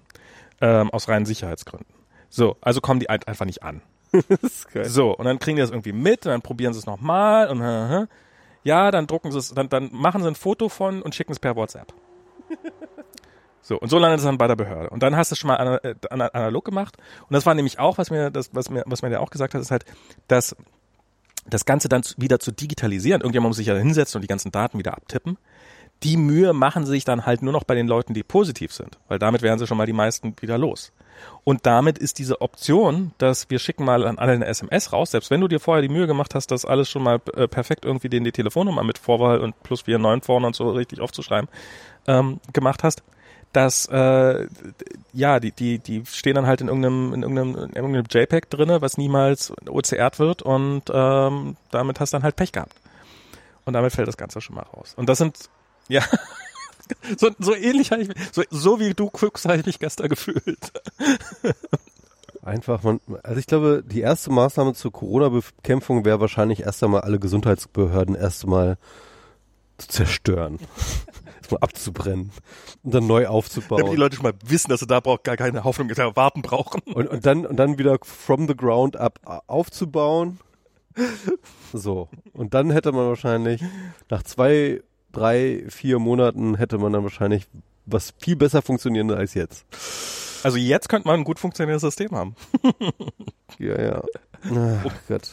ähm, 0.62 0.90
aus 0.92 1.08
reinen 1.10 1.26
Sicherheitsgründen. 1.26 1.88
So, 2.30 2.56
also 2.62 2.80
kommen 2.82 3.00
die 3.00 3.10
ein- 3.10 3.24
einfach 3.24 3.46
nicht 3.46 3.64
an. 3.64 3.82
So, 4.84 5.16
und 5.16 5.26
dann 5.26 5.40
kriegen 5.40 5.58
die 5.58 5.62
das 5.62 5.72
irgendwie 5.72 5.94
mit, 5.94 6.26
und 6.26 6.32
dann 6.32 6.42
probieren 6.42 6.74
sie 6.74 6.80
es 6.80 6.86
nochmal 6.86 7.50
und 7.50 8.08
ja, 8.64 8.92
dann 8.92 9.08
drucken 9.08 9.32
sie 9.32 9.38
es, 9.38 9.54
dann, 9.54 9.70
dann 9.70 9.90
machen 9.92 10.22
sie 10.22 10.28
ein 10.28 10.36
Foto 10.36 10.70
von 10.70 11.02
und 11.02 11.16
schicken 11.16 11.32
es 11.32 11.40
per 11.40 11.56
WhatsApp. 11.56 11.94
So, 13.62 13.78
und 13.78 13.90
so 13.90 14.00
landet 14.00 14.20
es 14.20 14.26
dann 14.26 14.38
bei 14.40 14.48
der 14.48 14.56
Behörde. 14.56 14.90
Und 14.90 15.04
dann 15.04 15.16
hast 15.16 15.30
du 15.30 15.34
es 15.36 15.40
schon 15.40 15.50
mal 15.50 15.58
ana- 15.58 15.84
äh, 15.84 15.94
ana- 16.10 16.28
analog 16.30 16.66
gemacht. 16.66 16.98
Und 17.28 17.34
das 17.34 17.46
war 17.46 17.54
nämlich 17.54 17.78
auch, 17.78 18.00
was 18.00 18.10
mir, 18.10 18.32
das, 18.32 18.50
was 18.54 18.70
mir, 18.72 18.84
was 18.88 19.04
mir 19.04 19.10
der 19.10 19.22
auch 19.22 19.30
gesagt 19.30 19.54
hat, 19.54 19.62
ist 19.62 19.70
halt, 19.70 19.86
dass 20.28 20.56
das 21.46 21.66
Ganze 21.66 21.88
dann 21.88 22.02
wieder 22.18 22.40
zu 22.40 22.52
digitalisieren. 22.52 23.22
Irgendjemand 23.22 23.50
muss 23.50 23.58
sich 23.58 23.68
ja 23.68 23.76
hinsetzen 23.76 24.18
und 24.18 24.22
die 24.24 24.28
ganzen 24.28 24.52
Daten 24.52 24.80
wieder 24.80 24.94
abtippen. 24.94 25.38
Die 26.02 26.18
Mühe 26.18 26.54
machen 26.54 26.86
sie 26.86 26.92
sich 26.94 27.06
dann 27.06 27.28
halt 27.28 27.44
nur 27.44 27.54
noch 27.54 27.64
bei 27.64 27.76
den 27.76 27.88
Leuten, 27.88 28.16
die 28.16 28.24
positiv 28.24 28.74
sind, 28.74 28.98
weil 29.08 29.20
damit 29.20 29.44
wären 29.44 29.60
sie 29.60 29.68
schon 29.68 29.78
mal 29.78 29.86
die 29.86 29.94
meisten 29.94 30.34
wieder 30.40 30.58
los. 30.58 30.92
Und 31.44 31.66
damit 31.66 31.98
ist 31.98 32.20
diese 32.20 32.42
Option, 32.42 33.12
dass 33.18 33.50
wir 33.50 33.60
schicken 33.60 33.86
mal 33.86 34.06
an 34.06 34.20
alle 34.20 34.34
eine 34.34 34.46
SMS 34.46 34.94
raus, 34.94 35.12
selbst 35.12 35.32
wenn 35.32 35.42
du 35.42 35.48
dir 35.48 35.60
vorher 35.60 35.82
die 35.82 35.90
Mühe 35.90 36.08
gemacht 36.08 36.36
hast, 36.36 36.52
das 36.52 36.66
alles 36.66 36.90
schon 36.90 37.04
mal 37.04 37.20
äh, 37.36 37.48
perfekt 37.48 37.86
irgendwie 37.86 38.10
denen 38.10 38.26
die 38.26 38.32
Telefonnummer 38.32 38.84
mit 38.84 38.98
Vorwahl 38.98 39.40
und 39.40 39.62
plus 39.64 39.86
49 39.86 40.26
vorne 40.26 40.48
und 40.48 40.56
so 40.56 40.70
richtig 40.72 41.02
aufzuschreiben, 41.02 41.50
ähm, 42.08 42.40
gemacht 42.54 42.84
hast, 42.84 43.04
dass 43.54 43.88
äh, 43.88 44.48
ja, 45.14 45.40
die, 45.40 45.52
die, 45.52 45.80
die 45.80 46.04
stehen 46.06 46.36
dann 46.36 46.46
halt 46.46 46.62
in 46.62 46.68
irgendeinem, 46.68 47.14
in 47.14 47.24
irgendeinem, 47.24 47.56
in 47.56 47.74
irgendeinem 47.74 48.06
JPEG 48.10 48.50
drinne, 48.50 48.82
was 48.82 48.98
niemals 48.98 49.52
OCRt 49.68 50.20
wird 50.20 50.42
und 50.42 50.84
ähm, 50.94 51.56
damit 51.72 52.00
hast 52.00 52.14
dann 52.14 52.24
halt 52.24 52.36
Pech 52.36 52.52
gehabt. 52.52 52.76
Und 53.66 53.74
damit 53.74 53.94
fällt 53.94 54.08
das 54.08 54.18
Ganze 54.18 54.42
schon 54.42 54.56
mal 54.56 54.66
raus. 54.76 54.94
Und 54.96 55.10
das 55.10 55.18
sind, 55.18 55.50
ja, 55.88 56.04
so, 57.18 57.30
so 57.40 57.56
ähnlich 57.56 57.92
habe 57.92 58.02
ich 58.02 58.08
mich, 58.08 58.18
so, 58.32 58.44
so 58.50 58.80
wie 58.80 58.94
du 58.94 59.10
guckst, 59.10 59.46
habe 59.46 59.58
ich 59.58 59.66
mich 59.66 59.80
gestern 59.80 60.10
gefühlt. 60.10 60.72
Einfach, 62.42 62.84
man, 62.84 63.00
also 63.24 63.40
ich 63.40 63.48
glaube, 63.48 63.84
die 63.86 64.02
erste 64.02 64.32
Maßnahme 64.32 64.74
zur 64.74 64.92
Corona-Bekämpfung 64.92 66.06
wäre 66.06 66.20
wahrscheinlich 66.20 66.62
erst 66.62 66.84
einmal 66.84 67.02
alle 67.02 67.20
Gesundheitsbehörden 67.20 68.16
erst 68.16 68.44
einmal 68.44 68.78
zu 69.78 69.88
zerstören. 69.88 70.60
Erstmal 71.38 71.62
abzubrennen 71.62 72.32
und 72.84 72.94
dann 72.94 73.08
neu 73.08 73.24
Damit 73.24 73.28
die 73.28 73.28
aufzubauen. 73.28 73.96
Leute 73.96 74.16
schon 74.18 74.24
mal 74.24 74.34
wissen, 74.46 74.70
dass 74.70 74.82
sie 74.82 74.88
da 74.88 75.00
braucht, 75.00 75.24
gar 75.24 75.38
keine 75.38 75.64
Hoffnung 75.64 75.90
erwarten 75.90 76.42
brauchen. 76.42 76.82
Und, 76.94 77.08
und 77.08 77.26
dann 77.26 77.46
und 77.46 77.58
dann 77.58 77.78
wieder 77.78 77.98
from 78.04 78.48
the 78.48 78.56
ground 78.56 78.98
up 78.98 79.20
aufzubauen. 79.48 80.40
So. 81.74 82.10
Und 82.34 82.54
dann 82.54 82.72
hätte 82.72 82.92
man 82.92 83.08
wahrscheinlich 83.08 83.64
nach 84.10 84.24
zwei 84.24 84.82
drei, 85.12 85.64
vier 85.70 86.00
Monaten 86.00 86.56
hätte 86.56 86.78
man 86.78 86.94
dann 86.94 87.04
wahrscheinlich 87.04 87.48
was 87.86 88.14
viel 88.20 88.36
besser 88.36 88.62
funktionierendes 88.62 89.18
als 89.18 89.34
jetzt. 89.34 89.66
Also 90.44 90.58
jetzt 90.58 90.90
könnte 90.90 91.08
man 91.08 91.20
ein 91.20 91.24
gut 91.24 91.40
funktionierendes 91.40 91.82
System 91.82 92.12
haben. 92.12 92.36
Ja, 93.58 93.82
ja. 93.82 94.04
Ach 94.86 94.96
Gott. 95.10 95.32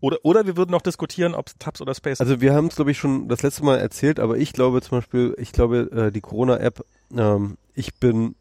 Oder, 0.00 0.18
oder 0.22 0.46
wir 0.46 0.56
würden 0.56 0.70
noch 0.70 0.82
diskutieren, 0.82 1.34
ob 1.34 1.48
es 1.48 1.56
Tabs 1.58 1.80
oder 1.80 1.94
Space 1.94 2.20
Also 2.20 2.40
wir 2.40 2.54
haben 2.54 2.66
es, 2.66 2.76
glaube 2.76 2.92
ich, 2.92 2.98
schon 2.98 3.28
das 3.28 3.42
letzte 3.42 3.64
Mal 3.64 3.78
erzählt, 3.78 4.20
aber 4.20 4.36
ich 4.36 4.52
glaube 4.52 4.82
zum 4.82 4.98
Beispiel, 4.98 5.34
ich 5.38 5.50
glaube, 5.50 5.90
äh, 5.90 6.12
die 6.12 6.20
Corona-App, 6.20 6.84
ähm, 7.16 7.56
ich 7.74 7.94
bin 7.96 8.36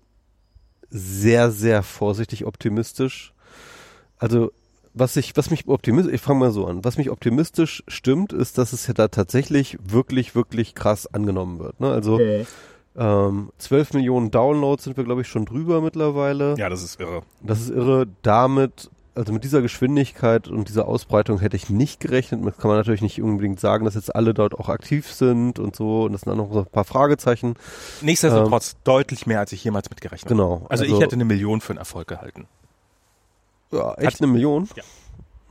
sehr, 0.89 1.49
sehr 1.49 1.81
vorsichtig 1.81 2.45
optimistisch. 2.45 3.33
Also 4.17 4.51
was 4.95 5.15
ich, 5.17 5.35
was 5.35 5.51
mich 5.51 5.67
optimistisch, 5.67 6.13
ich 6.15 6.21
fange 6.21 6.39
mal 6.39 6.51
so 6.51 6.65
an, 6.65 6.83
was 6.83 6.97
mich 6.97 7.09
optimistisch 7.09 7.83
stimmt, 7.87 8.33
ist, 8.33 8.57
dass 8.57 8.73
es 8.73 8.87
ja 8.87 8.93
da 8.93 9.09
tatsächlich 9.09 9.77
wirklich, 9.83 10.35
wirklich 10.35 10.73
krass 10.73 11.05
angenommen 11.05 11.59
wird. 11.59 11.79
Ne? 11.81 11.91
Also 11.91 12.19
ähm, 12.97 13.51
12 13.57 13.93
Millionen 13.93 14.31
Downloads 14.31 14.85
sind 14.85 14.95
wir, 14.95 15.03
glaube 15.03 15.21
ich, 15.21 15.27
schon 15.27 15.45
drüber 15.45 15.81
mittlerweile. 15.81 16.55
Ja, 16.57 16.69
das 16.69 16.81
ist 16.81 16.99
irre. 16.99 17.23
Das 17.41 17.59
ist 17.59 17.71
irre. 17.71 18.07
Damit, 18.21 18.89
also 19.15 19.33
mit 19.33 19.43
dieser 19.43 19.61
Geschwindigkeit 19.61 20.47
und 20.47 20.69
dieser 20.69 20.87
Ausbreitung 20.87 21.39
hätte 21.39 21.57
ich 21.57 21.69
nicht 21.69 21.99
gerechnet. 21.99 22.45
Das 22.45 22.57
kann 22.57 22.69
man 22.69 22.77
natürlich 22.77 23.01
nicht 23.01 23.21
unbedingt 23.21 23.59
sagen, 23.59 23.83
dass 23.83 23.95
jetzt 23.95 24.15
alle 24.15 24.33
dort 24.33 24.57
auch 24.57 24.69
aktiv 24.69 25.11
sind 25.11 25.59
und 25.59 25.75
so. 25.75 26.03
Und 26.05 26.13
das 26.13 26.21
sind 26.21 26.29
dann 26.29 26.37
noch 26.37 26.53
so 26.53 26.59
ein 26.59 26.65
paar 26.67 26.85
Fragezeichen. 26.85 27.55
Nichtsdestotrotz 28.01 28.77
deutlich 28.85 29.27
mehr, 29.27 29.39
als 29.39 29.51
ich 29.51 29.61
jemals 29.61 29.89
mitgerechnet 29.89 30.31
habe. 30.31 30.41
Genau. 30.41 30.65
Also, 30.69 30.85
ich 30.85 30.97
hätte 30.97 31.15
eine 31.15 31.25
Million 31.25 31.59
für 31.59 31.71
einen 31.71 31.79
Erfolg 31.79 32.07
gehalten. 32.07 32.47
Ja, 33.71 33.93
echt 33.95 34.15
hat- 34.15 34.21
eine 34.21 34.31
Million. 34.31 34.67
Ja. 34.75 34.83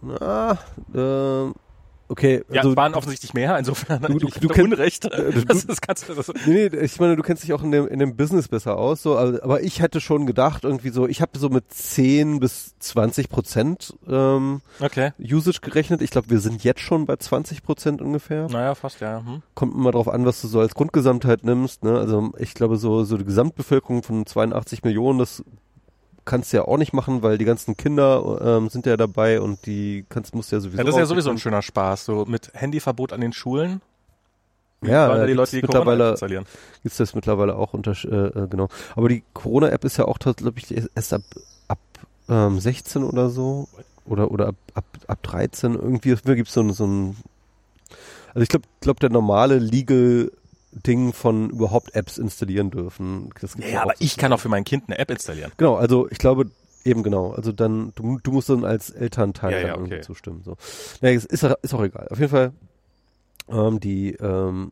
Na, 0.03 0.59
ähm, 0.95 1.55
okay. 2.09 2.45
Ja, 2.51 2.61
also, 2.61 2.77
waren 2.77 2.93
offensichtlich 2.95 3.33
mehr, 3.33 3.59
insofern 3.59 4.03
Du- 4.03 4.19
du- 4.19 4.27
du 4.41 4.49
kenn- 4.49 4.65
Unrecht. 4.65 5.07
äh, 5.07 5.33
du- 5.33 5.45
das, 5.47 5.67
das 5.67 5.81
kannst 5.81 6.07
das, 6.11 6.31
Nee, 6.47 6.69
nee, 6.71 6.79
ich 6.81 7.01
meine, 7.01 7.17
du 7.17 7.23
kennst 7.23 7.43
dich 7.43 7.55
auch 7.55 7.63
in 7.63 7.71
dem, 7.71 7.89
in 7.89 7.99
dem 8.01 8.15
Business 8.15 8.49
besser 8.49 8.77
aus, 8.77 9.03
so, 9.03 9.17
aber, 9.17 9.43
aber 9.43 9.63
ich 9.63 9.81
hätte 9.81 10.03
schon 10.03 10.27
gedacht, 10.27 10.65
irgendwie 10.65 10.91
so, 10.91 11.09
ich 11.09 11.23
habe 11.23 11.39
so 11.39 11.49
mit 11.49 11.73
10 11.73 12.39
bis 12.39 12.75
20 12.81 13.31
Prozent 13.31 13.95
ähm, 14.07 14.61
okay. 14.81 15.13
Usage 15.19 15.61
gerechnet. 15.63 16.03
Ich 16.03 16.11
glaube, 16.11 16.29
wir 16.29 16.41
sind 16.41 16.63
jetzt 16.65 16.81
schon 16.81 17.07
bei 17.07 17.17
20 17.17 17.63
Prozent 17.63 18.03
ungefähr. 18.03 18.47
Naja, 18.51 18.75
fast, 18.75 19.01
ja. 19.01 19.23
Hm. 19.25 19.43
Kommt 19.55 19.75
immer 19.75 19.93
drauf 19.93 20.09
an, 20.09 20.27
was 20.27 20.43
du 20.43 20.49
so 20.49 20.61
als 20.61 20.75
Grundgesamtheit 20.75 21.45
nimmst. 21.45 21.83
Ne? 21.83 21.99
Also 21.99 22.31
ich 22.39 22.53
glaube, 22.53 22.77
so, 22.77 23.05
so 23.05 23.17
die 23.17 23.25
Gesamtbevölkerung 23.25 24.03
von 24.03 24.27
82 24.27 24.83
Millionen, 24.85 25.19
das 25.19 25.43
kannst 26.25 26.53
du 26.53 26.59
ja 26.59 26.65
auch 26.65 26.79
nicht 26.79 26.93
machen, 26.93 27.23
weil 27.23 27.39
die 27.39 27.45
ganzen 27.45 27.77
Kinder 27.77 28.41
ähm, 28.59 28.69
sind 28.69 28.87
ja 28.87 28.97
dabei 28.97 29.41
und 29.41 29.65
die 29.67 30.05
kannst, 30.09 30.35
musst 30.35 30.51
du 30.53 30.57
ja 30.57 30.61
sowieso 30.61 30.79
Ja, 30.79 30.85
das 30.85 30.95
ist 30.95 30.99
ja 31.01 31.07
sowieso 31.07 31.31
ein 31.31 31.39
schöner 31.39 31.63
Spaß, 31.63 32.05
so 32.05 32.25
mit 32.27 32.51
Handyverbot 32.55 33.13
an 33.13 33.21
den 33.21 33.33
Schulen. 33.33 33.81
Ja, 34.83 35.09
weil 35.09 35.21
da 35.21 35.27
die 35.27 35.33
Leute 35.33 35.53
die 35.57 35.63
Corona 35.63 35.81
mittlerweile 35.85 36.11
installieren. 36.11 36.45
gibt's 36.83 36.99
das 36.99 37.15
mittlerweile 37.15 37.57
auch 37.57 37.73
unter 37.73 37.93
äh, 37.93 38.27
äh, 38.45 38.49
genau. 38.49 38.69
Aber 38.97 39.09
die 39.09 39.23
Corona-App 39.33 39.85
ist 39.85 39.97
ja 39.97 40.05
auch, 40.05 40.19
glaube 40.19 40.59
ich, 40.59 40.75
erst 40.95 41.13
ab 41.15 41.23
ab 41.69 41.79
ähm, 42.29 42.61
16 42.61 43.03
oder 43.03 43.31
so 43.31 43.67
oder 44.05 44.31
oder 44.31 44.49
ab 44.49 44.57
ab, 44.75 44.85
ab 45.07 45.23
13 45.23 45.75
irgendwie. 45.75 46.15
Mir 46.25 46.37
gibt's 46.37 46.53
so, 46.53 46.61
ein- 46.61 46.73
so 46.75 46.87
ein 46.87 47.17
also 48.35 48.43
ich 48.43 48.49
glaube, 48.51 48.67
glaub, 48.81 49.01
der 49.01 49.09
normale 49.11 49.59
Legal 49.59 50.31
Ding 50.87 51.13
von 51.13 51.51
überhaupt 51.51 51.95
Apps 51.95 52.19
installieren 52.19 52.71
dürfen. 52.71 53.31
Das 53.41 53.55
gibt's 53.55 53.71
Ja, 53.71 53.81
auch 53.81 53.83
aber 53.85 53.95
ich 54.01 54.17
kann 54.17 54.33
auch 54.33 54.41
für 54.41 54.49
mein 54.49 54.65
Kind 54.65 54.85
eine 54.89 54.99
App 54.99 55.11
installieren. 55.11 55.53
Genau, 55.57 55.77
also 55.77 56.09
ich 56.11 56.19
glaube 56.19 56.51
eben 56.85 57.03
genau. 57.03 57.33
Also 57.33 57.53
dann 57.53 57.93
du, 57.95 58.19
du 58.23 58.33
musst 58.33 58.49
dann 58.49 58.65
als 58.65 58.91
Elternteil 58.91 59.53
Ja, 59.63 59.67
ja, 59.69 59.79
okay. 59.79 60.01
zustimmen. 60.01 60.43
So, 60.45 60.57
ja, 61.01 61.11
ist, 61.11 61.27
ist 61.27 61.45
auch- 61.45 61.55
ist 61.63 61.75
auch 61.75 61.83
egal. 61.83 62.09
Auf 62.11 62.19
jeden 62.19 62.31
Fall 62.31 62.53
ähm, 63.49 63.81
die 63.81 64.15
ähm, 64.15 64.71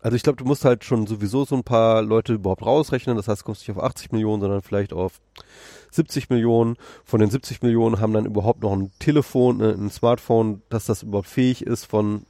also 0.00 0.16
ich 0.16 0.22
glaube, 0.22 0.36
du 0.36 0.44
musst 0.44 0.66
halt 0.66 0.84
schon 0.84 1.06
sowieso 1.06 1.46
so 1.46 1.54
ein 1.56 1.64
paar 1.64 2.02
Leute 2.02 2.34
überhaupt 2.34 2.60
rausrechnen. 2.66 3.16
Das 3.16 3.26
heißt, 3.26 3.40
du 3.40 3.46
kommst 3.46 3.66
nicht 3.66 3.74
auf 3.74 3.82
80 3.82 4.12
Millionen, 4.12 4.42
sondern 4.42 4.60
vielleicht 4.60 4.92
auf 4.92 5.18
70 5.92 6.28
Millionen. 6.28 6.76
Von 7.06 7.20
den 7.20 7.30
70 7.30 7.62
Millionen 7.62 8.00
haben 8.00 8.12
dann 8.12 8.26
überhaupt 8.26 8.62
noch 8.62 8.72
ein 8.74 8.90
Telefon, 8.98 9.60
äh, 9.62 9.72
ein 9.72 9.88
Smartphone, 9.90 10.60
dass 10.68 10.84
das 10.84 11.04
überhaupt 11.04 11.28
fähig 11.28 11.62
ist 11.66 11.86
von 11.86 12.26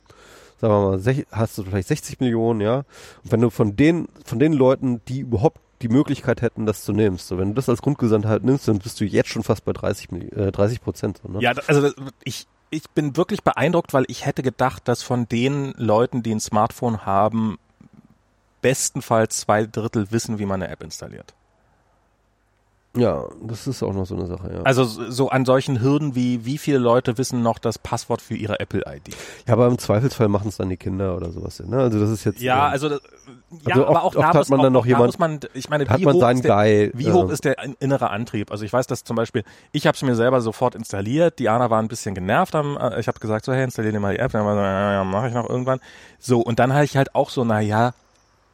sagen 0.58 0.72
wir 0.74 0.90
mal, 0.90 0.98
sech- 0.98 1.26
hast 1.30 1.58
du 1.58 1.64
vielleicht 1.64 1.88
60 1.88 2.20
Millionen, 2.20 2.60
ja. 2.60 2.78
Und 2.78 3.32
wenn 3.32 3.40
du 3.40 3.50
von 3.50 3.76
den, 3.76 4.08
von 4.24 4.38
den 4.38 4.52
Leuten, 4.52 5.00
die 5.08 5.20
überhaupt 5.20 5.58
die 5.82 5.88
Möglichkeit 5.88 6.40
hätten, 6.40 6.64
das 6.66 6.82
zu 6.84 6.92
nehmen, 6.92 7.18
so 7.18 7.36
wenn 7.38 7.48
du 7.48 7.54
das 7.54 7.68
als 7.68 7.82
Grundgesamtheit 7.82 8.42
nimmst, 8.44 8.66
dann 8.68 8.78
bist 8.78 9.00
du 9.00 9.04
jetzt 9.04 9.28
schon 9.28 9.42
fast 9.42 9.64
bei 9.64 9.72
30, 9.72 10.08
Milli- 10.10 10.34
äh, 10.34 10.50
30 10.52 10.80
Prozent. 10.80 11.20
So, 11.22 11.28
ne? 11.30 11.40
Ja, 11.40 11.52
also 11.66 11.90
ich, 12.22 12.46
ich 12.70 12.88
bin 12.90 13.16
wirklich 13.16 13.42
beeindruckt, 13.42 13.92
weil 13.92 14.04
ich 14.08 14.24
hätte 14.24 14.42
gedacht, 14.42 14.88
dass 14.88 15.02
von 15.02 15.28
den 15.28 15.72
Leuten, 15.76 16.22
die 16.22 16.32
ein 16.34 16.40
Smartphone 16.40 17.04
haben, 17.04 17.58
bestenfalls 18.62 19.38
zwei 19.38 19.66
Drittel 19.66 20.10
wissen, 20.10 20.38
wie 20.38 20.46
man 20.46 20.62
eine 20.62 20.72
App 20.72 20.82
installiert. 20.82 21.34
Ja, 22.96 23.24
das 23.42 23.66
ist 23.66 23.82
auch 23.82 23.92
noch 23.92 24.06
so 24.06 24.14
eine 24.14 24.26
Sache, 24.26 24.52
ja. 24.54 24.62
Also 24.62 24.84
so 24.84 25.28
an 25.30 25.44
solchen 25.44 25.80
Hürden 25.80 26.14
wie, 26.14 26.44
wie 26.44 26.58
viele 26.58 26.78
Leute 26.78 27.18
wissen 27.18 27.42
noch 27.42 27.58
das 27.58 27.78
Passwort 27.78 28.22
für 28.22 28.34
ihre 28.34 28.60
Apple-ID? 28.60 29.14
ja, 29.46 29.52
aber 29.52 29.66
im 29.66 29.78
Zweifelsfall 29.78 30.28
machen 30.28 30.48
es 30.48 30.56
dann 30.58 30.68
die 30.68 30.76
Kinder 30.76 31.16
oder 31.16 31.30
sowas, 31.32 31.60
ne? 31.60 31.76
Also 31.78 31.98
das 31.98 32.10
ist 32.10 32.24
jetzt 32.24 32.40
Ja, 32.40 32.66
ähm, 32.68 32.72
also, 32.72 32.88
das, 32.90 33.00
ja, 33.66 33.74
Also 33.74 33.86
aber 33.86 34.04
oft- 34.04 34.16
auch 34.16 34.20
da 34.20 34.28
hat 34.28 34.34
muss, 34.36 34.48
man 34.48 34.60
auch, 34.60 34.62
dann 34.64 34.72
noch 34.72 34.86
jemand- 34.86 35.18
man, 35.18 35.40
ich 35.54 35.68
meine, 35.68 35.86
hat 35.88 35.98
wie 35.98 36.04
man 36.04 36.14
hoch 36.14 36.20
seinen 36.20 36.36
ist 36.36 36.44
der, 36.44 36.54
Guy. 36.56 36.90
Wie 36.94 37.12
hoch 37.12 37.24
ähm, 37.24 37.30
ist 37.30 37.44
der 37.44 37.58
in- 37.62 37.76
innere 37.80 38.10
Antrieb? 38.10 38.50
Also 38.50 38.64
ich 38.64 38.72
weiß, 38.72 38.86
dass 38.86 39.02
zum 39.04 39.16
Beispiel, 39.16 39.44
ich 39.72 39.86
habe 39.86 39.96
es 39.96 40.02
mir 40.02 40.14
selber 40.14 40.40
sofort 40.40 40.74
installiert, 40.74 41.38
Diana 41.38 41.70
war 41.70 41.80
ein 41.80 41.88
bisschen 41.88 42.14
genervt, 42.14 42.54
am, 42.54 42.76
äh, 42.76 43.00
ich 43.00 43.08
habe 43.08 43.18
gesagt, 43.18 43.44
so 43.44 43.52
hey, 43.52 43.64
installier 43.64 43.92
dir 43.92 44.00
mal 44.00 44.14
die 44.14 44.20
App, 44.20 44.32
dann 44.32 44.44
war 44.46 44.54
so, 44.54 44.60
ja, 44.60 44.92
ja, 44.92 45.04
mache 45.04 45.28
ich 45.28 45.34
noch 45.34 45.48
irgendwann. 45.48 45.80
So, 46.18 46.40
und 46.40 46.58
dann 46.58 46.72
hatte 46.72 46.84
ich 46.84 46.96
halt 46.96 47.14
auch 47.14 47.30
so, 47.30 47.44
na 47.44 47.60
ja, 47.60 47.92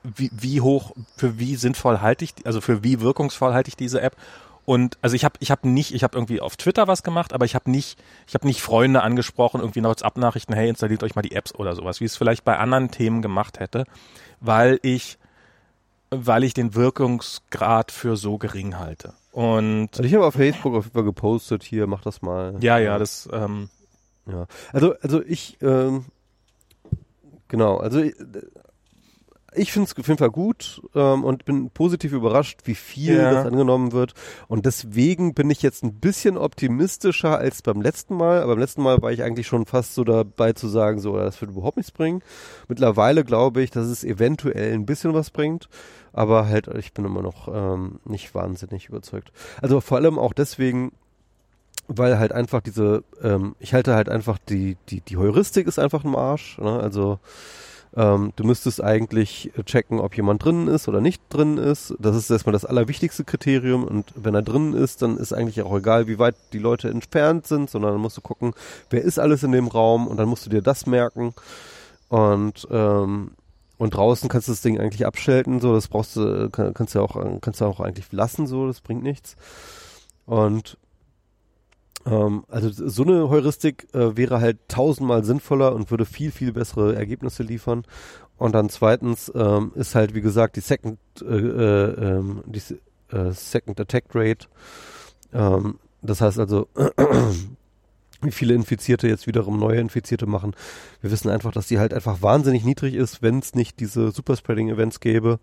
wie, 0.02 0.30
wie 0.32 0.60
hoch, 0.60 0.92
für 1.16 1.38
wie 1.38 1.56
sinnvoll 1.56 2.00
halte 2.00 2.24
ich, 2.24 2.34
also 2.44 2.60
für 2.60 2.82
wie 2.82 3.00
wirkungsvoll 3.00 3.52
halte 3.52 3.68
ich 3.68 3.76
diese 3.76 4.00
App? 4.00 4.16
Und 4.64 4.98
also 5.02 5.16
ich 5.16 5.24
habe 5.24 5.34
ich 5.40 5.50
habe 5.50 5.68
nicht, 5.68 5.94
ich 5.94 6.04
habe 6.04 6.16
irgendwie 6.16 6.40
auf 6.40 6.56
Twitter 6.56 6.86
was 6.86 7.02
gemacht, 7.02 7.32
aber 7.32 7.44
ich 7.44 7.54
habe 7.54 7.70
nicht, 7.70 7.98
ich 8.26 8.34
habe 8.34 8.46
nicht 8.46 8.62
Freunde 8.62 9.02
angesprochen, 9.02 9.60
irgendwie 9.60 9.82
WhatsApp-Nachrichten, 9.82 10.54
hey, 10.54 10.68
installiert 10.68 11.02
euch 11.02 11.14
mal 11.14 11.22
die 11.22 11.34
Apps 11.34 11.54
oder 11.54 11.74
sowas, 11.74 12.00
wie 12.00 12.04
es 12.04 12.16
vielleicht 12.16 12.44
bei 12.44 12.56
anderen 12.56 12.90
Themen 12.90 13.22
gemacht 13.22 13.58
hätte, 13.58 13.84
weil 14.40 14.78
ich 14.82 15.18
weil 16.10 16.44
ich 16.44 16.54
den 16.54 16.74
Wirkungsgrad 16.74 17.92
für 17.92 18.16
so 18.16 18.36
gering 18.36 18.78
halte. 18.78 19.14
Und 19.32 19.90
also 19.92 20.02
ich 20.02 20.14
habe 20.14 20.26
auf 20.26 20.34
Facebook 20.34 20.74
auf 20.74 20.84
jeden 20.84 20.94
Fall 20.94 21.04
gepostet, 21.04 21.62
hier, 21.62 21.86
mach 21.86 22.02
das 22.02 22.20
mal. 22.20 22.56
ja, 22.60 22.78
ja, 22.78 22.98
das 22.98 23.28
ähm, 23.32 23.70
Ja, 24.26 24.46
also 24.72 24.94
also 25.02 25.22
ich 25.22 25.58
ähm, 25.62 26.06
genau, 27.48 27.78
also 27.78 28.02
ich, 29.54 29.72
finde 29.72 29.86
es 29.90 29.98
auf 29.98 30.06
jeden 30.06 30.18
Fall 30.18 30.30
gut 30.30 30.80
ähm, 30.94 31.24
und 31.24 31.44
bin 31.44 31.70
positiv 31.70 32.12
überrascht, 32.12 32.60
wie 32.64 32.74
viel 32.74 33.16
Ja. 33.16 33.32
das 33.32 33.46
angenommen 33.46 33.92
wird 33.92 34.14
und 34.48 34.66
deswegen 34.66 35.34
bin 35.34 35.50
ich 35.50 35.62
jetzt 35.62 35.82
ein 35.82 35.94
bisschen 35.94 36.36
optimistischer 36.36 37.38
als 37.38 37.62
beim 37.62 37.80
letzten 37.82 38.14
Mal. 38.16 38.38
Aber 38.42 38.52
beim 38.52 38.60
letzten 38.60 38.82
Mal 38.82 39.00
war 39.02 39.12
ich 39.12 39.22
eigentlich 39.22 39.46
schon 39.46 39.66
fast 39.66 39.94
so 39.94 40.04
dabei 40.04 40.52
zu 40.52 40.68
sagen, 40.68 41.00
so 41.00 41.16
das 41.16 41.40
wird 41.40 41.50
überhaupt 41.50 41.76
nichts 41.76 41.92
bringen. 41.92 42.22
Mittlerweile 42.68 43.24
glaube 43.24 43.62
ich, 43.62 43.70
dass 43.70 43.86
es 43.86 44.04
eventuell 44.04 44.72
ein 44.72 44.86
bisschen 44.86 45.14
was 45.14 45.30
bringt, 45.30 45.68
aber 46.12 46.46
halt 46.46 46.68
ich 46.68 46.92
bin 46.92 47.04
immer 47.04 47.22
noch 47.22 47.48
ähm, 47.52 48.00
nicht 48.04 48.34
wahnsinnig 48.34 48.88
überzeugt. 48.88 49.32
Also 49.60 49.80
vor 49.80 49.98
allem 49.98 50.18
auch 50.18 50.32
deswegen, 50.32 50.92
weil 51.88 52.18
halt 52.18 52.32
einfach 52.32 52.60
diese, 52.60 53.02
ähm, 53.22 53.56
ich 53.58 53.74
halte 53.74 53.94
halt 53.94 54.08
einfach 54.08 54.38
die, 54.38 54.76
die, 54.88 55.00
die 55.00 55.16
Heuristik 55.16 55.66
ist 55.66 55.78
einfach 55.78 56.04
ein 56.04 56.14
Arsch. 56.14 56.58
Ne? 56.58 56.78
Also 56.78 57.18
ähm, 57.96 58.32
du 58.36 58.44
müsstest 58.44 58.82
eigentlich 58.82 59.50
checken, 59.64 59.98
ob 59.98 60.16
jemand 60.16 60.44
drinnen 60.44 60.68
ist 60.68 60.88
oder 60.88 61.00
nicht 61.00 61.22
drin 61.28 61.58
ist. 61.58 61.94
Das 61.98 62.14
ist 62.14 62.30
erstmal 62.30 62.52
das 62.52 62.64
allerwichtigste 62.64 63.24
Kriterium. 63.24 63.84
Und 63.84 64.12
wenn 64.14 64.34
er 64.34 64.42
drinnen 64.42 64.74
ist, 64.74 65.02
dann 65.02 65.16
ist 65.16 65.32
eigentlich 65.32 65.62
auch 65.62 65.76
egal, 65.76 66.06
wie 66.06 66.18
weit 66.18 66.36
die 66.52 66.58
Leute 66.58 66.88
entfernt 66.88 67.46
sind, 67.46 67.68
sondern 67.68 67.92
dann 67.92 68.00
musst 68.00 68.16
du 68.16 68.20
gucken, 68.20 68.54
wer 68.90 69.02
ist 69.02 69.18
alles 69.18 69.42
in 69.42 69.52
dem 69.52 69.66
Raum 69.66 70.06
und 70.06 70.16
dann 70.18 70.28
musst 70.28 70.46
du 70.46 70.50
dir 70.50 70.62
das 70.62 70.86
merken. 70.86 71.34
Und 72.08 72.66
ähm, 72.70 73.32
und 73.78 73.94
draußen 73.94 74.28
kannst 74.28 74.46
du 74.46 74.52
das 74.52 74.60
Ding 74.60 74.78
eigentlich 74.78 75.06
abschalten, 75.06 75.58
so 75.58 75.72
das 75.72 75.88
brauchst 75.88 76.14
du, 76.14 76.50
kann, 76.50 76.74
kannst 76.74 76.94
du 76.94 77.00
auch, 77.00 77.16
kannst 77.40 77.62
du 77.62 77.64
auch 77.64 77.80
eigentlich 77.80 78.12
lassen, 78.12 78.46
so 78.46 78.66
das 78.66 78.82
bringt 78.82 79.02
nichts. 79.02 79.36
Und 80.26 80.76
ähm, 82.06 82.44
also 82.48 82.70
so 82.70 83.02
eine 83.02 83.28
Heuristik 83.28 83.86
äh, 83.92 84.16
wäre 84.16 84.40
halt 84.40 84.58
tausendmal 84.68 85.24
sinnvoller 85.24 85.74
und 85.74 85.90
würde 85.90 86.04
viel, 86.04 86.30
viel 86.30 86.52
bessere 86.52 86.94
Ergebnisse 86.94 87.42
liefern. 87.42 87.84
Und 88.38 88.54
dann 88.54 88.70
zweitens 88.70 89.30
ähm, 89.34 89.72
ist 89.74 89.94
halt, 89.94 90.14
wie 90.14 90.22
gesagt, 90.22 90.56
die 90.56 90.60
Second, 90.60 90.98
äh, 91.20 91.24
äh, 91.24 92.18
ähm, 92.18 92.42
die 92.46 92.62
äh, 93.14 93.32
Second 93.32 93.78
Attack 93.80 94.04
Rate. 94.14 94.46
Ähm, 95.32 95.78
das 96.00 96.22
heißt 96.22 96.38
also, 96.38 96.68
wie 98.22 98.30
viele 98.30 98.54
Infizierte 98.54 99.08
jetzt 99.08 99.26
wiederum 99.26 99.58
neue 99.58 99.80
Infizierte 99.80 100.26
machen. 100.26 100.54
Wir 101.00 101.10
wissen 101.10 101.30
einfach, 101.30 101.52
dass 101.52 101.66
die 101.68 101.78
halt 101.78 101.92
einfach 101.92 102.22
wahnsinnig 102.22 102.64
niedrig 102.64 102.94
ist, 102.94 103.22
wenn 103.22 103.38
es 103.38 103.54
nicht 103.54 103.80
diese 103.80 104.10
Superspreading-Events 104.10 105.00
gäbe. 105.00 105.38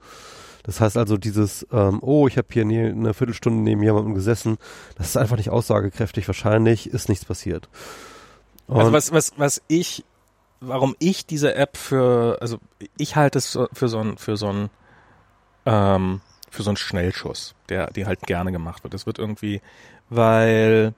Das 0.68 0.80
heißt 0.80 0.98
also 0.98 1.18
dieses, 1.18 1.66
ähm, 1.72 2.00
oh, 2.04 2.28
ich 2.28 2.38
habe 2.38 2.48
hier 2.52 2.66
nie, 2.66 2.80
eine 2.80 3.16
Viertelstunde 3.16 3.64
neben 3.64 3.82
jemandem 3.82 4.14
gesessen, 4.14 4.58
das 4.98 5.08
ist 5.08 5.18
einfach 5.18 5.38
nicht 5.38 5.50
aussagekräftig. 5.50 6.28
Wahrscheinlich 6.28 6.88
ist 6.92 7.10
nichts 7.10 7.26
passiert. 7.26 7.68
Und 8.68 8.78
also 8.78 8.92
was 8.92 9.12
was 9.12 9.32
was 9.38 9.62
ich 9.68 10.04
warum 10.60 10.96
ich 11.00 11.26
diese 11.26 11.56
App 11.56 11.78
für, 11.78 12.38
also 12.42 12.58
ich 12.98 13.16
halte 13.16 13.38
es 13.38 13.58
für 13.74 13.88
so 13.88 14.00
ein, 14.00 14.18
für 14.18 14.38
so 14.38 14.52
ein, 14.52 14.70
ähm, 15.66 16.22
für 16.50 16.64
so 16.64 16.70
einen 16.70 16.78
Schnellschuss, 16.78 17.56
der, 17.70 17.88
der 17.88 18.08
halt 18.08 18.22
gerne 18.22 18.52
gemacht 18.52 18.84
wird. 18.84 18.94
Es 18.94 19.06
wird 19.06 19.20
irgendwie, 19.20 19.62
weil, 20.10 20.94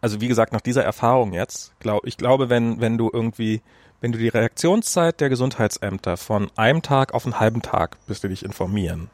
also 0.00 0.20
wie 0.20 0.28
gesagt, 0.28 0.52
nach 0.52 0.60
dieser 0.60 0.84
Erfahrung 0.84 1.32
jetzt, 1.32 1.72
glaub, 1.80 2.06
ich 2.06 2.16
glaube, 2.16 2.48
wenn, 2.48 2.80
wenn 2.80 2.98
du 2.98 3.10
irgendwie, 3.12 3.62
wenn 4.06 4.12
du 4.12 4.18
die 4.20 4.28
Reaktionszeit 4.28 5.20
der 5.20 5.28
Gesundheitsämter 5.30 6.16
von 6.16 6.48
einem 6.54 6.80
Tag 6.80 7.12
auf 7.12 7.24
einen 7.26 7.40
halben 7.40 7.60
Tag, 7.60 7.96
bis 8.06 8.20
die 8.20 8.28
dich 8.28 8.44
informieren, 8.44 9.10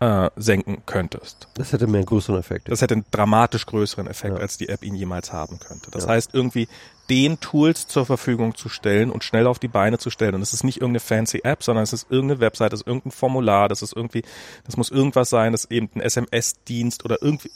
äh, 0.00 0.30
senken 0.36 0.78
könntest. 0.86 1.48
Das 1.52 1.72
hätte 1.74 1.86
mehr 1.86 1.98
einen 1.98 2.06
größeren 2.06 2.40
Effekt. 2.40 2.70
Das 2.70 2.80
hätte 2.80 2.94
einen 2.94 3.04
dramatisch 3.10 3.66
größeren 3.66 4.06
Effekt, 4.06 4.34
Ja. 4.34 4.40
als 4.40 4.56
die 4.56 4.70
App 4.70 4.82
ihn 4.82 4.94
jemals 4.94 5.34
haben 5.34 5.58
könnte. 5.60 5.90
Das 5.90 6.04
Ja. 6.04 6.12
heißt, 6.12 6.30
irgendwie 6.32 6.66
den 7.10 7.40
Tools 7.40 7.88
zur 7.88 8.06
Verfügung 8.06 8.54
zu 8.54 8.70
stellen 8.70 9.10
und 9.10 9.22
schnell 9.22 9.46
auf 9.46 9.58
die 9.58 9.68
Beine 9.68 9.98
zu 9.98 10.08
stellen. 10.08 10.34
Und 10.34 10.40
es 10.40 10.54
ist 10.54 10.64
nicht 10.64 10.78
irgendeine 10.80 11.00
fancy 11.00 11.40
App, 11.44 11.62
sondern 11.62 11.82
es 11.82 11.92
ist 11.92 12.10
irgendeine 12.10 12.40
Website, 12.40 12.72
das 12.72 12.80
ist 12.80 12.86
irgendein 12.86 13.12
Formular, 13.12 13.68
das 13.68 13.82
ist 13.82 13.94
irgendwie, 13.94 14.22
das 14.64 14.78
muss 14.78 14.90
irgendwas 14.90 15.28
sein, 15.28 15.52
das 15.52 15.64
ist 15.64 15.72
eben 15.72 15.90
ein 15.94 16.00
SMS-Dienst 16.00 17.04
oder 17.04 17.18
irgendwie 17.20 17.50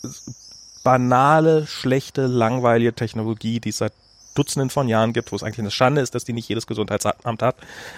banale, 0.85 1.67
schlechte, 1.67 2.27
langweilige 2.27 2.93
Technologie, 2.93 3.61
die 3.61 3.71
es 3.71 3.79
seit 3.79 3.95
Dutzenden 4.35 4.71
von 4.71 4.89
Jahren 4.89 5.13
gibt, 5.13 5.33
wo 5.33 5.37
es 5.37 5.43
eigentlich 5.43 5.59
eine 5.59 5.71
Schande 5.71 6.01
ist, 6.01 6.15
dass 6.15 6.25
die 6.25 6.33
nicht 6.33 6.49
jedes 6.49 6.67
Gesundheitsamt 6.67 7.43
hat, 7.43 7.57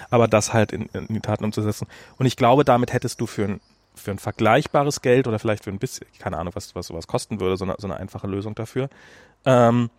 aber 0.09 0.27
das 0.27 0.53
halt 0.53 0.71
in, 0.71 0.85
in 0.87 1.07
die 1.07 1.19
Taten 1.19 1.43
umzusetzen. 1.43 1.87
Und 2.17 2.25
ich 2.25 2.35
glaube, 2.35 2.63
damit 2.63 2.93
hättest 2.93 3.21
du 3.21 3.27
für 3.27 3.45
ein, 3.45 3.61
für 3.95 4.11
ein 4.11 4.19
vergleichbares 4.19 5.01
Geld 5.01 5.27
oder 5.27 5.39
vielleicht 5.39 5.63
für 5.63 5.69
ein 5.69 5.79
bisschen, 5.79 6.07
keine 6.19 6.37
Ahnung, 6.37 6.53
was, 6.55 6.75
was 6.75 6.87
sowas 6.87 7.07
kosten 7.07 7.39
würde, 7.39 7.57
so 7.57 7.65
eine, 7.65 7.75
so 7.77 7.87
eine 7.87 7.97
einfache 7.97 8.27
Lösung 8.27 8.55
dafür, 8.55 8.89
ähm, 9.45 9.89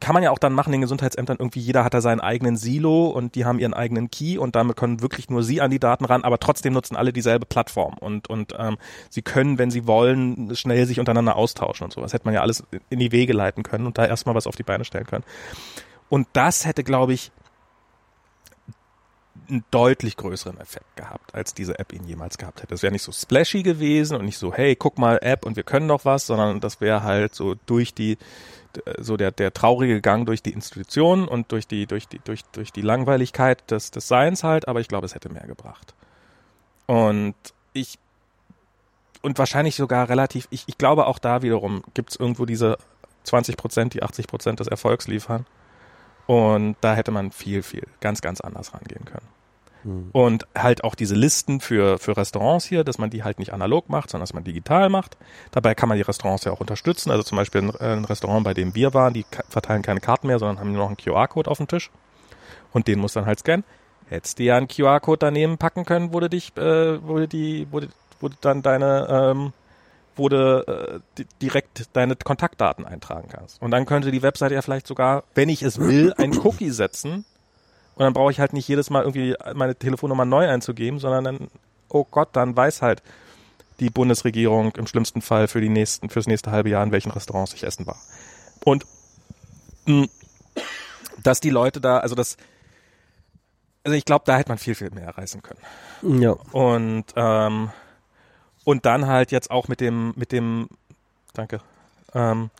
kann 0.00 0.14
man 0.14 0.22
ja 0.22 0.30
auch 0.30 0.38
dann 0.38 0.52
machen, 0.52 0.72
den 0.72 0.80
Gesundheitsämtern 0.80 1.36
irgendwie, 1.38 1.60
jeder 1.60 1.84
hat 1.84 1.94
da 1.94 2.00
seinen 2.00 2.20
eigenen 2.20 2.56
Silo 2.56 3.06
und 3.06 3.34
die 3.34 3.44
haben 3.44 3.58
ihren 3.58 3.74
eigenen 3.74 4.10
Key 4.10 4.38
und 4.38 4.54
damit 4.54 4.76
können 4.76 5.02
wirklich 5.02 5.30
nur 5.30 5.42
sie 5.42 5.60
an 5.60 5.70
die 5.70 5.78
Daten 5.78 6.04
ran, 6.04 6.24
aber 6.24 6.38
trotzdem 6.38 6.72
nutzen 6.72 6.96
alle 6.96 7.12
dieselbe 7.12 7.46
Plattform 7.46 7.94
und, 7.98 8.28
und 8.28 8.54
ähm, 8.58 8.76
sie 9.10 9.22
können, 9.22 9.58
wenn 9.58 9.70
sie 9.70 9.86
wollen, 9.86 10.54
schnell 10.56 10.86
sich 10.86 11.00
untereinander 11.00 11.36
austauschen 11.36 11.84
und 11.84 11.92
sowas. 11.92 12.12
Hätte 12.12 12.26
man 12.26 12.34
ja 12.34 12.42
alles 12.42 12.64
in 12.90 12.98
die 12.98 13.12
Wege 13.12 13.32
leiten 13.32 13.62
können 13.62 13.86
und 13.86 13.98
da 13.98 14.06
erstmal 14.06 14.34
was 14.34 14.46
auf 14.46 14.56
die 14.56 14.62
Beine 14.62 14.84
stellen 14.84 15.06
können. 15.06 15.24
Und 16.08 16.28
das 16.32 16.66
hätte, 16.66 16.84
glaube 16.84 17.12
ich, 17.12 17.32
einen 19.48 19.64
deutlich 19.70 20.16
größeren 20.16 20.58
Effekt 20.58 20.96
gehabt, 20.96 21.34
als 21.34 21.54
diese 21.54 21.78
App 21.78 21.92
ihn 21.92 22.04
jemals 22.04 22.38
gehabt 22.38 22.62
hätte. 22.62 22.74
Es 22.74 22.82
wäre 22.82 22.92
nicht 22.92 23.02
so 23.02 23.12
splashy 23.12 23.62
gewesen 23.62 24.16
und 24.16 24.24
nicht 24.24 24.38
so, 24.38 24.52
hey, 24.52 24.76
guck 24.76 24.98
mal 24.98 25.18
App 25.22 25.44
und 25.44 25.56
wir 25.56 25.62
können 25.62 25.88
doch 25.88 26.04
was, 26.04 26.26
sondern 26.26 26.60
das 26.60 26.80
wäre 26.80 27.02
halt 27.02 27.34
so 27.34 27.54
durch 27.66 27.94
die, 27.94 28.18
so 28.98 29.16
der, 29.16 29.30
der 29.30 29.52
traurige 29.52 30.00
Gang 30.00 30.26
durch 30.26 30.42
die 30.42 30.52
Institution 30.52 31.28
und 31.28 31.52
durch 31.52 31.66
die, 31.66 31.86
durch 31.86 32.08
die, 32.08 32.18
durch, 32.20 32.42
durch 32.52 32.72
die 32.72 32.82
Langweiligkeit 32.82 33.70
des, 33.70 33.90
des 33.90 34.08
Seins 34.08 34.44
halt, 34.44 34.68
aber 34.68 34.80
ich 34.80 34.88
glaube, 34.88 35.06
es 35.06 35.14
hätte 35.14 35.28
mehr 35.28 35.46
gebracht. 35.46 35.94
Und 36.86 37.34
ich, 37.72 37.98
und 39.22 39.38
wahrscheinlich 39.38 39.76
sogar 39.76 40.08
relativ, 40.08 40.48
ich, 40.50 40.64
ich 40.66 40.78
glaube 40.78 41.06
auch 41.06 41.18
da 41.18 41.42
wiederum 41.42 41.82
gibt 41.94 42.10
es 42.10 42.16
irgendwo 42.16 42.46
diese 42.46 42.78
20 43.24 43.56
Prozent, 43.56 43.94
die 43.94 44.02
80 44.02 44.26
Prozent 44.26 44.60
des 44.60 44.68
Erfolgs 44.68 45.08
liefern. 45.08 45.46
Und 46.26 46.76
da 46.80 46.94
hätte 46.94 47.10
man 47.10 47.32
viel, 47.32 47.62
viel 47.62 47.86
ganz, 48.00 48.22
ganz 48.22 48.40
anders 48.40 48.72
rangehen 48.72 49.04
können. 49.04 49.28
Hm. 49.84 50.08
Und 50.12 50.46
halt 50.56 50.82
auch 50.82 50.94
diese 50.94 51.14
Listen 51.14 51.60
für, 51.60 51.98
für 51.98 52.16
Restaurants 52.16 52.64
hier, 52.64 52.82
dass 52.84 52.98
man 52.98 53.10
die 53.10 53.22
halt 53.22 53.38
nicht 53.38 53.52
analog 53.52 53.88
macht, 53.88 54.10
sondern 54.10 54.22
dass 54.24 54.34
man 54.34 54.42
digital 54.44 54.88
macht. 54.88 55.16
Dabei 55.52 55.74
kann 55.74 55.88
man 55.88 55.96
die 55.96 56.02
Restaurants 56.02 56.44
ja 56.44 56.52
auch 56.52 56.60
unterstützen. 56.60 57.10
Also 57.10 57.22
zum 57.22 57.36
Beispiel 57.36 57.62
ein, 57.62 57.76
ein 57.76 58.04
Restaurant, 58.04 58.44
bei 58.44 58.54
dem 58.54 58.74
wir 58.74 58.94
waren, 58.94 59.14
die 59.14 59.24
verteilen 59.48 59.82
keine 59.82 60.00
Karten 60.00 60.26
mehr, 60.26 60.38
sondern 60.38 60.58
haben 60.58 60.72
nur 60.72 60.80
noch 60.82 60.88
einen 60.88 60.96
QR-Code 60.96 61.50
auf 61.50 61.58
dem 61.58 61.68
Tisch. 61.68 61.90
Und 62.72 62.88
den 62.88 62.98
muss 62.98 63.12
dann 63.12 63.26
halt 63.26 63.38
scannen. 63.38 63.64
Hättest 64.08 64.38
du 64.38 64.42
ja 64.42 64.56
einen 64.56 64.68
QR-Code 64.68 65.18
daneben 65.18 65.58
packen 65.58 65.84
können, 65.84 66.10
du 66.10 66.28
dich, 66.28 66.56
äh, 66.56 66.98
du 66.98 67.26
die, 67.26 67.66
wo 67.70 67.80
du 67.80 67.88
dann 68.40 68.62
deine, 68.62 69.06
ähm, 69.10 69.52
du 70.28 70.64
äh, 70.66 71.00
di- 71.18 71.26
direkt 71.40 71.88
deine 71.94 72.16
Kontaktdaten 72.16 72.84
eintragen 72.84 73.28
kannst. 73.30 73.60
Und 73.62 73.70
dann 73.70 73.86
könnte 73.86 74.10
die 74.10 74.22
Webseite 74.22 74.54
ja 74.54 74.62
vielleicht 74.62 74.86
sogar, 74.86 75.24
wenn 75.34 75.48
ich 75.48 75.62
es 75.62 75.78
will, 75.78 76.14
ein 76.18 76.36
Cookie 76.38 76.70
setzen. 76.70 77.24
Und 77.96 78.04
dann 78.04 78.12
brauche 78.12 78.32
ich 78.32 78.40
halt 78.40 78.52
nicht 78.52 78.68
jedes 78.68 78.90
Mal 78.90 79.02
irgendwie 79.02 79.34
meine 79.54 79.76
Telefonnummer 79.76 80.24
neu 80.24 80.48
einzugeben, 80.48 80.98
sondern 80.98 81.24
dann, 81.24 81.48
oh 81.88 82.04
Gott, 82.10 82.30
dann 82.32 82.56
weiß 82.56 82.82
halt 82.82 83.02
die 83.80 83.90
Bundesregierung 83.90 84.74
im 84.76 84.86
schlimmsten 84.86 85.20
Fall 85.20 85.48
für 85.48 85.60
die 85.60 85.68
nächsten, 85.68 86.08
fürs 86.10 86.26
nächste 86.26 86.50
halbe 86.50 86.70
Jahr, 86.70 86.82
in 86.84 86.92
welchen 86.92 87.10
Restaurants 87.10 87.54
ich 87.54 87.64
essen 87.64 87.86
war. 87.86 87.96
Und 88.64 88.84
mh, 89.86 90.06
dass 91.22 91.40
die 91.40 91.50
Leute 91.50 91.80
da, 91.80 91.98
also 91.98 92.14
das, 92.14 92.36
also 93.84 93.96
ich 93.96 94.04
glaube, 94.04 94.24
da 94.26 94.36
hätte 94.36 94.50
man 94.50 94.58
viel, 94.58 94.74
viel 94.74 94.90
mehr 94.90 95.16
reißen 95.16 95.42
können. 95.42 96.20
Ja. 96.20 96.32
Und 96.52 97.06
ähm, 97.16 97.70
und 98.64 98.86
dann 98.86 99.06
halt 99.06 99.30
jetzt 99.30 99.50
auch 99.50 99.68
mit 99.68 99.80
dem 99.80 100.14
mit 100.16 100.32
dem 100.32 100.68
danke 101.34 101.60
ähm, 102.14 102.50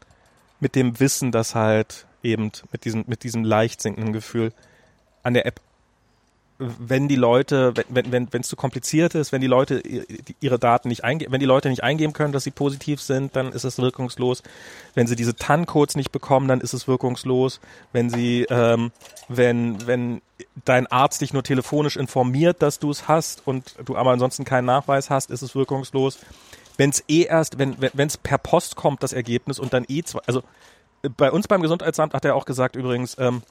mit 0.60 0.74
dem 0.74 1.00
Wissen, 1.00 1.32
dass 1.32 1.54
halt 1.54 2.06
eben 2.22 2.52
mit 2.72 2.84
diesem 2.84 3.04
mit 3.06 3.22
diesem 3.22 3.44
leicht 3.44 3.80
sinkenden 3.80 4.12
Gefühl 4.12 4.52
an 5.24 5.34
der 5.34 5.46
App, 5.46 5.60
wenn 6.58 7.08
die 7.08 7.16
Leute, 7.16 7.74
wenn 7.88 8.12
wenn 8.12 8.32
wenn 8.32 8.42
es 8.42 8.48
zu 8.48 8.54
kompliziert 8.54 9.16
ist, 9.16 9.32
wenn 9.32 9.40
die 9.40 9.48
Leute 9.48 9.82
ihre 10.40 10.58
Daten 10.58 10.88
nicht 10.88 11.02
eingeben, 11.02 11.32
wenn 11.32 11.40
die 11.40 11.46
Leute 11.46 11.68
nicht 11.68 11.82
eingeben 11.82 12.12
können, 12.12 12.32
dass 12.32 12.44
sie 12.44 12.52
positiv 12.52 13.00
sind, 13.00 13.34
dann 13.34 13.52
ist 13.52 13.64
es 13.64 13.78
wirkungslos. 13.78 14.44
Wenn 14.94 15.08
sie 15.08 15.16
diese 15.16 15.34
TAN-Codes 15.34 15.96
nicht 15.96 16.12
bekommen, 16.12 16.46
dann 16.46 16.60
ist 16.60 16.72
es 16.72 16.86
wirkungslos. 16.86 17.60
Wenn 17.92 18.08
sie, 18.08 18.46
ähm, 18.50 18.92
wenn 19.28 19.84
wenn 19.86 20.22
dein 20.64 20.86
Arzt 20.86 21.20
dich 21.22 21.32
nur 21.32 21.42
telefonisch 21.42 21.96
informiert, 21.96 22.62
dass 22.62 22.78
du 22.78 22.90
es 22.90 23.08
hast 23.08 23.42
und 23.46 23.74
du 23.84 23.96
aber 23.96 24.12
ansonsten 24.12 24.44
keinen 24.44 24.66
Nachweis 24.66 25.10
hast, 25.10 25.32
ist 25.32 25.42
es 25.42 25.56
wirkungslos. 25.56 26.20
Wenn 26.76 26.90
es 26.90 27.02
eh 27.08 27.22
erst, 27.22 27.58
wenn 27.58 27.76
wenn 27.80 28.06
es 28.06 28.16
per 28.16 28.38
Post 28.38 28.76
kommt, 28.76 29.02
das 29.02 29.12
Ergebnis 29.12 29.58
und 29.58 29.72
dann 29.72 29.84
eh 29.88 30.04
zwei, 30.04 30.20
also 30.26 30.42
äh, 31.02 31.08
bei 31.08 31.32
uns 31.32 31.48
beim 31.48 31.62
Gesundheitsamt 31.62 32.14
hat 32.14 32.24
er 32.24 32.36
auch 32.36 32.44
gesagt 32.44 32.76
übrigens, 32.76 33.16
ähm, 33.18 33.42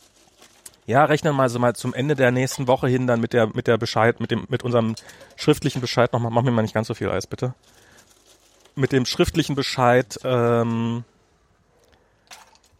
ja, 0.85 1.05
rechnen 1.05 1.35
mal 1.35 1.49
so 1.49 1.59
mal 1.59 1.75
zum 1.75 1.93
Ende 1.93 2.15
der 2.15 2.31
nächsten 2.31 2.67
Woche 2.67 2.87
hin 2.87 3.07
dann 3.07 3.21
mit 3.21 3.33
der 3.33 3.47
mit 3.47 3.67
der 3.67 3.77
Bescheid, 3.77 4.19
mit 4.19 4.31
dem 4.31 4.45
mit 4.49 4.63
unserem 4.63 4.95
schriftlichen 5.35 5.81
Bescheid 5.81 6.11
nochmal, 6.13 6.31
mach 6.31 6.41
mir 6.41 6.51
mal 6.51 6.61
nicht 6.61 6.73
ganz 6.73 6.87
so 6.87 6.93
viel 6.93 7.09
Eis, 7.09 7.27
bitte. 7.27 7.53
Mit 8.75 8.91
dem 8.91 9.05
schriftlichen 9.05 9.55
Bescheid, 9.55 10.19
ähm, 10.23 11.03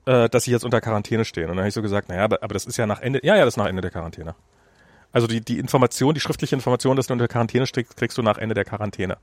äh, 0.05 0.27
dass 0.29 0.47
ich 0.47 0.51
jetzt 0.51 0.65
unter 0.65 0.81
Quarantäne 0.81 1.23
stehe. 1.23 1.45
Und 1.45 1.51
dann 1.51 1.59
habe 1.59 1.67
ich 1.67 1.73
so 1.73 1.81
gesagt, 1.81 2.09
naja, 2.09 2.23
aber, 2.23 2.41
aber 2.41 2.53
das 2.53 2.65
ist 2.65 2.77
ja 2.77 2.87
nach 2.87 2.99
Ende, 2.99 3.19
ja, 3.23 3.35
ja, 3.35 3.45
das 3.45 3.53
ist 3.53 3.57
nach 3.57 3.67
Ende 3.67 3.81
der 3.81 3.91
Quarantäne. 3.91 4.35
Also 5.11 5.27
die, 5.27 5.41
die 5.41 5.59
Information, 5.59 6.15
die 6.15 6.19
schriftliche 6.19 6.55
Information, 6.55 6.97
dass 6.97 7.07
du 7.07 7.13
unter 7.13 7.27
Quarantäne 7.27 7.67
stehst, 7.67 7.95
kriegst 7.95 8.17
du 8.17 8.23
nach 8.23 8.39
Ende 8.39 8.55
der 8.55 8.65
Quarantäne. 8.65 9.17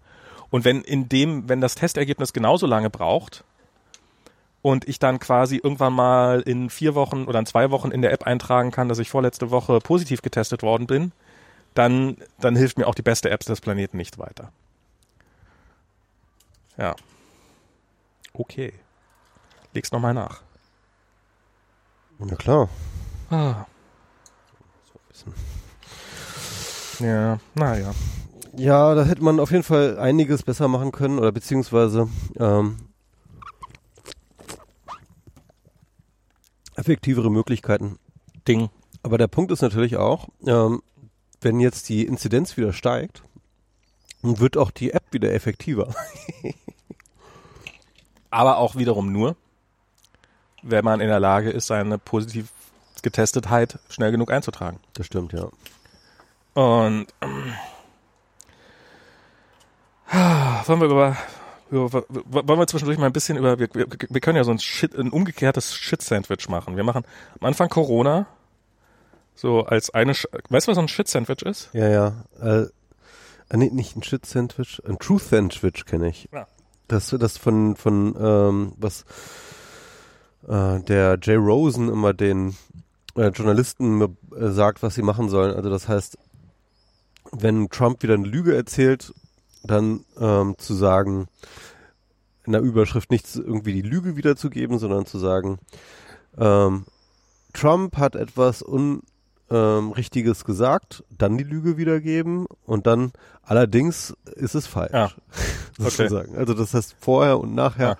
Und 0.48 0.64
wenn 0.64 0.82
in 0.82 1.08
dem, 1.08 1.48
wenn 1.48 1.60
das 1.60 1.74
Testergebnis 1.74 2.32
genauso 2.32 2.66
lange 2.66 2.90
braucht, 2.90 3.44
und 4.62 4.88
ich 4.88 4.98
dann 4.98 5.18
quasi 5.18 5.56
irgendwann 5.56 5.92
mal 5.92 6.40
in 6.40 6.70
vier 6.70 6.94
Wochen 6.94 7.24
oder 7.24 7.38
in 7.38 7.46
zwei 7.46 7.70
Wochen 7.70 7.90
in 7.90 8.02
der 8.02 8.12
App 8.12 8.24
eintragen 8.24 8.70
kann, 8.70 8.88
dass 8.88 8.98
ich 8.98 9.10
vorletzte 9.10 9.50
Woche 9.50 9.78
positiv 9.78 10.22
getestet 10.22 10.62
worden 10.62 10.86
bin, 10.86 11.12
dann, 11.74 12.16
dann 12.40 12.56
hilft 12.56 12.78
mir 12.78 12.86
auch 12.86 12.94
die 12.94 13.02
beste 13.02 13.30
App 13.30 13.40
des 13.40 13.60
Planeten 13.60 13.96
nicht 13.96 14.18
weiter. 14.18 14.52
Ja. 16.76 16.94
Okay. 18.32 18.72
Leg's 19.72 19.92
nochmal 19.92 20.14
nach. 20.14 20.42
Ja 22.18 22.36
klar. 22.36 22.68
Ah. 23.30 23.66
Ja, 26.98 27.38
naja. 27.54 27.92
Ja, 28.56 28.94
da 28.94 29.04
hätte 29.04 29.22
man 29.22 29.40
auf 29.40 29.52
jeden 29.52 29.62
Fall 29.62 29.98
einiges 29.98 30.42
besser 30.42 30.68
machen 30.68 30.92
können 30.92 31.18
oder 31.18 31.32
beziehungsweise 31.32 32.08
ähm, 32.38 32.76
effektivere 36.76 37.30
Möglichkeiten. 37.30 37.98
Ding. 38.48 38.70
Aber 39.02 39.18
der 39.18 39.28
Punkt 39.28 39.50
ist 39.52 39.62
natürlich 39.62 39.96
auch, 39.96 40.28
ähm, 40.46 40.82
wenn 41.40 41.60
jetzt 41.60 41.88
die 41.88 42.04
Inzidenz 42.04 42.56
wieder 42.56 42.72
steigt, 42.72 43.22
wird 44.22 44.56
auch 44.56 44.70
die 44.70 44.92
App 44.92 45.04
wieder 45.10 45.32
effektiver. 45.32 45.94
Aber 48.30 48.58
auch 48.58 48.76
wiederum 48.76 49.10
nur, 49.12 49.36
wenn 50.62 50.84
man 50.84 51.00
in 51.00 51.08
der 51.08 51.20
Lage 51.20 51.50
ist, 51.50 51.66
seine 51.66 51.98
positiv 51.98 52.48
Getestetheit 53.02 53.78
schnell 53.88 54.12
genug 54.12 54.30
einzutragen. 54.30 54.78
Das 54.92 55.06
stimmt, 55.06 55.32
ja. 55.32 55.48
Und 56.52 57.06
ähm, 57.22 57.54
wollen 60.66 60.80
wir 60.80 60.88
über, 60.88 61.16
wollen 61.70 62.58
wir 62.58 62.66
zwischendurch 62.66 62.98
mal 62.98 63.06
ein 63.06 63.12
bisschen 63.12 63.36
über 63.38 63.58
wir, 63.58 63.68
wir, 63.72 63.86
wir 64.08 64.20
können 64.20 64.36
ja 64.36 64.44
so 64.44 64.50
ein 64.50 64.58
Shit, 64.58 64.94
ein 64.96 65.10
umgekehrtes 65.10 65.74
Shit-Sandwich 65.74 66.48
machen. 66.48 66.76
Wir 66.76 66.84
machen 66.84 67.04
am 67.38 67.46
Anfang 67.46 67.68
Corona 67.68 68.26
so 69.34 69.64
als 69.64 69.90
eine 69.90 70.14
Sch 70.14 70.26
weißt 70.48 70.66
du 70.66 70.70
was 70.70 70.76
so 70.76 70.82
ein 70.82 70.88
Shit-Sandwich 70.88 71.42
ist? 71.42 71.70
Ja, 71.72 71.88
ja. 71.88 72.24
Äh, 72.40 72.66
äh, 73.50 73.56
nee, 73.56 73.70
nicht 73.70 73.96
ein 73.96 74.02
Shit-Sandwich, 74.02 74.82
ein 74.86 74.98
Truth-Sandwich 74.98 75.86
kenne 75.86 76.08
ich. 76.08 76.28
Ja. 76.32 76.46
Das, 76.88 77.08
das 77.08 77.38
von, 77.38 77.76
von 77.76 78.16
ähm, 78.20 78.72
was 78.76 79.04
äh, 80.48 80.80
der 80.80 81.18
Jay 81.22 81.36
Rosen 81.36 81.88
immer 81.88 82.12
den 82.12 82.56
äh, 83.16 83.28
Journalisten 83.28 84.02
äh, 84.02 84.48
sagt, 84.48 84.82
was 84.82 84.94
sie 84.94 85.02
machen 85.02 85.28
sollen. 85.28 85.54
Also 85.54 85.70
das 85.70 85.88
heißt, 85.88 86.18
wenn 87.32 87.68
Trump 87.68 88.02
wieder 88.02 88.14
eine 88.14 88.26
Lüge 88.26 88.54
erzählt, 88.54 89.14
dann 89.62 90.04
ähm, 90.18 90.54
zu 90.58 90.74
sagen, 90.74 91.28
in 92.44 92.52
der 92.52 92.62
Überschrift 92.62 93.10
nicht 93.10 93.34
irgendwie 93.36 93.74
die 93.74 93.88
Lüge 93.88 94.16
wiederzugeben, 94.16 94.78
sondern 94.78 95.06
zu 95.06 95.18
sagen, 95.18 95.58
ähm, 96.38 96.84
Trump 97.52 97.96
hat 97.96 98.16
etwas 98.16 98.62
Unrichtiges 98.62 100.40
ähm, 100.40 100.46
gesagt, 100.46 101.04
dann 101.16 101.36
die 101.36 101.44
Lüge 101.44 101.76
wiedergeben 101.76 102.46
und 102.64 102.86
dann 102.86 103.12
allerdings 103.42 104.14
ist 104.36 104.54
es 104.54 104.66
falsch. 104.66 104.92
Ja. 104.92 105.10
sozusagen. 105.78 106.36
Also 106.36 106.54
das 106.54 106.74
heißt 106.74 106.96
vorher 107.00 107.40
und 107.40 107.54
nachher 107.54 107.96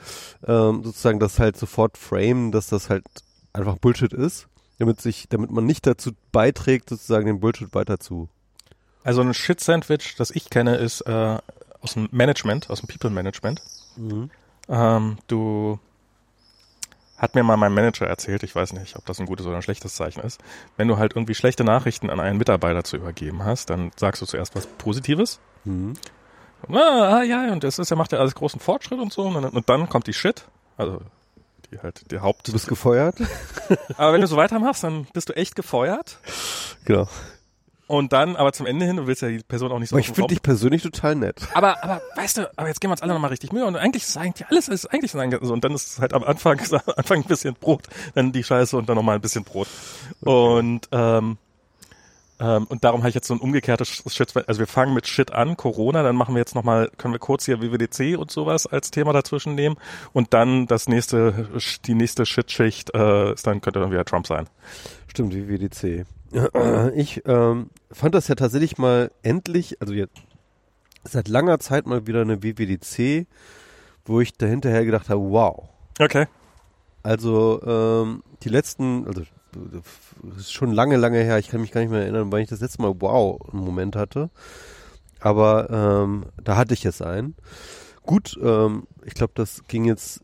ja. 0.47 0.69
ähm, 0.69 0.83
sozusagen 0.85 1.21
das 1.21 1.39
halt 1.39 1.57
sofort 1.57 1.99
framen, 1.99 2.53
dass 2.53 2.69
das 2.69 2.91
halt 2.91 3.05
einfach 3.53 3.79
Bullshit 3.79 4.13
ist, 4.13 4.49
damit 4.79 5.01
sich, 5.01 5.29
damit 5.29 5.51
man 5.51 5.67
nicht 5.67 5.87
dazu 5.87 6.13
beiträgt, 6.33 6.89
sozusagen 6.89 7.27
den 7.27 7.41
Bullshit 7.41 7.75
weiter 7.75 7.99
zu. 7.99 8.29
Also 9.03 9.23
ein 9.23 9.33
Shit-Sandwich, 9.35 10.17
das 10.17 10.31
ich 10.31 10.51
kenne, 10.51 10.77
ist 10.77 11.01
äh, 11.03 11.39
aus 11.81 11.95
dem 11.95 12.09
Management, 12.11 12.71
aus 12.71 12.81
dem 12.81 12.89
People 12.89 13.11
Management. 13.11 13.63
Mhm. 13.97 14.31
Ähm, 14.69 15.19
du 15.27 15.79
hat 17.17 17.35
mir 17.35 17.43
mal 17.43 17.57
mein 17.57 17.75
Manager 17.75 18.07
erzählt, 18.07 18.43
ich 18.43 18.55
weiß 18.55 18.73
nicht, 18.73 18.97
ob 18.97 19.05
das 19.05 19.21
ein 19.21 19.27
gutes 19.27 19.45
oder 19.45 19.57
ein 19.57 19.63
schlechtes 19.63 19.95
Zeichen 19.95 20.21
ist. 20.21 20.41
Wenn 20.77 20.89
du 20.89 20.97
halt 20.97 21.15
irgendwie 21.15 21.35
schlechte 21.35 21.65
Nachrichten 21.65 22.09
an 22.09 22.19
einen 22.19 22.39
Mitarbeiter 22.39 22.83
zu 22.83 22.97
übergeben 22.97 23.45
hast, 23.45 23.69
dann 23.69 23.91
sagst 23.97 24.23
du 24.23 24.27
zuerst 24.27 24.55
was 24.55 24.67
Positives. 24.67 25.39
Mhm. 25.65 25.95
Ah, 26.69 27.19
ah, 27.19 27.23
ja, 27.23 27.53
und 27.53 27.65
das 27.65 27.79
ist, 27.79 27.91
er 27.91 27.97
macht 27.97 28.13
ja 28.13 28.19
alles 28.19 28.35
großen 28.35 28.61
Fortschritt 28.61 28.99
und 29.01 29.13
so. 29.13 29.23
Und 29.23 29.35
dann, 29.35 29.45
und 29.45 29.69
dann 29.69 29.89
kommt 29.89 30.07
die 30.07 30.13
Shit. 30.13 30.47
Also 30.77 31.01
die 31.71 31.79
halt 31.79 32.11
die 32.11 32.21
Haupt. 32.21 32.49
Du 32.49 32.53
bist 32.53 32.69
gefeuert. 32.69 33.17
Aber 33.97 34.13
wenn 34.13 34.21
du 34.21 34.27
so 34.27 34.37
weitermachst, 34.37 34.83
dann 34.83 35.07
bist 35.13 35.29
du 35.29 35.37
echt 35.37 35.57
gefeuert. 35.57 36.19
Genau. 36.85 37.09
Und 37.91 38.13
dann, 38.13 38.37
aber 38.37 38.53
zum 38.53 38.67
Ende 38.67 38.87
hin, 38.87 38.99
du 38.99 39.09
willst 39.09 39.21
ja 39.21 39.31
die 39.31 39.41
Person 39.41 39.73
auch 39.73 39.81
nicht 39.81 39.89
so 39.89 39.97
Aber 39.97 40.01
ich 40.01 40.07
finde 40.13 40.29
dich 40.29 40.43
persönlich 40.43 40.81
total 40.81 41.17
nett. 41.17 41.41
Aber, 41.55 41.83
aber, 41.83 42.01
weißt 42.15 42.37
du, 42.37 42.51
aber 42.57 42.69
jetzt 42.69 42.81
geben 42.81 42.91
wir 42.91 42.93
uns 42.93 43.03
alle 43.03 43.15
nochmal 43.15 43.31
richtig 43.31 43.53
Mühe 43.53 43.67
und 43.67 43.75
eigentlich 43.75 44.05
ist 44.05 44.17
eigentlich 44.17 44.47
alles 44.47 44.69
ist 44.69 44.87
eigentlich 44.87 45.11
so. 45.11 45.19
Und 45.53 45.65
dann 45.65 45.73
ist 45.73 45.89
es 45.89 45.99
halt 45.99 46.13
am 46.13 46.23
Anfang, 46.23 46.61
Anfang 46.97 47.23
ein 47.23 47.25
bisschen 47.25 47.55
Brot, 47.55 47.89
dann 48.15 48.31
die 48.31 48.45
Scheiße 48.45 48.77
und 48.77 48.89
dann 48.89 48.95
nochmal 48.95 49.17
ein 49.17 49.21
bisschen 49.21 49.43
Brot. 49.43 49.67
Okay. 50.21 50.31
Und, 50.31 50.89
ähm, 50.93 51.39
ähm, 52.39 52.67
und 52.69 52.85
darum 52.85 53.01
habe 53.01 53.09
ich 53.09 53.17
jetzt 53.17 53.27
so 53.27 53.35
ein 53.35 53.41
umgekehrtes 53.41 54.05
Shit, 54.07 54.37
also 54.37 54.61
wir 54.61 54.69
fangen 54.69 54.95
mit 54.95 55.09
Shit 55.09 55.33
an, 55.33 55.57
Corona, 55.57 56.05
dann 56.05 56.15
machen 56.15 56.37
wir 56.37 56.39
jetzt 56.39 56.55
nochmal, 56.55 56.93
können 56.97 57.13
wir 57.13 57.19
kurz 57.19 57.47
hier 57.47 57.61
WWDC 57.61 58.17
und 58.17 58.31
sowas 58.31 58.69
als 58.69 58.93
Thema 58.93 59.13
dazwischen 59.13 59.57
nehmen 59.57 59.75
und 60.13 60.33
dann 60.33 60.69
das 60.69 60.87
nächste, 60.87 61.49
die 61.87 61.95
nächste 61.95 62.25
Shit-Schicht 62.25 62.95
äh, 62.95 63.33
ist 63.33 63.49
dann 63.49 63.61
könnte 63.61 63.81
dann 63.81 63.91
wieder 63.91 64.05
Trump 64.05 64.29
sein. 64.29 64.47
Stimmt, 65.09 65.35
WWDC. 65.35 66.07
Ich 66.95 67.23
ähm, 67.27 67.71
fand 67.91 68.15
das 68.15 68.29
ja 68.29 68.35
tatsächlich 68.35 68.79
mal 68.79 69.11
endlich, 69.23 69.81
also 69.81 69.93
jetzt 69.93 70.17
seit 71.05 71.29
langer 71.29 71.59
Zeit 71.59 71.87
mal 71.87 72.07
wieder 72.07 72.21
eine 72.21 72.43
WWDC, 72.43 73.27
wo 74.05 74.21
ich 74.21 74.33
dahinterher 74.37 74.85
gedacht 74.85 75.09
habe, 75.09 75.21
wow. 75.21 75.69
Okay. 75.99 76.27
Also 77.03 77.63
ähm, 77.65 78.23
die 78.43 78.49
letzten, 78.49 79.07
also 79.07 79.23
das 79.53 80.37
ist 80.39 80.53
schon 80.53 80.73
lange, 80.73 80.97
lange 80.97 81.19
her, 81.19 81.39
ich 81.39 81.49
kann 81.49 81.61
mich 81.61 81.73
gar 81.73 81.81
nicht 81.81 81.91
mehr 81.91 82.03
erinnern, 82.03 82.31
weil 82.31 82.43
ich 82.43 82.49
das 82.49 82.61
letzte 82.61 82.83
Mal 82.83 82.95
wow 83.01 83.41
einen 83.53 83.65
Moment 83.65 83.97
hatte. 83.97 84.31
Aber 85.21 85.69
ähm, 85.71 86.27
da 86.43 86.57
hatte 86.57 86.75
ich 86.75 86.83
jetzt 86.83 87.03
einen. 87.03 87.37
Gut, 88.03 88.39
ähm, 88.43 88.87
ich 89.05 89.15
glaube, 89.15 89.33
das 89.35 89.65
ging 89.69 89.85
jetzt 89.85 90.23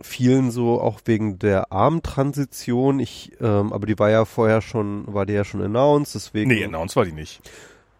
vielen 0.00 0.50
so 0.50 0.80
auch 0.80 1.00
wegen 1.04 1.38
der 1.38 1.72
Armtransition. 1.72 3.00
Ich, 3.00 3.32
ähm, 3.40 3.72
aber 3.72 3.86
die 3.86 3.98
war 3.98 4.10
ja 4.10 4.24
vorher 4.24 4.60
schon, 4.60 5.12
war 5.12 5.26
die 5.26 5.34
ja 5.34 5.44
schon 5.44 5.62
announced, 5.62 6.14
deswegen. 6.14 6.50
Nee, 6.50 6.64
announced 6.64 6.96
war 6.96 7.04
die 7.04 7.12
nicht. 7.12 7.40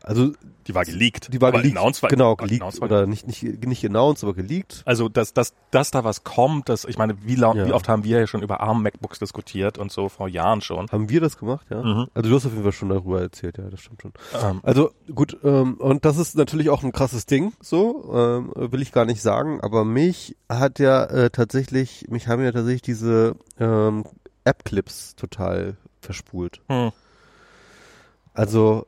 Also 0.06 0.30
die 0.68 0.74
war 0.74 0.84
geleakt. 0.84 1.32
Die 1.32 1.40
war 1.40 1.48
aber 1.48 1.62
geleakt. 1.62 2.02
War, 2.02 2.08
genau, 2.08 2.36
geleakt 2.36 2.80
oder 2.80 3.08
nicht 3.08 3.26
nicht 3.26 3.42
nicht 3.42 3.84
announced, 3.84 4.22
aber 4.22 4.34
geleakt. 4.34 4.82
Also 4.84 5.08
dass 5.08 5.34
dass 5.34 5.52
dass 5.72 5.90
da 5.90 6.04
was 6.04 6.22
kommt, 6.22 6.68
das 6.68 6.84
ich 6.84 6.96
meine, 6.96 7.16
wie, 7.24 7.34
ja. 7.34 7.54
wie 7.54 7.72
oft 7.72 7.88
haben 7.88 8.04
wir 8.04 8.20
ja 8.20 8.26
schon 8.28 8.40
über 8.40 8.60
ARM 8.60 8.84
MacBooks 8.84 9.18
diskutiert 9.18 9.78
und 9.78 9.90
so 9.90 10.08
vor 10.08 10.28
Jahren 10.28 10.60
schon. 10.60 10.88
Haben 10.92 11.10
wir 11.10 11.20
das 11.20 11.38
gemacht, 11.38 11.66
ja? 11.70 11.82
Mhm. 11.82 12.06
Also 12.14 12.30
du 12.30 12.36
hast 12.36 12.46
auf 12.46 12.52
jeden 12.52 12.62
Fall 12.62 12.72
schon 12.72 12.88
darüber 12.88 13.20
erzählt, 13.20 13.58
ja, 13.58 13.64
das 13.68 13.80
stimmt 13.80 14.00
schon. 14.00 14.12
Ähm. 14.40 14.60
Also 14.62 14.92
gut, 15.12 15.36
ähm, 15.42 15.74
und 15.74 16.04
das 16.04 16.18
ist 16.18 16.36
natürlich 16.36 16.70
auch 16.70 16.84
ein 16.84 16.92
krasses 16.92 17.26
Ding, 17.26 17.52
so 17.60 18.12
ähm, 18.14 18.52
will 18.54 18.82
ich 18.82 18.92
gar 18.92 19.06
nicht 19.06 19.22
sagen, 19.22 19.60
aber 19.60 19.84
mich 19.84 20.36
hat 20.48 20.78
ja 20.78 21.02
äh, 21.04 21.30
tatsächlich, 21.30 22.06
mich 22.08 22.28
haben 22.28 22.44
ja 22.44 22.52
tatsächlich 22.52 22.82
diese 22.82 23.34
ähm, 23.58 24.04
App-Clips 24.44 25.16
total 25.16 25.76
verspult. 26.00 26.60
Mhm. 26.68 26.92
Also 28.34 28.86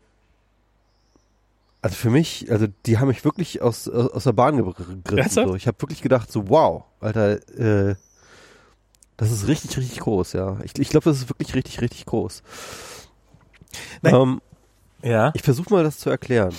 also 1.88 1.96
für 1.96 2.10
mich, 2.10 2.52
also 2.52 2.66
die 2.84 2.98
haben 2.98 3.08
mich 3.08 3.24
wirklich 3.24 3.62
aus, 3.62 3.88
aus 3.88 4.24
der 4.24 4.32
Bahn 4.32 4.58
gegriffen. 4.58 5.02
So. 5.30 5.54
Ich 5.54 5.66
habe 5.66 5.80
wirklich 5.80 6.02
gedacht, 6.02 6.30
so 6.30 6.50
wow, 6.50 6.84
Alter, 7.00 7.38
äh, 7.58 7.94
das 9.16 9.32
ist 9.32 9.48
richtig, 9.48 9.74
richtig 9.78 10.00
groß, 10.00 10.34
ja. 10.34 10.58
Ich, 10.64 10.78
ich 10.78 10.90
glaube, 10.90 11.04
das 11.04 11.16
ist 11.16 11.30
wirklich 11.30 11.54
richtig, 11.54 11.80
richtig 11.80 12.04
groß. 12.04 12.42
Ähm, 14.04 14.42
ja. 15.02 15.32
Ich 15.34 15.42
versuche 15.42 15.72
mal 15.72 15.82
das 15.82 15.98
zu 15.98 16.10
erklären. 16.10 16.54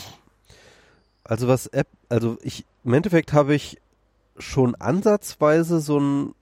Also 1.23 1.47
was 1.47 1.67
App, 1.67 1.87
also 2.09 2.37
ich, 2.41 2.65
im 2.83 2.93
Endeffekt 2.95 3.31
habe 3.31 3.53
ich 3.53 3.79
schon 4.39 4.73
ansatzweise 4.75 5.79
so 5.79 5.97
einen 5.97 6.33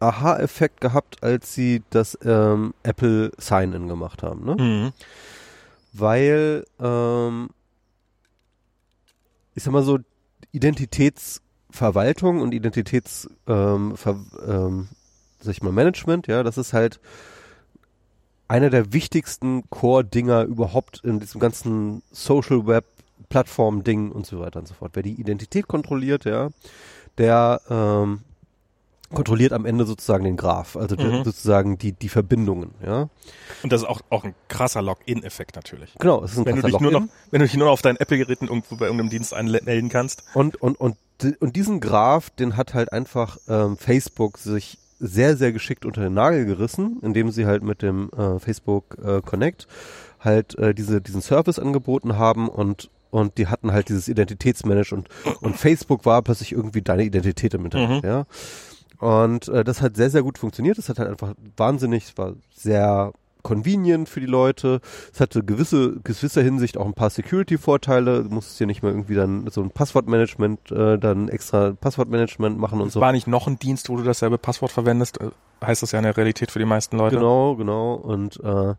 Aha-Effekt 0.00 0.82
gehabt, 0.82 1.22
als 1.22 1.54
sie 1.54 1.82
das 1.88 2.18
ähm, 2.22 2.74
Apple 2.82 3.32
Sign-In 3.38 3.88
gemacht 3.88 4.22
haben, 4.22 4.44
ne? 4.44 4.56
Mhm. 4.62 4.92
Weil 5.94 6.66
ähm, 6.78 7.48
ich 9.58 9.64
sag 9.64 9.72
mal 9.72 9.82
so, 9.82 9.98
Identitätsverwaltung 10.52 12.40
und 12.40 12.54
Identitäts, 12.54 13.28
ähm, 13.48 13.96
Ver, 13.96 14.20
ähm, 14.46 14.88
sag 15.40 15.52
ich 15.52 15.62
mal, 15.62 15.72
Management, 15.72 16.28
ja, 16.28 16.44
das 16.44 16.58
ist 16.58 16.72
halt 16.72 17.00
einer 18.46 18.70
der 18.70 18.92
wichtigsten 18.92 19.68
Core-Dinger 19.68 20.44
überhaupt 20.44 21.00
in 21.04 21.18
diesem 21.18 21.40
ganzen 21.40 22.02
Social 22.12 22.68
Web 22.68 22.84
Plattform-Ding 23.30 24.12
und 24.12 24.26
so 24.26 24.38
weiter 24.38 24.60
und 24.60 24.68
so 24.68 24.74
fort. 24.74 24.92
Wer 24.94 25.02
die 25.02 25.20
Identität 25.20 25.66
kontrolliert, 25.66 26.24
ja, 26.24 26.50
der 27.18 27.60
ähm, 27.68 28.20
kontrolliert 29.12 29.52
am 29.52 29.64
Ende 29.64 29.86
sozusagen 29.86 30.24
den 30.24 30.36
Graph, 30.36 30.76
also 30.76 30.96
mhm. 30.96 31.24
sozusagen 31.24 31.78
die, 31.78 31.92
die 31.92 32.08
Verbindungen, 32.08 32.72
ja. 32.84 33.08
Und 33.62 33.72
das 33.72 33.82
ist 33.82 33.88
auch, 33.88 34.00
auch 34.10 34.24
ein 34.24 34.34
krasser 34.48 34.82
Login-Effekt 34.82 35.56
natürlich. 35.56 35.94
Genau, 35.98 36.22
es 36.22 36.32
ist 36.32 36.38
ein 36.38 36.46
wenn 36.46 36.60
krasser 36.60 36.80
Nur 36.80 36.92
noch, 36.92 37.02
wenn 37.30 37.40
du 37.40 37.46
dich 37.46 37.56
nur 37.56 37.66
noch 37.66 37.72
auf 37.72 37.82
deinen 37.82 37.96
Apple-Geräten 37.96 38.48
irgendwo 38.48 38.76
bei 38.76 38.86
irgendeinem 38.86 39.10
Dienst 39.10 39.32
anmelden 39.32 39.88
kannst. 39.88 40.24
Und, 40.34 40.56
und, 40.56 40.78
und, 40.78 40.96
und 41.40 41.56
diesen 41.56 41.80
Graph, 41.80 42.30
den 42.30 42.56
hat 42.56 42.74
halt 42.74 42.92
einfach 42.92 43.38
ähm, 43.48 43.76
Facebook 43.76 44.38
sich 44.38 44.78
sehr, 45.00 45.36
sehr 45.36 45.52
geschickt 45.52 45.86
unter 45.86 46.02
den 46.02 46.14
Nagel 46.14 46.44
gerissen, 46.44 46.98
indem 47.02 47.30
sie 47.30 47.46
halt 47.46 47.62
mit 47.62 47.82
dem 47.82 48.10
äh, 48.10 48.38
Facebook 48.38 48.98
äh, 49.02 49.22
Connect 49.22 49.66
halt 50.20 50.58
äh, 50.58 50.74
diese, 50.74 51.00
diesen 51.00 51.22
Service 51.22 51.58
angeboten 51.58 52.18
haben 52.18 52.48
und 52.48 52.90
und 53.10 53.38
die 53.38 53.46
hatten 53.46 53.72
halt 53.72 53.88
dieses 53.88 54.06
Identitätsmanagement 54.08 55.08
und, 55.24 55.42
und 55.42 55.56
Facebook 55.56 56.04
war 56.04 56.20
plötzlich 56.20 56.52
irgendwie 56.52 56.82
deine 56.82 57.04
Identität 57.04 57.54
im 57.54 57.64
Internet, 57.64 58.02
mhm. 58.02 58.08
ja. 58.08 58.26
Und 58.98 59.48
äh, 59.48 59.64
das 59.64 59.80
hat 59.80 59.96
sehr, 59.96 60.10
sehr 60.10 60.22
gut 60.22 60.38
funktioniert. 60.38 60.78
Es 60.78 60.88
hat 60.88 60.98
halt 60.98 61.08
einfach 61.08 61.34
wahnsinnig, 61.56 62.04
es 62.04 62.18
war 62.18 62.34
sehr 62.52 63.12
convenient 63.42 64.08
für 64.08 64.20
die 64.20 64.26
Leute. 64.26 64.80
Es 65.12 65.20
hatte 65.20 65.42
gewisse, 65.42 66.00
gewisser 66.02 66.42
Hinsicht 66.42 66.76
auch 66.76 66.86
ein 66.86 66.94
paar 66.94 67.10
Security-Vorteile. 67.10 68.24
Du 68.24 68.30
musstest 68.30 68.60
ja 68.60 68.66
nicht 68.66 68.82
mehr 68.82 68.92
irgendwie 68.92 69.14
dann 69.14 69.48
so 69.50 69.62
ein 69.62 69.70
Passwortmanagement, 69.70 70.70
äh, 70.70 70.98
dann 70.98 71.28
extra 71.28 71.72
Passwortmanagement 71.72 72.58
machen 72.58 72.80
und 72.80 72.88
es 72.88 72.94
so. 72.94 73.00
War 73.00 73.12
nicht 73.12 73.26
noch 73.26 73.46
ein 73.46 73.58
Dienst, 73.58 73.88
wo 73.88 73.96
du 73.96 74.02
dasselbe 74.02 74.38
Passwort 74.38 74.72
verwendest? 74.72 75.20
Äh, 75.20 75.30
heißt 75.64 75.82
das 75.82 75.92
ja 75.92 75.98
in 75.98 76.04
der 76.04 76.16
Realität 76.16 76.50
für 76.50 76.58
die 76.58 76.64
meisten 76.64 76.98
Leute. 76.98 77.16
Genau, 77.16 77.56
genau. 77.56 77.94
Und 77.94 78.38
äh, 78.42 78.74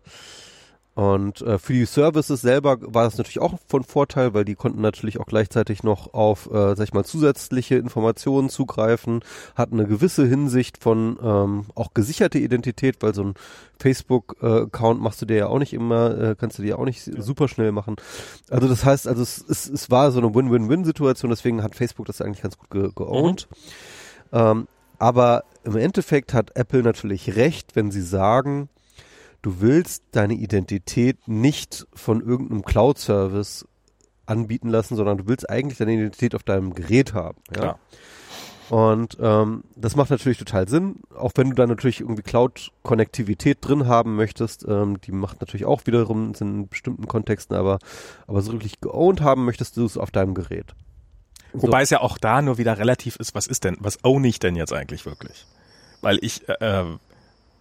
und 1.00 1.40
äh, 1.44 1.58
für 1.60 1.72
die 1.72 1.86
Services 1.86 2.42
selber 2.42 2.78
war 2.82 3.06
das 3.06 3.18
natürlich 3.18 3.40
auch 3.40 3.54
von 3.70 3.86
Vorteil, 3.86 4.34
weil 4.34 4.44
die 4.44 4.56
konnten 4.56 4.82
natürlich 4.82 5.18
auch 5.18 5.28
gleichzeitig 5.28 5.82
noch 5.82 6.14
auf, 6.14 6.48
äh, 6.48 6.76
sag 6.76 6.84
ich 6.84 6.94
mal, 6.94 7.06
zusätzliche 7.06 7.76
Informationen 7.76 8.50
zugreifen, 8.50 9.22
hatten 9.56 9.80
eine 9.80 9.88
gewisse 9.88 10.28
Hinsicht 10.28 10.78
von 10.78 11.18
ähm, 11.24 11.68
auch 11.74 11.94
gesicherte 11.94 12.38
Identität, 12.38 12.98
weil 13.00 13.14
so 13.14 13.24
ein 13.24 13.36
Facebook-Account 13.80 15.00
machst 15.00 15.22
du 15.22 15.26
dir 15.26 15.38
ja 15.38 15.48
auch 15.48 15.60
nicht 15.60 15.72
immer, 15.72 16.20
äh, 16.20 16.36
kannst 16.38 16.60
du 16.60 16.64
dir 16.64 16.78
auch 16.78 16.84
nicht 16.84 17.08
ja. 17.08 17.22
super 17.22 17.48
schnell 17.48 17.72
machen. 17.72 17.96
Also 18.50 18.68
das 18.68 18.84
heißt, 18.84 19.08
also 19.08 19.24
es, 19.24 19.42
es, 19.48 19.70
es 19.70 19.90
war 19.90 20.12
so 20.12 20.20
eine 20.20 20.36
Win-Win-Win-Situation, 20.36 21.30
deswegen 21.30 21.64
hat 21.64 21.76
Facebook 21.76 22.08
das 22.08 22.20
eigentlich 22.20 22.42
ganz 22.42 22.58
gut 22.58 22.72
ge 22.72 22.90
geowned. 22.94 23.48
Mhm. 24.34 24.38
Ähm, 24.38 24.68
aber 24.98 25.46
im 25.64 25.78
Endeffekt 25.78 26.34
hat 26.34 26.58
Apple 26.58 26.84
natürlich 26.84 27.38
recht, 27.38 27.78
wenn 27.78 27.90
sie 27.90 28.02
sagen, 28.02 28.68
du 29.42 29.62
willst 29.62 30.04
deine 30.12 30.34
Identität 30.34 31.28
nicht 31.28 31.88
von 31.94 32.22
irgendeinem 32.22 32.64
Cloud-Service 32.64 33.66
anbieten 34.26 34.70
lassen, 34.70 34.96
sondern 34.96 35.18
du 35.18 35.28
willst 35.28 35.50
eigentlich 35.50 35.78
deine 35.78 35.94
Identität 35.94 36.36
auf 36.36 36.44
deinem 36.44 36.74
Gerät 36.74 37.14
haben. 37.14 37.42
Ja? 37.56 37.80
Und 38.70 39.18
ähm, 39.20 39.64
das 39.76 39.96
macht 39.96 40.12
natürlich 40.12 40.38
total 40.38 40.68
Sinn, 40.68 40.98
auch 41.16 41.32
wenn 41.36 41.50
du 41.50 41.56
da 41.56 41.66
natürlich 41.66 42.02
irgendwie 42.02 42.22
Cloud-Konnektivität 42.22 43.58
drin 43.62 43.88
haben 43.88 44.16
möchtest. 44.16 44.64
Ähm, 44.68 45.02
die 45.02 45.12
macht 45.12 45.42
natürlich 45.42 45.66
auch 45.66 45.82
wiederum 45.86 46.36
Sinn 46.36 46.56
in 46.56 46.68
bestimmten 46.68 47.08
Kontexten, 47.08 47.56
aber, 47.56 47.80
aber 48.28 48.44
so 48.44 48.52
wirklich 48.52 48.80
geowned 48.80 49.22
haben 49.22 49.46
möchtest 49.46 49.76
du 49.78 49.86
es 49.86 49.98
auf 49.98 50.12
deinem 50.12 50.36
Gerät. 50.36 50.76
Wobei 51.54 51.82
es 51.82 51.90
ja 51.90 52.02
auch 52.02 52.20
da 52.20 52.44
nur 52.44 52.60
wieder 52.60 52.78
relativ 52.78 53.16
ist, 53.16 53.34
was 53.34 53.48
ist 53.48 53.64
denn, 53.64 53.76
was 53.80 54.04
own 54.04 54.24
ich 54.24 54.38
denn 54.38 54.56
jetzt 54.56 54.72
eigentlich 54.72 55.08
wirklich? 55.08 55.48
Weil 56.02 56.20
ich, 56.22 56.48
äh, 56.48 56.54
äh 56.62 56.86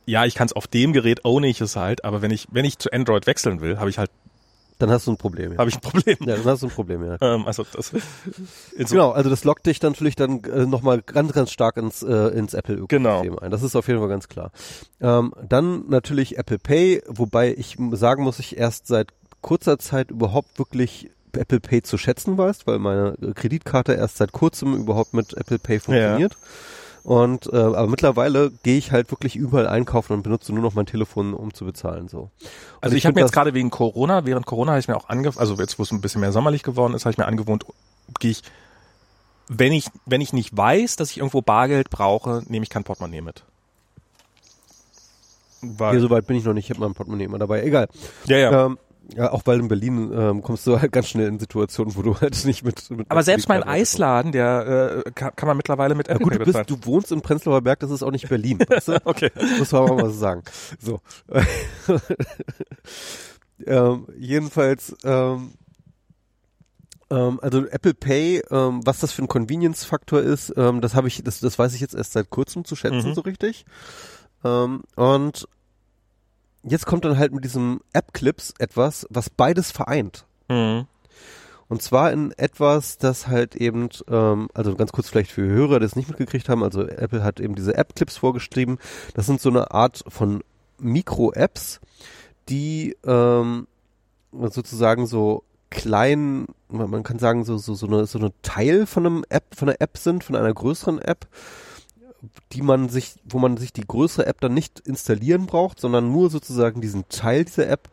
ja, 0.08 0.24
ich 0.24 0.34
kann 0.34 0.46
es 0.46 0.54
auf 0.54 0.66
dem 0.66 0.92
Gerät 0.92 1.24
own 1.24 1.44
ich 1.44 1.60
es 1.60 1.76
halt, 1.76 2.04
aber 2.04 2.22
wenn 2.22 2.30
ich, 2.30 2.46
wenn 2.50 2.64
ich 2.64 2.78
zu 2.78 2.90
Android 2.90 3.26
wechseln 3.26 3.60
will, 3.60 3.78
habe 3.78 3.90
ich 3.90 3.98
halt 3.98 4.10
dann 4.78 4.90
hast 4.90 5.08
du 5.08 5.10
ein 5.10 5.16
Problem. 5.16 5.52
Ja. 5.52 5.58
Habe 5.58 5.70
ich 5.70 5.76
ein 5.76 5.80
Problem. 5.80 6.16
Ja, 6.20 6.36
dann 6.36 6.44
hast 6.44 6.62
du 6.62 6.68
ein 6.68 6.70
Problem, 6.70 7.04
ja. 7.04 7.16
Ähm, 7.20 7.46
also 7.46 7.66
das, 7.72 7.92
genau, 8.76 9.10
also 9.10 9.28
das 9.28 9.42
lockt 9.42 9.66
dich 9.66 9.80
dann 9.80 9.92
natürlich 9.92 10.14
dann 10.14 10.44
äh, 10.44 10.66
nochmal 10.66 11.02
ganz, 11.02 11.32
ganz 11.32 11.50
stark 11.50 11.76
ins, 11.76 12.04
äh, 12.04 12.28
ins 12.28 12.54
Apple-Ökosystem 12.54 13.02
genau. 13.02 13.38
ein. 13.38 13.50
Das 13.50 13.64
ist 13.64 13.74
auf 13.74 13.88
jeden 13.88 13.98
Fall 13.98 14.08
ganz 14.08 14.28
klar. 14.28 14.52
Ähm, 15.00 15.34
dann 15.48 15.88
natürlich 15.88 16.38
Apple 16.38 16.60
Pay, 16.60 17.02
wobei 17.08 17.52
ich 17.52 17.76
sagen 17.92 18.22
muss, 18.22 18.38
ich 18.38 18.56
erst 18.56 18.86
seit 18.86 19.08
kurzer 19.40 19.80
Zeit 19.80 20.12
überhaupt 20.12 20.60
wirklich 20.60 21.10
Apple 21.32 21.60
Pay 21.60 21.82
zu 21.82 21.98
schätzen 21.98 22.38
weiß, 22.38 22.66
weil 22.68 22.78
meine 22.78 23.16
Kreditkarte 23.34 23.94
erst 23.94 24.18
seit 24.18 24.30
kurzem 24.30 24.76
überhaupt 24.76 25.12
mit 25.12 25.36
Apple 25.36 25.58
Pay 25.58 25.80
funktioniert. 25.80 26.32
Ja. 26.32 26.38
Und 27.08 27.50
äh, 27.50 27.56
aber 27.56 27.86
mittlerweile 27.86 28.50
gehe 28.64 28.76
ich 28.76 28.92
halt 28.92 29.10
wirklich 29.10 29.34
überall 29.34 29.66
einkaufen 29.66 30.12
und 30.12 30.22
benutze 30.22 30.52
nur 30.52 30.62
noch 30.62 30.74
mein 30.74 30.84
Telefon, 30.84 31.32
um 31.32 31.54
zu 31.54 31.64
bezahlen. 31.64 32.06
So. 32.06 32.18
Und 32.18 32.30
also 32.82 32.94
ich, 32.94 32.98
ich 32.98 33.06
habe 33.06 33.14
mir 33.14 33.22
jetzt 33.22 33.32
gerade 33.32 33.54
wegen 33.54 33.70
Corona, 33.70 34.26
während 34.26 34.44
Corona 34.44 34.72
habe 34.72 34.80
ich 34.80 34.88
mir 34.88 34.96
auch 34.98 35.08
angewohnt, 35.08 35.38
also 35.38 35.54
jetzt 35.54 35.78
wo 35.78 35.84
es 35.84 35.90
ein 35.90 36.02
bisschen 36.02 36.20
mehr 36.20 36.32
sommerlich 36.32 36.62
geworden 36.62 36.92
ist, 36.92 37.06
habe 37.06 37.12
ich 37.12 37.16
mir 37.16 37.24
angewohnt, 37.24 37.64
gehe 38.20 38.32
ich, 38.32 38.42
wenn 39.48 39.72
ich 39.72 39.86
wenn 40.04 40.20
ich 40.20 40.34
nicht 40.34 40.54
weiß, 40.54 40.96
dass 40.96 41.10
ich 41.10 41.16
irgendwo 41.16 41.40
Bargeld 41.40 41.88
brauche, 41.88 42.42
nehme 42.46 42.64
ich 42.64 42.68
kein 42.68 42.84
Portemonnaie 42.84 43.22
mit. 43.22 43.42
Weil 45.62 45.92
Hier 45.92 46.00
soweit 46.00 46.26
bin 46.26 46.36
ich 46.36 46.44
noch 46.44 46.52
nicht, 46.52 46.66
ich 46.66 46.76
habe 46.76 46.80
mein 46.80 46.92
Portemonnaie 46.92 47.24
immer 47.24 47.38
dabei. 47.38 47.62
Egal. 47.62 47.88
Ja, 48.26 48.36
ja. 48.36 48.66
Ähm, 48.66 48.78
ja, 49.14 49.32
auch 49.32 49.42
weil 49.46 49.60
in 49.60 49.68
Berlin 49.68 50.12
ähm, 50.12 50.42
kommst 50.42 50.66
du 50.66 50.80
halt 50.80 50.92
ganz 50.92 51.08
schnell 51.08 51.28
in 51.28 51.38
Situationen, 51.38 51.96
wo 51.96 52.02
du 52.02 52.20
halt 52.20 52.44
nicht 52.44 52.62
mit. 52.62 52.90
mit 52.90 53.10
Aber 53.10 53.22
selbst 53.22 53.48
mein 53.48 53.62
Eisladen, 53.62 54.32
der 54.32 55.02
äh, 55.06 55.10
kann, 55.12 55.34
kann 55.34 55.46
man 55.46 55.56
mittlerweile 55.56 55.94
mit 55.94 56.08
Apple 56.08 56.26
ja, 56.30 56.38
gut, 56.38 56.46
du, 56.46 56.52
bist, 56.52 56.70
du 56.70 56.86
wohnst 56.86 57.10
in 57.10 57.22
Prenzlauer 57.22 57.62
Berg, 57.62 57.80
das 57.80 57.90
ist 57.90 58.02
auch 58.02 58.10
nicht 58.10 58.28
Berlin. 58.28 58.58
weißt 58.66 58.88
du? 58.88 59.00
okay. 59.06 59.30
Muss 59.58 59.72
man 59.72 59.96
mal 59.96 60.10
so 60.10 60.18
sagen. 60.18 60.42
So. 60.78 61.00
ähm, 63.66 64.06
jedenfalls, 64.18 64.94
ähm, 65.04 65.52
ähm, 67.10 67.40
also 67.40 67.66
Apple 67.66 67.94
Pay, 67.94 68.42
ähm, 68.50 68.80
was 68.84 69.00
das 69.00 69.12
für 69.12 69.22
ein 69.22 69.28
Convenience-Faktor 69.28 70.20
ist, 70.20 70.52
ähm, 70.56 70.82
das 70.82 70.94
habe 70.94 71.08
ich, 71.08 71.22
das, 71.24 71.40
das 71.40 71.58
weiß 71.58 71.74
ich 71.74 71.80
jetzt 71.80 71.94
erst 71.94 72.12
seit 72.12 72.28
kurzem 72.28 72.66
zu 72.66 72.76
schätzen, 72.76 73.08
mhm. 73.08 73.14
so 73.14 73.22
richtig. 73.22 73.64
Ähm, 74.44 74.82
und 74.96 75.48
jetzt 76.62 76.86
kommt 76.86 77.04
dann 77.04 77.18
halt 77.18 77.32
mit 77.32 77.44
diesem 77.44 77.80
App-Clips 77.92 78.54
etwas, 78.58 79.06
was 79.10 79.30
beides 79.30 79.70
vereint. 79.70 80.26
Mhm. 80.48 80.86
Und 81.68 81.82
zwar 81.82 82.12
in 82.12 82.32
etwas, 82.32 82.96
das 82.96 83.28
halt 83.28 83.54
eben, 83.54 83.90
ähm, 84.10 84.48
also 84.54 84.74
ganz 84.74 84.90
kurz 84.90 85.10
vielleicht 85.10 85.30
für 85.30 85.46
Hörer, 85.46 85.80
die 85.80 85.86
es 85.86 85.96
nicht 85.96 86.08
mitgekriegt 86.08 86.48
haben, 86.48 86.62
also 86.62 86.82
Apple 86.86 87.22
hat 87.22 87.40
eben 87.40 87.54
diese 87.54 87.76
App-Clips 87.76 88.16
vorgeschrieben. 88.16 88.78
Das 89.14 89.26
sind 89.26 89.40
so 89.40 89.50
eine 89.50 89.70
Art 89.70 90.02
von 90.08 90.42
Mikro-Apps, 90.78 91.80
die 92.48 92.96
ähm, 93.04 93.66
sozusagen 94.32 95.06
so 95.06 95.44
klein, 95.70 96.46
man 96.68 97.02
kann 97.02 97.18
sagen, 97.18 97.44
so, 97.44 97.58
so, 97.58 97.74
so, 97.74 97.86
eine, 97.86 98.06
so 98.06 98.18
eine 98.18 98.32
Teil 98.40 98.86
von 98.86 99.04
einem 99.04 99.24
App, 99.28 99.54
von 99.54 99.68
einer 99.68 99.80
App 99.80 99.98
sind, 99.98 100.24
von 100.24 100.36
einer 100.36 100.52
größeren 100.52 100.98
App 100.98 101.26
die 102.52 102.62
man 102.62 102.88
sich, 102.88 103.16
wo 103.24 103.38
man 103.38 103.56
sich 103.56 103.72
die 103.72 103.86
größere 103.86 104.26
App 104.26 104.40
dann 104.40 104.54
nicht 104.54 104.80
installieren 104.80 105.46
braucht, 105.46 105.80
sondern 105.80 106.10
nur 106.10 106.30
sozusagen 106.30 106.80
diesen 106.80 107.08
Teil 107.08 107.44
dieser 107.44 107.68
App 107.68 107.88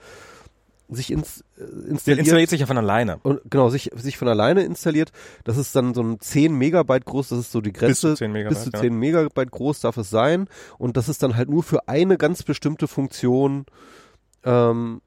sich 0.90 1.12
ins, 1.12 1.44
äh, 1.58 1.64
installiert. 1.64 2.08
Der 2.08 2.18
installiert 2.20 2.50
sich 2.50 2.60
ja 2.62 2.66
von 2.68 2.78
alleine. 2.78 3.18
Und 3.24 3.42
genau, 3.50 3.70
sich, 3.70 3.92
sich 3.96 4.18
von 4.18 4.28
alleine 4.28 4.64
installiert. 4.64 5.12
Das 5.44 5.58
ist 5.58 5.76
dann 5.76 5.94
so 5.94 6.02
ein 6.02 6.20
10 6.20 6.56
Megabyte 6.56 7.06
groß, 7.06 7.30
das 7.30 7.40
ist 7.40 7.52
so 7.52 7.62
die 7.62 7.74
Grenze. 7.74 8.10
Bis 8.10 8.18
zu 8.18 8.26
10 8.26 8.32
Megabyte, 8.32 8.64
bis 8.64 8.72
zu 8.72 8.72
10 8.72 8.98
Megabyte 8.98 9.52
groß 9.52 9.80
darf 9.82 9.98
es 9.98 10.10
sein. 10.10 10.48
Und 10.78 10.98
das 10.98 11.10
ist 11.10 11.24
dann 11.24 11.36
halt 11.36 11.50
nur 11.50 11.64
für 11.64 11.88
eine 11.88 12.18
ganz 12.18 12.44
bestimmte 12.44 12.88
Funktion 12.88 13.66
ähm, 14.44 15.02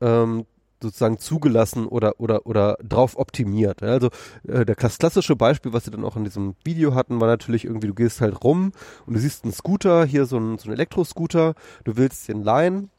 ähm, 0.00 0.46
sozusagen 0.82 1.18
zugelassen 1.18 1.86
oder 1.86 2.14
oder 2.18 2.46
oder 2.46 2.76
drauf 2.82 3.16
optimiert. 3.16 3.82
Also 3.82 4.08
äh, 4.46 4.64
der 4.64 4.74
klassische 4.74 5.36
Beispiel, 5.36 5.72
was 5.72 5.84
sie 5.84 5.90
dann 5.90 6.04
auch 6.04 6.16
in 6.16 6.24
diesem 6.24 6.54
Video 6.64 6.94
hatten, 6.94 7.20
war 7.20 7.28
natürlich 7.28 7.64
irgendwie, 7.64 7.88
du 7.88 7.94
gehst 7.94 8.20
halt 8.20 8.42
rum 8.44 8.72
und 9.06 9.14
du 9.14 9.20
siehst 9.20 9.44
einen 9.44 9.52
Scooter, 9.52 10.04
hier 10.04 10.26
so 10.26 10.38
ein, 10.38 10.58
so 10.58 10.68
ein 10.68 10.72
Elektroscooter, 10.72 11.54
du 11.84 11.96
willst 11.96 12.28
den 12.28 12.42
leihen 12.42 12.90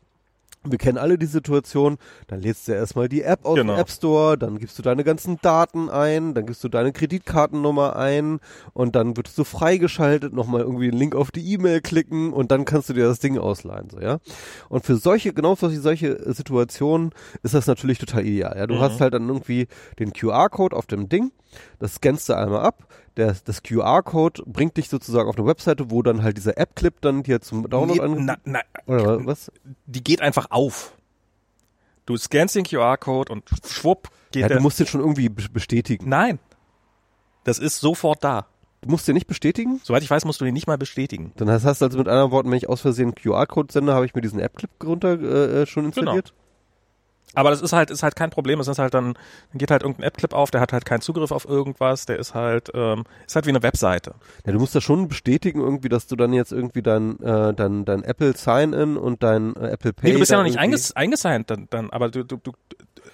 wir 0.65 0.77
kennen 0.77 0.97
alle 0.97 1.17
die 1.17 1.25
Situation, 1.25 1.97
dann 2.27 2.39
lädst 2.39 2.67
du 2.67 2.71
erstmal 2.71 3.09
die 3.09 3.21
App 3.21 3.45
aus 3.45 3.55
genau. 3.55 3.73
dem 3.73 3.81
App 3.81 3.89
Store, 3.89 4.37
dann 4.37 4.59
gibst 4.59 4.77
du 4.79 4.83
deine 4.83 5.03
ganzen 5.03 5.39
Daten 5.41 5.89
ein, 5.89 6.33
dann 6.33 6.45
gibst 6.45 6.63
du 6.63 6.69
deine 6.69 6.91
Kreditkartennummer 6.91 7.95
ein 7.95 8.39
und 8.73 8.95
dann 8.95 9.17
wirst 9.17 9.37
du 9.37 9.43
freigeschaltet, 9.43 10.33
nochmal 10.33 10.61
irgendwie 10.61 10.89
einen 10.89 10.97
Link 10.97 11.15
auf 11.15 11.31
die 11.31 11.53
E-Mail 11.53 11.81
klicken 11.81 12.33
und 12.33 12.51
dann 12.51 12.65
kannst 12.65 12.89
du 12.89 12.93
dir 12.93 13.05
das 13.05 13.19
Ding 13.19 13.37
ausleihen, 13.37 13.89
so, 13.89 13.99
ja. 13.99 14.19
Und 14.69 14.85
für 14.85 14.95
solche, 14.95 15.33
genau 15.33 15.55
für 15.55 15.69
solche 15.69 16.33
Situationen 16.33 17.11
ist 17.41 17.53
das 17.53 17.67
natürlich 17.67 17.97
total 17.97 18.25
ideal, 18.25 18.55
ja. 18.57 18.67
Du 18.67 18.75
mhm. 18.75 18.79
hast 18.79 19.01
halt 19.01 19.13
dann 19.13 19.27
irgendwie 19.27 19.67
den 19.99 20.13
QR-Code 20.13 20.75
auf 20.75 20.85
dem 20.87 21.09
Ding, 21.09 21.31
das 21.79 21.95
scannst 21.95 22.29
du 22.29 22.37
einmal 22.37 22.61
ab, 22.61 22.87
der, 23.17 23.35
das 23.45 23.63
QR-Code 23.63 24.43
bringt 24.45 24.77
dich 24.77 24.89
sozusagen 24.89 25.29
auf 25.29 25.37
eine 25.37 25.45
Webseite, 25.45 25.91
wo 25.91 26.01
dann 26.01 26.23
halt 26.23 26.37
dieser 26.37 26.57
App-Clip 26.57 26.93
dann 27.01 27.23
dir 27.23 27.41
zum 27.41 27.69
Download 27.69 27.99
nee, 27.99 28.05
an. 28.05 28.25
Na, 28.25 28.37
na, 28.45 28.59
oder 28.87 29.25
was? 29.25 29.51
Die 29.85 30.03
geht 30.03 30.21
einfach 30.21 30.47
auf. 30.49 30.93
Du 32.05 32.17
scannst 32.17 32.55
den 32.55 32.65
QR-Code 32.65 33.31
und 33.31 33.49
schwupp 33.65 34.09
geht 34.31 34.41
ja, 34.41 34.47
der. 34.47 34.57
Du 34.57 34.63
musst 34.63 34.79
den 34.79 34.87
schon 34.87 35.01
irgendwie 35.01 35.29
bestätigen. 35.29 36.09
Nein. 36.09 36.39
Das 37.43 37.59
ist 37.59 37.79
sofort 37.79 38.23
da. 38.23 38.47
Du 38.81 38.89
musst 38.89 39.07
den 39.07 39.13
nicht 39.13 39.27
bestätigen? 39.27 39.79
Soweit 39.83 40.03
ich 40.03 40.09
weiß, 40.09 40.25
musst 40.25 40.41
du 40.41 40.45
den 40.45 40.53
nicht 40.53 40.67
mal 40.67 40.77
bestätigen. 40.77 41.31
Dann 41.37 41.49
hast 41.49 41.63
du 41.63 41.85
also 41.85 41.97
mit 41.97 42.07
anderen 42.09 42.31
Worten, 42.31 42.51
wenn 42.51 42.57
ich 42.57 42.67
aus 42.67 42.81
Versehen 42.81 43.15
QR-Code 43.15 43.71
sende, 43.71 43.93
habe 43.93 44.05
ich 44.05 44.13
mir 44.13 44.21
diesen 44.21 44.39
App-Clip 44.39 44.69
runter 44.83 45.19
äh, 45.21 45.61
äh 45.61 45.65
schon 45.65 45.83
genau. 45.83 45.95
installiert? 45.95 46.29
Genau. 46.29 46.42
Aber 47.35 47.49
das 47.49 47.61
ist 47.61 47.73
halt, 47.73 47.89
ist 47.89 48.03
halt 48.03 48.15
kein 48.15 48.29
Problem. 48.29 48.59
Es 48.59 48.67
ist 48.67 48.79
halt 48.79 48.93
dann, 48.93 49.13
dann 49.13 49.57
geht 49.57 49.71
halt 49.71 49.83
irgendein 49.83 50.07
App-Clip 50.07 50.33
auf, 50.33 50.51
der 50.51 50.61
hat 50.61 50.73
halt 50.73 50.85
keinen 50.85 51.01
Zugriff 51.01 51.31
auf 51.31 51.45
irgendwas, 51.45 52.05
der 52.05 52.19
ist 52.19 52.33
halt, 52.33 52.69
ähm, 52.73 53.03
ist 53.25 53.35
halt 53.35 53.45
wie 53.45 53.49
eine 53.49 53.63
Webseite. 53.63 54.15
Ja, 54.45 54.53
du 54.53 54.59
musst 54.59 54.75
das 54.75 54.83
schon 54.83 55.07
bestätigen 55.07 55.59
irgendwie, 55.59 55.89
dass 55.89 56.07
du 56.07 56.15
dann 56.15 56.33
jetzt 56.33 56.51
irgendwie 56.51 56.81
dein, 56.81 57.19
äh, 57.21 57.53
dein, 57.53 57.85
dein 57.85 58.03
Apple 58.03 58.35
Sign-In 58.35 58.97
und 58.97 59.23
dein 59.23 59.55
äh, 59.55 59.69
Apple 59.69 59.93
Pay. 59.93 60.07
Nee, 60.07 60.13
du 60.13 60.19
bist 60.19 60.31
ja 60.31 60.37
noch 60.37 60.43
nicht 60.43 60.59
einges 60.59 60.95
eingesigned 60.95 61.49
dann, 61.49 61.67
dann, 61.69 61.89
aber 61.89 62.09
du, 62.09 62.23
du, 62.23 62.37
du 62.37 62.51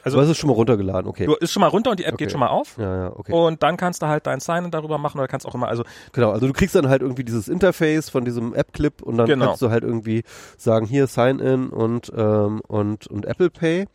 also. 0.03 0.17
Du 0.17 0.23
hast 0.23 0.29
es 0.29 0.37
schon 0.37 0.49
mal 0.49 0.53
runtergeladen, 0.53 1.09
okay. 1.09 1.25
Du 1.25 1.35
ist 1.35 1.51
schon 1.51 1.61
mal 1.61 1.67
runter 1.67 1.91
und 1.91 1.99
die 1.99 2.05
App 2.05 2.13
okay. 2.13 2.25
geht 2.25 2.31
schon 2.31 2.39
mal 2.39 2.47
auf. 2.47 2.77
Ja, 2.77 3.03
ja, 3.03 3.13
okay. 3.15 3.31
Und 3.31 3.63
dann 3.63 3.77
kannst 3.77 4.01
du 4.01 4.07
halt 4.07 4.27
dein 4.27 4.39
Sign-In 4.39 4.71
darüber 4.71 4.97
machen 4.97 5.19
oder 5.19 5.27
kannst 5.27 5.45
auch 5.45 5.55
immer, 5.55 5.67
also. 5.67 5.83
Genau, 6.13 6.31
also 6.31 6.47
du 6.47 6.53
kriegst 6.53 6.75
dann 6.75 6.89
halt 6.89 7.01
irgendwie 7.01 7.23
dieses 7.23 7.47
Interface 7.47 8.09
von 8.09 8.25
diesem 8.25 8.53
App-Clip 8.53 9.01
und 9.01 9.17
dann 9.17 9.27
genau. 9.27 9.47
kannst 9.47 9.61
du 9.61 9.69
halt 9.69 9.83
irgendwie 9.83 10.23
sagen, 10.57 10.85
hier 10.85 11.07
Sign-In 11.07 11.69
und, 11.69 12.11
ähm, 12.15 12.61
und, 12.67 13.07
und 13.07 13.25
Apple 13.25 13.49
Pay 13.49 13.87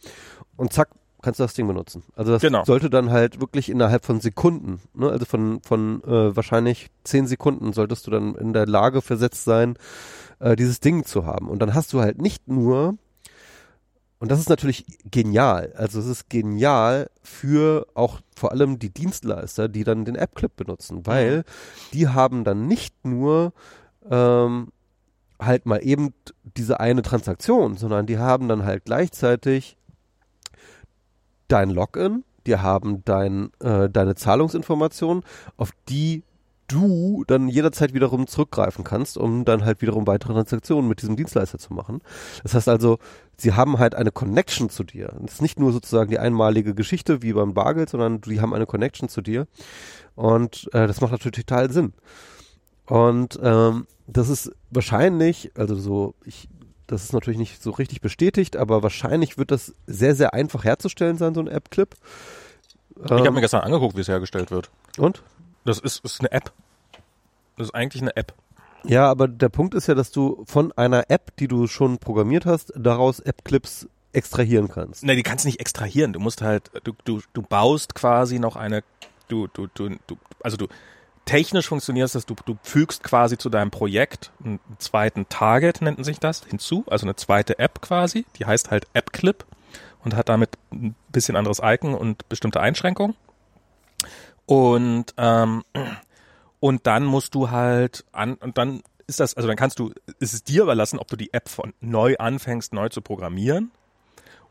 und 0.56 0.72
zack, 0.72 0.88
kannst 1.24 1.40
du 1.40 1.44
das 1.44 1.54
Ding 1.54 1.66
benutzen. 1.66 2.04
Also 2.14 2.32
das 2.32 2.42
genau. 2.42 2.64
sollte 2.64 2.90
dann 2.90 3.10
halt 3.10 3.40
wirklich 3.40 3.70
innerhalb 3.70 4.04
von 4.04 4.20
Sekunden, 4.20 4.80
ne, 4.94 5.08
also 5.08 5.24
von, 5.24 5.60
von 5.62 6.02
äh, 6.04 6.36
wahrscheinlich 6.36 6.90
zehn 7.02 7.26
Sekunden 7.26 7.72
solltest 7.72 8.06
du 8.06 8.10
dann 8.10 8.34
in 8.34 8.52
der 8.52 8.66
Lage 8.66 9.00
versetzt 9.00 9.44
sein, 9.44 9.76
äh, 10.38 10.54
dieses 10.54 10.80
Ding 10.80 11.04
zu 11.04 11.26
haben. 11.26 11.48
Und 11.48 11.60
dann 11.60 11.74
hast 11.74 11.92
du 11.92 12.00
halt 12.00 12.20
nicht 12.20 12.46
nur, 12.46 12.96
und 14.24 14.30
das 14.30 14.38
ist 14.38 14.48
natürlich 14.48 14.86
genial, 15.10 15.74
also 15.76 16.00
es 16.00 16.06
ist 16.06 16.30
genial 16.30 17.10
für 17.22 17.86
auch 17.92 18.20
vor 18.34 18.52
allem 18.52 18.78
die 18.78 18.88
Dienstleister, 18.88 19.68
die 19.68 19.84
dann 19.84 20.06
den 20.06 20.16
App-Clip 20.16 20.56
benutzen, 20.56 21.04
weil 21.04 21.44
die 21.92 22.08
haben 22.08 22.42
dann 22.42 22.66
nicht 22.66 23.04
nur 23.04 23.52
ähm, 24.10 24.68
halt 25.38 25.66
mal 25.66 25.84
eben 25.84 26.14
diese 26.56 26.80
eine 26.80 27.02
Transaktion, 27.02 27.76
sondern 27.76 28.06
die 28.06 28.16
haben 28.16 28.48
dann 28.48 28.64
halt 28.64 28.86
gleichzeitig 28.86 29.76
dein 31.48 31.68
Login, 31.68 32.24
die 32.46 32.56
haben 32.56 33.04
dein, 33.04 33.50
äh, 33.60 33.90
deine 33.90 34.14
Zahlungsinformationen, 34.14 35.22
auf 35.58 35.72
die 35.90 36.22
du 36.68 37.24
dann 37.26 37.48
jederzeit 37.48 37.94
wiederum 37.94 38.26
zurückgreifen 38.26 38.84
kannst, 38.84 39.18
um 39.18 39.44
dann 39.44 39.64
halt 39.64 39.82
wiederum 39.82 40.06
weitere 40.06 40.32
Transaktionen 40.32 40.88
mit 40.88 41.02
diesem 41.02 41.16
Dienstleister 41.16 41.58
zu 41.58 41.72
machen. 41.72 42.00
Das 42.42 42.54
heißt 42.54 42.68
also, 42.68 42.98
sie 43.36 43.52
haben 43.52 43.78
halt 43.78 43.94
eine 43.94 44.12
Connection 44.12 44.70
zu 44.70 44.84
dir. 44.84 45.12
Das 45.20 45.34
ist 45.34 45.42
nicht 45.42 45.58
nur 45.58 45.72
sozusagen 45.72 46.10
die 46.10 46.18
einmalige 46.18 46.74
Geschichte 46.74 47.22
wie 47.22 47.32
beim 47.32 47.54
Bargeld, 47.54 47.90
sondern 47.90 48.20
die 48.20 48.40
haben 48.40 48.54
eine 48.54 48.66
Connection 48.66 49.08
zu 49.08 49.20
dir. 49.20 49.46
Und 50.14 50.68
äh, 50.72 50.86
das 50.86 51.00
macht 51.00 51.12
natürlich 51.12 51.44
total 51.44 51.70
Sinn. 51.70 51.92
Und 52.86 53.38
ähm, 53.42 53.86
das 54.06 54.28
ist 54.28 54.52
wahrscheinlich, 54.70 55.52
also 55.56 55.74
so, 55.74 56.14
ich 56.24 56.48
das 56.86 57.02
ist 57.02 57.12
natürlich 57.12 57.38
nicht 57.38 57.62
so 57.62 57.70
richtig 57.70 58.00
bestätigt, 58.00 58.56
aber 58.56 58.82
wahrscheinlich 58.82 59.38
wird 59.38 59.50
das 59.50 59.74
sehr, 59.86 60.14
sehr 60.14 60.34
einfach 60.34 60.64
herzustellen 60.64 61.16
sein, 61.16 61.34
so 61.34 61.40
ein 61.40 61.48
App-Clip. 61.48 61.94
Ich 62.96 63.10
ähm, 63.10 63.18
habe 63.18 63.32
mir 63.32 63.40
gestern 63.40 63.62
angeguckt, 63.62 63.96
wie 63.96 64.02
es 64.02 64.08
hergestellt 64.08 64.50
wird. 64.50 64.70
Und? 64.98 65.22
Das 65.64 65.78
ist, 65.78 66.04
ist 66.04 66.20
eine 66.20 66.32
App. 66.32 66.52
Das 67.56 67.68
ist 67.68 67.74
eigentlich 67.74 68.02
eine 68.02 68.16
App. 68.16 68.34
Ja, 68.84 69.10
aber 69.10 69.28
der 69.28 69.48
Punkt 69.48 69.74
ist 69.74 69.86
ja, 69.86 69.94
dass 69.94 70.10
du 70.10 70.44
von 70.46 70.72
einer 70.72 71.10
App, 71.10 71.34
die 71.36 71.48
du 71.48 71.66
schon 71.66 71.98
programmiert 71.98 72.44
hast, 72.44 72.72
daraus 72.76 73.20
App-Clips 73.20 73.88
extrahieren 74.12 74.68
kannst. 74.68 75.02
Ne, 75.04 75.16
die 75.16 75.22
kannst 75.22 75.44
du 75.44 75.48
nicht 75.48 75.60
extrahieren. 75.60 76.12
Du 76.12 76.20
musst 76.20 76.42
halt, 76.42 76.70
du, 76.84 76.92
du, 77.04 77.20
du 77.32 77.42
baust 77.42 77.94
quasi 77.94 78.38
noch 78.38 78.56
eine, 78.56 78.82
du, 79.28 79.48
du, 79.48 79.66
du, 79.74 79.96
du 80.06 80.16
also 80.42 80.56
du, 80.56 80.68
technisch 81.24 81.68
funktioniert 81.68 82.14
das, 82.14 82.26
du, 82.26 82.34
du 82.44 82.56
fügst 82.62 83.02
quasi 83.02 83.38
zu 83.38 83.48
deinem 83.48 83.70
Projekt 83.70 84.30
einen 84.44 84.60
zweiten 84.78 85.28
Target, 85.28 85.80
nennt 85.80 86.04
sich 86.04 86.20
das, 86.20 86.44
hinzu, 86.44 86.84
also 86.88 87.06
eine 87.06 87.16
zweite 87.16 87.58
App 87.58 87.80
quasi, 87.80 88.26
die 88.36 88.46
heißt 88.46 88.70
halt 88.70 88.86
AppClip 88.94 89.44
und 90.04 90.14
hat 90.14 90.28
damit 90.28 90.50
ein 90.72 90.94
bisschen 91.08 91.36
anderes 91.36 91.60
Icon 91.62 91.94
und 91.94 92.28
bestimmte 92.28 92.60
Einschränkungen. 92.60 93.16
Und, 94.46 95.14
ähm, 95.16 95.62
und 96.60 96.86
dann 96.86 97.04
musst 97.04 97.34
du 97.34 97.50
halt 97.50 98.04
an, 98.12 98.34
und 98.34 98.58
dann 98.58 98.82
ist 99.06 99.20
das, 99.20 99.34
also 99.34 99.48
dann 99.48 99.56
kannst 99.56 99.78
du, 99.78 99.92
ist 100.18 100.34
es 100.34 100.44
dir 100.44 100.62
überlassen, 100.62 100.98
ob 100.98 101.08
du 101.08 101.16
die 101.16 101.32
App 101.32 101.48
von 101.48 101.74
neu 101.80 102.16
anfängst, 102.18 102.72
neu 102.72 102.88
zu 102.88 103.00
programmieren 103.00 103.70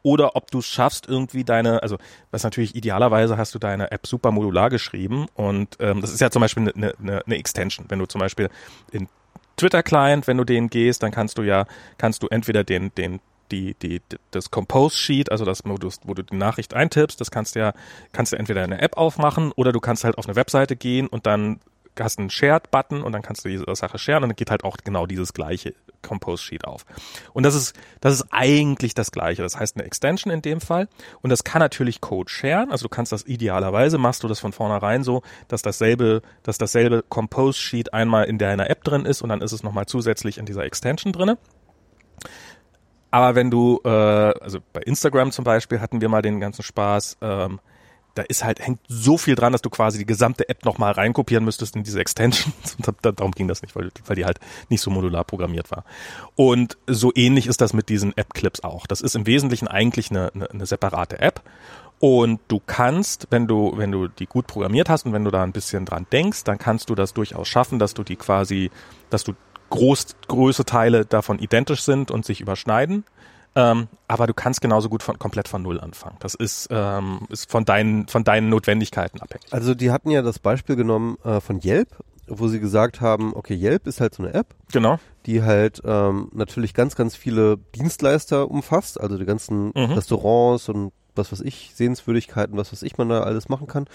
oder 0.04 0.36
ob 0.36 0.52
du 0.52 0.60
es 0.60 0.68
schaffst, 0.68 1.08
irgendwie 1.08 1.44
deine, 1.44 1.82
also 1.82 1.98
was 2.30 2.44
natürlich 2.44 2.76
idealerweise 2.76 3.38
hast 3.38 3.56
du 3.56 3.60
deine 3.60 3.92
App 3.92 4.06
super 4.06 4.32
modular 4.32 4.70
geschrieben 4.70 5.28
und 5.34 5.78
ähm, 5.80 6.02
das 6.02 6.12
ist 6.12 6.22
ja 6.22 6.30
zum 6.30 6.42
Beispiel 6.42 6.72
eine, 6.76 6.94
eine, 7.00 7.26
eine 7.26 7.36
Extension. 7.36 7.86
Wenn 7.90 8.00
du 8.00 8.06
zum 8.06 8.20
Beispiel 8.20 8.50
in 8.92 9.08
Twitter-Client, 9.58 10.28
wenn 10.28 10.38
du 10.38 10.44
den 10.44 10.70
gehst, 10.70 11.04
dann 11.04 11.12
kannst 11.12 11.38
du 11.38 11.44
ja, 11.44 11.66
kannst 11.98 12.22
du 12.22 12.28
entweder 12.28 12.64
den, 12.64 12.94
den 12.96 13.22
die, 13.52 13.76
die, 13.76 14.02
das 14.32 14.52
Compose 14.52 14.98
Sheet, 14.98 15.32
also 15.32 15.46
das, 15.46 15.62
wo 15.66 15.78
du, 15.78 15.90
wo 16.04 16.14
du 16.14 16.24
die 16.24 16.36
Nachricht 16.36 16.74
eintippst, 16.74 17.20
das 17.20 17.32
kannst 17.32 17.56
du 17.56 17.60
ja, 17.60 17.74
kannst 18.12 18.32
du 18.32 18.38
entweder 18.38 18.64
eine 18.64 18.82
App 18.82 18.98
aufmachen 18.98 19.52
oder 19.52 19.72
du 19.72 19.80
kannst 19.80 20.04
halt 20.04 20.18
auf 20.18 20.26
eine 20.26 20.36
Webseite 20.36 20.76
gehen 20.76 21.08
und 21.08 21.26
dann 21.26 21.60
hast 22.00 22.20
einen 22.20 22.30
Shared-Button 22.30 23.04
und 23.04 23.12
dann 23.12 23.22
kannst 23.22 23.46
du 23.46 23.50
diese 23.50 23.66
Sache 23.76 24.00
sharen 24.00 24.24
und 24.24 24.30
dann 24.30 24.36
geht 24.36 24.50
halt 24.50 24.64
auch 24.64 24.78
genau 24.84 25.06
dieses 25.06 25.34
gleiche 25.34 25.76
Compose 26.02 26.44
Sheet 26.44 26.66
auf. 26.66 26.86
Und 27.34 27.44
das 27.44 27.56
ist, 27.56 27.76
das 28.02 28.16
ist 28.16 28.28
eigentlich 28.32 28.94
das 28.94 29.12
gleiche. 29.12 29.42
Das 29.42 29.60
heißt 29.60 29.78
eine 29.78 29.86
Extension 29.86 30.34
in 30.34 30.42
dem 30.42 30.60
Fall. 30.60 30.88
Und 31.22 31.30
das 31.30 31.44
kann 31.44 31.60
natürlich 31.60 32.02
Code 32.02 32.30
sharen. 32.30 32.72
Also 32.72 32.84
du 32.84 32.90
kannst 32.90 33.12
das 33.12 33.26
idealerweise, 33.26 33.98
machst 33.98 34.24
du 34.24 34.28
das 34.28 34.40
von 34.40 34.54
vornherein 34.54 35.04
so, 35.04 35.22
dass 35.48 35.62
dasselbe, 35.62 36.22
dass 36.42 36.58
dasselbe 36.58 37.04
Compose 37.08 37.60
Sheet 37.60 37.94
einmal 37.94 38.26
in 38.26 38.38
deiner 38.38 38.70
App 38.70 38.84
drin 38.84 39.06
ist 39.06 39.22
und 39.22 39.30
dann 39.30 39.42
ist 39.42 39.52
es 39.52 39.64
nochmal 39.64 39.86
zusätzlich 39.86 40.38
in 40.38 40.46
dieser 40.46 40.64
Extension 40.64 41.14
drinne. 41.14 41.38
Aber 43.14 43.36
wenn 43.36 43.52
du, 43.52 43.80
äh, 43.86 43.90
also 43.90 44.58
bei 44.74 44.82
Instagram 44.82 45.32
zum 45.32 45.46
Beispiel 45.46 45.80
hatten 45.80 46.02
wir 46.02 46.10
mal 46.10 46.24
den 46.24 46.40
ganzen 46.40 46.64
Spaß, 46.64 47.18
ähm, 47.22 47.60
da 48.16 48.24
ist 48.24 48.44
halt, 48.44 48.60
hängt 48.60 48.80
so 48.88 49.20
viel 49.20 49.36
dran, 49.36 49.52
dass 49.52 49.62
du 49.62 49.70
quasi 49.70 50.00
die 50.00 50.06
gesamte 50.08 50.50
App 50.50 50.66
nochmal 50.66 50.94
reinkopieren 50.94 51.46
müsstest 51.46 51.76
in 51.76 51.84
diese 51.84 52.00
Extensions. 52.00 52.76
Und 52.88 52.98
darum 53.04 53.32
ging 53.34 53.48
das 53.48 53.62
nicht, 53.62 53.76
weil, 53.76 53.92
weil 54.08 54.16
die 54.16 54.26
halt 54.26 54.40
nicht 54.70 54.82
so 54.82 54.90
modular 54.90 55.26
programmiert 55.26 55.70
war. 55.70 55.86
Und 56.36 56.76
so 56.88 57.12
ähnlich 57.14 57.46
ist 57.46 57.62
das 57.62 57.74
mit 57.74 57.88
diesen 57.88 58.18
App-Clips 58.18 58.64
auch. 58.64 58.88
Das 58.88 59.00
ist 59.00 59.16
im 59.16 59.28
Wesentlichen 59.28 59.68
eigentlich 59.68 60.10
eine, 60.10 60.32
eine, 60.34 60.50
eine 60.50 60.66
separate 60.66 61.20
App. 61.20 61.44
Und 62.00 62.40
du 62.48 62.60
kannst, 62.66 63.28
wenn 63.30 63.46
du, 63.46 63.74
wenn 63.76 63.92
du 63.92 64.08
die 64.08 64.26
gut 64.26 64.48
programmiert 64.48 64.90
hast 64.90 65.06
und 65.06 65.14
wenn 65.14 65.24
du 65.24 65.30
da 65.30 65.44
ein 65.44 65.52
bisschen 65.52 65.86
dran 65.86 66.08
denkst, 66.12 66.46
dann 66.46 66.58
kannst 66.58 66.90
du 66.90 66.96
das 66.96 67.14
durchaus 67.14 67.48
schaffen, 67.48 67.78
dass 67.78 67.94
du 67.94 68.04
die 68.04 68.16
quasi, 68.16 68.72
dass 69.12 69.24
du 69.24 69.34
groß, 69.74 70.06
große 70.28 70.66
Teile 70.66 71.06
davon 71.06 71.40
identisch 71.40 71.82
sind 71.82 72.12
und 72.12 72.26
sich 72.26 72.40
überschneiden. 72.42 73.04
Ähm, 73.56 73.88
aber 74.08 74.26
du 74.28 74.34
kannst 74.34 74.62
genauso 74.62 74.90
gut 74.90 75.04
von, 75.04 75.20
komplett 75.20 75.48
von 75.48 75.62
Null 75.62 75.80
anfangen. 75.80 76.16
Das 76.20 76.34
ist, 76.34 76.70
ähm, 76.72 77.22
ist 77.30 77.52
von, 77.52 77.66
deinen, 77.66 78.08
von 78.08 78.24
deinen 78.24 78.50
Notwendigkeiten 78.50 79.20
abhängig. 79.22 79.46
Also 79.52 79.76
die 79.76 79.92
hatten 79.92 80.10
ja 80.10 80.22
das 80.24 80.40
Beispiel 80.40 80.76
genommen 80.76 81.18
äh, 81.24 81.40
von 81.40 81.60
Yelp, 81.64 81.90
wo 82.28 82.48
sie 82.48 82.60
gesagt 82.60 83.00
haben, 83.02 83.34
okay, 83.36 83.54
Yelp 83.56 83.86
ist 83.86 84.00
halt 84.02 84.16
so 84.16 84.24
eine 84.24 84.34
App, 84.34 84.48
Genau. 84.72 84.98
die 85.28 85.44
halt 85.44 85.82
ähm, 85.86 86.30
natürlich 86.34 86.74
ganz, 86.74 86.96
ganz 86.96 87.16
viele 87.16 87.58
Dienstleister 87.76 88.50
umfasst, 88.50 89.00
also 89.00 89.18
die 89.20 89.26
ganzen 89.26 89.68
Mhm. 89.76 89.94
Restaurants 89.94 90.70
und 90.70 90.92
was 91.16 91.32
weiß 91.32 91.42
ich, 91.42 91.74
Sehenswürdigkeiten, 91.76 92.58
was 92.58 92.72
weiß 92.72 92.82
ich 92.82 92.98
man 92.98 93.10
da 93.10 93.22
alles 93.22 93.50
machen 93.50 93.68
kann. 93.68 93.86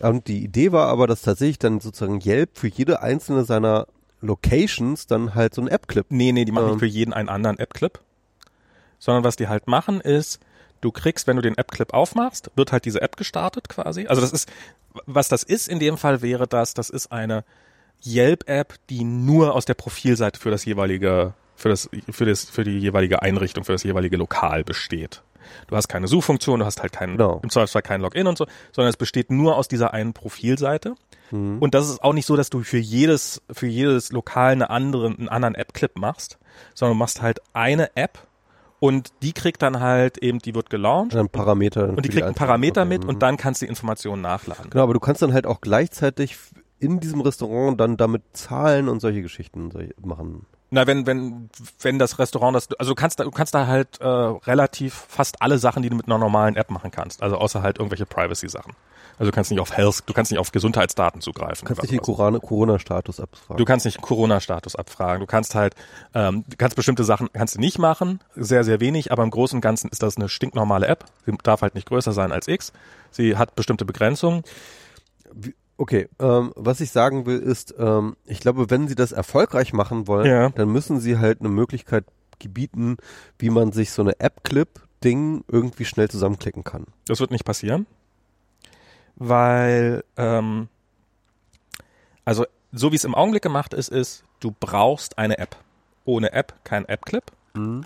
Und 0.00 0.28
die 0.28 0.42
Idee 0.42 0.72
war 0.72 0.88
aber, 0.88 1.06
dass 1.06 1.20
tatsächlich 1.20 1.58
dann 1.58 1.80
sozusagen 1.80 2.20
Yelp 2.24 2.56
für 2.56 2.68
jede 2.68 3.02
einzelne 3.02 3.44
seiner 3.44 3.86
Locations 4.24 5.06
dann 5.06 5.34
halt 5.34 5.54
so 5.54 5.62
ein 5.62 5.68
App-Clip. 5.68 6.06
Nee, 6.08 6.32
nee, 6.32 6.44
die 6.44 6.52
machen 6.52 6.64
Ähm. 6.64 6.70
nicht 6.72 6.80
für 6.80 6.86
jeden 6.86 7.12
einen 7.12 7.28
anderen 7.28 7.58
App-Clip. 7.58 7.98
Sondern 8.98 9.24
was 9.24 9.36
die 9.36 9.48
halt 9.48 9.66
machen 9.66 10.00
ist, 10.00 10.40
du 10.80 10.90
kriegst, 10.90 11.26
wenn 11.26 11.36
du 11.36 11.42
den 11.42 11.56
App-Clip 11.58 11.92
aufmachst, 11.92 12.50
wird 12.56 12.72
halt 12.72 12.84
diese 12.84 13.02
App 13.02 13.16
gestartet 13.16 13.68
quasi. 13.68 14.06
Also 14.06 14.20
das 14.20 14.32
ist, 14.32 14.50
was 15.06 15.28
das 15.28 15.42
ist 15.42 15.68
in 15.68 15.78
dem 15.78 15.96
Fall 15.98 16.22
wäre 16.22 16.46
das, 16.46 16.74
das 16.74 16.90
ist 16.90 17.12
eine 17.12 17.44
Yelp-App, 18.04 18.74
die 18.90 19.04
nur 19.04 19.54
aus 19.54 19.64
der 19.64 19.74
Profilseite 19.74 20.38
für 20.38 20.50
das 20.50 20.64
jeweilige, 20.64 21.34
für 21.56 21.68
das, 21.68 21.88
für 22.10 22.26
das, 22.26 22.44
für 22.44 22.64
die 22.64 22.78
jeweilige 22.78 23.22
Einrichtung, 23.22 23.64
für 23.64 23.72
das 23.72 23.82
jeweilige 23.82 24.16
Lokal 24.16 24.64
besteht. 24.64 25.22
Du 25.68 25.76
hast 25.76 25.88
keine 25.88 26.06
Suchfunktion, 26.08 26.60
du 26.60 26.66
hast 26.66 26.80
halt 26.82 26.92
keinen, 26.92 27.16
Genau. 27.16 27.40
im 27.42 27.50
Zweifelsfall 27.50 27.82
kein 27.82 28.00
Login 28.00 28.26
und 28.26 28.38
so, 28.38 28.46
sondern 28.72 28.90
es 28.90 28.96
besteht 28.96 29.30
nur 29.30 29.56
aus 29.56 29.68
dieser 29.68 29.92
einen 29.94 30.12
Profilseite. 30.12 30.94
Und 31.30 31.74
das 31.74 31.88
ist 31.88 32.04
auch 32.04 32.12
nicht 32.12 32.26
so, 32.26 32.36
dass 32.36 32.48
du 32.48 32.60
für 32.62 32.78
jedes, 32.78 33.42
für 33.50 33.66
jedes 33.66 34.12
Lokal 34.12 34.52
eine 34.52 34.70
andere, 34.70 35.06
einen 35.08 35.28
anderen 35.28 35.56
App-Clip 35.56 35.96
machst, 35.98 36.38
sondern 36.74 36.96
du 36.96 36.98
machst 37.00 37.22
halt 37.22 37.40
eine 37.54 37.96
App 37.96 38.20
und 38.78 39.08
die 39.22 39.32
kriegt 39.32 39.60
dann 39.62 39.80
halt 39.80 40.18
eben, 40.18 40.38
die 40.38 40.54
wird 40.54 40.70
gelauncht 40.70 41.14
Dann 41.14 41.28
Parameter. 41.28 41.88
und 41.88 42.04
die 42.04 42.08
kriegt 42.08 42.22
einen 42.22 42.36
Parameter 42.36 42.84
mit 42.84 43.04
und 43.04 43.22
dann 43.22 43.36
kannst 43.36 43.62
du 43.62 43.66
die 43.66 43.70
Informationen 43.70 44.22
nachladen. 44.22 44.70
Genau, 44.70 44.84
aber 44.84 44.94
du 44.94 45.00
kannst 45.00 45.22
dann 45.22 45.32
halt 45.32 45.46
auch 45.46 45.60
gleichzeitig 45.60 46.36
in 46.78 47.00
diesem 47.00 47.20
Restaurant 47.20 47.80
dann 47.80 47.96
damit 47.96 48.22
zahlen 48.34 48.88
und 48.88 49.00
solche 49.00 49.22
Geschichten 49.22 49.70
machen. 50.04 50.46
Na, 50.74 50.88
wenn, 50.88 51.06
wenn, 51.06 51.50
wenn 51.82 52.00
das 52.00 52.18
Restaurant 52.18 52.56
das, 52.56 52.68
also 52.80 52.90
du 52.90 52.94
kannst 52.96 53.20
da, 53.20 53.24
du 53.24 53.30
kannst 53.30 53.54
da 53.54 53.68
halt 53.68 54.00
äh, 54.00 54.06
relativ 54.06 55.06
fast 55.08 55.40
alle 55.40 55.58
Sachen, 55.58 55.84
die 55.84 55.88
du 55.88 55.94
mit 55.94 56.06
einer 56.06 56.18
normalen 56.18 56.56
App 56.56 56.68
machen 56.68 56.90
kannst. 56.90 57.22
Also 57.22 57.36
außer 57.36 57.62
halt 57.62 57.78
irgendwelche 57.78 58.06
Privacy-Sachen. 58.06 58.72
Also 59.16 59.30
du 59.30 59.34
kannst 59.36 59.52
nicht 59.52 59.60
auf 59.60 59.76
Health, 59.76 60.02
du 60.06 60.12
kannst 60.12 60.32
nicht 60.32 60.40
auf 60.40 60.50
Gesundheitsdaten 60.50 61.20
zugreifen. 61.20 61.60
Du 61.60 61.74
kannst 61.76 61.82
nicht 61.82 61.92
den 61.92 62.00
Corona-Status 62.00 63.20
abfragen. 63.20 63.56
Du 63.56 63.64
kannst 63.64 63.86
nicht 63.86 64.02
Corona-Status 64.02 64.74
abfragen. 64.74 65.20
Du 65.20 65.26
kannst 65.26 65.54
halt, 65.54 65.76
ähm, 66.12 66.42
du 66.48 66.56
kannst 66.56 66.74
bestimmte 66.74 67.04
Sachen 67.04 67.28
kannst 67.32 67.54
du 67.54 67.60
nicht 67.60 67.78
machen, 67.78 68.18
sehr, 68.34 68.64
sehr 68.64 68.80
wenig, 68.80 69.12
aber 69.12 69.22
im 69.22 69.30
Großen 69.30 69.58
und 69.58 69.60
Ganzen 69.60 69.90
ist 69.90 70.02
das 70.02 70.16
eine 70.16 70.28
stinknormale 70.28 70.88
App. 70.88 71.04
Sie 71.24 71.32
darf 71.44 71.62
halt 71.62 71.76
nicht 71.76 71.86
größer 71.86 72.12
sein 72.12 72.32
als 72.32 72.48
X. 72.48 72.72
Sie 73.12 73.36
hat 73.36 73.54
bestimmte 73.54 73.84
Begrenzungen. 73.84 74.42
Okay, 75.76 76.08
ähm, 76.20 76.52
was 76.54 76.80
ich 76.80 76.90
sagen 76.92 77.26
will 77.26 77.38
ist, 77.38 77.74
ähm, 77.78 78.16
ich 78.26 78.38
glaube, 78.40 78.70
wenn 78.70 78.86
sie 78.86 78.94
das 78.94 79.10
erfolgreich 79.12 79.72
machen 79.72 80.06
wollen, 80.06 80.26
Ja. 80.26 80.48
dann 80.50 80.68
müssen 80.70 81.00
sie 81.00 81.18
halt 81.18 81.40
eine 81.40 81.48
Möglichkeit 81.48 82.04
gebieten, 82.38 82.96
wie 83.38 83.50
man 83.50 83.72
sich 83.72 83.90
so 83.90 84.02
eine 84.02 84.18
App-Clip-Ding 84.20 85.44
irgendwie 85.48 85.84
schnell 85.84 86.08
zusammenklicken 86.08 86.62
kann. 86.62 86.86
Das 87.08 87.18
wird 87.20 87.30
nicht 87.32 87.44
passieren, 87.44 87.86
weil, 89.16 90.04
ähm, 90.16 90.68
also 92.24 92.46
so 92.72 92.92
wie 92.92 92.96
es 92.96 93.04
im 93.04 93.14
Augenblick 93.14 93.42
gemacht 93.42 93.74
ist, 93.74 93.88
ist, 93.90 94.24
du 94.40 94.54
brauchst 94.58 95.18
eine 95.18 95.38
App. 95.38 95.56
Ohne 96.04 96.32
App 96.32 96.54
kein 96.64 96.84
App-Clip. 96.86 97.24
Ähm, 97.56 97.84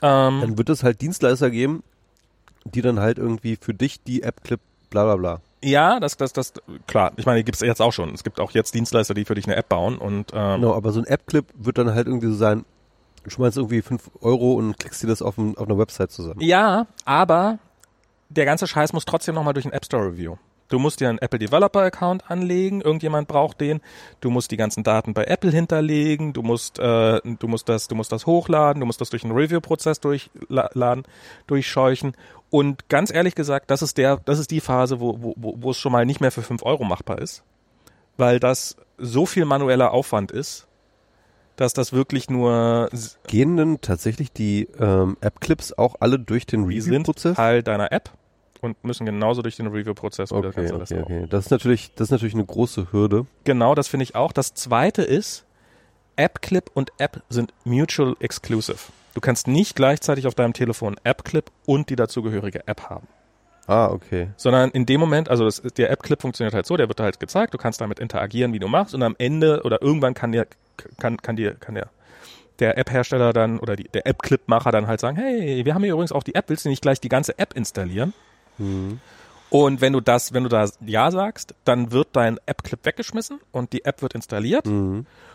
Dann 0.00 0.58
wird 0.58 0.68
es 0.70 0.82
halt 0.82 1.00
Dienstleister 1.00 1.50
geben, 1.50 1.82
die 2.64 2.82
dann 2.82 3.00
halt 3.00 3.18
irgendwie 3.18 3.56
für 3.60 3.74
dich 3.74 4.02
die 4.02 4.22
App-Clip 4.22 4.60
bla 4.90 5.04
bla 5.04 5.16
bla. 5.16 5.40
Ja, 5.62 6.00
das, 6.00 6.16
das, 6.16 6.32
das, 6.32 6.52
klar. 6.86 7.12
Ich 7.16 7.26
meine, 7.26 7.38
die 7.38 7.44
gibt's 7.44 7.60
jetzt 7.60 7.80
auch 7.80 7.92
schon. 7.92 8.12
Es 8.14 8.24
gibt 8.24 8.40
auch 8.40 8.50
jetzt 8.50 8.74
Dienstleister, 8.74 9.14
die 9.14 9.24
für 9.24 9.34
dich 9.34 9.46
eine 9.46 9.56
App 9.56 9.68
bauen 9.68 9.98
und 9.98 10.32
ähm, 10.32 10.60
Genau, 10.60 10.74
aber 10.74 10.92
so 10.92 11.00
ein 11.00 11.06
App-Clip 11.06 11.46
wird 11.54 11.78
dann 11.78 11.94
halt 11.94 12.06
irgendwie 12.06 12.26
so 12.28 12.34
sein, 12.34 12.64
du 13.22 13.30
schmeißt 13.30 13.56
irgendwie 13.56 13.82
5 13.82 14.10
Euro 14.20 14.54
und 14.54 14.78
klickst 14.78 15.02
dir 15.02 15.06
das 15.06 15.22
auf, 15.22 15.38
ein, 15.38 15.56
auf 15.56 15.68
einer 15.68 15.78
Website 15.78 16.10
zusammen. 16.10 16.40
Ja, 16.40 16.86
aber 17.04 17.58
der 18.28 18.44
ganze 18.44 18.66
Scheiß 18.66 18.92
muss 18.92 19.04
trotzdem 19.04 19.34
nochmal 19.34 19.54
durch 19.54 19.66
ein 19.66 19.72
App 19.72 19.84
Store 19.84 20.06
Review. 20.06 20.36
Du 20.72 20.78
musst 20.78 21.00
dir 21.00 21.10
einen 21.10 21.18
Apple 21.18 21.38
Developer 21.38 21.82
Account 21.82 22.30
anlegen, 22.30 22.80
irgendjemand 22.80 23.28
braucht 23.28 23.60
den. 23.60 23.82
Du 24.20 24.30
musst 24.30 24.50
die 24.52 24.56
ganzen 24.56 24.82
Daten 24.82 25.12
bei 25.12 25.24
Apple 25.24 25.50
hinterlegen, 25.50 26.32
du 26.32 26.40
musst, 26.40 26.78
äh, 26.78 27.20
du 27.22 27.46
musst 27.46 27.68
das, 27.68 27.88
du 27.88 27.94
musst 27.94 28.10
das 28.10 28.24
hochladen, 28.24 28.80
du 28.80 28.86
musst 28.86 28.98
das 28.98 29.10
durch 29.10 29.22
einen 29.22 29.34
Review-Prozess 29.34 30.00
durchladen, 30.00 31.04
durchscheuchen. 31.46 32.16
Und 32.48 32.88
ganz 32.88 33.12
ehrlich 33.12 33.34
gesagt, 33.34 33.70
das 33.70 33.82
ist 33.82 33.98
der, 33.98 34.16
das 34.24 34.38
ist 34.38 34.50
die 34.50 34.60
Phase, 34.60 34.98
wo, 34.98 35.18
wo, 35.20 35.34
wo 35.58 35.70
es 35.72 35.76
schon 35.76 35.92
mal 35.92 36.06
nicht 36.06 36.22
mehr 36.22 36.32
für 36.32 36.40
5 36.40 36.62
Euro 36.62 36.84
machbar 36.84 37.18
ist. 37.18 37.42
Weil 38.16 38.40
das 38.40 38.76
so 38.96 39.26
viel 39.26 39.44
manueller 39.44 39.92
Aufwand 39.92 40.32
ist, 40.32 40.68
dass 41.56 41.74
das 41.74 41.92
wirklich 41.92 42.30
nur 42.30 42.88
Gehen 43.26 43.58
denn 43.58 43.82
tatsächlich 43.82 44.32
die 44.32 44.68
ähm, 44.80 45.18
App-Clips 45.20 45.74
auch 45.74 45.96
alle 46.00 46.18
durch 46.18 46.46
den 46.46 46.64
Review-Prozess? 46.64 47.36
Teil 47.36 47.62
deiner 47.62 47.92
App 47.92 48.10
und 48.62 48.82
müssen 48.84 49.04
genauso 49.04 49.42
durch 49.42 49.56
den 49.56 49.66
Review-Prozess 49.66 50.32
Okay, 50.32 50.50
ganze 50.54 50.74
okay, 50.74 51.02
okay. 51.02 51.26
Das 51.28 51.46
ist 51.46 51.50
natürlich, 51.50 51.94
das 51.94 52.06
ist 52.06 52.10
natürlich 52.12 52.34
eine 52.34 52.44
große 52.44 52.92
Hürde. 52.92 53.26
Genau, 53.44 53.74
das 53.74 53.88
finde 53.88 54.04
ich 54.04 54.14
auch. 54.14 54.32
Das 54.32 54.54
zweite 54.54 55.02
ist, 55.02 55.44
AppClip 56.16 56.70
und 56.72 56.92
App 56.98 57.22
sind 57.28 57.52
mutual 57.64 58.16
exclusive. 58.20 58.78
Du 59.14 59.20
kannst 59.20 59.46
nicht 59.46 59.76
gleichzeitig 59.76 60.26
auf 60.26 60.34
deinem 60.34 60.52
Telefon 60.54 60.96
AppClip 61.04 61.50
und 61.66 61.90
die 61.90 61.96
dazugehörige 61.96 62.66
App 62.66 62.88
haben. 62.88 63.06
Ah, 63.66 63.90
okay. 63.90 64.28
sondern 64.36 64.70
in 64.70 64.86
dem 64.86 64.98
Moment, 64.98 65.28
also 65.28 65.44
das, 65.44 65.62
der 65.62 65.90
App-Clip 65.90 66.20
funktioniert 66.20 66.52
halt 66.52 66.66
so, 66.66 66.76
der 66.76 66.88
wird 66.88 66.98
halt 66.98 67.20
gezeigt, 67.20 67.54
du 67.54 67.58
kannst 67.58 67.80
damit 67.80 68.00
interagieren, 68.00 68.52
wie 68.52 68.58
du 68.58 68.66
machst 68.66 68.92
und 68.92 69.04
am 69.04 69.14
Ende 69.18 69.62
oder 69.62 69.80
irgendwann 69.80 70.14
kann 70.14 70.32
dir, 70.32 70.48
kann, 70.98 71.16
kann 71.18 71.36
dir, 71.36 71.54
kann 71.54 71.76
der, 71.76 71.88
der 72.58 72.76
App-Hersteller 72.76 73.32
dann 73.32 73.60
oder 73.60 73.76
die, 73.76 73.84
der 73.84 74.04
App-Clip-Macher 74.06 74.72
dann 74.72 74.88
halt 74.88 74.98
sagen, 74.98 75.16
hey, 75.16 75.64
wir 75.64 75.74
haben 75.74 75.84
hier 75.84 75.92
übrigens 75.92 76.10
auch 76.10 76.24
die 76.24 76.34
App, 76.34 76.48
willst 76.48 76.64
du 76.64 76.70
nicht 76.70 76.82
gleich 76.82 77.00
die 77.00 77.08
ganze 77.08 77.38
App 77.38 77.54
installieren? 77.54 78.12
Und 79.50 79.80
wenn 79.80 79.92
du 79.92 80.00
das, 80.00 80.32
wenn 80.32 80.44
du 80.44 80.48
da 80.48 80.66
Ja 80.86 81.10
sagst, 81.10 81.54
dann 81.64 81.92
wird 81.92 82.08
dein 82.12 82.38
App-Clip 82.46 82.80
weggeschmissen 82.84 83.38
und 83.50 83.72
die 83.72 83.84
App 83.84 84.00
wird 84.02 84.14
installiert. 84.14 84.66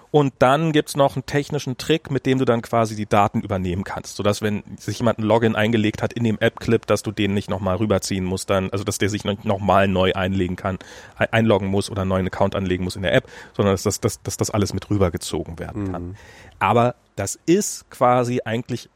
Und 0.10 0.34
dann 0.40 0.72
gibt's 0.72 0.96
noch 0.96 1.18
einen 1.18 1.26
technischen 1.26 1.78
Trick, 1.78 2.10
mit 2.10 2.26
dem 2.26 2.40
du 2.40 2.46
dann 2.46 2.62
quasi 2.62 2.96
die 2.96 3.06
Daten 3.06 3.42
übernehmen 3.42 3.84
kannst, 3.84 4.16
sodass 4.16 4.42
wenn 4.42 4.64
sich 4.80 5.00
jemand 5.00 5.20
ein 5.20 5.24
Login 5.24 5.56
eingelegt 5.56 6.02
hat 6.02 6.14
in 6.14 6.24
dem 6.24 6.40
App-Clip, 6.40 6.84
dass 6.88 7.04
du 7.04 7.12
den 7.12 7.34
nicht 7.34 7.50
nochmal 7.50 7.76
rüberziehen 7.76 8.24
musst, 8.24 8.50
dann, 8.50 8.70
also 8.72 8.86
dass 8.86 8.98
der 9.00 9.10
sich 9.10 9.26
nochmal 9.26 9.90
neu 9.90 10.14
einlegen 10.14 10.56
kann, 10.56 10.80
ein- 11.18 11.32
einloggen 11.34 11.68
muss 11.68 11.92
oder 11.92 12.02
einen 12.04 12.10
neuen 12.10 12.28
Account 12.28 12.56
anlegen 12.56 12.86
muss 12.86 12.96
in 12.96 13.02
der 13.02 13.14
App, 13.14 13.30
sondern 13.54 13.74
dass 13.74 13.84
das, 13.84 14.00
dass, 14.00 14.22
dass 14.24 14.38
das 14.38 14.50
alles 14.50 14.74
mit 14.74 14.90
rübergezogen 14.90 15.60
werden 15.60 15.92
kann. 15.92 16.18
Aber 16.58 16.96
das 17.18 17.38
ist 17.46 17.90
quasi 17.92 18.40
eigentlich 18.46 18.90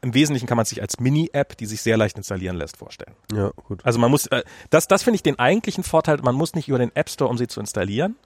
im 0.00 0.14
Wesentlichen 0.14 0.46
kann 0.46 0.56
man 0.56 0.66
sich 0.66 0.80
als 0.80 1.00
Mini-App, 1.00 1.56
die 1.56 1.66
sich 1.66 1.82
sehr 1.82 1.96
leicht 1.96 2.16
installieren 2.16 2.56
lässt, 2.56 2.76
vorstellen. 2.76 3.14
Ja, 3.32 3.50
gut. 3.64 3.84
Also 3.84 3.98
man 3.98 4.10
muss, 4.10 4.26
äh, 4.26 4.42
das, 4.70 4.86
das 4.86 5.02
finde 5.02 5.16
ich 5.16 5.22
den 5.22 5.38
eigentlichen 5.38 5.84
Vorteil, 5.84 6.18
man 6.22 6.34
muss 6.34 6.54
nicht 6.54 6.68
über 6.68 6.78
den 6.78 6.94
App 6.94 7.10
Store, 7.10 7.30
um 7.30 7.38
sie 7.38 7.48
zu 7.48 7.60
installieren, 7.60 8.16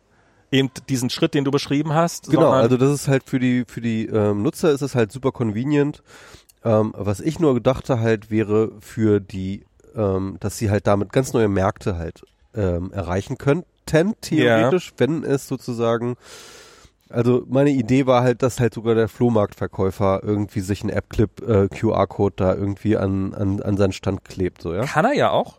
eben 0.50 0.70
diesen 0.88 1.10
Schritt, 1.10 1.34
den 1.34 1.44
du 1.44 1.50
beschrieben 1.50 1.94
hast. 1.94 2.30
Genau, 2.30 2.50
also 2.50 2.76
das 2.76 2.90
ist 2.92 3.08
halt 3.08 3.24
für 3.24 3.38
die 3.38 3.64
für 3.66 3.80
die 3.80 4.06
ähm, 4.06 4.42
Nutzer 4.42 4.70
ist 4.70 4.82
es 4.82 4.94
halt 4.94 5.10
super 5.10 5.32
convenient. 5.32 6.02
Ähm, 6.64 6.92
was 6.96 7.20
ich 7.20 7.40
nur 7.40 7.54
gedachte 7.54 7.98
halt 7.98 8.30
wäre 8.30 8.70
für 8.80 9.18
die, 9.18 9.64
ähm, 9.96 10.36
dass 10.40 10.58
sie 10.58 10.70
halt 10.70 10.86
damit 10.86 11.12
ganz 11.12 11.32
neue 11.32 11.48
Märkte 11.48 11.96
halt 11.96 12.22
ähm, 12.54 12.92
erreichen 12.92 13.38
könnten, 13.38 14.14
theoretisch, 14.20 14.92
wenn 14.96 15.24
es 15.24 15.48
sozusagen 15.48 16.16
also 17.12 17.44
meine 17.48 17.70
Idee 17.70 18.06
war 18.06 18.22
halt, 18.22 18.42
dass 18.42 18.60
halt 18.60 18.74
sogar 18.74 18.94
der 18.94 19.08
Flohmarktverkäufer 19.08 20.20
irgendwie 20.22 20.60
sich 20.60 20.82
einen 20.82 20.90
App-Clip 20.90 21.30
äh, 21.46 21.68
QR-Code 21.68 22.34
da 22.36 22.54
irgendwie 22.54 22.96
an, 22.96 23.34
an, 23.34 23.60
an 23.62 23.76
seinen 23.76 23.92
Stand 23.92 24.24
klebt, 24.24 24.62
so 24.62 24.74
ja. 24.74 24.84
kann 24.84 25.04
er 25.04 25.14
ja 25.14 25.30
auch. 25.30 25.58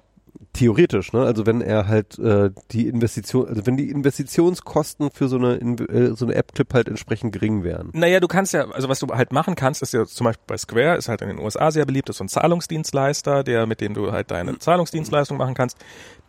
Theoretisch, 0.51 1.13
ne? 1.13 1.21
Also 1.23 1.47
wenn 1.47 1.61
er 1.61 1.88
halt 1.88 2.19
äh, 2.19 2.51
die 2.71 2.88
Investition, 2.88 3.47
also 3.47 3.65
wenn 3.65 3.75
die 3.75 3.89
Investitionskosten 3.89 5.09
für 5.09 5.27
so 5.27 5.38
eine 5.38 5.55
In- 5.55 5.80
äh, 5.80 6.15
so 6.15 6.25
eine 6.25 6.35
App-Clip 6.35 6.71
halt 6.73 6.88
entsprechend 6.88 7.34
gering 7.34 7.63
wären. 7.63 7.89
Naja, 7.93 8.19
du 8.19 8.27
kannst 8.27 8.53
ja, 8.53 8.69
also 8.69 8.88
was 8.88 8.99
du 8.99 9.07
halt 9.07 9.31
machen 9.34 9.55
kannst, 9.55 9.81
ist 9.81 9.93
ja 9.93 10.05
zum 10.05 10.25
Beispiel 10.25 10.43
bei 10.45 10.57
Square, 10.57 10.97
ist 10.97 11.09
halt 11.09 11.23
in 11.23 11.30
den 11.30 11.39
USA 11.39 11.71
sehr 11.71 11.85
beliebt, 11.85 12.09
ist 12.09 12.17
so 12.17 12.23
ein 12.23 12.27
Zahlungsdienstleister, 12.30 13.43
der, 13.43 13.65
mit 13.65 13.81
dem 13.81 13.95
du 13.95 14.11
halt 14.11 14.30
deine 14.30 14.59
Zahlungsdienstleistung 14.59 15.38
machen 15.38 15.55
kannst. 15.55 15.77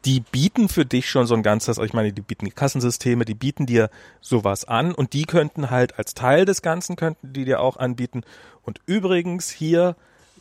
Die 0.05 0.21
bieten 0.21 0.69
für 0.69 0.85
dich 0.85 1.09
schon 1.09 1.27
so 1.27 1.35
ein 1.35 1.43
ganzes, 1.43 1.79
ich 1.79 1.93
meine, 1.93 2.13
die 2.13 2.23
bieten 2.23 2.55
Kassensysteme, 2.55 3.25
die 3.25 3.35
bieten 3.35 3.67
dir 3.67 3.91
sowas 4.21 4.65
an 4.65 4.93
und 4.93 5.13
die 5.13 5.25
könnten 5.25 5.71
halt 5.71 5.99
als 5.99 6.15
Teil 6.15 6.45
des 6.45 6.63
Ganzen 6.63 6.97
könnten 6.97 7.33
die 7.33 7.45
dir 7.45 7.61
auch 7.61 7.77
anbieten. 7.77 8.23
Und 8.63 8.81
übrigens 8.87 9.51
hier 9.51 9.97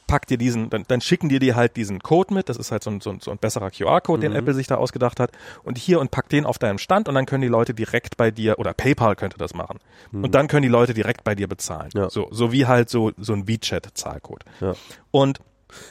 pack 0.07 0.27
dir 0.27 0.37
diesen, 0.37 0.69
dann, 0.69 0.83
dann 0.87 1.01
schicken 1.01 1.29
dir 1.29 1.39
die 1.39 1.55
halt 1.55 1.75
diesen 1.75 1.99
Code 1.99 2.33
mit, 2.33 2.49
das 2.49 2.57
ist 2.57 2.71
halt 2.71 2.83
so 2.83 2.91
ein, 2.91 3.01
so 3.01 3.09
ein, 3.09 3.19
so 3.19 3.31
ein 3.31 3.37
besserer 3.37 3.71
QR-Code, 3.71 4.21
den 4.21 4.33
Apple 4.33 4.53
sich 4.53 4.67
da 4.67 4.75
ausgedacht 4.75 5.19
hat 5.19 5.31
und 5.63 5.77
hier 5.77 5.99
und 5.99 6.11
pack 6.11 6.29
den 6.29 6.45
auf 6.45 6.57
deinem 6.57 6.77
Stand 6.77 7.07
und 7.07 7.15
dann 7.15 7.25
können 7.25 7.41
die 7.41 7.47
Leute 7.47 7.73
direkt 7.73 8.17
bei 8.17 8.31
dir, 8.31 8.59
oder 8.59 8.73
PayPal 8.73 9.15
könnte 9.15 9.37
das 9.37 9.53
machen, 9.53 9.79
und 10.11 10.35
dann 10.35 10.47
können 10.47 10.63
die 10.63 10.67
Leute 10.67 10.93
direkt 10.93 11.23
bei 11.23 11.35
dir 11.35 11.47
bezahlen. 11.47 11.89
Ja. 11.93 12.09
So, 12.09 12.27
so 12.31 12.51
wie 12.51 12.65
halt 12.65 12.89
so, 12.89 13.11
so 13.17 13.33
ein 13.33 13.47
WeChat-Zahlcode. 13.47 14.43
Ja. 14.61 14.73
Und 15.11 15.39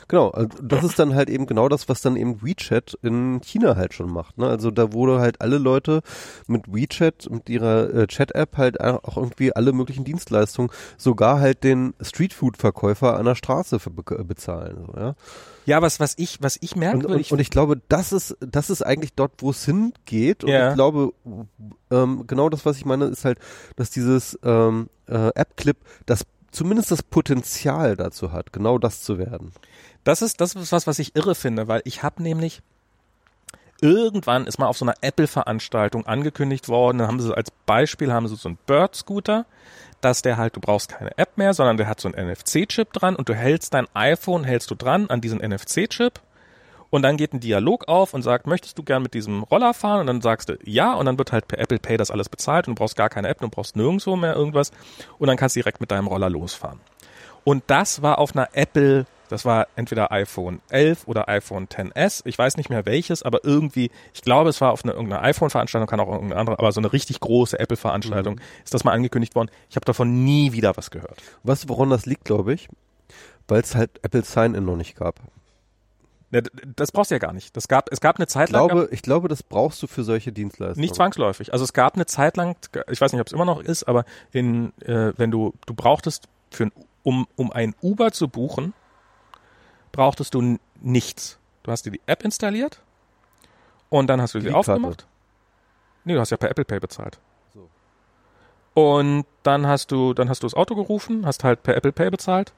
Genau, 0.08 0.30
also 0.30 0.48
das 0.62 0.84
ist 0.84 0.98
dann 0.98 1.14
halt 1.14 1.30
eben 1.30 1.46
genau 1.46 1.68
das, 1.68 1.88
was 1.88 2.00
dann 2.02 2.16
eben 2.16 2.42
WeChat 2.42 2.98
in 3.02 3.40
China 3.42 3.76
halt 3.76 3.94
schon 3.94 4.10
macht. 4.12 4.38
Ne? 4.38 4.46
Also 4.46 4.70
da 4.70 4.92
wurde 4.92 5.20
halt 5.20 5.40
alle 5.40 5.58
Leute 5.58 6.02
mit 6.46 6.72
WeChat, 6.72 7.30
mit 7.30 7.48
ihrer 7.48 7.92
äh, 7.94 8.06
Chat-App 8.06 8.56
halt 8.56 8.80
auch 8.80 9.16
irgendwie 9.16 9.54
alle 9.54 9.72
möglichen 9.72 10.04
Dienstleistungen, 10.04 10.70
sogar 10.96 11.40
halt 11.40 11.64
den 11.64 11.94
Streetfood-Verkäufer 12.00 13.16
an 13.16 13.24
der 13.24 13.34
Straße 13.34 13.78
für 13.78 13.90
be 13.90 14.02
bezahlen. 14.24 14.84
So, 14.86 15.00
ja? 15.00 15.14
ja, 15.66 15.82
was, 15.82 16.00
was 16.00 16.14
ich, 16.18 16.42
was 16.42 16.58
ich 16.60 16.74
Und, 16.74 16.80
merkwürdig 16.80 17.30
und, 17.30 17.36
und 17.36 17.40
ich 17.40 17.50
glaube, 17.50 17.80
das 17.88 18.12
ist, 18.12 18.36
das 18.40 18.70
ist 18.70 18.82
eigentlich 18.82 19.14
dort, 19.14 19.32
wo 19.38 19.50
es 19.50 19.64
hingeht. 19.64 20.44
Und 20.44 20.50
Ja. 20.50 20.70
ich 20.70 20.74
glaube, 20.74 21.12
ähm, 21.90 22.24
genau 22.26 22.48
das, 22.48 22.66
was 22.66 22.76
ich 22.76 22.84
meine, 22.84 23.06
ist 23.06 23.24
halt, 23.24 23.38
dass 23.76 23.90
dieses 23.90 24.38
ähm, 24.42 24.88
äh, 25.06 25.28
App-Clip 25.34 25.76
das 26.06 26.24
zumindest 26.50 26.90
das 26.90 27.02
Potenzial 27.02 27.96
dazu 27.96 28.32
hat, 28.32 28.52
genau 28.52 28.78
das 28.78 29.02
zu 29.02 29.18
werden. 29.18 29.52
Das 30.04 30.22
ist, 30.22 30.40
das 30.40 30.54
ist 30.54 30.72
was, 30.72 30.86
was 30.86 30.98
ich 30.98 31.14
irre 31.14 31.34
finde, 31.34 31.68
weil 31.68 31.82
ich 31.84 32.02
habe 32.02 32.22
nämlich 32.22 32.62
irgendwann 33.80 34.46
ist 34.46 34.58
mal 34.58 34.66
auf 34.66 34.78
so 34.78 34.84
einer 34.84 34.94
Apple-Veranstaltung 35.00 36.06
angekündigt 36.06 36.68
worden, 36.68 36.98
dann 36.98 37.08
haben 37.08 37.20
sie 37.20 37.36
als 37.36 37.50
Beispiel 37.66 38.12
haben 38.12 38.28
sie 38.28 38.36
so 38.36 38.48
einen 38.48 38.58
Bird-Scooter, 38.66 39.44
dass 40.00 40.22
der 40.22 40.36
halt, 40.36 40.56
du 40.56 40.60
brauchst 40.60 40.88
keine 40.88 41.16
App 41.18 41.36
mehr, 41.36 41.52
sondern 41.52 41.76
der 41.76 41.88
hat 41.88 42.00
so 42.00 42.08
einen 42.08 42.30
NFC-Chip 42.30 42.92
dran 42.92 43.16
und 43.16 43.28
du 43.28 43.34
hältst 43.34 43.74
dein 43.74 43.86
iPhone, 43.94 44.44
hältst 44.44 44.70
du 44.70 44.74
dran 44.74 45.10
an 45.10 45.20
diesen 45.20 45.40
NFC-Chip 45.40 46.20
und 46.90 47.02
dann 47.02 47.16
geht 47.16 47.32
ein 47.32 47.40
Dialog 47.40 47.88
auf 47.88 48.12
und 48.12 48.22
sagt, 48.22 48.46
möchtest 48.46 48.78
du 48.78 48.82
gern 48.82 49.02
mit 49.02 49.14
diesem 49.14 49.44
Roller 49.44 49.72
fahren? 49.74 50.00
Und 50.00 50.06
dann 50.08 50.20
sagst 50.20 50.48
du 50.48 50.58
ja 50.64 50.92
und 50.92 51.06
dann 51.06 51.18
wird 51.18 51.32
halt 51.32 51.48
per 51.48 51.58
Apple 51.58 51.78
Pay 51.78 51.96
das 51.96 52.10
alles 52.10 52.28
bezahlt 52.28 52.68
und 52.68 52.76
du 52.76 52.80
brauchst 52.80 52.96
gar 52.96 53.08
keine 53.08 53.28
App, 53.28 53.40
du 53.40 53.48
brauchst 53.48 53.76
nirgendwo 53.76 54.14
mehr 54.14 54.34
irgendwas 54.36 54.72
und 55.18 55.26
dann 55.28 55.36
kannst 55.36 55.56
du 55.56 55.60
direkt 55.60 55.80
mit 55.80 55.90
deinem 55.90 56.06
Roller 56.06 56.30
losfahren. 56.30 56.80
Und 57.44 57.64
das 57.66 58.02
war 58.02 58.18
auf 58.18 58.36
einer 58.36 58.50
Apple, 58.52 59.06
das 59.32 59.46
war 59.46 59.66
entweder 59.76 60.12
iPhone 60.12 60.60
11 60.68 61.08
oder 61.08 61.26
iPhone 61.26 61.66
10s, 61.66 62.20
ich 62.26 62.36
weiß 62.36 62.58
nicht 62.58 62.68
mehr 62.68 62.84
welches, 62.84 63.22
aber 63.22 63.44
irgendwie, 63.44 63.90
ich 64.12 64.20
glaube, 64.20 64.50
es 64.50 64.60
war 64.60 64.72
auf 64.72 64.84
einer 64.84 64.92
irgendeiner 64.92 65.22
iPhone-Veranstaltung, 65.22 65.88
kann 65.88 66.00
auch 66.00 66.12
irgendeine 66.12 66.38
andere, 66.38 66.58
aber 66.58 66.70
so 66.70 66.80
eine 66.80 66.92
richtig 66.92 67.18
große 67.20 67.58
Apple-Veranstaltung 67.58 68.40
ist 68.62 68.74
das 68.74 68.84
mal 68.84 68.92
angekündigt 68.92 69.34
worden. 69.34 69.50
Ich 69.70 69.76
habe 69.76 69.86
davon 69.86 70.22
nie 70.24 70.52
wieder 70.52 70.76
was 70.76 70.90
gehört. 70.90 71.22
Weißt 71.44 71.64
du, 71.64 71.68
woran 71.70 71.88
das 71.88 72.04
liegt, 72.04 72.26
glaube 72.26 72.52
ich? 72.52 72.68
Weil 73.48 73.62
es 73.62 73.74
halt 73.74 73.90
Apple 74.02 74.22
Sign-In 74.22 74.66
noch 74.66 74.76
nicht 74.76 74.96
gab. 74.96 75.18
Ne, 76.30 76.42
Das 76.76 76.92
brauchst 76.92 77.10
du 77.10 77.14
ja 77.14 77.18
gar 77.18 77.32
nicht. 77.32 77.56
Das 77.56 77.68
gab, 77.68 77.90
es 77.90 78.02
gab 78.02 78.16
eine 78.16 78.26
Zeit 78.26 78.50
Ich 78.50 78.52
lang, 78.52 78.68
glaube, 78.68 78.88
ich 78.90 79.00
glaube, 79.00 79.28
das 79.28 79.42
brauchst 79.42 79.82
du 79.82 79.86
für 79.86 80.04
solche 80.04 80.30
Dienstleistungen. 80.30 80.82
Nicht 80.82 80.94
zwangsläufig. 80.94 81.54
Also 81.54 81.64
es 81.64 81.72
gab 81.72 81.94
eine 81.94 82.04
Zeit 82.04 82.36
lang, 82.36 82.56
ich 82.90 83.00
weiß 83.00 83.12
nicht, 83.12 83.20
ob 83.22 83.26
es 83.26 83.32
immer 83.32 83.46
noch 83.46 83.62
ist, 83.62 83.84
aber 83.84 84.04
in, 84.30 84.74
äh, 84.82 85.14
wenn 85.16 85.30
du, 85.30 85.54
du 85.64 85.72
brauchtest 85.72 86.28
für 86.50 86.64
ein, 86.64 86.72
um, 87.02 87.26
um 87.36 87.50
ein 87.50 87.74
Uber 87.80 88.12
zu 88.12 88.28
buchen, 88.28 88.74
brauchtest 89.92 90.34
du 90.34 90.58
nichts. 90.80 91.38
Du 91.62 91.70
hast 91.70 91.86
dir 91.86 91.92
die 91.92 92.00
App 92.06 92.24
installiert 92.24 92.80
und 93.88 94.08
dann 94.08 94.20
hast 94.20 94.34
du 94.34 94.40
sie 94.40 94.50
aufgemacht. 94.50 95.06
Nee, 96.04 96.14
du 96.14 96.20
hast 96.20 96.30
ja 96.30 96.36
per 96.36 96.50
Apple 96.50 96.64
Pay 96.64 96.80
bezahlt. 96.80 97.18
So. 97.54 97.68
Und 98.74 99.26
dann 99.42 99.66
hast 99.66 99.92
du, 99.92 100.14
dann 100.14 100.28
hast 100.28 100.42
du 100.42 100.46
das 100.46 100.54
Auto 100.54 100.74
gerufen, 100.74 101.24
hast 101.26 101.44
halt 101.44 101.62
per 101.62 101.76
Apple 101.76 101.92
Pay 101.92 102.10
bezahlt 102.10 102.52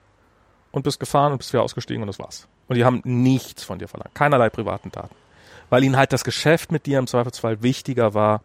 und 0.72 0.82
bist 0.82 0.98
gefahren 0.98 1.32
und 1.32 1.38
bist 1.38 1.52
wieder 1.52 1.62
ausgestiegen 1.62 2.02
und 2.02 2.06
das 2.06 2.18
war's. 2.18 2.48
Und 2.68 2.76
die 2.76 2.84
haben 2.84 3.02
nichts 3.04 3.64
von 3.64 3.78
dir 3.78 3.88
verlangt. 3.88 4.14
Keinerlei 4.14 4.48
privaten 4.48 4.90
Daten. 4.90 5.14
Weil 5.70 5.84
ihnen 5.84 5.96
halt 5.96 6.12
das 6.12 6.24
Geschäft 6.24 6.72
mit 6.72 6.86
dir 6.86 6.98
im 6.98 7.06
Zweifelsfall 7.06 7.62
wichtiger 7.62 8.14
war, 8.14 8.42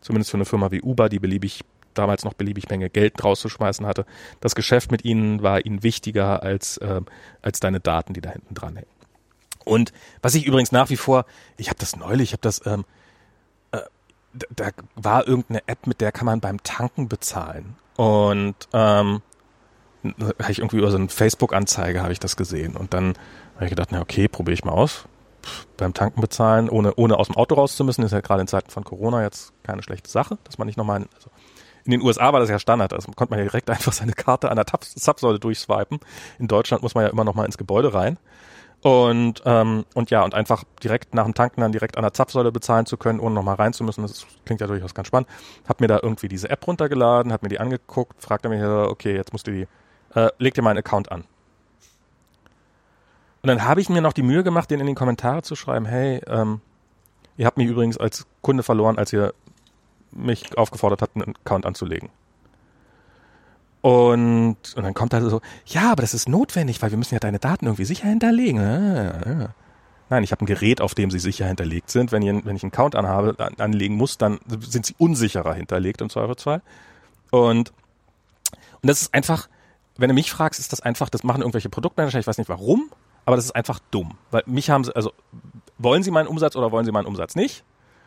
zumindest 0.00 0.30
für 0.30 0.36
eine 0.36 0.44
Firma 0.44 0.70
wie 0.70 0.80
Uber, 0.80 1.08
die 1.08 1.18
beliebig, 1.18 1.64
damals 1.94 2.24
noch 2.24 2.34
beliebig 2.34 2.68
Menge 2.68 2.90
Geld 2.90 3.22
rauszuschmeißen 3.22 3.86
hatte. 3.86 4.06
Das 4.40 4.54
Geschäft 4.54 4.90
mit 4.90 5.04
ihnen 5.04 5.42
war 5.42 5.64
ihnen 5.64 5.82
wichtiger 5.82 6.42
als, 6.42 6.80
ähm, 6.82 7.06
als 7.42 7.60
deine 7.60 7.80
Daten, 7.80 8.14
die 8.14 8.20
da 8.20 8.30
hinten 8.30 8.54
dran 8.54 8.76
hängen. 8.76 8.88
Und 9.64 9.92
was 10.22 10.34
ich 10.34 10.46
übrigens 10.46 10.72
nach 10.72 10.90
wie 10.90 10.96
vor, 10.96 11.24
ich 11.56 11.68
habe 11.68 11.78
das 11.78 11.96
neulich, 11.96 12.30
ich 12.30 12.32
habe 12.32 12.42
das, 12.42 12.66
ähm, 12.66 12.84
äh, 13.70 13.80
da, 14.32 14.70
da 14.70 14.70
war 14.96 15.26
irgendeine 15.26 15.62
App, 15.66 15.86
mit 15.86 16.00
der 16.00 16.12
kann 16.12 16.26
man 16.26 16.40
beim 16.40 16.62
Tanken 16.62 17.08
bezahlen. 17.08 17.76
Und 17.96 18.56
ähm, 18.72 19.22
habe 20.04 20.50
ich 20.50 20.58
irgendwie 20.58 20.78
über 20.78 20.90
so 20.90 20.96
eine 20.96 21.08
Facebook-Anzeige 21.08 22.02
habe 22.02 22.12
ich 22.12 22.20
das 22.20 22.36
gesehen. 22.36 22.76
Und 22.76 22.94
dann 22.94 23.14
habe 23.54 23.64
ich 23.64 23.70
gedacht, 23.70 23.90
na 23.92 24.00
okay, 24.00 24.28
probiere 24.28 24.54
ich 24.54 24.64
mal 24.64 24.72
aus. 24.72 25.04
Beim 25.76 25.92
Tanken 25.92 26.20
bezahlen, 26.20 26.68
ohne, 26.68 26.94
ohne 26.94 27.18
aus 27.18 27.26
dem 27.26 27.36
Auto 27.36 27.56
raus 27.56 27.76
zu 27.76 27.84
müssen, 27.84 28.04
ist 28.04 28.12
ja 28.12 28.20
gerade 28.20 28.42
in 28.42 28.46
Zeiten 28.46 28.70
von 28.70 28.84
Corona 28.84 29.22
jetzt 29.22 29.52
keine 29.64 29.82
schlechte 29.82 30.08
Sache, 30.08 30.38
dass 30.44 30.58
man 30.58 30.66
nicht 30.66 30.76
nochmal, 30.76 31.06
also 31.14 31.30
in 31.84 31.90
den 31.92 32.02
USA 32.02 32.32
war 32.32 32.40
das 32.40 32.48
ja 32.48 32.58
Standard, 32.58 32.92
also 32.92 33.10
konnte 33.12 33.32
man 33.32 33.38
ja 33.38 33.44
direkt 33.44 33.70
einfach 33.70 33.92
seine 33.92 34.12
Karte 34.12 34.50
an 34.50 34.56
der 34.56 34.66
Tab 34.66 34.84
Zapfsäule 34.84 35.38
durchswipen. 35.38 36.00
In 36.38 36.48
Deutschland 36.48 36.82
muss 36.82 36.94
man 36.94 37.04
ja 37.04 37.10
immer 37.10 37.24
noch 37.24 37.34
mal 37.34 37.44
ins 37.44 37.58
Gebäude 37.58 37.94
rein. 37.94 38.18
Und, 38.82 39.42
ähm, 39.44 39.84
und 39.94 40.10
ja, 40.10 40.24
und 40.24 40.34
einfach 40.34 40.64
direkt 40.82 41.14
nach 41.14 41.24
dem 41.24 41.34
Tanken 41.34 41.60
dann 41.60 41.70
direkt 41.70 41.96
an 41.96 42.02
der 42.02 42.12
Zapfsäule 42.12 42.50
bezahlen 42.50 42.84
zu 42.84 42.96
können, 42.96 43.20
ohne 43.20 43.32
nochmal 43.32 43.54
rein 43.54 43.72
zu 43.72 43.84
müssen, 43.84 44.02
das 44.02 44.26
klingt 44.44 44.60
ja 44.60 44.66
durchaus 44.66 44.92
ganz 44.92 45.06
spannend. 45.06 45.28
Hab 45.68 45.80
mir 45.80 45.86
da 45.86 46.00
irgendwie 46.02 46.26
diese 46.26 46.50
App 46.50 46.66
runtergeladen, 46.66 47.32
hab 47.32 47.44
mir 47.44 47.48
die 47.48 47.60
angeguckt, 47.60 48.20
fragte 48.20 48.48
mich, 48.48 48.60
okay, 48.60 49.14
jetzt 49.14 49.32
musst 49.32 49.46
du 49.46 49.52
die, 49.52 49.68
äh, 50.16 50.30
leg 50.38 50.54
dir 50.54 50.62
mal 50.62 50.70
einen 50.70 50.80
Account 50.80 51.12
an. 51.12 51.24
Und 53.42 53.48
dann 53.48 53.64
habe 53.64 53.80
ich 53.80 53.88
mir 53.88 54.00
noch 54.00 54.12
die 54.12 54.22
Mühe 54.22 54.42
gemacht, 54.42 54.68
den 54.68 54.80
in 54.80 54.86
die 54.86 54.94
Kommentare 54.94 55.42
zu 55.42 55.54
schreiben, 55.54 55.86
hey, 55.86 56.20
ähm, 56.26 56.60
ihr 57.36 57.46
habt 57.46 57.58
mich 57.58 57.68
übrigens 57.68 57.98
als 57.98 58.26
Kunde 58.40 58.64
verloren, 58.64 58.98
als 58.98 59.12
ihr 59.12 59.32
mich 60.12 60.56
aufgefordert 60.56 61.02
habt, 61.02 61.16
einen 61.16 61.34
Account 61.36 61.66
anzulegen. 61.66 62.10
Und, 63.80 64.56
und 64.76 64.82
dann 64.82 64.94
kommt 64.94 65.12
halt 65.12 65.28
so, 65.28 65.40
ja, 65.66 65.90
aber 65.90 66.02
das 66.02 66.14
ist 66.14 66.28
notwendig, 66.28 66.80
weil 66.82 66.90
wir 66.90 66.98
müssen 66.98 67.14
ja 67.14 67.20
deine 67.20 67.40
Daten 67.40 67.66
irgendwie 67.66 67.84
sicher 67.84 68.06
hinterlegen. 68.06 68.60
Ah. 68.60 69.54
Nein, 70.08 70.22
ich 70.22 70.30
habe 70.30 70.44
ein 70.44 70.46
Gerät, 70.46 70.80
auf 70.80 70.94
dem 70.94 71.10
sie 71.10 71.18
sicher 71.18 71.46
hinterlegt 71.46 71.90
sind. 71.90 72.12
Wenn 72.12 72.22
ich, 72.22 72.44
wenn 72.44 72.54
ich 72.54 72.62
einen 72.62 72.70
Count 72.70 72.94
anhabe, 72.94 73.34
an, 73.38 73.54
anlegen 73.58 73.96
muss, 73.96 74.18
dann 74.18 74.38
sind 74.60 74.86
sie 74.86 74.94
unsicherer 74.98 75.54
hinterlegt 75.54 76.00
im 76.00 76.10
Zweifelsfall. 76.10 76.62
Und, 77.30 77.72
und 78.82 78.88
das 78.88 79.02
ist 79.02 79.14
einfach, 79.14 79.48
wenn 79.96 80.08
du 80.08 80.14
mich 80.14 80.30
fragst, 80.30 80.60
ist 80.60 80.72
das 80.72 80.80
einfach, 80.80 81.08
das 81.08 81.24
machen 81.24 81.40
irgendwelche 81.40 81.68
Produktmanager, 81.68 82.20
ich 82.20 82.26
weiß 82.26 82.38
nicht 82.38 82.50
warum, 82.50 82.90
aber 83.24 83.36
das 83.36 83.46
ist 83.46 83.56
einfach 83.56 83.80
dumm. 83.90 84.18
Weil 84.30 84.42
mich 84.46 84.70
haben 84.70 84.84
sie, 84.84 84.94
also 84.94 85.12
wollen 85.78 86.02
sie 86.02 86.10
meinen 86.10 86.28
Umsatz 86.28 86.56
oder 86.56 86.70
wollen 86.70 86.84
sie 86.84 86.92
meinen 86.92 87.06
Umsatz 87.06 87.34
nicht? 87.34 87.64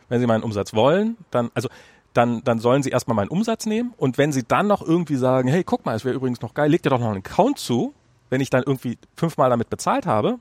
Wenn 0.08 0.20
sie 0.20 0.28
meinen 0.28 0.44
Umsatz 0.44 0.74
wollen, 0.74 1.18
dann, 1.32 1.50
also 1.54 1.70
dann, 2.16 2.44
dann 2.44 2.60
sollen 2.60 2.82
sie 2.82 2.90
erstmal 2.90 3.16
meinen 3.16 3.28
Umsatz 3.28 3.66
nehmen 3.66 3.94
und 3.98 4.18
wenn 4.18 4.32
sie 4.32 4.44
dann 4.44 4.68
noch 4.68 4.82
irgendwie 4.82 5.18
sagen, 5.18 5.48
hey, 5.50 5.64
guck 5.64 5.86
mal, 5.86 5.96
es 5.96 6.06
wäre 6.06 6.16
übrigens 6.16 6.42
noch 6.42 6.54
geil, 6.54 6.72
leg 6.72 6.82
dir 6.82 6.90
doch 6.90 7.00
noch 7.00 7.10
einen 7.10 7.18
Account 7.18 7.60
zu, 7.60 7.94
wenn 8.30 8.42
ich 8.42 8.50
dann 8.50 8.64
irgendwie 8.66 8.98
fünfmal 9.16 9.50
damit 9.50 9.70
bezahlt 9.70 10.06
habe, 10.06 10.40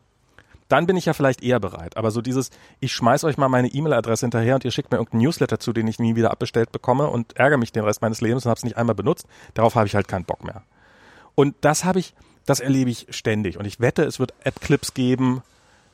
dann 0.68 0.86
bin 0.86 0.96
ich 0.96 1.04
ja 1.04 1.12
vielleicht 1.12 1.42
eher 1.42 1.60
bereit. 1.60 1.96
Aber 1.96 2.10
so 2.10 2.20
dieses, 2.22 2.50
ich 2.80 2.92
schmeiß 2.92 3.24
euch 3.24 3.36
mal 3.36 3.48
meine 3.48 3.68
E-Mail-Adresse 3.68 4.26
hinterher 4.26 4.54
und 4.54 4.64
ihr 4.64 4.70
schickt 4.70 4.90
mir 4.90 4.98
irgendeinen 4.98 5.24
Newsletter 5.24 5.58
zu, 5.58 5.72
den 5.72 5.86
ich 5.88 5.98
nie 5.98 6.16
wieder 6.16 6.30
abbestellt 6.30 6.72
bekomme 6.72 7.08
und 7.08 7.36
ärgere 7.36 7.58
mich 7.58 7.72
den 7.72 7.84
Rest 7.84 8.02
meines 8.02 8.20
Lebens 8.20 8.46
und 8.46 8.50
habe 8.50 8.58
es 8.58 8.64
nicht 8.64 8.76
einmal 8.76 8.94
benutzt, 8.94 9.26
darauf 9.54 9.74
habe 9.74 9.86
ich 9.86 9.94
halt 9.94 10.08
keinen 10.08 10.24
Bock 10.24 10.44
mehr. 10.44 10.62
Und 11.34 11.54
das 11.60 11.84
habe 11.84 11.98
ich, 11.98 12.14
das 12.46 12.60
erlebe 12.60 12.90
ich 12.90 13.06
ständig. 13.10 13.58
Und 13.58 13.66
ich 13.66 13.80
wette, 13.80 14.04
es 14.04 14.20
wird 14.20 14.32
App-Clips 14.44 14.94
geben, 14.94 15.42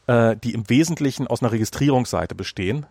äh, 0.07 0.37
die 0.37 0.53
im 0.53 0.69
Wesentlichen 0.69 1.27
aus 1.27 1.43
einer 1.43 1.53
Registrierungsseite 1.53 2.35
bestehen, 2.35 2.87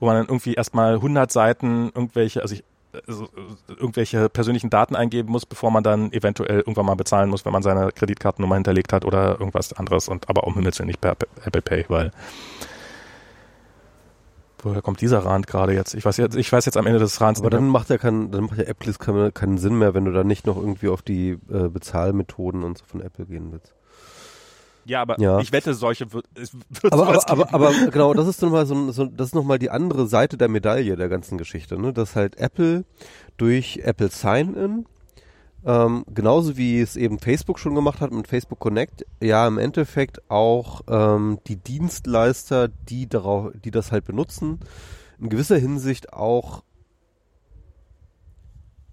wo 0.00 0.06
man 0.06 0.16
dann 0.16 0.26
irgendwie 0.26 0.54
erstmal 0.54 0.94
100 0.94 1.30
Seiten 1.30 1.90
irgendwelche, 1.94 2.42
also 2.42 2.54
ich, 2.54 2.64
also 3.06 3.28
irgendwelche 3.68 4.28
persönlichen 4.28 4.70
Daten 4.70 4.96
eingeben 4.96 5.30
muss, 5.30 5.46
bevor 5.46 5.70
man 5.70 5.82
dann 5.82 6.12
eventuell 6.12 6.58
irgendwann 6.58 6.86
mal 6.86 6.94
bezahlen 6.94 7.30
muss, 7.30 7.44
wenn 7.44 7.52
man 7.52 7.62
seine 7.62 7.92
Kreditkartennummer 7.92 8.54
hinterlegt 8.54 8.92
hat 8.92 9.04
oder 9.04 9.38
irgendwas 9.38 9.72
anderes 9.72 10.08
und 10.08 10.28
aber 10.28 10.44
um 10.44 10.54
Himmels 10.54 10.78
Willen 10.78 10.88
nicht 10.88 11.00
per 11.00 11.16
Apple 11.44 11.62
Pay, 11.62 11.84
weil 11.88 12.10
woher 14.66 14.82
kommt 14.82 15.00
dieser 15.00 15.24
Rand 15.24 15.46
gerade 15.46 15.72
jetzt? 15.72 15.94
Ich 15.94 16.04
weiß 16.04 16.16
jetzt, 16.18 16.36
ich 16.36 16.50
weiß 16.52 16.64
jetzt 16.66 16.76
am 16.76 16.86
Ende 16.86 16.98
des 16.98 17.20
Rands. 17.20 17.40
Aber 17.40 17.50
dann 17.50 17.68
macht 17.68 17.88
ja 17.88 17.98
keinen, 17.98 18.30
dann 18.30 18.44
macht 18.44 18.58
ja 18.58 18.64
Apples 18.64 18.98
keinen, 18.98 19.32
keinen 19.32 19.58
Sinn 19.58 19.78
mehr, 19.78 19.94
wenn 19.94 20.04
du 20.04 20.12
da 20.12 20.24
nicht 20.24 20.46
noch 20.46 20.56
irgendwie 20.56 20.88
auf 20.88 21.02
die 21.02 21.38
äh, 21.50 21.68
Bezahlmethoden 21.68 22.64
und 22.64 22.78
so 22.78 22.84
von 22.84 23.00
Apple 23.00 23.26
gehen 23.26 23.52
willst. 23.52 23.74
Ja, 24.86 25.02
aber 25.02 25.20
ja. 25.20 25.40
ich 25.40 25.52
wette, 25.52 25.74
solche 25.74 26.12
wird 26.12 26.26
es 26.34 26.54
wird 26.54 26.92
aber, 26.92 27.08
aber, 27.08 27.28
aber, 27.28 27.54
aber 27.54 27.72
genau, 27.90 28.14
das 28.14 28.28
ist 28.28 28.40
nochmal 28.40 28.66
so, 28.66 28.92
so, 28.92 29.06
das 29.06 29.28
ist 29.28 29.34
noch 29.34 29.44
mal 29.44 29.58
die 29.58 29.70
andere 29.70 30.06
Seite 30.06 30.36
der 30.36 30.48
Medaille 30.48 30.96
der 30.96 31.08
ganzen 31.08 31.38
Geschichte, 31.38 31.78
ne? 31.78 31.92
Dass 31.92 32.14
halt 32.14 32.38
Apple 32.38 32.84
durch 33.36 33.80
Apple 33.82 34.08
Sign-In 34.08 34.86
ähm, 35.66 36.04
genauso 36.14 36.56
wie 36.56 36.80
es 36.80 36.94
eben 36.94 37.18
Facebook 37.18 37.58
schon 37.58 37.74
gemacht 37.74 38.00
hat 38.00 38.12
mit 38.12 38.28
Facebook 38.28 38.60
Connect, 38.60 39.04
ja 39.20 39.48
im 39.48 39.58
Endeffekt 39.58 40.30
auch 40.30 40.82
ähm, 40.88 41.40
die 41.48 41.56
Dienstleister, 41.56 42.68
die 42.68 43.08
darauf, 43.08 43.50
die 43.64 43.72
das 43.72 43.90
halt 43.90 44.04
benutzen, 44.04 44.60
in 45.18 45.28
gewisser 45.28 45.58
Hinsicht 45.58 46.12
auch 46.12 46.62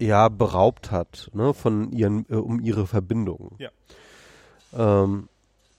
ja 0.00 0.28
beraubt 0.28 0.90
hat, 0.90 1.30
ne, 1.32 1.54
von 1.54 1.92
ihren 1.92 2.26
äh, 2.28 2.34
um 2.34 2.58
ihre 2.58 2.88
Verbindungen. 2.88 3.56
Ja. 3.58 3.70
Ähm, 4.76 5.28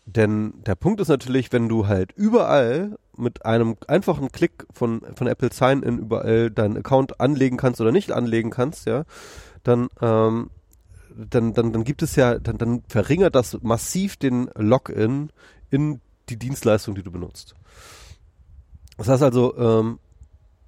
denn 0.06 0.54
der 0.66 0.76
Punkt 0.76 1.02
ist 1.02 1.08
natürlich, 1.08 1.52
wenn 1.52 1.68
du 1.68 1.88
halt 1.88 2.12
überall 2.14 2.98
mit 3.18 3.46
einem 3.46 3.76
einfachen 3.88 4.32
Klick 4.32 4.66
von, 4.72 5.02
von 5.16 5.28
Apple 5.28 5.52
Sign-In 5.52 5.98
überall 5.98 6.52
deinen 6.52 6.78
Account 6.78 7.20
anlegen 7.20 7.58
kannst 7.58 7.82
oder 7.82 7.92
nicht 7.92 8.12
anlegen 8.12 8.52
kannst, 8.52 8.86
ja, 8.86 9.04
dann, 9.64 9.88
ähm, 10.02 10.52
dann, 11.16 11.54
dann, 11.54 11.74
dann 11.74 11.84
gibt 11.84 12.04
es 12.04 12.16
ja, 12.16 12.38
dann, 12.38 12.58
dann 12.58 12.84
verringert 12.88 13.36
das 13.36 13.58
massiv 13.64 14.18
den 14.18 14.50
Login 14.56 15.32
in 15.72 16.02
die 16.30 16.38
Dienstleistung, 16.38 16.94
die 16.94 17.04
du 17.04 17.12
benutzt. 17.12 17.56
Das 18.98 19.08
heißt 19.08 19.24
also, 19.24 19.58
ähm, 19.58 20.00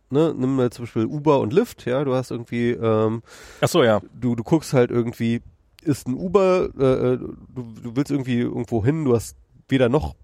ne, 0.09 0.34
nimm 0.35 0.55
mal 0.55 0.72
zum 0.72 0.85
Beispiel 0.85 1.05
Uber 1.05 1.39
und 1.39 1.53
Lyft, 1.53 1.85
ja, 1.85 2.03
du 2.03 2.15
hast 2.15 2.31
irgendwie, 2.31 2.72
ähm, 2.72 3.22
Ach 3.61 3.68
so, 3.68 3.84
ja. 3.84 4.01
Du, 4.19 4.35
du 4.35 4.43
guckst 4.43 4.73
halt 4.73 4.89
irgendwie, 4.89 5.41
ist 5.88 6.07
ein 6.07 6.14
Uber, 6.14 6.69
äh, 6.77 7.14
äh, 7.14 7.18
du, 7.18 7.73
du 7.81 7.95
willst 7.95 8.11
irgendwie 8.11 8.39
irgendwo 8.39 8.84
hin, 8.84 9.05
du 9.05 9.15
hast 9.15 9.38
weder 9.68 9.89
noch 9.89 10.15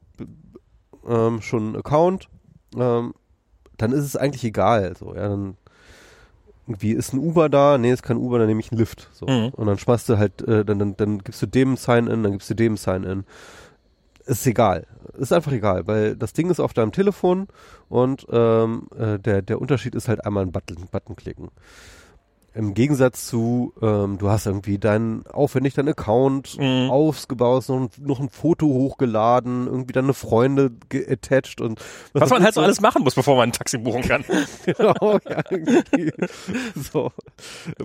ähm, 1.08 1.42
schon 1.42 1.68
einen 1.68 1.76
Account, 1.78 2.30
ähm, 2.76 3.14
dann 3.78 3.92
ist 3.92 4.04
es 4.04 4.16
eigentlich 4.16 4.44
egal. 4.44 4.96
So, 4.98 5.16
ja, 5.16 5.30
dann 5.30 5.58
irgendwie 6.68 6.92
ist 6.92 7.14
ein 7.14 7.20
Uber 7.20 7.50
da, 7.50 7.78
nee, 7.78 7.92
ist 7.92 8.04
kein 8.04 8.18
Uber, 8.18 8.40
dann 8.40 8.48
nehme 8.48 8.60
ich 8.60 8.72
einen 8.72 8.80
Lift. 8.80 9.10
So. 9.14 9.26
Mhm. 9.26 9.50
Und 9.50 9.68
dann 9.68 9.78
schmeißt 9.78 10.08
du 10.10 10.18
halt, 10.18 10.42
äh, 10.48 10.64
dann, 10.64 10.80
dann, 10.80 10.96
dann 10.96 11.20
gibst 11.20 11.42
du 11.42 11.46
dem 11.46 11.76
Sign-In, 11.76 12.24
dann 12.24 12.32
gibst 12.32 12.50
du 12.50 12.54
dem 12.54 12.78
Sign-In. 12.78 13.26
Ist 14.26 14.48
egal. 14.48 14.88
Ist 15.18 15.34
einfach 15.34 15.52
egal, 15.52 15.86
weil 15.88 16.16
das 16.16 16.32
Ding 16.32 16.50
ist 16.50 16.62
auf 16.62 16.74
deinem 16.74 16.94
Telefon 16.94 17.48
und 17.90 18.26
ähm, 18.32 18.88
äh, 18.98 19.20
der, 19.20 19.42
der 19.42 19.60
Unterschied 19.60 19.96
ist 19.96 20.08
halt 20.08 20.26
einmal 20.26 20.44
einen 20.44 20.54
Button, 20.54 20.88
Button 20.90 21.18
klicken. 21.18 21.50
Im 22.56 22.74
Gegensatz 22.76 23.26
zu, 23.28 23.74
ähm, 23.82 24.18
du 24.20 24.30
hast 24.30 24.46
irgendwie 24.46 24.78
deinen, 24.78 25.26
aufwendig 25.28 25.74
deinen 25.74 25.90
Account 25.90 26.58
mhm. 26.60 26.90
ausgebaut, 26.92 27.68
noch, 27.68 27.90
noch 28.00 28.20
ein 28.20 28.30
Foto 28.30 28.68
hochgeladen, 28.68 29.66
irgendwie 29.66 29.94
deine 29.94 30.14
Freunde 30.14 30.72
attached 30.94 31.62
und 31.62 31.80
was, 32.14 32.22
was 32.22 32.30
man 32.30 32.44
halt 32.44 32.54
so 32.54 32.62
alles 32.62 32.80
machen 32.80 33.04
muss, 33.04 33.16
bevor 33.16 33.38
man 33.38 33.50
ein 33.50 33.54
Taxi 33.54 33.80
buchen 33.80 34.04
kann. 34.04 34.24
genau, 34.66 35.20
ja, 35.28 35.42
so. 36.92 37.12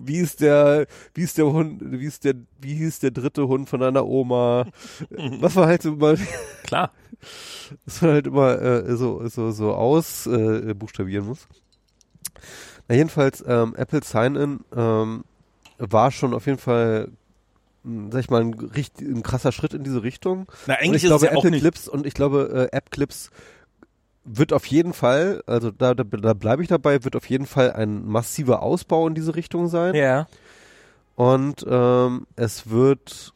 Wie 0.00 0.18
ist 0.18 0.42
der, 0.42 0.86
wie 1.14 1.22
ist 1.22 1.38
der 1.38 1.46
Hund, 1.46 1.80
wie 1.82 2.06
ist 2.06 2.24
der, 2.24 2.34
wie 2.60 2.74
hieß 2.74 3.00
der 3.00 3.10
dritte 3.10 3.48
Hund 3.48 3.70
von 3.70 3.80
deiner 3.80 4.06
Oma? 4.06 4.66
Was 5.10 5.56
war 5.56 5.66
halt 5.66 5.84
mal. 5.84 6.18
Klar. 6.64 6.92
Was 7.84 8.02
man 8.02 8.12
halt 8.12 8.26
immer 8.26 8.60
äh, 8.60 8.96
so, 8.96 9.26
so, 9.28 9.50
so 9.50 9.74
aus 9.74 10.26
äh, 10.26 10.74
buchstabieren 10.74 11.26
muss. 11.26 11.48
Na 12.88 12.94
jedenfalls, 12.94 13.44
ähm, 13.46 13.74
Apple 13.76 14.02
Sign-In 14.02 14.60
ähm, 14.74 15.24
war 15.78 16.10
schon 16.10 16.34
auf 16.34 16.46
jeden 16.46 16.58
Fall 16.58 17.10
hm, 17.84 18.10
sag 18.10 18.20
ich 18.20 18.30
mal, 18.30 18.40
ein, 18.42 18.54
richtig, 18.54 19.06
ein 19.06 19.22
krasser 19.22 19.52
Schritt 19.52 19.74
in 19.74 19.84
diese 19.84 20.02
Richtung. 20.02 20.46
Na, 20.66 20.74
eigentlich 20.74 20.88
und 20.88 20.94
ich 20.96 21.04
ist 21.04 21.08
glaube, 21.08 21.26
es 21.26 21.32
ja 21.32 21.38
Apple 21.38 21.56
auch. 21.56 21.60
Clips 21.60 21.88
und 21.88 22.06
ich 22.06 22.14
glaube, 22.14 22.68
äh, 22.72 22.76
App 22.76 22.90
Clips 22.90 23.30
wird 24.24 24.52
auf 24.52 24.66
jeden 24.66 24.92
Fall, 24.92 25.42
also 25.46 25.70
da, 25.70 25.94
da, 25.94 26.04
da 26.04 26.34
bleibe 26.34 26.62
ich 26.62 26.68
dabei, 26.68 27.04
wird 27.04 27.16
auf 27.16 27.28
jeden 27.30 27.46
Fall 27.46 27.72
ein 27.72 28.04
massiver 28.06 28.62
Ausbau 28.62 29.06
in 29.06 29.14
diese 29.14 29.34
Richtung 29.34 29.68
sein. 29.68 29.94
Ja. 29.94 30.26
Und 31.14 31.64
ähm, 31.68 32.26
es 32.36 32.68
wird, 32.68 33.32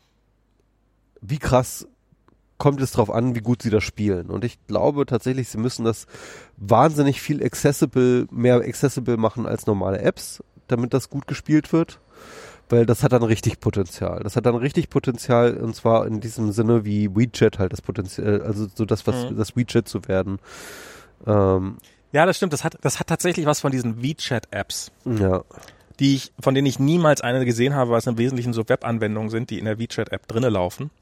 wie 1.21 1.39
krass 1.39 1.89
kommt 2.63 2.81
es 2.81 2.93
darauf 2.93 3.11
an, 3.11 3.35
wie 3.35 3.41
gut 3.41 3.61
sie 3.61 3.71
das 3.71 3.83
spielen. 3.83 4.31
Und 4.31 4.45
ich 4.45 4.65
glaube 4.69 5.05
tatsächlich, 5.05 5.49
sie 5.49 5.59
müssen 5.59 5.85
das 5.85 6.07
wahnsinnig 6.57 7.21
viel 7.21 7.43
accessible, 7.43 8.29
mehr 8.31 8.55
accessible 8.55 9.17
machen 9.17 9.47
als 9.47 9.67
normale 9.67 9.99
Apps, 9.99 10.45
damit 10.69 10.95
das 10.95 11.11
gut 11.11 11.27
gespielt 11.27 11.73
wird. 11.73 11.99
Weil 12.69 12.87
das 12.87 13.03
hat 13.03 13.11
dann 13.11 13.25
richtig 13.25 13.59
Potenzial. 13.59 14.21
Das 14.23 14.37
hat 14.37 14.47
dann 14.47 14.55
richtig 14.55 14.91
Potenzial 14.91 15.57
und 15.57 15.75
zwar 15.75 16.07
in 16.07 16.21
diesem 16.21 16.53
Sinne 16.53 16.85
wie 16.85 17.13
WeChat 17.13 17.59
halt 17.59 17.73
das 17.73 17.83
Potenzial, 17.83 18.43
also 18.43 18.69
so 18.73 18.85
das, 18.85 19.09
was 19.09 19.29
mhm. 19.29 19.37
das 19.37 19.57
WeChat 19.57 19.89
zu 19.89 20.07
werden. 20.07 20.39
Ähm, 21.27 21.79
ja, 22.13 22.27
das 22.27 22.37
stimmt. 22.37 22.53
Das 22.53 22.63
hat, 22.63 22.79
das 22.83 23.01
hat 23.01 23.09
tatsächlich 23.09 23.45
was 23.45 23.59
von 23.59 23.73
diesen 23.73 24.05
WeChat-Apps. 24.05 24.93
Ja. 25.05 25.43
Die 25.99 26.15
ich, 26.15 26.33
von 26.39 26.55
denen 26.55 26.69
ich 26.69 26.79
niemals 26.79 27.23
eine 27.23 27.45
gesehen 27.45 27.75
habe, 27.75 27.91
weil 27.91 27.99
es 27.99 28.07
im 28.07 28.19
Wesentlichen 28.19 28.53
so 28.53 28.69
Webanwendungen 28.69 29.31
sind, 29.31 29.51
die 29.51 29.59
in 29.59 29.65
der 29.65 29.81
WeChat-App 29.81 30.29
drinne 30.29 30.49
laufen 30.49 30.93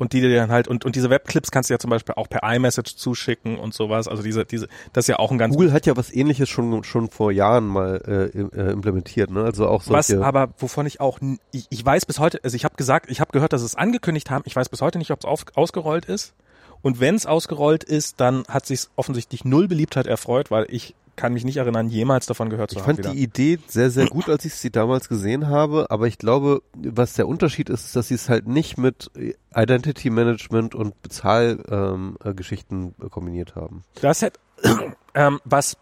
und 0.00 0.14
die 0.14 0.20
dir 0.22 0.34
dann 0.34 0.50
halt 0.50 0.66
und 0.66 0.84
und 0.84 0.96
diese 0.96 1.10
Webclips 1.10 1.50
kannst 1.50 1.68
du 1.68 1.74
ja 1.74 1.78
zum 1.78 1.90
Beispiel 1.90 2.14
auch 2.16 2.28
per 2.28 2.42
iMessage 2.42 2.96
zuschicken 2.96 3.58
und 3.58 3.74
sowas. 3.74 4.08
Also 4.08 4.22
diese 4.22 4.46
diese 4.46 4.66
das 4.94 5.04
ist 5.04 5.08
ja 5.08 5.18
auch 5.18 5.30
ein 5.30 5.38
ganz 5.38 5.54
Google 5.54 5.72
hat 5.72 5.84
ja 5.84 5.96
was 5.96 6.10
Ähnliches 6.10 6.48
schon 6.48 6.82
schon 6.84 7.10
vor 7.10 7.30
Jahren 7.30 7.66
mal 7.66 8.00
äh, 8.06 8.38
äh 8.38 8.72
implementiert, 8.72 9.30
ne? 9.30 9.44
Also 9.44 9.68
auch 9.68 9.82
solche 9.82 10.18
was 10.18 10.26
aber 10.26 10.54
wovon 10.58 10.86
ich 10.86 11.00
auch 11.00 11.18
ich, 11.52 11.66
ich 11.68 11.84
weiß 11.84 12.06
bis 12.06 12.18
heute 12.18 12.40
also 12.42 12.56
ich 12.56 12.64
habe 12.64 12.76
gesagt 12.76 13.10
ich 13.10 13.20
habe 13.20 13.30
gehört, 13.32 13.52
dass 13.52 13.62
es 13.62 13.74
angekündigt 13.74 14.30
haben. 14.30 14.42
Ich 14.46 14.56
weiß 14.56 14.70
bis 14.70 14.80
heute 14.80 14.98
nicht, 14.98 15.10
ob 15.10 15.20
es 15.20 15.54
ausgerollt 15.54 16.06
ist. 16.06 16.34
Und 16.82 16.98
wenn 16.98 17.14
es 17.14 17.26
ausgerollt 17.26 17.84
ist, 17.84 18.20
dann 18.20 18.44
hat 18.48 18.64
sich 18.64 18.86
offensichtlich 18.96 19.44
null 19.44 19.68
Beliebtheit 19.68 20.06
erfreut, 20.06 20.50
weil 20.50 20.66
ich 20.70 20.94
kann 21.16 21.32
mich 21.32 21.44
nicht 21.44 21.56
erinnern, 21.56 21.88
jemals 21.88 22.26
davon 22.26 22.50
gehört 22.50 22.70
zu 22.70 22.76
ich 22.76 22.82
haben. 22.82 22.98
Ich 22.98 23.04
fand 23.04 23.16
die 23.16 23.22
Idee 23.22 23.58
sehr, 23.66 23.90
sehr 23.90 24.06
gut, 24.06 24.28
als 24.28 24.44
ich 24.44 24.54
sie 24.54 24.70
damals 24.70 25.08
gesehen 25.08 25.48
habe, 25.48 25.86
aber 25.90 26.06
ich 26.06 26.18
glaube, 26.18 26.62
was 26.74 27.14
der 27.14 27.28
Unterschied 27.28 27.68
ist, 27.68 27.84
ist, 27.86 27.96
dass 27.96 28.08
sie 28.08 28.14
es 28.14 28.28
halt 28.28 28.46
nicht 28.46 28.78
mit 28.78 29.10
Identity 29.54 30.10
Management 30.10 30.74
und 30.74 31.00
Bezahlgeschichten 31.02 32.78
ähm, 32.82 32.94
äh, 33.04 33.08
kombiniert 33.08 33.56
haben. 33.56 33.84
Das 34.00 34.22
hat, 34.22 34.38
ähm, 35.14 35.40
was 35.44 35.76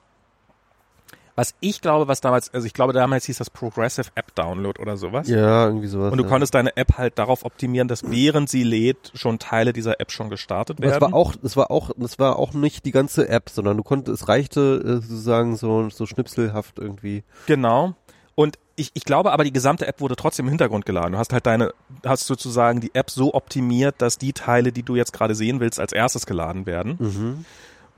was 1.39 1.55
ich 1.61 1.81
glaube, 1.81 2.09
was 2.09 2.21
damals, 2.21 2.53
also 2.53 2.67
ich 2.67 2.75
glaube 2.75 2.93
damals 2.93 3.27
hieß 3.27 3.39
das 3.39 3.49
Progressive 3.49 4.09
App 4.17 4.35
Download 4.35 4.83
oder 4.83 4.97
sowas. 4.97 5.29
Ja, 5.29 5.67
irgendwie 5.67 5.87
sowas. 5.87 6.11
Und 6.11 6.19
du 6.19 6.25
ja. 6.25 6.29
konntest 6.29 6.53
deine 6.53 6.77
App 6.77 6.99
halt 6.99 7.17
darauf 7.17 7.45
optimieren, 7.45 7.87
dass 7.87 8.03
während 8.11 8.51
sie 8.51 8.65
lädt 8.65 9.13
schon 9.15 9.39
Teile 9.39 9.73
dieser 9.73 10.01
App 10.01 10.11
schon 10.11 10.31
gestartet 10.31 10.81
werden. 10.81 10.99
Das 10.99 11.01
war 11.01 11.15
auch, 11.15 11.37
das 11.41 11.57
war 11.57 11.71
auch, 11.71 11.93
das 11.97 12.19
war 12.19 12.41
auch 12.41 12.55
nicht 12.55 12.85
die 12.87 12.91
ganze 12.91 13.29
App, 13.29 13.51
sondern 13.51 13.77
du 13.77 13.85
konntest, 13.85 14.21
es 14.21 14.29
reichte 14.29 14.83
äh, 14.85 14.95
sozusagen 14.95 15.55
so, 15.55 15.89
so 15.91 16.07
schnipselhaft 16.07 16.81
irgendwie. 16.81 17.23
Genau. 17.47 17.95
Und 18.35 18.59
ich, 18.75 18.91
ich 18.95 19.05
glaube 19.05 19.31
aber, 19.31 19.45
die 19.45 19.53
gesamte 19.53 19.87
App 19.87 20.01
wurde 20.01 20.17
trotzdem 20.17 20.47
im 20.47 20.51
Hintergrund 20.51 20.87
geladen. 20.87 21.13
Du 21.13 21.19
hast 21.19 21.33
halt 21.33 21.47
deine, 21.47 21.73
hast 22.05 22.27
sozusagen 22.27 22.81
die 22.81 22.97
App 22.97 23.11
so 23.11 23.33
optimiert, 23.35 24.03
dass 24.03 24.19
die 24.19 24.33
Teile, 24.33 24.73
die 24.73 24.83
du 24.83 24.97
jetzt 24.97 25.13
gerade 25.13 25.37
sehen 25.37 25.61
willst, 25.61 25.79
als 25.79 25.93
erstes 25.93 26.27
geladen 26.27 26.67
werden. 26.67 26.97
Mhm. 26.99 27.45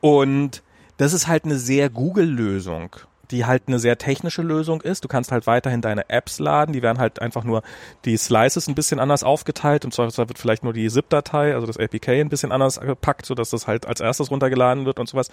Und 0.03 0.63
das 0.99 1.15
ist 1.15 1.27
halt 1.27 1.47
eine 1.47 1.57
sehr 1.57 1.89
Google-Lösung, 1.89 2.97
die 3.31 3.47
halt 3.47 3.65
eine 3.67 3.79
sehr 3.79 3.99
technische 3.99 4.43
Lösung 4.43 4.81
ist. 4.83 5.05
Du 5.05 5.09
kannst 5.09 5.33
halt 5.33 5.47
weiterhin 5.47 5.81
deine 5.81 6.09
Apps 6.09 6.39
laden, 6.39 6.73
die 6.73 6.83
werden 6.83 6.99
halt 6.99 7.21
einfach 7.21 7.45
nur 7.45 7.63
die 8.05 8.17
Slices 8.17 8.69
ein 8.69 8.75
bisschen 8.75 9.01
anders 9.01 9.23
aufgeteilt 9.23 9.85
und 9.85 9.93
zwar 9.93 10.11
wird 10.17 10.39
vielleicht 10.39 10.65
nur 10.65 10.73
die 10.73 10.89
ZIP-Datei, 10.89 11.55
also 11.55 11.67
das 11.67 11.79
APK 11.79 12.09
ein 12.09 12.29
bisschen 12.29 12.53
anders 12.53 12.81
gepackt, 12.81 13.27
sodass 13.27 13.51
das 13.51 13.67
halt 13.67 13.87
als 13.87 14.01
erstes 14.01 14.31
runtergeladen 14.31 14.87
wird 14.87 14.99
und 14.99 15.09
sowas. 15.09 15.31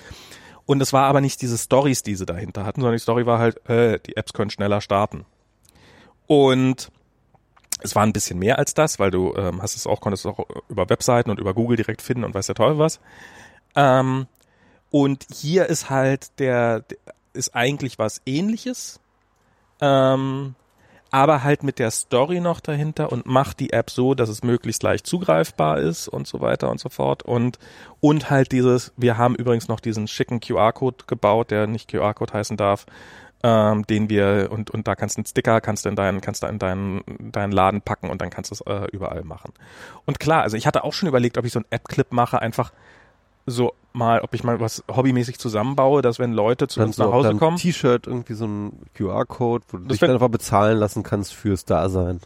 Und 0.65 0.81
es 0.81 0.91
war 0.91 1.05
aber 1.05 1.21
nicht 1.21 1.41
diese 1.41 1.57
Stories, 1.57 2.03
die 2.03 2.15
sie 2.15 2.25
dahinter 2.25 2.65
hatten, 2.65 2.81
sondern 2.81 2.95
die 2.95 3.01
Story 3.01 3.25
war 3.25 3.39
halt, 3.39 3.67
äh, 3.69 3.99
die 4.05 4.17
Apps 4.17 4.33
können 4.33 4.51
schneller 4.51 4.81
starten. 4.81 5.25
Und 6.27 6.91
es 7.81 7.95
war 7.95 8.03
ein 8.03 8.13
bisschen 8.13 8.39
mehr 8.39 8.57
als 8.57 8.73
das, 8.73 8.99
weil 8.99 9.11
du 9.11 9.33
ähm, 9.35 9.61
hast 9.61 9.75
es 9.75 9.87
auch, 9.87 10.01
konntest 10.01 10.25
es 10.25 10.31
auch 10.31 10.45
über 10.67 10.89
Webseiten 10.89 11.29
und 11.29 11.39
über 11.39 11.53
Google 11.53 11.77
direkt 11.77 12.01
finden 12.01 12.23
und 12.23 12.33
weiß 12.33 12.47
der 12.47 12.55
Teufel 12.55 12.79
was. 12.79 12.99
Ähm, 13.75 14.27
und 14.89 15.25
hier 15.33 15.67
ist 15.67 15.89
halt 15.89 16.39
der, 16.39 16.83
ist 17.37 17.55
eigentlich 17.55 17.99
was 17.99 18.21
ähnliches, 18.25 18.99
ähm, 19.79 20.55
aber 21.11 21.43
halt 21.43 21.63
mit 21.63 21.79
der 21.79 21.91
Story 21.91 22.41
noch 22.41 22.59
dahinter 22.59 23.11
und 23.11 23.25
macht 23.25 23.59
die 23.59 23.71
App 23.71 23.89
so, 23.89 24.13
dass 24.13 24.29
es 24.29 24.43
möglichst 24.43 24.83
leicht 24.83 25.07
zugreifbar 25.07 25.79
ist 25.79 26.07
und 26.07 26.27
so 26.27 26.41
weiter 26.41 26.69
und 26.69 26.79
so 26.79 26.89
fort. 26.89 27.23
Und, 27.23 27.59
und 28.01 28.29
halt 28.29 28.51
dieses, 28.51 28.91
wir 28.97 29.17
haben 29.17 29.35
übrigens 29.35 29.67
noch 29.69 29.79
diesen 29.79 30.07
schicken 30.07 30.41
QR-Code 30.41 31.05
gebaut, 31.07 31.51
der 31.51 31.67
nicht 31.67 31.89
QR-Code 31.89 32.33
heißen 32.33 32.57
darf, 32.57 32.85
ähm, 33.43 33.85
den 33.85 34.09
wir 34.09 34.49
und 34.51 34.71
und 34.71 34.87
da 34.87 34.95
kannst 34.95 35.17
du 35.17 35.19
einen 35.19 35.27
Sticker 35.27 35.61
kannst 35.61 35.85
du 35.85 35.89
in 35.89 35.95
deinen 35.95 36.21
kannst 36.21 36.41
du 36.41 36.47
in 36.47 36.57
deinen 36.57 37.03
deinen 37.19 37.51
Laden 37.51 37.81
packen 37.81 38.09
und 38.09 38.19
dann 38.19 38.31
kannst 38.31 38.49
du 38.49 38.55
es 38.55 38.61
äh, 38.61 38.87
überall 38.91 39.23
machen. 39.23 39.53
Und 40.05 40.19
klar, 40.19 40.41
also 40.41 40.57
ich 40.57 40.65
hatte 40.65 40.83
auch 40.83 40.93
schon 40.93 41.07
überlegt, 41.07 41.37
ob 41.37 41.45
ich 41.45 41.53
so 41.53 41.59
einen 41.59 41.67
App-Clip 41.69 42.11
mache, 42.11 42.41
einfach 42.41 42.71
so 43.47 43.73
mal, 43.93 44.21
ob 44.21 44.33
ich 44.33 44.43
mal 44.43 44.59
was 44.59 44.83
hobbymäßig 44.93 45.39
zusammenbaue, 45.39 46.01
dass 46.01 46.19
wenn 46.19 46.33
Leute 46.33 46.67
zu 46.67 46.79
Dann 46.79 46.89
uns 46.89 46.97
nach 46.97 47.11
Hause 47.11 47.35
kommen, 47.35 47.57
T-Shirt 47.57 48.05
irgendwie 48.05 48.33
so 48.33 48.45
ein 48.45 48.83
QR-Code, 48.93 49.65
wo 49.69 49.77
du 49.77 49.85
dich 49.85 49.99
dann 49.99 50.11
einfach 50.11 50.29
bezahlen 50.29 50.77
lassen 50.77 51.01
kannst 51.01 51.33
fürs 51.33 51.65
Dasein. 51.65 52.19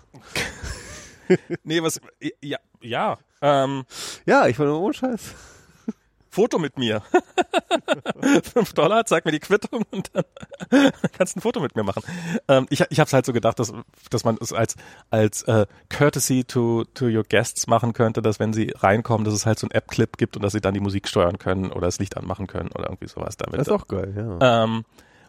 nee, 1.63 1.81
was, 1.81 2.01
ja, 2.41 2.57
ja, 2.81 3.17
ähm, 3.41 3.83
Ja, 4.25 4.47
ich 4.47 4.57
nur 4.67 4.81
ohne 4.81 4.93
Scheiß. 4.93 5.35
Foto 6.31 6.59
mit 6.59 6.77
mir. 6.77 7.03
Fünf 8.53 8.73
Dollar, 8.73 9.05
zeig 9.05 9.25
mir 9.25 9.33
die 9.33 9.39
Quittung 9.39 9.83
und 9.91 10.09
dann 10.13 10.23
kannst 11.17 11.35
du 11.35 11.39
ein 11.39 11.41
Foto 11.41 11.59
mit 11.59 11.75
mir 11.75 11.83
machen. 11.83 12.03
Ähm, 12.47 12.67
ich 12.69 12.81
ich 12.89 12.99
habe 12.99 13.07
es 13.07 13.13
halt 13.13 13.25
so 13.25 13.33
gedacht, 13.33 13.59
dass, 13.59 13.73
dass 14.09 14.23
man 14.23 14.37
es 14.39 14.53
als, 14.53 14.77
als 15.09 15.43
äh, 15.43 15.65
Courtesy 15.89 16.45
to, 16.45 16.85
to 16.93 17.05
your 17.05 17.23
guests 17.23 17.67
machen 17.67 17.91
könnte, 17.91 18.21
dass 18.21 18.39
wenn 18.39 18.53
sie 18.53 18.73
reinkommen, 18.77 19.25
dass 19.25 19.33
es 19.33 19.45
halt 19.45 19.59
so 19.59 19.67
ein 19.67 19.71
App-Clip 19.71 20.17
gibt 20.17 20.37
und 20.37 20.41
dass 20.41 20.53
sie 20.53 20.61
dann 20.61 20.73
die 20.73 20.79
Musik 20.79 21.09
steuern 21.09 21.37
können 21.37 21.69
oder 21.69 21.87
das 21.87 21.99
Licht 21.99 22.15
anmachen 22.15 22.47
können 22.47 22.69
oder 22.69 22.85
irgendwie 22.85 23.07
sowas 23.07 23.35
damit. 23.35 23.59
Das 23.59 23.67
ist 23.67 23.73
auch 23.73 23.87
geil, 23.87 24.13
ja. 24.15 24.63
Ähm, 24.63 24.85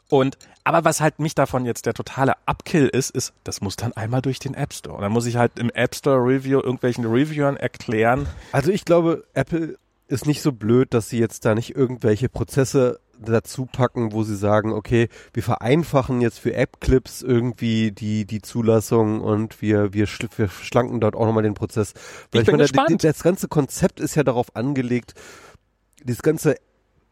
und 0.08 0.38
aber 0.62 0.84
was 0.84 1.00
halt 1.00 1.18
mich 1.18 1.34
davon 1.34 1.64
jetzt 1.64 1.86
der 1.86 1.94
totale 1.94 2.34
Upkill 2.46 2.86
ist, 2.86 3.10
ist, 3.10 3.32
das 3.42 3.60
muss 3.60 3.74
dann 3.74 3.92
einmal 3.94 4.22
durch 4.22 4.38
den 4.38 4.54
App 4.54 4.72
Store. 4.72 4.94
Und 4.94 5.02
dann 5.02 5.10
muss 5.10 5.26
ich 5.26 5.36
halt 5.36 5.58
im 5.58 5.70
App 5.70 5.94
Store 5.96 6.18
Review 6.18 6.60
irgendwelchen 6.60 7.06
Reviewern 7.06 7.56
erklären. 7.56 8.28
Also 8.52 8.70
ich 8.70 8.84
glaube, 8.84 9.24
Apple 9.34 9.78
ist 10.12 10.26
nicht 10.26 10.42
so 10.42 10.52
blöd, 10.52 10.92
dass 10.92 11.08
sie 11.08 11.18
jetzt 11.18 11.44
da 11.46 11.54
nicht 11.54 11.74
irgendwelche 11.74 12.28
Prozesse 12.28 13.00
dazu 13.18 13.66
packen, 13.66 14.12
wo 14.12 14.24
sie 14.24 14.36
sagen, 14.36 14.72
okay, 14.72 15.08
wir 15.32 15.42
vereinfachen 15.42 16.20
jetzt 16.20 16.38
für 16.38 16.54
App-Clips 16.54 17.22
irgendwie 17.22 17.92
die, 17.92 18.26
die 18.26 18.42
Zulassung 18.42 19.20
und 19.20 19.62
wir, 19.62 19.94
wir, 19.94 20.06
schl 20.06 20.28
wir 20.36 20.48
schlanken 20.48 21.00
dort 21.00 21.16
auch 21.16 21.24
nochmal 21.24 21.44
den 21.44 21.54
Prozess. 21.54 21.94
Weil 22.30 22.42
Ich 22.42 22.46
bin 22.46 22.56
meine, 22.56 22.64
gespannt. 22.64 23.02
das 23.02 23.22
ganze 23.22 23.48
Konzept 23.48 24.00
ist 24.00 24.14
ja 24.14 24.22
darauf 24.22 24.54
angelegt, 24.54 25.14
dieses 26.02 26.22
ganze 26.22 26.56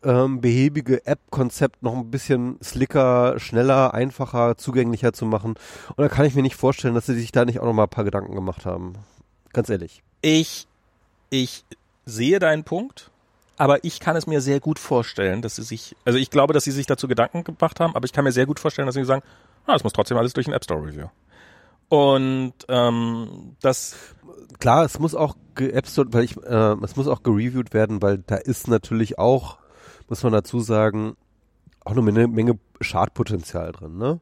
ähm, 0.03 0.41
behäbige 0.41 1.07
App-Konzept 1.07 1.83
noch 1.83 1.95
ein 1.95 2.11
bisschen 2.11 2.59
slicker, 2.63 3.39
schneller, 3.39 3.95
einfacher, 3.95 4.59
zugänglicher 4.59 5.13
zu 5.15 5.25
machen. 5.25 5.55
Und 5.97 5.99
da 5.99 6.09
kann 6.09 6.27
ich 6.27 6.35
mir 6.35 6.43
nicht 6.43 6.57
vorstellen, 6.57 6.95
dass 6.95 7.07
sie 7.07 7.15
sich 7.15 7.33
da 7.33 7.47
nicht 7.47 7.61
auch 7.61 7.67
nochmal 7.67 7.87
ein 7.87 7.91
paar 7.91 8.05
Gedanken 8.05 8.35
gemacht 8.35 8.67
haben. 8.67 8.95
Ganz 9.53 9.71
ehrlich. 9.71 10.03
Ich, 10.23 10.67
ich 11.31 11.65
sehe 12.05 12.39
deinen 12.39 12.65
Punkt, 12.65 13.11
aber 13.57 13.85
ich 13.85 14.01
kann 14.01 14.17
es 14.17 14.27
mir 14.27 14.41
sehr 14.41 14.61
gut 14.61 14.79
vorstellen, 14.79 15.43
dass 15.43 15.57
sie 15.57 15.63
sich, 15.63 15.97
also 16.05 16.19
ich 16.19 16.31
glaube, 16.31 16.55
dass 16.55 16.65
sie 16.65 16.71
sich 16.71 16.87
dazu 16.87 17.09
Gedanken 17.09 17.45
gemacht 17.45 17.81
haben, 17.81 17.95
aber 17.95 18.05
ich 18.05 18.13
kann 18.13 18.25
mir 18.25 18.33
sehr 18.33 18.47
gut 18.47 18.59
vorstellen, 18.59 18.87
dass 18.87 18.95
sie 18.95 19.05
sagen, 19.05 19.23
ah, 19.67 19.73
das 19.73 19.85
muss 19.85 19.93
trotzdem 19.93 20.17
alles 20.17 20.33
durch 20.33 20.47
den 20.47 20.55
App 20.55 20.65
Store 20.65 20.85
Review. 20.85 21.09
Und 21.89 22.55
ähm, 22.69 23.57
das 23.61 23.97
klar, 24.61 24.85
es 24.85 24.99
muss 24.99 25.15
auch 25.15 25.35
App 25.57 25.87
Store, 25.89 26.09
weil 26.13 26.25
ich, 26.25 26.37
äh, 26.37 26.77
es 26.83 26.97
muss 26.97 27.09
auch 27.09 27.23
gereviewt 27.23 27.75
werden, 27.75 28.01
weil 28.01 28.19
da 28.19 28.37
ist 28.37 28.69
natürlich 28.69 29.19
auch, 29.19 29.59
muss 30.09 30.23
man 30.23 30.33
dazu 30.33 30.61
sagen, 30.61 31.17
auch 31.85 31.93
eine 31.93 32.03
Menge, 32.03 32.29
Menge 32.29 32.59
Schadpotenzial 32.81 33.73
drin, 33.73 33.99
ne? 33.99 34.21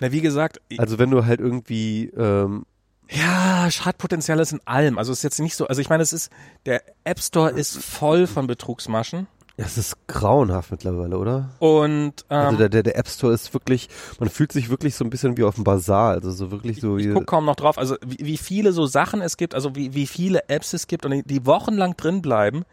na 0.00 0.12
wie 0.12 0.20
gesagt, 0.20 0.60
Also 0.78 0.98
wenn 0.98 1.10
du 1.10 1.26
halt 1.26 1.40
irgendwie, 1.40 2.06
ähm, 2.16 2.64
Ja, 3.10 3.70
Schadpotenzial 3.70 4.38
ist 4.38 4.52
in 4.52 4.60
allem. 4.66 4.98
Also 4.98 5.12
es 5.12 5.18
ist 5.18 5.24
jetzt 5.24 5.40
nicht 5.40 5.56
so, 5.56 5.66
also 5.66 5.80
ich 5.80 5.88
meine, 5.88 6.02
es 6.02 6.12
ist, 6.12 6.30
der 6.66 6.82
App 7.04 7.20
Store 7.20 7.50
ist 7.50 7.76
voll 7.82 8.26
von 8.26 8.46
Betrugsmaschen. 8.46 9.26
ja, 9.56 9.64
es 9.66 9.76
ist 9.76 9.96
grauenhaft 10.06 10.70
mittlerweile, 10.70 11.18
oder? 11.18 11.50
Und 11.58 12.24
ähm, 12.30 12.36
Also 12.38 12.56
der, 12.56 12.68
der, 12.68 12.82
der 12.84 12.96
App 12.96 13.08
Store 13.08 13.32
ist 13.32 13.52
wirklich, 13.52 13.88
man 14.20 14.28
fühlt 14.28 14.52
sich 14.52 14.70
wirklich 14.70 14.94
so 14.94 15.04
ein 15.04 15.10
bisschen 15.10 15.36
wie 15.36 15.42
auf 15.44 15.56
dem 15.56 15.64
Bazar, 15.64 16.12
also 16.12 16.30
so 16.30 16.50
wirklich 16.50 16.80
so 16.80 16.96
ich 16.98 17.08
wie, 17.08 17.12
guck 17.12 17.26
kaum 17.26 17.44
noch 17.44 17.56
drauf, 17.56 17.78
also 17.78 17.96
wie, 18.06 18.24
wie 18.24 18.36
viele 18.36 18.72
so 18.72 18.86
Sachen 18.86 19.20
es 19.20 19.36
gibt, 19.36 19.54
also 19.54 19.74
wie, 19.74 19.92
wie 19.92 20.06
viele 20.06 20.48
Apps 20.48 20.72
es 20.72 20.86
gibt 20.86 21.04
und 21.04 21.10
die, 21.10 21.22
die 21.24 21.46
wochenlang 21.46 21.96
drin 21.96 22.22
bleiben, 22.22 22.64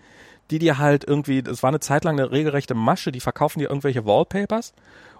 die 0.51 0.59
dir 0.59 0.77
halt 0.77 1.03
irgendwie, 1.03 1.41
das 1.41 1.61
war 1.63 1.69
eine 1.69 1.79
Zeit 1.81 2.03
lang 2.05 2.17
eine 2.17 2.31
regelrechte 2.31 2.73
Masche, 2.75 3.11
die 3.11 3.19
verkaufen 3.19 3.59
dir 3.59 3.69
irgendwelche 3.69 4.05
Wallpapers 4.05 4.73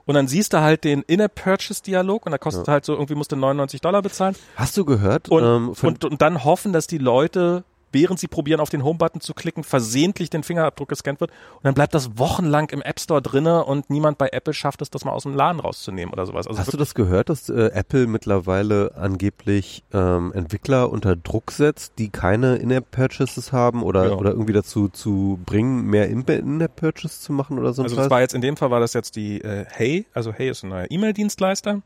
und 0.08 0.16
dann 0.16 0.28
siehst 0.28 0.54
du 0.54 0.62
halt 0.62 0.84
den 0.84 1.04
In-App-Purchase-Dialog 1.04 2.26
und 2.26 2.32
da 2.32 2.38
kostet 2.40 2.68
halt 2.68 2.86
so, 2.86 2.94
irgendwie 2.94 3.14
musst 3.16 3.32
du 3.32 3.36
99 3.36 3.82
Dollar 3.82 4.02
bezahlen 4.02 4.36
Hast 4.56 4.76
du 4.78 4.86
gehört? 4.86 5.30
und, 5.30 5.44
ähm, 5.44 5.74
und, 5.82 6.04
und 6.06 6.22
dann 6.22 6.44
hoffen, 6.44 6.74
dass 6.74 6.88
die 6.88 6.98
Leute, 6.98 7.64
während 7.92 8.20
sie 8.20 8.28
probieren, 8.28 8.60
auf 8.60 8.70
den 8.70 8.84
Home-Button 8.84 9.22
zu 9.22 9.34
klicken, 9.34 9.64
versehentlich 9.64 10.30
den 10.30 10.44
Fingerabdruck 10.44 10.90
gescannt 10.90 11.20
wird 11.22 11.32
und 11.56 11.64
dann 11.66 11.74
bleibt 11.74 11.94
das 11.94 12.18
wochenlang 12.18 12.70
im 12.70 12.82
App 12.82 13.00
Store 13.00 13.22
drinne 13.22 13.64
und 13.66 13.90
niemand 13.90 14.18
bei 14.18 14.30
Apple 14.32 14.54
schafft 14.54 14.82
es, 14.82 14.90
das 14.90 15.06
mal 15.06 15.12
aus 15.12 15.24
dem 15.24 15.36
Laden 15.36 15.60
rauszunehmen 15.60 16.12
oder 16.14 16.26
sowas. 16.26 16.48
Also 16.48 16.60
Hast 16.60 16.74
du 16.74 16.78
das 16.78 16.96
gehört, 16.96 17.30
dass 17.30 17.50
äh, 17.50 17.72
Apple 17.74 18.08
mittlerweile 18.08 18.94
angeblich 18.96 19.84
ähm, 19.94 20.32
Entwickler 20.34 20.90
unter 20.92 21.16
Druck 21.16 21.52
setzt, 21.52 21.94
die 21.98 22.10
keine 22.10 22.56
In-App-Purchases 22.58 23.52
haben 23.52 23.84
oder, 23.84 24.10
Ja. 24.10 24.16
oder 24.16 24.32
irgendwie 24.32 24.54
dazu 24.54 24.90
zu 24.90 25.40
bringen, 25.46 25.86
mehr 25.86 26.10
In- 26.10 26.22
In-App-Purchase 26.28 27.20
zu 27.22 27.32
machen 27.34 27.58
oder 27.60 27.74
so 27.74 27.84
Also 27.84 27.96
das 27.96 28.10
war 28.10 28.22
jetzt 28.22 28.34
in 28.34 28.42
dem 28.42 28.58
Fall 28.58 28.72
war 28.72 28.80
das 28.80 28.94
jetzt 28.94 29.16
die 29.16 29.42
äh, 29.42 29.66
Hey, 29.70 30.06
also 30.14 30.32
Hey 30.34 30.50
ist 30.50 30.64
ein 30.64 30.70
neuer 30.70 30.88
E-Mail-Dienstleister 30.90 31.82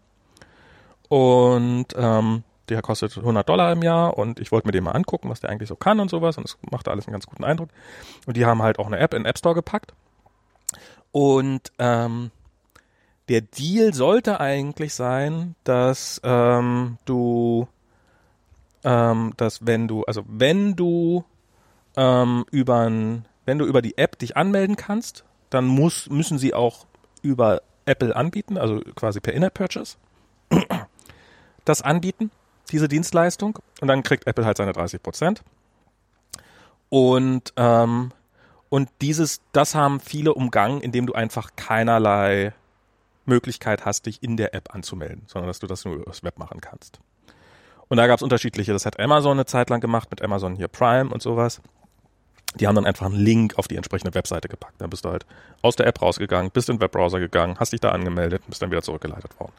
und 1.10 1.88
ähm, 1.96 2.44
der 2.72 2.82
kostet 2.82 3.18
100 3.18 3.48
Dollar 3.48 3.72
im 3.72 3.84
Jahr 3.84 4.18
und 4.18 4.40
ich 4.40 4.52
wollte 4.52 4.68
mir 4.68 4.72
den 4.72 4.84
mal 4.84 4.92
angucken, 4.92 5.30
was 5.30 5.40
der 5.40 5.50
eigentlich 5.50 5.70
so 5.70 5.76
kann 5.76 6.00
und 6.00 6.10
sowas 6.10 6.38
und 6.38 6.46
es 6.46 6.58
machte 6.70 6.92
alles 6.92 7.08
einen 7.08 7.14
ganz 7.14 7.28
guten 7.28 7.44
Eindruck. 7.44 7.70
Und 8.26 8.38
die 8.38 8.46
haben 8.46 8.62
halt 8.62 8.80
auch 8.80 8.88
eine 8.88 9.00
App 9.00 9.14
in 9.14 9.24
den 9.24 9.26
App 9.26 9.38
Store 9.38 9.56
gepackt. 9.56 9.94
Und 11.12 11.72
ähm, 11.78 12.32
der 13.30 13.42
Deal 13.42 13.94
sollte 13.94 14.40
eigentlich 14.40 14.94
sein, 14.94 15.56
dass 15.64 16.20
ähm, 16.24 16.98
du, 17.06 17.68
ähm, 18.84 19.34
dass 19.38 19.66
wenn 19.66 19.88
du, 19.88 20.04
also 20.04 20.24
wenn 20.28 20.76
du 20.76 21.24
ähm, 21.96 22.46
über 22.52 22.90
wenn 23.46 23.58
du 23.58 23.66
über 23.66 23.82
die 23.82 23.98
App 23.98 24.18
dich 24.20 24.38
anmelden 24.38 24.76
kannst, 24.76 25.26
dann 25.50 25.66
muss, 25.66 26.10
müssen 26.10 26.38
sie 26.38 26.54
auch 26.54 26.86
über 27.22 27.62
Apple 27.86 28.16
anbieten, 28.16 28.58
also 28.58 28.80
quasi 28.96 29.20
per 29.20 29.34
In-App-Purchase, 29.34 29.98
das 31.66 31.82
anbieten, 31.82 32.32
diese 32.72 32.88
Dienstleistung. 32.88 33.60
Und 33.80 33.88
dann 33.88 34.04
kriegt 34.04 34.28
Apple 34.28 34.46
halt 34.46 34.58
seine 34.58 34.74
30 34.74 35.02
Prozent. 35.02 35.44
Und, 36.90 37.54
ähm, 37.58 38.12
und 38.70 38.90
dieses, 39.02 39.42
das 39.54 39.76
haben 39.76 40.00
viele 40.00 40.34
umgangen, 40.34 40.82
indem 40.82 41.08
du 41.08 41.14
einfach 41.14 41.52
keinerlei 41.56 42.54
Möglichkeit 43.26 43.86
hast, 43.86 44.06
dich 44.06 44.22
in 44.24 44.38
der 44.38 44.54
App 44.54 44.74
anzumelden, 44.74 45.24
sondern 45.28 45.48
dass 45.48 45.60
du 45.60 45.68
das 45.68 45.86
nur 45.86 45.96
übers 45.96 46.24
Web 46.24 46.38
machen 46.38 46.60
kannst. 46.62 47.00
Und 47.88 47.98
da 47.98 48.08
gab 48.08 48.18
es 48.18 48.24
unterschiedliche. 48.24 48.74
Das 48.74 48.86
hat 48.86 49.00
Amazon 49.00 49.34
eine 49.34 49.46
Zeit 49.46 49.70
lang 49.70 49.82
gemacht 49.82 50.10
mit 50.12 50.22
Amazon 50.22 50.56
hier 50.56 50.68
Prime 50.68 51.10
und 51.10 51.22
sowas. 51.22 51.62
Die 52.56 52.68
haben 52.68 52.76
dann 52.76 52.86
einfach 52.86 53.06
einen 53.06 53.16
Link 53.16 53.58
auf 53.58 53.68
die 53.68 53.78
entsprechende 53.78 54.14
Webseite 54.14 54.48
gepackt. 54.50 54.80
Dann 54.80 54.90
bist 54.90 55.06
du 55.06 55.10
halt 55.10 55.26
aus 55.62 55.76
der 55.76 55.88
App 55.88 56.02
rausgegangen, 56.02 56.52
bist 56.52 56.70
in 56.70 56.78
den 56.78 56.82
Webbrowser 56.82 57.20
gegangen, 57.20 57.58
hast 57.60 57.74
dich 57.74 57.80
da 57.80 57.92
angemeldet, 57.92 58.44
bist 58.48 58.62
dann 58.62 58.72
wieder 58.72 58.82
zurückgeleitet 58.82 59.40
worden. 59.40 59.54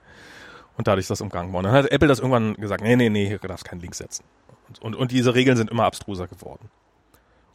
Und 0.77 0.89
dadurch 0.89 1.05
ist 1.05 1.11
das 1.11 1.21
umgangen 1.21 1.53
worden. 1.53 1.65
Dann 1.67 1.75
hat 1.75 1.91
Apple 1.93 2.09
das 2.09 2.19
irgendwann 2.19 2.55
gesagt, 2.55 2.83
nee, 2.83 2.97
nee, 2.97 3.11
nee, 3.11 3.27
hier 3.29 3.39
darfst 3.39 3.65
keinen 3.65 3.81
Link 3.81 3.95
setzen. 3.95 4.25
Und, 4.69 4.81
und, 4.83 4.95
und 4.97 5.11
diese 5.13 5.35
Regeln 5.35 5.57
sind 5.57 5.71
immer 5.71 5.85
abstruser 5.85 6.27
geworden. 6.27 6.71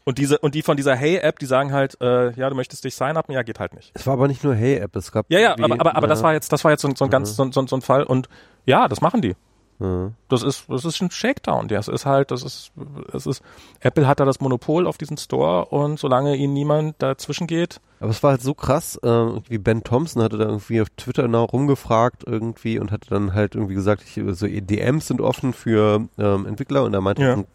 Und 0.03 0.19
diese, 0.19 0.37
und 0.39 0.55
die 0.55 0.61
von 0.61 0.77
dieser 0.77 0.95
Hey-App, 0.95 1.37
die 1.39 1.45
sagen 1.47 1.73
halt, 1.73 1.99
äh, 1.99 2.31
ja, 2.33 2.49
du 2.49 2.55
möchtest 2.55 2.83
dich 2.85 2.95
sign-upen, 2.95 3.33
ja, 3.33 3.41
geht 3.43 3.59
halt 3.59 3.73
nicht. 3.73 3.91
es 3.93 4.07
war 4.07 4.13
aber 4.13 4.27
nicht 4.29 4.41
nur 4.43 4.55
Hey-App, 4.55 4.95
es 4.95 5.11
gab 5.11 5.25
Ja, 5.29 5.39
ja, 5.39 5.53
aber, 5.53 5.73
aber, 5.81 5.95
aber 5.97 6.07
das 6.07 6.21
äh, 6.21 6.23
war 6.23 6.33
jetzt, 6.33 6.51
das 6.53 6.63
war 6.63 6.71
jetzt 6.71 6.81
so, 6.81 6.89
so 6.95 7.05
ein 7.05 7.09
ganz, 7.11 7.35
so, 7.35 7.43
ein- 7.43 7.51
so, 7.51 7.59
ein- 7.61 7.67
so 7.67 7.75
ein 7.75 7.81
Fall. 7.81 8.03
Und 8.03 8.29
ja, 8.65 8.87
das 8.87 9.01
machen 9.01 9.21
die. 9.21 9.35
Ja. 9.79 10.11
Das 10.29 10.41
ist, 10.41 10.65
das 10.69 10.85
ist 10.85 11.01
ein 11.01 11.11
Shakedown. 11.11 11.67
Das 11.67 11.87
ist 11.87 12.05
halt, 12.05 12.31
das 12.31 12.43
ist, 12.43 12.71
das 13.11 13.27
ist, 13.27 13.43
Apple 13.79 14.07
hat 14.07 14.19
da 14.19 14.25
das 14.25 14.39
Monopol 14.39 14.87
auf 14.87 14.97
diesen 14.97 15.17
Store 15.17 15.65
und 15.65 15.99
solange 15.99 16.35
ihnen 16.35 16.53
niemand 16.53 16.95
dazwischen 16.99 17.45
geht. 17.45 17.79
Aber 17.99 18.09
es 18.09 18.21
war 18.23 18.31
halt 18.31 18.41
so 18.41 18.53
krass, 18.53 18.95
äh, 19.03 19.07
irgendwie 19.07 19.57
Ben 19.57 19.83
Thompson 19.83 20.21
hatte 20.23 20.37
da 20.37 20.45
irgendwie 20.45 20.81
auf 20.81 20.89
Twitter 20.97 21.23
genau 21.23 21.45
rumgefragt 21.45 22.23
irgendwie 22.25 22.79
und 22.79 22.91
hatte 22.91 23.09
dann 23.09 23.33
halt 23.33 23.55
irgendwie 23.55 23.75
gesagt, 23.75 24.03
ich, 24.03 24.19
so 24.35 24.47
DMs 24.47 25.07
sind 25.07 25.21
offen 25.21 25.53
für 25.53 26.07
ähm, 26.17 26.45
Entwickler 26.45 26.83
und 26.83 26.91
da 26.91 27.01
meinte 27.01 27.21
Ja. 27.23 27.29
er, 27.35 27.45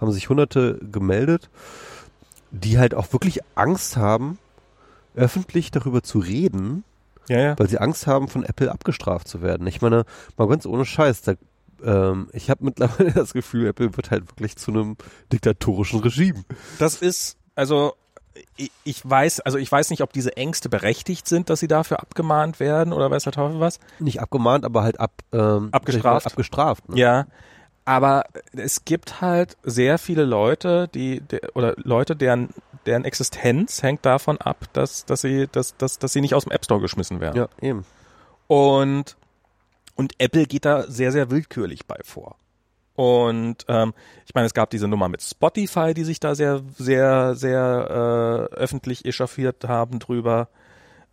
haben 0.00 0.12
sich 0.12 0.28
hunderte 0.28 0.78
gemeldet, 0.92 1.50
die 2.50 2.78
halt 2.78 2.94
auch 2.94 3.12
wirklich 3.12 3.40
Angst 3.54 3.96
haben, 3.96 4.38
öffentlich 5.14 5.70
darüber 5.70 6.02
zu 6.02 6.18
reden, 6.18 6.84
Ja, 7.28 7.38
ja. 7.38 7.58
weil 7.58 7.68
sie 7.68 7.78
Angst 7.78 8.06
haben, 8.06 8.28
von 8.28 8.44
Apple 8.44 8.70
abgestraft 8.70 9.28
zu 9.28 9.42
werden. 9.42 9.66
Ich 9.66 9.80
meine, 9.80 10.04
mal 10.36 10.48
ganz 10.48 10.66
ohne 10.66 10.84
Scheiß, 10.84 11.22
da, 11.22 11.34
ähm, 11.84 12.28
ich 12.32 12.50
habe 12.50 12.64
mittlerweile 12.64 13.12
das 13.14 13.32
Gefühl, 13.32 13.66
Apple 13.66 13.96
wird 13.96 14.10
halt 14.10 14.28
wirklich 14.28 14.56
zu 14.56 14.70
einem 14.70 14.96
diktatorischen 15.32 16.00
Regime. 16.00 16.44
Das 16.78 16.96
ist, 16.96 17.36
also, 17.54 17.94
ich, 18.84 19.08
weiß, 19.08 19.40
also 19.40 19.58
ich 19.58 19.70
weiß 19.70 19.90
nicht, 19.90 20.02
ob 20.02 20.12
diese 20.12 20.36
Ängste 20.36 20.68
berechtigt 20.68 21.26
sind, 21.28 21.50
dass 21.50 21.60
sie 21.60 21.68
dafür 21.68 22.00
abgemahnt 22.00 22.60
werden 22.60 22.92
oder 22.92 23.10
weiß 23.10 23.24
der 23.24 23.32
Teufel 23.32 23.60
was. 23.60 23.80
Nicht 23.98 24.20
abgemahnt, 24.20 24.64
aber 24.64 24.82
halt 24.82 25.00
ab, 25.00 25.12
ähm, 25.32 25.68
Abgestraft. 25.72 26.26
abgestraft. 26.26 26.88
Ne? 26.88 26.98
Ja. 26.98 27.26
Aber 27.84 28.24
es 28.52 28.84
gibt 28.84 29.20
halt 29.22 29.56
sehr 29.62 29.98
viele 29.98 30.24
Leute, 30.24 30.88
die, 30.88 31.20
die 31.20 31.40
oder 31.54 31.74
Leute, 31.78 32.16
deren, 32.16 32.50
deren 32.88 33.04
Existenz 33.04 33.82
hängt 33.82 34.04
davon 34.04 34.38
ab, 34.38 34.64
dass, 34.72 35.04
dass 35.04 35.20
sie, 35.20 35.46
dass, 35.46 35.76
dass, 35.76 35.98
dass 35.98 36.12
sie 36.12 36.20
nicht 36.20 36.34
aus 36.34 36.44
dem 36.44 36.52
App 36.52 36.64
Store 36.64 36.80
geschmissen 36.80 37.20
werden. 37.20 37.36
ja, 37.36 37.48
eben. 37.60 37.84
Und, 38.46 39.16
und 39.94 40.14
Apple 40.18 40.46
geht 40.46 40.64
da 40.64 40.90
sehr, 40.90 41.12
sehr 41.12 41.30
willkürlich 41.30 41.86
bei 41.86 41.98
vor. 42.02 42.36
Und 42.94 43.64
ähm, 43.68 43.94
ich 44.26 44.34
meine, 44.34 44.46
es 44.46 44.54
gab 44.54 44.70
diese 44.70 44.88
Nummer 44.88 45.08
mit 45.08 45.22
Spotify, 45.22 45.94
die 45.94 46.02
sich 46.02 46.18
da 46.18 46.34
sehr, 46.34 46.62
sehr, 46.76 47.36
sehr 47.36 48.48
äh, 48.50 48.54
öffentlich 48.54 49.04
echauffiert 49.04 49.64
haben 49.68 50.00
drüber. 50.00 50.48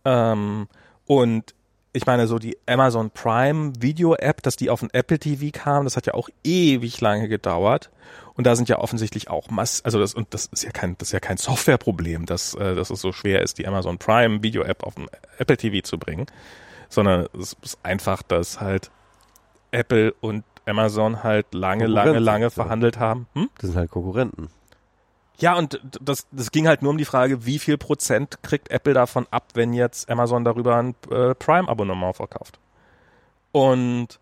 Ähm, 0.04 0.66
und 1.04 1.54
ich 1.96 2.04
meine, 2.04 2.26
so 2.26 2.38
die 2.38 2.58
Amazon 2.66 3.10
Prime 3.10 3.72
Video 3.78 4.14
App, 4.14 4.42
dass 4.42 4.56
die 4.56 4.68
auf 4.68 4.80
den 4.80 4.90
Apple 4.90 5.18
TV 5.18 5.46
kam, 5.50 5.84
das 5.84 5.96
hat 5.96 6.06
ja 6.06 6.12
auch 6.12 6.28
ewig 6.44 7.00
lange 7.00 7.26
gedauert. 7.26 7.90
Und 8.34 8.46
da 8.46 8.54
sind 8.54 8.68
ja 8.68 8.78
offensichtlich 8.78 9.30
auch 9.30 9.48
Mass, 9.48 9.82
also 9.82 9.98
das 9.98 10.12
und 10.12 10.34
das 10.34 10.44
ist 10.46 10.62
ja 10.62 10.70
kein, 10.70 10.98
das 10.98 11.08
ist 11.08 11.12
ja 11.12 11.20
kein 11.20 11.38
Softwareproblem, 11.38 12.26
dass, 12.26 12.52
äh, 12.52 12.74
dass 12.74 12.90
es 12.90 13.00
so 13.00 13.12
schwer 13.12 13.40
ist, 13.40 13.56
die 13.56 13.66
Amazon 13.66 13.96
Prime 13.96 14.42
Video 14.42 14.62
App 14.62 14.82
auf 14.82 14.96
den 14.96 15.06
Apple 15.38 15.56
TV 15.56 15.82
zu 15.82 15.98
bringen, 15.98 16.26
sondern 16.90 17.28
es 17.40 17.56
ist 17.62 17.78
einfach, 17.82 18.22
dass 18.22 18.60
halt 18.60 18.90
Apple 19.70 20.12
und 20.20 20.44
Amazon 20.66 21.22
halt 21.22 21.54
lange, 21.54 21.86
lange, 21.86 22.18
lange 22.18 22.50
verhandelt 22.50 22.98
haben. 22.98 23.26
Hm? 23.32 23.48
Das 23.58 23.70
sind 23.70 23.78
halt 23.78 23.90
Konkurrenten. 23.90 24.50
Ja, 25.38 25.56
und 25.56 25.80
das, 26.00 26.26
das 26.30 26.50
ging 26.50 26.66
halt 26.66 26.82
nur 26.82 26.90
um 26.90 26.98
die 26.98 27.04
Frage, 27.04 27.44
wie 27.44 27.58
viel 27.58 27.76
Prozent 27.76 28.42
kriegt 28.42 28.70
Apple 28.70 28.94
davon 28.94 29.26
ab, 29.30 29.48
wenn 29.54 29.74
jetzt 29.74 30.08
Amazon 30.08 30.44
darüber 30.44 30.76
ein 30.76 30.94
äh, 31.10 31.34
Prime-Abonnement 31.34 32.16
verkauft. 32.16 32.58
Und, 33.52 34.18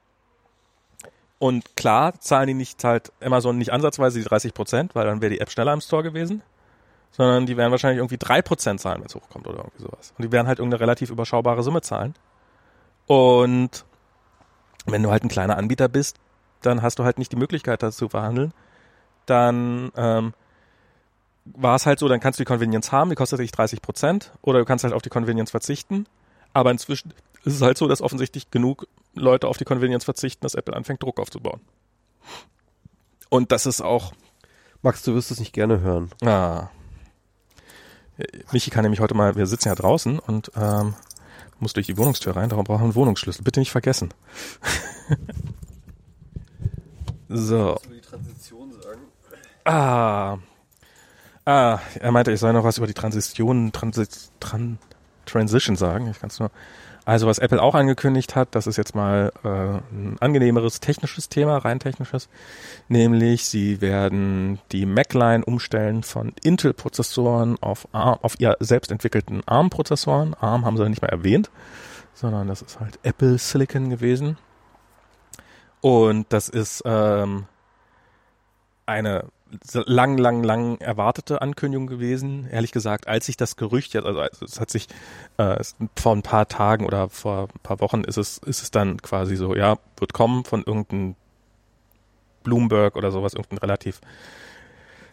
und 1.38 1.76
klar 1.76 2.18
zahlen 2.18 2.48
die 2.48 2.54
nicht, 2.54 2.80
zahlt 2.80 3.12
Amazon 3.20 3.58
nicht 3.58 3.72
ansatzweise 3.72 4.18
die 4.18 4.24
30 4.24 4.54
Prozent, 4.54 4.94
weil 4.94 5.06
dann 5.06 5.22
wäre 5.22 5.30
die 5.30 5.40
App 5.40 5.50
schneller 5.50 5.72
im 5.72 5.80
Store 5.80 6.02
gewesen, 6.02 6.42
sondern 7.12 7.46
die 7.46 7.56
werden 7.56 7.70
wahrscheinlich 7.70 7.98
irgendwie 7.98 8.18
drei 8.18 8.42
Prozent 8.42 8.80
zahlen, 8.80 8.98
wenn 8.98 9.06
es 9.06 9.14
hochkommt 9.14 9.46
oder 9.46 9.58
irgendwie 9.58 9.82
sowas. 9.82 10.14
Und 10.18 10.24
die 10.24 10.32
werden 10.32 10.48
halt 10.48 10.58
irgendeine 10.58 10.80
relativ 10.80 11.10
überschaubare 11.10 11.62
Summe 11.62 11.82
zahlen. 11.82 12.14
Und 13.06 13.84
wenn 14.86 15.02
du 15.02 15.10
halt 15.10 15.22
ein 15.22 15.28
kleiner 15.28 15.56
Anbieter 15.56 15.88
bist, 15.88 16.16
dann 16.62 16.82
hast 16.82 16.98
du 16.98 17.04
halt 17.04 17.18
nicht 17.18 17.30
die 17.30 17.36
Möglichkeit, 17.36 17.82
das 17.84 17.96
zu 17.96 18.08
verhandeln. 18.08 18.52
Dann 19.26 19.92
ähm, 19.96 20.34
war 21.44 21.76
es 21.76 21.86
halt 21.86 21.98
so, 21.98 22.08
dann 22.08 22.20
kannst 22.20 22.38
du 22.38 22.42
die 22.42 22.48
Convenience 22.48 22.92
haben, 22.92 23.10
die 23.10 23.16
kostet 23.16 23.38
dich 23.38 23.52
30 23.52 23.82
Prozent, 23.82 24.32
oder 24.42 24.60
du 24.60 24.64
kannst 24.64 24.84
halt 24.84 24.94
auf 24.94 25.02
die 25.02 25.10
Convenience 25.10 25.50
verzichten. 25.50 26.06
Aber 26.52 26.70
inzwischen 26.70 27.12
ist 27.44 27.54
es 27.54 27.62
halt 27.62 27.76
so, 27.76 27.88
dass 27.88 28.00
offensichtlich 28.00 28.50
genug 28.50 28.86
Leute 29.14 29.48
auf 29.48 29.58
die 29.58 29.64
Convenience 29.64 30.04
verzichten, 30.04 30.42
dass 30.42 30.54
Apple 30.54 30.74
anfängt, 30.74 31.02
Druck 31.02 31.20
aufzubauen. 31.20 31.60
Und 33.28 33.52
das 33.52 33.66
ist 33.66 33.80
auch, 33.80 34.12
Max, 34.82 35.02
du 35.02 35.14
wirst 35.14 35.30
es 35.30 35.40
nicht 35.40 35.52
gerne 35.52 35.80
hören. 35.80 36.10
ah, 36.22 36.70
Michi 38.52 38.70
kann 38.70 38.82
nämlich 38.82 39.00
heute 39.00 39.14
mal, 39.14 39.34
wir 39.34 39.46
sitzen 39.46 39.68
ja 39.68 39.74
draußen 39.74 40.20
und 40.20 40.52
ähm, 40.56 40.94
muss 41.58 41.72
durch 41.72 41.86
die 41.86 41.96
Wohnungstür 41.96 42.36
rein, 42.36 42.48
darum 42.48 42.64
brauchen 42.64 42.80
wir 42.80 42.84
einen 42.84 42.94
Wohnungsschlüssel. 42.94 43.42
Bitte 43.42 43.60
nicht 43.60 43.72
vergessen. 43.72 44.14
so. 47.28 47.80
die 47.92 48.00
Transition 48.00 48.72
sagen? 48.72 49.00
Ah. 49.64 50.38
Ah, 51.44 51.80
er 52.00 52.12
meinte, 52.12 52.32
ich 52.32 52.40
soll 52.40 52.52
noch 52.54 52.64
was 52.64 52.78
über 52.78 52.86
die 52.86 52.94
Transition, 52.94 53.72
Transi 53.72 54.06
Tran 54.40 54.78
Transition 55.26 55.76
sagen. 55.76 56.08
Ich 56.10 56.20
kann 56.20 56.30
es 56.30 56.38
nur. 56.38 56.50
Also 57.06 57.26
was 57.26 57.38
Apple 57.38 57.60
auch 57.60 57.74
angekündigt 57.74 58.34
hat, 58.34 58.54
das 58.54 58.66
ist 58.66 58.78
jetzt 58.78 58.94
mal 58.94 59.30
äh, 59.44 59.48
ein 59.48 60.16
angenehmeres 60.20 60.80
technisches 60.80 61.28
Thema, 61.28 61.58
rein 61.58 61.78
technisches, 61.78 62.30
nämlich 62.88 63.44
sie 63.44 63.82
werden 63.82 64.58
die 64.72 64.86
Mac-Line 64.86 65.44
umstellen 65.44 66.02
von 66.02 66.32
Intel-Prozessoren 66.42 67.58
auf, 67.60 67.86
auf 67.92 68.40
ihr 68.40 68.56
selbst 68.60 68.90
entwickelten 68.90 69.42
ARM-Prozessoren. 69.44 70.32
ARM 70.32 70.64
haben 70.64 70.78
sie 70.78 70.88
nicht 70.88 71.02
mehr 71.02 71.12
erwähnt, 71.12 71.50
sondern 72.14 72.48
das 72.48 72.62
ist 72.62 72.80
halt 72.80 72.98
Apple 73.02 73.36
Silicon 73.36 73.90
gewesen. 73.90 74.38
Und 75.82 76.32
das 76.32 76.48
ist 76.48 76.82
ähm, 76.86 77.44
eine 78.86 79.26
lang, 79.86 80.18
lang, 80.18 80.42
lang 80.42 80.80
erwartete 80.80 81.42
Ankündigung 81.42 81.86
gewesen. 81.86 82.48
Ehrlich 82.50 82.72
gesagt, 82.72 83.08
als 83.08 83.26
sich 83.26 83.36
das 83.36 83.56
Gerücht 83.56 83.94
jetzt, 83.94 84.06
also 84.06 84.22
es 84.42 84.60
hat 84.60 84.70
sich 84.70 84.88
äh, 85.36 85.62
vor 85.96 86.14
ein 86.14 86.22
paar 86.22 86.48
Tagen 86.48 86.86
oder 86.86 87.08
vor 87.08 87.48
ein 87.54 87.60
paar 87.62 87.80
Wochen 87.80 88.02
ist 88.04 88.16
es, 88.16 88.38
ist 88.38 88.62
es 88.62 88.70
dann 88.70 89.00
quasi 89.02 89.36
so, 89.36 89.54
ja, 89.54 89.76
wird 89.98 90.12
kommen 90.12 90.44
von 90.44 90.62
irgendeinem 90.64 91.16
Bloomberg 92.42 92.96
oder 92.96 93.10
sowas, 93.10 93.34
irgendein 93.34 93.58
relativ 93.58 94.00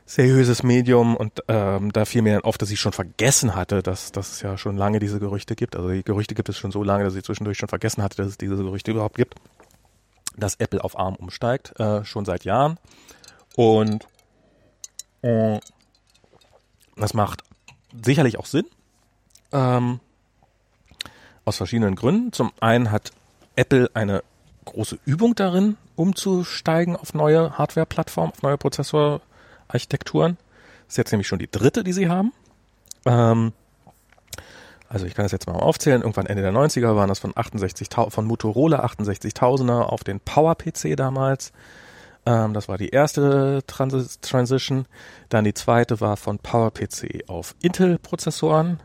seriöses 0.05 0.63
Medium 0.63 1.15
und 1.15 1.41
ähm, 1.47 1.93
da 1.93 2.05
fiel 2.05 2.21
mir 2.21 2.33
dann 2.33 2.43
auf, 2.43 2.57
dass 2.57 2.69
ich 2.69 2.79
schon 2.79 2.91
vergessen 2.91 3.55
hatte, 3.55 3.81
dass, 3.81 4.11
dass 4.11 4.33
es 4.33 4.41
ja 4.41 4.57
schon 4.57 4.75
lange 4.75 4.99
diese 4.99 5.19
Gerüchte 5.19 5.55
gibt. 5.55 5.75
Also 5.75 5.89
die 5.89 6.03
Gerüchte 6.03 6.35
gibt 6.35 6.49
es 6.49 6.57
schon 6.57 6.71
so 6.71 6.83
lange, 6.83 7.05
dass 7.05 7.15
ich 7.15 7.23
zwischendurch 7.23 7.57
schon 7.57 7.69
vergessen 7.69 8.03
hatte, 8.03 8.17
dass 8.17 8.27
es 8.27 8.37
diese 8.37 8.57
Gerüchte 8.57 8.91
überhaupt 8.91 9.15
gibt, 9.15 9.35
dass 10.35 10.55
Apple 10.55 10.83
auf 10.83 10.99
ARM 10.99 11.15
umsteigt, 11.15 11.79
äh, 11.79 12.03
schon 12.03 12.25
seit 12.25 12.43
Jahren. 12.43 12.77
Und 13.55 14.07
das 15.21 17.13
macht 17.13 17.43
sicherlich 18.03 18.37
auch 18.37 18.45
Sinn. 18.45 18.65
Ähm, 19.51 19.99
aus 21.45 21.57
verschiedenen 21.57 21.95
Gründen. 21.95 22.31
Zum 22.31 22.51
einen 22.59 22.91
hat 22.91 23.11
Apple 23.55 23.89
eine 23.93 24.23
große 24.65 24.99
Übung 25.05 25.35
darin, 25.35 25.77
umzusteigen 25.95 26.95
auf 26.95 27.13
neue 27.13 27.57
Hardware-Plattformen, 27.57 28.31
auf 28.31 28.41
neue 28.41 28.57
Prozessorarchitekturen. 28.57 30.37
Das 30.85 30.93
ist 30.93 30.97
jetzt 30.97 31.11
nämlich 31.11 31.27
schon 31.27 31.39
die 31.39 31.49
dritte, 31.49 31.83
die 31.83 31.93
sie 31.93 32.09
haben. 32.09 32.31
Ähm, 33.05 33.53
also 34.87 35.05
ich 35.05 35.15
kann 35.15 35.23
das 35.23 35.31
jetzt 35.31 35.47
mal 35.47 35.53
aufzählen. 35.53 36.01
Irgendwann 36.01 36.25
Ende 36.25 36.43
der 36.43 36.51
90er 36.51 36.95
waren 36.95 37.09
das 37.09 37.19
von 37.19 37.33
68.000 37.33 38.11
von 38.11 38.25
Motorola 38.25 38.85
68.000er 38.85 39.83
auf 39.83 40.03
den 40.03 40.19
Power-PC 40.19 40.95
damals. 40.97 41.53
Ähm, 42.25 42.53
das 42.53 42.67
war 42.67 42.77
die 42.77 42.89
erste 42.89 43.63
Transi 43.67 44.07
Transition. 44.21 44.85
Dann 45.29 45.43
die 45.43 45.53
zweite 45.53 46.01
war 46.01 46.17
von 46.17 46.39
PowerPC 46.39 47.27
auf 47.27 47.55
Intel-Prozessoren. 47.61 48.79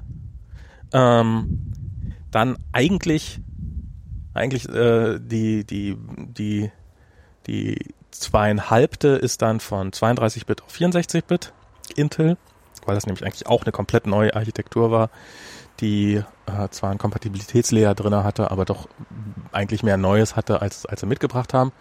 Ähm, 0.92 1.72
dann 2.30 2.56
eigentlich, 2.72 3.40
eigentlich 4.34 4.68
äh, 4.68 5.18
die, 5.18 5.64
die, 5.64 5.96
die, 5.98 6.70
die 7.46 7.78
zweieinhalbte 8.10 9.08
ist 9.08 9.42
dann 9.42 9.60
von 9.60 9.90
32-Bit 9.90 10.62
auf 10.62 10.74
64-Bit 10.74 11.52
Intel, 11.94 12.36
weil 12.84 12.94
das 12.94 13.06
nämlich 13.06 13.24
eigentlich 13.24 13.46
auch 13.46 13.62
eine 13.64 13.72
komplett 13.72 14.06
neue 14.06 14.34
Architektur 14.34 14.90
war, 14.90 15.10
die 15.80 16.22
äh, 16.46 16.68
zwar 16.70 16.90
einen 16.90 16.98
Kompatibilitätslayer 16.98 17.94
drinne 17.94 18.24
hatte, 18.24 18.50
aber 18.50 18.64
doch 18.64 18.88
eigentlich 19.52 19.82
mehr 19.82 19.96
Neues 19.96 20.36
hatte, 20.36 20.62
als, 20.62 20.86
als 20.86 21.00
sie 21.00 21.06
mitgebracht 21.06 21.52
haben. 21.52 21.72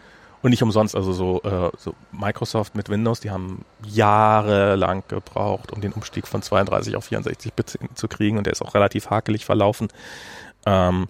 Und 0.45 0.51
nicht 0.51 0.61
umsonst, 0.61 0.95
also 0.95 1.11
so, 1.11 1.41
äh, 1.41 1.71
so 1.75 1.95
Microsoft 2.11 2.75
mit 2.75 2.87
Windows, 2.87 3.19
die 3.19 3.31
haben 3.31 3.65
jahrelang 3.83 5.03
gebraucht, 5.07 5.71
um 5.71 5.81
den 5.81 5.91
Umstieg 5.91 6.27
von 6.27 6.43
32 6.43 6.95
auf 6.95 7.05
64 7.05 7.53
Bit 7.53 7.79
zu 7.95 8.07
kriegen 8.07 8.37
und 8.37 8.45
der 8.45 8.53
ist 8.53 8.61
auch 8.61 8.75
relativ 8.75 9.09
hakelig 9.09 9.43
verlaufen. 9.43 9.87
Ähm, 10.67 11.07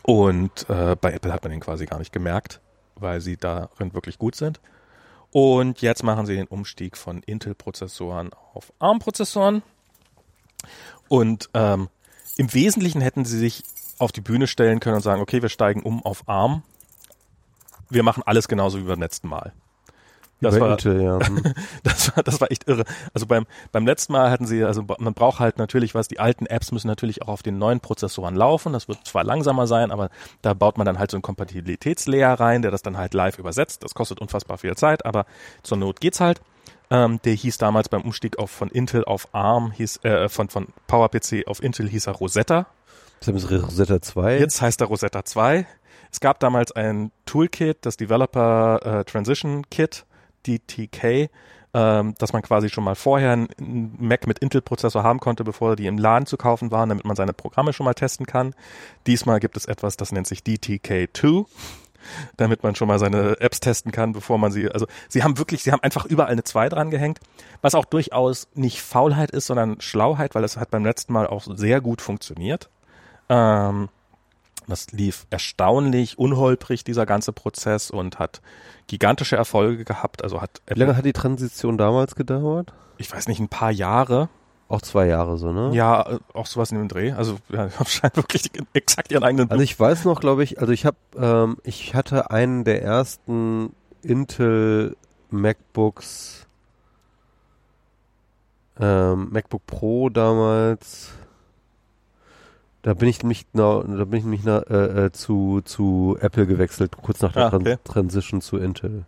und 0.00 0.70
äh, 0.70 0.96
bei 0.98 1.12
Apple 1.12 1.34
hat 1.34 1.42
man 1.42 1.50
den 1.50 1.60
quasi 1.60 1.84
gar 1.84 1.98
nicht 1.98 2.14
gemerkt, 2.14 2.62
weil 2.94 3.20
sie 3.20 3.36
darin 3.36 3.92
wirklich 3.92 4.16
gut 4.16 4.36
sind. 4.36 4.58
Und 5.30 5.82
jetzt 5.82 6.02
machen 6.02 6.24
sie 6.24 6.34
den 6.34 6.46
Umstieg 6.46 6.96
von 6.96 7.22
Intel-Prozessoren 7.22 8.30
auf 8.54 8.72
ARM-Prozessoren. 8.78 9.62
Und 11.08 11.50
ähm, 11.52 11.90
im 12.38 12.54
Wesentlichen 12.54 13.02
hätten 13.02 13.26
sie 13.26 13.36
sich 13.36 13.64
auf 13.98 14.12
die 14.12 14.22
Bühne 14.22 14.46
stellen 14.46 14.80
können 14.80 14.96
und 14.96 15.02
sagen, 15.02 15.20
okay, 15.20 15.42
wir 15.42 15.50
steigen 15.50 15.82
um 15.82 16.02
auf 16.02 16.26
ARM. 16.26 16.62
Wir 17.90 18.02
machen 18.02 18.22
alles 18.24 18.48
genauso 18.48 18.78
wie 18.78 18.84
beim 18.84 19.00
letzten 19.00 19.28
Mal. 19.28 19.52
Das 20.40 20.58
war, 20.58 20.70
Intel, 20.72 21.02
ja. 21.02 21.18
das 21.82 22.16
war, 22.16 22.22
das 22.22 22.40
war 22.40 22.50
echt 22.50 22.66
irre. 22.66 22.84
Also 23.12 23.26
beim, 23.26 23.46
beim 23.72 23.86
letzten 23.86 24.14
Mal 24.14 24.30
hatten 24.30 24.46
sie, 24.46 24.64
also 24.64 24.84
man 24.98 25.12
braucht 25.12 25.38
halt 25.38 25.58
natürlich 25.58 25.94
was, 25.94 26.08
die 26.08 26.18
alten 26.18 26.46
Apps 26.46 26.72
müssen 26.72 26.88
natürlich 26.88 27.20
auch 27.22 27.28
auf 27.28 27.42
den 27.42 27.58
neuen 27.58 27.80
Prozessoren 27.80 28.34
laufen. 28.34 28.72
Das 28.72 28.88
wird 28.88 29.06
zwar 29.06 29.22
langsamer 29.22 29.66
sein, 29.66 29.90
aber 29.90 30.08
da 30.40 30.54
baut 30.54 30.78
man 30.78 30.86
dann 30.86 30.98
halt 30.98 31.10
so 31.10 31.18
einen 31.18 31.22
Kompatibilitätslayer 31.22 32.40
rein, 32.40 32.62
der 32.62 32.70
das 32.70 32.80
dann 32.80 32.96
halt 32.96 33.12
live 33.12 33.38
übersetzt. 33.38 33.84
Das 33.84 33.94
kostet 33.94 34.20
unfassbar 34.20 34.56
viel 34.56 34.74
Zeit, 34.76 35.04
aber 35.04 35.26
zur 35.62 35.76
Not 35.76 36.00
geht's 36.00 36.20
halt. 36.20 36.40
Ähm, 36.90 37.20
der 37.24 37.34
hieß 37.34 37.58
damals 37.58 37.88
beim 37.88 38.02
Umstieg 38.02 38.38
auf, 38.38 38.50
von 38.50 38.68
Intel 38.68 39.04
auf 39.04 39.28
ARM, 39.32 39.70
hieß, 39.72 40.04
äh, 40.04 40.28
von, 40.28 40.48
von 40.48 40.68
PowerPC 40.86 41.46
auf 41.46 41.62
Intel 41.62 41.88
hieß 41.88 42.06
er 42.06 42.14
Rosetta. 42.14 42.66
Das 43.20 43.28
ist 43.28 43.50
Rosetta 43.50 44.00
2. 44.00 44.38
Jetzt 44.38 44.62
heißt 44.62 44.80
er 44.80 44.86
Rosetta 44.86 45.24
2. 45.24 45.66
Es 46.12 46.20
gab 46.20 46.40
damals 46.40 46.72
ein 46.72 47.12
Toolkit, 47.26 47.78
das 47.82 47.96
Developer 47.96 49.00
äh, 49.00 49.04
Transition 49.04 49.64
Kit, 49.70 50.06
DTK, 50.46 51.30
ähm, 51.72 52.14
dass 52.18 52.32
man 52.32 52.42
quasi 52.42 52.68
schon 52.68 52.84
mal 52.84 52.96
vorher 52.96 53.32
einen 53.32 53.96
Mac 53.98 54.26
mit 54.26 54.40
Intel-Prozessor 54.40 55.04
haben 55.04 55.20
konnte, 55.20 55.44
bevor 55.44 55.76
die 55.76 55.86
im 55.86 55.98
Laden 55.98 56.26
zu 56.26 56.36
kaufen 56.36 56.70
waren, 56.70 56.88
damit 56.88 57.04
man 57.04 57.16
seine 57.16 57.32
Programme 57.32 57.72
schon 57.72 57.84
mal 57.84 57.94
testen 57.94 58.26
kann. 58.26 58.54
Diesmal 59.06 59.38
gibt 59.38 59.56
es 59.56 59.66
etwas, 59.66 59.96
das 59.96 60.12
nennt 60.12 60.26
sich 60.26 60.40
DTK2 60.40 61.46
damit 62.36 62.62
man 62.62 62.74
schon 62.74 62.88
mal 62.88 62.98
seine 62.98 63.38
Apps 63.40 63.60
testen 63.60 63.92
kann, 63.92 64.12
bevor 64.12 64.38
man 64.38 64.52
sie, 64.52 64.70
also 64.70 64.86
sie 65.08 65.22
haben 65.22 65.38
wirklich, 65.38 65.62
sie 65.62 65.72
haben 65.72 65.82
einfach 65.82 66.06
überall 66.06 66.32
eine 66.32 66.44
2 66.44 66.68
dran 66.68 66.90
gehängt, 66.90 67.20
was 67.62 67.74
auch 67.74 67.84
durchaus 67.84 68.48
nicht 68.54 68.80
Faulheit 68.80 69.30
ist, 69.30 69.46
sondern 69.46 69.80
Schlauheit, 69.80 70.34
weil 70.34 70.44
es 70.44 70.56
hat 70.56 70.70
beim 70.70 70.84
letzten 70.84 71.12
Mal 71.12 71.26
auch 71.26 71.44
sehr 71.54 71.80
gut 71.80 72.00
funktioniert. 72.00 72.70
Ähm, 73.28 73.88
das 74.66 74.90
lief 74.92 75.26
erstaunlich 75.30 76.18
unholprig, 76.18 76.84
dieser 76.84 77.06
ganze 77.06 77.32
Prozess 77.32 77.90
und 77.90 78.18
hat 78.18 78.40
gigantische 78.86 79.36
Erfolge 79.36 79.84
gehabt. 79.84 80.22
Also 80.22 80.40
hat 80.40 80.60
Wie 80.66 80.78
lange 80.78 80.96
hat 80.96 81.04
die 81.04 81.12
Transition 81.12 81.78
damals 81.78 82.14
gedauert? 82.14 82.72
Ich 82.98 83.10
weiß 83.12 83.28
nicht, 83.28 83.40
ein 83.40 83.48
paar 83.48 83.70
Jahre. 83.70 84.28
Auch 84.68 84.82
zwei 84.82 85.06
Jahre 85.06 85.36
so, 85.36 85.52
ne? 85.52 85.70
Ja, 85.74 86.02
äh, 86.02 86.18
auch 86.32 86.46
sowas 86.46 86.70
in 86.70 86.78
dem 86.78 86.88
Dreh. 86.88 87.12
Also 87.12 87.38
ja, 87.48 87.68
scheint 87.86 88.16
wirklich 88.16 88.50
exakt 88.72 89.10
ihren 89.10 89.24
eigenen. 89.24 89.50
Also 89.50 89.62
ich 89.62 89.78
weiß 89.78 90.04
noch, 90.04 90.20
glaube 90.20 90.44
ich, 90.44 90.60
also 90.60 90.72
ich 90.72 90.86
habe, 90.86 90.96
ähm, 91.16 91.56
ich 91.64 91.94
hatte 91.94 92.30
einen 92.30 92.62
der 92.62 92.82
ersten 92.82 93.74
Intel 94.02 94.96
MacBooks, 95.30 96.46
ähm, 98.78 99.28
MacBook 99.32 99.66
Pro 99.66 100.08
damals 100.08 101.10
da 102.82 102.94
bin 102.94 103.08
ich 103.08 103.22
nämlich, 103.22 103.46
na, 103.52 103.82
da 103.82 104.04
bin 104.04 104.18
ich 104.18 104.24
nämlich 104.24 104.42
na, 104.44 104.58
äh, 104.60 105.06
äh, 105.06 105.12
zu, 105.12 105.60
zu 105.64 106.16
Apple 106.20 106.46
gewechselt, 106.46 106.96
kurz 106.96 107.20
nach 107.20 107.32
der 107.32 107.52
ah, 107.52 107.56
okay. 107.56 107.76
Transition 107.84 108.40
zu 108.40 108.56
Intel. 108.56 109.04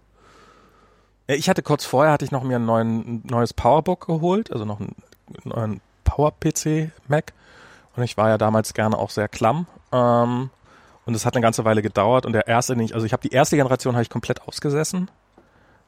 Ich 1.26 1.48
hatte 1.48 1.62
kurz 1.62 1.84
vorher, 1.84 2.12
hatte 2.12 2.24
ich 2.24 2.32
noch 2.32 2.42
mir 2.42 2.56
ein, 2.56 2.66
neuen, 2.66 2.98
ein 3.00 3.22
neues 3.24 3.54
Powerbook 3.54 4.06
geholt, 4.06 4.52
also 4.52 4.64
noch 4.64 4.80
einen 4.80 4.94
neuen 5.44 5.80
Power-PC 6.04 6.90
Mac. 7.08 7.32
Und 7.96 8.02
ich 8.02 8.16
war 8.16 8.28
ja 8.28 8.38
damals 8.38 8.74
gerne 8.74 8.98
auch 8.98 9.10
sehr 9.10 9.28
klamm. 9.28 9.66
Ähm, 9.92 10.50
und 11.04 11.14
es 11.14 11.24
hat 11.24 11.34
eine 11.34 11.42
ganze 11.42 11.64
Weile 11.64 11.82
gedauert. 11.82 12.26
Und 12.26 12.32
der 12.32 12.46
erste, 12.48 12.74
den 12.74 12.84
ich, 12.84 12.94
also 12.94 13.06
ich 13.06 13.12
habe 13.12 13.26
die 13.26 13.34
erste 13.34 13.56
Generation 13.56 13.94
habe 13.94 14.02
ich 14.02 14.10
komplett 14.10 14.46
ausgesessen. 14.46 15.10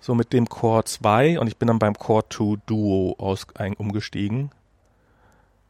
So 0.01 0.15
mit 0.15 0.33
dem 0.33 0.49
Core 0.49 0.85
2 0.85 1.39
und 1.41 1.47
ich 1.47 1.57
bin 1.57 1.69
dann 1.69 1.79
beim 1.79 1.95
Core 1.95 2.25
2 2.29 2.61
Duo 2.67 3.17
aus, 3.19 3.47
ein, 3.55 3.75
umgestiegen. 3.75 4.51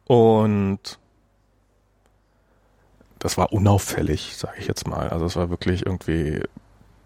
Und 0.05 0.99
das 3.25 3.39
war 3.39 3.51
unauffällig, 3.51 4.35
sage 4.37 4.59
ich 4.59 4.67
jetzt 4.67 4.85
mal. 4.85 5.09
Also 5.09 5.25
es 5.25 5.35
war 5.35 5.49
wirklich 5.49 5.83
irgendwie, 5.83 6.43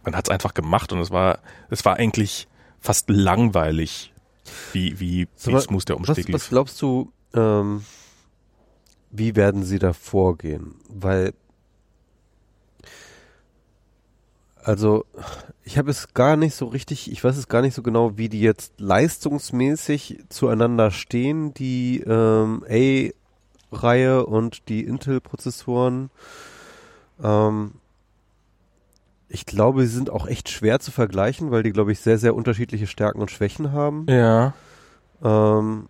man 0.03 0.17
hat 0.17 0.27
es 0.27 0.29
einfach 0.29 0.53
gemacht 0.53 0.91
und 0.91 0.99
es 0.99 1.11
war, 1.11 1.39
es 1.69 1.85
war 1.85 1.95
eigentlich 1.95 2.49
fast 2.81 3.09
langweilig, 3.09 4.13
wie, 4.73 4.99
wie, 4.99 5.29
wie 5.45 5.51
Aber 5.51 5.61
smooth 5.61 5.87
der 5.87 5.95
Umstieg 5.95 6.27
was, 6.27 6.33
was 6.33 6.49
glaubst 6.49 6.81
du, 6.81 7.13
ähm, 7.33 7.85
wie 9.11 9.37
werden 9.37 9.63
sie 9.63 9.79
da 9.79 9.93
vorgehen? 9.93 10.75
Weil 10.89 11.33
also 14.61 15.05
ich 15.63 15.77
habe 15.77 15.89
es 15.89 16.13
gar 16.13 16.35
nicht 16.35 16.53
so 16.53 16.65
richtig, 16.65 17.09
ich 17.09 17.23
weiß 17.23 17.37
es 17.37 17.47
gar 17.47 17.61
nicht 17.61 17.75
so 17.75 17.81
genau, 17.81 18.17
wie 18.17 18.27
die 18.27 18.41
jetzt 18.41 18.73
leistungsmäßig 18.77 20.25
zueinander 20.27 20.91
stehen, 20.91 21.53
die 21.53 22.03
ähm, 22.05 22.65
A 22.69 23.13
Reihe 23.71 24.25
und 24.25 24.69
die 24.69 24.83
Intel-Prozessoren. 24.83 26.09
Ähm, 27.23 27.73
ich 29.27 29.45
glaube, 29.45 29.81
sie 29.85 29.93
sind 29.93 30.09
auch 30.09 30.27
echt 30.27 30.49
schwer 30.49 30.79
zu 30.79 30.91
vergleichen, 30.91 31.51
weil 31.51 31.63
die, 31.63 31.71
glaube 31.71 31.91
ich, 31.91 31.99
sehr, 31.99 32.17
sehr 32.17 32.35
unterschiedliche 32.35 32.87
Stärken 32.87 33.21
und 33.21 33.29
Schwächen 33.29 33.71
haben. 33.71 34.05
Ja. 34.09 34.53
Ähm, 35.23 35.87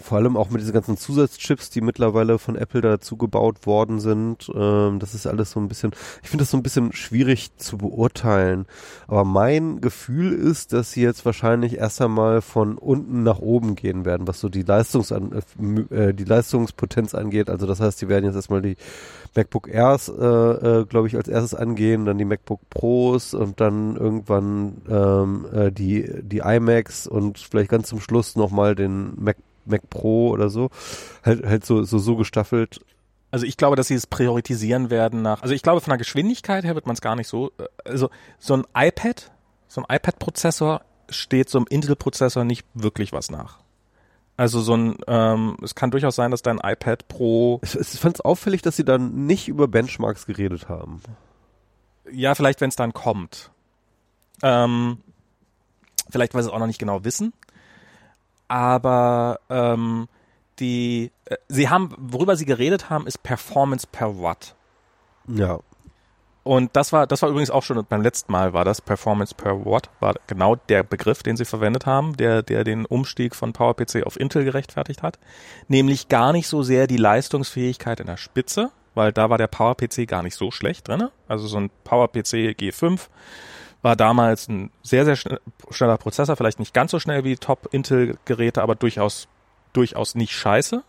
vor 0.00 0.18
allem 0.18 0.36
auch 0.36 0.50
mit 0.50 0.60
diesen 0.60 0.72
ganzen 0.72 0.96
Zusatzchips, 0.96 1.70
die 1.70 1.80
mittlerweile 1.80 2.38
von 2.38 2.56
Apple 2.56 2.80
dazu 2.80 3.16
gebaut 3.16 3.66
worden 3.66 4.00
sind. 4.00 4.50
Ähm, 4.54 4.98
das 4.98 5.14
ist 5.14 5.26
alles 5.26 5.52
so 5.52 5.60
ein 5.60 5.68
bisschen, 5.68 5.92
ich 6.22 6.28
finde 6.28 6.42
das 6.42 6.50
so 6.50 6.56
ein 6.56 6.62
bisschen 6.62 6.92
schwierig 6.92 7.56
zu 7.56 7.78
beurteilen. 7.78 8.66
Aber 9.06 9.24
mein 9.24 9.80
Gefühl 9.80 10.32
ist, 10.32 10.72
dass 10.72 10.92
sie 10.92 11.02
jetzt 11.02 11.24
wahrscheinlich 11.24 11.78
erst 11.78 12.00
einmal 12.00 12.42
von 12.42 12.78
unten 12.78 13.22
nach 13.22 13.38
oben 13.38 13.74
gehen 13.74 14.04
werden, 14.04 14.26
was 14.26 14.40
so 14.40 14.48
die 14.48 14.62
Leistungs 14.62 15.10
äh, 15.10 15.20
äh, 15.90 16.14
die 16.14 16.24
Leistungspotenz 16.24 17.14
angeht. 17.14 17.50
Also 17.50 17.66
das 17.66 17.80
heißt, 17.80 18.00
die 18.00 18.08
werden 18.08 18.24
jetzt 18.24 18.36
erstmal 18.36 18.62
die 18.62 18.76
MacBook 19.34 19.68
Airs, 19.68 20.08
äh, 20.08 20.24
äh, 20.24 20.84
glaube 20.86 21.08
ich, 21.08 21.16
als 21.16 21.28
erstes 21.28 21.54
angehen, 21.54 22.04
dann 22.04 22.18
die 22.18 22.24
MacBook 22.24 22.60
Pros 22.70 23.34
und 23.34 23.60
dann 23.60 23.96
irgendwann 23.96 24.82
ähm, 24.88 25.46
äh, 25.52 25.70
die 25.70 26.08
die 26.22 26.38
iMacs 26.38 27.06
und 27.06 27.38
vielleicht 27.38 27.70
ganz 27.70 27.88
zum 27.88 28.00
Schluss 28.00 28.36
nochmal 28.36 28.74
den 28.74 29.12
Mac 29.16 29.36
Mac 29.68 29.88
Pro 29.90 30.30
oder 30.30 30.50
so, 30.50 30.70
halt, 31.24 31.44
halt 31.44 31.64
so, 31.64 31.82
so, 31.82 31.98
so 31.98 32.16
gestaffelt. 32.16 32.80
Also 33.30 33.44
ich 33.44 33.56
glaube, 33.56 33.76
dass 33.76 33.88
sie 33.88 33.94
es 33.94 34.06
priorisieren 34.06 34.90
werden 34.90 35.22
nach, 35.22 35.42
also 35.42 35.54
ich 35.54 35.62
glaube 35.62 35.80
von 35.80 35.90
der 35.90 35.98
Geschwindigkeit 35.98 36.64
her 36.64 36.74
wird 36.74 36.86
man 36.86 36.94
es 36.94 37.00
gar 37.00 37.14
nicht 37.14 37.28
so, 37.28 37.52
äh, 37.58 37.64
also 37.84 38.10
so 38.38 38.54
ein 38.54 38.64
iPad, 38.74 39.30
so 39.68 39.82
ein 39.82 39.96
iPad-Prozessor 39.96 40.82
steht 41.10 41.50
so 41.50 41.58
einem 41.58 41.66
Intel-Prozessor 41.68 42.44
nicht 42.44 42.66
wirklich 42.74 43.12
was 43.12 43.30
nach. 43.30 43.58
Also 44.38 44.60
so 44.60 44.76
ein, 44.76 44.96
ähm, 45.08 45.56
es 45.62 45.74
kann 45.74 45.90
durchaus 45.90 46.14
sein, 46.14 46.30
dass 46.30 46.42
dein 46.42 46.58
iPad 46.62 47.08
Pro. 47.08 47.60
Ich, 47.64 47.74
ich 47.74 47.98
fand 47.98 48.16
es 48.16 48.20
auffällig, 48.20 48.62
dass 48.62 48.76
sie 48.76 48.84
dann 48.84 49.26
nicht 49.26 49.48
über 49.48 49.66
Benchmarks 49.66 50.26
geredet 50.26 50.68
haben. 50.68 51.02
Ja, 52.12 52.36
vielleicht, 52.36 52.60
wenn 52.60 52.68
es 52.68 52.76
dann 52.76 52.92
kommt. 52.92 53.50
Ähm, 54.42 54.98
vielleicht, 56.08 56.34
weil 56.34 56.42
sie 56.44 56.50
es 56.50 56.54
auch 56.54 56.60
noch 56.60 56.68
nicht 56.68 56.78
genau 56.78 57.04
wissen 57.04 57.32
aber 58.48 59.40
ähm, 59.50 60.08
die, 60.58 61.12
äh, 61.26 61.36
sie 61.48 61.68
haben, 61.68 61.94
worüber 61.98 62.36
sie 62.36 62.46
geredet 62.46 62.90
haben, 62.90 63.06
ist 63.06 63.22
Performance 63.22 63.86
per 63.90 64.20
Watt. 64.20 64.54
Ja. 65.28 65.60
Und 66.42 66.74
das 66.76 66.94
war, 66.94 67.06
das 67.06 67.20
war 67.20 67.28
übrigens 67.28 67.50
auch 67.50 67.62
schon 67.62 67.84
beim 67.84 68.00
letzten 68.00 68.32
Mal 68.32 68.54
war 68.54 68.64
das 68.64 68.80
Performance 68.80 69.34
per 69.34 69.66
Watt, 69.66 69.90
war 70.00 70.14
genau 70.26 70.56
der 70.56 70.82
Begriff, 70.82 71.22
den 71.22 71.36
sie 71.36 71.44
verwendet 71.44 71.84
haben, 71.84 72.16
der, 72.16 72.42
der 72.42 72.64
den 72.64 72.86
Umstieg 72.86 73.36
von 73.36 73.52
PowerPC 73.52 74.06
auf 74.06 74.18
Intel 74.18 74.44
gerechtfertigt 74.44 75.02
hat. 75.02 75.18
Nämlich 75.68 76.08
gar 76.08 76.32
nicht 76.32 76.48
so 76.48 76.62
sehr 76.62 76.86
die 76.86 76.96
Leistungsfähigkeit 76.96 78.00
in 78.00 78.06
der 78.06 78.16
Spitze, 78.16 78.70
weil 78.94 79.12
da 79.12 79.28
war 79.28 79.36
der 79.36 79.48
PowerPC 79.48 80.08
gar 80.08 80.22
nicht 80.22 80.36
so 80.36 80.50
schlecht 80.50 80.88
drinne. 80.88 81.10
Also 81.28 81.46
so 81.46 81.58
ein 81.58 81.70
PowerPC 81.84 82.56
G5 82.58 83.08
war 83.82 83.96
damals 83.96 84.48
ein 84.48 84.70
sehr, 84.82 85.04
sehr 85.04 85.16
schneller 85.16 85.98
Prozessor, 85.98 86.36
vielleicht 86.36 86.58
nicht 86.58 86.74
ganz 86.74 86.90
so 86.90 86.98
schnell 86.98 87.24
wie 87.24 87.36
Top-Intel-Geräte, 87.36 88.62
aber 88.62 88.74
durchaus, 88.74 89.28
durchaus 89.72 90.14
nicht 90.14 90.32
scheiße. 90.32 90.82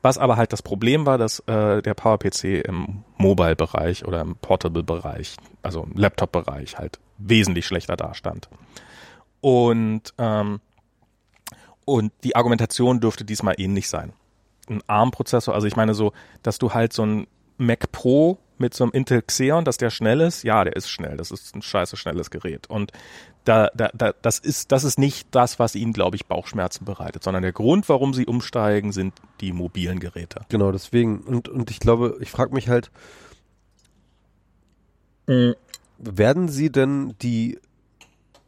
Was 0.00 0.18
aber 0.18 0.36
halt 0.36 0.52
das 0.52 0.62
Problem 0.62 1.06
war, 1.06 1.16
dass 1.16 1.40
äh, 1.40 1.80
der 1.80 1.94
PowerPC 1.94 2.66
im 2.66 3.04
Mobile-Bereich 3.16 4.04
oder 4.04 4.20
im 4.20 4.36
Portable-Bereich, 4.36 5.36
also 5.62 5.82
im 5.82 5.92
Laptop-Bereich 5.94 6.78
halt 6.78 6.98
wesentlich 7.16 7.66
schlechter 7.66 7.96
dastand. 7.96 8.48
Und, 9.40 10.12
ähm, 10.18 10.60
und 11.84 12.12
die 12.22 12.36
Argumentation 12.36 13.00
dürfte 13.00 13.24
diesmal 13.24 13.54
ähnlich 13.58 13.88
sein. 13.88 14.12
Ein 14.68 14.82
ARM-Prozessor, 14.86 15.54
also 15.54 15.66
ich 15.66 15.76
meine 15.76 15.94
so, 15.94 16.12
dass 16.42 16.58
du 16.58 16.72
halt 16.72 16.92
so 16.92 17.04
ein 17.04 17.26
Mac 17.56 17.92
Pro 17.92 18.38
mit 18.58 18.74
so 18.74 18.84
einem 18.84 18.92
Intel 18.92 19.22
Xeon, 19.22 19.64
dass 19.64 19.76
der 19.76 19.90
schnell 19.90 20.20
ist, 20.20 20.44
ja, 20.44 20.64
der 20.64 20.76
ist 20.76 20.88
schnell. 20.88 21.16
Das 21.16 21.30
ist 21.30 21.54
ein 21.54 21.62
scheiße 21.62 21.96
schnelles 21.96 22.30
Gerät. 22.30 22.68
Und 22.68 22.92
da, 23.44 23.70
da, 23.74 23.90
da, 23.94 24.12
das 24.22 24.38
ist, 24.38 24.72
das 24.72 24.84
ist 24.84 24.98
nicht 24.98 25.28
das, 25.32 25.58
was 25.58 25.74
ihnen, 25.74 25.92
glaube 25.92 26.16
ich, 26.16 26.26
Bauchschmerzen 26.26 26.84
bereitet, 26.84 27.22
sondern 27.22 27.42
der 27.42 27.52
Grund, 27.52 27.88
warum 27.88 28.14
sie 28.14 28.26
umsteigen, 28.26 28.92
sind 28.92 29.14
die 29.40 29.52
mobilen 29.52 30.00
Geräte. 30.00 30.42
Genau, 30.48 30.72
deswegen. 30.72 31.20
Und, 31.20 31.48
und 31.48 31.70
ich 31.70 31.80
glaube, 31.80 32.16
ich 32.20 32.30
frage 32.30 32.54
mich 32.54 32.68
halt, 32.68 32.90
mhm. 35.26 35.54
werden 35.98 36.48
sie 36.48 36.70
denn 36.70 37.14
die, 37.20 37.58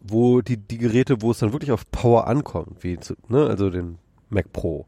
wo 0.01 0.41
die, 0.41 0.57
die 0.57 0.79
Geräte, 0.79 1.21
wo 1.21 1.31
es 1.31 1.39
dann 1.39 1.53
wirklich 1.53 1.73
auf 1.73 1.91
Power 1.91 2.27
ankommt, 2.27 2.83
wie, 2.83 2.99
ne, 3.29 3.47
also 3.47 3.71
den 3.71 3.99
Mac 4.31 4.53
Pro, 4.53 4.87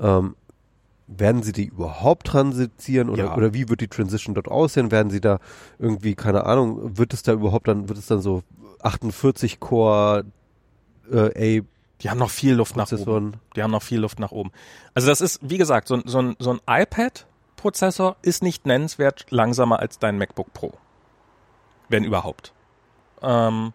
ähm, 0.00 0.36
werden 1.06 1.42
sie 1.42 1.52
die 1.52 1.66
überhaupt 1.66 2.26
transitieren 2.26 3.10
oder, 3.10 3.24
Ja. 3.24 3.36
oder 3.36 3.52
wie 3.54 3.68
wird 3.68 3.80
die 3.80 3.88
Transition 3.88 4.34
dort 4.34 4.48
aussehen? 4.48 4.90
Werden 4.90 5.10
sie 5.10 5.20
da 5.20 5.38
irgendwie, 5.78 6.14
keine 6.14 6.44
Ahnung, 6.46 6.96
wird 6.96 7.12
es 7.12 7.22
da 7.22 7.32
überhaupt 7.32 7.68
dann, 7.68 7.88
wird 7.88 7.98
es 7.98 8.06
dann 8.06 8.20
so 8.20 8.42
48 8.82 9.60
Core 9.60 10.24
äh, 11.12 11.62
Die 12.00 12.10
haben 12.10 12.18
noch 12.18 12.30
viel 12.30 12.54
Luft 12.54 12.76
nach 12.76 12.90
oben. 12.92 13.34
Die 13.56 13.62
haben 13.62 13.70
noch 13.70 13.82
viel 13.82 14.00
Luft 14.00 14.18
nach 14.18 14.32
oben. 14.32 14.50
Also 14.94 15.08
das 15.08 15.20
ist, 15.20 15.38
wie 15.42 15.58
gesagt, 15.58 15.88
so, 15.88 15.94
ein- 15.96 16.02
so 16.06 16.18
ein, 16.20 16.36
so 16.38 16.50
ein 16.52 16.60
iPad-Prozessor 16.66 18.16
ist 18.22 18.42
nicht 18.42 18.66
nennenswert 18.66 19.26
langsamer 19.30 19.78
als 19.80 19.98
dein 19.98 20.18
MacBook 20.18 20.52
Pro. 20.54 20.72
Wenn 21.88 22.04
überhaupt. 22.04 22.52
Ähm, 23.22 23.72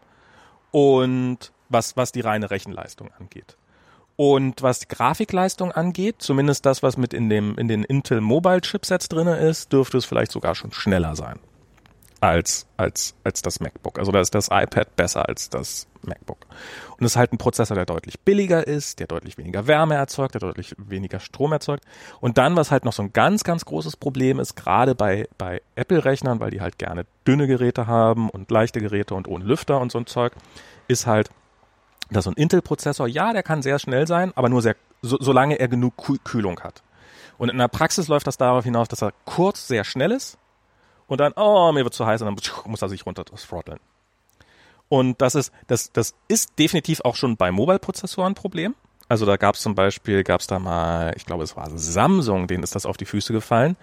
und 0.72 1.52
was, 1.70 1.96
was 1.98 2.12
die 2.12 2.22
reine 2.22 2.50
Rechenleistung 2.52 3.10
angeht. 3.20 3.56
Und 4.20 4.64
was 4.64 4.80
die 4.80 4.90
Grafikleistung 4.90 5.72
angeht, 5.72 6.16
zumindest 6.20 6.66
das, 6.66 6.84
was 6.84 6.98
mit 6.98 7.14
in 7.14 7.30
dem, 7.30 7.58
in 7.58 7.70
den 7.70 7.86
Intel 7.86 8.20
Mobile 8.20 8.60
Chipsets 8.60 9.08
drinne 9.08 9.38
ist, 9.38 9.72
dürfte 9.72 9.98
es 9.98 10.04
vielleicht 10.04 10.34
sogar 10.34 10.56
schon 10.56 10.74
schneller 10.74 11.16
sein 11.16 11.40
als, 12.20 12.68
als, 12.76 13.16
als 13.24 13.42
das 13.42 13.62
MacBook. 13.62 13.98
Also 13.98 14.12
da 14.12 14.20
ist 14.20 14.36
das 14.36 14.50
iPad 14.52 14.94
besser 14.98 15.30
als 15.30 15.50
das 15.50 15.88
MacBook. 16.02 16.48
Und 16.98 17.06
es 17.06 17.14
ist 17.14 17.16
halt 17.16 17.32
ein 17.32 17.38
Prozessor, 17.38 17.76
der 17.76 17.86
deutlich 17.86 18.20
billiger 18.20 18.68
ist, 18.68 19.00
der 19.00 19.08
deutlich 19.08 19.38
weniger 19.38 19.68
Wärme 19.68 19.96
erzeugt, 19.96 20.34
der 20.34 20.42
deutlich 20.42 20.76
weniger 20.78 21.22
Strom 21.22 21.54
erzeugt. 21.54 21.86
Und 22.20 22.38
dann, 22.38 22.58
was 22.58 22.72
halt 22.72 22.84
noch 22.84 22.92
so 22.92 23.04
ein 23.04 23.14
ganz, 23.14 23.46
ganz 23.46 23.64
großes 23.64 23.96
Problem 23.96 24.42
ist, 24.42 24.56
gerade 24.56 24.96
bei, 24.96 25.30
bei 25.38 25.62
Apple-Rechnern, 25.76 26.42
weil 26.42 26.52
die 26.52 26.60
halt 26.60 26.78
gerne 26.78 27.06
dünne 27.26 27.48
Geräte 27.48 27.88
haben 27.88 28.30
und 28.30 28.52
leichte 28.52 28.82
Geräte 28.82 29.16
und 29.16 29.30
ohne 29.30 29.46
Lüfter 29.46 29.80
und 29.80 29.94
so 29.94 29.98
ein 29.98 30.08
Zeug, 30.08 30.34
ist 30.90 31.08
halt, 31.08 31.30
dass 32.12 32.26
so 32.26 32.32
ein 32.32 32.36
Intel-Prozessor, 32.36 33.08
ja, 33.08 33.34
der 33.34 33.44
kann 33.44 33.62
sehr 33.62 33.80
schnell 33.80 34.08
sein, 34.08 34.32
aber 34.36 34.50
nur 34.50 34.62
sehr, 34.62 34.76
so, 35.02 35.18
solange 35.20 35.60
er 35.60 35.68
genug 35.68 35.98
Kühl 35.98 36.20
Kühlung 36.24 36.60
hat. 36.62 36.84
Und 37.38 37.50
in 37.50 37.58
der 37.58 37.68
Praxis 37.68 38.08
läuft 38.08 38.28
das 38.28 38.38
darauf 38.38 38.64
hinaus, 38.64 38.88
dass 38.88 39.02
er 39.02 39.14
kurz 39.26 39.68
sehr 39.68 39.84
schnell 39.84 40.12
ist 40.12 40.38
und 41.08 41.20
dann, 41.20 41.34
oh, 41.36 41.72
mir 41.72 41.84
wird 41.84 41.94
zu 41.94 42.06
heiß 42.06 42.22
und 42.22 42.28
dann 42.28 42.38
muss 42.66 42.82
er 42.82 42.90
sich 42.90 43.06
runter 43.06 43.26
throtteln. 43.26 43.80
Und 44.90 45.22
das 45.22 45.36
ist, 45.36 45.54
das, 45.68 45.92
das 45.92 46.16
ist 46.28 46.58
definitiv 46.58 47.02
auch 47.02 47.16
schon 47.16 47.38
bei 47.38 47.52
Mobile-Prozessoren 47.52 48.34
ein 48.34 48.36
Problem. 48.36 48.76
Also 49.08 49.26
da 49.26 49.38
gab 49.38 49.56
es 49.56 49.62
zum 49.62 49.76
Beispiel, 49.76 50.24
gab 50.24 50.42
es 50.42 50.48
da 50.48 50.60
mal, 50.60 51.14
ich 51.16 51.26
glaube, 51.26 51.44
es 51.44 51.56
war 51.56 51.70
Samsung, 51.76 52.48
denen 52.48 52.64
ist 52.64 52.76
das 52.76 52.86
auf 52.86 52.98
die 52.98 53.06
Füße 53.06 53.34
gefallen, 53.34 53.78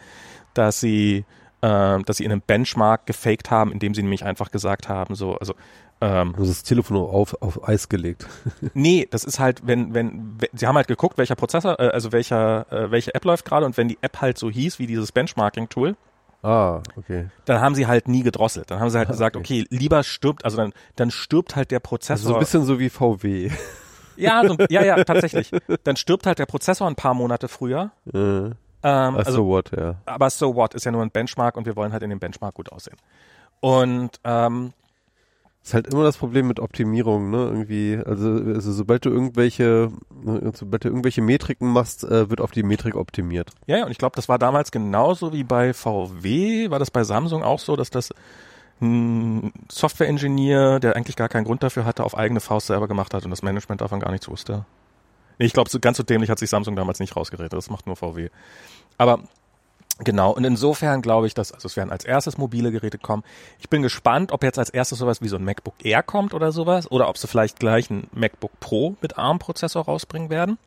dass 0.55 0.81
sie, 0.81 1.25
äh, 1.63 2.03
dass 2.03 2.19
sie 2.19 2.25
in 2.25 2.33
einem 2.33 2.43
Benchmark 2.43 3.07
gefaked 3.07 3.51
haben, 3.51 3.73
indem 3.73 3.95
sie 3.95 4.03
nämlich 4.03 4.25
einfach 4.25 4.51
gesagt 4.51 4.89
haben, 4.89 5.15
so, 5.15 5.37
also 5.37 5.55
ähm, 6.01 6.35
Also 6.37 6.49
das 6.51 6.63
Telefon 6.63 6.97
auf, 6.97 7.41
auf 7.43 7.67
Eis 7.69 7.89
gelegt. 7.89 8.27
Nee, 8.75 9.07
das 9.11 9.25
ist 9.25 9.39
halt, 9.39 9.67
wenn, 9.67 9.95
wenn, 9.95 10.39
sie 10.53 10.67
haben 10.67 10.77
halt 10.77 10.89
geguckt, 10.89 11.19
welcher 11.19 11.35
Prozessor, 11.37 11.79
äh, 11.81 11.89
also 11.89 12.13
welcher, 12.13 12.71
äh, 12.73 12.91
welche 12.91 13.15
App 13.15 13.25
läuft 13.25 13.45
gerade 13.45 13.65
und 13.67 13.77
wenn 13.77 13.89
die 13.89 13.99
App 14.03 14.21
halt 14.21 14.39
so 14.39 14.51
hieß 14.51 14.79
wie 14.79 14.87
dieses 14.87 15.13
Benchmarking-Tool, 15.13 15.97
Ah, 16.43 16.81
okay. 16.97 17.29
dann 17.47 17.61
haben 17.61 17.75
sie 17.75 17.87
halt 17.89 18.07
nie 18.09 18.23
gedrosselt. 18.23 18.71
Dann 18.71 18.79
haben 18.79 18.91
sie 18.91 18.99
halt 18.99 19.09
Ah, 19.09 19.13
gesagt, 19.13 19.37
okay. 19.37 19.63
okay, 19.65 19.77
lieber 19.77 20.03
stirbt, 20.05 20.45
also 20.45 20.57
dann, 20.59 20.73
dann 20.95 21.11
stirbt 21.11 21.57
halt 21.57 21.71
der 21.71 21.79
Also 21.79 21.89
Prozessor. 21.89 22.29
so 22.29 22.35
ein 22.35 22.41
bisschen 22.41 22.65
so 22.65 22.79
wie 22.79 22.89
VW. 22.91 23.51
ja, 24.17 24.43
so, 24.47 24.57
ja, 24.69 24.85
ja, 24.85 25.03
tatsächlich. 25.03 25.51
Dann 25.85 25.97
stirbt 25.97 26.27
halt 26.27 26.39
der 26.39 26.47
Prozessor 26.47 26.87
ein 26.87 26.95
paar 26.95 27.15
Monate 27.15 27.49
früher. 27.49 27.91
Äh, 28.13 28.51
Ähm, 28.83 29.17
also, 29.17 29.33
so, 29.33 29.47
what, 29.47 29.71
ja. 29.77 29.97
aber 30.05 30.31
so 30.31 30.55
what, 30.55 30.75
ist 30.75 30.85
ja 30.85 30.93
nur 30.93 31.03
ein 31.03 31.11
Benchmark 31.11 31.57
und 31.57 31.65
wir 31.67 31.75
wollen 31.75 31.93
halt 31.93 32.03
in 32.05 32.11
dem 32.11 32.21
Benchmark 32.21 32.55
gut 32.55 32.71
aussehen. 32.71 32.97
Und 33.61 34.21
ähm, 34.23 34.73
Ist 35.67 35.75
halt 35.75 35.89
immer 35.89 36.05
das 36.05 36.17
Problem 36.17 36.47
mit 36.47 36.61
Optimierung, 36.61 37.29
ne? 37.29 37.39
Irgendwie, 37.39 38.01
also, 38.07 38.29
also 38.31 38.73
sobald 38.73 39.05
du 39.05 39.11
irgendwelche, 39.11 39.91
ne, 40.23 40.53
sobald 40.55 40.85
du 40.85 40.89
irgendwelche 40.89 41.23
Metriken 41.23 41.73
machst, 41.73 42.05
äh, 42.05 42.31
wird 42.31 42.41
auf 42.41 42.53
die 42.53 42.63
Metrik 42.63 42.95
optimiert. 42.95 43.51
Ja, 43.67 43.79
ja, 43.79 43.85
und 43.85 43.91
ich 43.91 43.99
glaube, 43.99 44.15
das 44.15 44.29
war 44.29 44.39
damals 44.39 44.71
genauso 44.71 45.33
wie 45.33 45.43
bei 45.43 45.75
VW, 45.75 46.71
war 46.71 46.79
das 46.79 46.93
bei 46.93 47.03
Samsung 47.03 47.43
auch 47.43 47.59
so, 47.59 47.75
dass 47.75 47.91
das 47.91 48.11
ein 48.81 49.53
Software-Engineer, 49.69 50.79
der 50.79 50.95
eigentlich 50.95 51.17
gar 51.17 51.29
keinen 51.29 51.43
Grund 51.43 51.65
dafür 51.65 51.85
hatte, 51.85 52.05
auf 52.05 52.17
eigene 52.17 52.39
Faust 52.39 52.69
selber 52.69 52.87
gemacht 52.87 53.13
hat 53.13 53.25
und 53.25 53.31
das 53.31 53.43
Management 53.43 53.81
davon 53.81 53.99
gar 53.99 54.13
nichts 54.13 54.29
wusste. 54.29 54.67
Ich 55.39 55.53
glaube, 55.53 55.69
so 55.69 55.81
ganz 55.81 55.97
so 55.97 56.05
dämlich 56.05 56.31
hat 56.31 56.39
sich 56.39 56.49
Samsung 56.49 56.77
damals 56.77 57.01
nicht 57.01 57.17
rausgeredet, 57.17 57.55
das 57.55 57.71
macht 57.71 57.89
nur 57.89 57.97
VW. 57.97 58.29
Aber 58.99 59.19
genau, 59.99 60.33
und 60.33 60.45
insofern 60.45 61.03
glaube 61.03 61.27
ich, 61.27 61.35
dass, 61.35 61.53
also 61.53 61.67
es 61.67 61.77
werden 61.77 61.91
als 61.91 62.05
erstes 62.05 62.39
mobile 62.39 62.73
Geräte 62.73 62.99
kommen. 62.99 63.23
Ich 63.59 63.69
bin 63.69 63.83
gespannt, 63.83 64.33
ob 64.33 64.43
jetzt 64.43 64.59
als 64.59 64.71
erstes 64.71 64.99
sowas 64.99 65.23
wie 65.23 65.29
so 65.29 65.37
ein 65.37 65.45
MacBook 65.45 65.75
Air 65.83 66.03
kommt 66.03 66.35
oder 66.35 66.53
sowas, 66.53 66.91
oder 66.91 67.09
ob 67.09 67.19
sie 67.19 67.27
vielleicht 67.27 67.59
gleich 67.59 67.91
ein 67.91 68.09
MacBook 68.13 68.59
Pro 68.61 68.97
mit 69.01 69.19
ARM-Prozessor 69.19 69.85
rausbringen 69.85 70.31
werden, 70.31 70.59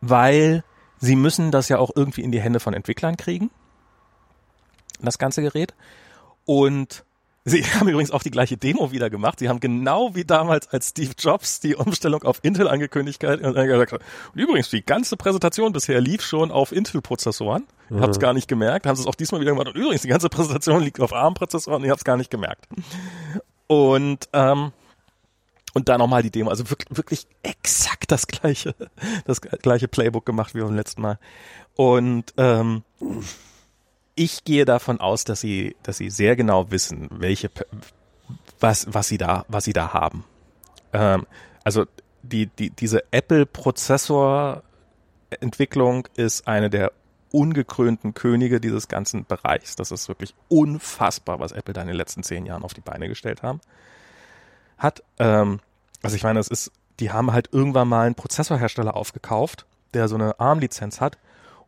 weil 0.00 0.64
sie 0.98 1.16
müssen 1.16 1.50
das 1.50 1.68
ja 1.68 1.78
auch 1.78 1.90
irgendwie 1.94 2.22
in 2.22 2.32
die 2.32 2.40
Hände 2.40 2.60
von 2.60 2.74
Entwicklern 2.74 3.16
kriegen, 3.16 3.50
das 5.00 5.18
ganze 5.18 5.42
Gerät. 5.42 5.74
Und 6.46 7.04
sie 7.44 7.62
haben 7.62 7.88
übrigens 7.88 8.10
auch 8.10 8.22
die 8.22 8.30
gleiche 8.30 8.56
Demo 8.56 8.92
wieder 8.92 9.10
gemacht. 9.10 9.38
Sie 9.38 9.48
haben 9.48 9.60
genau 9.60 10.14
wie 10.14 10.24
damals, 10.24 10.68
als 10.68 10.90
Steve 10.90 11.12
Jobs 11.18 11.60
die 11.60 11.74
Umstellung 11.76 12.22
auf 12.22 12.40
Intel 12.42 12.68
angekündigt 12.68 13.22
hat, 13.24 13.40
und 13.40 14.02
übrigens, 14.34 14.70
die 14.70 14.84
ganze 14.84 15.16
Präsentation 15.16 15.72
bisher 15.72 16.00
lief 16.00 16.22
schon 16.22 16.50
auf 16.50 16.72
Intel-Prozessoren. 16.72 17.66
Ihr 17.90 18.00
habt 18.00 18.14
es 18.14 18.18
gar 18.18 18.32
nicht 18.32 18.48
gemerkt. 18.48 18.86
Haben 18.86 18.96
sie 18.96 19.02
es 19.02 19.06
auch 19.06 19.14
diesmal 19.14 19.40
wieder 19.40 19.52
gemacht. 19.52 19.68
Und 19.68 19.76
übrigens, 19.76 20.02
die 20.02 20.08
ganze 20.08 20.28
Präsentation 20.28 20.82
liegt 20.82 21.00
auf 21.00 21.12
ARM-Prozessoren 21.12 21.88
habt 21.88 22.00
es 22.00 22.04
gar 22.04 22.16
nicht 22.16 22.30
gemerkt. 22.30 22.66
Und 23.66 24.28
ähm, 24.32 24.72
und 25.74 25.88
dann 25.88 25.98
nochmal 25.98 26.22
die 26.22 26.30
Demo. 26.30 26.50
Also 26.50 26.70
wirklich, 26.70 26.96
wirklich 26.96 27.26
exakt 27.42 28.10
das 28.10 28.26
gleiche, 28.26 28.74
das 29.26 29.40
gleiche 29.40 29.88
Playbook 29.88 30.24
gemacht 30.24 30.54
wie 30.54 30.60
beim 30.60 30.74
letzten 30.74 31.02
Mal. 31.02 31.18
Und 31.74 32.32
ähm, 32.36 32.84
ich 34.14 34.44
gehe 34.44 34.64
davon 34.64 35.00
aus, 35.00 35.24
dass 35.24 35.40
sie, 35.40 35.74
dass 35.82 35.96
sie 35.98 36.08
sehr 36.10 36.36
genau 36.36 36.70
wissen, 36.70 37.08
welche, 37.10 37.50
was, 38.60 38.86
was 38.92 39.08
sie 39.08 39.18
da, 39.18 39.44
was 39.48 39.64
sie 39.64 39.72
da 39.72 39.92
haben. 39.92 40.22
Ähm, 40.92 41.26
also 41.64 41.86
die, 42.22 42.46
die, 42.46 42.70
diese 42.70 43.02
Apple-Prozessor-Entwicklung 43.10 46.06
ist 46.16 46.46
eine 46.46 46.70
der 46.70 46.92
ungekrönten 47.32 48.14
Könige 48.14 48.60
dieses 48.60 48.86
ganzen 48.86 49.24
Bereichs. 49.24 49.74
Das 49.74 49.90
ist 49.90 50.06
wirklich 50.08 50.36
unfassbar, 50.48 51.40
was 51.40 51.50
Apple 51.52 51.74
da 51.74 51.80
in 51.82 51.88
den 51.88 51.96
letzten 51.96 52.22
zehn 52.22 52.46
Jahren 52.46 52.62
auf 52.62 52.74
die 52.74 52.80
Beine 52.80 53.08
gestellt 53.08 53.42
haben 53.42 53.60
hat. 54.78 55.02
Ähm, 55.18 55.58
also 56.02 56.16
ich 56.16 56.22
meine, 56.22 56.38
das 56.38 56.48
ist, 56.48 56.70
die 57.00 57.10
haben 57.10 57.32
halt 57.32 57.48
irgendwann 57.52 57.88
mal 57.88 58.06
einen 58.06 58.14
Prozessorhersteller 58.14 58.94
aufgekauft, 58.94 59.66
der 59.94 60.06
so 60.08 60.14
eine 60.14 60.38
ARM-Lizenz 60.38 61.00
hat 61.00 61.18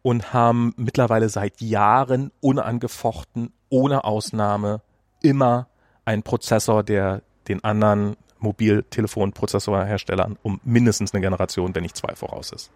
und 0.07 0.33
haben 0.33 0.73
mittlerweile 0.77 1.29
seit 1.29 1.61
Jahren 1.61 2.31
unangefochten, 2.41 3.53
ohne 3.71 4.05
Ausnahme, 4.05 4.81
immer 5.21 5.67
einen 6.05 6.23
Prozessor, 6.23 6.85
der 6.85 7.23
den 7.49 7.65
anderen 7.65 8.17
Mobiltelefonprozessorherstellern 8.39 10.39
um 10.45 10.61
mindestens 10.63 11.13
eine 11.13 11.23
Generation, 11.23 11.75
wenn 11.75 11.83
nicht 11.83 11.97
zwei 11.97 12.15
voraus 12.15 12.53
ist. 12.53 12.71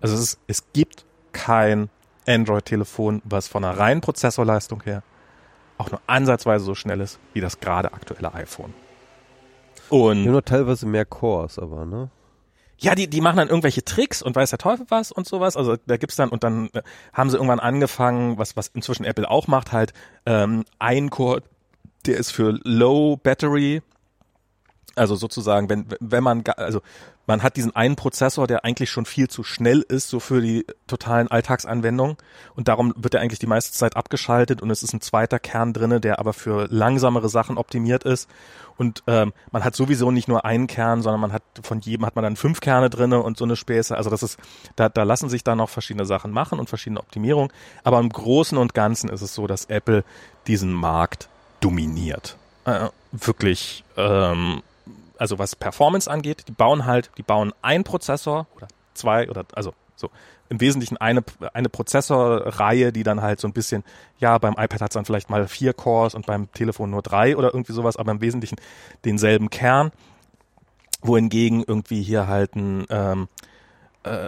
Also 0.00 0.14
es, 0.14 0.20
ist, 0.20 0.38
es 0.46 0.72
gibt 0.72 1.06
kein 1.32 1.90
Android-Telefon, 2.28 3.20
was 3.24 3.48
von 3.48 3.64
einer 3.64 3.76
reinen 3.76 4.00
Prozessorleistung 4.00 4.84
her 4.84 5.02
auch 5.76 5.90
nur 5.90 6.00
ansatzweise 6.06 6.64
so 6.64 6.76
schnell 6.76 7.00
ist 7.00 7.18
wie 7.32 7.40
das 7.40 7.58
gerade 7.58 7.92
aktuelle 7.92 8.32
iPhone. 8.32 8.72
Und 9.88 10.24
noch 10.24 10.42
teilweise 10.42 10.86
mehr 10.86 11.04
Cores, 11.04 11.58
aber, 11.58 11.84
ne? 11.84 12.10
Ja, 12.80 12.94
die, 12.94 13.08
die 13.08 13.20
machen 13.20 13.36
dann 13.36 13.48
irgendwelche 13.48 13.84
Tricks 13.84 14.22
und 14.22 14.34
weiß 14.34 14.50
der 14.50 14.58
Teufel 14.58 14.86
was 14.88 15.12
und 15.12 15.26
sowas. 15.26 15.56
Also 15.56 15.76
da 15.86 15.96
gibt's 15.98 16.16
dann, 16.16 16.30
und 16.30 16.44
dann 16.44 16.70
äh, 16.72 16.82
haben 17.12 17.28
sie 17.28 17.36
irgendwann 17.36 17.60
angefangen, 17.60 18.38
was, 18.38 18.56
was 18.56 18.68
inzwischen 18.68 19.04
Apple 19.04 19.30
auch 19.30 19.46
macht, 19.46 19.72
halt 19.72 19.92
ähm, 20.24 20.64
ein 20.78 21.10
Core, 21.10 21.42
der 22.06 22.16
ist 22.16 22.30
für 22.30 22.58
Low 22.64 23.16
Battery. 23.16 23.82
Also 24.96 25.14
sozusagen, 25.14 25.68
wenn, 25.68 25.86
wenn 26.00 26.22
man, 26.22 26.42
also 26.56 26.80
man 27.26 27.42
hat 27.42 27.56
diesen 27.56 27.74
einen 27.76 27.94
Prozessor, 27.94 28.46
der 28.46 28.64
eigentlich 28.64 28.90
schon 28.90 29.06
viel 29.06 29.28
zu 29.28 29.44
schnell 29.44 29.82
ist, 29.82 30.08
so 30.08 30.18
für 30.18 30.40
die 30.40 30.66
totalen 30.88 31.28
Alltagsanwendungen. 31.28 32.16
Und 32.56 32.68
darum 32.68 32.92
wird 32.96 33.14
er 33.14 33.20
eigentlich 33.20 33.38
die 33.38 33.46
meiste 33.46 33.72
Zeit 33.72 33.96
abgeschaltet 33.96 34.62
und 34.62 34.70
es 34.70 34.82
ist 34.82 34.92
ein 34.92 35.00
zweiter 35.00 35.38
Kern 35.38 35.72
drinne, 35.72 36.00
der 36.00 36.18
aber 36.18 36.32
für 36.32 36.66
langsamere 36.70 37.28
Sachen 37.28 37.56
optimiert 37.56 38.04
ist. 38.04 38.28
Und 38.76 39.02
ähm, 39.06 39.32
man 39.52 39.62
hat 39.62 39.76
sowieso 39.76 40.10
nicht 40.10 40.26
nur 40.26 40.44
einen 40.44 40.66
Kern, 40.66 41.02
sondern 41.02 41.20
man 41.20 41.32
hat 41.32 41.42
von 41.62 41.80
jedem 41.80 42.06
hat 42.06 42.16
man 42.16 42.24
dann 42.24 42.34
fünf 42.34 42.60
Kerne 42.60 42.90
drinne 42.90 43.22
und 43.22 43.36
so 43.36 43.44
eine 43.44 43.54
Späße. 43.54 43.96
Also 43.96 44.10
das 44.10 44.22
ist, 44.22 44.38
da, 44.74 44.88
da 44.88 45.02
lassen 45.04 45.28
sich 45.28 45.44
dann 45.44 45.58
noch 45.58 45.68
verschiedene 45.68 46.06
Sachen 46.06 46.32
machen 46.32 46.58
und 46.58 46.68
verschiedene 46.68 46.98
Optimierungen. 46.98 47.52
Aber 47.84 48.00
im 48.00 48.08
Großen 48.08 48.58
und 48.58 48.74
Ganzen 48.74 49.08
ist 49.10 49.22
es 49.22 49.34
so, 49.34 49.46
dass 49.46 49.66
Apple 49.66 50.02
diesen 50.46 50.72
Markt 50.72 51.28
dominiert. 51.60 52.36
Äh, 52.64 52.88
wirklich, 53.12 53.84
ähm, 53.96 54.62
also 55.20 55.38
was 55.38 55.54
Performance 55.54 56.10
angeht, 56.10 56.44
die 56.48 56.52
bauen 56.52 56.86
halt, 56.86 57.10
die 57.18 57.22
bauen 57.22 57.52
einen 57.60 57.84
Prozessor 57.84 58.46
oder 58.56 58.68
zwei 58.94 59.28
oder 59.28 59.44
also 59.52 59.74
so 59.94 60.10
im 60.48 60.60
Wesentlichen 60.60 60.96
eine, 60.96 61.22
eine 61.52 61.68
Prozessorreihe, 61.68 62.90
die 62.90 63.02
dann 63.02 63.20
halt 63.20 63.38
so 63.38 63.46
ein 63.46 63.52
bisschen, 63.52 63.84
ja, 64.18 64.38
beim 64.38 64.54
iPad 64.54 64.80
hat 64.80 64.90
es 64.90 64.94
dann 64.94 65.04
vielleicht 65.04 65.30
mal 65.30 65.46
vier 65.46 65.74
Cores 65.74 66.14
und 66.14 66.26
beim 66.26 66.50
Telefon 66.52 66.90
nur 66.90 67.02
drei 67.02 67.36
oder 67.36 67.52
irgendwie 67.52 67.72
sowas, 67.72 67.96
aber 67.96 68.10
im 68.12 68.20
Wesentlichen 68.20 68.56
denselben 69.04 69.50
Kern, 69.50 69.92
wohingegen 71.02 71.62
irgendwie 71.66 72.02
hier 72.02 72.26
halt 72.26 72.56
ein, 72.56 72.86
ähm, 72.88 73.28
äh, 74.02 74.26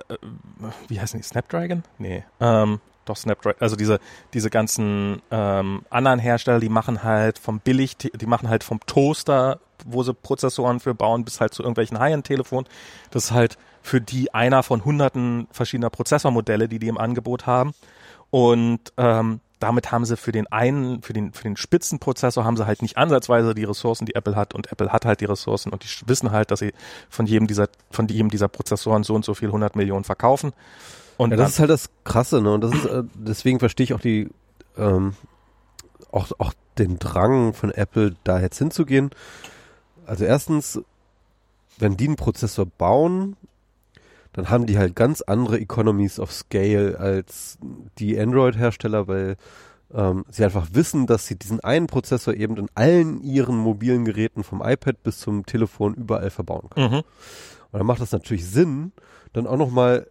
wie 0.89 1.01
heißen 1.01 1.19
die, 1.19 1.27
Snapdragon? 1.27 1.82
Nee, 1.98 2.23
ähm, 2.39 2.81
doch 3.05 3.16
Snapdragon, 3.16 3.60
also 3.60 3.74
diese, 3.74 3.98
diese 4.32 4.51
ganzen 4.51 5.23
ähm, 5.31 5.85
anderen 5.90 6.20
Hersteller, 6.20 6.60
die 6.60 6.69
machen 6.69 7.02
halt 7.02 7.39
vom 7.39 7.59
Billig, 7.60 7.97
die 7.97 8.27
machen 8.27 8.48
halt 8.48 8.62
vom 8.62 8.78
Toaster, 8.86 9.59
wo 9.86 10.02
sie 10.02 10.14
Prozessoren 10.14 10.80
für 10.80 10.94
bauen, 10.94 11.24
bis 11.24 11.40
halt 11.40 11.54
zu 11.54 11.62
irgendwelchen 11.62 11.98
High-End-Telefonen. 11.98 12.68
Das 13.10 13.24
ist 13.24 13.30
halt 13.32 13.59
für 13.82 14.00
die 14.00 14.32
einer 14.32 14.62
von 14.62 14.84
hunderten 14.84 15.48
verschiedener 15.50 15.90
Prozessormodelle, 15.90 16.68
die 16.68 16.78
die 16.78 16.88
im 16.88 16.98
Angebot 16.98 17.46
haben. 17.46 17.74
Und 18.30 18.92
ähm, 18.96 19.40
damit 19.62 19.92
haben 19.92 20.04
sie 20.04 20.16
für 20.16 20.32
den 20.32 20.46
einen, 20.48 21.02
für 21.02 21.12
den, 21.12 21.32
für 21.32 21.44
den 21.44 21.56
Spitzenprozessor 21.56 22.44
haben 22.44 22.56
sie 22.56 22.66
halt 22.66 22.82
nicht 22.82 22.96
ansatzweise 22.96 23.54
die 23.54 23.64
Ressourcen, 23.64 24.06
die 24.06 24.14
Apple 24.14 24.34
hat 24.34 24.54
und 24.54 24.72
Apple 24.72 24.92
hat 24.92 25.04
halt 25.04 25.20
die 25.20 25.24
Ressourcen 25.26 25.70
und 25.70 25.84
die 25.84 26.09
wissen 26.09 26.32
halt, 26.32 26.50
dass 26.50 26.59
sie 26.59 26.72
von 27.09 27.26
jedem 27.26 27.46
dieser, 27.46 27.68
von 27.90 28.09
jedem 28.09 28.30
dieser 28.30 28.48
Prozessoren 28.48 29.04
so 29.04 29.14
und 29.14 29.24
so 29.24 29.34
viel 29.34 29.48
100 29.48 29.76
Millionen 29.76 30.04
verkaufen. 30.04 30.52
Und 31.16 31.30
ja, 31.30 31.36
das 31.36 31.50
ist 31.50 31.59
halt 31.60 31.70
das 31.70 31.90
Krasse, 32.04 32.40
ne? 32.40 32.52
Und 32.52 32.62
das 32.62 32.74
ist, 32.74 32.86
äh, 32.86 33.04
deswegen 33.14 33.60
verstehe 33.60 33.84
ich 33.84 33.94
auch 33.94 34.00
die, 34.00 34.30
ähm, 34.76 35.14
auch, 36.10 36.32
auch 36.38 36.52
den 36.78 36.98
Drang 36.98 37.54
von 37.54 37.70
Apple, 37.70 38.16
da 38.24 38.40
jetzt 38.40 38.59
hinzugehen. 38.59 39.10
Also 40.07 40.24
erstens, 40.24 40.81
wenn 41.79 41.97
die 41.97 42.07
einen 42.07 42.16
Prozessor 42.16 42.66
bauen, 42.66 43.37
dann 44.33 44.49
haben 44.49 44.66
die 44.66 44.79
halt 44.79 44.97
ganz 44.97 45.20
andere 45.20 45.61
Economies 45.61 46.19
of 46.19 46.33
Scale 46.33 46.99
als 46.99 47.59
die 47.99 48.19
Android-Hersteller, 48.19 49.07
weil 49.07 49.37
ähm, 49.95 50.24
sie 50.31 50.45
einfach 50.45 50.69
wissen, 50.73 51.07
dass 51.07 51.27
sie 51.27 51.37
diesen 51.37 51.61
einen 51.61 51.87
Prozessor 51.87 52.35
eben 52.35 52.57
in 52.57 52.69
allen 52.74 53.23
ihren 53.23 53.57
mobilen 53.57 54.05
Geräten 54.05 54.43
vom 54.43 54.62
iPad 54.62 55.03
bis 55.03 55.19
zum 55.19 55.45
Telefon 55.45 55.95
überall 55.95 56.31
verbauen 56.31 56.70
können. 56.70 56.91
Mhm. 56.91 56.99
Und 56.99 57.79
dann 57.79 57.87
macht 57.87 58.01
das 58.01 58.12
natürlich 58.12 58.47
Sinn, 58.47 58.93
dann 59.33 59.47
auch 59.47 59.57
nochmal 59.57 60.07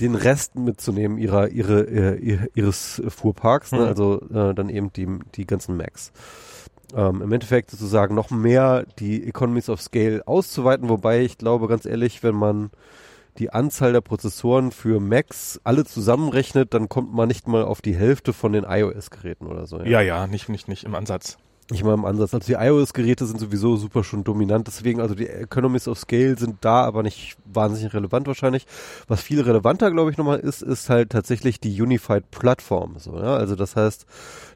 den 0.00 0.14
Rest 0.14 0.56
mitzunehmen 0.56 1.16
ihrer 1.16 1.48
ihre, 1.48 1.84
ihre 2.16 2.48
ihres 2.54 3.02
Fuhrparks, 3.08 3.72
ne? 3.72 3.80
mhm. 3.80 3.84
also 3.86 4.20
äh, 4.28 4.54
dann 4.54 4.68
eben 4.68 4.92
die 4.92 5.08
die 5.34 5.46
ganzen 5.46 5.76
Macs. 5.76 6.12
Ähm, 6.94 7.22
Im 7.22 7.32
Endeffekt 7.32 7.70
sozusagen 7.70 8.14
noch 8.14 8.30
mehr 8.30 8.84
die 8.98 9.26
Economies 9.26 9.68
of 9.68 9.80
Scale 9.80 10.22
auszuweiten, 10.26 10.88
wobei 10.88 11.22
ich 11.22 11.38
glaube 11.38 11.66
ganz 11.68 11.84
ehrlich, 11.84 12.22
wenn 12.22 12.36
man 12.36 12.70
die 13.38 13.50
Anzahl 13.50 13.92
der 13.92 14.00
Prozessoren 14.00 14.70
für 14.70 15.00
Macs 15.00 15.60
alle 15.64 15.84
zusammenrechnet, 15.84 16.72
dann 16.72 16.88
kommt 16.88 17.12
man 17.12 17.28
nicht 17.28 17.48
mal 17.48 17.64
auf 17.64 17.82
die 17.82 17.94
Hälfte 17.94 18.32
von 18.32 18.52
den 18.52 18.64
iOS-Geräten 18.64 19.46
oder 19.46 19.66
so. 19.66 19.78
Ja, 19.78 19.84
ja, 19.84 20.00
ja 20.00 20.26
nicht, 20.26 20.48
nicht, 20.48 20.68
nicht 20.68 20.84
im 20.84 20.94
Ansatz. 20.94 21.38
Nicht 21.70 21.82
mal 21.82 21.94
im 21.94 22.04
Ansatz. 22.04 22.32
Also 22.32 22.46
die 22.46 22.52
iOS-Geräte 22.52 23.26
sind 23.26 23.40
sowieso 23.40 23.76
super 23.76 24.04
schon 24.04 24.22
dominant. 24.22 24.68
Deswegen, 24.68 25.00
also 25.00 25.16
die 25.16 25.26
Economies 25.26 25.88
of 25.88 25.98
Scale 25.98 26.38
sind 26.38 26.58
da, 26.60 26.84
aber 26.84 27.02
nicht 27.02 27.36
wahnsinnig 27.44 27.92
relevant 27.92 28.28
wahrscheinlich. 28.28 28.66
Was 29.08 29.20
viel 29.20 29.40
relevanter, 29.40 29.90
glaube 29.90 30.12
ich, 30.12 30.16
nochmal 30.16 30.38
ist, 30.38 30.62
ist 30.62 30.88
halt 30.88 31.10
tatsächlich 31.10 31.58
die 31.58 31.82
Unified 31.82 32.30
Platform. 32.30 32.94
So, 32.98 33.18
ja? 33.18 33.34
Also 33.34 33.56
das 33.56 33.74
heißt, 33.74 34.06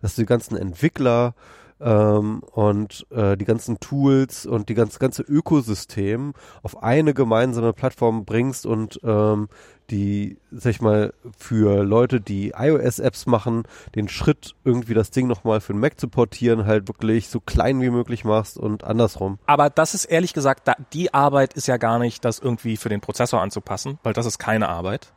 dass 0.03 0.15
die 0.15 0.25
ganzen 0.25 0.57
Entwickler 0.57 1.35
ähm, 1.81 2.43
und 2.53 3.07
äh, 3.11 3.37
die 3.37 3.45
ganzen 3.45 3.81
Tools 3.81 4.47
und 4.47 4.69
die 4.69 4.75
ganze, 4.75 4.99
ganze 4.99 5.23
Ökosystem 5.23 6.35
auf 6.63 6.83
eine 6.83 7.15
gemeinsame 7.15 7.73
Plattform 7.73 8.25
bringst 8.25 8.67
und 8.67 9.01
ähm, 9.03 9.49
die, 9.91 10.39
sag 10.51 10.71
ich 10.71 10.81
mal, 10.81 11.13
für 11.37 11.83
Leute, 11.83 12.21
die 12.21 12.53
iOS-Apps 12.57 13.27
machen, 13.27 13.65
den 13.95 14.09
Schritt, 14.09 14.55
irgendwie 14.65 14.95
das 14.95 15.11
Ding 15.11 15.27
nochmal 15.27 15.61
für 15.61 15.73
den 15.73 15.81
Mac 15.81 15.99
zu 15.99 16.09
portieren, 16.09 16.67
halt 16.67 16.89
wirklich 16.89 17.29
so 17.29 17.41
klein 17.41 17.81
wie 17.81 17.91
möglich 17.91 18.25
machst 18.25 18.57
und 18.57 18.85
andersrum. 18.85 19.39
Aber 19.47 19.71
das 19.71 19.95
ist 19.95 20.05
ehrlich 20.05 20.33
gesagt, 20.33 20.69
da, 20.69 20.75
die 20.93 21.13
Arbeit 21.13 21.55
ist 21.55 21.67
ja 21.67 21.77
gar 21.77 21.99
nicht, 21.99 22.25
das 22.25 22.39
irgendwie 22.39 22.77
für 22.77 22.89
den 22.89 23.01
Prozessor 23.01 23.41
anzupassen, 23.41 23.99
weil 24.03 24.13
das 24.13 24.27
ist 24.27 24.39
keine 24.39 24.69
Arbeit. 24.69 25.13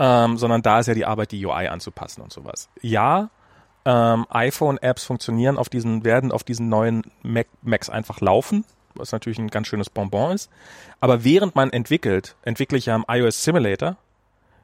Ähm, 0.00 0.36
sondern 0.36 0.62
da 0.62 0.78
ist 0.78 0.86
ja 0.86 0.94
die 0.94 1.06
Arbeit, 1.06 1.32
die 1.32 1.44
UI 1.44 1.66
anzupassen 1.66 2.22
und 2.22 2.32
sowas. 2.32 2.68
Ja, 2.80 3.30
ähm, 3.88 4.26
iPhone-Apps 4.28 5.04
funktionieren 5.04 5.56
auf 5.56 5.70
diesen, 5.70 6.04
werden 6.04 6.30
auf 6.30 6.44
diesen 6.44 6.68
neuen 6.68 7.04
Mac, 7.22 7.46
Macs 7.62 7.88
einfach 7.88 8.20
laufen, 8.20 8.66
was 8.94 9.12
natürlich 9.12 9.38
ein 9.38 9.48
ganz 9.48 9.66
schönes 9.66 9.88
Bonbon 9.88 10.32
ist. 10.32 10.50
Aber 11.00 11.24
während 11.24 11.56
man 11.56 11.70
entwickelt, 11.70 12.36
entwickle 12.42 12.76
ich 12.76 12.86
ja 12.86 12.94
im 12.94 13.06
iOS 13.08 13.42
Simulator. 13.42 13.96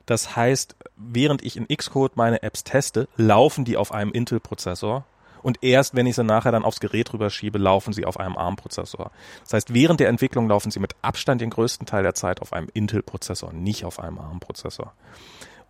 Das 0.05 0.37
heißt, 0.37 0.77
während 0.97 1.43
ich 1.43 1.57
in 1.57 1.67
Xcode 1.75 2.19
meine 2.19 2.43
Apps 2.43 2.65
teste, 2.65 3.09
laufen 3.17 3.65
die 3.65 3.79
auf 3.79 3.93
einem 3.93 4.13
Intel-Prozessor. 4.13 5.07
Und 5.43 5.63
erst 5.63 5.95
wenn 5.95 6.07
ich 6.07 6.17
sie 6.17 6.25
nachher 6.25 6.53
dann 6.53 6.65
aufs 6.65 6.81
Gerät 6.81 7.11
rüberschiebe, 7.15 7.59
laufen 7.59 7.95
sie 7.95 8.05
auf 8.05 8.21
einem 8.21 8.37
ARM-Prozessor. 8.37 9.11
Das 9.45 9.55
heißt, 9.55 9.73
während 9.73 10.01
der 10.01 10.09
Entwicklung 10.09 10.49
laufen 10.49 10.71
sie 10.71 10.81
mit 10.81 10.97
Abstand 11.01 11.41
den 11.41 11.51
größten 11.51 11.87
Teil 11.87 12.03
der 12.03 12.15
Zeit 12.15 12.43
auf 12.43 12.53
einem 12.53 12.69
Intel-Prozessor, 12.75 13.55
nicht 13.55 13.87
auf 13.87 14.01
einem 14.01 14.19
ARM-Prozessor. 14.19 14.93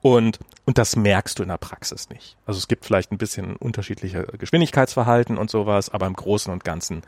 Und, 0.05 0.39
und 0.67 0.77
das 0.77 0.97
merkst 0.97 1.39
du 1.39 1.45
in 1.45 1.49
der 1.49 1.57
Praxis 1.57 2.11
nicht. 2.11 2.37
Also 2.45 2.59
es 2.59 2.69
gibt 2.69 2.85
vielleicht 2.85 3.11
ein 3.11 3.17
bisschen 3.17 3.57
unterschiedliche 3.57 4.25
Geschwindigkeitsverhalten 4.25 5.39
und 5.39 5.51
sowas, 5.51 5.89
aber 5.89 6.07
im 6.07 6.13
Großen 6.13 6.53
und 6.53 6.63
Ganzen 6.63 7.01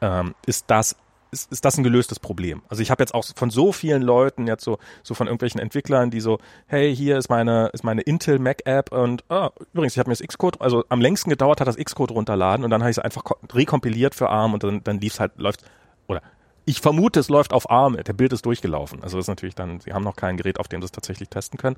ähm, 0.00 0.34
ist 0.46 0.64
das 0.68 0.96
ist, 1.32 1.52
ist 1.52 1.66
das 1.66 1.76
ein 1.76 1.84
gelöstes 1.84 2.18
Problem. 2.18 2.62
Also 2.70 2.82
ich 2.82 2.90
habe 2.90 3.02
jetzt 3.02 3.12
auch 3.12 3.26
von 3.36 3.50
so 3.50 3.72
vielen 3.72 4.00
Leuten 4.00 4.46
jetzt 4.46 4.64
so 4.64 4.78
so 5.02 5.12
von 5.12 5.26
irgendwelchen 5.26 5.60
Entwicklern, 5.60 6.10
die 6.10 6.20
so, 6.20 6.38
hey, 6.66 6.96
hier 6.96 7.18
ist 7.18 7.28
meine 7.28 7.66
ist 7.74 7.84
meine 7.84 8.00
Intel 8.00 8.38
Mac 8.38 8.62
App 8.64 8.90
und 8.90 9.22
oh, 9.28 9.50
übrigens, 9.74 9.92
ich 9.92 9.98
habe 9.98 10.08
mir 10.08 10.16
das 10.16 10.26
Xcode, 10.26 10.62
also 10.62 10.82
am 10.88 11.02
längsten 11.02 11.28
gedauert 11.28 11.60
hat 11.60 11.68
das 11.68 11.76
Xcode 11.76 12.12
runterladen 12.12 12.64
und 12.64 12.70
dann 12.70 12.80
habe 12.80 12.90
ich 12.90 12.96
es 12.96 13.02
einfach 13.04 13.22
rekompiliert 13.52 14.14
für 14.14 14.30
ARM 14.30 14.54
und 14.54 14.64
dann 14.64 14.82
dann 14.82 14.98
lief's 14.98 15.20
halt 15.20 15.32
läuft 15.36 15.62
oder 16.08 16.22
ich 16.64 16.80
vermute, 16.80 17.20
es 17.20 17.28
läuft 17.28 17.52
auf 17.52 17.70
ARM. 17.70 17.96
Der 17.96 18.12
Bild 18.12 18.32
ist 18.32 18.46
durchgelaufen. 18.46 19.02
Also 19.02 19.16
das 19.16 19.24
ist 19.24 19.28
natürlich 19.28 19.54
dann, 19.54 19.80
sie 19.80 19.92
haben 19.92 20.04
noch 20.04 20.16
kein 20.16 20.36
Gerät, 20.36 20.60
auf 20.60 20.68
dem 20.68 20.80
sie 20.80 20.86
es 20.86 20.92
tatsächlich 20.92 21.28
testen 21.28 21.58
können. 21.58 21.76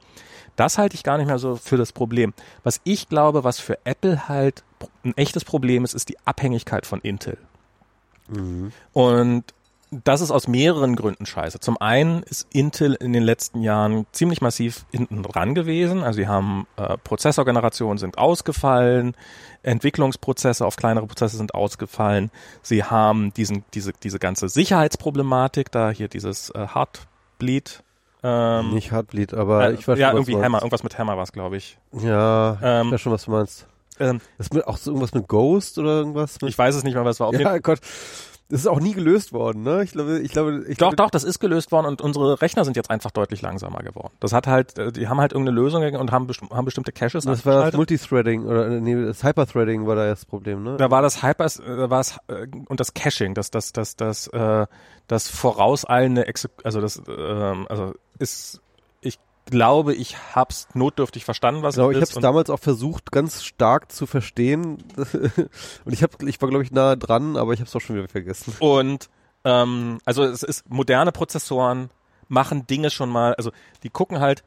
Das 0.56 0.78
halte 0.78 0.94
ich 0.94 1.02
gar 1.02 1.18
nicht 1.18 1.26
mehr 1.26 1.38
so 1.38 1.56
für 1.56 1.76
das 1.76 1.92
Problem. 1.92 2.34
Was 2.62 2.80
ich 2.84 3.08
glaube, 3.08 3.44
was 3.44 3.58
für 3.58 3.78
Apple 3.84 4.28
halt 4.28 4.64
ein 5.04 5.16
echtes 5.16 5.44
Problem 5.44 5.84
ist, 5.84 5.94
ist 5.94 6.08
die 6.08 6.16
Abhängigkeit 6.24 6.86
von 6.86 7.00
Intel. 7.00 7.38
Mhm. 8.28 8.72
Und 8.92 9.44
das 9.92 10.22
ist 10.22 10.30
aus 10.30 10.48
mehreren 10.48 10.96
Gründen 10.96 11.26
scheiße. 11.26 11.60
Zum 11.60 11.80
einen 11.80 12.22
ist 12.22 12.46
Intel 12.52 12.94
in 12.94 13.12
den 13.12 13.22
letzten 13.22 13.60
Jahren 13.60 14.06
ziemlich 14.12 14.40
massiv 14.40 14.86
hinten 14.90 15.22
dran 15.22 15.54
gewesen. 15.54 16.02
Also 16.02 16.16
sie 16.16 16.26
haben 16.26 16.66
äh, 16.76 16.96
Prozessorgenerationen 16.96 17.98
sind 17.98 18.16
ausgefallen, 18.16 19.14
Entwicklungsprozesse 19.62 20.64
auf 20.66 20.76
kleinere 20.76 21.06
Prozesse 21.06 21.36
sind 21.36 21.54
ausgefallen. 21.54 22.30
Sie 22.62 22.84
haben 22.84 23.34
diesen 23.34 23.64
diese 23.74 23.92
diese 24.02 24.18
ganze 24.18 24.48
Sicherheitsproblematik, 24.48 25.70
da 25.70 25.90
hier 25.90 26.08
dieses 26.08 26.50
äh, 26.50 26.66
Heartbleed 26.74 27.82
ähm, 28.24 28.70
Nicht 28.72 28.92
Heartbleed, 28.92 29.34
aber 29.34 29.68
äh, 29.68 29.72
ich 29.74 29.80
weiß 29.80 29.94
schon, 29.94 29.98
Ja, 29.98 30.12
irgendwie 30.12 30.36
Hammer, 30.36 30.58
irgendwas 30.58 30.84
mit 30.84 30.96
Hammer 30.96 31.16
war 31.16 31.24
es, 31.24 31.32
glaube 31.32 31.56
ich. 31.56 31.78
Ja, 31.92 32.56
ähm, 32.62 32.86
ich 32.86 32.92
weiß 32.92 33.00
schon, 33.00 33.12
was 33.12 33.24
du 33.24 33.32
meinst. 33.32 33.66
Ähm, 33.98 34.20
ist 34.38 34.66
auch 34.66 34.78
so 34.78 34.90
irgendwas 34.90 35.12
mit 35.12 35.28
Ghost 35.28 35.78
oder 35.78 35.90
irgendwas? 35.98 36.38
ich 36.46 36.56
weiß 36.56 36.76
es 36.76 36.84
nicht 36.84 36.94
mehr, 36.94 37.04
was 37.04 37.20
war. 37.20 37.28
Auf 37.28 37.38
ja, 37.38 37.58
Gott. 37.58 37.80
Das 38.52 38.60
ist 38.60 38.66
auch 38.66 38.80
nie 38.80 38.92
gelöst 38.92 39.32
worden, 39.32 39.62
ne? 39.62 39.82
Ich 39.82 39.92
glaube, 39.92 40.20
ich 40.20 40.30
glaube, 40.30 40.64
ich 40.68 40.76
Doch, 40.76 40.90
glaube, 40.90 40.96
doch, 40.96 41.10
das 41.10 41.24
ist 41.24 41.38
gelöst 41.38 41.72
worden 41.72 41.86
und 41.86 42.02
unsere 42.02 42.42
Rechner 42.42 42.66
sind 42.66 42.76
jetzt 42.76 42.90
einfach 42.90 43.10
deutlich 43.10 43.40
langsamer 43.40 43.78
geworden. 43.78 44.12
Das 44.20 44.34
hat 44.34 44.46
halt, 44.46 44.76
äh, 44.76 44.92
die 44.92 45.08
haben 45.08 45.22
halt 45.22 45.32
irgendeine 45.32 45.58
Lösung 45.58 45.82
und 45.82 46.12
haben, 46.12 46.26
besti 46.26 46.46
haben 46.48 46.66
bestimmte 46.66 46.92
Caches. 46.92 47.24
Das 47.24 47.46
war 47.46 47.64
das 47.64 47.74
Multithreading 47.74 48.44
oder 48.44 48.68
nee, 48.68 49.06
das 49.06 49.24
Hyperthreading 49.24 49.86
war 49.86 49.96
da 49.96 50.06
das 50.06 50.26
Problem, 50.26 50.62
ne? 50.62 50.76
Da 50.76 50.90
war 50.90 51.00
das 51.00 51.22
Hyper, 51.22 51.46
da 51.46 51.88
war 51.88 52.00
es 52.00 52.18
äh, 52.28 52.46
und 52.68 52.78
das 52.78 52.92
Caching, 52.92 53.32
das, 53.32 53.50
das, 53.50 53.72
das, 53.72 53.96
das, 53.96 54.26
äh, 54.26 54.66
das 55.06 55.28
vorauseilende, 55.28 56.26
Exe 56.26 56.50
also 56.62 56.82
das, 56.82 57.02
äh, 57.08 57.12
also 57.70 57.94
ist 58.18 58.61
glaube, 59.46 59.94
ich 59.94 60.16
hab's 60.34 60.68
notdürftig 60.74 61.24
verstanden, 61.24 61.62
was 61.62 61.74
genau, 61.74 61.90
es 61.90 61.96
ist. 61.96 62.02
Ich 62.02 62.10
habe 62.10 62.20
es 62.20 62.22
damals 62.22 62.50
auch 62.50 62.58
versucht, 62.58 63.12
ganz 63.12 63.42
stark 63.44 63.92
zu 63.92 64.06
verstehen. 64.06 64.78
und 65.84 65.92
ich 65.92 66.02
hab, 66.02 66.22
ich 66.22 66.40
war, 66.40 66.48
glaube 66.48 66.64
ich, 66.64 66.70
nah 66.70 66.96
dran, 66.96 67.36
aber 67.36 67.52
ich 67.52 67.60
habe 67.60 67.68
es 67.68 67.76
auch 67.76 67.80
schon 67.80 67.96
wieder 67.96 68.08
vergessen. 68.08 68.54
Und 68.58 69.08
ähm, 69.44 69.98
also 70.04 70.24
es 70.24 70.42
ist 70.42 70.68
moderne 70.70 71.12
Prozessoren 71.12 71.90
machen 72.28 72.66
Dinge 72.66 72.90
schon 72.90 73.10
mal, 73.10 73.34
also 73.34 73.50
die 73.82 73.90
gucken 73.90 74.20
halt 74.20 74.42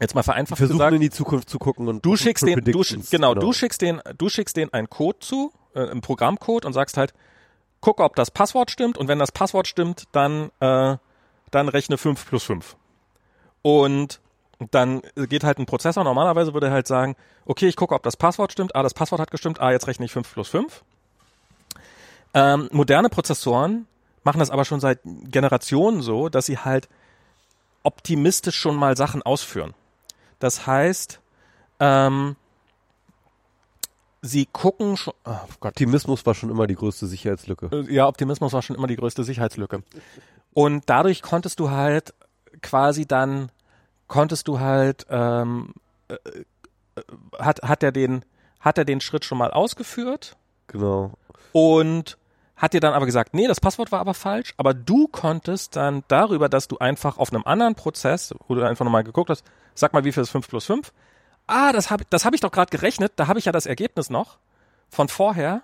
jetzt 0.00 0.14
mal 0.14 0.22
vereinfacht 0.22 0.58
versuchen 0.58 0.78
gesagt, 0.78 0.94
in 0.94 1.00
die 1.00 1.10
Zukunft 1.10 1.48
zu 1.48 1.58
gucken 1.58 1.86
und 1.86 2.04
du 2.04 2.16
schickst 2.16 2.44
den, 2.44 2.60
du, 2.60 2.72
genau, 2.72 3.02
genau, 3.10 3.34
du 3.34 3.52
schickst 3.52 3.80
den, 3.82 4.00
du 4.18 4.28
schickst 4.28 4.56
den 4.56 4.72
einen 4.72 4.90
Code 4.90 5.18
zu, 5.20 5.52
äh, 5.74 5.88
einen 5.88 6.00
Programmcode 6.00 6.64
und 6.64 6.72
sagst 6.72 6.96
halt, 6.96 7.14
guck, 7.80 8.00
ob 8.00 8.16
das 8.16 8.30
Passwort 8.30 8.70
stimmt 8.70 8.98
und 8.98 9.06
wenn 9.06 9.20
das 9.20 9.30
Passwort 9.30 9.68
stimmt, 9.68 10.04
dann 10.12 10.50
äh, 10.58 10.96
dann 11.52 11.68
rechne 11.68 11.98
5 11.98 12.26
plus 12.26 12.44
5. 12.44 12.76
Und 13.62 14.20
dann 14.70 15.02
geht 15.16 15.44
halt 15.44 15.58
ein 15.58 15.66
Prozessor, 15.66 16.04
normalerweise 16.04 16.54
würde 16.54 16.68
er 16.68 16.72
halt 16.72 16.86
sagen, 16.86 17.16
okay, 17.46 17.66
ich 17.66 17.76
gucke, 17.76 17.94
ob 17.94 18.02
das 18.02 18.16
Passwort 18.16 18.52
stimmt, 18.52 18.76
ah, 18.76 18.82
das 18.82 18.94
Passwort 18.94 19.20
hat 19.20 19.30
gestimmt, 19.30 19.60
ah, 19.60 19.72
jetzt 19.72 19.86
rechne 19.86 20.04
ich 20.04 20.12
5 20.12 20.32
plus 20.32 20.48
5. 20.48 20.84
Ähm, 22.34 22.68
moderne 22.72 23.08
Prozessoren 23.08 23.86
machen 24.24 24.38
das 24.38 24.50
aber 24.50 24.64
schon 24.64 24.80
seit 24.80 25.00
Generationen 25.04 26.02
so, 26.02 26.28
dass 26.28 26.46
sie 26.46 26.58
halt 26.58 26.88
optimistisch 27.82 28.56
schon 28.56 28.76
mal 28.76 28.96
Sachen 28.96 29.22
ausführen. 29.22 29.74
Das 30.38 30.66
heißt, 30.66 31.20
ähm, 31.80 32.36
sie 34.22 34.46
gucken 34.46 34.96
schon. 34.96 35.14
Oh 35.24 35.36
Gott. 35.60 35.72
Optimismus 35.72 36.24
war 36.24 36.34
schon 36.34 36.50
immer 36.50 36.66
die 36.66 36.76
größte 36.76 37.06
Sicherheitslücke. 37.06 37.70
Äh, 37.72 37.92
ja, 37.92 38.06
Optimismus 38.06 38.52
war 38.52 38.62
schon 38.62 38.76
immer 38.76 38.86
die 38.86 38.96
größte 38.96 39.24
Sicherheitslücke. 39.24 39.82
Und 40.54 40.84
dadurch 40.86 41.22
konntest 41.22 41.60
du 41.60 41.70
halt 41.70 42.14
quasi 42.62 43.06
dann 43.06 43.50
konntest 44.08 44.48
du 44.48 44.60
halt, 44.60 45.06
ähm, 45.10 45.72
äh, 46.08 46.14
äh, 46.14 47.02
hat, 47.38 47.62
hat 47.62 47.82
er 47.82 47.92
den, 47.92 48.24
hat 48.60 48.78
er 48.78 48.84
den 48.84 49.00
Schritt 49.00 49.24
schon 49.24 49.38
mal 49.38 49.50
ausgeführt 49.50 50.36
Genau. 50.66 51.12
und 51.52 52.18
hat 52.56 52.74
dir 52.74 52.80
dann 52.80 52.94
aber 52.94 53.06
gesagt, 53.06 53.34
nee, 53.34 53.48
das 53.48 53.58
Passwort 53.60 53.90
war 53.90 53.98
aber 54.00 54.14
falsch, 54.14 54.54
aber 54.56 54.72
du 54.74 55.08
konntest 55.08 55.74
dann 55.76 56.04
darüber, 56.08 56.48
dass 56.48 56.68
du 56.68 56.78
einfach 56.78 57.18
auf 57.18 57.32
einem 57.32 57.42
anderen 57.44 57.74
Prozess, 57.74 58.34
wo 58.46 58.54
du 58.54 58.62
einfach 58.62 58.84
nochmal 58.84 59.02
geguckt 59.04 59.30
hast, 59.30 59.44
sag 59.74 59.92
mal, 59.92 60.04
wie 60.04 60.12
viel 60.12 60.22
ist 60.22 60.30
5 60.30 60.46
plus 60.48 60.66
5? 60.66 60.92
Ah, 61.48 61.72
das 61.72 61.90
habe 61.90 62.04
das 62.08 62.24
hab 62.24 62.34
ich 62.34 62.40
doch 62.40 62.52
gerade 62.52 62.70
gerechnet, 62.70 63.14
da 63.16 63.26
habe 63.26 63.38
ich 63.40 63.46
ja 63.46 63.52
das 63.52 63.66
Ergebnis 63.66 64.10
noch 64.10 64.38
von 64.90 65.08
vorher. 65.08 65.62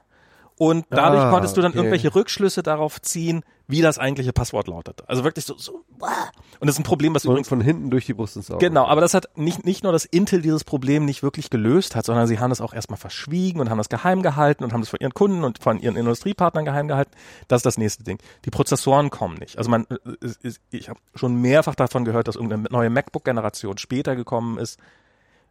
Und 0.56 0.86
dadurch 0.90 1.22
Ah, 1.22 1.30
konntest 1.30 1.56
du 1.56 1.60
dann 1.60 1.70
okay. 1.70 1.78
irgendwelche 1.78 2.12
Rückschlüsse 2.16 2.64
darauf 2.64 3.00
ziehen, 3.00 3.44
wie 3.68 3.82
das 3.82 3.98
eigentliche 3.98 4.32
Passwort 4.32 4.66
lautet. 4.66 5.02
Also 5.06 5.24
wirklich 5.24 5.44
so, 5.44 5.56
so 5.56 5.84
und 6.60 6.66
das 6.66 6.74
ist 6.74 6.80
ein 6.80 6.84
Problem, 6.84 7.14
was 7.14 7.24
übrigens 7.24 7.48
von 7.48 7.60
hinten 7.60 7.90
durch 7.90 8.06
die 8.06 8.14
Brust 8.14 8.36
ins 8.36 8.50
Auge. 8.50 8.66
Genau, 8.66 8.86
aber 8.86 9.00
das 9.00 9.14
hat 9.14 9.28
nicht, 9.36 9.64
nicht 9.64 9.84
nur, 9.84 9.92
dass 9.92 10.06
Intel 10.06 10.40
dieses 10.40 10.64
Problem 10.64 11.04
nicht 11.04 11.22
wirklich 11.22 11.50
gelöst 11.50 11.94
hat, 11.94 12.06
sondern 12.06 12.26
sie 12.26 12.40
haben 12.40 12.50
es 12.50 12.60
auch 12.60 12.72
erstmal 12.72 12.98
verschwiegen 12.98 13.60
und 13.60 13.68
haben 13.70 13.78
das 13.78 13.90
geheim 13.90 14.22
gehalten 14.22 14.64
und 14.64 14.72
haben 14.72 14.80
es 14.80 14.88
von 14.88 14.98
ihren 15.00 15.14
Kunden 15.14 15.44
und 15.44 15.62
von 15.62 15.78
ihren 15.78 15.96
Industriepartnern 15.96 16.64
geheim 16.64 16.88
gehalten. 16.88 17.12
Das 17.46 17.58
ist 17.58 17.66
das 17.66 17.78
nächste 17.78 18.04
Ding. 18.04 18.18
Die 18.46 18.50
Prozessoren 18.50 19.10
kommen 19.10 19.36
nicht. 19.36 19.58
Also 19.58 19.70
man, 19.70 19.86
ich 20.70 20.88
habe 20.88 20.98
schon 21.14 21.36
mehrfach 21.36 21.74
davon 21.74 22.04
gehört, 22.04 22.26
dass 22.26 22.36
irgendeine 22.36 22.68
neue 22.70 22.90
MacBook-Generation 22.90 23.78
später 23.78 24.16
gekommen 24.16 24.58
ist, 24.58 24.80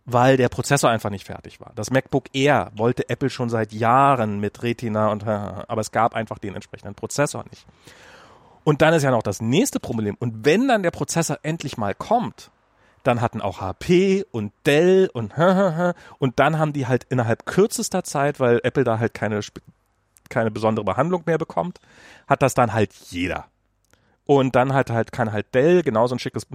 weil 0.06 0.38
der 0.38 0.50
Prozessor 0.50 0.90
einfach 0.90 1.10
nicht 1.10 1.26
fertig 1.26 1.60
war. 1.60 1.74
Das 1.76 1.92
MacBook 1.92 2.26
Air 2.34 2.72
wollte 2.76 3.10
Apple 3.10 3.30
schon 3.30 3.50
seit 3.50 3.74
Jahren 3.74 4.40
mit 4.40 4.64
Retina 4.64 5.10
und, 5.12 5.28
aber 5.28 5.82
es 5.82 5.92
gab 5.92 6.16
einfach 6.16 6.40
den 6.40 6.56
entsprechenden 6.56 6.96
Prozessor 6.96 7.44
nicht. 7.50 7.66
Und 8.68 8.82
dann 8.82 8.94
ist 8.94 9.04
ja 9.04 9.12
noch 9.12 9.24
das 9.24 9.42
nächste 9.42 9.80
Problem. 9.80 10.18
Und 10.20 10.44
wenn 10.44 10.68
dann 10.68 10.84
der 10.84 10.92
Prozessor 10.92 11.40
endlich 11.42 11.78
mal 11.78 11.96
kommt, 11.96 12.52
dann 13.04 13.22
hatten 13.22 13.40
auch 13.40 13.62
HP 13.62 14.26
und 14.30 14.52
Dell 14.66 15.10
und 15.14 15.38
und 16.20 16.40
dann 16.42 16.60
haben 16.60 16.74
die 16.74 16.86
halt 16.86 17.06
innerhalb 17.06 17.46
kürzester 17.46 18.04
Zeit, 18.04 18.42
weil 18.42 18.60
Apple 18.64 18.84
da 18.84 19.00
halt 19.00 19.14
keine 19.14 19.40
keine 20.28 20.52
besondere 20.52 20.84
Behandlung 20.84 21.24
mehr 21.26 21.38
bekommt, 21.38 21.80
hat 22.28 22.42
das 22.42 22.56
dann 22.56 22.74
halt 22.74 22.94
jeder. 23.10 23.46
Und 24.28 24.56
dann 24.56 24.74
halt 24.74 24.90
halt 24.90 25.14
kann 25.14 25.32
halt 25.32 25.56
Dell 25.56 25.84
genauso 25.84 26.14
ein 26.14 26.20
schickes 26.20 26.46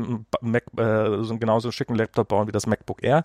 Mac, 0.42 0.64
äh, 0.76 1.22
so 1.24 1.32
ein 1.32 1.40
genauso 1.40 1.70
schicken 1.72 1.94
Laptop 1.94 2.28
bauen 2.28 2.46
wie 2.46 2.52
das 2.52 2.66
MacBook 2.66 3.02
Air. 3.02 3.24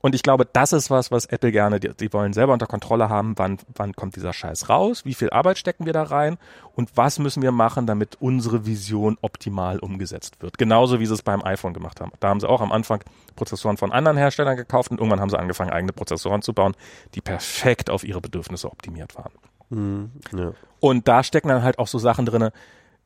Und 0.00 0.14
ich 0.14 0.22
glaube, 0.22 0.46
das 0.46 0.72
ist 0.72 0.90
was, 0.90 1.10
was 1.10 1.24
Apple 1.24 1.50
gerne, 1.50 1.80
die, 1.80 1.88
die 1.94 2.12
wollen 2.12 2.32
selber 2.32 2.52
unter 2.52 2.66
Kontrolle 2.66 3.08
haben, 3.08 3.32
wann, 3.36 3.58
wann 3.74 3.94
kommt 3.94 4.14
dieser 4.14 4.32
Scheiß 4.32 4.68
raus, 4.68 5.04
wie 5.06 5.14
viel 5.14 5.30
Arbeit 5.30 5.58
stecken 5.58 5.86
wir 5.86 5.94
da 5.94 6.04
rein 6.04 6.36
und 6.74 6.96
was 6.96 7.18
müssen 7.18 7.42
wir 7.42 7.50
machen, 7.50 7.86
damit 7.86 8.18
unsere 8.20 8.66
Vision 8.66 9.16
optimal 9.22 9.78
umgesetzt 9.78 10.40
wird. 10.40 10.58
Genauso 10.58 11.00
wie 11.00 11.06
sie 11.06 11.14
es 11.14 11.22
beim 11.22 11.42
iPhone 11.42 11.72
gemacht 11.72 12.00
haben. 12.00 12.12
Da 12.20 12.28
haben 12.28 12.40
sie 12.40 12.48
auch 12.48 12.60
am 12.60 12.70
Anfang 12.70 13.02
Prozessoren 13.36 13.78
von 13.78 13.90
anderen 13.90 14.18
Herstellern 14.18 14.56
gekauft 14.56 14.90
und 14.90 14.98
irgendwann 14.98 15.20
haben 15.20 15.30
sie 15.30 15.38
angefangen, 15.38 15.70
eigene 15.70 15.92
Prozessoren 15.94 16.42
zu 16.42 16.52
bauen, 16.52 16.76
die 17.14 17.22
perfekt 17.22 17.90
auf 17.90 18.04
ihre 18.04 18.20
Bedürfnisse 18.20 18.70
optimiert 18.70 19.16
waren. 19.16 19.32
Mhm. 19.70 20.10
Ja. 20.36 20.52
Und 20.78 21.08
da 21.08 21.24
stecken 21.24 21.48
dann 21.48 21.62
halt 21.62 21.78
auch 21.78 21.88
so 21.88 21.98
Sachen 21.98 22.26
drinne, 22.26 22.52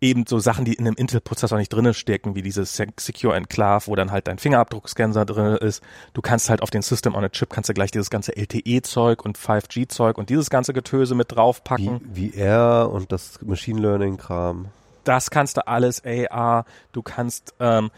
eben 0.03 0.27
so 0.27 0.39
Sachen, 0.39 0.65
die 0.65 0.75
in 0.75 0.87
einem 0.87 0.97
Intel-Prozessor 0.97 1.57
nicht 1.57 1.73
drinne 1.73 1.95
stecken, 1.95 2.35
wie 2.35 2.43
dieses 2.43 2.77
Se- 2.77 2.89
Secure 2.99 3.35
Enclave, 3.37 3.87
wo 3.87 3.95
dann 3.95 4.11
halt 4.11 4.27
dein 4.29 4.39
Fingerabdruckscanner 4.39 5.25
drin 5.25 5.57
ist. 5.57 5.83
Du 6.13 6.21
kannst 6.21 6.51
halt 6.51 6.61
auf 6.63 6.71
den 6.71 6.83
System 6.83 7.15
on 7.15 7.25
a 7.25 7.29
Chip 7.29 7.51
kannst 7.51 7.71
du 7.71 7.75
gleich 7.75 7.93
dieses 7.93 8.11
ganze 8.11 8.37
LTE-Zeug 8.37 9.25
und 9.25 9.39
5G-Zeug 9.39 10.19
und 10.19 10.29
dieses 10.29 10.51
ganze 10.51 10.73
Getöse 10.73 11.15
mit 11.15 11.33
draufpacken. 11.33 12.01
Wie, 12.13 12.35
wie 12.35 12.39
R 12.39 12.91
und 12.93 13.13
das 13.13 13.41
Machine 13.43 13.81
Learning 13.81 14.17
Kram. 14.19 14.67
Das 15.05 15.31
kannst 15.31 15.57
du 15.57 15.67
alles 15.67 16.03
AR. 16.05 16.65
Du 16.93 17.03
kannst 17.03 17.55
ähm, 17.61 17.91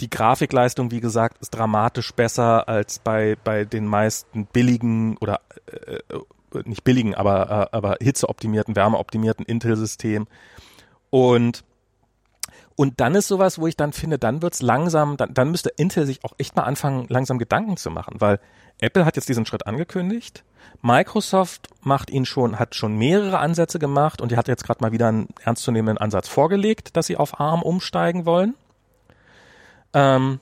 die 0.00 0.08
Grafikleistung, 0.10 0.90
wie 0.90 1.00
gesagt, 1.00 1.38
ist 1.40 1.50
dramatisch 1.50 2.12
besser 2.12 2.68
als 2.68 2.98
bei 2.98 3.36
bei 3.44 3.64
den 3.64 3.86
meisten 3.86 4.46
billigen 4.46 5.16
oder 5.18 5.40
äh, 5.66 5.96
äh, 5.96 6.20
nicht 6.64 6.84
billigen, 6.84 7.14
aber 7.14 7.68
äh, 7.72 7.76
aber 7.76 7.96
hitzeoptimierten, 8.00 8.76
wärmeoptimierten 8.76 9.44
Intel-Systemen. 9.44 10.28
Und 11.10 11.64
und 12.76 12.98
dann 13.00 13.14
ist 13.14 13.28
sowas, 13.28 13.58
wo 13.58 13.66
ich 13.66 13.76
dann 13.76 13.92
finde, 13.92 14.18
dann 14.18 14.40
wird's 14.40 14.62
langsam, 14.62 15.18
dann, 15.18 15.34
dann 15.34 15.50
müsste 15.50 15.68
Intel 15.68 16.06
sich 16.06 16.24
auch 16.24 16.32
echt 16.38 16.56
mal 16.56 16.62
anfangen, 16.62 17.04
langsam 17.10 17.38
Gedanken 17.38 17.76
zu 17.76 17.90
machen, 17.90 18.22
weil 18.22 18.40
Apple 18.80 19.04
hat 19.04 19.16
jetzt 19.16 19.28
diesen 19.28 19.44
Schritt 19.44 19.66
angekündigt. 19.66 20.44
Microsoft 20.80 21.68
macht 21.82 22.08
ihn 22.08 22.24
schon, 22.24 22.58
hat 22.58 22.74
schon 22.74 22.96
mehrere 22.96 23.38
Ansätze 23.38 23.78
gemacht 23.78 24.22
und 24.22 24.32
die 24.32 24.36
hat 24.38 24.48
jetzt 24.48 24.64
gerade 24.64 24.82
mal 24.82 24.92
wieder 24.92 25.08
einen 25.08 25.28
ernstzunehmenden 25.42 25.98
Ansatz 25.98 26.28
vorgelegt, 26.28 26.96
dass 26.96 27.06
sie 27.06 27.18
auf 27.18 27.38
ARM 27.38 27.62
umsteigen 27.62 28.24
wollen. 28.24 28.54
Ähm, 29.92 30.40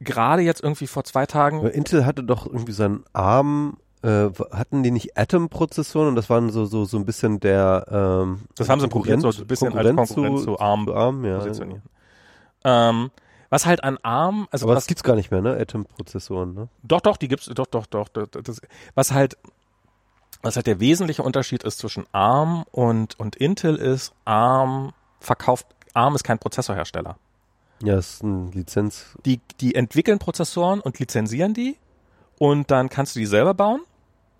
gerade 0.00 0.42
jetzt 0.42 0.62
irgendwie 0.62 0.86
vor 0.86 1.04
zwei 1.04 1.26
Tagen. 1.26 1.58
Aber 1.58 1.74
Intel 1.74 2.06
hatte 2.06 2.22
doch 2.22 2.46
irgendwie 2.46 2.72
seinen 2.72 3.04
Arm, 3.12 3.76
äh, 4.04 4.30
hatten 4.52 4.82
die 4.82 4.90
nicht 4.90 5.16
Atom-Prozessoren 5.16 6.08
und 6.08 6.14
das 6.14 6.28
waren 6.28 6.50
so, 6.50 6.66
so, 6.66 6.84
so 6.84 6.98
ein 6.98 7.06
bisschen 7.06 7.40
der, 7.40 7.86
ähm, 7.90 8.42
Das 8.54 8.68
haben 8.68 8.80
sie 8.80 8.88
probiert, 8.88 9.22
so 9.22 9.30
ein 9.30 9.46
bisschen 9.46 9.74
als 9.74 9.96
Konkurrenz 9.96 10.42
zu 10.44 10.58
ARM 10.58 10.86
zu 10.86 10.94
ARM, 10.94 11.24
ja. 11.24 11.38
positionieren. 11.38 11.82
Ähm, 12.64 13.10
was 13.48 13.64
halt 13.64 13.82
an 13.82 13.98
ARM, 14.02 14.46
also 14.50 14.66
Aber 14.66 14.74
was, 14.74 14.82
das 14.82 14.88
gibt's 14.88 15.02
gar 15.02 15.16
nicht 15.16 15.30
mehr, 15.30 15.40
ne? 15.40 15.56
Atom-Prozessoren, 15.58 16.52
ne? 16.52 16.68
Doch, 16.82 17.00
doch, 17.00 17.16
die 17.16 17.28
gibt's, 17.28 17.46
doch, 17.46 17.66
doch, 17.66 17.86
doch. 17.86 18.08
Das, 18.08 18.28
das, 18.30 18.60
was 18.94 19.12
halt, 19.12 19.38
was 20.42 20.56
halt 20.56 20.66
der 20.66 20.80
wesentliche 20.80 21.22
Unterschied 21.22 21.62
ist 21.62 21.78
zwischen 21.78 22.04
ARM 22.12 22.64
und, 22.72 23.18
und 23.18 23.36
Intel 23.36 23.76
ist, 23.76 24.12
ARM 24.26 24.92
verkauft, 25.20 25.66
ARM 25.94 26.14
ist 26.14 26.24
kein 26.24 26.38
Prozessorhersteller. 26.38 27.16
Ja, 27.82 27.98
ist 27.98 28.22
ein 28.22 28.52
Lizenz. 28.52 29.16
Die, 29.24 29.40
die 29.60 29.74
entwickeln 29.74 30.18
Prozessoren 30.18 30.80
und 30.80 30.98
lizenzieren 30.98 31.54
die 31.54 31.78
und 32.38 32.70
dann 32.70 32.90
kannst 32.90 33.14
du 33.14 33.20
die 33.20 33.26
selber 33.26 33.54
bauen. 33.54 33.80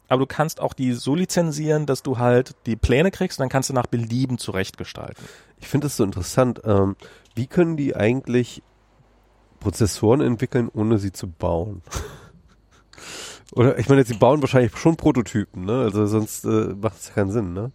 Aber 0.08 0.20
du 0.20 0.26
kannst 0.26 0.60
auch 0.60 0.74
die 0.74 0.92
so 0.92 1.14
lizenzieren, 1.14 1.86
dass 1.86 2.02
du 2.02 2.18
halt 2.18 2.54
die 2.66 2.76
Pläne 2.76 3.10
kriegst 3.10 3.38
und 3.38 3.44
dann 3.44 3.48
kannst 3.48 3.70
du 3.70 3.74
nach 3.74 3.86
Belieben 3.86 4.38
zurechtgestalten. 4.38 5.24
Ich 5.58 5.68
finde 5.68 5.86
das 5.86 5.96
so 5.96 6.04
interessant. 6.04 6.60
Ähm, 6.64 6.96
wie 7.34 7.46
können 7.46 7.76
die 7.76 7.96
eigentlich 7.96 8.62
Prozessoren 9.60 10.20
entwickeln, 10.20 10.68
ohne 10.72 10.98
sie 10.98 11.12
zu 11.12 11.28
bauen? 11.28 11.82
Oder 13.52 13.78
ich 13.78 13.88
meine, 13.88 14.04
sie 14.04 14.14
bauen 14.14 14.42
wahrscheinlich 14.42 14.76
schon 14.76 14.96
Prototypen, 14.96 15.64
ne? 15.64 15.82
Also 15.82 16.06
sonst 16.06 16.44
äh, 16.44 16.74
macht 16.74 16.98
es 16.98 17.14
keinen 17.14 17.30
Sinn, 17.30 17.52
ne? 17.52 17.70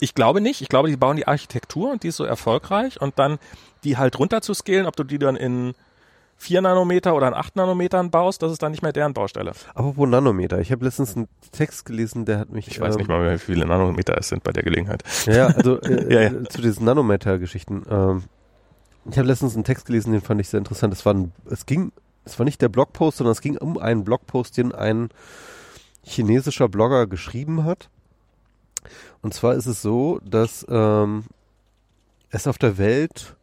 Ich 0.00 0.14
glaube 0.14 0.40
nicht. 0.40 0.60
Ich 0.60 0.68
glaube, 0.68 0.88
die 0.88 0.96
bauen 0.96 1.16
die 1.16 1.28
Architektur 1.28 1.92
und 1.92 2.02
die 2.02 2.08
ist 2.08 2.16
so 2.16 2.24
erfolgreich 2.24 3.00
und 3.00 3.18
dann 3.18 3.38
die 3.84 3.96
halt 3.96 4.18
runter 4.18 4.40
zu 4.40 4.54
scalen, 4.54 4.86
ob 4.86 4.96
du 4.96 5.04
die 5.04 5.18
dann 5.18 5.36
in 5.36 5.74
4 6.44 6.60
Nanometer 6.60 7.14
oder 7.14 7.28
in 7.28 7.34
8 7.34 7.56
Nanometern 7.56 8.10
baust, 8.10 8.42
das 8.42 8.52
ist 8.52 8.62
dann 8.62 8.70
nicht 8.70 8.82
mehr 8.82 8.92
deren 8.92 9.14
Baustelle. 9.14 9.52
Apropos 9.74 10.06
Nanometer. 10.06 10.60
Ich 10.60 10.70
habe 10.70 10.84
letztens 10.84 11.16
einen 11.16 11.26
Text 11.52 11.86
gelesen, 11.86 12.26
der 12.26 12.38
hat 12.38 12.50
mich. 12.50 12.68
Ich 12.68 12.78
weiß 12.80 12.94
ähm, 12.94 12.98
nicht 12.98 13.08
mal, 13.08 13.32
wie 13.32 13.38
viele 13.38 13.66
Nanometer 13.66 14.16
es 14.18 14.28
sind 14.28 14.44
bei 14.44 14.52
der 14.52 14.62
Gelegenheit. 14.62 15.02
Ja, 15.24 15.46
also 15.46 15.80
äh, 15.80 16.12
Ja, 16.14 16.20
ja. 16.20 16.44
zu 16.44 16.60
diesen 16.60 16.84
Nanometer-Geschichten. 16.84 17.84
Ähm, 17.90 18.24
ich 19.10 19.16
habe 19.18 19.26
letztens 19.26 19.54
einen 19.54 19.64
Text 19.64 19.86
gelesen, 19.86 20.12
den 20.12 20.20
fand 20.20 20.40
ich 20.40 20.48
sehr 20.48 20.58
interessant. 20.58 20.92
Es 20.92 21.06
war 21.06 21.14
ein, 21.14 21.32
es 21.50 21.64
ging, 21.64 21.92
es 22.26 22.38
war 22.38 22.44
nicht 22.44 22.60
der 22.60 22.68
Blogpost, 22.68 23.18
sondern 23.18 23.32
es 23.32 23.40
ging 23.40 23.56
um 23.56 23.78
einen 23.78 24.04
Blogpost, 24.04 24.56
den 24.58 24.72
ein 24.72 25.08
chinesischer 26.02 26.68
Blogger 26.68 27.06
geschrieben 27.06 27.64
hat. 27.64 27.88
Und 29.22 29.32
zwar 29.32 29.54
ist 29.54 29.66
es 29.66 29.80
so, 29.80 30.20
dass 30.22 30.66
ähm, 30.68 31.24
es 32.28 32.46
auf 32.46 32.58
der 32.58 32.76
Welt 32.76 33.34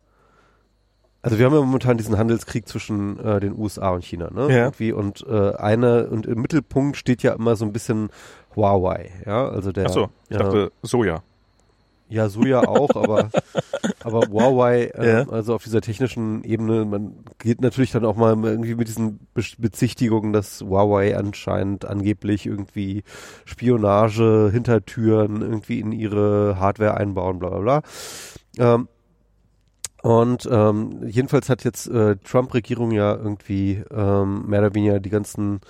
also 1.22 1.38
wir 1.38 1.46
haben 1.46 1.54
ja 1.54 1.62
momentan 1.62 1.98
diesen 1.98 2.18
Handelskrieg 2.18 2.68
zwischen 2.68 3.20
äh, 3.20 3.40
den 3.40 3.58
USA 3.58 3.90
und 3.92 4.04
China, 4.04 4.30
ne? 4.32 4.48
Ja. 4.50 4.58
Irgendwie 4.66 4.92
und 4.92 5.26
äh, 5.28 5.54
eine 5.56 6.08
und 6.08 6.26
im 6.26 6.42
Mittelpunkt 6.42 6.98
steht 6.98 7.22
ja 7.24 7.34
immer 7.34 7.56
so 7.56 7.66
ein 7.66 7.74
bisschen 7.74 8.10
Huawei, 8.56 9.12
ja, 9.26 9.48
also 9.48 9.72
der 9.72 9.86
Ach 9.88 9.94
so, 9.94 10.10
ich 10.30 10.36
ja, 10.38 10.44
dachte 10.44 10.72
Soja. 10.82 11.24
ja, 12.10 12.28
Soja 12.28 12.68
auch, 12.68 12.90
aber, 12.96 13.30
aber 14.04 14.28
Huawei, 14.30 14.92
ähm, 14.96 15.04
Ja. 15.08 15.30
also 15.30 15.56
auf 15.56 15.64
dieser 15.64 15.80
technischen 15.80 16.44
Ebene, 16.44 16.84
man 16.86 17.14
geht 17.40 17.62
natürlich 17.62 17.92
dann 17.92 18.04
auch 18.04 18.16
mal 18.18 18.36
irgendwie 18.44 18.76
mit 18.76 18.88
diesen 18.90 19.20
Be 19.34 19.44
Bezichtigungen, 19.58 20.34
dass 20.34 20.62
Huawei 20.62 21.16
anscheinend 21.16 21.86
angeblich 21.86 22.46
irgendwie 22.46 23.04
Spionage, 23.46 24.50
Hintertüren 24.52 25.42
irgendwie 25.42 25.80
in 25.80 25.92
ihre 25.92 26.60
Hardware 26.60 26.96
einbauen, 26.98 27.40
bla 27.40 27.50
bla 27.50 27.60
bla. 27.60 27.82
Ähm, 28.76 28.88
und 30.02 30.48
ähm, 30.52 31.04
jedenfalls 31.08 31.50
hat 31.50 31.64
jetzt 31.64 31.88
äh, 31.88 32.16
Trump-Regierung 32.18 32.92
ja 32.92 33.14
irgendwie 33.16 33.84
ähm, 33.92 34.48
mehr 34.48 34.60
oder 34.62 34.74
weniger 34.74 35.00
die 35.00 35.10
ganzen 35.10 35.62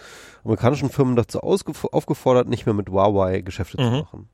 amerikanischen 0.44 0.90
Firmen 0.90 1.16
dazu 1.16 1.40
aufgefordert, 1.42 2.48
nicht 2.48 2.66
mehr 2.66 2.74
mit 2.74 2.90
Huawei 2.90 3.42
Geschäfte 3.42 3.78
zu 3.78 3.84
Mhm. 3.84 3.98
machen. 4.00 4.30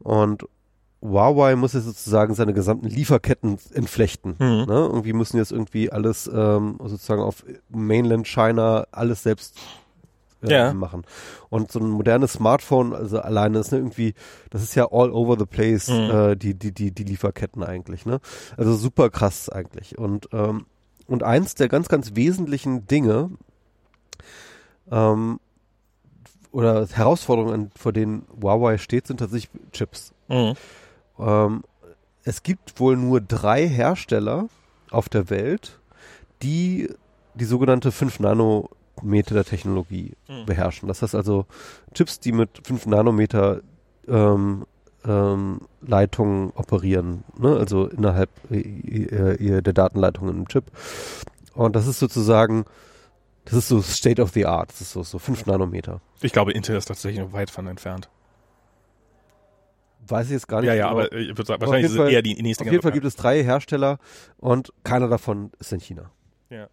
Und 0.00 0.44
Huawei 1.02 1.56
muss 1.56 1.74
jetzt 1.74 1.84
sozusagen 1.84 2.34
seine 2.34 2.52
gesamten 2.54 2.88
Lieferketten 2.88 3.58
entflechten. 3.74 4.32
Mhm. 4.38 4.64
Ne? 4.66 4.88
Irgendwie 4.90 5.12
müssen 5.12 5.36
jetzt 5.36 5.52
irgendwie 5.52 5.90
alles 5.92 6.30
ähm, 6.32 6.78
sozusagen 6.82 7.22
auf 7.22 7.44
Mainland 7.68 8.26
China 8.26 8.86
alles 8.92 9.22
selbst 9.22 9.58
äh, 10.46 10.52
Ja. 10.52 10.72
machen. 10.74 11.04
Und 11.48 11.70
so 11.72 11.78
ein 11.80 11.88
modernes 11.90 12.34
Smartphone, 12.34 12.94
also 12.94 13.20
alleine 13.20 13.58
ist 13.58 13.72
ne, 13.72 13.78
irgendwie, 13.78 14.14
das 14.50 14.62
ist 14.62 14.74
ja 14.74 14.86
all 14.90 15.10
over 15.10 15.36
the 15.38 15.46
place, 15.46 15.88
Mhm. 15.88 16.10
äh, 16.10 16.36
die, 16.36 16.54
die, 16.54 16.72
die, 16.72 16.90
die 16.92 17.04
Lieferketten 17.04 17.62
eigentlich, 17.62 18.06
ne? 18.06 18.20
Also 18.56 18.74
super 18.74 19.10
krass 19.10 19.48
eigentlich. 19.48 19.98
Und, 19.98 20.28
ähm, 20.32 20.66
und 21.06 21.22
eins 21.22 21.54
der 21.54 21.68
ganz, 21.68 21.88
ganz 21.88 22.14
wesentlichen 22.14 22.86
Dinge, 22.86 23.30
ähm, 24.90 25.40
oder 26.52 26.86
Herausforderungen, 26.86 27.70
vor 27.76 27.92
denen 27.92 28.26
Huawei 28.42 28.78
steht, 28.78 29.06
sind 29.06 29.18
tatsächlich 29.18 29.50
Chips. 29.72 30.12
Mhm. 30.28 30.54
Ähm, 31.18 31.62
es 32.24 32.42
gibt 32.42 32.80
wohl 32.80 32.96
nur 32.96 33.20
drei 33.20 33.68
Hersteller 33.68 34.48
auf 34.90 35.08
der 35.08 35.28
Welt, 35.30 35.78
die 36.42 36.88
die 37.34 37.44
sogenannte 37.44 37.92
5 37.92 38.18
Nanometer 39.02 39.44
Technologie 39.44 40.12
Mhm. 40.28 40.46
beherrschen. 40.46 40.88
Das 40.88 41.02
heißt 41.02 41.14
also 41.14 41.46
Chips, 41.94 42.20
die 42.20 42.32
mit 42.32 42.50
5 42.64 42.86
Nanometer 42.86 43.60
ähm, 44.08 44.66
ähm, 45.04 45.60
Leitungen 45.82 46.50
operieren, 46.54 47.24
ne? 47.38 47.56
also 47.56 47.86
innerhalb 47.86 48.30
äh, 48.50 48.58
äh, 48.58 49.62
der 49.62 49.72
Datenleitung 49.72 50.28
im 50.28 50.48
Chip. 50.48 50.64
Und 51.54 51.76
das 51.76 51.86
ist 51.86 51.98
sozusagen, 51.98 52.64
das 53.44 53.54
ist 53.54 53.68
so 53.68 53.80
State 53.82 54.20
of 54.20 54.30
the 54.32 54.46
Art, 54.46 54.70
das 54.70 54.80
ist 54.80 54.92
so, 54.92 55.02
so 55.02 55.18
5 55.18 55.46
Nanometer. 55.46 56.00
Ich 56.22 56.32
glaube, 56.32 56.52
Intel 56.52 56.76
ist 56.76 56.86
tatsächlich 56.86 57.20
noch 57.20 57.32
weit 57.32 57.50
von 57.50 57.66
entfernt. 57.66 58.08
Weiß 60.08 60.26
ich 60.26 60.32
jetzt 60.32 60.48
gar 60.48 60.60
nicht. 60.60 60.68
Ja, 60.68 60.74
ja, 60.74 60.88
genau. 60.88 61.00
aber 61.00 61.12
ich 61.12 61.28
würde 61.28 61.44
sagen, 61.46 61.60
wahrscheinlich 61.60 61.90
ist 61.90 61.98
es 61.98 62.10
eher 62.10 62.22
die 62.22 62.40
nächste 62.40 62.64
Auf 62.64 62.70
jeden 62.70 62.82
Fall 62.82 62.92
gibt 62.92 63.06
es 63.06 63.16
drei 63.16 63.42
Hersteller 63.42 63.98
und 64.38 64.72
keiner 64.84 65.08
davon 65.08 65.50
ist 65.58 65.72
in 65.72 65.80
China. 65.80 66.10
Ja. 66.50 66.68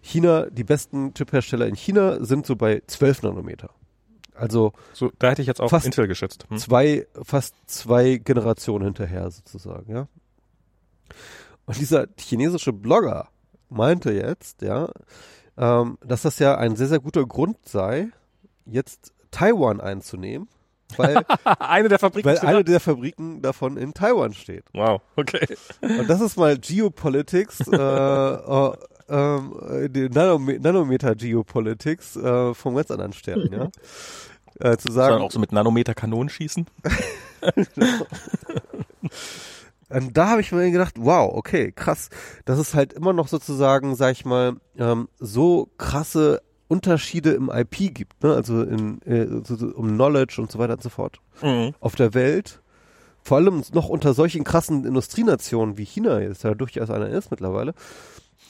China, 0.00 0.46
die 0.50 0.64
besten 0.64 1.12
Chip-Hersteller 1.14 1.66
in 1.66 1.74
China 1.74 2.24
sind 2.24 2.46
so 2.46 2.56
bei 2.56 2.82
12 2.86 3.22
Nanometer. 3.22 3.70
Also 4.34 4.72
So, 4.92 5.10
da 5.18 5.30
hätte 5.30 5.42
ich 5.42 5.48
jetzt 5.48 5.60
auch 5.60 5.68
Fast- 5.70 5.86
Intel 5.86 6.06
geschätzt. 6.06 6.46
Hm? 6.48 6.58
zwei, 6.58 7.06
fast 7.22 7.54
zwei 7.66 8.16
Generationen 8.16 8.84
hinterher 8.84 9.30
sozusagen, 9.30 9.92
ja. 9.92 10.06
Und 11.66 11.78
dieser 11.78 12.06
chinesische 12.18 12.72
Blogger 12.72 13.28
meinte 13.68 14.12
jetzt, 14.12 14.62
ja, 14.62 14.88
ähm, 15.56 15.98
dass 16.04 16.22
das 16.22 16.38
ja 16.38 16.56
ein 16.56 16.76
sehr, 16.76 16.86
sehr 16.86 17.00
guter 17.00 17.26
Grund 17.26 17.58
sei, 17.66 18.08
jetzt 18.64 19.12
Taiwan 19.30 19.80
einzunehmen, 19.80 20.48
weil, 20.96 21.22
Eine 21.58 21.88
der 21.88 21.98
Fabriken. 21.98 22.26
weil 22.30 22.38
eine 22.38 22.64
der 22.64 22.80
Fabriken 22.80 23.42
davon 23.42 23.76
in 23.76 23.92
Taiwan 23.92 24.32
steht. 24.32 24.64
wow, 24.72 25.02
okay. 25.16 25.46
Und 25.82 26.08
das 26.08 26.20
ist 26.22 26.36
mal 26.38 26.56
Geopolitics, 26.56 27.60
äh, 27.72 27.76
äh, 27.76 28.72
ähm, 29.08 29.54
die 29.92 30.08
Nanome 30.08 30.58
Nanometer 30.60 31.14
Geopolitics 31.14 32.16
äh, 32.16 32.54
vom 32.54 32.74
ganz 32.76 32.90
anderen 32.90 33.12
Stern, 33.12 33.48
ja. 33.52 33.68
Äh, 34.60 34.76
zu 34.76 34.88
Sondern 34.90 35.10
sagen, 35.12 35.22
auch 35.24 35.30
so 35.30 35.38
mit 35.38 35.52
Nanometer 35.52 35.94
Kanonen 35.94 36.28
schießen. 36.28 36.66
und 39.88 40.16
da 40.16 40.30
habe 40.30 40.40
ich 40.40 40.50
mir 40.50 40.68
gedacht, 40.72 40.94
wow, 40.98 41.32
okay, 41.32 41.70
krass, 41.70 42.10
dass 42.44 42.58
es 42.58 42.74
halt 42.74 42.92
immer 42.92 43.12
noch 43.12 43.28
sozusagen, 43.28 43.94
sag 43.94 44.12
ich 44.12 44.24
mal, 44.24 44.56
ähm, 44.76 45.08
so 45.20 45.68
krasse 45.78 46.42
Unterschiede 46.66 47.30
im 47.32 47.50
IP 47.50 47.94
gibt, 47.94 48.22
ne? 48.22 48.34
also 48.34 48.62
in, 48.62 49.00
äh, 49.02 49.26
so, 49.44 49.54
um 49.68 49.94
Knowledge 49.94 50.40
und 50.40 50.50
so 50.50 50.58
weiter 50.58 50.74
und 50.74 50.82
so 50.82 50.90
fort 50.90 51.20
Mhm. 51.42 51.74
auf 51.80 51.94
der 51.94 52.14
Welt. 52.14 52.60
Vor 53.22 53.38
allem 53.38 53.62
noch 53.72 53.88
unter 53.88 54.12
solchen 54.14 54.44
krassen 54.44 54.84
Industrienationen 54.84 55.78
wie 55.78 55.84
China 55.84 56.20
jetzt, 56.20 56.44
ja 56.44 56.54
durchaus 56.54 56.90
einer 56.90 57.08
ist 57.08 57.30
mittlerweile, 57.30 57.74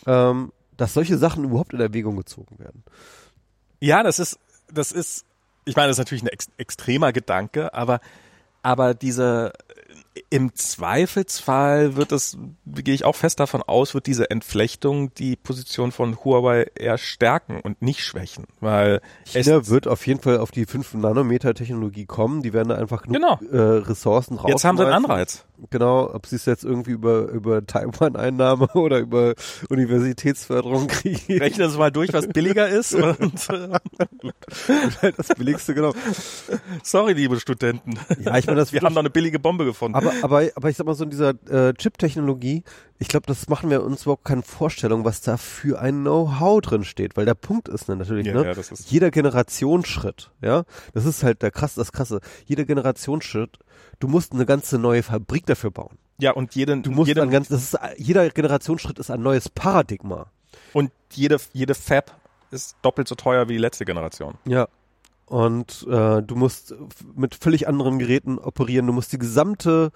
ähm, 0.09 0.53
dass 0.77 0.95
solche 0.95 1.19
Sachen 1.19 1.45
überhaupt 1.45 1.75
in 1.75 1.81
Erwägung 1.81 2.17
gezogen 2.17 2.59
werden. 2.59 2.83
Ja, 3.79 4.03
das 4.03 4.19
ist, 4.19 4.39
das 4.73 4.91
ist, 4.91 5.27
ich 5.67 5.77
meine, 5.77 5.89
das 5.89 5.97
ist 5.97 5.99
natürlich 5.99 6.23
ein 6.25 6.29
ex 6.29 6.49
extremer 6.57 7.13
Gedanke, 7.13 7.75
aber, 7.75 8.01
aber 8.63 8.95
diese, 8.95 9.53
im 10.31 10.55
Zweifelsfall 10.55 11.97
wird 11.97 12.13
es, 12.13 12.37
gehe 12.67 12.95
ich 12.95 13.05
auch 13.05 13.17
fest 13.17 13.41
davon 13.41 13.63
aus, 13.63 13.95
wird 13.95 14.07
diese 14.07 14.31
Entflechtung 14.31 15.13
die 15.15 15.37
Position 15.37 15.93
von 15.93 16.17
Huawei 16.25 16.67
eher 16.75 16.99
stärken 16.99 17.61
und 17.63 17.83
nicht 17.83 18.01
schwächen, 18.05 18.45
weil 18.61 19.01
China 19.25 19.67
wird 19.69 19.87
auf 19.89 20.07
jeden 20.07 20.21
Fall 20.21 20.39
auf 20.39 20.51
die 20.51 20.67
5 20.67 20.95
Nanometer 20.95 21.55
Technologie 21.55 22.07
kommen. 22.07 22.43
Die 22.43 22.53
werden 22.53 22.69
da 22.69 22.77
einfach 22.77 23.03
genug 23.03 23.41
Genau. 23.41 23.53
äh, 23.53 23.79
Ressourcen 23.79 24.37
raus. 24.39 24.51
jetzt 24.51 24.65
haben 24.65 24.77
sie 24.77 24.85
einen 24.85 24.93
Anreiz. 24.93 25.45
Genau, 25.71 26.15
ob 26.15 26.27
sie 26.27 26.37
es 26.37 26.47
jetzt 26.47 26.63
irgendwie 26.65 26.93
über, 26.93 27.23
über 27.29 27.67
Taiwan-Einnahme 27.67 28.69
oder 28.75 28.99
über 29.01 29.35
Universitätsförderung 29.69 30.87
kriegen. 30.87 31.39
Rechnen 31.39 31.69
Sie 31.71 31.77
mal 31.79 31.91
durch, 31.91 32.13
was 32.13 32.29
billiger 32.33 32.69
ist 32.69 32.95
und, 32.95 33.49
äh, 33.51 35.13
das 35.17 35.29
billigste, 35.37 35.75
genau. 35.75 35.95
sorry, 36.85 37.15
liebe 37.15 37.41
Studenten. 37.41 37.95
Ja, 38.23 38.39
ich 38.39 38.47
meine, 38.47 38.59
das 38.61 38.73
Wir 38.73 38.83
haben 38.83 38.95
doch 38.95 39.01
eine 39.01 39.11
billige 39.11 39.39
Bombe 39.41 39.65
gefunden. 39.65 39.97
Aber, 39.97 40.08
aber, 40.23 40.49
aber 40.55 40.69
ich 40.71 40.77
sag 40.77 40.87
mal 40.87 40.95
so 40.95 41.05
in 41.05 41.11
dieser 41.11 41.31
äh, 41.51 41.73
Chip-Technologie, 41.75 42.63
ich 42.99 43.09
glaube, 43.09 43.27
das 43.27 43.49
machen 43.49 43.71
wir 43.71 43.83
uns 43.83 44.03
überhaupt 44.03 44.25
keine 44.25 44.43
Vorstellung, 44.43 45.05
was 45.05 45.21
da 45.21 45.37
für 45.37 45.81
ein 45.81 46.01
Know-how 46.03 46.61
drin 46.61 46.85
steht, 46.85 47.17
weil 47.17 47.25
der 47.27 47.35
Punkt 47.35 47.69
ist 47.69 47.89
ne, 47.89 47.97
natürlich, 47.97 48.27
Ja, 48.27 48.35
ne, 48.35 48.45
ja, 48.47 48.55
das 48.55 48.71
ist- 48.73 48.91
jeder 48.91 49.11
Generationsschritt, 49.11 50.31
ja, 50.43 50.65
das 50.95 51.05
ist 51.05 51.23
halt 51.23 51.43
der 51.43 51.51
krass, 51.51 51.75
das 51.75 51.93
krasse, 51.93 52.21
jeder 52.47 52.65
Generationsschritt, 52.65 53.59
du 53.99 54.09
musst 54.09 54.33
eine 54.33 54.47
ganze 54.47 54.79
neue 54.79 55.03
Fabrik 55.03 55.47
dafür 55.47 55.71
bauen. 55.71 55.99
ja, 56.19 56.33
und 56.33 56.55
jeden, 56.55 56.83
Du 56.83 56.91
musst 56.91 57.09
jede, 57.09 57.23
ein 57.23 57.31
ganz, 57.31 57.49
das 57.49 57.63
ist, 57.63 57.79
jeder 57.97 58.29
Generationsschritt 58.31 58.99
ist 58.99 59.11
ein 59.11 59.23
neues 59.23 59.49
Paradigma. 59.49 60.27
und 60.73 60.91
jede, 61.13 61.39
jede 61.53 61.75
Fab 61.75 62.17
ist 62.51 62.77
doppelt 62.83 63.07
so 63.09 63.15
teuer 63.15 63.49
wie 63.49 63.53
die 63.55 63.59
letzte 63.59 63.85
Generation. 63.85 64.35
Ja. 64.47 64.69
Und 65.29 65.87
äh, 65.91 66.23
du 66.23 66.35
musst 66.37 66.75
mit 67.15 67.35
völlig 67.35 67.69
anderen 67.69 67.99
Geräten 67.99 68.39
operieren. 68.39 68.87
Du 68.87 68.93
musst 68.93 69.13
die 69.13 69.19
gesamte, 69.19 69.91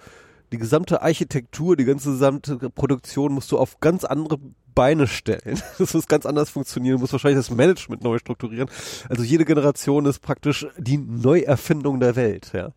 die 0.51 0.57
gesamte 0.57 1.01
Architektur, 1.01 1.75
die 1.75 1.85
ganze 1.85 2.11
gesamte 2.11 2.69
Produktion 2.69 3.33
musst 3.33 3.51
du 3.51 3.57
auf 3.57 3.79
ganz 3.79 4.03
andere 4.03 4.37
Beine 4.75 5.07
stellen. 5.07 5.61
Das 5.77 5.93
muss 5.93 6.07
ganz 6.07 6.25
anders 6.25 6.49
funktionieren. 6.49 6.97
Du 6.97 7.01
musst 7.01 7.13
wahrscheinlich 7.13 7.39
das 7.39 7.55
Management 7.55 8.03
neu 8.03 8.19
strukturieren. 8.19 8.69
Also 9.09 9.23
jede 9.23 9.45
Generation 9.45 10.05
ist 10.05 10.19
praktisch 10.19 10.67
die 10.77 10.97
Neuerfindung 10.97 11.99
der 11.99 12.15
Welt. 12.15 12.51
Ja. 12.53 12.73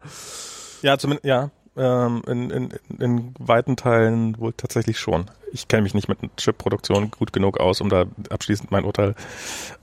Ja, 0.82 0.98
zumindest, 0.98 1.26
ja. 1.26 1.50
Ähm, 1.78 2.22
in, 2.26 2.50
in, 2.50 2.70
in 2.98 3.34
weiten 3.38 3.76
Teilen 3.76 4.38
wohl 4.38 4.52
tatsächlich 4.54 4.98
schon. 4.98 5.26
Ich 5.52 5.68
kenne 5.68 5.82
mich 5.82 5.94
nicht 5.94 6.08
mit 6.08 6.18
Chip-Produktion 6.36 7.10
gut 7.10 7.32
genug 7.32 7.60
aus, 7.60 7.80
um 7.80 7.88
da 7.88 8.04
abschließend 8.30 8.70
mein 8.70 8.84
Urteil 8.84 9.14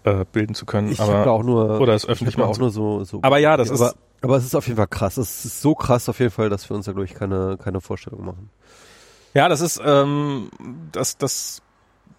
äh, 0.03 0.25
bilden 0.31 0.55
zu 0.55 0.65
können. 0.65 0.91
Ich 0.91 0.99
habe 0.99 1.11
da 1.11 1.21
aber, 1.21 1.31
auch 1.31 1.43
nur, 1.43 1.79
oder 1.79 1.93
es 1.93 2.03
ich 2.03 2.09
öffentlich 2.09 2.37
machen 2.37 2.49
auch 2.49 2.57
nur 2.57 2.71
so, 2.71 3.03
so. 3.03 3.19
aber 3.21 3.37
ja, 3.37 3.57
das 3.57 3.69
aber, 3.69 3.89
ist, 3.89 3.97
aber 4.21 4.37
es 4.37 4.45
ist 4.45 4.55
auf 4.55 4.67
jeden 4.67 4.77
Fall 4.77 4.87
krass. 4.87 5.17
Es 5.17 5.45
ist 5.45 5.61
so 5.61 5.75
krass 5.75 6.09
auf 6.09 6.19
jeden 6.19 6.31
Fall, 6.31 6.49
dass 6.49 6.69
wir 6.69 6.75
uns 6.75 6.85
da 6.85 6.91
glaube 6.91 7.05
ich 7.05 7.13
keine, 7.13 7.57
keine 7.57 7.81
Vorstellung 7.81 8.25
machen. 8.25 8.49
ja, 9.33 9.49
das 9.49 9.61
ist, 9.61 9.81
ähm, 9.83 10.49
das, 10.91 11.17
das, 11.17 11.62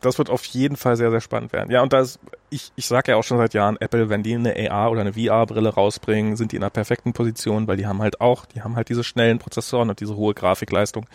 das 0.05 0.19
wird 0.19 0.31
auf 0.31 0.45
jeden 0.45 0.77
Fall 0.77 0.97
sehr, 0.97 1.11
sehr 1.11 1.21
spannend 1.21 1.53
werden. 1.53 1.71
Ja, 1.71 1.83
und 1.83 1.93
das, 1.93 2.19
ich, 2.51 2.73
ich 2.77 2.87
sage 2.87 3.13
ja 3.13 3.17
auch 3.17 3.25
schon 3.25 3.39
seit 3.39 3.55
Jahren, 3.55 3.77
Apple, 3.81 4.09
wenn 4.09 4.23
die 4.23 4.35
eine 4.35 4.71
AR 4.71 4.91
oder 4.91 5.01
eine 5.01 5.13
VR-Brille 5.15 5.71
rausbringen, 5.71 6.37
sind 6.37 6.53
die 6.53 6.57
in 6.57 6.63
einer 6.63 6.71
perfekten 6.71 7.13
Position, 7.13 7.67
weil 7.67 7.77
die 7.77 7.87
haben 7.87 8.01
halt 8.01 8.21
auch, 8.21 8.47
die 8.47 8.63
haben 8.63 8.77
halt 8.77 8.89
diese 8.89 9.05
schnellen 9.05 9.39
Prozessoren 9.39 9.91
und 9.91 10.01
diese 10.01 10.17
hohe 10.17 10.35
Grafikleistung, 10.35 11.07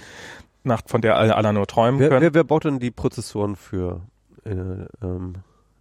nach, 0.64 0.82
von 0.86 1.02
der 1.02 1.18
alle, 1.18 1.36
alle 1.36 1.53
nur 1.53 1.68
träumen 1.68 1.99
Wer, 1.99 2.10
können. 2.10 2.22
wer, 2.22 2.34
wer 2.34 2.44
baut 2.44 2.66
denn 2.66 2.80
die 2.80 2.91
Prozessoren 2.91 3.56
für 3.56 4.02
äh, 4.45 4.52
ähm, 5.02 5.36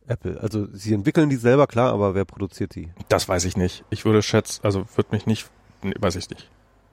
Apple? 0.06 0.38
Also 0.40 0.66
sie 0.72 0.94
entwickeln 0.94 1.30
die 1.30 1.36
selber, 1.36 1.66
klar, 1.66 1.92
aber 1.92 2.14
wer 2.14 2.24
produziert 2.24 2.74
die? 2.74 2.92
Das 3.08 3.28
weiß 3.28 3.44
ich 3.44 3.56
nicht. 3.56 3.84
Ich 3.90 4.04
würde 4.04 4.22
schätzen, 4.22 4.60
also 4.64 4.84
würde 4.94 5.10
mich 5.12 5.26
nicht, 5.26 5.50
nee, 5.82 5.94
weiß 5.98 6.16
ich 6.16 6.30
nicht. 6.30 6.50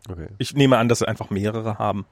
Okay. 0.10 0.28
Ich 0.38 0.56
nehme 0.56 0.78
an, 0.78 0.88
dass 0.88 1.00
sie 1.00 1.08
einfach 1.08 1.30
mehrere 1.30 1.78
haben, 1.78 2.06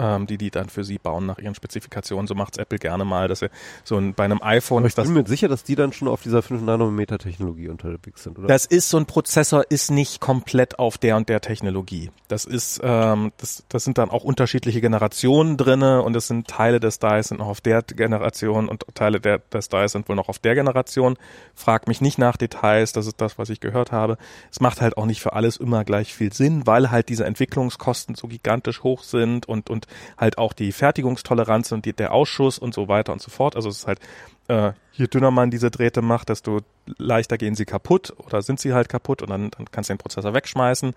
ähm, 0.00 0.26
die 0.26 0.38
die 0.38 0.50
dann 0.50 0.68
für 0.68 0.82
sie 0.82 0.98
bauen 0.98 1.26
nach 1.26 1.38
ihren 1.38 1.54
Spezifikationen. 1.54 2.26
So 2.26 2.34
macht's 2.34 2.58
Apple 2.58 2.78
gerne 2.78 3.04
mal, 3.04 3.28
dass 3.28 3.40
sie 3.40 3.50
so 3.84 3.96
ein, 3.96 4.14
bei 4.14 4.24
einem 4.24 4.42
iPhone, 4.42 4.78
Aber 4.78 4.88
ich 4.88 4.94
bin 4.94 5.12
mir 5.12 5.26
sicher, 5.26 5.48
dass 5.48 5.62
die 5.62 5.76
dann 5.76 5.92
schon 5.92 6.08
auf 6.08 6.22
dieser 6.22 6.42
5 6.42 6.62
Nanometer 6.62 7.18
Technologie 7.18 7.68
unterwegs 7.68 8.22
sind, 8.22 8.38
oder? 8.38 8.48
das 8.48 8.64
ist 8.64 8.88
so 8.88 8.96
ein 8.96 9.06
Prozessor, 9.06 9.64
ist 9.68 9.90
nicht 9.90 10.20
komplett 10.20 10.78
auf 10.78 10.96
der 10.96 11.16
und 11.16 11.28
der 11.28 11.40
Technologie. 11.40 12.10
Das 12.28 12.46
ist, 12.46 12.80
ähm, 12.82 13.32
das, 13.36 13.64
das 13.68 13.84
sind 13.84 13.98
dann 13.98 14.10
auch 14.10 14.24
unterschiedliche 14.24 14.80
Generationen 14.80 15.56
drinne 15.56 16.02
und 16.02 16.16
es 16.16 16.28
sind 16.28 16.48
Teile 16.48 16.80
des 16.80 16.98
Dice 16.98 17.28
sind 17.28 17.38
noch 17.38 17.48
auf 17.48 17.60
der 17.60 17.82
Generation 17.82 18.68
und 18.68 18.84
Teile 18.94 19.20
der, 19.20 19.38
des 19.38 19.68
Dice 19.68 19.92
sind 19.92 20.08
wohl 20.08 20.16
noch 20.16 20.28
auf 20.28 20.38
der 20.38 20.54
Generation. 20.54 21.18
Frag 21.54 21.88
mich 21.88 22.00
nicht 22.00 22.18
nach 22.18 22.36
Details, 22.36 22.92
das 22.92 23.06
ist 23.06 23.20
das, 23.20 23.38
was 23.38 23.50
ich 23.50 23.60
gehört 23.60 23.92
habe. 23.92 24.16
Es 24.50 24.60
macht 24.60 24.80
halt 24.80 24.96
auch 24.96 25.06
nicht 25.06 25.20
für 25.20 25.34
alles 25.34 25.58
immer 25.58 25.84
gleich 25.84 26.14
viel 26.14 26.32
Sinn, 26.32 26.66
weil 26.66 26.90
halt 26.90 27.08
diese 27.08 27.26
Entwicklungskosten 27.26 28.14
so 28.14 28.28
gigantisch 28.28 28.82
hoch 28.82 29.02
sind 29.02 29.46
und, 29.46 29.68
und 29.68 29.86
halt 30.16 30.38
auch 30.38 30.52
die 30.52 30.72
Fertigungstoleranz 30.72 31.72
und 31.72 31.84
die, 31.84 31.92
der 31.92 32.12
Ausschuss 32.12 32.58
und 32.58 32.74
so 32.74 32.88
weiter 32.88 33.12
und 33.12 33.22
so 33.22 33.30
fort. 33.30 33.56
Also 33.56 33.68
es 33.68 33.78
ist 33.78 33.86
halt, 33.86 34.00
äh, 34.48 34.72
je 34.92 35.06
dünner 35.06 35.30
man 35.30 35.50
diese 35.50 35.70
Drähte 35.70 36.02
macht, 36.02 36.28
desto 36.28 36.60
leichter 36.98 37.38
gehen 37.38 37.54
sie 37.54 37.64
kaputt 37.64 38.12
oder 38.18 38.42
sind 38.42 38.60
sie 38.60 38.72
halt 38.72 38.88
kaputt 38.88 39.22
und 39.22 39.30
dann, 39.30 39.50
dann 39.50 39.70
kannst 39.70 39.90
du 39.90 39.94
den 39.94 39.98
Prozessor 39.98 40.34
wegschmeißen 40.34 40.94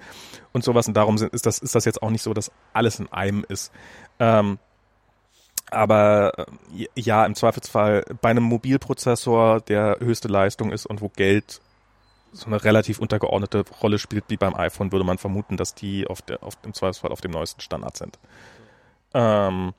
und 0.52 0.64
sowas. 0.64 0.88
Und 0.88 0.95
darum 0.95 1.18
sind, 1.18 1.34
ist, 1.34 1.45
das, 1.45 1.60
ist 1.60 1.76
das 1.76 1.86
jetzt 1.86 2.02
auch 2.02 2.10
nicht 2.10 2.24
so, 2.24 2.34
dass 2.34 2.52
alles 2.74 2.99
in 2.99 3.11
einem 3.11 3.45
ist. 3.48 3.72
Ähm, 4.20 4.60
aber 5.70 6.34
äh, 6.38 6.86
ja, 6.95 7.26
im 7.26 7.36
Zweifelsfall 7.36 8.06
bei 8.22 8.30
einem 8.30 8.44
Mobilprozessor, 8.44 9.61
der 9.61 9.98
höchste 9.99 10.28
Leistung 10.28 10.72
ist 10.72 10.86
und 10.86 11.02
wo 11.02 11.10
Geld 11.10 11.61
so 12.32 12.48
eine 12.48 12.64
relativ 12.64 12.99
untergeordnete 12.99 13.64
Rolle 13.82 13.99
spielt 13.99 14.26
wie 14.28 14.38
beim 14.38 14.56
iPhone, 14.56 14.91
würde 14.91 15.06
man 15.06 15.18
vermuten, 15.18 15.57
dass 15.57 15.76
die 15.76 16.07
auf 16.07 16.22
der, 16.22 16.44
auf, 16.44 16.57
im 16.64 16.74
Zweifelsfall 16.74 17.11
auf 17.11 17.22
dem 17.22 17.32
neuesten 17.32 17.61
Standard 17.61 17.95
sind. 17.95 18.18
Ähm, 19.14 19.73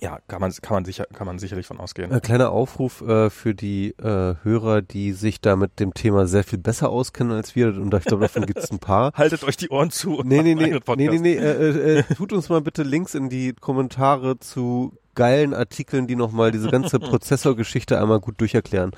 ja, 0.00 0.18
kann 0.28 0.40
man, 0.40 0.52
kann 0.52 0.74
man 0.74 0.84
sicher, 0.84 1.06
kann 1.12 1.26
man 1.26 1.38
sicherlich 1.38 1.66
von 1.66 1.78
ausgehen. 1.78 2.12
Ein 2.12 2.22
kleiner 2.22 2.50
Aufruf 2.50 3.00
äh, 3.00 3.30
für 3.30 3.54
die 3.54 3.90
äh, 3.98 4.36
Hörer, 4.42 4.80
die 4.80 5.12
sich 5.12 5.40
da 5.40 5.56
mit 5.56 5.80
dem 5.80 5.92
Thema 5.92 6.26
sehr 6.26 6.44
viel 6.44 6.58
besser 6.58 6.90
auskennen 6.90 7.32
als 7.32 7.56
wir. 7.56 7.68
Und 7.68 7.92
ich 7.94 8.04
glaube, 8.04 8.22
davon 8.22 8.46
gibt 8.46 8.58
es 8.58 8.70
ein 8.70 8.78
paar. 8.78 9.12
Haltet 9.14 9.42
euch 9.42 9.56
die 9.56 9.70
Ohren 9.70 9.90
zu. 9.90 10.22
Nee, 10.24 10.42
nee, 10.42 10.54
nee, 10.54 10.78
nee, 10.96 11.08
nee, 11.08 11.18
nee, 11.18 11.34
äh, 11.34 11.98
äh, 11.98 12.02
tut 12.14 12.32
uns 12.32 12.48
mal 12.48 12.60
bitte 12.60 12.84
Links 12.84 13.14
in 13.14 13.28
die 13.28 13.54
Kommentare 13.54 14.38
zu 14.38 14.96
geilen 15.18 15.52
Artikeln, 15.52 16.06
die 16.06 16.14
nochmal 16.14 16.52
diese 16.52 16.70
ganze 16.70 16.98
Prozessorgeschichte 17.00 18.00
einmal 18.00 18.20
gut 18.20 18.40
durcherklären. 18.40 18.92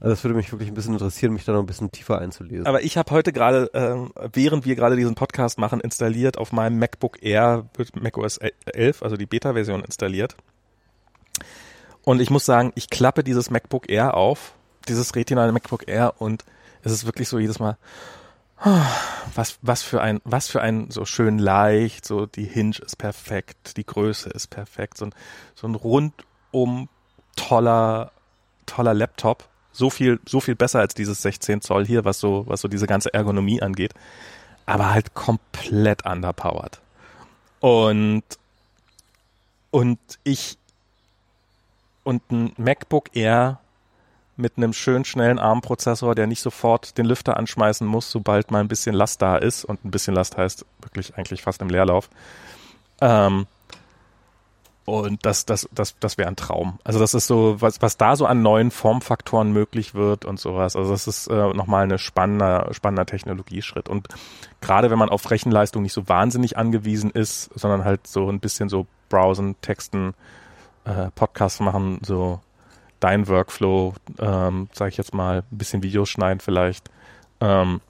Also 0.00 0.08
das 0.08 0.24
würde 0.24 0.34
mich 0.34 0.50
wirklich 0.50 0.70
ein 0.70 0.74
bisschen 0.74 0.94
interessieren, 0.94 1.34
mich 1.34 1.44
da 1.44 1.52
noch 1.52 1.60
ein 1.60 1.66
bisschen 1.66 1.92
tiefer 1.92 2.18
einzulesen. 2.18 2.66
Aber 2.66 2.82
ich 2.82 2.96
habe 2.96 3.10
heute 3.10 3.30
gerade, 3.30 3.70
ähm, 3.74 4.10
während 4.32 4.64
wir 4.64 4.74
gerade 4.74 4.96
diesen 4.96 5.14
Podcast 5.14 5.58
machen, 5.58 5.80
installiert 5.80 6.38
auf 6.38 6.50
meinem 6.50 6.78
MacBook 6.78 7.22
Air, 7.22 7.66
wird 7.74 7.94
macOS 7.94 8.38
11, 8.64 9.02
also 9.02 9.18
die 9.18 9.26
Beta-Version 9.26 9.84
installiert. 9.84 10.34
Und 12.04 12.22
ich 12.22 12.30
muss 12.30 12.46
sagen, 12.46 12.72
ich 12.74 12.88
klappe 12.88 13.22
dieses 13.22 13.50
MacBook 13.50 13.90
Air 13.90 14.14
auf, 14.14 14.54
dieses 14.88 15.14
Retina 15.14 15.52
MacBook 15.52 15.86
Air 15.86 16.14
und 16.18 16.44
es 16.82 16.92
ist 16.92 17.04
wirklich 17.04 17.28
so 17.28 17.38
jedes 17.38 17.58
Mal, 17.58 17.76
was, 18.58 19.58
was 19.62 19.82
für 19.82 20.00
ein, 20.00 20.20
was 20.24 20.48
für 20.48 20.60
ein 20.60 20.90
so 20.90 21.04
schön 21.04 21.38
leicht, 21.38 22.06
so 22.06 22.26
die 22.26 22.44
Hinge 22.44 22.76
ist 22.84 22.96
perfekt, 22.96 23.76
die 23.76 23.84
Größe 23.84 24.30
ist 24.30 24.48
perfekt, 24.48 24.98
so 24.98 25.06
ein, 25.06 25.14
so 25.54 25.66
ein 25.66 25.74
rundum 25.74 26.88
toller, 27.36 28.12
toller 28.64 28.94
Laptop. 28.94 29.48
So 29.72 29.90
viel, 29.90 30.18
so 30.26 30.40
viel 30.40 30.54
besser 30.54 30.80
als 30.80 30.94
dieses 30.94 31.20
16 31.20 31.60
Zoll 31.60 31.84
hier, 31.86 32.06
was 32.06 32.18
so, 32.18 32.44
was 32.46 32.62
so 32.62 32.68
diese 32.68 32.86
ganze 32.86 33.12
Ergonomie 33.12 33.60
angeht. 33.60 33.92
Aber 34.64 34.90
halt 34.90 35.12
komplett 35.12 36.06
underpowered. 36.06 36.80
Und, 37.60 38.24
und 39.70 39.98
ich, 40.24 40.56
und 42.04 42.22
ein 42.30 42.54
MacBook 42.56 43.14
Air 43.14 43.60
mit 44.36 44.56
einem 44.56 44.72
schön 44.72 45.04
schnellen 45.04 45.38
ARM-Prozessor, 45.38 46.14
der 46.14 46.26
nicht 46.26 46.40
sofort 46.42 46.98
den 46.98 47.06
Lüfter 47.06 47.36
anschmeißen 47.36 47.86
muss, 47.86 48.10
sobald 48.10 48.50
mal 48.50 48.60
ein 48.60 48.68
bisschen 48.68 48.94
Last 48.94 49.22
da 49.22 49.36
ist. 49.36 49.64
Und 49.64 49.84
ein 49.84 49.90
bisschen 49.90 50.14
Last 50.14 50.36
heißt 50.36 50.66
wirklich 50.80 51.16
eigentlich 51.16 51.42
fast 51.42 51.62
im 51.62 51.68
Leerlauf. 51.68 52.10
Ähm, 53.00 53.46
und 54.86 55.26
das, 55.26 55.44
das, 55.46 55.68
das, 55.72 55.96
das 55.98 56.16
wäre 56.16 56.28
ein 56.28 56.36
Traum. 56.36 56.78
Also 56.84 57.00
das 57.00 57.12
ist 57.12 57.26
so, 57.26 57.60
was, 57.60 57.82
was 57.82 57.96
da 57.96 58.14
so 58.14 58.24
an 58.24 58.42
neuen 58.42 58.70
Formfaktoren 58.70 59.52
möglich 59.52 59.94
wird 59.94 60.24
und 60.24 60.38
sowas. 60.38 60.76
Also 60.76 60.92
das 60.92 61.08
ist 61.08 61.26
äh, 61.26 61.52
nochmal 61.54 61.90
ein 61.90 61.98
spannender, 61.98 62.68
spannender 62.72 63.04
Technologieschritt. 63.04 63.88
Und 63.88 64.08
gerade 64.60 64.88
wenn 64.88 64.98
man 64.98 65.08
auf 65.08 65.28
Rechenleistung 65.28 65.82
nicht 65.82 65.92
so 65.92 66.08
wahnsinnig 66.08 66.56
angewiesen 66.56 67.10
ist, 67.10 67.50
sondern 67.58 67.84
halt 67.84 68.06
so 68.06 68.28
ein 68.28 68.38
bisschen 68.38 68.68
so 68.68 68.86
browsen, 69.08 69.56
texten, 69.60 70.14
äh, 70.84 71.10
Podcasts 71.16 71.58
machen, 71.58 71.98
so 72.02 72.40
dein 73.00 73.28
Workflow, 73.28 73.94
ähm, 74.18 74.68
sage 74.72 74.90
ich 74.90 74.96
jetzt 74.96 75.14
mal, 75.14 75.38
ein 75.38 75.58
bisschen 75.58 75.82
Videos 75.82 76.08
schneiden 76.08 76.40
vielleicht, 76.40 76.90
ähm, 77.40 77.80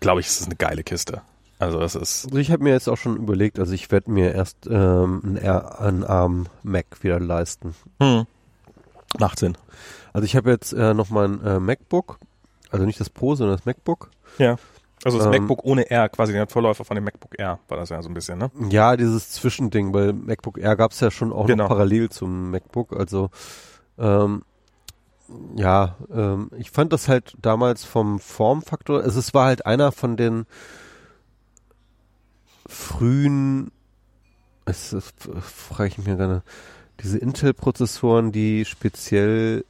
glaube 0.00 0.20
ich, 0.20 0.26
ist 0.26 0.40
es 0.40 0.46
eine 0.46 0.56
geile 0.56 0.84
Kiste. 0.84 1.22
Also 1.58 1.80
das 1.80 1.94
ist. 1.94 2.26
Also 2.26 2.36
ich 2.36 2.50
habe 2.50 2.62
mir 2.62 2.72
jetzt 2.72 2.88
auch 2.88 2.96
schon 2.96 3.16
überlegt, 3.16 3.58
also 3.58 3.72
ich 3.72 3.90
werde 3.90 4.10
mir 4.10 4.34
erst 4.34 4.66
ähm, 4.66 5.38
einen, 5.42 6.04
ARM 6.04 6.46
Mac 6.62 6.86
wieder 7.02 7.18
leisten. 7.18 7.74
Hm. 8.00 8.26
Macht 9.18 9.38
Sinn. 9.38 9.56
Also 10.12 10.26
ich 10.26 10.36
habe 10.36 10.50
jetzt 10.50 10.72
äh, 10.72 10.92
noch 10.92 11.08
mein 11.08 11.42
äh, 11.44 11.58
MacBook, 11.58 12.18
also 12.70 12.84
nicht 12.84 13.00
das 13.00 13.08
Pro, 13.08 13.34
sondern 13.34 13.56
das 13.56 13.64
MacBook. 13.64 14.10
Ja. 14.38 14.56
Also 15.06 15.18
das 15.18 15.26
ähm, 15.26 15.42
MacBook 15.42 15.64
ohne 15.64 15.88
R, 15.88 16.08
quasi 16.08 16.32
der 16.32 16.48
Vorläufer 16.48 16.84
von 16.84 16.96
dem 16.96 17.04
MacBook 17.04 17.38
Air, 17.38 17.60
war 17.68 17.76
das 17.76 17.90
ja 17.90 18.02
so 18.02 18.08
ein 18.08 18.14
bisschen, 18.14 18.38
ne? 18.38 18.50
Ja, 18.70 18.96
dieses 18.96 19.30
Zwischending, 19.30 19.94
weil 19.94 20.12
MacBook 20.12 20.58
Air 20.58 20.74
gab 20.74 20.90
es 20.90 20.98
ja 20.98 21.12
schon 21.12 21.32
auch 21.32 21.46
genau. 21.46 21.62
noch 21.64 21.68
parallel 21.68 22.08
zum 22.08 22.50
MacBook. 22.50 22.92
Also 22.92 23.30
ähm, 23.98 24.42
ja, 25.54 25.94
ähm, 26.12 26.50
ich 26.58 26.72
fand 26.72 26.92
das 26.92 27.06
halt 27.06 27.36
damals 27.40 27.84
vom 27.84 28.18
Formfaktor, 28.18 29.00
also 29.00 29.20
es 29.20 29.32
war 29.32 29.46
halt 29.46 29.64
einer 29.64 29.92
von 29.92 30.16
den 30.16 30.44
frühen, 32.66 33.70
es, 34.64 34.92
es 34.92 35.14
frage 35.40 35.90
ich 35.90 35.98
mich 35.98 36.06
gerne, 36.06 36.42
diese 36.98 37.18
Intel-Prozessoren, 37.18 38.32
die 38.32 38.64
speziell, 38.64 39.64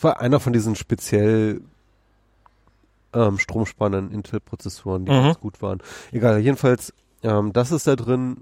war 0.00 0.20
einer 0.20 0.38
von 0.38 0.52
diesen 0.52 0.76
speziell 0.76 1.60
ähm, 3.14 3.38
stromspannenden 3.38 4.12
Intel-Prozessoren, 4.12 5.04
die 5.04 5.12
mhm. 5.12 5.22
ganz 5.22 5.40
gut 5.40 5.62
waren. 5.62 5.80
Egal, 6.12 6.40
jedenfalls, 6.40 6.92
ähm, 7.22 7.52
das 7.52 7.72
ist 7.72 7.86
da 7.86 7.96
drin. 7.96 8.38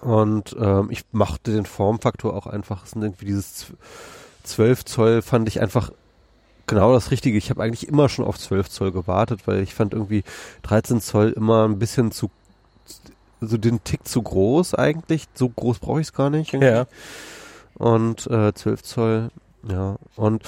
Und 0.00 0.54
ähm, 0.58 0.88
ich 0.90 1.04
machte 1.12 1.52
den 1.52 1.66
Formfaktor 1.66 2.34
auch 2.34 2.46
einfach, 2.46 2.84
es 2.84 2.92
sind 2.92 3.02
irgendwie 3.02 3.26
dieses 3.26 3.72
12 4.44 4.84
Zoll 4.84 5.22
fand 5.22 5.48
ich 5.48 5.60
einfach 5.60 5.90
genau 6.66 6.92
das 6.92 7.10
Richtige. 7.10 7.36
Ich 7.36 7.50
habe 7.50 7.62
eigentlich 7.62 7.88
immer 7.88 8.08
schon 8.08 8.24
auf 8.24 8.38
12 8.38 8.68
Zoll 8.68 8.92
gewartet, 8.92 9.42
weil 9.46 9.62
ich 9.62 9.74
fand 9.74 9.92
irgendwie 9.92 10.22
13 10.62 11.00
Zoll 11.00 11.32
immer 11.32 11.66
ein 11.66 11.78
bisschen 11.78 12.12
zu, 12.12 12.30
so 13.40 13.56
den 13.56 13.82
Tick 13.84 14.06
zu 14.06 14.22
groß 14.22 14.74
eigentlich. 14.74 15.24
So 15.34 15.48
groß 15.48 15.80
brauche 15.80 16.00
ich 16.00 16.08
es 16.08 16.12
gar 16.12 16.30
nicht. 16.30 16.54
Irgendwie. 16.54 16.72
Ja. 16.72 16.86
Und 17.74 18.26
äh, 18.28 18.54
12 18.54 18.82
Zoll, 18.82 19.30
ja. 19.68 19.96
Und 20.16 20.42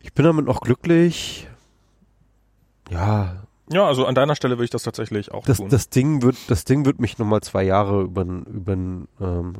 ich 0.00 0.12
bin 0.12 0.24
damit 0.24 0.48
auch 0.48 0.60
glücklich 0.60 1.48
ja. 2.90 3.47
Ja, 3.70 3.86
also 3.86 4.06
an 4.06 4.14
deiner 4.14 4.34
Stelle 4.34 4.56
würde 4.56 4.64
ich 4.64 4.70
das 4.70 4.82
tatsächlich 4.82 5.32
auch 5.32 5.44
das, 5.44 5.58
tun. 5.58 5.68
Das 5.68 5.90
Ding 5.90 6.22
wird, 6.22 6.36
das 6.48 6.64
Ding 6.64 6.86
wird 6.86 7.00
mich 7.00 7.18
nochmal 7.18 7.40
zwei 7.42 7.62
Jahre 7.64 8.02
über, 8.02 8.22
über 8.22 8.72
ähm, 8.72 9.08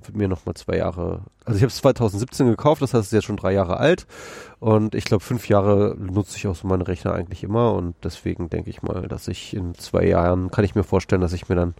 wird 0.02 0.16
mir 0.16 0.28
nochmal 0.28 0.54
zwei 0.54 0.76
Jahre. 0.76 1.22
Also 1.44 1.56
ich 1.56 1.62
habe 1.62 1.70
es 1.70 1.76
2017 1.76 2.46
gekauft, 2.46 2.82
das 2.82 2.94
heißt, 2.94 3.02
es 3.02 3.06
ist 3.08 3.12
jetzt 3.12 3.24
schon 3.24 3.36
drei 3.36 3.52
Jahre 3.52 3.78
alt 3.78 4.06
und 4.60 4.94
ich 4.94 5.04
glaube 5.04 5.22
fünf 5.22 5.48
Jahre 5.48 5.96
nutze 5.98 6.36
ich 6.36 6.46
auch 6.46 6.56
so 6.56 6.66
meine 6.66 6.86
Rechner 6.86 7.14
eigentlich 7.14 7.42
immer 7.42 7.74
und 7.74 7.94
deswegen 8.02 8.50
denke 8.50 8.70
ich 8.70 8.82
mal, 8.82 9.08
dass 9.08 9.28
ich 9.28 9.54
in 9.54 9.74
zwei 9.74 10.04
Jahren 10.04 10.50
kann 10.50 10.64
ich 10.64 10.74
mir 10.74 10.84
vorstellen, 10.84 11.20
dass 11.20 11.32
ich 11.32 11.48
mir 11.48 11.54
dann 11.54 11.74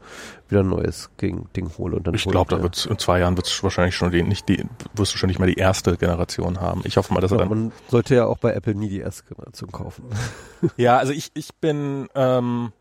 wieder 0.49 0.61
ein 0.61 0.69
neues 0.69 1.11
Ding 1.21 1.47
hole 1.77 1.97
und 1.97 2.07
dann. 2.07 2.15
Ich 2.15 2.25
glaube, 2.25 2.55
da 2.55 2.63
wird's 2.63 2.87
in 2.87 2.99
zwei 2.99 3.21
Jahren 3.21 3.37
wird 3.37 3.47
es 3.47 3.63
wahrscheinlich 3.63 3.95
schon 3.95 4.11
die, 4.11 4.23
nicht 4.23 4.49
die, 4.49 4.65
wirst 4.95 5.15
du 5.15 5.19
schon 5.19 5.29
nicht 5.29 5.39
mehr 5.39 5.49
die 5.49 5.55
erste 5.55 5.97
Generation 5.97 6.61
haben. 6.61 6.83
Ich 6.85 6.97
hoffe 6.97 7.13
mal, 7.13 7.21
dass 7.21 7.31
ja, 7.31 7.37
er 7.37 7.41
dann. 7.41 7.49
Man 7.49 7.73
sollte 7.89 8.15
ja 8.15 8.27
auch 8.27 8.39
bei 8.39 8.53
Apple 8.53 8.75
nie 8.75 8.89
die 8.89 9.01
erste 9.01 9.25
Generation 9.25 9.73
kaufen. 9.73 10.05
Ja, 10.77 10.99
also 10.99 11.13
ich 11.13 11.31
ich 11.35 11.55
bin 11.57 12.09
ähm, 12.19 12.73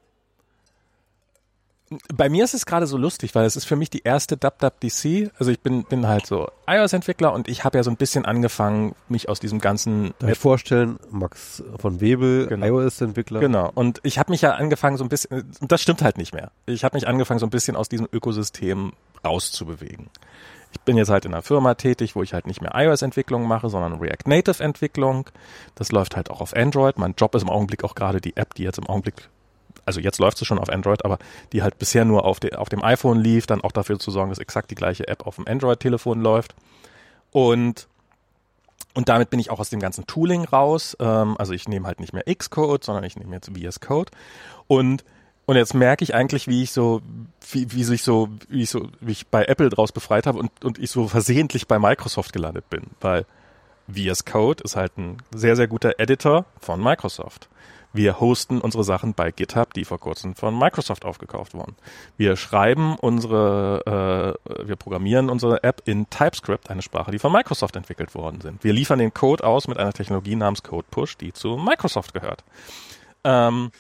bei 2.13 2.27
mir 2.27 2.43
ist 2.43 2.53
es 2.53 2.65
gerade 2.65 2.85
so 2.85 2.97
lustig, 2.97 3.33
weil 3.33 3.45
es 3.45 3.55
ist 3.55 3.65
für 3.65 3.77
mich 3.77 3.89
die 3.89 4.01
erste 4.03 4.35
DubDubDC. 4.35 5.31
Also 5.39 5.51
ich 5.51 5.61
bin, 5.61 5.83
bin 5.85 6.07
halt 6.07 6.25
so 6.25 6.49
iOS-Entwickler 6.67 7.31
und 7.31 7.47
ich 7.47 7.63
habe 7.63 7.77
ja 7.77 7.83
so 7.83 7.89
ein 7.89 7.95
bisschen 7.95 8.25
angefangen, 8.25 8.93
mich 9.07 9.29
aus 9.29 9.39
diesem 9.39 9.59
ganzen... 9.59 10.13
Darf 10.19 10.31
ich 10.31 10.37
vorstellen, 10.37 10.99
Max 11.11 11.63
von 11.79 12.01
Webel, 12.01 12.47
genau. 12.47 12.65
iOS-Entwickler. 12.65 13.39
Genau. 13.39 13.71
Und 13.73 14.01
ich 14.03 14.19
habe 14.19 14.31
mich 14.31 14.41
ja 14.41 14.55
angefangen 14.55 14.97
so 14.97 15.05
ein 15.05 15.09
bisschen, 15.09 15.49
das 15.61 15.81
stimmt 15.81 16.01
halt 16.01 16.17
nicht 16.17 16.33
mehr. 16.33 16.51
Ich 16.65 16.83
habe 16.83 16.97
mich 16.97 17.07
angefangen 17.07 17.39
so 17.39 17.45
ein 17.45 17.51
bisschen 17.51 17.77
aus 17.77 17.87
diesem 17.87 18.07
Ökosystem 18.11 18.91
rauszubewegen. 19.23 20.09
Ich 20.71 20.79
bin 20.81 20.97
jetzt 20.97 21.09
halt 21.09 21.25
in 21.25 21.33
einer 21.33 21.43
Firma 21.43 21.75
tätig, 21.75 22.15
wo 22.15 22.23
ich 22.23 22.33
halt 22.33 22.47
nicht 22.47 22.61
mehr 22.61 22.71
iOS-Entwicklung 22.73 23.47
mache, 23.47 23.69
sondern 23.69 23.99
React 23.99 24.27
Native-Entwicklung. 24.27 25.29
Das 25.75 25.91
läuft 25.91 26.15
halt 26.15 26.29
auch 26.29 26.41
auf 26.41 26.55
Android. 26.55 26.97
Mein 26.97 27.15
Job 27.17 27.35
ist 27.35 27.43
im 27.43 27.49
Augenblick 27.49 27.83
auch 27.83 27.95
gerade 27.95 28.21
die 28.21 28.35
App, 28.37 28.53
die 28.53 28.63
jetzt 28.63 28.77
im 28.77 28.87
Augenblick 28.87 29.29
also 29.85 30.01
jetzt 30.01 30.19
läuft 30.19 30.37
sie 30.37 30.43
schon 30.43 30.59
auf 30.59 30.67
Android, 30.69 31.05
aber 31.05 31.17
die 31.53 31.63
halt 31.63 31.79
bisher 31.79 32.03
nur 32.03 32.25
auf, 32.25 32.41
de, 32.41 32.55
auf 32.55 32.67
dem 32.67 32.83
iPhone 32.83 33.19
lief, 33.19 33.47
dann 33.47 33.61
auch 33.61 33.71
dafür 33.71 33.97
zu 33.97 34.11
sorgen, 34.11 34.29
dass 34.29 34.37
exakt 34.37 34.69
die 34.69 34.75
gleiche 34.75 35.07
App 35.07 35.25
auf 35.25 35.37
dem 35.37 35.47
Android-Telefon 35.47 36.21
läuft. 36.21 36.55
Und 37.31 37.87
und 38.93 39.09
damit 39.09 39.29
bin 39.29 39.39
ich 39.39 39.51
auch 39.51 39.59
aus 39.59 39.69
dem 39.69 39.79
ganzen 39.79 40.07
Tooling 40.07 40.43
raus. 40.43 40.97
Ähm, 40.99 41.35
also 41.37 41.53
ich 41.53 41.67
nehme 41.67 41.85
halt 41.85 41.99
nicht 41.99 42.13
mehr 42.13 42.23
Xcode, 42.23 42.83
sondern 42.83 43.03
ich 43.03 43.15
nehme 43.15 43.35
jetzt 43.35 43.51
VS 43.55 43.79
Code. 43.79 44.11
Und 44.65 45.05
und 45.47 45.55
jetzt 45.55 45.73
merke 45.73 46.03
ich 46.03 46.13
eigentlich, 46.13 46.47
wie 46.47 46.61
ich 46.61 46.71
so, 46.71 47.01
wie, 47.49 47.71
wie 47.71 47.85
sich 47.85 48.03
so, 48.03 48.27
wie 48.49 48.63
ich 48.63 48.69
so, 48.69 48.89
wie 48.99 49.13
ich 49.13 49.27
bei 49.27 49.45
Apple 49.45 49.69
draus 49.69 49.93
befreit 49.93 50.27
habe 50.27 50.37
und, 50.37 50.51
und 50.63 50.77
ich 50.77 50.91
so 50.91 51.07
versehentlich 51.07 51.67
bei 51.67 51.79
Microsoft 51.79 52.33
gelandet 52.33 52.69
bin, 52.69 52.83
weil 52.99 53.25
VS 53.87 54.25
Code 54.25 54.61
ist 54.63 54.75
halt 54.75 54.97
ein 54.97 55.17
sehr, 55.33 55.55
sehr 55.55 55.67
guter 55.67 55.99
Editor 55.99 56.45
von 56.59 56.83
Microsoft. 56.83 57.47
Wir 57.93 58.19
hosten 58.19 58.59
unsere 58.59 58.83
Sachen 58.83 59.13
bei 59.13 59.31
GitHub, 59.31 59.73
die 59.73 59.85
vor 59.85 60.01
kurzem 60.01 60.35
von 60.35 60.59
Microsoft 60.59 61.05
aufgekauft 61.05 61.53
wurden. 61.53 61.77
Wir 62.17 62.35
schreiben 62.35 62.97
unsere, 62.99 64.35
äh, 64.45 64.67
wir 64.67 64.75
programmieren 64.75 65.29
unsere 65.29 65.63
App 65.63 65.81
in 65.85 66.09
TypeScript, 66.09 66.69
eine 66.69 66.81
Sprache, 66.81 67.11
die 67.11 67.19
von 67.19 67.31
Microsoft 67.31 67.77
entwickelt 67.77 68.13
worden 68.13 68.41
sind. 68.41 68.65
Wir 68.65 68.73
liefern 68.73 68.99
den 68.99 69.13
Code 69.13 69.45
aus 69.45 69.69
mit 69.69 69.77
einer 69.77 69.93
Technologie 69.93 70.35
namens 70.35 70.61
CodePush, 70.61 71.15
die 71.15 71.31
zu 71.31 71.55
Microsoft 71.55 72.13
gehört. 72.13 72.43
Ähm, 73.23 73.71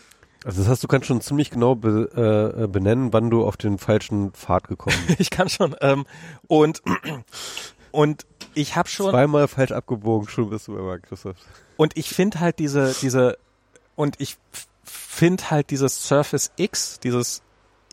also 0.45 0.61
das 0.61 0.69
heißt, 0.69 0.83
du 0.83 0.87
kannst 0.87 1.07
schon 1.07 1.21
ziemlich 1.21 1.49
genau 1.49 1.75
be, 1.75 2.53
äh, 2.63 2.67
benennen, 2.67 3.11
wann 3.13 3.29
du 3.29 3.45
auf 3.45 3.57
den 3.57 3.77
falschen 3.77 4.31
Pfad 4.31 4.67
gekommen 4.67 4.97
bist. 5.07 5.19
ich 5.19 5.29
kann 5.29 5.49
schon. 5.49 5.75
Ähm, 5.81 6.05
und 6.47 6.81
Und 7.91 8.25
ich 8.53 8.75
habe 8.75 8.87
schon 8.89 9.09
zweimal 9.11 9.47
falsch 9.47 9.71
abgebogen, 9.71 10.29
schon 10.29 10.49
bist 10.49 10.67
du 10.67 10.75
bei 10.75 10.81
Microsoft. 10.81 11.41
und 11.77 11.97
ich 11.97 12.09
finde 12.09 12.39
halt 12.39 12.59
diese 12.59 12.95
diese 13.01 13.37
und 13.95 14.15
ich 14.19 14.37
finde 14.83 15.49
halt 15.49 15.69
dieses 15.71 16.07
Surface 16.07 16.51
X, 16.57 16.99
dieses 16.99 17.41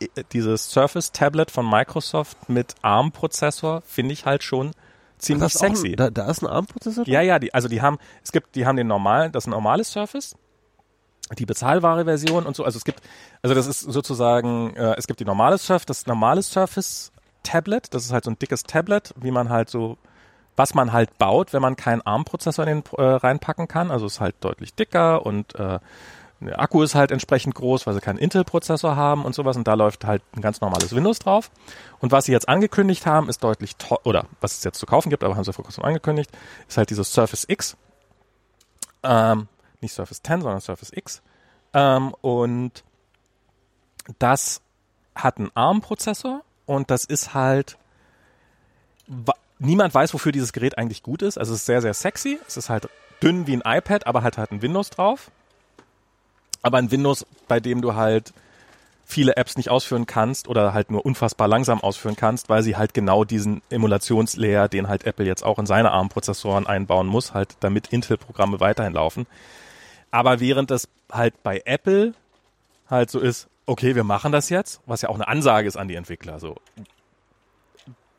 äh, 0.01 0.25
dieses 0.33 0.71
Surface 0.71 1.13
Tablet 1.13 1.51
von 1.51 1.69
Microsoft 1.69 2.49
mit 2.49 2.75
ARM 2.83 3.13
Prozessor 3.13 3.83
finde 3.87 4.13
ich 4.13 4.27
halt 4.27 4.43
schon 4.43 4.73
ziemlich 5.19 5.53
sexy. 5.55 5.91
Ein, 5.91 5.97
da, 5.97 6.11
da 6.11 6.31
ist 6.31 6.43
ein 6.43 6.49
ARM-Prozessor? 6.49 7.07
Ja, 7.09 7.21
ja, 7.23 7.39
die, 7.39 7.55
also 7.55 7.69
die 7.69 7.81
haben, 7.81 7.99
es 8.23 8.33
gibt, 8.33 8.55
die 8.55 8.67
haben 8.67 8.77
den 8.77 8.87
normalen, 8.87 9.33
das 9.33 9.47
normale 9.47 9.85
Surface, 9.85 10.37
die 11.39 11.47
bezahlbare 11.47 12.05
Version 12.05 12.47
und 12.47 12.57
so. 12.57 12.65
Also 12.65 12.77
es 12.77 12.85
gibt, 12.85 13.01
also 13.43 13.55
das 13.55 13.67
ist 13.67 13.81
sozusagen, 13.81 14.75
äh, 14.77 14.95
es 14.97 15.07
gibt 15.07 15.21
die 15.21 15.25
normale 15.25 15.59
Surface, 15.59 15.87
das 15.87 16.07
normale 16.07 16.43
Surface 16.43 17.13
Tablet, 17.43 17.93
das 17.95 18.05
ist 18.05 18.13
halt 18.13 18.25
so 18.25 18.31
ein 18.31 18.39
dickes 18.39 18.65
Tablet, 18.65 19.15
wie 19.17 19.31
man 19.31 19.49
halt 19.49 19.69
so, 19.69 19.99
was 20.57 20.75
man 20.75 20.93
halt 20.93 21.19
baut, 21.19 21.53
wenn 21.53 21.63
man 21.63 21.77
keinen 21.77 22.03
ARM-Prozessor 22.03 22.67
in 22.67 22.83
den 22.83 22.99
äh, 22.99 23.03
reinpacken 23.03 23.69
kann. 23.69 23.91
Also 23.91 24.07
ist 24.07 24.21
halt 24.21 24.37
deutlich 24.41 24.75
dicker 24.75 25.25
und 25.25 25.55
äh, 25.57 25.79
der 26.41 26.61
Akku 26.61 26.83
ist 26.83 26.95
halt 26.95 27.11
entsprechend 27.11 27.55
groß, 27.55 27.87
weil 27.87 27.95
sie 27.95 28.01
keinen 28.01 28.19
Intel-Prozessor 28.19 28.97
haben 28.97 29.25
und 29.25 29.35
sowas 29.35 29.57
und 29.57 29.67
da 29.67 29.75
läuft 29.75 30.05
halt 30.05 30.23
ein 30.37 30.43
ganz 30.43 30.61
normales 30.61 30.95
Windows 30.95 31.19
drauf. 31.19 31.51
Und 32.01 32.13
was 32.13 32.27
sie 32.27 32.33
jetzt 32.33 32.49
angekündigt 32.49 33.07
haben, 33.07 33.29
ist 33.29 33.43
deutlich 33.43 33.77
oder 34.03 34.27
was 34.41 34.59
es 34.59 34.65
jetzt 34.65 34.79
zu 34.79 34.87
kaufen 34.87 35.11
gibt, 35.11 35.25
aber 35.25 35.37
haben 35.37 35.45
sie 35.45 35.53
vor 35.53 35.65
kurzem 35.65 35.85
angekündigt, 35.85 36.31
ist 36.69 36.77
halt 36.77 36.91
dieses 36.91 37.13
Surface 37.13 37.47
X. 37.49 37.77
Ähm, 39.03 39.49
nicht 39.85 39.95
Surface 39.95 40.23
10, 40.23 40.43
sondern 40.43 40.61
Surface 40.61 40.93
X. 40.93 41.23
Ähm, 41.73 42.15
und 42.21 42.83
das 44.19 44.61
hat 45.15 45.39
einen 45.39 45.51
ARM-Prozessor 45.55 46.43
und 46.67 46.91
das 46.91 47.05
ist 47.05 47.35
halt, 47.35 47.79
niemand 49.59 49.95
weiß, 49.95 50.15
wofür 50.15 50.33
dieses 50.33 50.53
Gerät 50.53 50.79
eigentlich 50.79 51.03
gut 51.03 51.23
ist. 51.23 51.39
Also 51.39 51.53
es 51.53 51.61
ist 51.61 51.67
sehr, 51.67 51.83
sehr 51.83 51.95
sexy. 51.95 52.39
Es 52.47 52.57
ist 52.57 52.69
halt 52.69 52.89
dünn 53.23 53.47
wie 53.47 53.57
ein 53.57 53.63
iPad, 53.65 54.07
aber 54.07 54.23
halt 54.23 54.39
hat 54.39 54.51
ein 54.51 54.63
Windows 54.63 54.91
drauf. 54.91 55.31
Aber 56.63 56.79
ein 56.79 56.91
Windows, 56.91 57.27
bei 57.47 57.61
dem 57.61 57.83
du 57.83 57.95
halt 57.95 58.33
viele 59.05 59.37
Apps 59.37 59.57
nicht 59.57 59.71
ausführen 59.71 60.07
kannst 60.07 60.49
oder 60.49 60.73
halt 60.73 60.91
nur 60.91 61.05
unfassbar 61.05 61.47
langsam 61.47 61.81
ausführen 61.81 62.17
kannst, 62.17 62.49
weil 62.49 62.63
sie 62.63 62.77
halt 62.77 62.95
genau 62.95 63.25
diesen 63.25 63.61
Emulationslayer, 63.69 64.69
den 64.69 64.89
halt 64.89 65.05
Apple 65.05 65.27
jetzt 65.27 65.45
auch 65.45 65.59
in 65.59 65.67
seine 65.67 65.91
ARM-Prozessoren 65.91 66.67
einbauen 66.67 67.07
muss, 67.07 67.35
halt 67.35 67.57
damit 67.61 67.89
Intel-Programme 67.89 68.61
weiterhin 68.61 68.95
laufen. 68.95 69.27
Aber 70.15 70.39
während 70.39 70.71
das 70.71 70.89
halt 71.11 71.43
bei 71.43 71.63
Apple 71.65 72.15
halt 72.89 73.11
so 73.11 73.19
ist, 73.19 73.49
okay, 73.67 73.97
wir 73.97 74.05
machen 74.05 74.31
das 74.31 74.49
jetzt, 74.49 74.81
was 74.87 75.03
ja 75.03 75.09
auch 75.09 75.17
eine 75.17 75.27
Ansage 75.27 75.67
ist 75.67 75.77
an 75.77 75.89
die 75.89 75.97
Entwickler, 75.97 76.39
so 76.39 76.55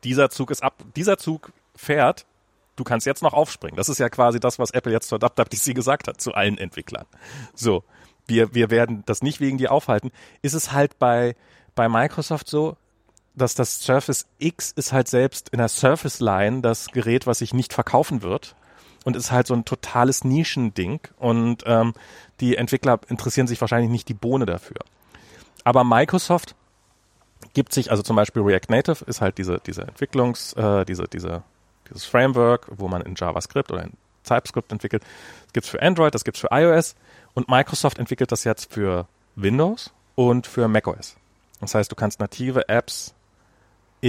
dieser 0.04 0.28
Zug 0.28 0.50
ist 0.50 0.62
ab, 0.62 0.74
dieser 0.94 1.16
Zug 1.16 1.52
fährt, 1.74 2.26
du 2.76 2.84
kannst 2.84 3.06
jetzt 3.06 3.22
noch 3.22 3.32
aufspringen. 3.32 3.78
Das 3.78 3.88
ist 3.88 3.96
ja 3.96 4.10
quasi 4.10 4.38
das, 4.38 4.58
was 4.58 4.72
Apple 4.72 4.92
jetzt 4.92 5.08
zur 5.08 5.22
WWDC 5.22 5.74
gesagt 5.74 6.06
hat 6.06 6.20
zu 6.20 6.34
allen 6.34 6.58
Entwicklern. 6.58 7.06
So, 7.54 7.82
wir, 8.26 8.54
wir 8.54 8.68
werden 8.68 9.02
das 9.06 9.22
nicht 9.22 9.40
wegen 9.40 9.56
dir 9.56 9.72
aufhalten. 9.72 10.12
Ist 10.42 10.52
es 10.52 10.72
halt 10.72 10.98
bei, 10.98 11.34
bei 11.74 11.88
Microsoft 11.88 12.46
so, 12.50 12.76
dass 13.34 13.54
das 13.54 13.80
Surface 13.80 14.26
X 14.38 14.70
ist 14.72 14.92
halt 14.92 15.08
selbst 15.08 15.48
in 15.48 15.58
der 15.60 15.68
Surface 15.68 16.20
Line 16.20 16.60
das 16.60 16.88
Gerät, 16.88 17.26
was 17.26 17.38
sich 17.38 17.54
nicht 17.54 17.72
verkaufen 17.72 18.20
wird 18.20 18.54
und 19.06 19.14
ist 19.14 19.30
halt 19.30 19.46
so 19.46 19.54
ein 19.54 19.64
totales 19.64 20.24
Nischending 20.24 20.98
und 21.16 21.62
ähm, 21.64 21.94
die 22.40 22.56
Entwickler 22.56 22.98
interessieren 23.08 23.46
sich 23.46 23.60
wahrscheinlich 23.60 23.88
nicht 23.88 24.08
die 24.08 24.14
Bohne 24.14 24.46
dafür. 24.46 24.78
Aber 25.62 25.84
Microsoft 25.84 26.56
gibt 27.54 27.72
sich, 27.72 27.92
also 27.92 28.02
zum 28.02 28.16
Beispiel 28.16 28.42
React 28.42 28.68
Native 28.68 29.04
ist 29.04 29.20
halt 29.20 29.38
diese, 29.38 29.60
diese 29.64 29.82
Entwicklungs, 29.82 30.54
äh, 30.54 30.84
diese, 30.84 31.04
diese, 31.04 31.44
dieses 31.88 32.04
Framework, 32.04 32.66
wo 32.76 32.88
man 32.88 33.00
in 33.02 33.14
JavaScript 33.14 33.70
oder 33.70 33.84
in 33.84 33.92
TypeScript 34.24 34.72
entwickelt. 34.72 35.04
Das 35.44 35.52
gibt's 35.52 35.68
für 35.68 35.80
Android, 35.80 36.12
das 36.12 36.24
gibt's 36.24 36.40
für 36.40 36.48
iOS 36.50 36.96
und 37.34 37.48
Microsoft 37.48 38.00
entwickelt 38.00 38.32
das 38.32 38.42
jetzt 38.42 38.72
für 38.72 39.06
Windows 39.36 39.92
und 40.16 40.48
für 40.48 40.66
macOS. 40.66 41.14
Das 41.60 41.76
heißt, 41.76 41.92
du 41.92 41.94
kannst 41.94 42.18
native 42.18 42.68
Apps 42.68 43.14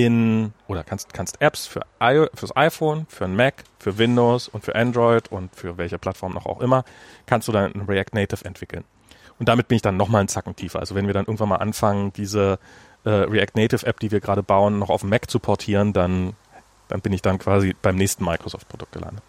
in 0.05 0.53
oder 0.67 0.83
kannst 0.83 1.13
kannst 1.13 1.41
Apps 1.41 1.65
für 1.65 1.81
I, 2.01 2.27
fürs 2.33 2.55
iPhone, 2.55 3.07
für 3.09 3.25
ein 3.25 3.35
Mac, 3.35 3.63
für 3.79 3.97
Windows 3.97 4.47
und 4.47 4.63
für 4.63 4.75
Android 4.75 5.31
und 5.31 5.55
für 5.55 5.77
welche 5.77 5.97
Plattform 5.97 6.33
noch 6.33 6.45
auch 6.45 6.61
immer 6.61 6.83
kannst 7.25 7.47
du 7.47 7.51
dann 7.51 7.71
React 7.87 8.13
Native 8.13 8.45
entwickeln. 8.45 8.83
Und 9.39 9.49
damit 9.49 9.67
bin 9.67 9.75
ich 9.75 9.81
dann 9.81 9.97
noch 9.97 10.07
mal 10.07 10.19
einen 10.19 10.27
Zacken 10.27 10.55
tiefer. 10.55 10.79
Also 10.79 10.95
wenn 10.95 11.07
wir 11.07 11.13
dann 11.13 11.25
irgendwann 11.25 11.49
mal 11.49 11.57
anfangen, 11.57 12.13
diese 12.13 12.59
äh, 13.05 13.09
React 13.09 13.55
Native 13.55 13.85
App, 13.85 13.99
die 13.99 14.11
wir 14.11 14.19
gerade 14.19 14.43
bauen, 14.43 14.79
noch 14.79 14.89
auf 14.89 15.01
dem 15.01 15.09
Mac 15.09 15.29
zu 15.29 15.39
portieren, 15.39 15.93
dann 15.93 16.35
dann 16.87 17.01
bin 17.01 17.13
ich 17.13 17.21
dann 17.21 17.37
quasi 17.37 17.75
beim 17.81 17.95
nächsten 17.95 18.23
Microsoft 18.23 18.69
Produkt 18.69 18.93
gelandet. 18.93 19.23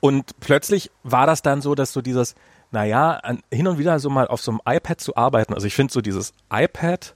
Und 0.00 0.38
plötzlich 0.40 0.90
war 1.02 1.26
das 1.26 1.42
dann 1.42 1.60
so, 1.60 1.74
dass 1.74 1.92
so 1.92 2.00
dieses, 2.00 2.34
naja, 2.70 3.20
hin 3.50 3.66
und 3.66 3.78
wieder 3.78 3.98
so 3.98 4.10
mal 4.10 4.28
auf 4.28 4.40
so 4.40 4.52
einem 4.52 4.60
iPad 4.64 5.00
zu 5.00 5.16
arbeiten. 5.16 5.54
Also 5.54 5.66
ich 5.66 5.74
finde 5.74 5.92
so 5.92 6.00
dieses 6.00 6.32
iPad 6.52 7.14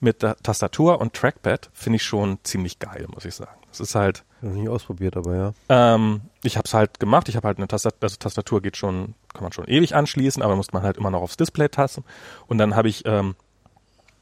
mit 0.00 0.22
der 0.22 0.36
Tastatur 0.38 1.00
und 1.00 1.14
Trackpad 1.14 1.70
finde 1.72 1.96
ich 1.96 2.02
schon 2.02 2.38
ziemlich 2.42 2.78
geil, 2.78 3.06
muss 3.12 3.24
ich 3.24 3.34
sagen. 3.34 3.60
Das 3.68 3.80
ist 3.80 3.94
halt, 3.94 4.24
Noch 4.40 4.52
nie 4.52 4.68
ausprobiert, 4.68 5.16
aber 5.16 5.36
ja. 5.36 5.52
ähm, 5.68 6.22
ich 6.42 6.56
habe 6.56 6.66
es 6.66 6.74
halt 6.74 6.98
gemacht. 6.98 7.28
Ich 7.28 7.36
habe 7.36 7.46
halt 7.46 7.58
eine 7.58 7.68
Tastatur, 7.68 7.98
also 8.02 8.16
Tastatur 8.16 8.60
geht 8.62 8.76
schon, 8.76 9.14
kann 9.32 9.42
man 9.42 9.52
schon 9.52 9.68
ewig 9.68 9.94
anschließen, 9.94 10.42
aber 10.42 10.56
muss 10.56 10.72
man 10.72 10.82
halt 10.82 10.96
immer 10.96 11.10
noch 11.10 11.22
aufs 11.22 11.36
Display 11.36 11.68
tasten. 11.68 12.04
Und 12.48 12.58
dann 12.58 12.74
habe 12.74 12.88
ich, 12.88 13.04
ähm, 13.06 13.36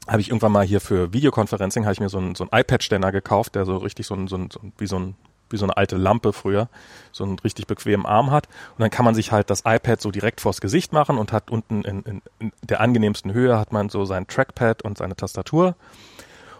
habe 0.07 0.21
ich 0.21 0.29
irgendwann 0.29 0.51
mal 0.51 0.65
hier 0.65 0.81
für 0.81 1.13
Videoconferencing 1.13 1.85
habe 1.85 1.93
ich 1.93 1.99
mir 1.99 2.09
so 2.09 2.19
einen 2.19 2.35
so 2.35 2.47
einen 2.47 2.61
iPad-Ständer 2.61 3.11
gekauft, 3.11 3.55
der 3.55 3.65
so 3.65 3.77
richtig 3.77 4.05
so 4.05 4.15
ein, 4.15 4.27
so 4.27 4.37
ein, 4.37 4.49
so 4.51 4.59
ein 4.59 4.73
wie 4.77 4.87
so 4.87 4.99
ein 4.99 5.15
wie 5.49 5.57
so 5.57 5.65
eine 5.65 5.77
alte 5.77 5.97
Lampe 5.97 6.33
früher, 6.33 6.69
so 7.11 7.23
einen 7.23 7.39
richtig 7.39 7.67
bequemen 7.67 8.05
Arm 8.05 8.31
hat. 8.31 8.47
Und 8.71 8.81
dann 8.81 8.89
kann 8.89 9.05
man 9.05 9.15
sich 9.15 9.31
halt 9.31 9.49
das 9.49 9.63
iPad 9.65 10.01
so 10.01 10.11
direkt 10.11 10.41
vors 10.41 10.61
Gesicht 10.61 10.93
machen 10.93 11.17
und 11.17 11.31
hat 11.31 11.49
unten 11.51 11.83
in, 11.83 12.01
in, 12.03 12.21
in 12.39 12.51
der 12.63 12.81
angenehmsten 12.81 13.33
Höhe 13.33 13.57
hat 13.57 13.71
man 13.71 13.89
so 13.89 14.05
sein 14.05 14.27
Trackpad 14.27 14.81
und 14.83 14.97
seine 14.97 15.15
Tastatur. 15.15 15.75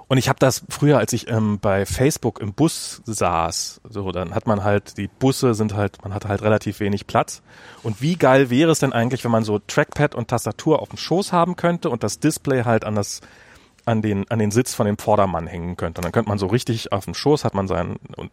Und 0.09 0.17
ich 0.17 0.27
habe 0.27 0.39
das 0.39 0.63
früher, 0.69 0.97
als 0.97 1.13
ich 1.13 1.29
ähm, 1.29 1.59
bei 1.59 1.85
Facebook 1.85 2.39
im 2.41 2.53
Bus 2.53 3.03
saß, 3.05 3.81
so 3.87 4.11
dann 4.11 4.33
hat 4.33 4.47
man 4.47 4.63
halt 4.63 4.97
die 4.97 5.07
Busse 5.07 5.53
sind 5.53 5.75
halt, 5.75 6.03
man 6.03 6.15
hat 6.15 6.25
halt 6.25 6.41
relativ 6.41 6.79
wenig 6.79 7.05
Platz. 7.05 7.43
Und 7.83 8.01
wie 8.01 8.15
geil 8.15 8.49
wäre 8.49 8.71
es 8.71 8.79
denn 8.79 8.91
eigentlich, 8.91 9.23
wenn 9.23 9.29
man 9.29 9.43
so 9.43 9.59
Trackpad 9.59 10.15
und 10.15 10.27
Tastatur 10.27 10.81
auf 10.81 10.89
dem 10.89 10.97
Schoß 10.97 11.31
haben 11.31 11.55
könnte 11.55 11.91
und 11.91 12.01
das 12.01 12.19
Display 12.19 12.63
halt 12.63 12.85
an 12.85 12.95
das 12.95 13.21
an 13.89 14.01
den 14.01 14.29
an 14.29 14.39
den 14.39 14.51
Sitz 14.51 14.73
von 14.73 14.85
dem 14.85 14.97
Vordermann 14.97 15.47
hängen 15.47 15.75
könnte. 15.77 15.99
Und 15.99 16.05
dann 16.05 16.11
könnte 16.11 16.29
man 16.29 16.37
so 16.37 16.47
richtig 16.47 16.91
auf 16.91 17.05
dem 17.05 17.13
Schoß 17.13 17.43
hat 17.43 17.53
man 17.53 17.67
seinen 17.67 17.97
und 18.15 18.31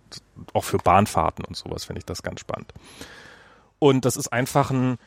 auch 0.53 0.65
für 0.65 0.79
Bahnfahrten 0.79 1.45
und 1.45 1.57
sowas 1.57 1.85
finde 1.85 1.99
ich 1.99 2.07
das 2.07 2.23
ganz 2.23 2.41
spannend. 2.41 2.73
Und 3.79 4.05
das 4.05 4.17
ist 4.17 4.33
einfach 4.33 4.71
ein 4.71 4.99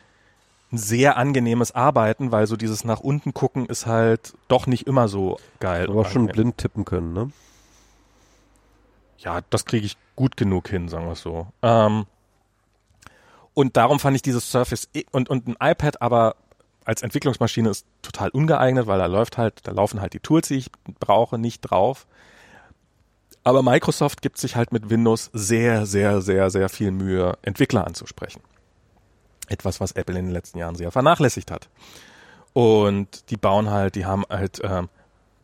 ein 0.72 0.78
sehr 0.78 1.16
angenehmes 1.16 1.74
Arbeiten, 1.74 2.30
weil 2.30 2.46
so 2.46 2.56
dieses 2.56 2.84
nach 2.84 3.00
unten 3.00 3.34
gucken 3.34 3.66
ist 3.66 3.86
halt 3.86 4.34
doch 4.46 4.68
nicht 4.68 4.86
immer 4.86 5.08
so 5.08 5.40
geil. 5.58 5.88
Aber 5.90 6.04
schon 6.04 6.26
blind 6.26 6.58
tippen 6.58 6.84
können, 6.84 7.12
ne? 7.12 7.32
ja, 9.20 9.40
das 9.50 9.64
kriege 9.64 9.86
ich 9.86 9.96
gut 10.16 10.36
genug 10.36 10.68
hin, 10.68 10.88
sagen 10.88 11.06
wir 11.06 11.12
es 11.12 11.20
so. 11.20 11.46
Ähm, 11.62 12.06
und 13.54 13.76
darum 13.76 14.00
fand 14.00 14.16
ich 14.16 14.22
dieses 14.22 14.50
Surface 14.50 14.88
I- 14.94 15.06
und, 15.12 15.28
und 15.28 15.46
ein 15.46 15.56
iPad 15.60 16.00
aber 16.00 16.36
als 16.90 17.02
Entwicklungsmaschine 17.02 17.70
ist 17.70 17.86
total 18.02 18.30
ungeeignet, 18.30 18.88
weil 18.88 18.98
da 18.98 19.06
läuft 19.06 19.38
halt, 19.38 19.60
da 19.62 19.70
laufen 19.70 20.00
halt 20.00 20.12
die 20.12 20.18
Tools, 20.18 20.48
die 20.48 20.56
ich 20.56 20.72
brauche, 20.98 21.38
nicht 21.38 21.60
drauf. 21.60 22.08
Aber 23.44 23.62
Microsoft 23.62 24.22
gibt 24.22 24.38
sich 24.38 24.56
halt 24.56 24.72
mit 24.72 24.90
Windows 24.90 25.30
sehr, 25.32 25.86
sehr, 25.86 26.20
sehr, 26.20 26.50
sehr 26.50 26.68
viel 26.68 26.90
Mühe, 26.90 27.38
Entwickler 27.42 27.86
anzusprechen. 27.86 28.42
Etwas, 29.46 29.80
was 29.80 29.92
Apple 29.92 30.18
in 30.18 30.24
den 30.26 30.32
letzten 30.32 30.58
Jahren 30.58 30.74
sehr 30.74 30.90
vernachlässigt 30.90 31.52
hat. 31.52 31.68
Und 32.54 33.30
die 33.30 33.36
bauen 33.36 33.70
halt, 33.70 33.94
die 33.94 34.04
haben 34.04 34.24
halt 34.28 34.60
ähm, 34.64 34.88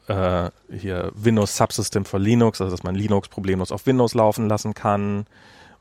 äh, 0.09 0.51
hier 0.77 1.13
Windows 1.15 1.57
Subsystem 1.57 2.05
für 2.05 2.19
Linux, 2.19 2.61
also 2.61 2.73
dass 2.73 2.83
man 2.83 2.97
Linux 2.97 3.29
problemlos 3.29 3.71
auf 3.71 3.87
Windows 3.87 4.15
laufen 4.15 4.49
lassen 4.49 4.75
kann. 4.75 5.27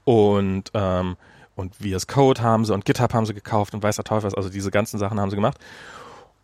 Und 0.03 0.69
ähm, 0.75 1.17
und 1.55 1.75
VS 1.75 2.07
Code 2.07 2.41
haben 2.41 2.65
sie 2.65 2.73
und 2.73 2.85
GitHub 2.85 3.13
haben 3.13 3.25
sie 3.25 3.33
gekauft 3.33 3.73
und 3.73 3.83
weiß 3.83 3.95
der 3.95 4.05
Teufel 4.05 4.27
was, 4.27 4.35
also 4.35 4.49
diese 4.49 4.71
ganzen 4.71 4.97
Sachen 4.97 5.19
haben 5.19 5.29
sie 5.29 5.35
gemacht. 5.35 5.57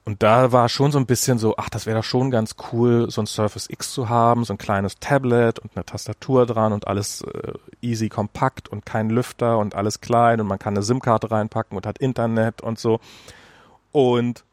Und 0.03 0.23
da 0.23 0.51
war 0.51 0.67
schon 0.67 0.91
so 0.91 0.97
ein 0.97 1.05
bisschen 1.05 1.37
so, 1.37 1.55
ach, 1.57 1.69
das 1.69 1.85
wäre 1.85 1.99
doch 1.99 2.03
schon 2.03 2.31
ganz 2.31 2.55
cool, 2.71 3.11
so 3.11 3.21
ein 3.21 3.27
Surface 3.27 3.69
X 3.69 3.93
zu 3.93 4.09
haben, 4.09 4.45
so 4.45 4.53
ein 4.53 4.57
kleines 4.57 4.97
Tablet 4.99 5.59
und 5.59 5.71
eine 5.75 5.85
Tastatur 5.85 6.47
dran 6.47 6.73
und 6.73 6.87
alles 6.87 7.21
äh, 7.21 7.53
easy 7.81 8.09
kompakt 8.09 8.67
und 8.67 8.83
kein 8.83 9.11
Lüfter 9.11 9.59
und 9.59 9.75
alles 9.75 10.01
klein 10.01 10.41
und 10.41 10.47
man 10.47 10.57
kann 10.57 10.73
eine 10.73 10.83
SIM-Karte 10.83 11.29
reinpacken 11.29 11.77
und 11.77 11.85
hat 11.85 11.99
Internet 11.99 12.61
und 12.61 12.79
so. 12.79 12.99
Und 13.91 14.43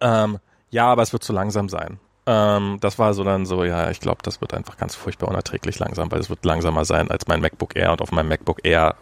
ähm, 0.00 0.38
ja, 0.70 0.86
aber 0.86 1.02
es 1.02 1.12
wird 1.12 1.22
zu 1.22 1.32
langsam 1.32 1.68
sein. 1.68 2.00
Ähm, 2.26 2.78
das 2.80 2.98
war 2.98 3.14
so 3.14 3.22
dann 3.22 3.46
so, 3.46 3.62
ja, 3.62 3.90
ich 3.90 4.00
glaube, 4.00 4.18
das 4.22 4.40
wird 4.40 4.52
einfach 4.52 4.76
ganz 4.76 4.96
furchtbar 4.96 5.28
unerträglich 5.28 5.78
langsam, 5.78 6.10
weil 6.10 6.18
es 6.18 6.28
wird 6.28 6.44
langsamer 6.44 6.84
sein 6.84 7.08
als 7.10 7.28
mein 7.28 7.40
MacBook 7.40 7.76
Air 7.76 7.92
und 7.92 8.02
auf 8.02 8.10
meinem 8.10 8.28
MacBook 8.28 8.64
Air 8.64 8.96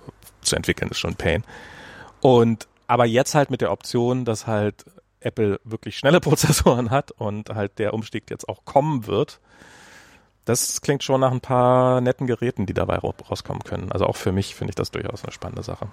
zu 0.44 0.56
entwickeln 0.56 0.90
ist 0.90 0.98
schon 0.98 1.16
Pain. 1.16 1.44
Und 2.20 2.68
aber 2.86 3.06
jetzt 3.06 3.34
halt 3.34 3.50
mit 3.50 3.60
der 3.60 3.72
Option, 3.72 4.24
dass 4.24 4.46
halt 4.46 4.84
Apple 5.20 5.60
wirklich 5.64 5.96
schnelle 5.96 6.20
Prozessoren 6.20 6.90
hat 6.90 7.10
und 7.12 7.50
halt 7.50 7.78
der 7.78 7.94
Umstieg 7.94 8.30
jetzt 8.30 8.48
auch 8.48 8.64
kommen 8.64 9.06
wird, 9.06 9.40
das 10.44 10.82
klingt 10.82 11.02
schon 11.02 11.20
nach 11.20 11.32
ein 11.32 11.40
paar 11.40 12.00
netten 12.00 12.26
Geräten, 12.26 12.66
die 12.66 12.74
dabei 12.74 12.98
rauskommen 12.98 13.62
können. 13.62 13.90
Also 13.90 14.06
auch 14.06 14.16
für 14.16 14.32
mich 14.32 14.54
finde 14.54 14.72
ich 14.72 14.74
das 14.74 14.90
durchaus 14.90 15.24
eine 15.24 15.32
spannende 15.32 15.62
Sache. 15.62 15.88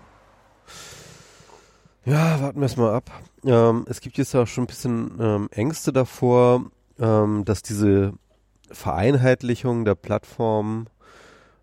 Ja, 2.04 2.42
warten 2.42 2.60
wir 2.60 2.66
es 2.66 2.78
mal 2.78 2.94
ab. 2.94 3.12
Ähm, 3.46 3.86
es 3.88 4.02
gibt 4.02 4.18
jetzt 4.18 4.36
auch 4.36 4.48
schon 4.48 4.64
ein 4.64 4.68
bisschen 4.68 5.18
ähm, 5.20 5.50
Ängste 5.52 5.94
davor, 5.94 6.66
ähm, 7.00 7.46
dass 7.46 7.62
diese 7.62 8.14
Vereinheitlichung 8.72 9.86
der 9.86 9.96
Plattform, 9.96 10.88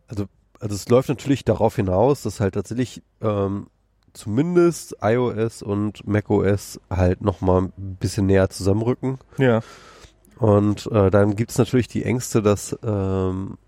also, 0.06 0.26
also 0.60 0.74
es 0.74 0.88
läuft 0.88 1.08
natürlich 1.08 1.44
darauf 1.44 1.76
hinaus, 1.76 2.22
dass 2.22 2.40
halt 2.40 2.54
tatsächlich 2.54 3.02
ähm, 3.20 3.68
zumindest 4.12 4.96
iOS 5.02 5.62
und 5.62 6.06
macOS 6.06 6.80
halt 6.90 7.20
nochmal 7.22 7.62
ein 7.62 7.96
bisschen 8.00 8.26
näher 8.26 8.50
zusammenrücken. 8.50 9.18
Ja. 9.36 9.60
Und 10.38 10.86
äh, 10.92 11.10
dann 11.10 11.36
gibt's 11.36 11.58
natürlich 11.58 11.88
die 11.88 12.04
Ängste, 12.04 12.42
dass 12.42 12.76
ähm, 12.82 13.58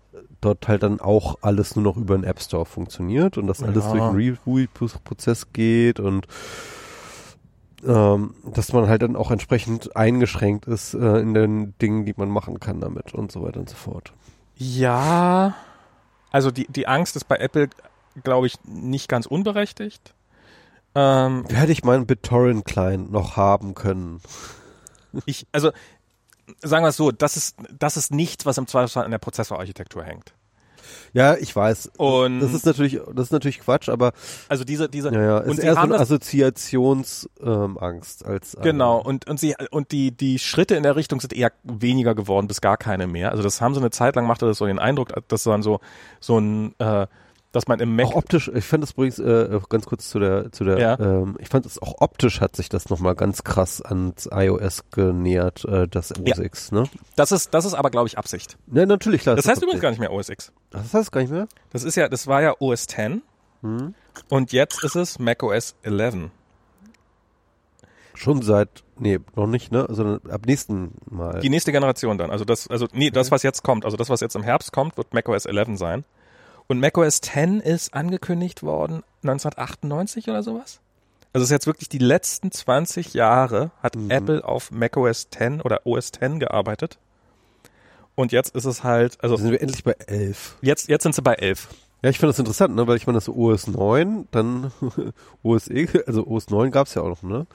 dort 0.41 0.67
halt 0.67 0.83
dann 0.83 0.99
auch 0.99 1.37
alles 1.41 1.75
nur 1.75 1.83
noch 1.83 1.97
über 1.97 2.17
den 2.17 2.23
App 2.23 2.41
Store 2.41 2.65
funktioniert 2.65 3.37
und 3.37 3.47
dass 3.47 3.61
alles 3.63 3.85
Ja. 3.85 3.91
durch 3.91 4.03
einen 4.03 4.15
Reboot-Prozess 4.15 5.53
geht 5.53 5.99
und 5.99 6.27
ähm, 7.85 8.35
dass 8.53 8.73
man 8.73 8.87
halt 8.87 9.01
dann 9.01 9.15
auch 9.15 9.31
entsprechend 9.31 9.95
eingeschränkt 9.95 10.65
ist 10.67 10.93
äh, 10.93 11.19
in 11.19 11.33
den 11.33 11.73
Dingen, 11.81 12.05
die 12.05 12.13
man 12.15 12.29
machen 12.29 12.59
kann 12.59 12.79
damit 12.79 13.13
und 13.13 13.31
so 13.31 13.41
weiter 13.41 13.59
und 13.59 13.69
so 13.69 13.75
fort. 13.75 14.13
Ja, 14.55 15.55
also 16.31 16.51
die, 16.51 16.65
die 16.67 16.87
Angst 16.87 17.15
ist 17.15 17.25
bei 17.25 17.37
Apple, 17.37 17.69
glaube 18.23 18.47
ich, 18.47 18.55
nicht 18.63 19.07
ganz 19.07 19.25
unberechtigt. 19.25 20.13
Ähm, 20.95 21.45
Hätte 21.49 21.71
ich 21.71 21.83
meinen 21.83 22.05
BitTorrent-Client 22.05 23.11
noch 23.11 23.37
haben 23.37 23.75
können. 23.75 24.21
ich, 25.25 25.45
also 25.51 25.71
sagen 26.61 26.83
wir 26.83 26.89
es 26.89 26.97
so, 26.97 27.11
das 27.11 27.37
ist, 27.37 27.57
das 27.77 27.97
ist 27.97 28.11
nichts, 28.11 28.45
was 28.45 28.57
im 28.57 28.67
Zweifelsfall 28.67 29.05
an 29.05 29.11
der 29.11 29.19
Prozessorarchitektur 29.19 30.03
hängt. 30.03 30.33
Ja, 31.13 31.35
ich 31.35 31.55
weiß. 31.55 31.91
Und 31.97 32.39
Das 32.39 32.53
ist 32.53 32.65
natürlich, 32.65 32.99
das 33.13 33.25
ist 33.25 33.31
natürlich 33.31 33.59
Quatsch, 33.59 33.89
aber 33.89 34.13
also 34.49 34.63
diese, 34.63 34.89
diese, 34.89 35.13
ja, 35.13 35.21
ja, 35.21 35.37
und 35.37 35.51
ist 35.51 35.61
sie 35.61 35.67
eher 35.67 35.75
so 35.75 35.81
eine 35.81 35.99
Assoziationsangst 35.99 37.29
ähm, 37.43 37.77
als 37.77 38.53
äh, 38.55 38.61
genau, 38.61 39.01
und, 39.01 39.29
und 39.29 39.39
sie, 39.39 39.55
und 39.71 39.91
die, 39.91 40.11
die 40.11 40.39
Schritte 40.39 40.75
in 40.75 40.83
der 40.83 40.95
Richtung 40.95 41.19
sind 41.19 41.33
eher 41.33 41.51
weniger 41.63 42.15
geworden, 42.15 42.47
bis 42.47 42.61
gar 42.61 42.77
keine 42.77 43.07
mehr. 43.07 43.31
Also 43.31 43.43
das 43.43 43.61
haben 43.61 43.73
sie 43.73 43.79
eine 43.79 43.91
Zeit 43.91 44.15
lang, 44.15 44.25
machte 44.25 44.45
das 44.45 44.57
so 44.57 44.65
den 44.65 44.79
Eindruck, 44.79 45.09
dass 45.27 45.43
dann 45.43 45.63
so, 45.63 45.79
so 46.19 46.39
ein, 46.39 46.75
äh, 46.79 47.07
dass 47.51 47.67
man 47.67 47.79
im 47.81 47.95
Mac, 47.95 48.05
Auch 48.07 48.15
optisch, 48.15 48.49
ich 48.53 48.63
fand 48.63 48.81
das 48.83 48.91
übrigens 48.91 49.19
äh, 49.19 49.59
ganz 49.69 49.85
kurz 49.85 50.09
zu 50.09 50.19
der, 50.19 50.51
zu 50.53 50.63
der, 50.63 50.79
Ja. 50.79 50.99
ähm, 50.99 51.35
ich 51.39 51.49
fand 51.49 51.65
es 51.65 51.81
auch 51.81 51.95
optisch 51.99 52.39
hat 52.39 52.55
sich 52.55 52.69
das 52.69 52.89
nochmal 52.89 53.13
ganz 53.15 53.43
krass 53.43 53.81
ans 53.81 54.29
iOS 54.31 54.83
genähert, 54.91 55.65
äh, 55.65 55.87
das 55.87 56.11
OS 56.11 56.21
Ja. 56.37 56.39
X, 56.43 56.71
ne? 56.71 56.85
das 57.17 57.31
ist, 57.33 57.53
das 57.53 57.65
ist 57.65 57.73
aber, 57.73 57.89
glaube 57.89 58.07
ich, 58.07 58.17
Absicht. 58.17 58.57
Ja, 58.71 58.85
natürlich, 58.85 59.21
klar. 59.21 59.35
Das 59.35 59.47
heißt 59.47 59.61
übrigens 59.61 59.81
gar 59.81 59.89
nicht 59.89 59.99
mehr 59.99 60.13
OS 60.13 60.29
X. 60.29 60.53
Das 60.69 60.93
heißt 60.93 61.11
gar 61.11 61.21
nicht 61.21 61.31
mehr? 61.31 61.47
Das 61.71 61.83
ist 61.83 61.95
ja, 61.95 62.07
das 62.07 62.27
war 62.27 62.41
ja 62.41 62.55
OS 62.59 62.83
X 62.83 62.95
Hm. 63.63 63.93
und 64.29 64.51
jetzt 64.53 64.83
ist 64.83 64.95
es 64.95 65.19
macOS 65.19 65.75
11. 65.83 66.31
Schon 68.13 68.41
seit, 68.41 68.83
nee, 68.99 69.19
noch 69.35 69.47
nicht, 69.47 69.71
ne? 69.71 69.87
Sondern 69.89 70.19
ab 70.31 70.41
nächsten 70.45 70.93
Mal. 71.09 71.39
Die 71.39 71.49
nächste 71.49 71.71
Generation 71.71 72.17
dann. 72.17 72.29
Also 72.29 72.45
das, 72.45 72.67
also 72.67 72.87
nee, 72.93 73.09
das, 73.09 73.31
was 73.31 73.41
jetzt 73.43 73.63
kommt, 73.63 73.85
also 73.85 73.97
das, 73.97 74.09
was 74.09 74.19
jetzt 74.19 74.35
im 74.35 74.43
Herbst 74.43 74.71
kommt, 74.73 74.97
wird 74.97 75.13
macOS 75.13 75.45
11 75.45 75.77
sein. 75.77 76.03
Und 76.71 76.79
macOS 76.79 77.19
10 77.19 77.59
ist 77.59 77.93
angekündigt 77.93 78.63
worden 78.63 79.03
1998 79.23 80.29
oder 80.29 80.41
sowas. 80.41 80.79
Also 81.33 81.43
es 81.43 81.49
ist 81.49 81.51
jetzt 81.51 81.67
wirklich 81.67 81.89
die 81.89 81.97
letzten 81.97 82.49
20 82.49 83.13
Jahre 83.13 83.71
hat 83.83 83.97
Mhm. 83.97 84.09
Apple 84.09 84.45
auf 84.45 84.71
macOS 84.71 85.27
10 85.31 85.59
oder 85.59 85.85
OS 85.85 86.13
10 86.13 86.39
gearbeitet. 86.39 86.97
Und 88.15 88.31
jetzt 88.31 88.55
ist 88.55 88.63
es 88.63 88.85
halt, 88.85 89.21
also 89.21 89.35
sind 89.35 89.51
wir 89.51 89.61
endlich 89.61 89.83
bei 89.83 89.97
11. 90.07 90.55
jetzt, 90.61 90.87
jetzt 90.87 91.03
sind 91.03 91.13
sie 91.13 91.21
bei 91.21 91.33
11. 91.33 91.67
Ja, 92.03 92.09
ich 92.09 92.19
finde 92.19 92.31
das 92.31 92.39
interessant, 92.39 92.73
ne? 92.73 92.87
Weil 92.87 92.95
ich 92.95 93.05
meine, 93.05 93.17
das 93.17 93.27
OS 93.27 93.67
9, 93.67 94.29
dann 94.31 94.71
OS 95.43 95.67
X, 95.67 95.93
also 96.07 96.25
OS 96.25 96.49
9 96.51 96.71
gab's 96.71 96.93
ja 96.93 97.01
auch 97.01 97.09
noch, 97.09 97.21
ne? 97.21 97.47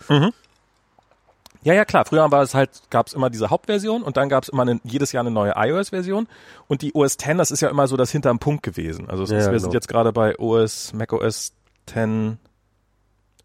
Ja, 1.66 1.74
ja, 1.74 1.84
klar. 1.84 2.04
Früher 2.04 2.30
war 2.30 2.42
es 2.42 2.54
halt, 2.54 2.70
gab 2.90 3.08
es 3.08 3.12
immer 3.12 3.28
diese 3.28 3.50
Hauptversion 3.50 4.04
und 4.04 4.16
dann 4.16 4.28
gab 4.28 4.44
es 4.44 4.48
immer 4.48 4.62
eine, 4.62 4.78
jedes 4.84 5.10
Jahr 5.10 5.22
eine 5.22 5.32
neue 5.32 5.52
iOS-Version. 5.56 6.28
Und 6.68 6.82
die 6.82 6.94
OS 6.94 7.16
10, 7.16 7.38
das 7.38 7.50
ist 7.50 7.60
ja 7.60 7.68
immer 7.68 7.88
so 7.88 7.96
das 7.96 8.12
hinterm 8.12 8.38
Punkt 8.38 8.62
gewesen. 8.62 9.10
Also 9.10 9.24
Ja, 9.24 9.36
ist, 9.38 9.44
wir 9.46 9.50
genau. 9.50 9.58
sind 9.58 9.74
jetzt 9.74 9.88
gerade 9.88 10.12
bei 10.12 10.38
OS, 10.38 10.92
macOS 10.92 11.54
10 11.86 12.38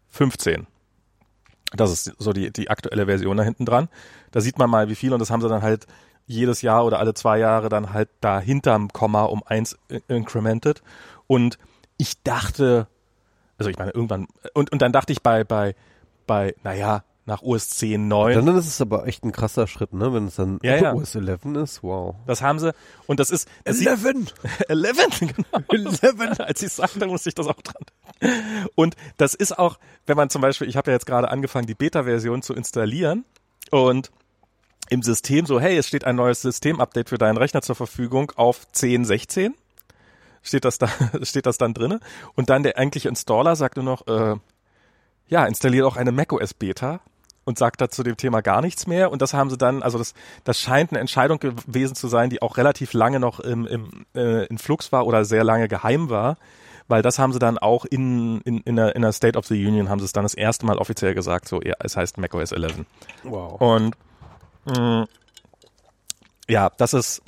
15. 0.08 0.68
Das 1.74 1.90
ist 1.90 2.12
so 2.18 2.32
die, 2.32 2.52
die 2.52 2.70
aktuelle 2.70 3.06
Version 3.06 3.36
da 3.36 3.42
hinten 3.42 3.64
dran. 3.66 3.88
Da 4.30 4.40
sieht 4.40 4.56
man 4.56 4.70
mal, 4.70 4.88
wie 4.88 4.94
viel 4.94 5.12
und 5.12 5.18
das 5.18 5.30
haben 5.32 5.40
sie 5.40 5.48
dann 5.48 5.62
halt 5.62 5.86
jedes 6.26 6.62
Jahr 6.62 6.84
oder 6.84 7.00
alle 7.00 7.14
zwei 7.14 7.38
Jahre 7.38 7.68
dann 7.70 7.92
halt 7.92 8.08
da 8.20 8.38
hinterm 8.38 8.92
Komma 8.92 9.24
um 9.24 9.42
eins 9.44 9.76
in- 9.88 10.02
incremented. 10.06 10.80
Und 11.26 11.58
ich 11.96 12.22
dachte, 12.22 12.86
also 13.58 13.68
ich 13.68 13.78
meine, 13.78 13.90
irgendwann, 13.90 14.28
und, 14.54 14.70
und 14.70 14.80
dann 14.80 14.92
dachte 14.92 15.12
ich 15.12 15.22
bei, 15.22 15.42
bei, 15.42 15.74
bei, 16.28 16.54
naja, 16.62 17.02
nach 17.24 17.42
OS 17.42 17.70
10, 17.70 18.08
9, 18.08 18.34
Dann 18.44 18.56
ist 18.56 18.66
es 18.66 18.80
aber 18.80 19.06
echt 19.06 19.24
ein 19.24 19.30
krasser 19.30 19.66
Schritt, 19.68 19.92
ne? 19.92 20.12
Wenn 20.12 20.26
es 20.26 20.36
dann 20.36 20.58
Ja, 20.62 20.76
ja. 20.76 20.92
OS 20.92 21.14
11 21.14 21.44
ist, 21.56 21.82
wow. 21.82 22.16
Das 22.26 22.42
haben 22.42 22.58
sie, 22.58 22.74
und 23.06 23.20
das 23.20 23.30
ist, 23.30 23.48
das 23.64 23.78
sieht, 23.78 23.88
11! 23.88 24.34
11, 24.68 25.20
genau. 25.20 25.62
11. 25.68 26.40
Als 26.40 26.62
ich 26.62 26.72
sagte, 26.72 27.06
musste 27.06 27.28
ich 27.28 27.34
das 27.34 27.46
auch 27.46 27.60
dran. 27.62 27.84
Und 28.74 28.96
das 29.18 29.34
ist 29.34 29.56
auch, 29.58 29.78
wenn 30.06 30.16
man 30.16 30.30
zum 30.30 30.42
Beispiel, 30.42 30.68
ich 30.68 30.76
habe 30.76 30.90
ja 30.90 30.96
jetzt 30.96 31.06
gerade 31.06 31.30
angefangen, 31.30 31.66
die 31.66 31.74
Beta-Version 31.74 32.42
zu 32.42 32.54
installieren 32.54 33.24
und 33.70 34.10
im 34.90 35.02
System 35.02 35.46
so, 35.46 35.60
hey, 35.60 35.76
es 35.76 35.86
steht 35.86 36.04
ein 36.04 36.16
neues 36.16 36.42
System-Update 36.42 37.08
für 37.08 37.18
deinen 37.18 37.36
Rechner 37.36 37.62
zur 37.62 37.76
Verfügung 37.76 38.32
auf 38.34 38.66
10.16. 38.74 39.52
Steht 40.42 40.64
das 40.64 40.78
da, 40.78 40.88
steht 41.22 41.46
das 41.46 41.56
dann 41.56 41.72
drinne? 41.72 42.00
Und 42.34 42.50
dann 42.50 42.64
der 42.64 42.76
eigentliche 42.78 43.08
Installer 43.08 43.54
sagt 43.54 43.76
nur 43.76 43.84
noch, 43.84 44.06
äh, 44.08 44.36
ja, 45.28 45.46
installiere 45.46 45.86
auch 45.86 45.96
eine 45.96 46.10
macOS 46.10 46.52
Beta 46.52 47.00
und 47.44 47.58
sagt 47.58 47.80
da 47.80 47.88
zu 47.88 48.02
dem 48.02 48.16
Thema 48.16 48.40
gar 48.40 48.60
nichts 48.60 48.86
mehr. 48.86 49.10
Und 49.10 49.22
das 49.22 49.34
haben 49.34 49.50
sie 49.50 49.58
dann, 49.58 49.82
also 49.82 49.98
das, 49.98 50.14
das 50.44 50.60
scheint 50.60 50.90
eine 50.90 51.00
Entscheidung 51.00 51.38
gewesen 51.38 51.94
zu 51.94 52.08
sein, 52.08 52.30
die 52.30 52.42
auch 52.42 52.56
relativ 52.56 52.92
lange 52.92 53.20
noch 53.20 53.40
im, 53.40 53.66
im, 53.66 54.06
äh, 54.14 54.46
in 54.46 54.58
Flux 54.58 54.92
war 54.92 55.06
oder 55.06 55.24
sehr 55.24 55.44
lange 55.44 55.68
geheim 55.68 56.10
war. 56.10 56.36
Weil 56.88 57.02
das 57.02 57.18
haben 57.18 57.32
sie 57.32 57.38
dann 57.38 57.58
auch 57.58 57.84
in, 57.84 58.40
in, 58.42 58.58
in, 58.58 58.76
der, 58.76 58.94
in 58.96 59.02
der 59.02 59.12
State 59.12 59.38
of 59.38 59.46
the 59.46 59.66
Union 59.66 59.88
haben 59.88 59.98
sie 59.98 60.04
es 60.04 60.12
dann 60.12 60.24
das 60.24 60.34
erste 60.34 60.66
Mal 60.66 60.78
offiziell 60.78 61.14
gesagt, 61.14 61.48
so, 61.48 61.60
ja, 61.62 61.74
es 61.80 61.96
heißt 61.96 62.18
macOS 62.18 62.52
11. 62.52 62.84
Wow. 63.22 63.60
Und 63.60 63.96
mh, 64.66 65.06
ja, 66.48 66.70
das 66.76 66.92
ist 66.92 67.22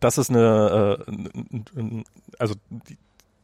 das 0.00 0.18
ist 0.18 0.30
eine 0.30 0.98
äh, 1.06 2.04
also 2.38 2.54
die, 2.70 2.96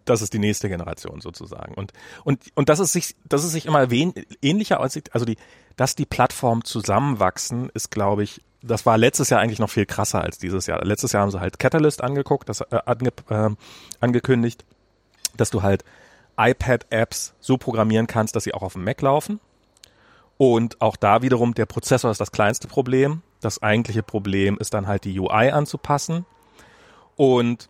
das 0.04 0.22
ist 0.22 0.32
die 0.32 0.38
nächste 0.38 0.68
Generation 0.68 1.20
sozusagen 1.20 1.74
und 1.74 1.92
und 2.24 2.42
und 2.54 2.68
das 2.68 2.78
ist 2.78 2.92
sich 2.92 3.14
das 3.28 3.44
ist 3.44 3.52
sich 3.52 3.66
immer 3.66 3.90
wen, 3.90 4.14
ähnlicher 4.40 4.80
als 4.80 4.98
also 5.12 5.26
die 5.26 5.36
dass 5.78 5.94
die 5.94 6.04
Plattformen 6.04 6.64
zusammenwachsen 6.64 7.70
ist 7.72 7.90
glaube 7.90 8.22
ich 8.22 8.42
das 8.60 8.84
war 8.84 8.98
letztes 8.98 9.30
Jahr 9.30 9.40
eigentlich 9.40 9.60
noch 9.60 9.70
viel 9.70 9.86
krasser 9.86 10.20
als 10.20 10.36
dieses 10.36 10.66
Jahr 10.66 10.84
letztes 10.84 11.12
Jahr 11.12 11.22
haben 11.22 11.30
sie 11.30 11.40
halt 11.40 11.58
Catalyst 11.58 12.02
angeguckt 12.02 12.48
das 12.50 12.60
äh, 12.60 12.80
ange, 12.84 13.12
äh, 13.30 13.50
angekündigt 14.00 14.66
dass 15.36 15.50
du 15.50 15.62
halt 15.62 15.84
iPad-Apps 16.38 17.34
so 17.40 17.58
programmieren 17.58 18.06
kannst, 18.06 18.36
dass 18.36 18.44
sie 18.44 18.54
auch 18.54 18.62
auf 18.62 18.74
dem 18.74 18.84
Mac 18.84 19.02
laufen. 19.02 19.40
Und 20.36 20.80
auch 20.80 20.96
da 20.96 21.20
wiederum, 21.22 21.54
der 21.54 21.66
Prozessor 21.66 22.10
ist 22.10 22.20
das 22.20 22.30
kleinste 22.30 22.68
Problem. 22.68 23.22
Das 23.40 23.60
eigentliche 23.60 24.04
Problem 24.04 24.56
ist 24.58 24.72
dann 24.72 24.86
halt 24.86 25.04
die 25.04 25.18
UI 25.18 25.50
anzupassen. 25.50 26.24
Und 27.16 27.68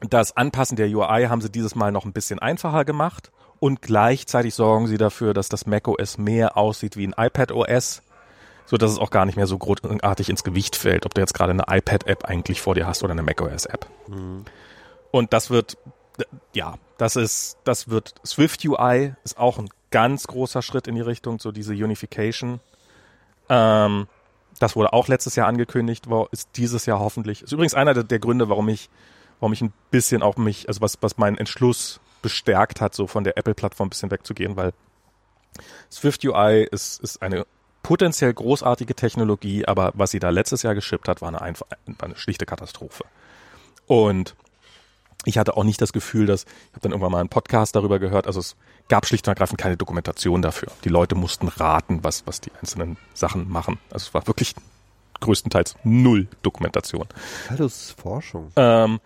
das 0.00 0.36
Anpassen 0.36 0.76
der 0.76 0.88
UI 0.88 1.26
haben 1.28 1.42
sie 1.42 1.50
dieses 1.50 1.74
Mal 1.74 1.92
noch 1.92 2.06
ein 2.06 2.14
bisschen 2.14 2.38
einfacher 2.38 2.86
gemacht. 2.86 3.30
Und 3.58 3.82
gleichzeitig 3.82 4.54
sorgen 4.54 4.86
sie 4.86 4.98
dafür, 4.98 5.34
dass 5.34 5.48
das 5.48 5.66
macOS 5.66 6.18
mehr 6.18 6.56
aussieht 6.56 6.96
wie 6.96 7.06
ein 7.06 7.14
iPadOS, 7.16 8.02
so 8.66 8.76
dass 8.76 8.90
es 8.90 8.98
auch 8.98 9.10
gar 9.10 9.24
nicht 9.24 9.36
mehr 9.36 9.46
so 9.46 9.56
großartig 9.56 10.28
ins 10.28 10.44
Gewicht 10.44 10.76
fällt, 10.76 11.06
ob 11.06 11.14
du 11.14 11.20
jetzt 11.20 11.34
gerade 11.34 11.52
eine 11.52 11.64
iPad-App 11.68 12.24
eigentlich 12.24 12.60
vor 12.60 12.74
dir 12.74 12.86
hast 12.86 13.02
oder 13.02 13.12
eine 13.12 13.22
macOS-App. 13.22 13.86
Und 15.10 15.32
das 15.32 15.50
wird, 15.50 15.78
ja, 16.52 16.74
das 16.98 17.16
ist, 17.16 17.58
das 17.64 17.88
wird 17.88 18.14
Swift 18.26 18.64
UI 18.64 19.14
ist 19.24 19.38
auch 19.38 19.58
ein 19.58 19.68
ganz 19.90 20.26
großer 20.26 20.62
Schritt 20.62 20.88
in 20.88 20.94
die 20.94 21.00
Richtung, 21.00 21.38
so 21.38 21.52
diese 21.52 21.72
Unification. 21.72 22.60
Ähm, 23.48 24.08
das 24.58 24.76
wurde 24.76 24.92
auch 24.92 25.08
letztes 25.08 25.36
Jahr 25.36 25.46
angekündigt, 25.46 26.06
ist 26.30 26.50
dieses 26.56 26.86
Jahr 26.86 26.98
hoffentlich. 26.98 27.42
Ist 27.42 27.52
übrigens 27.52 27.74
einer 27.74 27.94
der, 27.94 28.04
der 28.04 28.18
Gründe, 28.18 28.48
warum 28.48 28.68
ich, 28.68 28.90
warum 29.40 29.52
ich 29.52 29.62
ein 29.62 29.72
bisschen 29.90 30.22
auch 30.22 30.36
mich, 30.36 30.68
also 30.68 30.80
was, 30.80 30.98
was 31.00 31.18
meinen 31.18 31.38
Entschluss 31.38 32.00
bestärkt 32.26 32.80
hat, 32.80 32.92
so 32.92 33.06
von 33.06 33.22
der 33.22 33.38
Apple-Plattform 33.38 33.86
ein 33.86 33.90
bisschen 33.90 34.10
wegzugehen, 34.10 34.56
weil 34.56 34.72
Swift 35.92 36.24
UI 36.24 36.66
ist, 36.68 37.00
ist 37.00 37.22
eine 37.22 37.46
potenziell 37.84 38.34
großartige 38.34 38.96
Technologie, 38.96 39.64
aber 39.64 39.92
was 39.94 40.10
sie 40.10 40.18
da 40.18 40.30
letztes 40.30 40.64
Jahr 40.64 40.74
geschippt 40.74 41.06
hat, 41.06 41.22
war 41.22 41.28
eine, 41.28 41.40
einfach, 41.40 41.68
war 41.86 42.08
eine 42.08 42.16
schlichte 42.16 42.44
Katastrophe. 42.44 43.04
Und 43.86 44.34
ich 45.24 45.38
hatte 45.38 45.56
auch 45.56 45.62
nicht 45.62 45.80
das 45.80 45.92
Gefühl, 45.92 46.26
dass, 46.26 46.42
ich 46.42 46.72
habe 46.72 46.80
dann 46.80 46.90
irgendwann 46.90 47.12
mal 47.12 47.20
einen 47.20 47.28
Podcast 47.28 47.76
darüber 47.76 48.00
gehört, 48.00 48.26
also 48.26 48.40
es 48.40 48.56
gab 48.88 49.06
schlicht 49.06 49.28
und 49.28 49.30
ergreifend 49.30 49.60
keine 49.60 49.76
Dokumentation 49.76 50.42
dafür. 50.42 50.72
Die 50.82 50.88
Leute 50.88 51.14
mussten 51.14 51.46
raten, 51.46 52.02
was, 52.02 52.26
was 52.26 52.40
die 52.40 52.50
einzelnen 52.60 52.96
Sachen 53.14 53.48
machen. 53.48 53.78
Also 53.90 54.08
es 54.08 54.14
war 54.14 54.26
wirklich 54.26 54.56
größtenteils 55.20 55.76
null 55.84 56.26
Dokumentation. 56.42 57.06
Das 57.48 57.60
ist 57.60 58.00
Forschung. 58.00 58.50
Ähm, 58.56 58.98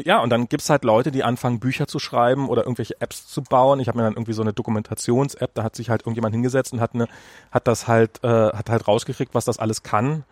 ja, 0.00 0.20
und 0.20 0.30
dann 0.30 0.48
gibt's 0.48 0.70
halt 0.70 0.84
Leute, 0.84 1.10
die 1.10 1.24
anfangen, 1.24 1.60
Bücher 1.60 1.86
zu 1.86 1.98
schreiben 1.98 2.48
oder 2.48 2.62
irgendwelche 2.62 3.00
Apps 3.00 3.26
zu 3.26 3.42
bauen. 3.42 3.80
Ich 3.80 3.88
habe 3.88 3.98
mir 3.98 4.04
dann 4.04 4.14
irgendwie 4.14 4.32
so 4.32 4.42
eine 4.42 4.52
Dokumentations-App, 4.52 5.54
da 5.54 5.62
hat 5.62 5.76
sich 5.76 5.90
halt 5.90 6.02
irgendjemand 6.02 6.34
hingesetzt 6.34 6.72
und 6.72 6.80
hat 6.80 6.94
eine, 6.94 7.06
hat 7.50 7.66
das 7.66 7.88
halt, 7.88 8.22
äh, 8.24 8.28
hat 8.28 8.70
halt 8.70 8.88
rausgekriegt, 8.88 9.34
was 9.34 9.44
das 9.44 9.58
alles 9.58 9.82
kann 9.82 10.24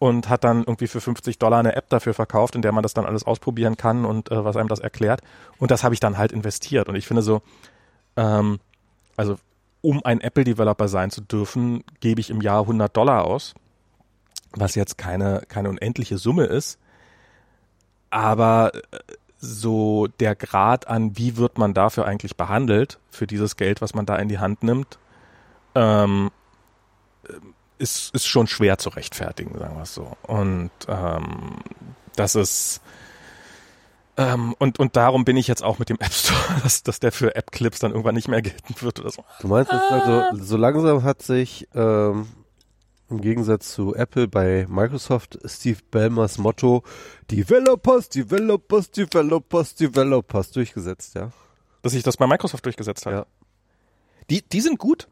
und 0.00 0.30
hat 0.30 0.44
dann 0.44 0.60
irgendwie 0.60 0.86
für 0.86 1.00
50 1.00 1.38
Dollar 1.38 1.58
eine 1.60 1.76
App 1.76 1.90
dafür 1.90 2.14
verkauft, 2.14 2.54
in 2.54 2.62
der 2.62 2.72
man 2.72 2.82
das 2.82 2.94
dann 2.94 3.04
alles 3.04 3.24
ausprobieren 3.24 3.76
kann 3.76 4.06
und 4.06 4.30
äh, 4.30 4.44
was 4.44 4.56
einem 4.56 4.68
das 4.68 4.80
erklärt. 4.80 5.20
Und 5.58 5.70
das 5.70 5.84
habe 5.84 5.94
ich 5.94 6.00
dann 6.00 6.16
halt 6.16 6.32
investiert. 6.32 6.88
Und 6.88 6.96
ich 6.96 7.06
finde 7.06 7.20
so, 7.22 7.42
ähm, 8.16 8.60
also 9.16 9.36
um 9.82 10.02
ein 10.02 10.22
Apple-Developer 10.22 10.88
sein 10.88 11.10
zu 11.10 11.20
dürfen, 11.20 11.84
gebe 12.00 12.20
ich 12.20 12.30
im 12.30 12.40
Jahr 12.40 12.62
100 12.62 12.96
Dollar 12.96 13.24
aus, 13.24 13.54
was 14.52 14.74
jetzt 14.74 14.96
keine, 14.96 15.42
keine 15.48 15.68
unendliche 15.68 16.16
Summe 16.16 16.44
ist. 16.44 16.78
Aber 18.10 18.72
äh, 18.74 18.98
so 19.38 20.06
der 20.20 20.36
Grad 20.36 20.88
an, 20.88 21.16
wie 21.16 21.36
wird 21.36 21.56
man 21.56 21.72
dafür 21.74 22.04
eigentlich 22.06 22.36
behandelt, 22.36 22.98
für 23.10 23.26
dieses 23.26 23.56
Geld, 23.56 23.80
was 23.80 23.94
man 23.94 24.06
da 24.06 24.16
in 24.16 24.28
die 24.28 24.38
Hand 24.38 24.62
nimmt, 24.62 24.98
ähm, 25.74 26.30
ist, 27.78 28.14
ist 28.14 28.26
schon 28.26 28.46
schwer 28.46 28.76
zu 28.78 28.90
rechtfertigen, 28.90 29.58
sagen 29.58 29.76
wir 29.76 29.82
es 29.82 29.94
so. 29.94 30.16
Und 30.22 30.70
ähm, 30.88 31.56
das 32.16 32.34
ist 32.34 32.82
ähm, 34.16 34.54
und, 34.58 34.78
und 34.78 34.96
darum 34.96 35.24
bin 35.24 35.38
ich 35.38 35.48
jetzt 35.48 35.64
auch 35.64 35.78
mit 35.78 35.88
dem 35.88 35.96
App 36.00 36.12
Store, 36.12 36.60
dass, 36.62 36.82
dass 36.82 37.00
der 37.00 37.12
für 37.12 37.34
App-Clips 37.34 37.78
dann 37.78 37.92
irgendwann 37.92 38.14
nicht 38.14 38.28
mehr 38.28 38.42
gelten 38.42 38.74
wird 38.80 39.00
oder 39.00 39.10
so. 39.10 39.24
Du 39.40 39.48
meinst 39.48 39.72
jetzt 39.72 39.90
also, 39.90 40.44
so 40.44 40.56
langsam 40.56 41.02
hat 41.04 41.22
sich 41.22 41.68
ähm, 41.74 42.28
im 43.10 43.20
Gegensatz 43.20 43.72
zu 43.72 43.94
Apple 43.94 44.28
bei 44.28 44.66
Microsoft 44.68 45.38
Steve 45.44 45.78
Ballmers 45.90 46.38
Motto 46.38 46.82
Developers, 47.30 48.08
Developers, 48.08 48.90
Developers, 48.90 49.74
Developers 49.74 50.50
durchgesetzt, 50.50 51.14
ja? 51.14 51.30
Dass 51.82 51.92
sich 51.92 52.02
das 52.02 52.16
bei 52.16 52.26
Microsoft 52.26 52.64
durchgesetzt 52.64 53.06
hat. 53.06 53.12
Ja. 53.12 53.26
Die, 54.28 54.42
die 54.42 54.60
sind 54.60 54.78
gut. 54.78 55.08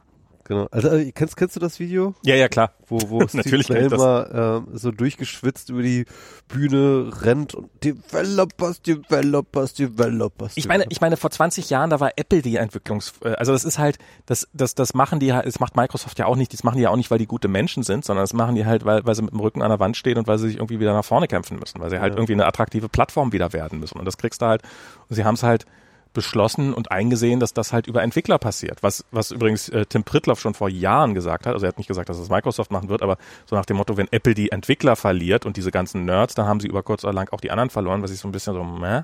Genau. 0.49 0.67
Also 0.71 0.89
äh, 0.89 1.13
kennst, 1.13 1.37
kennst 1.37 1.55
du 1.57 1.61
das 1.61 1.79
Video? 1.79 2.15
Ja, 2.25 2.35
ja, 2.35 2.49
klar. 2.49 2.73
Wo, 2.89 2.99
wo 3.11 3.19
Natürlich 3.33 3.67
Steve 3.67 3.79
kenn 3.81 3.85
ich 3.87 3.91
das. 3.93 4.01
Ballmer 4.01 4.65
äh, 4.73 4.79
so 4.79 4.91
durchgeschwitzt 4.91 5.69
über 5.69 5.83
die 5.83 6.07
Bühne 6.49 7.11
rennt 7.21 7.55
und 7.55 7.69
Developers, 7.85 8.81
Developers, 8.81 9.75
Developers. 9.75 10.53
Ich 10.57 10.67
meine, 10.67 10.87
ich 10.89 11.01
meine, 11.03 11.17
vor 11.19 11.31
20 11.31 11.69
Jahren, 11.69 11.91
da 11.91 12.01
war 12.01 12.13
Apple 12.17 12.41
die 12.43 12.57
Entwicklungs, 12.57 13.13
äh, 13.23 13.31
also 13.35 13.53
das 13.53 13.65
ist 13.65 13.79
halt, 13.79 13.99
das, 14.27 14.49
das, 14.55 14.75
das 14.75 14.95
machen 14.95 15.21
die 15.21 15.33
halt, 15.35 15.47
das 15.47 15.61
macht 15.61 15.77
Microsoft 15.77 16.19
ja 16.19 16.27
auch 16.27 16.37
nicht, 16.37 16.53
das 16.53 16.65
machen 16.65 16.77
die 16.79 16.83
ja 16.85 16.91
auch 16.91 16.97
nicht, 16.97 17.11
weil 17.11 17.19
die 17.19 17.27
gute 17.27 17.49
Menschen 17.49 17.83
sind, 17.83 18.05
sondern 18.07 18.23
das 18.23 18.33
machen 18.33 18.55
die 18.55 18.65
halt, 18.65 18.85
weil, 18.87 19.05
weil 19.05 19.15
sie 19.15 19.23
mit 19.23 19.33
dem 19.33 19.41
Rücken 19.41 19.63
an 19.63 19.69
der 19.69 19.81
Wand 19.81 19.97
stehen 19.99 20.17
und 20.17 20.27
weil 20.27 20.39
sie 20.39 20.49
sich 20.49 20.57
irgendwie 20.57 20.81
wieder 20.81 20.95
nach 20.95 21.05
vorne 21.05 21.29
kämpfen 21.29 21.59
müssen, 21.59 21.79
weil 21.81 21.91
sie 21.91 22.01
halt 22.01 22.15
Ja. 22.15 22.19
irgendwie 22.19 22.33
eine 22.33 22.47
attraktive 22.47 22.89
Plattform 22.89 23.33
wieder 23.33 23.53
werden 23.53 23.81
müssen. 23.81 23.99
Und 23.99 24.07
das 24.07 24.17
kriegst 24.17 24.41
du 24.41 24.47
halt, 24.47 24.63
und 25.11 25.17
sie 25.17 25.25
haben 25.25 25.35
es 25.35 25.43
halt 25.43 25.67
beschlossen 26.13 26.75
und 26.75 26.91
eingesehen, 26.91 27.41
dass 27.41 27.53
das 27.55 27.73
halt 27.73 27.87
über 27.87 28.03
Entwickler 28.03 28.39
passiert. 28.39 28.83
Was, 28.83 29.05
was 29.11 29.31
übrigens 29.31 29.69
äh, 29.69 29.87
Tim 29.87 30.05
Pritloff 30.05 30.41
schon 30.41 30.55
vor 30.55 30.69
Jahren 30.69 31.15
gesagt 31.15 31.47
hat. 31.47 31.55
Also 31.55 31.67
er 31.67 31.69
hat 31.69 31.79
nicht 31.79 31.87
gesagt, 31.89 32.09
dass 32.09 32.19
es 32.19 32.29
Microsoft 32.29 32.71
machen 32.71 32.89
wird, 32.89 33.03
aber 33.03 33.19
so 33.47 33.57
nach 33.57 33.67
dem 33.67 33.77
Motto, 33.77 33.97
wenn 33.97 34.09
Apple 34.11 34.35
die 34.35 34.51
Entwickler 34.51 34.97
verliert 34.97 35.47
und 35.47 35.57
diese 35.57 35.71
ganzen 35.71 36.05
Nerds, 36.05 36.35
dann 36.35 36.47
haben 36.47 36.61
sie 36.61 36.69
über 36.69 36.83
kurz 36.83 37.05
oder 37.05 37.13
lang 37.13 37.29
auch 37.33 37.41
die 37.41 37.51
anderen 37.51 37.71
verloren, 37.71 38.03
was 38.03 38.11
ich 38.11 38.19
so 38.21 38.29
ein 38.29 38.33
bisschen 38.33 38.55
so 38.55 38.65
meh 38.65 39.03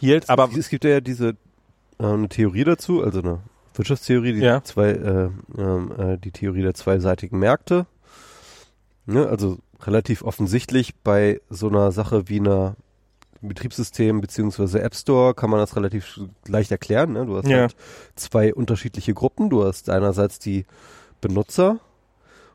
hielt. 0.00 0.30
Aber 0.30 0.48
es 0.56 0.68
gibt 0.68 0.84
ja 0.84 1.00
diese 1.00 1.30
äh, 1.98 2.04
eine 2.04 2.28
Theorie 2.28 2.64
dazu, 2.64 3.02
also 3.02 3.20
eine 3.20 3.40
Wirtschaftstheorie, 3.74 4.32
die 4.34 4.40
Ja. 4.40 4.62
zwei, 4.62 4.90
äh, 4.90 5.28
ähm, 5.58 5.92
äh, 5.98 6.18
die 6.18 6.30
Theorie 6.30 6.62
der 6.62 6.74
zweiseitigen 6.74 7.38
Märkte. 7.38 7.86
Ne, 9.06 9.26
also 9.28 9.58
relativ 9.82 10.22
offensichtlich 10.22 10.94
bei 10.96 11.40
so 11.50 11.68
einer 11.68 11.92
Sache 11.92 12.28
wie 12.28 12.40
einer 12.40 12.76
Betriebssystem 13.46 14.20
beziehungsweise 14.20 14.82
App 14.82 14.94
Store 14.94 15.34
kann 15.34 15.50
man 15.50 15.60
das 15.60 15.74
relativ 15.76 16.20
leicht 16.46 16.70
erklären. 16.70 17.12
Ne? 17.12 17.26
Du 17.26 17.36
hast 17.36 17.48
Ja. 17.48 17.58
halt 17.62 17.76
zwei 18.14 18.52
unterschiedliche 18.54 19.14
Gruppen. 19.14 19.48
Du 19.50 19.64
hast 19.64 19.88
einerseits 19.90 20.38
die 20.38 20.66
Benutzer 21.20 21.78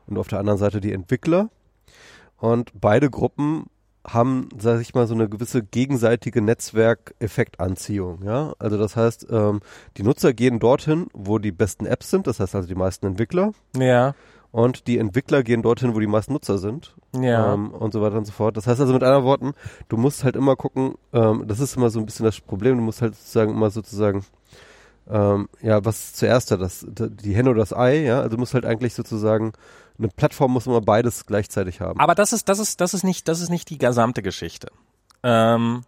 und 0.06 0.18
auf 0.18 0.28
der 0.28 0.38
anderen 0.38 0.58
Seite 0.58 0.80
die 0.80 0.92
Entwickler. 0.92 1.48
Und 2.38 2.70
beide 2.80 3.08
Gruppen 3.10 3.66
haben, 4.04 4.48
sag 4.58 4.80
ich 4.80 4.94
mal, 4.94 5.06
so 5.06 5.14
eine 5.14 5.28
gewisse 5.28 5.62
gegenseitige 5.62 6.42
Netzwerkeffektanziehung. 6.42 8.22
Ja, 8.24 8.52
also 8.58 8.76
das 8.78 8.96
heißt, 8.96 9.26
ähm, 9.30 9.60
die 9.96 10.02
Nutzer 10.02 10.32
gehen 10.32 10.58
dorthin, 10.58 11.06
wo 11.12 11.38
die 11.38 11.52
besten 11.52 11.86
Apps 11.86 12.10
sind. 12.10 12.26
Das 12.26 12.40
heißt 12.40 12.54
also 12.54 12.66
die 12.68 12.74
meisten 12.74 13.06
Entwickler. 13.06 13.52
ja, 13.76 14.14
Und 14.52 14.86
die 14.86 14.98
Entwickler 14.98 15.42
gehen 15.42 15.62
dorthin, 15.62 15.94
wo 15.94 16.00
die 16.00 16.06
meisten 16.06 16.34
Nutzer 16.34 16.58
sind. 16.58 16.94
ja. 17.18 17.54
Ähm, 17.54 17.70
und 17.70 17.92
so 17.92 18.02
weiter 18.02 18.16
und 18.18 18.26
so 18.26 18.32
fort. 18.32 18.56
Das 18.56 18.66
heißt 18.66 18.80
also 18.80 18.92
mit 18.92 19.02
anderen 19.02 19.24
Worten, 19.24 19.52
du 19.88 19.96
musst 19.96 20.24
halt 20.24 20.36
immer 20.36 20.56
gucken, 20.56 20.94
ähm, 21.14 21.44
das 21.46 21.58
ist 21.58 21.76
immer 21.76 21.88
so 21.90 21.98
ein 21.98 22.04
bisschen 22.06 22.24
das 22.26 22.38
Problem, 22.40 22.76
du 22.76 22.82
musst 22.82 23.00
halt 23.00 23.14
sozusagen 23.16 23.50
immer 23.52 23.70
sozusagen, 23.70 24.24
ähm, 25.10 25.48
ja, 25.62 25.82
was 25.84 25.96
ist 26.04 26.16
zuerst 26.18 26.50
da, 26.50 26.56
das, 26.58 26.86
da- 26.88 27.06
die 27.08 27.34
Henne 27.34 27.48
oder 27.50 27.60
das 27.60 27.72
Ei, 27.74 28.02
ja, 28.04 28.18
also 28.18 28.36
du 28.36 28.36
musst 28.36 28.52
halt 28.54 28.66
eigentlich 28.66 28.92
sozusagen, 28.94 29.52
eine 29.98 30.08
Plattform 30.08 30.52
muss 30.52 30.66
immer 30.66 30.80
beides 30.82 31.24
gleichzeitig 31.26 31.80
haben. 31.80 31.98
Aber 31.98 32.14
das 32.14 32.32
ist, 32.34 32.48
das 32.50 32.58
ist, 32.58 32.80
das 32.82 32.92
ist 32.94 33.04
nicht, 33.04 33.28
das 33.28 33.40
ist 33.40 33.48
nicht 33.50 33.70
die 33.70 33.78
gesamte 33.78 34.22
Geschichte. 34.22 34.68
Ähm, 35.22 35.82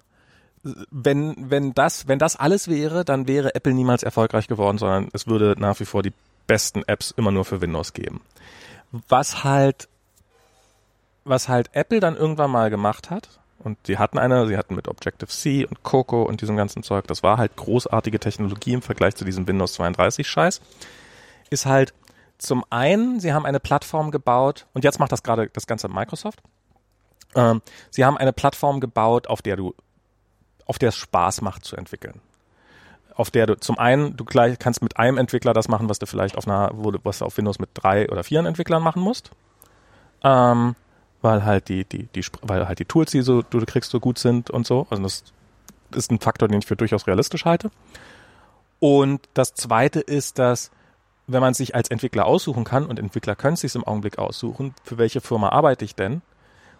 wenn, 0.90 1.34
wenn 1.50 1.74
das, 1.74 2.08
wenn 2.08 2.18
das 2.18 2.36
alles 2.36 2.68
wäre, 2.68 3.04
dann 3.04 3.28
wäre 3.28 3.54
Apple 3.54 3.74
niemals 3.74 4.02
erfolgreich 4.02 4.48
geworden, 4.48 4.78
sondern 4.78 5.08
es 5.12 5.26
würde 5.26 5.54
nach 5.58 5.78
wie 5.80 5.84
vor 5.84 6.02
die 6.02 6.12
besten 6.46 6.82
Apps 6.86 7.12
immer 7.16 7.30
nur 7.30 7.44
für 7.44 7.60
Windows 7.60 7.92
geben. 7.92 8.20
Was 9.08 9.44
halt, 9.44 9.88
was 11.24 11.48
halt 11.48 11.70
Apple 11.72 12.00
dann 12.00 12.16
irgendwann 12.16 12.50
mal 12.50 12.70
gemacht 12.70 13.10
hat, 13.10 13.40
und 13.58 13.78
sie 13.86 13.98
hatten 13.98 14.18
eine, 14.18 14.46
sie 14.46 14.58
hatten 14.58 14.74
mit 14.74 14.88
Objective-C 14.88 15.64
und 15.64 15.82
Coco 15.82 16.22
und 16.22 16.42
diesem 16.42 16.56
ganzen 16.56 16.82
Zeug, 16.82 17.06
das 17.06 17.22
war 17.22 17.38
halt 17.38 17.56
großartige 17.56 18.20
Technologie 18.20 18.74
im 18.74 18.82
Vergleich 18.82 19.14
zu 19.14 19.24
diesem 19.24 19.46
Windows 19.46 19.74
32 19.74 20.28
Scheiß, 20.28 20.60
ist 21.50 21.66
halt 21.66 21.94
zum 22.36 22.64
einen, 22.68 23.20
sie 23.20 23.32
haben 23.32 23.46
eine 23.46 23.60
Plattform 23.60 24.10
gebaut, 24.10 24.66
und 24.74 24.84
jetzt 24.84 24.98
macht 24.98 25.12
das 25.12 25.22
gerade 25.22 25.48
das 25.52 25.66
Ganze 25.66 25.88
Microsoft. 25.88 26.42
Ähm, 27.34 27.62
sie 27.90 28.04
haben 28.04 28.18
eine 28.18 28.32
Plattform 28.32 28.80
gebaut, 28.80 29.28
auf 29.28 29.40
der 29.40 29.56
du, 29.56 29.74
auf 30.66 30.78
der 30.78 30.90
es 30.90 30.96
Spaß 30.96 31.40
macht 31.40 31.64
zu 31.64 31.76
entwickeln. 31.76 32.20
Auf 33.16 33.30
der 33.30 33.46
du 33.46 33.56
zum 33.56 33.78
einen, 33.78 34.16
du 34.16 34.24
gleich 34.24 34.58
kannst 34.58 34.82
mit 34.82 34.96
einem 34.96 35.18
Entwickler 35.18 35.52
das 35.52 35.68
machen, 35.68 35.88
was 35.88 35.98
du 35.98 36.06
vielleicht 36.06 36.36
auf 36.36 36.48
einer, 36.48 36.70
wo 36.74 36.90
du, 36.90 36.98
was 37.04 37.20
du 37.20 37.24
auf 37.24 37.36
Windows 37.36 37.58
mit 37.58 37.70
drei 37.74 38.10
oder 38.10 38.24
vier 38.24 38.40
Entwicklern 38.40 38.82
machen 38.82 39.02
musst. 39.02 39.30
Ähm, 40.24 40.74
weil 41.22 41.44
halt 41.44 41.68
die, 41.68 41.84
die, 41.84 42.08
die, 42.14 42.24
weil 42.42 42.66
halt 42.66 42.80
die 42.80 42.84
Tools, 42.84 43.12
die 43.12 43.22
so, 43.22 43.42
du 43.42 43.64
kriegst, 43.64 43.90
so 43.90 44.00
gut 44.00 44.18
sind 44.18 44.50
und 44.50 44.66
so. 44.66 44.86
Also 44.90 45.02
das 45.02 45.24
ist 45.94 46.10
ein 46.10 46.20
Faktor, 46.20 46.48
den 46.48 46.58
ich 46.58 46.66
für 46.66 46.76
durchaus 46.76 47.06
realistisch 47.06 47.44
halte. 47.44 47.70
Und 48.80 49.26
das 49.32 49.54
zweite 49.54 50.00
ist, 50.00 50.38
dass 50.38 50.70
wenn 51.26 51.40
man 51.40 51.54
sich 51.54 51.74
als 51.74 51.88
Entwickler 51.88 52.26
aussuchen 52.26 52.64
kann, 52.64 52.84
und 52.86 52.98
Entwickler 52.98 53.34
können 53.34 53.56
sich 53.56 53.74
im 53.74 53.84
Augenblick 53.84 54.18
aussuchen, 54.18 54.74
für 54.82 54.98
welche 54.98 55.20
Firma 55.20 55.48
arbeite 55.48 55.84
ich 55.84 55.94
denn, 55.94 56.20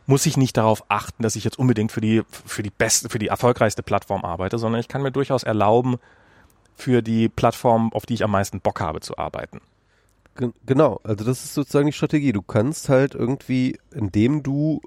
muss 0.06 0.26
ich 0.26 0.36
nicht 0.36 0.56
darauf 0.56 0.84
achten, 0.88 1.22
dass 1.22 1.36
ich 1.36 1.44
jetzt 1.44 1.58
unbedingt 1.58 1.92
für 1.92 2.02
die, 2.02 2.22
für 2.28 2.62
die 2.62 2.70
beste, 2.70 3.08
für 3.08 3.18
die 3.18 3.28
erfolgreichste 3.28 3.82
Plattform 3.82 4.24
arbeite, 4.24 4.58
sondern 4.58 4.80
ich 4.80 4.88
kann 4.88 5.00
mir 5.00 5.12
durchaus 5.12 5.44
erlauben, 5.44 5.96
für 6.76 7.02
die 7.02 7.28
Plattform, 7.28 7.92
auf 7.92 8.06
die 8.06 8.14
ich 8.14 8.24
am 8.24 8.30
meisten 8.32 8.60
Bock 8.60 8.80
habe, 8.80 9.00
zu 9.00 9.16
arbeiten. 9.18 9.60
Gen- 10.36 10.52
Genau, 10.66 11.00
also 11.04 11.24
das 11.24 11.44
ist 11.44 11.54
sozusagen 11.54 11.86
die 11.86 11.92
Strategie. 11.92 12.32
Du 12.32 12.42
kannst 12.42 12.88
halt 12.88 13.14
irgendwie, 13.14 13.78
indem 13.92 14.42
du 14.42 14.80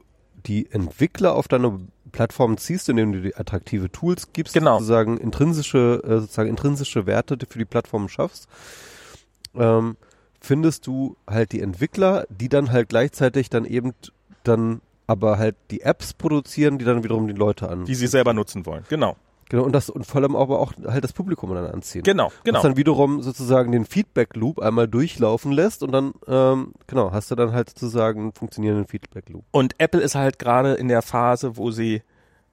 die 0.45 0.69
Entwickler 0.72 1.35
auf 1.35 1.48
deine 1.48 1.80
Plattform 2.11 2.57
ziehst, 2.57 2.90
indem 2.90 3.11
du 3.11 3.22
die 3.22 3.35
attraktive 3.35 3.91
Tools 3.91 4.32
gibst, 4.33 4.53
Genau. 4.53 4.75
sozusagen 4.80 5.17
intrinsische, 5.17 6.01
äh, 6.06 6.19
sozusagen 6.19 6.49
intrinsische 6.49 7.06
Werte 7.06 7.38
für 7.49 7.59
die 7.59 7.66
Plattform 7.66 8.07
schaffst, 8.09 8.48
ähm, 9.56 9.98
findest 10.40 10.88
du 10.88 11.17
halt 11.27 11.51
die 11.51 11.61
Entwickler, 11.61 12.25
die 12.30 12.49
dann 12.49 12.72
halt 12.72 12.90
gleichzeitig 12.90 13.49
dann 13.49 13.66
eben 13.66 13.93
dann 14.43 14.82
aber 15.07 15.38
halt 15.38 15.56
die 15.72 15.82
Apps 15.82 16.14
produzieren, 16.14 16.77
die 16.77 16.85
dann 16.85 17.03
wiederum 17.03 17.27
die 17.27 17.33
Leute 17.33 17.69
an. 17.69 17.85
Die 17.85 17.95
sie 17.95 18.07
selber 18.07 18.33
nutzen 18.33 18.66
wollen. 18.66 18.85
Genau. 18.90 19.16
Genau, 19.50 19.64
und 19.64 19.72
das 19.72 19.90
und 19.90 20.06
vor 20.06 20.22
allem 20.22 20.35
aber 20.35 20.59
auch 20.59 20.74
halt 20.85 21.03
das 21.03 21.14
Publikum 21.14 21.53
dann 21.53 21.66
anziehen. 21.66 22.03
Genau, 22.03 22.32
genau. 22.43 22.58
Was 22.58 22.64
dann 22.64 22.77
wiederum 22.77 23.22
sozusagen 23.22 23.72
den 23.72 23.85
Feedback-Loop 23.85 24.59
einmal 24.59 24.88
durchlaufen 24.88 25.51
lässt 25.51 25.84
und 25.84 25.92
dann, 25.92 26.14
ähm, 26.27 26.74
genau, 26.85 27.11
hast 27.11 27.32
du 27.32 27.35
dann 27.35 27.53
halt 27.53 27.69
sozusagen 27.69 28.22
einen 28.22 28.34
funktionierenden 28.34 28.88
Feedback-Loop. 28.88 29.45
Und 29.51 29.76
Apple 29.80 30.01
ist 30.01 30.16
halt 30.16 30.40
gerade 30.40 30.74
in 30.74 30.90
der 30.90 31.01
Phase, 31.01 31.56
wo 31.58 31.72
sie 31.72 32.01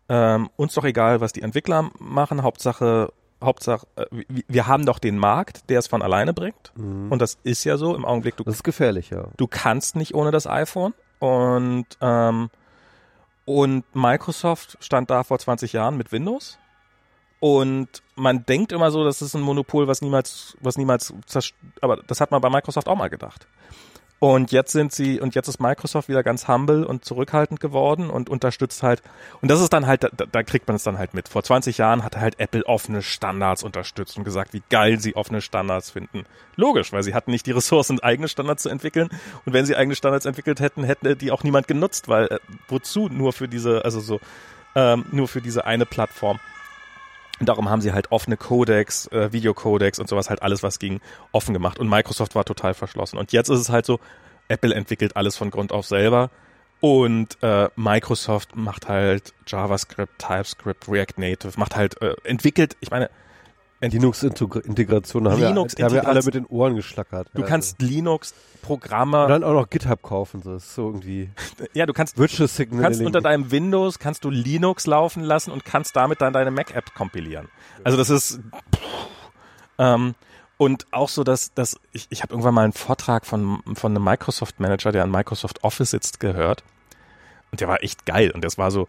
ähm, 0.08 0.50
uns 0.56 0.74
doch 0.74 0.84
egal, 0.84 1.20
was 1.20 1.32
die 1.32 1.42
Entwickler 1.42 1.90
machen, 1.98 2.42
Hauptsache, 2.42 3.12
Hauptsache, 3.42 3.86
äh, 3.96 4.06
wir, 4.46 4.66
haben 4.66 4.86
doch 4.86 4.98
den 4.98 5.18
Markt, 5.18 5.68
der 5.70 5.80
es 5.80 5.86
von 5.88 6.02
alleine 6.02 6.32
bringt. 6.32 6.72
Und 6.76 7.20
das 7.20 7.38
ist 7.42 7.64
ja 7.64 7.76
so 7.76 7.96
im 7.96 8.04
Augenblick. 8.04 8.36
Du, 8.36 8.44
Das 8.44 8.56
ist 8.56 8.64
gefährlich, 8.64 9.10
ja. 9.10 9.24
du 9.36 9.46
kannst 9.46 9.96
nicht 9.96 10.14
ohne 10.14 10.30
das 10.30 10.46
iPhone. 10.46 10.94
Und 11.18 11.86
ähm, 12.00 12.50
und 13.46 13.84
Microsoft 13.94 14.78
stand 14.80 15.10
da 15.10 15.22
vor 15.22 15.38
20 15.38 15.72
Jahren 15.72 15.96
mit 15.96 16.12
Windows. 16.12 16.58
Und 17.40 18.02
man 18.16 18.46
denkt 18.46 18.72
immer 18.72 18.90
so, 18.90 19.04
das 19.04 19.20
ist 19.20 19.34
ein 19.34 19.42
Monopol, 19.42 19.86
was 19.86 20.00
niemals, 20.00 20.56
was 20.60 20.78
niemals, 20.78 21.12
aber 21.80 21.98
das 22.06 22.20
hat 22.20 22.30
man 22.30 22.40
bei 22.40 22.48
Microsoft 22.50 22.88
auch 22.88 22.96
mal 22.96 23.08
gedacht. 23.08 23.46
Und 24.20 24.52
jetzt 24.52 24.72
sind 24.72 24.90
sie, 24.90 25.20
und 25.20 25.34
jetzt 25.34 25.48
ist 25.48 25.60
Microsoft 25.60 26.08
wieder 26.08 26.22
ganz 26.22 26.48
humble 26.48 26.86
und 26.86 27.04
zurückhaltend 27.04 27.60
geworden 27.60 28.08
und 28.08 28.30
unterstützt 28.30 28.82
halt, 28.82 29.02
und 29.42 29.50
das 29.50 29.60
ist 29.60 29.74
dann 29.74 29.86
halt, 29.86 30.04
da, 30.04 30.08
da 30.08 30.42
kriegt 30.42 30.66
man 30.66 30.76
es 30.76 30.82
dann 30.82 30.96
halt 30.96 31.12
mit. 31.12 31.28
Vor 31.28 31.42
20 31.42 31.76
Jahren 31.76 32.02
hat 32.02 32.16
halt 32.16 32.40
Apple 32.40 32.64
offene 32.64 33.02
Standards 33.02 33.62
unterstützt 33.62 34.16
und 34.16 34.24
gesagt, 34.24 34.54
wie 34.54 34.62
geil 34.70 34.98
sie 34.98 35.14
offene 35.14 35.42
Standards 35.42 35.90
finden. 35.90 36.24
Logisch, 36.56 36.90
weil 36.90 37.02
sie 37.02 37.12
hatten 37.12 37.32
nicht 37.32 37.44
die 37.44 37.50
Ressourcen, 37.50 38.00
eigene 38.00 38.28
Standards 38.28 38.62
zu 38.62 38.70
entwickeln. 38.70 39.10
Und 39.44 39.52
wenn 39.52 39.66
sie 39.66 39.76
eigene 39.76 39.94
Standards 39.94 40.24
entwickelt 40.24 40.58
hätten, 40.60 40.84
hätte 40.84 41.16
die 41.16 41.30
auch 41.30 41.42
niemand 41.42 41.68
genutzt, 41.68 42.08
weil 42.08 42.28
äh, 42.28 42.38
wozu 42.68 43.10
nur 43.10 43.34
für 43.34 43.46
diese, 43.46 43.84
also 43.84 44.00
so, 44.00 44.20
ähm, 44.74 45.04
nur 45.10 45.28
für 45.28 45.42
diese 45.42 45.66
eine 45.66 45.84
Plattform. 45.84 46.40
Und 47.40 47.48
darum 47.48 47.68
haben 47.68 47.80
sie 47.80 47.92
halt 47.92 48.12
offene 48.12 48.36
Codecs, 48.36 49.06
äh, 49.08 49.32
Videocodecs 49.32 49.98
und 49.98 50.08
sowas, 50.08 50.30
halt 50.30 50.42
alles, 50.42 50.62
was 50.62 50.78
ging, 50.78 51.00
offen 51.32 51.52
gemacht. 51.52 51.78
Und 51.78 51.88
Microsoft 51.88 52.34
war 52.34 52.44
total 52.44 52.74
verschlossen. 52.74 53.18
Und 53.18 53.32
jetzt 53.32 53.48
ist 53.48 53.60
es 53.60 53.70
halt 53.70 53.86
so, 53.86 53.98
Apple 54.48 54.74
entwickelt 54.74 55.16
alles 55.16 55.36
von 55.36 55.50
Grund 55.50 55.72
auf 55.72 55.86
selber. 55.86 56.30
Und 56.80 57.38
äh, 57.42 57.68
Microsoft 57.76 58.56
macht 58.56 58.88
halt 58.88 59.32
JavaScript, 59.46 60.18
TypeScript, 60.18 60.88
React 60.88 61.14
Native, 61.16 61.52
macht 61.56 61.76
halt, 61.76 62.00
äh, 62.02 62.14
entwickelt, 62.24 62.76
ich 62.80 62.90
meine, 62.90 63.10
Linux-Integration, 63.80 65.28
haben, 65.28 65.40
Linux 65.40 65.76
wir, 65.76 65.84
haben 65.84 65.94
wir 65.94 66.06
alle 66.08 66.22
mit 66.22 66.34
den 66.34 66.46
Ohren 66.46 66.74
geschlackert. 66.74 67.28
Du 67.34 67.42
ja, 67.42 67.46
kannst 67.46 67.82
Linux-Programme. 67.82 69.24
Und 69.24 69.28
dann 69.28 69.44
auch 69.44 69.52
noch 69.52 69.68
GitHub 69.68 70.02
kaufen, 70.02 70.42
so 70.42 70.54
ist 70.56 70.74
so 70.74 70.86
irgendwie. 70.86 71.30
Ja, 71.74 71.86
du 71.86 71.92
kannst 71.92 72.18
Virtual 72.18 72.48
Signaling. 72.48 72.82
kannst 72.82 73.02
unter 73.02 73.20
deinem 73.20 73.50
Windows 73.50 73.98
kannst 73.98 74.24
du 74.24 74.30
Linux 74.30 74.86
laufen 74.86 75.22
lassen 75.22 75.50
und 75.50 75.64
kannst 75.64 75.96
damit 75.96 76.20
dann 76.20 76.32
deine 76.32 76.50
Mac-App 76.50 76.94
kompilieren. 76.94 77.48
Also 77.82 77.98
das 77.98 78.10
ist 78.10 78.40
ähm, 79.78 80.14
und 80.56 80.86
auch 80.92 81.08
so, 81.08 81.24
dass, 81.24 81.52
dass 81.54 81.78
ich, 81.92 82.06
ich 82.10 82.22
habe 82.22 82.32
irgendwann 82.32 82.54
mal 82.54 82.64
einen 82.64 82.72
Vortrag 82.72 83.26
von, 83.26 83.60
von 83.74 83.92
einem 83.92 84.04
Microsoft-Manager, 84.04 84.92
der 84.92 85.02
an 85.02 85.10
Microsoft 85.10 85.64
Office 85.64 85.90
sitzt, 85.90 86.20
gehört. 86.20 86.62
Und 87.50 87.60
der 87.60 87.68
war 87.68 87.82
echt 87.82 88.06
geil. 88.06 88.30
Und 88.30 88.44
das 88.44 88.56
war 88.56 88.70
so, 88.70 88.86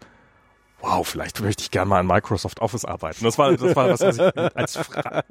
wow, 0.80 1.06
vielleicht 1.06 1.40
möchte 1.40 1.62
ich 1.62 1.70
gerne 1.70 1.88
mal 1.88 2.00
an 2.00 2.06
Microsoft 2.06 2.60
Office 2.60 2.84
arbeiten. 2.84 3.24
Das 3.24 3.38
war, 3.38 3.52
das 3.56 3.74
war 3.76 3.88
was, 3.88 4.00
was 4.00 4.18
ich 4.18 4.56
als 4.56 4.76
Fra 4.76 5.22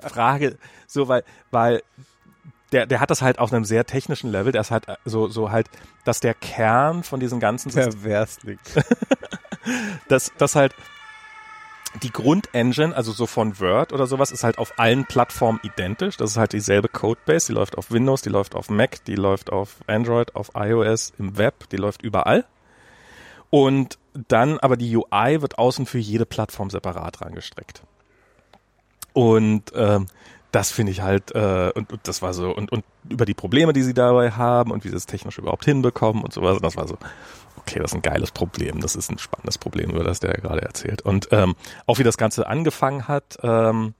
Frage, 0.00 0.58
so, 0.86 1.08
weil, 1.08 1.24
weil 1.50 1.82
der, 2.72 2.86
der 2.86 3.00
hat 3.00 3.10
das 3.10 3.22
halt 3.22 3.38
auf 3.38 3.52
einem 3.52 3.64
sehr 3.64 3.86
technischen 3.86 4.30
Level, 4.30 4.52
der 4.52 4.62
ist 4.62 4.70
halt 4.70 4.86
so, 5.04 5.28
so 5.28 5.50
halt, 5.50 5.68
dass 6.04 6.20
der 6.20 6.34
Kern 6.34 7.04
von 7.04 7.20
diesen 7.20 7.38
ganzen 7.38 7.70
Perversling. 7.70 8.58
dass, 10.08 10.32
dass 10.38 10.56
halt 10.56 10.74
die 12.02 12.10
Grundengine, 12.10 12.94
also 12.96 13.12
so 13.12 13.26
von 13.26 13.60
Word 13.60 13.92
oder 13.92 14.06
sowas, 14.06 14.32
ist 14.32 14.42
halt 14.42 14.58
auf 14.58 14.78
allen 14.78 15.04
Plattformen 15.04 15.60
identisch. 15.62 16.16
Das 16.16 16.30
ist 16.30 16.36
halt 16.36 16.52
dieselbe 16.52 16.88
Codebase, 16.88 17.46
die 17.46 17.52
läuft 17.52 17.78
auf 17.78 17.90
Windows, 17.90 18.22
die 18.22 18.30
läuft 18.30 18.54
auf 18.56 18.68
Mac, 18.68 19.04
die 19.04 19.14
läuft 19.14 19.52
auf 19.52 19.76
Android, 19.86 20.34
auf 20.34 20.50
iOS, 20.54 21.12
im 21.18 21.38
Web, 21.38 21.68
die 21.70 21.76
läuft 21.76 22.02
überall. 22.02 22.44
Und 23.54 24.00
dann 24.28 24.58
aber 24.58 24.76
die 24.76 24.96
UI 24.96 25.40
wird 25.40 25.60
außen 25.60 25.86
für 25.86 25.98
jede 25.98 26.26
Plattform 26.26 26.70
separat 26.70 27.20
rangestreckt. 27.20 27.84
Und 29.12 29.70
ähm, 29.76 30.06
das 30.50 30.72
finde 30.72 30.90
ich 30.90 31.02
halt, 31.02 31.32
äh, 31.36 31.70
und, 31.72 31.92
und 31.92 32.00
das 32.02 32.20
war 32.20 32.34
so, 32.34 32.50
und, 32.50 32.72
und 32.72 32.84
über 33.08 33.26
die 33.26 33.34
Probleme, 33.34 33.72
die 33.72 33.84
sie 33.84 33.94
dabei 33.94 34.32
haben 34.32 34.72
und 34.72 34.82
wie 34.84 34.88
sie 34.88 34.96
es 34.96 35.06
technisch 35.06 35.38
überhaupt 35.38 35.66
hinbekommen 35.66 36.24
und 36.24 36.32
sowas, 36.32 36.58
das 36.60 36.76
war 36.76 36.88
so, 36.88 36.98
okay, 37.56 37.78
das 37.78 37.92
ist 37.92 37.94
ein 37.94 38.02
geiles 38.02 38.32
Problem, 38.32 38.80
das 38.80 38.96
ist 38.96 39.08
ein 39.08 39.18
spannendes 39.18 39.56
Problem, 39.58 39.90
über 39.90 40.02
das 40.02 40.18
der 40.18 40.32
gerade 40.32 40.62
erzählt. 40.62 41.02
Und 41.02 41.28
ähm, 41.30 41.54
auch 41.86 42.00
wie 42.00 42.04
das 42.04 42.16
Ganze 42.16 42.48
angefangen 42.48 43.06
hat, 43.06 43.38
ähm, 43.44 43.94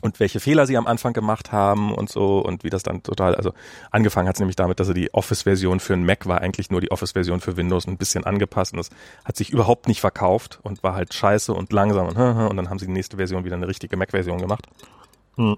und 0.00 0.20
welche 0.20 0.40
Fehler 0.40 0.66
sie 0.66 0.76
am 0.76 0.86
Anfang 0.86 1.12
gemacht 1.12 1.52
haben 1.52 1.92
und 1.92 2.08
so 2.08 2.38
und 2.38 2.64
wie 2.64 2.70
das 2.70 2.82
dann 2.82 3.02
total, 3.02 3.34
also 3.34 3.52
angefangen 3.90 4.28
hat 4.28 4.36
es 4.36 4.40
nämlich 4.40 4.56
damit, 4.56 4.80
dass 4.80 4.86
sie 4.86 4.94
die 4.94 5.12
Office-Version 5.12 5.80
für 5.80 5.94
ein 5.94 6.04
Mac 6.04 6.26
war 6.26 6.40
eigentlich 6.40 6.70
nur 6.70 6.80
die 6.80 6.90
Office-Version 6.90 7.40
für 7.40 7.56
Windows 7.56 7.86
ein 7.86 7.96
bisschen 7.96 8.24
angepasst 8.24 8.72
und 8.72 8.78
das 8.78 8.90
hat 9.24 9.36
sich 9.36 9.50
überhaupt 9.50 9.88
nicht 9.88 10.00
verkauft 10.00 10.60
und 10.62 10.82
war 10.82 10.94
halt 10.94 11.14
scheiße 11.14 11.52
und 11.52 11.72
langsam 11.72 12.08
und, 12.08 12.16
und 12.50 12.56
dann 12.56 12.70
haben 12.70 12.78
sie 12.78 12.86
die 12.86 12.92
nächste 12.92 13.16
Version 13.16 13.44
wieder 13.44 13.56
eine 13.56 13.68
richtige 13.68 13.96
Mac-Version 13.96 14.38
gemacht. 14.38 14.66
Hm. 15.36 15.56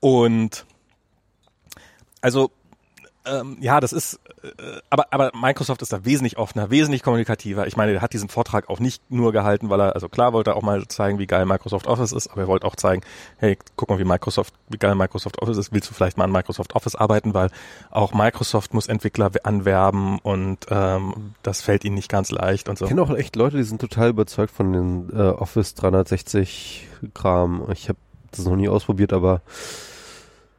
Und 0.00 0.66
also 2.20 2.50
ähm, 3.24 3.56
ja, 3.60 3.78
das 3.80 3.92
ist, 3.92 4.20
äh, 4.42 4.80
aber, 4.90 5.06
aber 5.12 5.30
Microsoft 5.34 5.80
ist 5.82 5.92
da 5.92 6.04
wesentlich 6.04 6.38
offener, 6.38 6.70
wesentlich 6.70 7.02
kommunikativer. 7.02 7.66
Ich 7.66 7.76
meine, 7.76 7.92
er 7.92 8.02
hat 8.02 8.12
diesen 8.12 8.28
Vortrag 8.28 8.68
auch 8.68 8.80
nicht 8.80 9.02
nur 9.10 9.32
gehalten, 9.32 9.70
weil 9.70 9.80
er, 9.80 9.94
also 9.94 10.08
klar 10.08 10.32
wollte 10.32 10.50
er 10.50 10.56
auch 10.56 10.62
mal 10.62 10.86
zeigen, 10.88 11.18
wie 11.18 11.26
geil 11.26 11.46
Microsoft 11.46 11.86
Office 11.86 12.12
ist, 12.12 12.28
aber 12.28 12.42
er 12.42 12.48
wollte 12.48 12.66
auch 12.66 12.74
zeigen, 12.74 13.02
hey, 13.38 13.56
guck 13.76 13.90
mal, 13.90 13.98
wie 13.98 14.04
Microsoft, 14.04 14.54
wie 14.68 14.78
geil 14.78 14.94
Microsoft 14.94 15.40
Office 15.40 15.56
ist. 15.56 15.72
Willst 15.72 15.88
du 15.88 15.94
vielleicht 15.94 16.18
mal 16.18 16.24
an 16.24 16.32
Microsoft 16.32 16.74
Office 16.74 16.96
arbeiten, 16.96 17.32
weil 17.32 17.50
auch 17.90 18.12
Microsoft 18.12 18.74
muss 18.74 18.88
Entwickler 18.88 19.30
anwerben 19.44 20.18
und 20.18 20.66
ähm, 20.70 21.34
das 21.42 21.62
fällt 21.62 21.84
ihnen 21.84 21.94
nicht 21.94 22.08
ganz 22.08 22.30
leicht 22.30 22.68
und 22.68 22.78
so. 22.78 22.86
Ich 22.86 22.88
kenne 22.88 23.02
auch 23.02 23.10
echt 23.10 23.36
Leute, 23.36 23.56
die 23.56 23.62
sind 23.62 23.80
total 23.80 24.10
überzeugt 24.10 24.52
von 24.52 24.72
den 24.72 25.10
äh, 25.16 25.28
Office 25.30 25.74
360 25.74 26.88
Kram. 27.14 27.68
Ich 27.72 27.88
habe 27.88 27.98
das 28.32 28.44
noch 28.46 28.56
nie 28.56 28.68
ausprobiert, 28.68 29.12
aber 29.12 29.42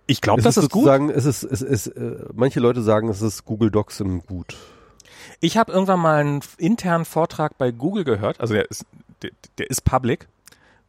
ich 0.08 0.22
glaube, 0.22 0.42
das 0.42 0.58
ist, 0.58 0.66
ist 0.66 0.72
gut. 0.72 0.88
Es 0.88 1.26
ist, 1.26 1.44
es 1.44 1.62
ist, 1.62 1.88
äh, 1.88 2.26
manche 2.34 2.60
Leute 2.60 2.82
sagen, 2.82 3.10
es 3.10 3.22
ist 3.22 3.46
Google 3.46 3.72
Docs 3.72 4.02
im 4.02 4.22
Gut. 4.22 4.56
Ich 5.40 5.58
habe 5.58 5.72
irgendwann 5.72 6.00
mal 6.00 6.20
einen 6.20 6.42
internen 6.58 7.06
Vortrag 7.06 7.58
bei 7.58 7.72
Google 7.72 8.04
gehört, 8.04 8.40
also 8.40 8.54
der 8.54 8.70
ist, 8.70 8.86
der, 9.22 9.32
der 9.58 9.70
ist 9.70 9.84
public, 9.86 10.28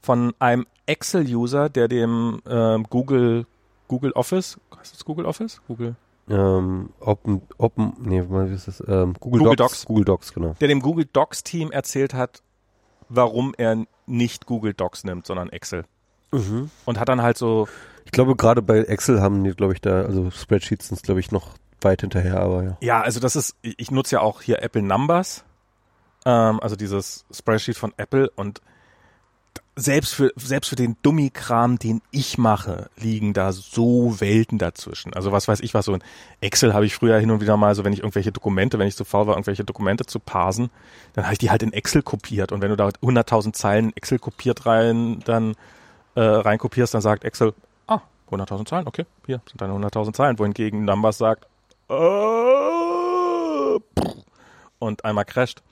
von 0.00 0.34
einem 0.38 0.66
Excel-User, 0.86 1.68
der 1.68 1.88
dem 1.88 2.40
ähm, 2.46 2.84
Google 2.90 3.46
Google 3.88 4.12
Office, 4.12 4.58
heißt 4.76 4.94
das 4.94 5.04
Google 5.04 5.26
Office? 5.26 5.60
Google 5.68 5.96
ähm, 6.28 6.90
Open, 7.00 7.42
Open, 7.58 7.92
nee, 8.00 8.22
wie 8.28 8.54
ist 8.54 8.66
das? 8.66 8.82
Ähm, 8.86 9.14
Google, 9.20 9.40
Google 9.40 9.56
Docs, 9.56 9.72
Docs. 9.72 9.84
Google 9.84 10.04
Docs, 10.04 10.32
genau. 10.32 10.54
Der 10.60 10.68
dem 10.68 10.80
Google 10.80 11.06
Docs 11.12 11.44
Team 11.44 11.70
erzählt 11.70 12.14
hat, 12.14 12.42
warum 13.08 13.54
er 13.58 13.84
nicht 14.06 14.46
Google 14.46 14.72
Docs 14.72 15.04
nimmt, 15.04 15.26
sondern 15.26 15.50
Excel. 15.50 15.84
Mhm. 16.34 16.70
Und 16.84 17.00
hat 17.00 17.08
dann 17.08 17.22
halt 17.22 17.38
so 17.38 17.68
ich 18.04 18.12
glaube, 18.12 18.36
gerade 18.36 18.62
bei 18.62 18.78
Excel 18.80 19.20
haben 19.20 19.42
die, 19.44 19.50
glaube 19.50 19.72
ich, 19.72 19.80
da, 19.80 20.02
also 20.02 20.30
Spreadsheets 20.30 20.88
sind, 20.88 21.02
glaube 21.02 21.20
ich, 21.20 21.32
noch 21.32 21.54
weit 21.80 22.02
hinterher, 22.02 22.40
aber 22.40 22.62
ja. 22.62 22.76
Ja, 22.80 23.00
also 23.00 23.20
das 23.20 23.36
ist, 23.36 23.56
ich 23.62 23.90
nutze 23.90 24.16
ja 24.16 24.20
auch 24.20 24.42
hier 24.42 24.62
Apple 24.62 24.82
Numbers, 24.82 25.44
ähm, 26.24 26.60
also 26.60 26.76
dieses 26.76 27.24
Spreadsheet 27.32 27.76
von 27.76 27.92
Apple 27.96 28.30
und 28.36 28.60
selbst 29.76 30.14
für, 30.14 30.32
selbst 30.36 30.68
für 30.68 30.76
den 30.76 30.96
Dummy-Kram, 31.02 31.80
den 31.80 32.00
ich 32.12 32.38
mache, 32.38 32.88
liegen 32.96 33.32
da 33.32 33.50
so 33.50 34.20
Welten 34.20 34.58
dazwischen. 34.58 35.12
Also 35.14 35.32
was 35.32 35.48
weiß 35.48 35.60
ich 35.60 35.74
was, 35.74 35.86
so 35.86 35.94
ein 35.94 36.04
Excel 36.40 36.72
habe 36.74 36.86
ich 36.86 36.94
früher 36.94 37.18
hin 37.18 37.32
und 37.32 37.40
wieder 37.40 37.56
mal, 37.56 37.74
so 37.74 37.84
wenn 37.84 37.92
ich 37.92 37.98
irgendwelche 37.98 38.30
Dokumente, 38.30 38.78
wenn 38.78 38.86
ich 38.86 38.94
zu 38.94 39.04
faul 39.04 39.26
war, 39.26 39.34
irgendwelche 39.34 39.64
Dokumente 39.64 40.06
zu 40.06 40.20
parsen, 40.20 40.70
dann 41.14 41.24
habe 41.24 41.32
ich 41.32 41.40
die 41.40 41.50
halt 41.50 41.64
in 41.64 41.72
Excel 41.72 42.02
kopiert. 42.02 42.52
Und 42.52 42.62
wenn 42.62 42.70
du 42.70 42.76
da 42.76 42.86
100.000 42.86 43.52
Zeilen 43.52 43.96
Excel 43.96 44.20
kopiert 44.20 44.64
rein, 44.66 45.20
dann 45.24 45.56
äh, 46.14 46.20
reinkopierst, 46.20 46.94
dann 46.94 47.02
sagt 47.02 47.24
Excel, 47.24 47.54
100.000 48.30 48.66
Zeilen, 48.66 48.86
okay, 48.86 49.06
hier 49.26 49.40
sind 49.48 49.60
deine 49.60 49.74
100.000 49.74 50.14
Zeilen, 50.14 50.38
wohingegen 50.38 50.84
Numbers 50.84 51.18
sagt, 51.18 51.46
äh, 51.88 51.94
und 54.78 55.04
einmal 55.04 55.24
crasht. 55.24 55.62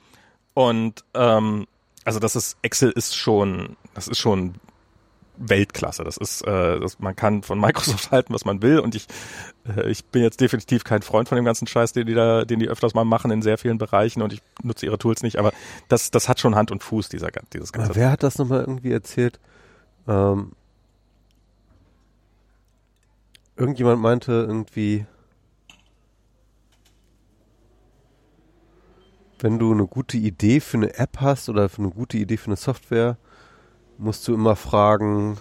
Und 0.53 1.03
ähm, 1.13 1.67
also 2.05 2.19
das 2.19 2.35
ist, 2.35 2.57
Excel 2.61 2.91
ist 2.91 3.15
schon, 3.15 3.75
das 3.93 4.07
ist 4.07 4.19
schon 4.19 4.55
Weltklasse. 5.37 6.03
Das 6.03 6.17
ist, 6.17 6.41
äh, 6.41 6.79
das, 6.79 6.99
man 6.99 7.15
kann 7.15 7.41
von 7.41 7.59
Microsoft 7.59 8.11
halten, 8.11 8.33
was 8.33 8.45
man 8.45 8.61
will. 8.61 8.79
Und 8.79 8.93
ich, 8.93 9.07
äh, 9.67 9.89
ich 9.89 10.05
bin 10.05 10.21
jetzt 10.21 10.39
definitiv 10.41 10.83
kein 10.83 11.01
Freund 11.01 11.27
von 11.27 11.37
dem 11.37 11.45
ganzen 11.45 11.65
Scheiß, 11.65 11.93
den 11.93 12.05
die 12.05 12.13
da, 12.13 12.45
den 12.45 12.59
die 12.59 12.69
öfters 12.69 12.93
mal 12.93 13.05
machen 13.05 13.31
in 13.31 13.41
sehr 13.41 13.57
vielen 13.57 13.79
Bereichen. 13.79 14.21
Und 14.21 14.31
ich 14.33 14.43
nutze 14.61 14.85
ihre 14.85 14.99
Tools 14.99 15.23
nicht. 15.23 15.39
Aber 15.39 15.51
das, 15.87 16.11
das 16.11 16.29
hat 16.29 16.39
schon 16.39 16.55
Hand 16.55 16.71
und 16.71 16.83
Fuß 16.83 17.09
dieser, 17.09 17.29
dieses 17.51 17.71
ganze. 17.71 17.89
Aber 17.89 17.95
wer 17.95 18.11
hat 18.11 18.21
das 18.21 18.37
nochmal 18.37 18.61
irgendwie 18.61 18.91
erzählt? 18.91 19.39
Ähm, 20.07 20.53
irgendjemand 23.55 24.01
meinte 24.01 24.31
irgendwie, 24.31 25.05
wenn 29.39 29.59
du 29.59 29.71
eine 29.71 29.87
gute 29.87 30.17
Idee 30.17 30.59
für 30.59 30.77
eine 30.77 30.97
App 30.97 31.19
hast 31.19 31.49
oder 31.49 31.69
für 31.69 31.81
eine 31.81 31.91
gute 31.91 32.17
Idee 32.17 32.37
für 32.37 32.47
eine 32.47 32.55
Software, 32.55 33.17
musst 33.97 34.27
du 34.27 34.33
immer 34.33 34.55
fragen, 34.55 35.37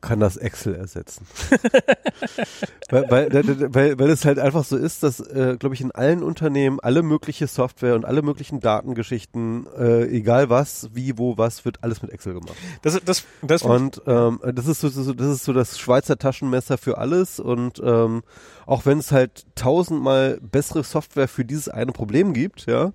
kann 0.00 0.20
das 0.20 0.36
Excel 0.36 0.74
ersetzen. 0.74 1.26
weil, 2.90 3.10
weil, 3.10 3.74
weil, 3.74 3.98
weil 3.98 4.10
es 4.10 4.24
halt 4.24 4.38
einfach 4.38 4.64
so 4.64 4.76
ist, 4.76 5.02
dass, 5.02 5.20
äh, 5.20 5.56
glaube 5.58 5.74
ich, 5.74 5.80
in 5.80 5.90
allen 5.90 6.22
Unternehmen 6.22 6.78
alle 6.80 7.02
mögliche 7.02 7.46
Software 7.46 7.94
und 7.94 8.04
alle 8.04 8.22
möglichen 8.22 8.60
Datengeschichten, 8.60 9.66
äh, 9.76 10.04
egal 10.04 10.50
was, 10.50 10.90
wie, 10.92 11.18
wo, 11.18 11.36
was, 11.36 11.64
wird 11.64 11.82
alles 11.82 12.00
mit 12.02 12.12
Excel 12.12 12.34
gemacht. 12.34 12.56
Das, 12.82 12.98
das, 13.04 13.24
das 13.42 13.62
und 13.62 14.02
ähm, 14.06 14.40
das 14.54 14.66
ist 14.66 14.80
so, 14.80 14.88
so, 14.88 15.12
das 15.12 15.28
ist 15.28 15.44
so 15.44 15.52
das 15.52 15.78
Schweizer 15.78 16.16
Taschenmesser 16.16 16.78
für 16.78 16.98
alles 16.98 17.40
und 17.40 17.80
ähm, 17.84 18.22
auch 18.66 18.86
wenn 18.86 18.98
es 18.98 19.10
halt 19.10 19.46
tausendmal 19.56 20.38
bessere 20.40 20.84
Software 20.84 21.28
für 21.28 21.44
dieses 21.44 21.68
eine 21.68 21.92
Problem 21.92 22.32
gibt, 22.34 22.66
ja, 22.66 22.92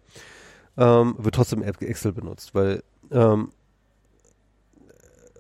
ähm, 0.78 1.16
wird 1.18 1.36
trotzdem 1.36 1.62
Excel 1.64 2.14
benutzt, 2.14 2.56
weil 2.56 2.84
ähm, 3.12 3.50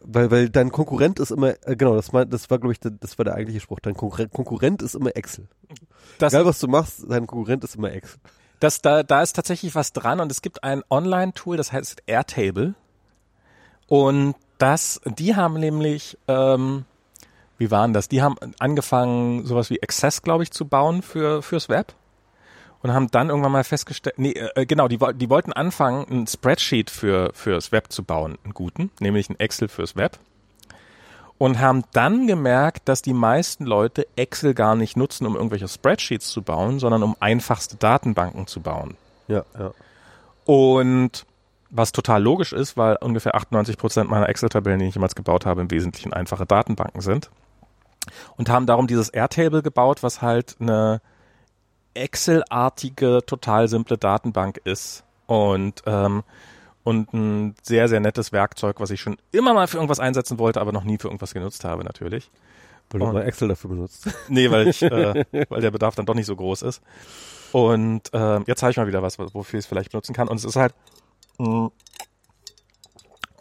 weil, 0.06 0.32
weil 0.32 0.49
dein 0.49 0.72
Konkurrent 0.72 1.19
ist 1.19 1.32
immer, 1.32 1.53
äh, 1.65 1.75
genau, 1.75 1.95
das, 1.95 2.11
mein, 2.11 2.30
das 2.30 2.49
war, 2.49 2.59
glaube 2.59 2.73
ich, 2.73 2.80
der, 2.80 2.91
das 2.91 3.17
war 3.17 3.25
der 3.25 3.35
eigentliche 3.35 3.61
Spruch. 3.61 3.80
Dein 3.80 3.95
Konkurrent, 3.95 4.32
Konkurrent 4.32 4.82
ist 4.82 4.95
immer 4.95 5.15
Excel. 5.15 5.48
Das, 6.19 6.33
Egal, 6.33 6.45
was 6.45 6.59
du 6.59 6.67
machst, 6.67 7.03
dein 7.07 7.27
Konkurrent 7.27 7.64
ist 7.64 7.75
immer 7.75 7.91
Excel. 7.91 8.19
das, 8.59 8.82
da, 8.82 9.03
da 9.03 9.22
ist 9.22 9.35
tatsächlich 9.35 9.75
was 9.75 9.93
dran 9.93 10.19
und 10.19 10.32
es 10.32 10.41
gibt 10.41 10.64
ein 10.64 10.83
Online-Tool, 10.90 11.57
das 11.57 11.72
heißt 11.72 12.03
Airtable. 12.06 12.75
Und 13.88 14.35
das, 14.57 15.01
die 15.06 15.35
haben 15.35 15.56
nämlich, 15.56 16.17
ähm, 16.27 16.85
wie 17.57 17.72
waren 17.72 17.93
das? 17.93 18.07
Die 18.07 18.22
haben 18.22 18.35
angefangen, 18.59 19.45
sowas 19.45 19.69
wie 19.69 19.82
Access, 19.82 20.22
glaube 20.22 20.43
ich, 20.43 20.51
zu 20.51 20.65
bauen 20.65 21.01
für 21.01 21.41
fürs 21.41 21.69
Web 21.69 21.93
und 22.83 22.93
haben 22.93 23.09
dann 23.09 23.29
irgendwann 23.29 23.53
mal 23.53 23.63
festgestellt, 23.63 24.19
nee, 24.19 24.33
äh, 24.33 24.65
genau, 24.65 24.87
die, 24.87 24.99
die 25.15 25.29
wollten 25.29 25.53
anfangen, 25.53 26.05
ein 26.09 26.27
Spreadsheet 26.27 26.89
für 26.89 27.31
fürs 27.33 27.71
Web 27.71 27.91
zu 27.91 28.03
bauen, 28.03 28.37
einen 28.43 28.53
guten, 28.53 28.91
nämlich 28.99 29.29
ein 29.29 29.39
Excel 29.39 29.69
fürs 29.69 29.95
Web. 29.95 30.19
Und 31.37 31.59
haben 31.59 31.83
dann 31.93 32.27
gemerkt, 32.27 32.87
dass 32.87 33.01
die 33.01 33.13
meisten 33.13 33.65
Leute 33.65 34.05
Excel 34.15 34.53
gar 34.53 34.75
nicht 34.75 34.95
nutzen, 34.95 35.25
um 35.25 35.35
irgendwelche 35.35 35.67
Spreadsheets 35.67 36.29
zu 36.29 36.41
bauen, 36.41 36.79
sondern 36.79 37.03
um 37.03 37.15
einfachste 37.19 37.77
Datenbanken 37.77 38.47
zu 38.47 38.61
bauen. 38.61 38.95
Ja, 39.27 39.43
ja. 39.57 39.71
Und 40.45 41.25
was 41.69 41.91
total 41.91 42.21
logisch 42.21 42.53
ist, 42.53 42.77
weil 42.77 42.97
ungefähr 42.97 43.33
98 43.33 43.77
Prozent 43.77 44.09
meiner 44.09 44.29
Excel-Tabellen, 44.29 44.79
die 44.79 44.87
ich 44.87 44.95
jemals 44.95 45.15
gebaut 45.15 45.45
habe, 45.45 45.61
im 45.61 45.71
Wesentlichen 45.71 46.13
einfache 46.13 46.45
Datenbanken 46.45 47.01
sind. 47.01 47.31
Und 48.37 48.49
haben 48.49 48.65
darum 48.65 48.87
dieses 48.87 49.09
Airtable 49.09 49.63
gebaut, 49.63 50.03
was 50.03 50.21
halt 50.21 50.57
eine 50.59 51.01
Excel-artige, 51.93 53.22
total 53.25 53.67
simple 53.67 53.97
Datenbank 53.97 54.59
ist. 54.63 55.03
Und, 55.25 55.81
ähm, 55.85 56.23
und 56.83 57.13
ein 57.13 57.55
sehr, 57.61 57.88
sehr 57.88 57.99
nettes 57.99 58.31
Werkzeug, 58.31 58.80
was 58.80 58.91
ich 58.91 58.99
schon 58.99 59.17
immer 59.31 59.53
mal 59.53 59.67
für 59.67 59.77
irgendwas 59.77 59.99
einsetzen 59.99 60.38
wollte, 60.38 60.59
aber 60.59 60.72
noch 60.72 60.83
nie 60.83 60.97
für 60.97 61.07
irgendwas 61.07 61.33
genutzt 61.33 61.63
habe, 61.63 61.83
natürlich. 61.83 62.30
Weil 62.89 62.99
du 62.99 63.05
mal 63.07 63.23
Excel 63.23 63.47
dafür 63.47 63.69
benutzt. 63.69 64.07
Nee, 64.27 64.51
weil 64.51 64.67
ich, 64.67 64.81
äh, 64.81 65.25
weil 65.49 65.61
der 65.61 65.72
Bedarf 65.72 65.95
dann 65.95 66.05
doch 66.05 66.15
nicht 66.15 66.25
so 66.25 66.35
groß 66.35 66.61
ist. 66.63 66.81
Und 67.51 68.09
ähm, 68.13 68.43
jetzt 68.47 68.61
habe 68.63 68.72
ich 68.72 68.77
mal 68.77 68.88
wieder 68.88 69.01
was, 69.01 69.19
wofür 69.19 69.59
ich 69.59 69.65
es 69.65 69.67
vielleicht 69.67 69.91
benutzen 69.91 70.13
kann. 70.13 70.27
Und 70.27 70.38
es 70.38 70.45
ist 70.45 70.55
halt 70.55 70.73
mh, 71.38 71.69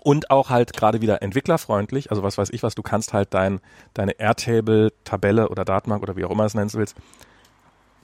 und 0.04 0.30
auch 0.30 0.50
halt 0.50 0.72
gerade 0.72 1.00
wieder 1.00 1.22
entwicklerfreundlich. 1.22 2.10
Also 2.10 2.22
was 2.22 2.36
weiß 2.36 2.50
ich 2.50 2.62
was, 2.62 2.74
du 2.74 2.82
kannst 2.82 3.12
halt 3.12 3.32
dein, 3.34 3.60
deine 3.94 4.12
Airtable-Tabelle 4.18 5.48
oder 5.48 5.64
Datenbank 5.64 6.02
oder 6.02 6.16
wie 6.16 6.24
auch 6.24 6.30
immer 6.30 6.44
es 6.44 6.54
nennen 6.54 6.72
willst. 6.72 6.96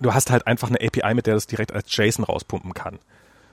Du 0.01 0.15
hast 0.15 0.31
halt 0.31 0.47
einfach 0.47 0.69
eine 0.69 0.79
API, 0.81 1.15
mit 1.15 1.27
der 1.27 1.35
du 1.35 1.39
es 1.39 1.47
direkt 1.47 1.73
als 1.73 1.95
JSON 1.95 2.25
rauspumpen 2.25 2.75
kann, 2.75 2.99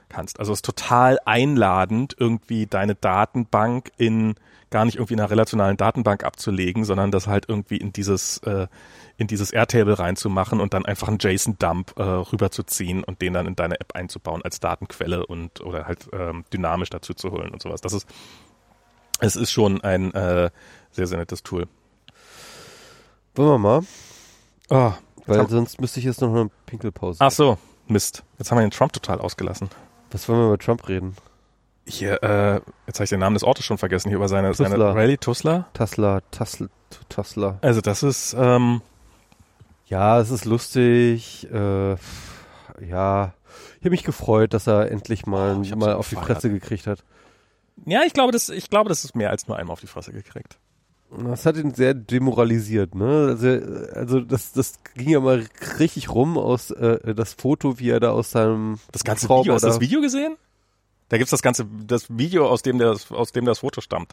kannst. 0.08 0.38
Also 0.38 0.52
es 0.52 0.58
ist 0.58 0.64
total 0.64 1.18
einladend, 1.24 2.14
irgendwie 2.18 2.66
deine 2.66 2.94
Datenbank 2.94 3.90
in 3.96 4.36
gar 4.70 4.84
nicht 4.84 4.96
irgendwie 4.96 5.14
in 5.14 5.20
einer 5.20 5.30
relationalen 5.30 5.76
Datenbank 5.76 6.24
abzulegen, 6.24 6.84
sondern 6.84 7.10
das 7.10 7.26
halt 7.26 7.48
irgendwie 7.48 7.76
in 7.76 7.92
dieses 7.92 8.38
äh, 8.38 8.66
in 9.16 9.26
dieses 9.26 9.50
Airtable 9.50 9.98
reinzumachen 9.98 10.60
und 10.60 10.74
dann 10.74 10.84
einfach 10.84 11.08
einen 11.08 11.18
JSON-Dump 11.18 11.94
äh, 11.96 12.02
rüberzuziehen 12.02 13.02
und 13.02 13.22
den 13.22 13.32
dann 13.32 13.46
in 13.46 13.56
deine 13.56 13.80
App 13.80 13.94
einzubauen 13.94 14.42
als 14.42 14.60
Datenquelle 14.60 15.26
und 15.26 15.60
oder 15.60 15.86
halt 15.86 16.08
ähm, 16.12 16.44
dynamisch 16.52 16.90
dazu 16.90 17.14
zu 17.14 17.30
holen 17.30 17.50
und 17.50 17.62
sowas. 17.62 17.80
Das 17.80 17.92
ist 17.92 18.06
es 19.20 19.36
ist 19.36 19.50
schon 19.50 19.80
ein 19.80 20.12
äh, 20.12 20.50
sehr 20.90 21.06
sehr 21.06 21.18
nettes 21.18 21.42
Tool. 21.42 21.66
Wollen 23.34 23.48
wir 23.48 23.58
mal? 23.58 23.80
Oh, 24.68 24.92
Weil 25.26 25.40
hab- 25.40 25.50
sonst 25.50 25.80
müsste 25.80 25.98
ich 26.00 26.06
jetzt 26.06 26.20
noch 26.20 26.30
eine 26.34 26.50
Pinkelpause. 26.66 27.18
ach 27.20 27.30
so, 27.30 27.58
Mist. 27.88 28.22
Jetzt 28.38 28.50
haben 28.50 28.58
wir 28.58 28.62
den 28.66 28.70
Trump 28.70 28.92
total 28.92 29.20
ausgelassen. 29.20 29.68
Was 30.10 30.28
wollen 30.28 30.40
wir 30.40 30.46
über 30.46 30.58
Trump 30.58 30.88
reden? 30.88 31.16
Hier, 31.88 32.22
äh, 32.22 32.60
jetzt 32.86 32.96
habe 32.98 33.04
ich 33.04 33.10
den 33.10 33.20
Namen 33.20 33.34
des 33.34 33.44
Ortes 33.44 33.64
schon 33.64 33.78
vergessen, 33.78 34.08
hier 34.08 34.16
über 34.16 34.28
seine, 34.28 34.52
seine. 34.54 34.76
Rallye 34.76 35.18
Tusla. 35.18 35.68
Tassler, 35.72 36.20
Tassel, 36.32 36.68
Tassler. 37.08 37.58
Also 37.60 37.80
das 37.80 38.02
ist, 38.02 38.34
ähm, 38.38 38.82
Ja, 39.86 40.18
es 40.20 40.30
ist 40.30 40.44
lustig. 40.46 41.48
Äh, 41.52 41.90
ja, 42.84 43.34
ich 43.78 43.80
habe 43.82 43.90
mich 43.90 44.02
gefreut, 44.02 44.52
dass 44.52 44.66
er 44.66 44.90
endlich 44.90 45.26
mal, 45.26 45.52
Oh, 45.54 45.76
mal 45.76 45.92
so 45.92 45.98
auf 45.98 46.08
die. 46.08 46.16
Fresse 46.16 46.50
gekriegt 46.50 46.88
hat. 46.88 47.04
ja, 47.84 48.00
ich 48.04 48.12
glaube, 48.12 48.32
das, 48.32 48.48
ich 48.48 48.68
glaube, 48.68 48.88
das 48.88 49.04
ist 49.04 49.14
mehr 49.14 49.30
als 49.30 49.46
nur 49.46 49.56
einmal 49.56 49.72
auf 49.74 49.80
die 49.80 49.86
Fresse 49.86 50.12
gekriegt. 50.12 50.58
Das 51.24 51.46
hat 51.46 51.56
ihn 51.56 51.72
sehr 51.74 51.94
demoralisiert, 51.94 52.94
ne? 52.94 53.28
Also, 53.28 53.48
also 53.94 54.20
das, 54.20 54.52
das 54.52 54.74
ging 54.94 55.08
ja 55.10 55.20
mal 55.20 55.44
richtig 55.78 56.10
rum 56.10 56.36
aus 56.36 56.70
äh, 56.72 57.14
das 57.14 57.32
Foto, 57.34 57.78
wie 57.78 57.90
er 57.90 58.00
da 58.00 58.10
aus 58.10 58.32
seinem 58.32 58.78
Das 58.92 59.04
ganze 59.04 59.24
Hubschrauber 59.28 59.42
Video, 59.44 59.54
hast 59.54 59.62
du 59.62 59.66
das 59.68 59.76
da- 59.76 59.80
Video 59.80 60.00
gesehen? 60.00 60.36
Da 61.08 61.18
gibt's 61.18 61.30
das 61.30 61.42
ganze, 61.42 61.66
das 61.86 62.06
Video, 62.10 62.48
aus 62.48 62.62
dem 62.62 62.78
das, 62.78 63.12
aus 63.12 63.30
dem 63.30 63.44
das 63.44 63.60
Foto 63.60 63.80
stammt. 63.80 64.12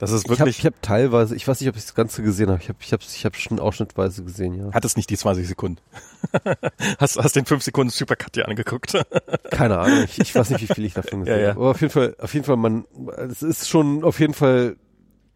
Das 0.00 0.10
ist 0.10 0.24
Ich 0.24 0.30
habe 0.30 0.40
wirklich, 0.40 0.58
ich 0.58 0.66
hab 0.66 0.82
teilweise, 0.82 1.36
ich 1.36 1.46
weiß 1.46 1.60
nicht, 1.60 1.68
ob 1.70 1.76
ich 1.76 1.84
das 1.84 1.94
Ganze 1.94 2.20
gesehen 2.24 2.48
habe. 2.50 2.60
Ich 2.60 2.68
habe 2.68 2.78
ich 2.80 2.92
hab, 2.92 3.00
ich 3.02 3.24
hab 3.24 3.36
schon 3.36 3.60
ausschnittweise 3.60 4.24
gesehen, 4.24 4.54
ja. 4.58 4.72
hat 4.72 4.84
es 4.84 4.96
nicht 4.96 5.08
die 5.08 5.16
20 5.16 5.46
Sekunden. 5.46 5.78
hast, 6.98 7.16
hast 7.16 7.36
den 7.36 7.46
5 7.46 7.62
Sekunden 7.62 7.90
Supercut 7.90 8.34
dir 8.34 8.48
angeguckt. 8.48 8.92
Keine 9.52 9.78
Ahnung, 9.78 10.02
ich, 10.04 10.18
ich 10.18 10.34
weiß 10.34 10.50
nicht, 10.50 10.68
wie 10.68 10.74
viel 10.74 10.84
ich 10.84 10.94
davon 10.94 11.20
gesehen 11.24 11.36
Ja, 11.38 11.40
ja. 11.42 11.48
habe. 11.50 11.60
Aber 11.60 11.70
auf 11.70 11.80
jeden 11.80 11.92
Fall, 11.92 12.16
auf 12.18 12.34
jeden 12.34 12.44
Fall, 12.44 12.56
man, 12.56 12.84
es 13.30 13.42
ist 13.44 13.68
schon 13.68 14.02
auf 14.02 14.18
jeden 14.18 14.34
Fall 14.34 14.74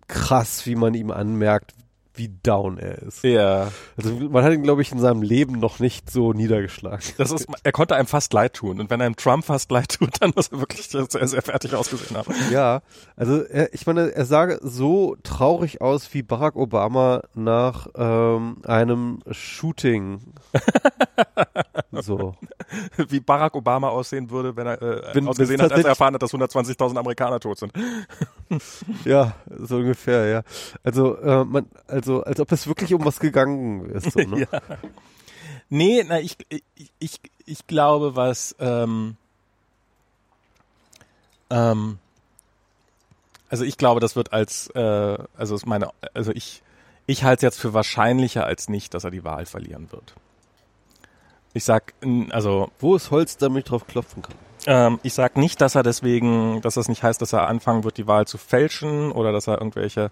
krass, 0.09 0.67
wie 0.67 0.75
man 0.75 0.95
ihm 0.95 1.11
anmerkt, 1.11 1.75
wie 2.19 2.29
down 2.43 2.79
er 2.79 2.99
ist. 2.99 3.23
ja. 3.25 3.69
Also 3.97 4.11
man 4.29 4.45
hat 4.45 4.53
ihn, 4.53 4.63
glaube 4.63 4.83
ich, 4.83 4.93
in 4.93 4.99
seinem 4.99 5.23
Leben 5.23 5.59
noch 5.59 5.79
nicht 5.79 6.11
so 6.11 6.33
niedergeschlagen. 6.33 7.01
Das 7.17 7.31
ist, 7.31 7.47
er 7.63 7.73
konnte 7.73 7.95
einem 7.97 8.07
fast 8.07 8.33
leid 8.33 8.55
tun. 8.55 8.81
Und 8.81 8.91
wenn 8.91 9.01
einem 9.01 9.17
Trump 9.17 9.45
fast 9.45 9.71
leid 9.71 9.89
tut, 9.99 10.21
dann 10.21 10.33
muss 10.35 10.49
er 10.49 10.59
wirklich 10.61 10.89
sehr, 10.89 11.07
sehr 11.09 11.43
fertig 11.43 11.75
ausgesehen 11.75 12.17
haben. 12.17 12.35
Ja, 12.51 12.83
also 13.17 13.43
er, 13.43 13.73
ich 13.73 13.87
meine, 13.87 14.15
er 14.15 14.25
sah 14.25 14.49
so 14.61 15.17
traurig 15.23 15.81
aus 15.81 16.13
wie 16.13 16.23
Barack 16.23 16.57
Obama 16.57 17.23
nach 17.35 17.87
ähm, 17.97 18.59
einem 18.67 19.21
Shooting. 19.31 20.21
so. 21.93 22.35
Wie 22.97 23.21
Barack 23.21 23.55
Obama 23.55 23.89
aussehen 23.89 24.31
würde, 24.31 24.57
wenn 24.57 24.67
er 24.67 24.83
äh, 24.83 25.15
Wenn- 25.15 25.29
ausgesehen 25.29 25.61
hat, 25.63 25.73
als 25.73 25.85
er 25.85 25.91
erfahren 25.91 26.15
hat, 26.15 26.23
dass 26.23 26.33
120.000 26.35 26.99
Amerikaner 26.99 27.41
tot 27.41 27.59
sind. 27.59 27.73
Ja, 29.05 29.35
so 29.59 29.77
ungefähr, 29.77 30.27
ja. 30.27 30.43
Also, 30.83 31.17
äh, 31.19 31.45
man, 31.45 31.67
also, 31.87 32.08
als 32.23 32.41
ob 32.41 32.51
es 32.53 32.67
wirklich 32.67 32.95
um 32.95 33.05
was 33.05 33.21
gegangen 33.21 33.91
ist. 33.91 34.13
So, 34.13 34.21
ne? 34.29 34.47
Ja. 34.51 34.61
Nee, 35.71 36.05
na, 36.09 36.21
ich, 36.21 36.37
ich, 36.49 36.63
ich, 36.99 37.21
ich 37.45 37.67
glaube, 37.67 38.17
was, 38.17 38.57
ähm, 38.59 39.17
ähm, 41.51 41.99
also 43.51 43.65
ich 43.65 43.77
glaube, 43.77 44.01
das 44.01 44.17
wird 44.17 44.33
als, 44.33 44.69
äh, 44.75 45.19
also 45.37 45.55
ist 45.55 45.67
meine, 45.67 45.91
also 46.15 46.33
ich, 46.33 46.63
ich 47.07 47.25
halte 47.25 47.39
es 47.39 47.43
jetzt 47.55 47.61
für 47.61 47.75
wahrscheinlicher 47.75 48.45
als 48.45 48.69
nicht, 48.69 48.95
dass 48.95 49.05
er 49.05 49.11
die 49.11 49.25
Wahl 49.25 49.47
verlieren 49.47 49.91
wird. 49.93 50.15
Ich 51.55 51.65
sag, 51.65 51.95
also 52.31 52.71
Wo 52.79 52.95
ist 52.95 53.11
Holz, 53.11 53.37
damit 53.37 53.65
ich 53.65 53.71
drauf 53.71 53.87
klopfen 53.87 54.23
kann? 54.23 54.35
ähm, 54.67 55.01
ich 55.03 55.15
sag 55.15 55.37
nicht, 55.37 55.61
dass 55.61 55.75
er 55.75 55.83
deswegen, 55.83 56.61
dass 56.61 56.75
das 56.75 56.89
nicht 56.89 57.03
heißt, 57.03 57.23
dass 57.23 57.33
er 57.33 57.49
anfangen 57.49 57.85
wird, 57.85 57.97
die 57.97 58.07
Wahl 58.07 58.27
zu 58.27 58.39
fälschen 58.39 59.13
oder 59.13 59.33
dass 59.33 59.47
er 59.47 59.59
irgendwelche 59.59 60.11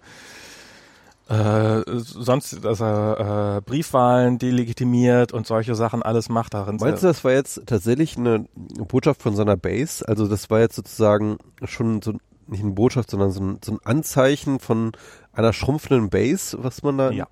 äh, 1.28 1.82
sonst, 1.96 2.64
dass 2.64 2.80
er 2.80 3.56
äh, 3.56 3.60
Briefwahlen 3.60 4.38
delegitimiert 4.38 5.32
und 5.32 5.46
solche 5.46 5.74
Sachen 5.74 6.02
alles 6.02 6.28
macht 6.28 6.54
darin. 6.54 6.76
Meinst 6.80 7.02
du, 7.02 7.08
das 7.08 7.24
war 7.24 7.32
jetzt 7.32 7.66
tatsächlich 7.66 8.16
eine 8.16 8.46
Botschaft 8.54 9.22
von 9.22 9.34
seiner 9.34 9.56
Base? 9.56 10.06
Also 10.06 10.28
das 10.28 10.50
war 10.50 10.60
jetzt 10.60 10.76
sozusagen 10.76 11.38
schon 11.64 12.00
so 12.02 12.14
nicht 12.46 12.62
eine 12.62 12.72
Botschaft, 12.72 13.10
sondern 13.10 13.32
so 13.32 13.42
ein, 13.42 13.58
so 13.64 13.72
ein 13.72 13.78
Anzeichen 13.84 14.60
von 14.60 14.92
einer 15.32 15.52
schrumpfenden 15.52 16.10
Base, 16.10 16.56
was 16.60 16.84
man 16.84 16.96
da. 16.98 17.10
Ja. 17.10 17.26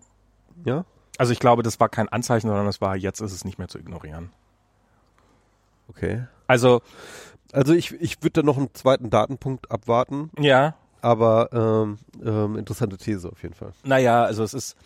Ja? 0.64 0.84
Also 1.18 1.32
ich 1.32 1.38
glaube, 1.38 1.62
das 1.62 1.78
war 1.78 1.88
kein 1.88 2.08
Anzeichen, 2.08 2.48
sondern 2.48 2.66
das 2.66 2.80
war, 2.80 2.96
jetzt 2.96 3.20
ist 3.20 3.32
es 3.32 3.44
nicht 3.44 3.58
mehr 3.58 3.68
zu 3.68 3.78
ignorieren. 3.78 4.30
Okay. 5.86 6.24
Also, 6.48 6.82
Also 7.52 7.72
ich, 7.74 7.92
ich 8.00 8.20
würde 8.22 8.40
da 8.40 8.42
noch 8.42 8.56
einen 8.56 8.74
zweiten 8.74 9.10
Datenpunkt 9.10 9.70
abwarten, 9.70 10.32
ja, 10.36 10.74
aber 11.04 11.50
ähm, 11.52 11.98
ähm, 12.24 12.56
interessante 12.56 12.96
These 12.96 13.28
auf 13.28 13.42
jeden 13.42 13.54
Fall. 13.54 13.72
naja, 13.84 14.24
also 14.24 14.42
es 14.42 14.54
ist, 14.54 14.76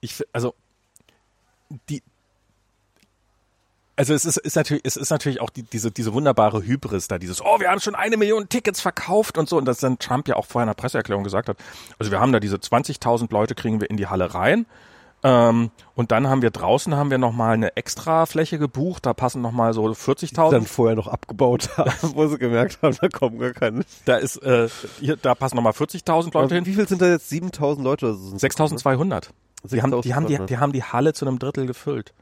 ich, 0.00 0.20
also, 0.32 0.54
die, 1.88 2.02
also 3.94 4.14
es 4.14 4.24
ist, 4.24 4.36
ist 4.38 4.56
natürlich, 4.56 4.84
es 4.84 4.96
ist 4.96 5.10
natürlich 5.10 5.40
auch 5.40 5.50
die, 5.50 5.62
diese, 5.62 5.92
diese 5.92 6.12
wunderbare 6.12 6.64
Hybris 6.64 7.06
da, 7.06 7.18
dieses, 7.18 7.40
oh, 7.40 7.60
wir 7.60 7.70
haben 7.70 7.80
schon 7.80 7.94
eine 7.94 8.16
Million 8.16 8.48
Tickets 8.48 8.80
verkauft 8.80 9.38
und 9.38 9.48
so, 9.48 9.58
und 9.58 9.64
das 9.64 9.78
dann 9.78 9.98
Trump 9.98 10.26
ja 10.26 10.34
auch 10.34 10.46
vorher 10.46 10.64
in 10.64 10.74
der 10.74 10.80
Presseerklärung 10.80 11.22
gesagt 11.22 11.48
hat. 11.48 11.56
Also 11.98 12.10
wir 12.10 12.18
haben 12.18 12.32
da 12.32 12.40
diese 12.40 12.56
20.000 12.56 13.30
Leute 13.30 13.54
kriegen 13.54 13.80
wir 13.80 13.88
in 13.90 13.96
die 13.96 14.08
Halle 14.08 14.34
rein. 14.34 14.66
Ähm, 15.22 15.70
und 15.94 16.12
dann 16.12 16.28
haben 16.28 16.40
wir 16.40 16.50
draußen 16.50 16.94
haben 16.96 17.10
wir 17.10 17.18
noch 17.18 17.32
mal 17.32 17.52
eine 17.52 17.76
extra 17.76 18.24
Fläche 18.24 18.58
gebucht, 18.58 19.04
da 19.04 19.12
passen 19.12 19.42
noch 19.42 19.52
mal 19.52 19.74
so 19.74 19.84
40.000 19.84 20.50
Dann 20.50 20.64
vorher 20.64 20.96
noch 20.96 21.08
abgebaut 21.08 21.76
haben, 21.76 21.92
wo 22.14 22.26
sie 22.26 22.38
gemerkt 22.38 22.78
haben, 22.82 22.96
da 23.00 23.08
kommen 23.08 23.38
gar 23.38 23.52
keine. 23.52 23.82
Da 24.06 24.16
ist, 24.16 24.36
äh, 24.42 24.68
hier, 24.98 25.16
da 25.16 25.34
passen 25.34 25.56
nochmal 25.56 25.72
40.000 25.72 26.32
Leute 26.32 26.54
hin. 26.54 26.66
Wie 26.66 26.74
viel 26.74 26.88
sind 26.88 27.02
da 27.02 27.08
jetzt? 27.08 27.28
7000 27.28 27.84
Leute? 27.84 28.06
oder 28.06 28.14
so 28.14 28.28
sind 28.28 28.42
es, 28.42 28.56
6.200. 28.56 29.28
Die 29.64 29.82
haben, 29.82 30.00
die, 30.00 30.14
haben 30.14 30.26
die, 30.26 30.38
6.200. 30.38 30.46
die 30.46 30.58
haben 30.58 30.72
die 30.72 30.84
Halle 30.84 31.12
zu 31.12 31.26
einem 31.26 31.38
Drittel 31.38 31.66
gefüllt. 31.66 32.14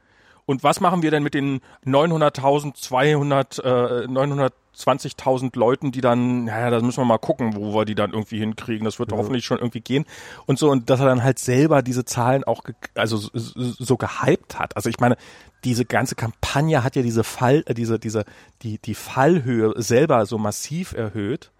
Und 0.48 0.64
was 0.64 0.80
machen 0.80 1.02
wir 1.02 1.10
denn 1.10 1.22
mit 1.22 1.34
den 1.34 1.60
900.000, 1.84 2.72
200, 2.74 3.58
äh, 3.58 3.62
920.000 4.06 5.58
Leuten, 5.58 5.92
die 5.92 6.00
dann, 6.00 6.46
naja, 6.46 6.70
da 6.70 6.80
müssen 6.80 7.02
wir 7.02 7.04
mal 7.04 7.18
gucken, 7.18 7.54
wo 7.54 7.74
wir 7.74 7.84
die 7.84 7.94
dann 7.94 8.12
irgendwie 8.12 8.38
hinkriegen. 8.38 8.86
Das 8.86 8.98
wird 8.98 9.12
ja. 9.12 9.18
hoffentlich 9.18 9.44
schon 9.44 9.58
irgendwie 9.58 9.82
gehen. 9.82 10.06
Und 10.46 10.58
so, 10.58 10.70
und 10.70 10.88
dass 10.88 11.00
er 11.00 11.06
dann 11.06 11.22
halt 11.22 11.38
selber 11.38 11.82
diese 11.82 12.06
Zahlen 12.06 12.44
auch, 12.44 12.62
also 12.94 13.18
so, 13.18 13.30
so 13.34 13.98
gehypt 13.98 14.58
hat. 14.58 14.74
Also 14.74 14.88
ich 14.88 14.98
meine, 15.00 15.18
diese 15.64 15.84
ganze 15.84 16.14
Kampagne 16.14 16.82
hat 16.82 16.96
ja 16.96 17.02
diese 17.02 17.24
Fall, 17.24 17.62
äh, 17.66 17.74
diese, 17.74 17.98
diese, 17.98 18.24
die, 18.62 18.78
die 18.78 18.94
Fallhöhe 18.94 19.74
selber 19.76 20.24
so 20.24 20.38
massiv 20.38 20.94
erhöht. 20.94 21.50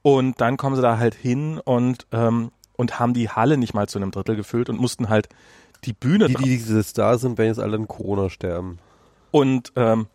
Und 0.00 0.40
dann 0.40 0.56
kommen 0.56 0.76
sie 0.76 0.82
da 0.82 0.96
halt 0.96 1.14
hin 1.14 1.60
und, 1.62 2.06
ähm, 2.10 2.52
und 2.78 2.98
haben 2.98 3.12
die 3.12 3.28
Halle 3.28 3.58
nicht 3.58 3.74
mal 3.74 3.86
zu 3.86 3.98
einem 3.98 4.12
Drittel 4.12 4.34
gefüllt 4.34 4.70
und 4.70 4.80
mussten 4.80 5.10
halt 5.10 5.28
die 5.84 5.92
Bühne. 5.92 6.28
Die, 6.28 6.34
die 6.34 6.44
dieses 6.44 6.92
da 6.92 7.18
sind, 7.18 7.38
wenn 7.38 7.46
jetzt 7.46 7.60
alle 7.60 7.76
in 7.76 7.88
Corona 7.88 8.30
sterben. 8.30 8.78
Und 9.30 9.72
ähm, 9.76 10.06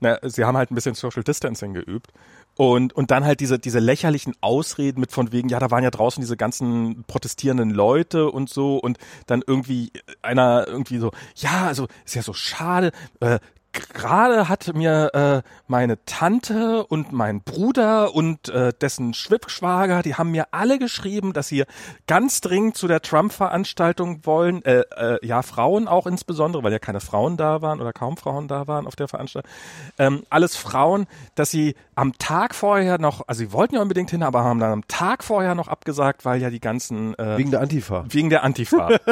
na, 0.00 0.18
sie 0.22 0.44
haben 0.44 0.56
halt 0.56 0.70
ein 0.70 0.74
bisschen 0.74 0.94
Social 0.94 1.22
Distancing 1.22 1.74
geübt. 1.74 2.12
Und, 2.56 2.92
und 2.92 3.10
dann 3.10 3.24
halt 3.24 3.40
diese, 3.40 3.58
diese 3.58 3.78
lächerlichen 3.78 4.34
Ausreden 4.40 5.00
mit 5.00 5.12
von 5.12 5.32
wegen, 5.32 5.48
ja, 5.48 5.58
da 5.58 5.70
waren 5.70 5.82
ja 5.82 5.90
draußen 5.90 6.20
diese 6.20 6.36
ganzen 6.36 7.04
protestierenden 7.04 7.70
Leute 7.70 8.30
und 8.30 8.50
so 8.50 8.76
und 8.76 8.98
dann 9.26 9.42
irgendwie 9.46 9.92
einer 10.20 10.66
irgendwie 10.66 10.98
so, 10.98 11.10
ja, 11.36 11.66
also 11.68 11.86
ist 12.04 12.16
ja 12.16 12.22
so 12.22 12.34
schade, 12.34 12.92
äh, 13.20 13.38
gerade 13.72 14.48
hat 14.48 14.74
mir 14.74 15.10
äh, 15.14 15.48
meine 15.66 16.04
Tante 16.04 16.84
und 16.86 17.12
mein 17.12 17.42
Bruder 17.42 18.14
und 18.14 18.48
äh, 18.48 18.72
dessen 18.80 19.14
Schwibschwager, 19.14 20.02
die 20.02 20.14
haben 20.14 20.30
mir 20.30 20.48
alle 20.52 20.78
geschrieben, 20.78 21.32
dass 21.32 21.48
sie 21.48 21.64
ganz 22.06 22.40
dringend 22.40 22.76
zu 22.76 22.88
der 22.88 23.02
Trump-Veranstaltung 23.02 24.26
wollen. 24.26 24.64
Äh, 24.64 24.82
äh, 24.96 25.26
ja, 25.26 25.42
Frauen 25.42 25.88
auch 25.88 26.06
insbesondere, 26.06 26.62
weil 26.62 26.72
ja 26.72 26.78
keine 26.78 27.00
Frauen 27.00 27.36
da 27.36 27.62
waren 27.62 27.80
oder 27.80 27.92
kaum 27.92 28.16
Frauen 28.16 28.48
da 28.48 28.66
waren 28.66 28.86
auf 28.86 28.96
der 28.96 29.08
Veranstaltung. 29.08 29.50
Ähm, 29.98 30.24
alles 30.30 30.56
Frauen, 30.56 31.06
dass 31.34 31.50
sie 31.50 31.74
am 31.94 32.18
Tag 32.18 32.54
vorher 32.54 32.98
noch, 32.98 33.28
also 33.28 33.40
sie 33.40 33.52
wollten 33.52 33.76
ja 33.76 33.82
unbedingt 33.82 34.10
hin, 34.10 34.22
aber 34.22 34.44
haben 34.44 34.60
dann 34.60 34.72
am 34.72 34.88
Tag 34.88 35.22
vorher 35.22 35.54
noch 35.54 35.68
abgesagt, 35.68 36.24
weil 36.24 36.40
ja 36.40 36.50
die 36.50 36.60
ganzen 36.60 37.14
äh, 37.18 37.38
wegen 37.38 37.50
der 37.50 37.60
Antifa. 37.60 38.04
Wegen 38.08 38.30
der 38.30 38.42
Antifa. 38.42 38.88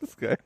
das 0.00 0.10
ist 0.10 0.18
geil. 0.18 0.38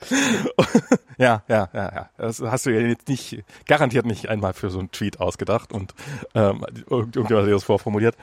ja, 1.18 1.42
ja, 1.48 1.68
ja, 1.72 1.92
ja. 1.94 2.10
Das 2.18 2.40
hast 2.40 2.66
du 2.66 2.70
ja 2.70 2.80
jetzt 2.80 3.08
nicht, 3.08 3.44
garantiert 3.66 4.06
nicht 4.06 4.28
einmal 4.28 4.52
für 4.52 4.70
so 4.70 4.78
einen 4.78 4.90
Tweet 4.90 5.20
ausgedacht 5.20 5.72
und 5.72 5.94
ähm, 6.34 6.64
irgendjemand 6.88 7.46
hat 7.46 7.52
das 7.52 7.64
vorformuliert. 7.64 8.16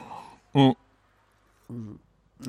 Mhm. 0.53 0.75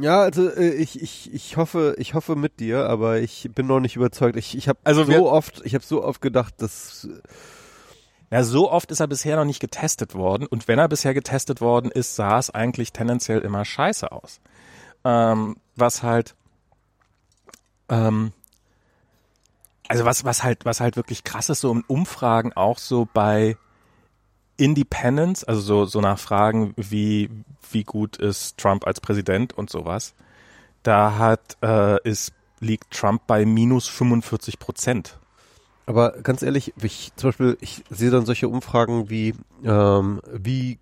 Ja, 0.01 0.23
also 0.23 0.51
äh, 0.51 0.70
ich, 0.70 1.01
ich, 1.01 1.33
ich 1.33 1.57
hoffe, 1.57 1.94
ich 1.99 2.15
hoffe 2.15 2.36
mit 2.36 2.61
dir, 2.61 2.89
aber 2.89 3.20
ich 3.20 3.51
bin 3.55 3.67
noch 3.67 3.81
nicht 3.81 3.97
überzeugt. 3.97 4.36
Ich, 4.36 4.57
ich 4.57 4.69
habe 4.69 4.78
also 4.85 5.05
so 5.05 5.31
oft, 5.31 5.62
ich 5.65 5.75
habe 5.75 5.85
so 5.85 6.03
oft 6.03 6.20
gedacht, 6.20 6.55
dass 6.59 7.09
ja, 8.31 8.43
so 8.43 8.70
oft 8.70 8.91
ist 8.91 9.01
er 9.01 9.07
bisher 9.07 9.36
noch 9.36 9.44
nicht 9.44 9.61
getestet 9.61 10.15
worden 10.15 10.47
und 10.47 10.67
wenn 10.67 10.78
er 10.78 10.89
bisher 10.89 11.15
getestet 11.15 11.61
worden 11.61 11.91
ist, 11.91 12.17
sah 12.17 12.39
es 12.39 12.51
eigentlich 12.51 12.93
tendenziell 12.93 13.41
immer 13.41 13.65
scheiße 13.65 14.11
aus. 14.11 14.41
Ähm, 15.05 15.57
was 15.77 16.03
halt 16.03 16.35
ähm, 17.89 18.33
also 19.88 20.04
was, 20.04 20.24
was 20.24 20.42
halt, 20.42 20.64
was 20.64 20.80
halt 20.80 20.96
wirklich 20.96 21.24
krass 21.24 21.48
ist, 21.50 21.60
so 21.60 21.72
in 21.72 21.84
Umfragen 21.86 22.52
auch 22.54 22.78
so 22.78 23.06
bei 23.12 23.56
Independence, 24.56 25.44
also 25.44 25.60
so, 25.60 25.84
so 25.84 26.00
nach 26.00 26.18
Fragen, 26.18 26.74
wie, 26.76 27.30
wie 27.70 27.84
gut 27.84 28.16
ist 28.16 28.56
Trump 28.58 28.86
als 28.86 29.00
Präsident 29.00 29.52
und 29.52 29.70
sowas, 29.70 30.14
da 30.82 31.18
hat, 31.18 31.56
äh, 31.62 32.00
ist, 32.08 32.32
liegt 32.60 32.92
Trump 32.92 33.26
bei 33.26 33.44
minus 33.44 33.88
45 33.88 34.58
Prozent. 34.58 35.18
Aber 35.86 36.12
ganz 36.22 36.42
ehrlich, 36.42 36.72
ich, 36.80 37.12
zum 37.16 37.28
Beispiel, 37.28 37.58
ich 37.60 37.84
sehe 37.90 38.10
dann 38.10 38.24
solche 38.24 38.48
Umfragen 38.48 39.10
wie, 39.10 39.34
ähm, 39.64 40.20
wie 40.32 40.78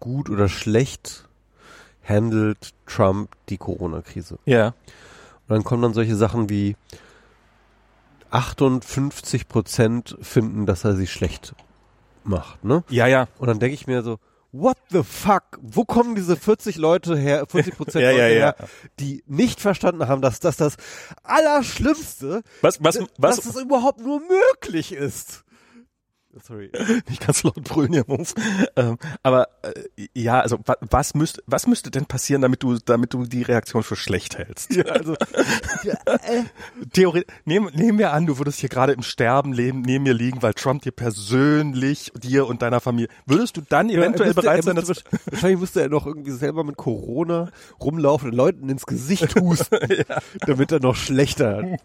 gut 0.00 0.28
oder 0.28 0.48
schlecht 0.48 1.28
handelt 2.02 2.74
Trump 2.86 3.30
die 3.48 3.58
Corona-Krise. 3.58 4.38
Ja. 4.44 4.68
Und 4.68 4.74
dann 5.48 5.64
kommen 5.64 5.82
dann 5.82 5.94
solche 5.94 6.16
Sachen 6.16 6.48
wie, 6.50 6.76
58 8.34 9.48
Prozent 9.48 10.16
finden, 10.20 10.66
dass 10.66 10.84
er 10.84 10.96
sie 10.96 11.06
schlecht 11.06 11.54
macht, 12.24 12.64
ne? 12.64 12.82
Ja, 12.88 13.06
ja. 13.06 13.28
Und 13.38 13.48
dann 13.48 13.60
denke 13.60 13.74
ich 13.74 13.86
mir 13.86 14.02
so, 14.02 14.18
what 14.50 14.76
the 14.90 15.02
fuck? 15.02 15.58
Wo 15.60 15.84
kommen 15.84 16.14
diese 16.14 16.36
40 16.36 16.76
Leute 16.76 17.16
her, 17.16 17.44
40 17.48 17.76
Prozent 17.76 18.02
ja, 18.02 18.10
Leute 18.10 18.22
ja, 18.22 18.28
her, 18.28 18.56
ja. 18.58 18.66
die 18.98 19.22
nicht 19.26 19.60
verstanden 19.60 20.08
haben, 20.08 20.22
dass 20.22 20.40
das 20.40 20.56
das 20.56 20.76
Allerschlimmste, 21.22 22.42
was, 22.60 22.82
was, 22.82 22.98
was, 23.18 23.36
dass 23.36 23.46
es 23.46 23.60
überhaupt 23.60 24.00
nur 24.00 24.20
möglich 24.20 24.92
ist. 24.92 25.43
Sorry. 26.42 26.70
Nicht 27.08 27.26
ganz 27.26 27.42
laut 27.42 27.62
brüllen 27.62 27.92
hier, 27.92 28.04
Muff. 28.06 28.34
Ähm, 28.76 28.98
aber 29.22 29.48
äh, 29.62 30.08
ja, 30.14 30.40
also 30.40 30.58
wa 30.64 30.76
was 30.80 31.14
müsste 31.14 31.42
was 31.46 31.66
müsste 31.66 31.90
denn 31.90 32.06
passieren, 32.06 32.42
damit 32.42 32.62
du 32.62 32.76
damit 32.78 33.12
du 33.12 33.24
die 33.24 33.42
Reaktion 33.42 33.82
für 33.82 33.96
schlecht 33.96 34.36
hältst? 34.38 34.74
Ja, 34.74 34.84
also 34.84 35.14
ja, 35.84 35.94
äh. 36.06 36.44
Theorie 36.92 37.24
nehmen, 37.44 37.72
nehmen 37.74 37.98
wir 37.98 38.12
an, 38.12 38.26
du 38.26 38.38
würdest 38.38 38.58
hier 38.58 38.68
gerade 38.68 38.92
im 38.92 39.02
Sterben 39.02 39.52
leben, 39.52 39.82
neben 39.82 40.04
mir 40.04 40.14
liegen, 40.14 40.42
weil 40.42 40.54
Trump 40.54 40.82
dir 40.82 40.92
persönlich 40.92 42.12
dir 42.16 42.46
und 42.46 42.62
deiner 42.62 42.80
Familie 42.80 43.08
würdest 43.26 43.56
du 43.56 43.60
dann 43.60 43.88
ja, 43.88 43.98
eventuell 43.98 44.30
müsste, 44.30 44.42
bereit 44.42 44.64
sein, 44.64 44.76
dass 44.76 44.88
wahrscheinlich 45.30 45.60
müsste 45.60 45.82
er 45.82 45.88
noch 45.88 46.06
irgendwie 46.06 46.32
selber 46.32 46.64
mit 46.64 46.76
Corona 46.76 47.50
rumlaufen 47.80 48.30
und 48.30 48.36
Leuten 48.36 48.68
ins 48.68 48.86
Gesicht 48.86 49.38
husten, 49.40 49.78
ja. 50.08 50.18
damit 50.46 50.72
er 50.72 50.80
noch 50.80 50.96
schlechter. 50.96 51.78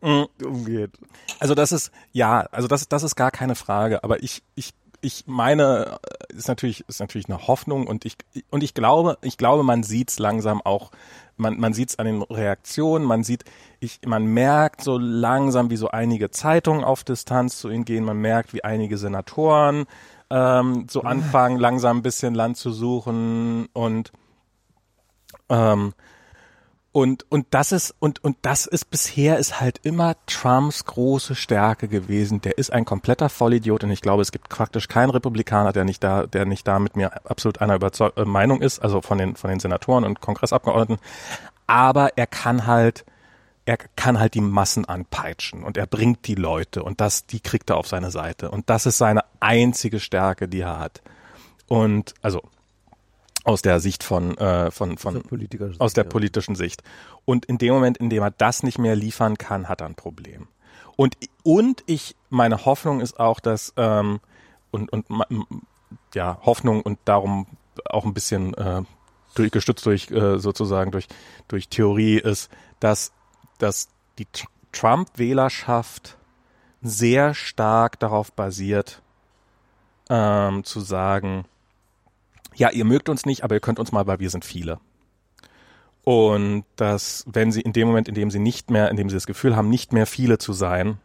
Umgeht. 0.00 0.92
Also 1.38 1.54
das 1.54 1.72
ist, 1.72 1.90
ja, 2.12 2.40
also 2.52 2.68
das, 2.68 2.88
das 2.88 3.02
ist 3.02 3.16
gar 3.16 3.30
keine 3.30 3.54
Frage, 3.54 4.04
aber 4.04 4.22
ich, 4.22 4.42
ich, 4.54 4.74
ich 5.00 5.24
meine, 5.26 5.98
ist 6.28 6.48
natürlich, 6.48 6.84
ist 6.88 7.00
natürlich 7.00 7.28
eine 7.28 7.46
Hoffnung 7.46 7.86
und 7.86 8.04
ich, 8.04 8.16
und 8.50 8.62
ich 8.62 8.74
glaube, 8.74 9.18
ich 9.22 9.38
glaube, 9.38 9.62
man 9.62 9.82
sieht's 9.82 10.18
langsam 10.18 10.60
auch, 10.62 10.90
man, 11.36 11.58
man 11.58 11.74
sieht's 11.74 11.98
an 11.98 12.06
den 12.06 12.22
Reaktionen, 12.22 13.04
man 13.04 13.22
sieht, 13.22 13.44
ich, 13.80 14.00
man 14.06 14.26
merkt 14.26 14.82
so 14.82 14.98
langsam, 14.98 15.70
wie 15.70 15.76
so 15.76 15.88
einige 15.88 16.30
Zeitungen 16.30 16.84
auf 16.84 17.04
Distanz 17.04 17.58
zu 17.58 17.68
ihnen 17.68 17.84
gehen, 17.84 18.04
man 18.04 18.18
merkt, 18.18 18.54
wie 18.54 18.64
einige 18.64 18.98
Senatoren 18.98 19.86
ähm, 20.30 20.86
so 20.90 21.02
anfangen, 21.02 21.58
langsam 21.58 21.98
ein 21.98 22.02
bisschen 22.02 22.34
Land 22.34 22.56
zu 22.56 22.72
suchen 22.72 23.68
und 23.72 24.12
ähm, 25.48 25.94
und, 26.96 27.30
und 27.30 27.48
das 27.50 27.72
ist, 27.72 27.94
und, 27.98 28.24
und 28.24 28.38
das 28.40 28.64
ist 28.64 28.88
bisher 28.88 29.36
ist 29.36 29.60
halt 29.60 29.80
immer 29.82 30.16
Trumps 30.24 30.86
große 30.86 31.34
Stärke 31.34 31.88
gewesen. 31.88 32.40
Der 32.40 32.56
ist 32.56 32.72
ein 32.72 32.86
kompletter 32.86 33.28
Vollidiot 33.28 33.84
und 33.84 33.90
ich 33.90 34.00
glaube, 34.00 34.22
es 34.22 34.32
gibt 34.32 34.48
praktisch 34.48 34.88
keinen 34.88 35.10
Republikaner, 35.10 35.74
der 35.74 35.84
nicht 35.84 36.02
da, 36.02 36.26
der 36.26 36.46
nicht 36.46 36.66
da 36.66 36.78
mit 36.78 36.96
mir 36.96 37.12
absolut 37.30 37.60
einer 37.60 37.74
Überzeug 37.74 38.16
äh, 38.16 38.24
Meinung 38.24 38.62
ist, 38.62 38.78
also 38.78 39.02
von 39.02 39.18
den, 39.18 39.36
von 39.36 39.50
den 39.50 39.60
Senatoren 39.60 40.04
und 40.04 40.22
Kongressabgeordneten. 40.22 40.96
Aber 41.66 42.16
er 42.16 42.26
kann 42.26 42.66
halt, 42.66 43.04
er 43.66 43.76
kann 43.76 44.18
halt 44.18 44.32
die 44.32 44.40
Massen 44.40 44.86
anpeitschen 44.86 45.64
und 45.64 45.76
er 45.76 45.86
bringt 45.86 46.26
die 46.26 46.34
Leute 46.34 46.82
und 46.82 47.02
das, 47.02 47.26
die 47.26 47.40
kriegt 47.40 47.68
er 47.68 47.76
auf 47.76 47.88
seine 47.88 48.10
Seite. 48.10 48.50
Und 48.50 48.70
das 48.70 48.86
ist 48.86 48.96
seine 48.96 49.22
einzige 49.38 50.00
Stärke, 50.00 50.48
die 50.48 50.60
er 50.60 50.78
hat. 50.78 51.02
Und, 51.68 52.14
also, 52.22 52.40
aus 53.46 53.62
der 53.62 53.78
Sicht 53.78 54.02
von, 54.02 54.36
äh, 54.38 54.72
von, 54.72 54.98
von 54.98 55.18
aus 55.18 55.22
der, 55.22 55.70
aus 55.78 55.92
der 55.92 56.04
politischen 56.04 56.56
Sicht. 56.56 56.82
Und 57.24 57.46
in 57.46 57.58
dem 57.58 57.72
Moment, 57.74 57.96
in 57.98 58.10
dem 58.10 58.22
er 58.22 58.32
das 58.32 58.64
nicht 58.64 58.78
mehr 58.78 58.96
liefern 58.96 59.38
kann, 59.38 59.68
hat 59.68 59.80
er 59.80 59.86
ein 59.86 59.94
Problem. 59.94 60.48
Und, 60.96 61.16
und 61.44 61.84
ich, 61.86 62.16
meine 62.28 62.64
Hoffnung 62.64 63.00
ist 63.00 63.20
auch, 63.20 63.38
dass, 63.38 63.72
ähm, 63.76 64.18
und, 64.72 64.92
und 64.92 65.06
ja, 66.12 66.40
Hoffnung 66.42 66.82
und 66.82 66.98
darum 67.04 67.46
auch 67.84 68.04
ein 68.04 68.14
bisschen 68.14 68.52
äh, 68.54 68.82
durch, 69.34 69.52
gestützt 69.52 69.86
durch 69.86 70.10
äh, 70.10 70.38
sozusagen 70.38 70.90
durch, 70.90 71.06
durch 71.46 71.68
Theorie 71.68 72.18
ist, 72.18 72.50
dass, 72.80 73.12
dass 73.58 73.88
die 74.18 74.26
Trump-Wählerschaft 74.72 76.18
sehr 76.82 77.32
stark 77.34 78.00
darauf 78.00 78.32
basiert, 78.32 79.02
ähm, 80.10 80.64
zu 80.64 80.80
sagen, 80.80 81.44
ja, 82.56 82.70
ihr 82.70 82.84
mögt 82.84 83.08
uns 83.08 83.26
nicht, 83.26 83.44
aber 83.44 83.54
ihr 83.54 83.60
könnt 83.60 83.78
uns 83.78 83.92
mal, 83.92 84.06
weil 84.06 84.18
wir 84.18 84.30
sind 84.30 84.44
viele. 84.44 84.78
Und 86.04 86.64
dass, 86.76 87.24
wenn 87.26 87.52
sie 87.52 87.60
in 87.60 87.72
dem 87.72 87.88
Moment, 87.88 88.08
in 88.08 88.14
dem 88.14 88.30
sie 88.30 88.38
nicht 88.38 88.70
mehr, 88.70 88.90
in 88.90 88.96
dem 88.96 89.10
sie 89.10 89.16
das 89.16 89.26
Gefühl 89.26 89.56
haben, 89.56 89.68
nicht 89.68 89.92
mehr 89.92 90.06
viele 90.06 90.38
zu 90.38 90.52
sein, 90.52 90.98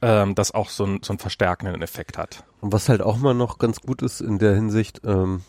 ähm, 0.00 0.34
das 0.34 0.54
auch 0.54 0.70
so, 0.70 0.84
ein, 0.84 1.00
so 1.02 1.12
einen 1.12 1.18
verstärkenden 1.18 1.82
Effekt 1.82 2.16
hat. 2.16 2.44
Und 2.60 2.72
was 2.72 2.88
halt 2.88 3.02
auch 3.02 3.18
mal 3.18 3.34
noch 3.34 3.58
ganz 3.58 3.80
gut 3.80 4.02
ist 4.02 4.20
in 4.20 4.38
der 4.38 4.54
Hinsicht, 4.54 5.02
ähm, 5.04 5.42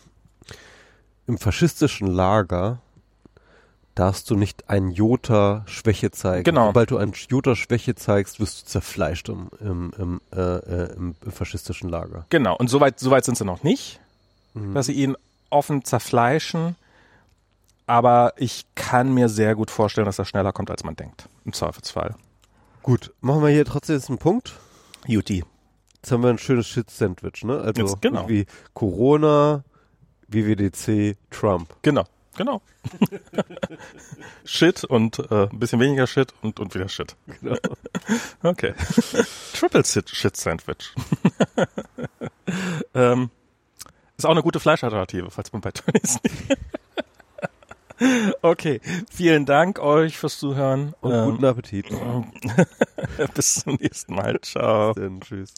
im 1.26 1.38
faschistischen 1.38 2.08
Lager 2.08 2.80
darfst 3.94 4.28
du 4.30 4.36
nicht 4.36 4.68
ein 4.68 4.90
Jota 4.90 5.62
Schwäche 5.66 6.10
zeigen. 6.10 6.44
Genau. 6.44 6.66
Sobald 6.66 6.90
du 6.90 6.96
ein 6.96 7.12
Jota 7.28 7.54
Schwäche 7.54 7.94
zeigst, 7.94 8.40
wirst 8.40 8.62
du 8.62 8.66
zerfleischt 8.66 9.28
im, 9.28 9.50
im, 9.60 9.92
im, 9.98 10.20
äh, 10.34 10.40
äh 10.40 10.92
im 10.94 11.14
faschistischen 11.30 11.88
Lager. 11.88 12.26
Genau. 12.30 12.56
Und 12.56 12.68
soweit, 12.68 12.98
soweit 12.98 13.24
sind 13.24 13.38
sie 13.38 13.44
noch 13.44 13.62
nicht 13.62 14.01
mhm. 14.54 14.74
dass 14.74 14.86
sie 14.86 14.92
ihn 14.92 15.16
offen 15.50 15.84
zerfleischen. 15.84 16.76
Aber 17.86 18.32
ich 18.36 18.66
kann 18.74 19.12
mir 19.12 19.28
sehr 19.28 19.54
gut 19.54 19.70
vorstellen, 19.70 20.06
dass 20.06 20.18
er 20.18 20.24
schneller 20.24 20.52
kommt, 20.52 20.70
als 20.70 20.84
man 20.84 20.96
denkt. 20.96 21.28
Im 21.44 21.52
Zweifelsfall. 21.52 22.14
Gut, 22.82 23.12
machen 23.20 23.42
wir 23.42 23.50
hier 23.50 23.64
trotzdem 23.64 23.96
jetzt 23.96 24.08
einen 24.08 24.18
Punkt. 24.18 24.54
Juti. 25.06 25.44
Jetzt 25.96 26.10
haben 26.10 26.22
wir 26.22 26.30
ein 26.30 26.38
schönes 26.38 26.66
Shit-Sandwich, 26.66 27.44
ne? 27.44 27.60
Also 27.60 27.82
Jetzt, 27.82 28.02
genau. 28.02 28.28
wie 28.28 28.46
Corona, 28.74 29.62
WWDC, 30.26 31.16
Trump. 31.30 31.76
Genau, 31.82 32.04
genau. 32.36 32.60
Shit 34.44 34.82
und 34.82 35.20
äh, 35.30 35.48
ein 35.48 35.58
bisschen 35.60 35.78
weniger 35.78 36.08
Shit 36.08 36.34
und, 36.42 36.58
und 36.58 36.74
wieder 36.74 36.88
Shit. 36.88 37.14
Genau. 37.40 37.56
Okay. 38.42 38.74
Triple 39.54 39.84
Shit, 39.84 40.10
Shit 40.10 40.36
Sandwich. 40.36 40.92
ähm, 42.94 43.30
ist 44.22 44.26
auch 44.26 44.32
eine 44.32 44.42
gute 44.42 44.60
Fleischalternative, 44.60 45.30
falls 45.30 45.52
man 45.52 45.62
bei 45.62 45.70
Tönnies 45.72 46.18
okay, 48.42 48.80
vielen 49.10 49.46
Dank 49.46 49.78
euch 49.78 50.16
fürs 50.16 50.38
Zuhören. 50.38 50.94
Und 51.00 51.12
Ähm, 51.12 51.30
guten 51.30 51.44
Appetit. 51.44 51.86
bis 53.34 53.54
zum 53.54 53.74
nächsten 53.74 54.14
Mal. 54.14 54.40
Ciao. 54.40 54.92
Dann 54.92 55.20
tschüss. 55.20 55.54